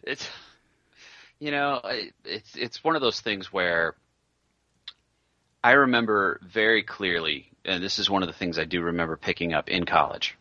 It's 0.03 0.27
you 1.39 1.51
know 1.51 1.81
it's 2.25 2.55
it's 2.55 2.83
one 2.83 2.95
of 2.95 3.01
those 3.01 3.21
things 3.21 3.53
where 3.53 3.95
I 5.63 5.71
remember 5.71 6.41
very 6.43 6.83
clearly, 6.83 7.49
and 7.63 7.81
this 7.81 7.99
is 7.99 8.09
one 8.09 8.21
of 8.21 8.27
the 8.27 8.33
things 8.33 8.59
I 8.59 8.65
do 8.65 8.81
remember 8.81 9.15
picking 9.15 9.53
up 9.53 9.69
in 9.69 9.85
college. 9.85 10.37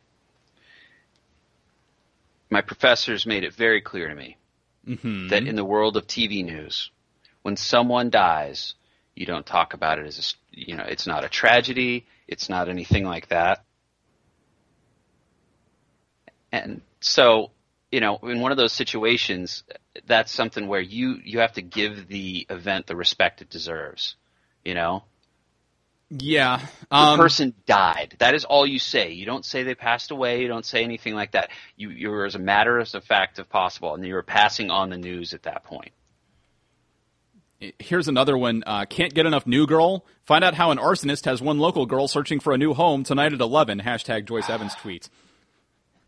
My 2.50 2.62
professors 2.62 3.26
made 3.26 3.44
it 3.44 3.52
very 3.52 3.82
clear 3.82 4.08
to 4.08 4.14
me 4.14 4.36
mm-hmm. 4.88 5.28
that 5.28 5.46
in 5.46 5.56
the 5.56 5.64
world 5.64 5.96
of 5.96 6.06
TV 6.06 6.44
news, 6.44 6.90
when 7.42 7.56
someone 7.56 8.10
dies, 8.10 8.74
you 9.14 9.26
don't 9.26 9.46
talk 9.46 9.74
about 9.74 9.98
it 9.98 10.06
as 10.06 10.18
a, 10.18 10.58
you 10.58 10.76
know, 10.76 10.84
it's 10.84 11.06
not 11.06 11.24
a 11.24 11.28
tragedy, 11.28 12.06
it's 12.26 12.48
not 12.48 12.68
anything 12.68 13.04
like 13.04 13.28
that. 13.28 13.64
And 16.50 16.80
so, 17.00 17.50
you 17.90 18.00
know, 18.00 18.18
in 18.22 18.40
one 18.40 18.52
of 18.52 18.58
those 18.58 18.72
situations, 18.72 19.64
that's 20.06 20.32
something 20.32 20.66
where 20.66 20.80
you 20.80 21.18
you 21.24 21.40
have 21.40 21.54
to 21.54 21.62
give 21.62 22.08
the 22.08 22.46
event 22.48 22.86
the 22.86 22.96
respect 22.96 23.42
it 23.42 23.50
deserves, 23.50 24.16
you 24.64 24.74
know? 24.74 25.04
Yeah. 26.10 26.66
Um, 26.90 27.18
the 27.18 27.22
person 27.22 27.54
died. 27.66 28.16
That 28.18 28.34
is 28.34 28.44
all 28.44 28.66
you 28.66 28.78
say. 28.78 29.12
You 29.12 29.26
don't 29.26 29.44
say 29.44 29.62
they 29.62 29.74
passed 29.74 30.10
away. 30.10 30.40
You 30.40 30.48
don't 30.48 30.64
say 30.64 30.82
anything 30.82 31.14
like 31.14 31.32
that. 31.32 31.50
You, 31.76 31.90
you're 31.90 32.24
as 32.24 32.34
a 32.34 32.38
matter 32.38 32.78
of 32.78 32.88
fact 33.04 33.38
if 33.38 33.48
possible, 33.48 33.94
and 33.94 34.04
you're 34.06 34.22
passing 34.22 34.70
on 34.70 34.88
the 34.88 34.96
news 34.96 35.34
at 35.34 35.42
that 35.42 35.64
point. 35.64 35.92
Here's 37.78 38.08
another 38.08 38.38
one. 38.38 38.62
Uh, 38.66 38.84
can't 38.86 39.12
get 39.12 39.26
enough 39.26 39.46
new 39.46 39.66
girl. 39.66 40.06
Find 40.24 40.44
out 40.44 40.54
how 40.54 40.70
an 40.70 40.78
arsonist 40.78 41.24
has 41.24 41.42
one 41.42 41.58
local 41.58 41.86
girl 41.86 42.06
searching 42.06 42.38
for 42.40 42.52
a 42.52 42.58
new 42.58 42.72
home 42.72 43.02
tonight 43.02 43.32
at 43.32 43.40
11. 43.40 43.80
Hashtag 43.80 44.26
Joyce 44.26 44.48
Evans 44.48 44.74
tweets. 44.82 45.10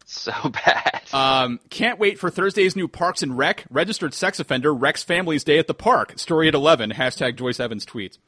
So 0.06 0.32
bad. 0.64 1.02
Um, 1.12 1.60
can't 1.68 1.98
wait 1.98 2.18
for 2.18 2.30
Thursday's 2.30 2.76
new 2.76 2.88
Parks 2.88 3.22
and 3.22 3.36
Rec. 3.36 3.64
Registered 3.68 4.14
sex 4.14 4.38
offender 4.40 4.72
wrecks 4.72 5.02
family's 5.02 5.44
day 5.44 5.58
at 5.58 5.66
the 5.66 5.74
park. 5.74 6.18
Story 6.18 6.48
at 6.48 6.54
11. 6.54 6.92
Hashtag 6.92 7.36
Joyce 7.36 7.60
Evans 7.60 7.84
tweets. 7.84 8.18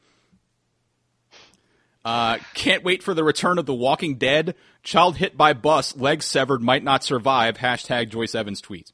Uh, 2.05 2.37
can't 2.53 2.83
wait 2.83 3.01
for 3.01 3.13
the 3.13 3.23
return 3.23 3.57
of 3.57 3.65
The 3.65 3.73
Walking 3.73 4.15
Dead. 4.15 4.55
Child 4.83 5.17
hit 5.17 5.37
by 5.37 5.53
bus, 5.53 5.95
legs 5.95 6.25
severed, 6.25 6.61
might 6.61 6.83
not 6.83 7.03
survive. 7.03 7.57
Hashtag 7.57 8.09
Joyce 8.09 8.35
Evans 8.35 8.61
tweets. 8.61 8.91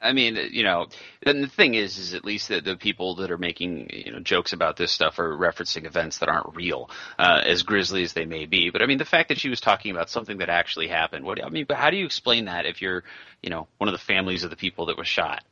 I 0.00 0.12
mean, 0.12 0.36
you 0.52 0.62
know, 0.62 0.86
and 1.24 1.42
the 1.42 1.48
thing 1.48 1.74
is, 1.74 1.98
is 1.98 2.14
at 2.14 2.24
least 2.24 2.48
that 2.48 2.64
the 2.64 2.76
people 2.76 3.16
that 3.16 3.32
are 3.32 3.38
making 3.38 3.90
you 3.90 4.12
know 4.12 4.20
jokes 4.20 4.52
about 4.52 4.76
this 4.76 4.92
stuff 4.92 5.18
are 5.18 5.36
referencing 5.36 5.86
events 5.86 6.18
that 6.18 6.28
aren't 6.28 6.54
real, 6.54 6.88
uh, 7.18 7.40
as 7.44 7.64
grisly 7.64 8.04
as 8.04 8.12
they 8.12 8.24
may 8.24 8.46
be. 8.46 8.70
But 8.70 8.80
I 8.80 8.86
mean, 8.86 8.98
the 8.98 9.04
fact 9.04 9.28
that 9.28 9.38
she 9.38 9.48
was 9.48 9.60
talking 9.60 9.90
about 9.90 10.08
something 10.08 10.38
that 10.38 10.50
actually 10.50 10.88
happened. 10.88 11.24
What 11.24 11.44
I 11.44 11.48
mean, 11.48 11.64
but 11.66 11.78
how 11.78 11.90
do 11.90 11.96
you 11.96 12.04
explain 12.04 12.44
that 12.44 12.64
if 12.64 12.80
you're, 12.80 13.02
you 13.42 13.50
know, 13.50 13.66
one 13.78 13.88
of 13.88 13.92
the 13.92 13.98
families 13.98 14.44
of 14.44 14.50
the 14.50 14.56
people 14.56 14.86
that 14.86 14.98
was 14.98 15.08
shot? 15.08 15.44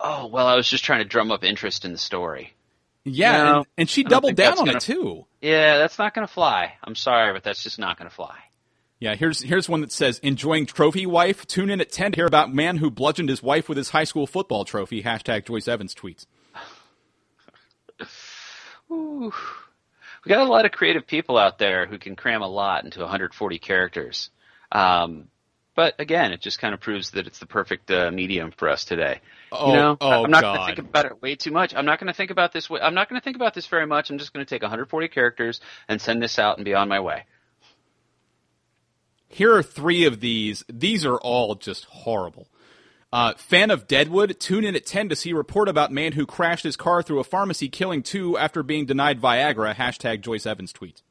Oh 0.00 0.26
well, 0.26 0.48
I 0.48 0.56
was 0.56 0.68
just 0.68 0.84
trying 0.84 1.00
to 1.00 1.04
drum 1.04 1.30
up 1.30 1.44
interest 1.44 1.84
in 1.84 1.92
the 1.92 1.98
story. 1.98 2.54
Yeah, 3.12 3.42
no, 3.42 3.56
and, 3.58 3.66
and, 3.78 3.90
she 3.90 4.04
doubled 4.04 4.36
down 4.36 4.58
on 4.58 4.66
gonna, 4.66 4.76
it 4.78 4.80
too. 4.80 5.26
Yeah, 5.40 5.78
that's 5.78 5.98
not 5.98 6.14
going 6.14 6.26
to 6.26 6.32
fly. 6.32 6.74
I'm 6.82 6.94
sorry, 6.94 7.32
but 7.32 7.42
that's 7.42 7.62
just 7.62 7.78
not 7.78 7.98
going 7.98 8.08
to 8.08 8.14
fly. 8.14 8.36
Yeah, 9.00 9.14
here's 9.14 9.40
here's 9.40 9.68
one 9.68 9.82
that 9.82 9.92
says 9.92 10.18
enjoying 10.20 10.66
trophy 10.66 11.06
wife. 11.06 11.46
Tune 11.46 11.70
in 11.70 11.80
at 11.80 11.92
ten 11.92 12.12
to 12.12 12.16
hear 12.16 12.26
about 12.26 12.52
man 12.52 12.78
who 12.78 12.90
bludgeoned 12.90 13.28
his 13.28 13.42
wife 13.42 13.68
with 13.68 13.78
his 13.78 13.90
high 13.90 14.04
school 14.04 14.26
football 14.26 14.64
trophy. 14.64 15.02
Hashtag 15.02 15.46
Joyce 15.46 15.68
Evans 15.68 15.94
tweets. 15.94 16.26
Ooh. 18.90 19.32
We 20.24 20.28
got 20.30 20.46
a 20.46 20.50
lot 20.50 20.64
of 20.64 20.72
creative 20.72 21.06
people 21.06 21.38
out 21.38 21.58
there 21.58 21.86
who 21.86 21.98
can 21.98 22.16
cram 22.16 22.42
a 22.42 22.48
lot 22.48 22.84
into 22.84 23.00
140 23.00 23.58
characters. 23.60 24.30
Um, 24.72 25.28
but 25.76 25.94
again, 26.00 26.32
it 26.32 26.40
just 26.40 26.58
kind 26.58 26.74
of 26.74 26.80
proves 26.80 27.12
that 27.12 27.28
it's 27.28 27.38
the 27.38 27.46
perfect 27.46 27.90
uh, 27.90 28.10
medium 28.10 28.50
for 28.50 28.68
us 28.68 28.84
today. 28.84 29.20
Oh, 29.50 29.68
you 29.68 29.72
know, 29.74 29.96
oh, 30.00 30.24
I'm 30.24 30.30
not 30.30 30.42
going 30.42 30.60
to 30.60 30.66
think 30.66 30.78
about 30.78 31.06
it 31.06 31.22
way 31.22 31.34
too 31.36 31.50
much. 31.50 31.74
I'm 31.74 31.86
not 31.86 31.98
going 31.98 32.08
to 32.08 32.16
think 32.16 32.30
about 32.30 32.52
this. 32.52 32.68
I'm 32.70 32.94
not 32.94 33.08
going 33.08 33.20
to 33.20 33.24
think 33.24 33.36
about 33.36 33.54
this 33.54 33.66
very 33.66 33.86
much. 33.86 34.10
I'm 34.10 34.18
just 34.18 34.32
going 34.32 34.44
to 34.44 34.48
take 34.48 34.62
140 34.62 35.08
characters 35.08 35.60
and 35.88 36.00
send 36.00 36.22
this 36.22 36.38
out 36.38 36.58
and 36.58 36.64
be 36.64 36.74
on 36.74 36.88
my 36.88 37.00
way. 37.00 37.24
Here 39.28 39.54
are 39.54 39.62
three 39.62 40.04
of 40.04 40.20
these. 40.20 40.64
These 40.68 41.04
are 41.04 41.16
all 41.16 41.54
just 41.54 41.84
horrible. 41.86 42.48
Uh, 43.10 43.34
fan 43.34 43.70
of 43.70 43.86
Deadwood, 43.86 44.38
tune 44.38 44.64
in 44.64 44.76
at 44.76 44.84
10 44.84 45.08
to 45.08 45.16
see 45.16 45.32
report 45.32 45.68
about 45.68 45.90
man 45.90 46.12
who 46.12 46.26
crashed 46.26 46.64
his 46.64 46.76
car 46.76 47.02
through 47.02 47.20
a 47.20 47.24
pharmacy, 47.24 47.68
killing 47.68 48.02
two 48.02 48.36
after 48.36 48.62
being 48.62 48.84
denied 48.84 49.20
Viagra. 49.20 49.74
Hashtag 49.74 50.20
Joyce 50.20 50.44
Evans 50.44 50.72
tweets. 50.72 51.02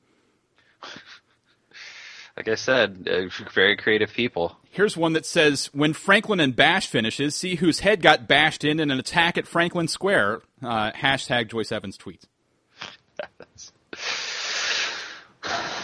Like 2.37 2.47
I 2.47 2.55
said, 2.55 3.09
uh, 3.11 3.27
very 3.51 3.75
creative 3.75 4.13
people. 4.13 4.55
Here's 4.69 4.95
one 4.95 5.13
that 5.13 5.25
says, 5.25 5.71
"When 5.73 5.93
Franklin 5.93 6.39
and 6.39 6.55
Bash 6.55 6.85
finishes, 6.85 7.35
see 7.35 7.55
whose 7.55 7.79
head 7.79 8.03
got 8.03 8.27
bashed 8.27 8.63
in 8.63 8.79
in 8.79 8.91
an 8.91 8.99
attack 8.99 9.39
at 9.39 9.47
Franklin 9.47 9.87
Square." 9.87 10.43
Uh, 10.61 10.91
hashtag 10.91 11.49
Joyce 11.49 11.71
Evans 11.71 11.97
tweets. 11.97 12.25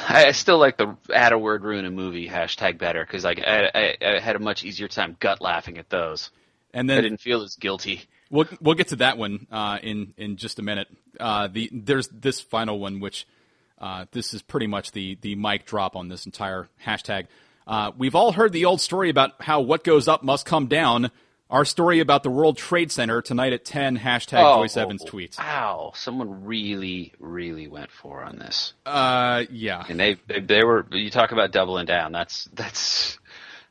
I 0.10 0.32
still 0.34 0.60
like 0.60 0.78
the 0.78 0.96
add 1.12 1.34
a 1.34 1.40
word 1.40 1.64
ruin 1.64 1.86
a 1.86 1.92
movie 1.92 2.28
hashtag 2.28 2.78
better 2.78 3.04
because 3.04 3.24
like 3.24 3.40
I, 3.40 3.72
I, 3.74 3.98
I, 4.06 4.20
had 4.20 4.36
a 4.36 4.40
much 4.40 4.64
easier 4.64 4.88
time 4.88 5.16
gut 5.20 5.42
laughing 5.42 5.78
at 5.78 5.90
those. 5.90 6.30
And 6.74 6.90
then 6.90 6.98
I 6.98 7.02
didn't 7.02 7.22
feel 7.22 7.42
as 7.42 7.56
guilty. 7.56 8.02
We'll 8.30 8.46
we'll 8.62 8.76
get 8.76 8.90
to 8.90 8.98
that 8.98 9.18
one 9.18 9.48
uh, 9.52 9.80
in 9.82 10.14
in 10.18 10.36
just 10.38 10.60
a 10.60 10.62
minute. 10.62 10.90
Uh, 11.20 11.48
the 11.48 11.70
there's 11.72 12.10
this 12.10 12.42
final 12.42 12.78
one, 12.80 13.00
which 13.00 13.26
uh, 13.84 14.06
this 14.12 14.34
is 14.34 14.42
pretty 14.42 14.68
much 14.68 14.92
the 14.94 15.18
the 15.22 15.36
mic 15.36 15.66
drop 15.66 15.96
on 15.96 16.08
this 16.08 16.26
entire 16.26 16.70
hashtag. 16.86 17.28
Uh, 17.68 17.92
we've 17.98 18.16
all 18.16 18.32
heard 18.32 18.52
the 18.54 18.66
old 18.66 18.80
story 18.82 19.10
about 19.10 19.32
how 19.42 19.60
what 19.62 19.84
goes 19.84 20.08
up 20.08 20.24
must 20.24 20.46
come 20.46 20.68
down. 20.68 21.12
Our 21.50 21.66
story 21.66 22.00
about 22.00 22.24
the 22.24 22.30
World 22.32 22.58
Trade 22.58 22.92
Center 22.92 23.22
tonight 23.22 23.54
at 23.54 23.64
ten. 23.66 23.98
Hashtag 23.98 24.42
Joyce 24.58 24.78
Evans 24.78 25.04
tweets. 25.06 25.38
Wow, 25.38 25.92
someone 25.96 26.46
really, 26.46 27.14
really 27.20 27.68
went 27.68 27.92
for 27.92 28.24
on 28.24 28.40
this, 28.40 28.74
Uh, 28.86 29.44
yeah, 29.52 29.84
and 29.88 30.00
they, 30.00 30.16
they 30.28 30.40
they 30.40 30.64
were. 30.64 30.88
You 30.92 31.10
talk 31.12 31.32
about 31.32 31.52
doubling 31.52 31.86
down. 31.86 32.12
That's 32.12 32.46
that's 32.54 33.20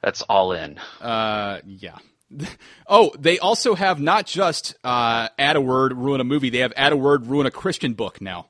that's 0.03 0.23
all 0.23 0.53
in. 0.53 0.79
uh, 1.01 1.61
yeah. 1.67 1.97
Oh, 2.87 3.13
they 3.19 3.39
also 3.39 3.75
have 3.75 4.01
not 4.01 4.27
just 4.27 4.75
uh, 4.85 5.29
add 5.39 5.57
a 5.57 5.61
word 5.61 5.93
ruin 5.95 6.21
a 6.21 6.25
movie. 6.25 6.51
They 6.51 6.59
have 6.59 6.73
add 6.77 6.93
a 6.93 6.97
word 6.97 7.27
ruin 7.27 7.47
a 7.47 7.51
Christian 7.51 7.95
book 7.95 8.21
now. 8.21 8.47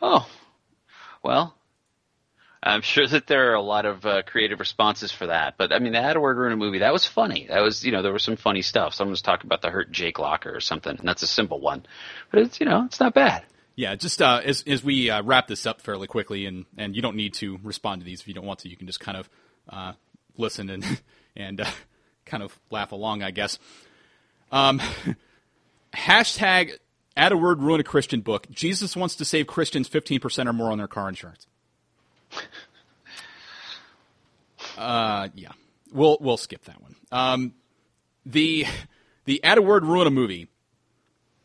Oh, 0.00 0.26
well, 1.26 1.56
I'm 2.62 2.82
sure 2.82 3.06
that 3.06 3.26
there 3.26 3.50
are 3.50 3.54
a 3.54 3.60
lot 3.60 3.84
of 3.84 4.06
uh, 4.06 4.22
creative 4.22 4.60
responses 4.60 5.10
for 5.10 5.26
that. 5.26 5.54
But 5.58 5.72
I 5.72 5.80
mean, 5.80 5.92
the 5.92 6.00
had 6.00 6.16
a 6.16 6.20
word 6.20 6.36
ruin 6.36 6.52
a 6.52 6.56
movie 6.56 6.78
that 6.78 6.92
was 6.92 7.04
funny. 7.04 7.46
That 7.48 7.62
was 7.62 7.84
you 7.84 7.90
know 7.90 8.02
there 8.02 8.12
was 8.12 8.22
some 8.22 8.36
funny 8.36 8.62
stuff. 8.62 8.94
Someone 8.94 9.10
was 9.10 9.22
talking 9.22 9.46
about 9.46 9.60
the 9.60 9.70
hurt 9.70 9.90
Jake 9.90 10.18
Locker 10.18 10.54
or 10.54 10.60
something, 10.60 10.96
and 10.96 11.06
that's 11.08 11.22
a 11.22 11.26
simple 11.26 11.60
one, 11.60 11.84
but 12.30 12.40
it's 12.40 12.60
you 12.60 12.66
know 12.66 12.84
it's 12.84 13.00
not 13.00 13.12
bad. 13.12 13.44
Yeah, 13.74 13.94
just 13.96 14.22
uh, 14.22 14.40
as 14.44 14.62
as 14.66 14.84
we 14.84 15.10
uh, 15.10 15.22
wrap 15.22 15.48
this 15.48 15.66
up 15.66 15.80
fairly 15.80 16.06
quickly, 16.06 16.46
and, 16.46 16.64
and 16.78 16.96
you 16.96 17.02
don't 17.02 17.16
need 17.16 17.34
to 17.34 17.58
respond 17.62 18.00
to 18.00 18.06
these 18.06 18.20
if 18.20 18.28
you 18.28 18.34
don't 18.34 18.46
want 18.46 18.60
to. 18.60 18.68
You 18.68 18.76
can 18.76 18.86
just 18.86 19.00
kind 19.00 19.18
of 19.18 19.28
uh, 19.68 19.92
listen 20.38 20.70
and 20.70 20.84
and 21.36 21.60
uh, 21.60 21.70
kind 22.24 22.42
of 22.42 22.58
laugh 22.70 22.92
along, 22.92 23.22
I 23.22 23.32
guess. 23.32 23.58
Um, 24.50 24.80
hashtag 25.94 26.78
add 27.16 27.32
a 27.32 27.36
word 27.36 27.62
ruin 27.62 27.80
a 27.80 27.84
Christian 27.84 28.20
book. 28.20 28.46
Jesus 28.50 28.96
wants 28.96 29.16
to 29.16 29.24
save 29.24 29.46
Christians 29.46 29.88
fifteen 29.88 30.20
percent 30.20 30.48
or 30.48 30.52
more 30.52 30.70
on 30.70 30.78
their 30.78 30.88
car 30.88 31.08
insurance. 31.08 31.46
Uh, 34.76 35.28
yeah, 35.34 35.52
we'll 35.92 36.18
we'll 36.20 36.36
skip 36.36 36.62
that 36.64 36.80
one. 36.82 36.94
Um, 37.10 37.54
the 38.26 38.66
the 39.24 39.42
add 39.42 39.58
a 39.58 39.62
word 39.62 39.84
ruin 39.84 40.06
a 40.06 40.10
movie. 40.10 40.48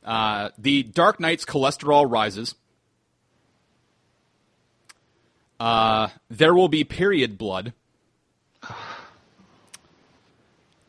Uh, 0.03 0.49
the 0.57 0.83
Dark 0.83 1.19
Knight's 1.19 1.45
cholesterol 1.45 2.09
rises. 2.09 2.55
Uh, 5.59 6.09
there 6.29 6.53
will 6.53 6.67
be 6.67 6.83
period 6.83 7.37
blood. 7.37 7.73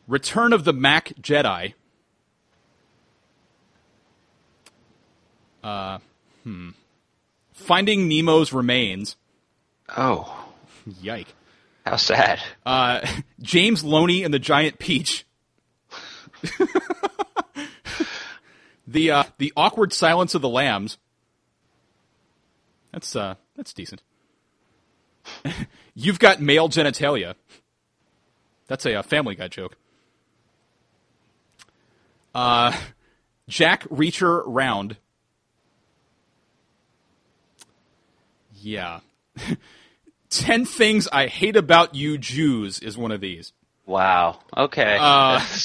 Return 0.07 0.51
of 0.51 0.63
the 0.63 0.73
Mac 0.73 1.13
Jedi. 1.21 1.75
Uh, 5.63 5.99
hmm. 6.43 6.69
Finding 7.53 8.07
Nemo's 8.09 8.51
remains. 8.51 9.15
Oh, 9.95 10.49
Yike. 11.01 11.33
how 11.85 11.95
sad. 11.97 12.41
Uh, 12.65 13.05
James 13.41 13.83
Loney 13.83 14.23
and 14.23 14.33
the 14.33 14.39
Giant 14.39 14.79
Peach. 14.79 15.25
the 18.87 19.11
uh, 19.11 19.23
the 19.37 19.53
awkward 19.55 19.93
silence 19.93 20.35
of 20.35 20.41
the 20.41 20.49
lambs. 20.49 20.97
That's 22.91 23.15
uh, 23.15 23.35
that's 23.55 23.73
decent. 23.73 24.01
You've 25.95 26.19
got 26.19 26.41
male 26.41 26.67
genitalia. 26.69 27.35
That's 28.67 28.85
a, 28.85 28.95
uh 28.95 29.01
Family 29.03 29.35
Guy 29.35 29.47
joke. 29.47 29.77
Uh, 32.35 32.75
Jack 33.47 33.83
Reacher 33.89 34.43
round. 34.45 34.97
Yeah. 38.63 39.01
Ten 40.29 40.65
things 40.65 41.07
I 41.11 41.27
hate 41.27 41.55
about 41.55 41.93
you 41.95 42.17
Jews 42.17 42.79
is 42.79 42.97
one 42.97 43.11
of 43.11 43.21
these. 43.21 43.53
Wow. 43.85 44.39
Okay. 44.55 44.97
Uh, 44.99 45.41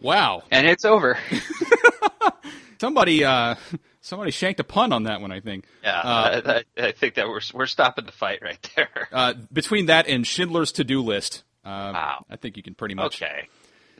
Wow. 0.00 0.42
and 0.50 0.66
it's 0.66 0.84
over. 0.86 1.18
Somebody 2.80 3.22
uh 3.24 3.56
somebody 4.00 4.30
shanked 4.30 4.58
a 4.60 4.64
pun 4.64 4.92
on 4.94 5.02
that 5.02 5.20
one, 5.20 5.30
I 5.30 5.40
think. 5.40 5.66
yeah. 5.82 5.98
Uh, 6.00 6.62
I, 6.78 6.82
I 6.86 6.92
think 6.92 7.14
that 7.16 7.28
we're 7.28 7.40
we're 7.52 7.66
stopping 7.66 8.06
the 8.06 8.12
fight 8.12 8.40
right 8.42 8.70
there. 8.76 9.08
uh, 9.12 9.34
between 9.52 9.86
that 9.86 10.06
and 10.08 10.26
Schindler's 10.26 10.72
to-do 10.72 11.02
list, 11.02 11.42
uh, 11.64 11.90
Wow. 11.92 12.24
I 12.30 12.36
think 12.36 12.56
you 12.56 12.62
can 12.62 12.74
pretty 12.74 12.94
much 12.94 13.20
Okay. 13.22 13.48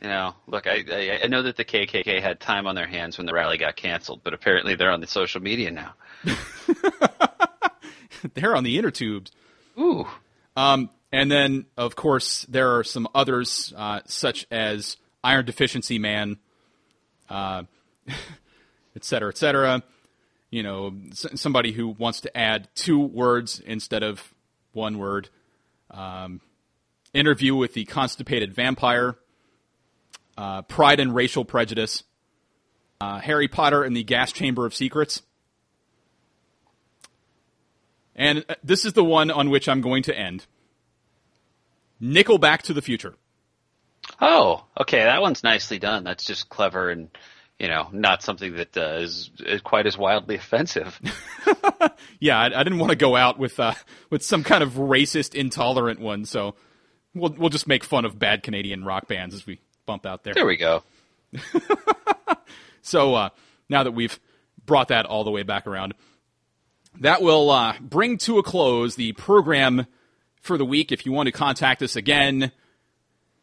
You 0.00 0.08
know, 0.08 0.34
look, 0.46 0.66
I, 0.66 0.82
I 0.90 1.20
I 1.24 1.26
know 1.26 1.42
that 1.42 1.56
the 1.56 1.64
KKK 1.66 2.22
had 2.22 2.40
time 2.40 2.66
on 2.66 2.74
their 2.74 2.86
hands 2.86 3.18
when 3.18 3.26
the 3.26 3.34
rally 3.34 3.58
got 3.58 3.76
canceled, 3.76 4.22
but 4.24 4.32
apparently 4.32 4.74
they're 4.74 4.90
on 4.90 5.02
the 5.02 5.06
social 5.06 5.42
media 5.42 5.70
now. 5.70 5.92
they're 8.34 8.56
on 8.56 8.64
the 8.64 8.78
inner 8.78 8.90
tubes. 8.90 9.30
Ooh. 9.78 10.06
Um, 10.56 10.90
and 11.12 11.30
then, 11.30 11.66
of 11.76 11.96
course, 11.96 12.44
there 12.48 12.76
are 12.76 12.84
some 12.84 13.08
others, 13.14 13.72
uh, 13.76 14.00
such 14.06 14.46
as 14.50 14.96
Iron 15.24 15.44
Deficiency 15.44 15.98
Man, 15.98 16.38
uh, 17.28 17.64
et 18.08 19.04
cetera, 19.04 19.28
et 19.28 19.38
cetera. 19.38 19.82
You 20.50 20.62
know, 20.62 20.92
s- 21.10 21.26
somebody 21.40 21.72
who 21.72 21.88
wants 21.88 22.20
to 22.22 22.36
add 22.36 22.68
two 22.74 22.98
words 23.00 23.60
instead 23.60 24.02
of 24.02 24.34
one 24.72 24.98
word. 24.98 25.28
Um, 25.90 26.40
interview 27.12 27.54
with 27.56 27.74
the 27.74 27.84
constipated 27.84 28.54
vampire. 28.54 29.16
Uh, 30.36 30.62
Pride 30.62 31.00
and 31.00 31.14
Racial 31.14 31.44
Prejudice. 31.44 32.04
Uh, 33.00 33.18
Harry 33.18 33.48
Potter 33.48 33.82
and 33.82 33.96
the 33.96 34.04
Gas 34.04 34.32
Chamber 34.32 34.66
of 34.66 34.74
Secrets. 34.74 35.22
And 38.20 38.44
uh, 38.48 38.54
this 38.62 38.84
is 38.84 38.92
the 38.92 39.02
one 39.02 39.30
on 39.30 39.50
which 39.50 39.68
I'm 39.68 39.80
going 39.80 40.02
to 40.04 40.16
end. 40.16 40.46
Nickelback 42.00 42.62
to 42.62 42.72
the 42.72 42.82
Future. 42.82 43.14
Oh, 44.20 44.64
okay. 44.78 45.04
That 45.04 45.22
one's 45.22 45.42
nicely 45.42 45.78
done. 45.78 46.04
That's 46.04 46.24
just 46.24 46.48
clever 46.48 46.90
and 46.90 47.08
you 47.58 47.68
know 47.68 47.88
not 47.92 48.22
something 48.22 48.54
that 48.56 48.76
uh, 48.76 48.98
is, 49.00 49.30
is 49.40 49.60
quite 49.62 49.86
as 49.86 49.98
wildly 49.98 50.34
offensive. 50.36 51.00
Yeah, 52.22 52.38
I, 52.38 52.46
I 52.46 52.62
didn't 52.62 52.78
want 52.78 52.90
to 52.90 52.96
go 52.96 53.16
out 53.16 53.38
with 53.38 53.58
uh, 53.58 53.72
with 54.10 54.22
some 54.22 54.44
kind 54.44 54.62
of 54.62 54.72
racist, 54.74 55.34
intolerant 55.34 56.00
one, 56.00 56.26
so 56.26 56.54
we'll 57.14 57.34
we'll 57.36 57.48
just 57.48 57.66
make 57.66 57.82
fun 57.82 58.04
of 58.04 58.18
bad 58.18 58.42
Canadian 58.42 58.84
rock 58.84 59.08
bands 59.08 59.34
as 59.34 59.46
we 59.46 59.58
bump 59.86 60.04
out 60.04 60.22
there. 60.22 60.34
there 60.34 60.46
we 60.46 60.58
go. 60.58 60.82
So 62.82 63.14
uh, 63.14 63.28
now 63.68 63.84
that 63.84 63.92
we've 63.92 64.18
brought 64.66 64.88
that 64.88 65.06
all 65.06 65.24
the 65.24 65.30
way 65.30 65.42
back 65.42 65.66
around, 65.66 65.94
that 67.00 67.22
will 67.22 67.50
uh, 67.50 67.74
bring 67.80 68.18
to 68.18 68.38
a 68.38 68.42
close 68.42 68.94
the 68.94 69.12
program 69.12 69.86
for 70.40 70.56
the 70.56 70.64
week. 70.64 70.92
If 70.92 71.06
you 71.06 71.12
want 71.12 71.26
to 71.26 71.32
contact 71.32 71.82
us 71.82 71.96
again, 71.96 72.52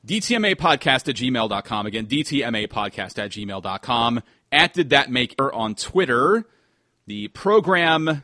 DTMA 0.05 0.55
podcast 0.55 1.09
at 1.09 1.15
gmail.com. 1.15 1.85
Again, 1.85 2.05
DTMA 2.07 2.67
podcast 2.67 3.17
at 3.19 3.31
gmail.com. 3.31 4.23
At 4.51 4.73
Did 4.73 4.91
That 4.91 5.11
Make 5.11 5.35
Air 5.39 5.53
on 5.53 5.75
Twitter. 5.75 6.45
The 7.07 7.27
program 7.29 8.23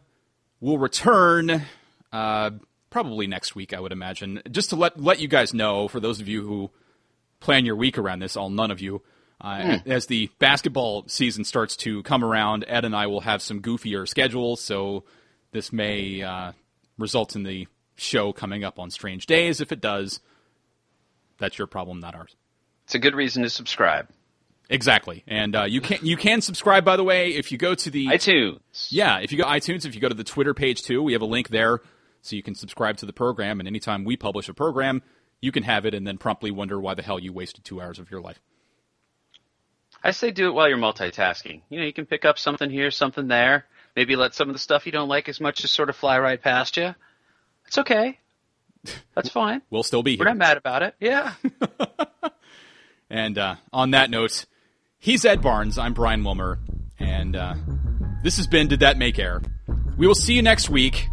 will 0.61 0.77
return 0.77 1.63
uh, 2.11 2.51
probably 2.89 3.27
next 3.27 3.55
week, 3.55 3.73
I 3.73 3.79
would 3.79 3.91
imagine. 3.91 4.41
Just 4.49 4.69
to 4.69 4.75
let, 4.75 4.99
let 4.99 5.19
you 5.19 5.27
guys 5.27 5.53
know, 5.53 5.87
for 5.87 5.99
those 5.99 6.21
of 6.21 6.27
you 6.27 6.45
who 6.45 6.71
plan 7.39 7.65
your 7.65 7.75
week 7.75 7.97
around 7.97 8.19
this, 8.19 8.37
all 8.37 8.49
none 8.49 8.71
of 8.71 8.79
you. 8.79 9.01
Uh, 9.41 9.79
As 9.85 10.05
the 10.05 10.29
basketball 10.39 11.03
season 11.07 11.43
starts 11.43 11.75
to 11.77 12.01
come 12.03 12.23
around, 12.23 12.63
Ed 12.67 12.85
and 12.85 12.95
I 12.95 13.07
will 13.07 13.21
have 13.21 13.41
some 13.41 13.61
goofier 13.61 14.07
schedules, 14.07 14.61
so 14.61 15.03
this 15.53 15.71
may 15.71 16.21
uh, 16.21 16.51
result 16.97 17.35
in 17.35 17.43
the 17.43 17.67
show 17.95 18.33
coming 18.33 18.63
up 18.63 18.79
on 18.79 18.89
strange 18.89 19.25
days. 19.25 19.61
If 19.61 19.71
it 19.71 19.81
does, 19.81 20.19
that's 21.37 21.57
your 21.57 21.67
problem, 21.67 21.99
not 21.99 22.15
ours. 22.15 22.35
It's 22.85 22.95
a 22.95 22.99
good 22.99 23.15
reason 23.15 23.43
to 23.43 23.49
subscribe. 23.49 24.09
Exactly, 24.69 25.23
and 25.27 25.55
uh, 25.55 25.63
you 25.65 25.81
can 25.81 25.99
you 26.01 26.17
can 26.17 26.41
subscribe. 26.41 26.85
By 26.85 26.95
the 26.95 27.03
way, 27.03 27.29
if 27.29 27.51
you 27.51 27.57
go 27.57 27.75
to 27.75 27.89
the 27.91 28.07
iTunes. 28.07 28.87
yeah, 28.89 29.19
if 29.19 29.31
you 29.31 29.37
go 29.37 29.43
to 29.43 29.49
iTunes, 29.49 29.85
if 29.85 29.93
you 29.93 30.01
go 30.01 30.07
to 30.07 30.15
the 30.15 30.23
Twitter 30.23 30.53
page 30.53 30.83
too, 30.83 31.03
we 31.03 31.13
have 31.13 31.21
a 31.21 31.25
link 31.25 31.49
there, 31.49 31.81
so 32.21 32.35
you 32.35 32.43
can 32.43 32.55
subscribe 32.55 32.97
to 32.97 33.05
the 33.05 33.13
program. 33.13 33.59
And 33.59 33.67
anytime 33.67 34.05
we 34.05 34.15
publish 34.15 34.47
a 34.47 34.53
program, 34.53 35.03
you 35.41 35.51
can 35.51 35.63
have 35.63 35.85
it, 35.85 35.93
and 35.93 36.07
then 36.07 36.17
promptly 36.17 36.49
wonder 36.49 36.79
why 36.79 36.93
the 36.93 37.03
hell 37.03 37.19
you 37.19 37.33
wasted 37.33 37.65
two 37.65 37.81
hours 37.81 37.99
of 37.99 38.09
your 38.09 38.21
life. 38.21 38.39
I 40.01 40.11
say 40.11 40.31
do 40.31 40.47
it 40.47 40.53
while 40.53 40.67
you're 40.67 40.77
multitasking. 40.77 41.61
You 41.69 41.79
know, 41.79 41.85
you 41.85 41.93
can 41.93 42.05
pick 42.05 42.25
up 42.25 42.39
something 42.39 42.69
here, 42.69 42.89
something 42.89 43.27
there. 43.27 43.65
Maybe 43.95 44.15
let 44.15 44.33
some 44.33 44.49
of 44.49 44.55
the 44.55 44.59
stuff 44.59 44.85
you 44.85 44.91
don't 44.91 45.09
like 45.09 45.29
as 45.29 45.39
much 45.39 45.61
just 45.61 45.73
sort 45.73 45.89
of 45.89 45.95
fly 45.95 46.17
right 46.19 46.41
past 46.41 46.77
you. 46.77 46.95
It's 47.67 47.77
okay. 47.77 48.19
That's 49.15 49.29
fine. 49.31 49.61
We'll 49.69 49.83
still 49.83 50.03
be 50.03 50.11
here. 50.11 50.19
We're 50.25 50.31
not 50.31 50.37
mad 50.37 50.57
about 50.57 50.83
it. 50.83 50.95
Yeah. 50.99 51.33
And 53.13 53.37
uh, 53.37 53.55
on 53.71 53.91
that 53.91 54.09
note, 54.09 54.45
he's 54.97 55.23
Ed 55.23 55.43
Barnes. 55.43 55.77
I'm 55.77 55.93
Brian 55.93 56.23
Wilmer. 56.23 56.57
And 56.99 57.35
uh, 57.35 57.53
this 58.23 58.37
has 58.37 58.47
been 58.47 58.67
Did 58.67 58.79
That 58.79 58.97
Make 58.97 59.19
Air? 59.19 59.39
We 59.97 60.07
will 60.07 60.15
see 60.15 60.33
you 60.33 60.41
next 60.41 60.67
week. 60.67 61.07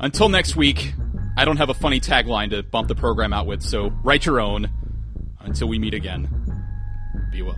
Until 0.00 0.28
next 0.28 0.56
week, 0.56 0.92
I 1.36 1.44
don't 1.44 1.58
have 1.58 1.68
a 1.68 1.74
funny 1.74 2.00
tagline 2.00 2.50
to 2.50 2.64
bump 2.64 2.88
the 2.88 2.96
program 2.96 3.32
out 3.32 3.46
with, 3.46 3.62
so 3.62 3.92
write 4.02 4.26
your 4.26 4.40
own. 4.40 4.68
Until 5.38 5.68
we 5.68 5.78
meet 5.78 5.94
again, 5.94 6.28
be 7.30 7.42
well. 7.42 7.56